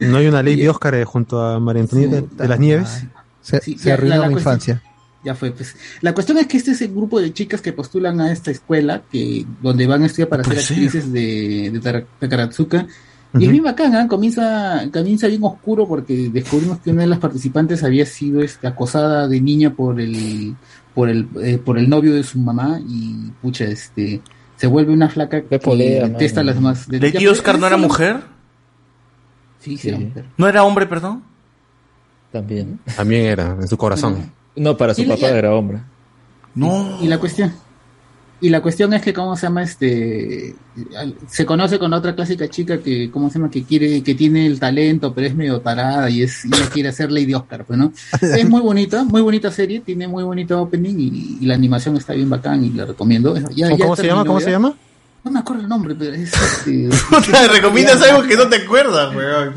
[0.00, 3.04] ¿No hay una Lady Oscar eh, junto a María Antonieta de las Nieves?
[3.42, 4.82] Se, Sí, se arruinó la- la mi cuestión- infancia.
[5.24, 5.74] Ya fue, pues.
[6.00, 9.02] La cuestión es que este es el grupo de chicas que postulan a esta escuela,
[9.10, 12.06] que donde van a estudiar para ser actrices de, de.
[13.34, 14.08] Y es bien bacán, ¿ah?
[14.08, 19.28] comienza, comienza bien oscuro porque descubrimos que una de las participantes había sido este, acosada
[19.28, 20.56] de niña por el,
[20.94, 24.22] por el, eh, por el novio de su mamá y pucha, este,
[24.56, 26.88] se vuelve una flaca que polea, detesta las más.
[26.88, 28.20] de- ¿Lady ya- Oscar no era mujer?
[29.60, 30.24] Sí, sí, era mujer.
[30.38, 31.22] ¿No era hombre, perdón?
[32.32, 32.78] También.
[32.96, 34.32] También era, en su corazón.
[34.58, 35.78] No, para su la- papá era hombre.
[36.54, 36.98] No.
[37.00, 37.52] Y la cuestión,
[38.40, 40.54] y la cuestión es que cómo se llama este,
[41.28, 44.58] se conoce con otra clásica chica que, cómo se llama, que quiere, que tiene el
[44.58, 47.92] talento, pero es medio tarada y es, y ella quiere ser Lady Oscar, pues, ¿no?
[48.20, 52.12] Es muy bonita, muy bonita serie, tiene muy bonito opening y, y la animación está
[52.14, 53.36] bien bacán y la recomiendo.
[53.54, 54.24] Ya- ¿Cómo, ya cómo se llama?
[54.24, 54.44] ¿Cómo ya.
[54.44, 54.74] se llama?
[55.24, 56.88] No me acuerdo el nombre, pero es este.
[57.52, 59.52] Recomiendas algo que no te acuerdas, weón.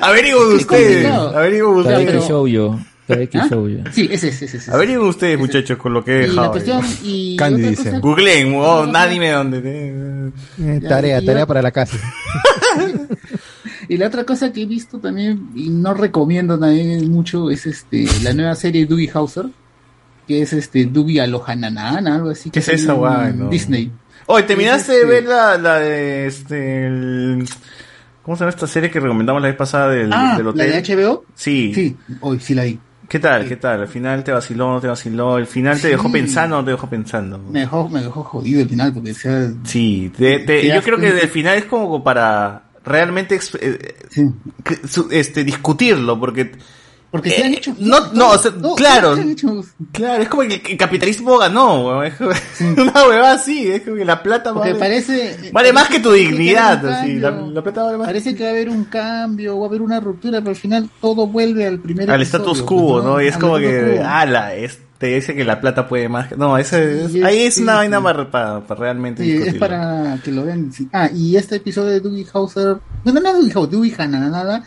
[0.00, 1.06] Averigüen Es ustedes.
[1.12, 2.91] Averigüen Ya, ustedes.
[3.08, 3.48] ¿Ah?
[3.92, 4.54] Sí, ese es, ese es.
[4.54, 4.68] ese es.
[4.68, 6.50] Averigüen ustedes, muchachos, con lo que he Y la dejado.
[6.52, 7.84] cuestión, y Candy otra dice.
[7.84, 10.30] cosa- Googleen, oh, anime donde...
[10.60, 11.96] Eh, tarea, y tarea yo- para la casa.
[13.88, 18.06] Y la otra cosa que he visto también, y no recomiendo también mucho, es este
[18.22, 19.46] la nueva serie Doogie Hauser,
[20.26, 22.44] que es este Doogie Alohananana, algo así.
[22.50, 23.48] ¿Qué que es esa guay, no?
[23.48, 23.90] Disney.
[24.26, 26.86] Oye, ¿terminaste Es de este- ver la, la de este...
[26.86, 27.44] el-
[28.22, 30.70] ¿Cómo se llama esta serie que recomendamos la vez pasada del, Ah, del ¿la hotel?
[30.84, 31.24] de HBO?
[31.34, 31.72] Sí.
[31.74, 32.78] Sí, hoy sí la vi.
[33.12, 33.46] ¿Qué tal?
[33.46, 33.78] ¿Qué tal?
[33.82, 35.36] Al final te vaciló, no te vaciló.
[35.36, 35.88] El final te Sí.
[35.88, 37.38] dejó pensando, no te dejó pensando.
[37.38, 40.96] Me dejó, me dejó jodido el final, porque o sea, Sí, te- te- yo creo
[40.96, 43.94] que el final es como para realmente eh,
[45.10, 46.52] este discutirlo, porque
[47.12, 47.74] porque se Eh, han hecho.
[47.78, 49.62] no, no, o sea, claro, hecho-
[49.92, 52.30] claro, es como que el capitalismo ganó, es como-
[52.82, 55.50] una huevada así, es como que la plata Porque vale, parece.
[55.52, 58.06] vale más que tu parece que dignidad, así, la, la plata vale más.
[58.08, 60.88] Parece que va a haber un cambio, va a haber una ruptura, pero al final
[61.00, 63.20] todo vuelve al primer Al episodio, status pues, quo, ¿no?
[63.22, 64.04] Y es como que, quo.
[64.08, 66.34] ala, es, te dice que la plata puede más.
[66.38, 67.76] No, ese, es- Sí, es- ahí es sí, una sí.
[67.78, 70.72] vaina para, para, para realmente Sí, es para que lo vean.
[70.72, 70.88] sí.
[70.92, 74.62] Ah, y este episodio de Doogie Hauser, bueno, no Doogie Hauser, Doogie Hananada,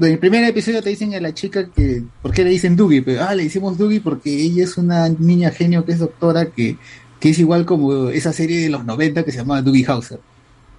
[0.00, 3.02] En el primer episodio te dicen a la chica que, ¿por qué le dicen Dougie?
[3.02, 6.76] Pero, ah, le decimos Dougie porque ella es una niña genio que es doctora que,
[7.20, 10.20] que es igual como esa serie de los 90 que se llamaba Dougie Hauser.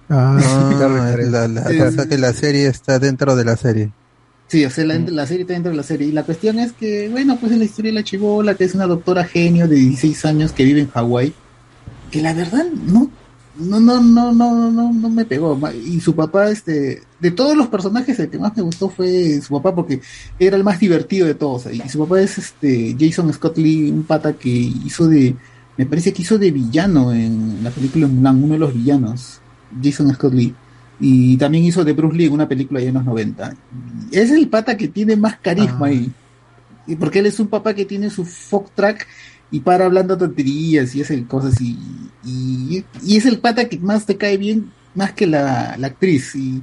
[0.08, 0.38] Ah,
[1.30, 3.90] la, la- o sea que la serie está dentro de la serie.
[4.48, 6.08] Sí, o sea, la, la serie está dentro de la serie.
[6.08, 8.74] Y la cuestión es que, bueno, pues es la historia de la chivola, que es
[8.74, 11.32] una doctora genio de 16 años que vive en Hawái,
[12.10, 13.08] que la verdad no,
[13.56, 15.58] no, no, no, no, no, no me pegó.
[15.84, 19.54] Y su papá, este, de todos los personajes, el que más me gustó fue su
[19.54, 20.00] papá, porque
[20.38, 21.66] era el más divertido de todos.
[21.72, 25.34] Y su papá es este Jason Scott Lee, un pata que hizo de,
[25.76, 29.40] me parece que hizo de villano en la película Mulan, uno de los villanos,
[29.82, 30.54] Jason Scott Lee.
[31.00, 33.54] Y también hizo de Bruce Lee en una película en los 90.
[34.12, 36.12] Es el pata que tiene más carisma ahí.
[36.86, 39.06] Y porque él es un papá que tiene su folk track
[39.50, 41.78] y para hablando tonterías y hace cosas y,
[42.24, 46.34] y, y es el pata que más te cae bien, más que la, la actriz.
[46.36, 46.62] Y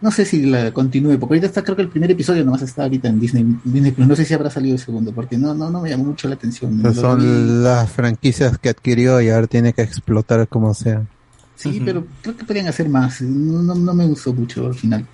[0.00, 2.84] no sé si la continúe, porque ahorita está, creo que el primer episodio nomás está
[2.84, 4.06] ahorita en Disney, Disney Plus.
[4.06, 6.34] No sé si habrá salido el segundo, porque no, no, no me llamó mucho la
[6.34, 6.78] atención.
[6.80, 11.02] Esas Lo vi- son las franquicias que adquirió y ahora tiene que explotar como sea.
[11.56, 13.20] Sí, pero creo que podrían hacer más.
[13.20, 15.04] No, no, no me gustó mucho al final.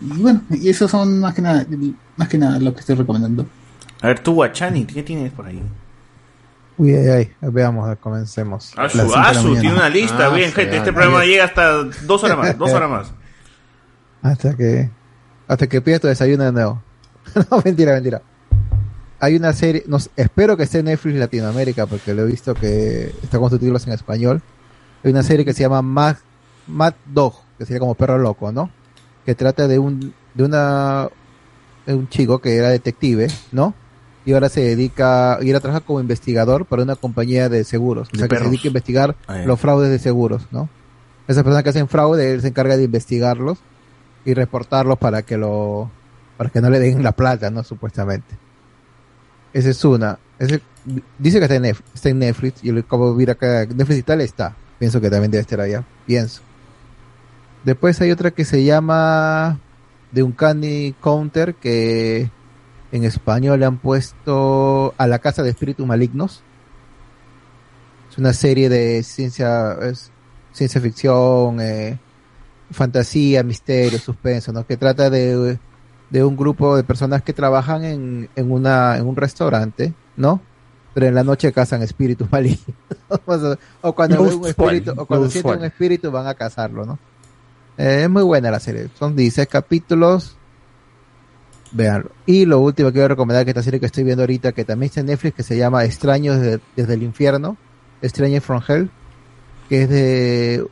[0.00, 1.64] Y bueno, y esos son más que nada,
[2.16, 3.46] más que nada lo que estoy recomendando.
[4.00, 5.62] A ver, tú, Guachani, ¿qué tienes por ahí?
[6.78, 8.72] Uy, ay, ay, veamos, comencemos.
[8.76, 10.26] Asu, Asu, tiene una lista.
[10.26, 12.58] Ah, Bien, sí, gente, este ah, programa llega hasta dos horas más.
[12.58, 13.12] Dos horas más.
[14.22, 14.88] Hasta que,
[15.48, 16.80] hasta que pidas tu desayuno de nuevo.
[17.50, 18.22] no, mentira, mentira.
[19.18, 23.12] Hay una serie, no, espero que esté en Netflix Latinoamérica porque lo he visto que
[23.20, 24.40] está con subtítulos en español.
[25.02, 26.18] Hay una serie que se llama Mad,
[26.68, 28.70] Mad Dog, que sería como perro loco, ¿no?
[29.26, 31.08] Que trata de un, de una,
[31.84, 33.74] de un chico que era detective, ¿no?
[34.24, 38.08] Y ahora se dedica, y ahora trabaja como investigador para una compañía de seguros.
[38.12, 40.68] O sea, que se dedica a investigar Ah, los fraudes de seguros, ¿no?
[41.26, 43.58] Esas personas que hacen fraude, él se encarga de investigarlos
[44.24, 45.90] y reportarlos para que lo
[46.36, 47.62] para que no le den la plata, ¿no?
[47.62, 48.36] Supuestamente.
[49.52, 50.18] Esa es una.
[50.38, 50.60] Ese,
[51.18, 52.84] dice que está en, Netflix, está en Netflix y de
[53.16, 53.66] ver acá.
[53.66, 54.56] Netflix y tal está.
[54.78, 55.84] Pienso que también debe estar allá.
[56.06, 56.42] Pienso.
[57.64, 59.60] Después hay otra que se llama
[60.12, 62.30] The Uncanny Counter que
[62.92, 66.42] en español le han puesto a la casa de espíritus malignos.
[68.10, 70.10] Es una serie de ciencia, es
[70.52, 71.98] ciencia ficción, eh,
[72.70, 74.66] fantasía, misterio, suspenso, ¿no?
[74.66, 75.58] Que trata de,
[76.10, 80.42] de un grupo de personas que trabajan en, en, una, en un restaurante, ¿no?
[80.92, 82.76] Pero en la noche cazan espíritus malignos.
[83.80, 86.84] o cuando No ven un espíritu, o cuando no sienten un espíritu van a cazarlo,
[86.84, 86.98] ¿no?
[87.78, 88.88] Eh, es muy buena la serie.
[88.98, 90.36] Son 16 capítulos.
[91.72, 92.10] Veanlo.
[92.26, 94.88] Y lo último que quiero recomendar, que esta serie que estoy viendo ahorita, que también
[94.88, 97.56] está en Netflix, que se llama Extraños desde, desde el infierno,
[98.02, 98.90] Extraños from Hell,
[99.68, 100.66] que es de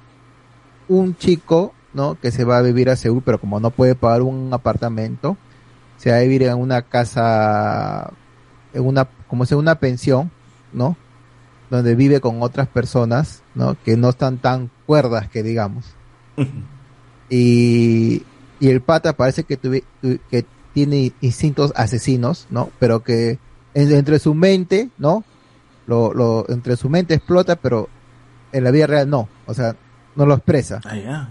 [0.88, 2.16] un chico, ¿no?
[2.20, 5.36] Que se va a vivir a Seúl, pero como no puede pagar un apartamento,
[5.97, 8.12] se va a vivir en una casa,
[8.74, 10.31] en una, como sea una pensión,
[10.72, 10.97] ¿no?
[11.70, 13.76] Donde vive con otras personas, ¿no?
[13.84, 15.84] Que no están tan cuerdas que digamos.
[17.31, 18.22] y,
[18.58, 22.70] y el pata parece que, tuvi- tu- que tiene instintos asesinos, ¿no?
[22.78, 23.38] Pero que
[23.74, 25.24] en- entre su mente, ¿no?
[25.86, 27.88] Lo, lo, entre su mente explota, pero
[28.53, 29.28] en la vida real no.
[29.47, 29.74] O sea,
[30.17, 30.81] no lo expresa.
[30.85, 31.28] Ah, ya.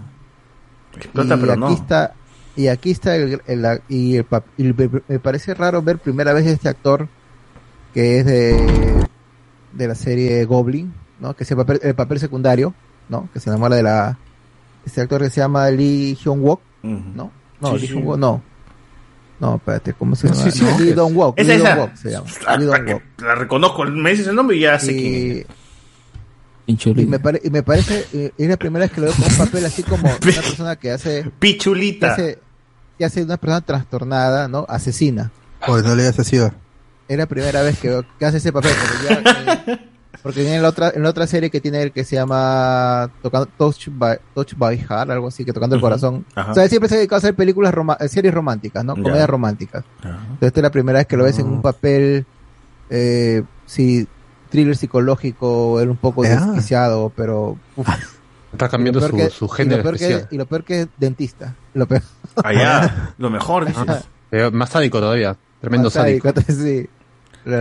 [0.96, 1.70] Explota, y pero aquí no.
[1.70, 2.14] está
[2.56, 4.26] y aquí está el, el- y, el,
[4.58, 7.08] me, me parece raro ver primera vez este actor
[7.94, 9.06] que es de
[9.74, 11.36] de la serie Goblin, ¿no?
[11.36, 12.74] Que es el papel, el papel secundario,
[13.08, 13.30] ¿no?
[13.32, 14.18] Que se enamora de la
[14.86, 17.32] este actor que se llama Lee Hyun Wook, ¿no?
[17.62, 17.94] No, Sí, Lee sí.
[17.94, 18.42] Hyun Wook no.
[19.40, 20.44] No, espérate, ¿cómo se llama?
[20.44, 20.66] Sí, sí.
[20.84, 21.60] Lee Wook, Esa, Lee.
[21.64, 22.26] Dong Wook se llama.
[22.46, 23.04] Ah, Lee que Wook.
[23.22, 25.46] La reconozco, me dices el nombre y ya sé quién
[26.68, 26.90] es.
[27.02, 29.26] y me, pare- y me parece, eh, es la primera vez que lo veo con
[29.32, 31.32] un papel así como una persona que hace...
[31.40, 32.16] Pichulita.
[32.16, 32.40] Que hace,
[32.98, 34.66] que hace una persona trastornada, ¿no?
[34.70, 35.32] Asesina.
[35.66, 36.54] Pues no le sido.
[37.08, 38.72] Es la primera vez que, veo que hace ese papel.
[38.80, 39.80] Porque, ya, eh,
[40.24, 43.48] porque en la otra en la otra serie que tiene él que se llama tocando,
[43.58, 46.26] Touch by Touch by Heart, algo así, que tocando el corazón.
[46.36, 46.52] Ajá.
[46.52, 48.94] O sea, él siempre se ha dedicado a hacer películas roma- eh, series románticas, ¿no?
[48.96, 49.84] Comedias románticas.
[50.00, 50.10] Ajá.
[50.22, 52.26] Entonces esta es la primera vez que lo ves en un papel
[52.90, 54.08] eh, sí,
[54.50, 56.36] thriller psicológico, él un poco Ya.
[56.46, 57.88] desquiciado, pero uf.
[58.52, 60.28] Está Y cambiando lo su, que- su y lo género que- especial.
[60.32, 61.54] y lo peor que es dentista.
[61.76, 62.02] Lo peor.
[62.44, 63.86] Allá, lo mejor, dices.
[64.32, 65.38] Eh, más sádico todavía.
[65.62, 66.52] Tremendo Más sádico, sádico.
[66.52, 66.90] sí.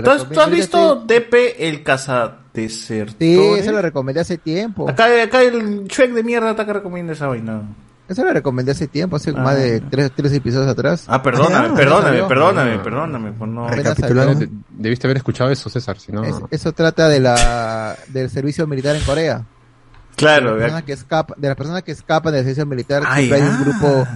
[0.02, 3.16] ¿Tú has, tú has visto estoy- DP el cazadesertores?
[3.18, 4.88] Sí, eso lo recomendé hace tiempo.
[4.88, 7.62] Acá, acá el Shrek de mierda está que recomienda esa vaina.
[8.08, 9.40] Eso lo recomendé hace tiempo, hace Ah.
[9.42, 11.04] más de tres, tres episodios atrás.
[11.08, 13.32] Ah, perdóname, Ah, perdóname, perdóname, perdóname.
[13.38, 13.68] No.
[13.94, 14.34] Salió.
[14.34, 16.24] De- Debiste haber escuchado eso, César, si no...
[16.24, 19.44] Es- eso trata de la del servicio militar en Corea.
[20.16, 23.16] Claro, de las personas que escapan, de las personas que escapan del servicio militar, Ah,
[23.18, 23.50] siempre hay ya.
[23.56, 24.06] un grupo,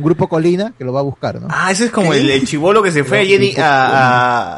[0.00, 1.48] un grupo colina que lo va a buscar, ¿no?
[1.50, 3.86] Ah, ese es como el, el chivolo que se fue a, Jenny, a,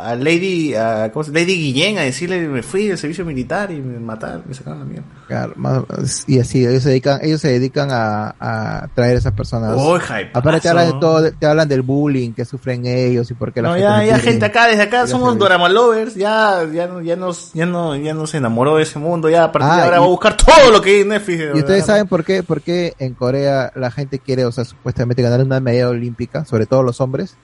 [0.07, 3.71] a, a Lady, a, ¿cómo se- Lady Guillén a decirle, me fui del servicio militar
[3.71, 5.05] y me mataron, me sacaron la mierda.
[5.29, 5.83] Claro, más-
[6.27, 9.77] y así, ellos se dedican, ellos se dedican a, a traer a esas personas.
[9.77, 10.39] Hypeazo.
[10.39, 13.63] Aparte te hablan de todo, te hablan del bullying que sufren ellos y por qué
[13.63, 15.39] la No, gente ya, los ya gente acá, desde acá Ya somos.
[15.39, 19.29] Dorama Lovers, ya, ya, no- ya nos, ya no, ya nos enamoró de ese mundo,
[19.31, 21.09] ya a partir de Ah, ahora y- va a buscar todo lo que hay en
[21.09, 21.43] Netflix.
[21.55, 25.23] Y ustedes saben por qué, por qué en Corea la gente quiere, o sea, supuestamente
[25.23, 27.37] ganar una medalla olímpica, sobre todo los hombres.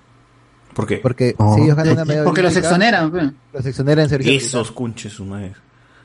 [0.75, 0.99] ¿Por qué?
[0.99, 1.55] Porque Oh.
[1.57, 3.31] si ellos ganan una medalla Porque los exoneran, pues.
[3.53, 5.55] Los exoneran en servicio Esos cunches su madre.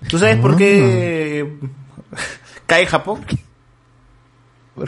[0.08, 1.54] ¿Tú sabes por qué
[2.66, 3.22] cae Japón?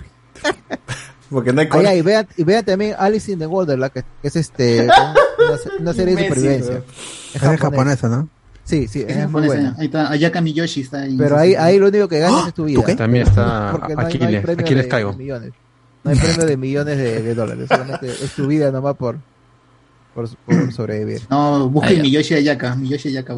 [1.29, 4.03] Porque no hay Ah, ya, y vean, y vean también Alice in the Wonderland, que,
[4.22, 4.83] que es este
[5.40, 6.83] una, se- una serie de supervivencia.
[7.33, 8.29] Es Es japonesa, ¿no?
[8.63, 9.76] Sí, sí, Es es, muy japonesa, buena.
[9.79, 11.15] Ahí está, Ayaka Miyoshi está ahí.
[11.17, 12.81] Pero ahí, ahí lo único que ganas es tu vida.
[12.85, 12.95] qué?
[12.95, 15.13] También está no hay, no Aquiles, premio Aquiles Caigo.
[15.13, 15.51] millones.
[16.05, 17.67] No hay premio de millones de, dólares.
[17.67, 19.17] Solamente es tu vida nomás por,
[20.15, 21.21] por, por sobrevivir.
[21.29, 22.01] No, busquen Ah.
[22.03, 23.35] Miyoshi Ayaka, Miyoshi Ayaka.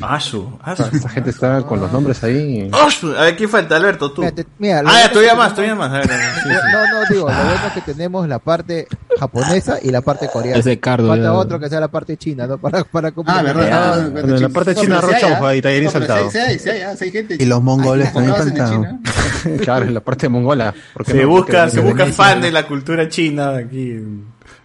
[0.00, 0.84] Asu, asu.
[0.92, 2.70] Esta gente está con los nombres ahí.
[2.72, 3.12] Asu.
[3.16, 3.76] A ver, ¿quién falta?
[3.76, 4.22] Alberto, tú.
[4.22, 5.90] Mira, te- mira, ah, ya, todavía es más, todavía más.
[5.90, 6.48] A ver, a ver, sí, sí.
[6.72, 8.86] No, no, digo, lo bueno es que tenemos la parte
[9.18, 10.58] japonesa y la parte coreana.
[10.60, 11.32] Ese cardo, Falta ya.
[11.32, 12.58] otro que sea la parte china, ¿no?
[12.58, 14.00] Para, para Ah, verdad.
[14.14, 15.54] Ah, en la parte china pero sí hay, Rocha ¿ah?
[15.56, 16.30] y tallerín No, pero saltado.
[16.30, 17.34] sí hay, sí hay, sí hay, ah.
[17.38, 19.02] Y los mongoles también faltan.
[19.60, 20.72] claro, en la parte mongola.
[20.94, 21.28] ¿por qué Se no?
[21.28, 22.46] busca, se busca fan ¿no?
[22.46, 23.96] de la cultura china aquí.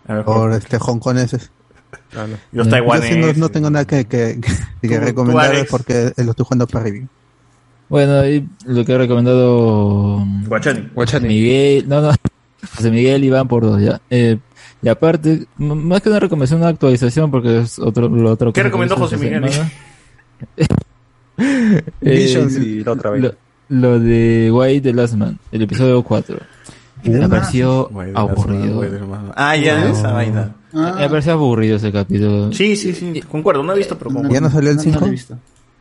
[0.07, 1.51] Ver, Por este hongkoneses.
[2.51, 4.39] Y los Yo sí no, no tengo nada que, que,
[4.81, 7.07] que tú, recomendar porque lo estoy jugando para review.
[7.89, 11.27] Bueno, ahí lo que ha recomendado Guachani.
[11.27, 12.11] Miguel, no, no,
[12.75, 14.01] José Miguel Iván por dos, ya.
[14.09, 14.37] Eh,
[14.81, 18.63] y aparte, más que una recomendación, una actualización, porque es otro, lo otro ¿Qué que
[18.63, 19.43] recomendó José Miguel?
[22.01, 23.23] Eh, y la otra vez.
[23.23, 23.33] Lo,
[23.69, 26.37] lo de White the Last Man, el episodio 4.
[27.03, 28.83] Me pareció aburrido.
[29.35, 30.55] Ah, ya, esa vaina.
[30.71, 32.51] Me pareció aburrido ese capítulo.
[32.51, 34.11] Sí, sí, sí, concuerdo, no he visto, pero.
[34.29, 35.09] ¿Ya no salió el 5?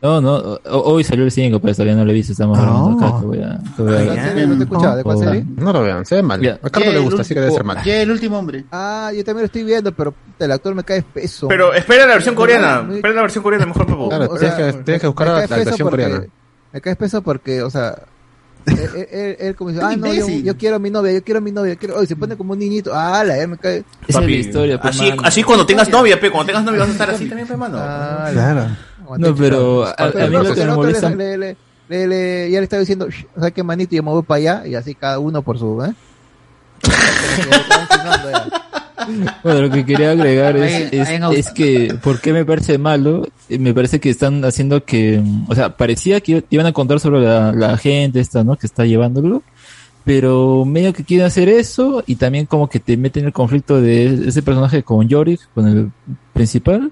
[0.03, 2.33] No, no, ho- hoy salió el 5, pero todavía no lo he visto.
[2.33, 3.19] Estamos hablando acá.
[3.21, 4.45] Que voy a.
[4.47, 4.95] ¿No te escuchaba?
[4.97, 5.45] ¿De cuál serie?
[5.55, 6.59] No lo vean, se ve mal.
[6.61, 7.81] A Carlos le gusta, así que debe ser mal.
[7.85, 8.65] Ya el último hombre.
[8.69, 11.47] Ah, yo también lo estoy viendo, pero puta, el actor me cae espeso.
[11.47, 12.85] Pero espera la versión coreana.
[12.93, 14.09] Espera la versión coreana, mejor, Pepo.
[14.09, 16.23] Claro, o tienes, que, tienes que buscar la, versión coreana.
[16.73, 17.95] Me cae espeso porque, o sea,
[18.65, 21.23] él, él- él- él como dice, ah, no, yo, yo quiero a mi novia, yo
[21.23, 21.97] quiero a mi novia, yo quiero...
[21.97, 23.79] Oye, se pone como un niñito, ah, la, me cae...
[23.79, 25.21] Esa es la Papi, historia, pe, así, mano.
[25.25, 27.77] así cuando tengas novia, pe, cuando tengas novia vas a estar así también, pe, mano.
[27.79, 28.67] Ah, Claro.
[29.17, 31.09] No, pero a, a mí lo que me molesta.
[31.09, 31.57] le- le-
[31.89, 34.37] le- le- ya le estaba diciendo, "Shh, o sea, qué manito, yo me voy para
[34.37, 35.93] allá, y así cada uno por su, ¿eh?
[39.43, 43.27] Bueno, lo que quería agregar es, es, que, ¿por qué me parece malo?
[43.49, 46.99] Eh, Me parece que están haciendo que, mm, o sea, parecía que iban a contar
[46.99, 48.55] sobre la, la gente esta, ¿no?
[48.55, 49.43] Que está llevándolo,
[50.03, 54.27] pero medio que quieren hacer eso y también como que te meten el conflicto de
[54.27, 55.91] ese personaje con Yorick, con el
[56.33, 56.91] principal,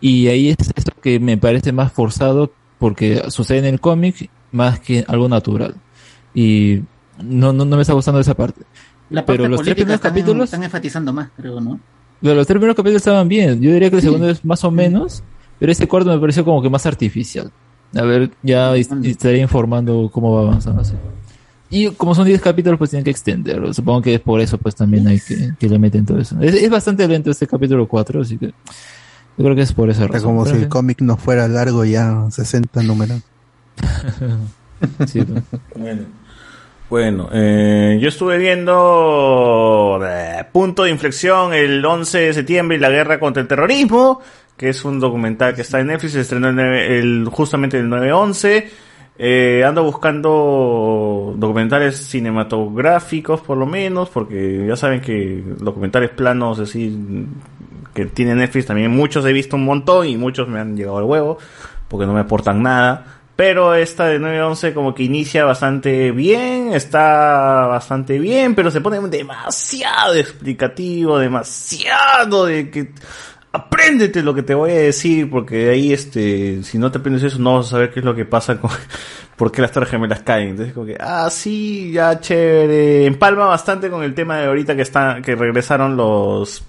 [0.00, 4.78] y ahí es eso que me parece más forzado porque sucede en el cómic más
[4.78, 5.74] que algo natural.
[6.34, 6.80] Y
[7.22, 8.62] no, no, no me está gustando esa parte.
[9.10, 11.78] La parte Pero los tres primeros están, capítulos están enfatizando más, creo, ¿no?
[12.20, 13.60] Pero los tres primeros capítulos estaban bien.
[13.60, 15.22] Yo diría que el segundo es más o menos,
[15.58, 17.50] pero este cuarto me pareció como que más artificial.
[17.94, 20.94] A ver, ya est- estaré informando cómo va avanzando así.
[21.70, 23.72] Y como son 10 capítulos, pues tienen que extenderlo.
[23.74, 26.36] Supongo que es por eso, pues también hay que, que le meten todo eso.
[26.40, 30.02] Es, es bastante lento este capítulo 4, así que yo creo que es por esa
[30.04, 30.30] Está razón.
[30.30, 33.20] como si el cómic no fuera largo ya, 60 números.
[35.06, 35.42] sí, pues.
[35.76, 36.02] Bueno,
[36.94, 42.88] bueno eh, yo estuve viendo eh, Punto de Inflexión el 11 de septiembre y la
[42.88, 44.20] guerra contra el terrorismo,
[44.56, 48.66] que es un documental que está en Netflix, se estrenó el, justamente el 9-11.
[49.18, 57.26] Eh, ando buscando documentales cinematográficos por lo menos, porque ya saben que documentales planos así
[57.92, 61.04] que tiene Netflix también muchos he visto un montón y muchos me han llegado al
[61.04, 61.38] huevo
[61.88, 63.23] porque no me aportan nada.
[63.36, 69.00] Pero esta de 9-11 como que inicia bastante bien, está bastante bien, pero se pone
[69.00, 72.92] demasiado explicativo, demasiado de que
[73.54, 77.22] apréndete lo que te voy a decir, porque de ahí este, si no te aprendes
[77.22, 78.70] eso no vas a saber qué es lo que pasa con,
[79.36, 80.50] por qué las torres gemelas caen.
[80.50, 84.82] Entonces como que, ah, sí, ya chévere, empalma bastante con el tema de ahorita que
[84.82, 86.64] están, que regresaron los,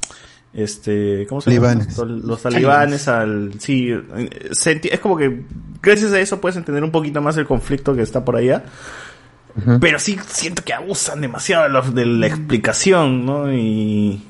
[0.56, 1.86] este, ¿cómo se llama?
[2.06, 5.42] Los, talibanes al, sí, es como que
[5.82, 8.64] gracias a eso puedes entender un poquito más el conflicto que está por allá.
[9.80, 13.54] Pero sí siento que abusan demasiado de, los- de la explicación, ¿no?
[13.54, 14.22] Y,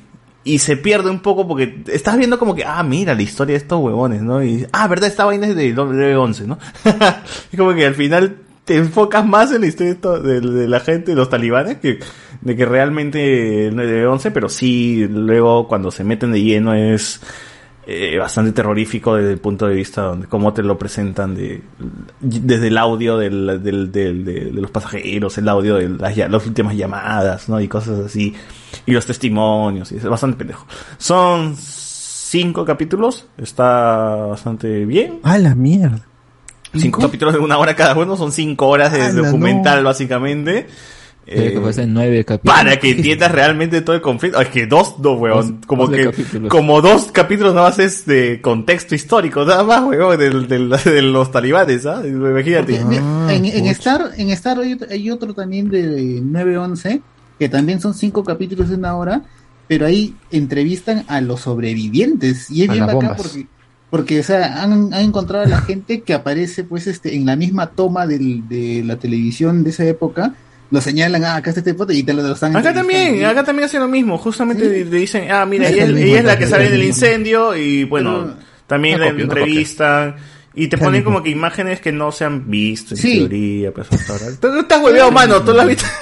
[0.43, 3.57] y se pierde un poco porque estás viendo como que, ah, mira la historia de
[3.57, 4.43] estos huevones, ¿no?
[4.43, 6.59] Y, ah, verdad, esta vaina es de 11, ¿no?
[7.51, 11.15] y como que al final te enfocas más en la historia de, la gente, de
[11.15, 11.99] los talibanes, que
[12.41, 17.21] de que realmente el 9-11, pero sí, luego cuando se meten de lleno es
[17.87, 21.61] eh, bastante terrorífico desde el punto de vista donde cómo te lo presentan de
[22.19, 26.75] desde el audio del, del- del- de, los pasajeros, el audio de las, las últimas
[26.75, 27.61] llamadas, ¿no?
[27.61, 28.33] Y cosas así,
[28.87, 30.65] y los testimonios, y es bastante pendejo.
[30.97, 35.19] Son cinco capítulos, está bastante bien.
[35.23, 36.01] Ah, la mierda.
[36.77, 39.89] Cinco capítulos de una hora cada uno, son cinco horas de ¡Hala, documental no!
[39.89, 40.67] básicamente.
[41.27, 42.55] Eh, que nueve capítulos.
[42.55, 44.39] Para que entiendas realmente todo el conflicto.
[44.39, 45.57] Es que dos, no, weón.
[45.59, 46.49] Dos- como doce que, capítulos.
[46.51, 51.01] como dos capítulos nada más es de contexto histórico, nada más, weón, del, del- de
[51.01, 52.03] los talibanes, ¿ah?
[52.05, 52.75] Imagínate.
[52.79, 52.97] Porque,
[53.35, 57.01] en, en Star, en Star hay, otro- hay otro también de 9-11,
[57.39, 59.23] que también son cinco capítulos de una hora,
[59.67, 62.51] pero ahí entrevistan a los sobrevivientes.
[62.51, 63.17] Y es A bien bacán bombas.
[63.17, 63.47] porque,
[63.95, 67.35] porque o sea, han, han encontrado a la gente que aparece pues este en la
[67.37, 70.33] misma toma del- de la televisión de esa época.
[70.71, 73.67] Lo señalan, ah, acá está este foto y te lo, están Acá también, acá también
[73.67, 74.17] hacen lo mismo.
[74.17, 76.65] Justamente le dicen, ah, mira, Es ella, el es- mismo, ella es la que sale
[76.67, 76.89] en el mismo.
[76.93, 80.15] incendio y bueno, Pero- también la entrevistan
[80.55, 83.17] y te ponen como que imágenes que no se han visto en Sí.
[83.19, 83.71] teoría.
[83.71, 83.87] Pues.
[84.41, 85.85] Tú estás hueveado, mano, tú la has visto.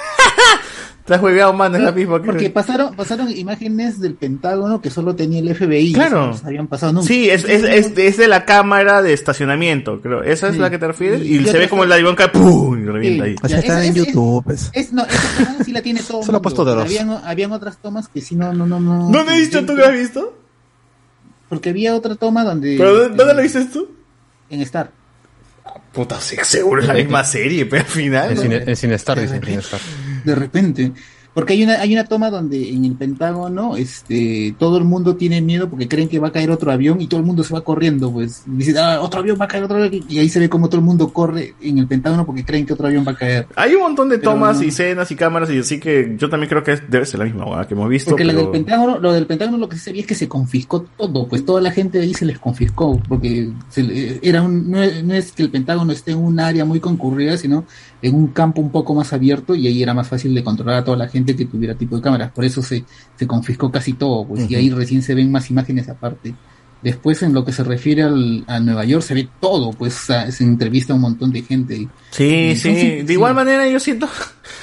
[1.04, 2.18] Estás hueveado, mano, es la misma.
[2.22, 5.92] que- Porque pasaron, pasaron imágenes del Pentágono que solo tenía el FBI.
[5.92, 6.28] Claro.
[6.28, 7.06] no se habían pasado nunca.
[7.06, 10.22] Sí, es, es, es, es de la cámara de estacionamiento, creo.
[10.22, 10.60] ¿Esa es Sí.
[10.60, 11.20] la que te refieres?
[11.22, 12.82] Y- se ve como el avión cae ¡pum!
[12.82, 13.36] y revienta ahí.
[13.42, 14.44] O sea, está en es- YouTube.
[14.44, 14.70] pues.
[14.72, 16.20] Es, no, esa sí la tiene todo.
[16.20, 16.84] el Solo ha puesto de dos.
[16.84, 18.80] Habían, habían otras tomas que sí, no, no, no.
[18.80, 20.38] no ¿Dónde has dicho tú que has visto?
[21.50, 22.76] Porque había otra toma donde.
[22.78, 23.90] ¿Pero dónde, dónde lo dices tú?
[24.48, 24.90] En Star.
[25.94, 28.30] Puta, seguro es la misma serie, pero al final.
[28.30, 28.42] En ¿no?
[28.42, 29.18] dicen, en Cinestar.
[30.24, 30.92] De repente.
[31.34, 35.40] Porque hay una, hay una toma donde en el Pentágono, este, todo el mundo tiene
[35.42, 37.62] miedo porque creen que va a caer otro avión y todo el mundo se va
[37.62, 38.44] corriendo, pues.
[38.46, 40.04] Dice, ah, otro avión va a caer, otro avión.
[40.08, 42.72] Y ahí se ve como todo el mundo corre en el Pentágono porque creen que
[42.72, 43.46] otro avión va a caer.
[43.56, 44.62] Hay un montón de Pero tomas no.
[44.62, 47.24] y escenas y cámaras y así que yo también creo que es- debe ser la
[47.26, 48.10] misma hueá que hemos visto.
[48.10, 50.28] Porque lo pero- del Pentágono, lo del Pentágono lo que se sabía es que se
[50.28, 54.42] confiscó todo, pues toda la gente de ahí se les confiscó, porque se le- era
[54.42, 57.64] un, no, no es que el Pentágono esté en un área muy concurrida, sino
[58.04, 60.84] en un campo un poco más abierto y ahí era más fácil de controlar a
[60.84, 62.84] toda la gente que tuviera tipo de cámaras, por eso se,
[63.16, 66.34] se confiscó casi todo, pues y ahí recién se ven más imágenes aparte.
[66.82, 70.44] Después en lo que se refiere al, a Nueva York se ve todo, pues se
[70.44, 71.88] entrevista a un montón de gente.
[72.10, 73.02] Sí, Y sí.
[73.02, 74.06] De igual manera yo siento,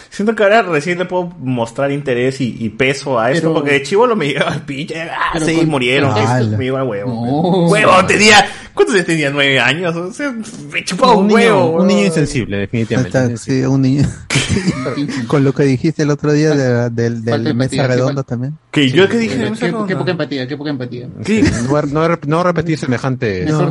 [0.10, 3.72] siento que ahora recién le puedo mostrar interés y, y peso a esto Pero- porque
[3.72, 5.02] de chivo lo me llegaba al pinche.
[5.02, 6.16] Ah, sí, con- murieron.
[6.18, 7.12] esto me iba al huevo.
[7.14, 7.68] No.
[7.70, 8.46] huevo, tenía.
[8.74, 9.30] ¿Cuántos años tenía?
[9.30, 9.94] ¿Nueve años?
[9.96, 10.34] O sea,
[10.72, 11.82] me chupaba un, un, niño, huevo.
[11.82, 13.18] un niño insensible, definitivamente.
[13.18, 14.08] Está- sí, un niño.
[15.28, 18.58] Con lo que dijiste el otro día de- del, empatía, mesa redonda también.
[18.72, 21.08] Que yo que dije, Qué, qué- qué poca empatía, qué poca empatía.
[21.26, 21.44] ¿Qué?
[21.68, 22.78] No, no, no repetir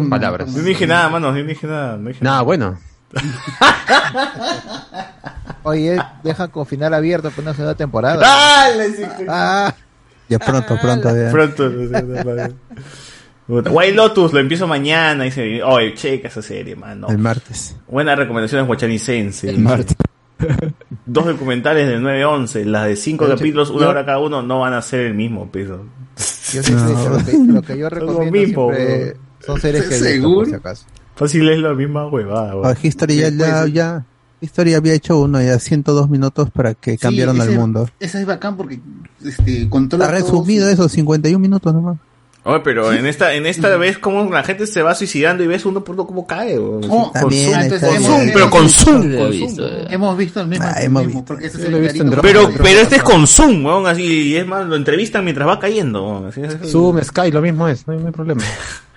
[0.01, 0.09] no.
[0.09, 0.49] palabras.
[0.55, 1.35] No dije nada, mano.
[1.37, 1.97] Yo no dije nada.
[1.97, 2.78] No dije Nada, bueno.
[5.62, 8.17] Oye, deja con final abierto para una segunda temporada.
[8.19, 8.89] ¡Dale!
[8.91, 9.25] sí, sí.
[9.28, 9.75] Ah,
[10.28, 11.15] Ya pronto, pronto.
[11.15, 11.31] ya.
[11.31, 11.69] Pronto.
[11.69, 12.49] no no, no, no.
[13.47, 15.25] Puta, White Lotus lo empiezo mañana.
[15.25, 17.09] Dice, oye, checa esa serie, mano.
[17.09, 17.76] El martes.
[17.89, 19.51] Buenas recomendaciones guachanicense.
[19.51, 19.97] El martes.
[21.07, 22.65] Dos documentales de 9-11.
[22.65, 25.15] Las de cinco Pero, capítulos, una yo- hora cada uno, no van a ser el
[25.15, 25.85] mismo peso.
[26.17, 29.21] yo sí, sí, lo, que, lo que yo Son recomiendo mismo, siempre bro.
[29.47, 30.39] son series que he visto, ¿Seguro?
[30.41, 30.85] por si acaso.
[31.20, 32.54] Fácil es la misma huevada.
[32.65, 32.74] Ah.
[32.83, 34.04] History ya, ya, ya-
[34.40, 37.88] History había hecho uno ya 102 minutos para que cambiaron Sí, al ese- mundo.
[38.01, 38.81] Esa es bacán porque
[39.22, 41.99] este, controla Ha todo resumido su- eso, 51 minutos nomás.
[42.42, 45.67] Oye, pero en esta, en esta vez como la gente se va suicidando y ves
[45.67, 46.56] uno por uno cómo cae.
[46.56, 49.03] Oh, Con también, zoom, entonces con zoom, pero con zoom.
[49.12, 49.86] Eh.
[49.90, 50.65] Hemos visto el mismo.
[50.67, 51.35] Ah, hemos mismo, visto.
[51.38, 52.22] ese es visto drama.
[52.22, 55.58] Pero, pero este es con zoom, weón, así, y es más, lo entrevistan mientras va
[55.60, 56.03] cayendo.
[56.03, 58.42] weón, así es- Zoom, Sky, lo mismo es, no hay, no hay problema.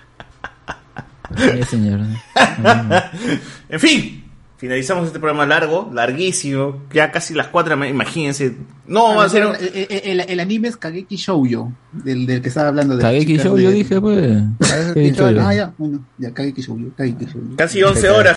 [1.36, 2.00] Sí, señor.
[3.68, 4.24] en fin,
[4.56, 8.56] finalizamos este programa largo, larguísimo, ya casi las cuatro, imagínense.
[8.86, 9.42] No, Ah, va a ser...
[9.42, 12.96] el, el- el- el anime es Kageki Shoujo, del, del que estaba hablando.
[12.96, 14.42] de Kageki de- yo dije, pues.
[14.60, 14.92] Ah.
[15.40, 17.56] Ah, ya, bueno, ya, Kageki Shoujo, Kageki Shoujo.
[17.56, 18.32] Casi 11 horas.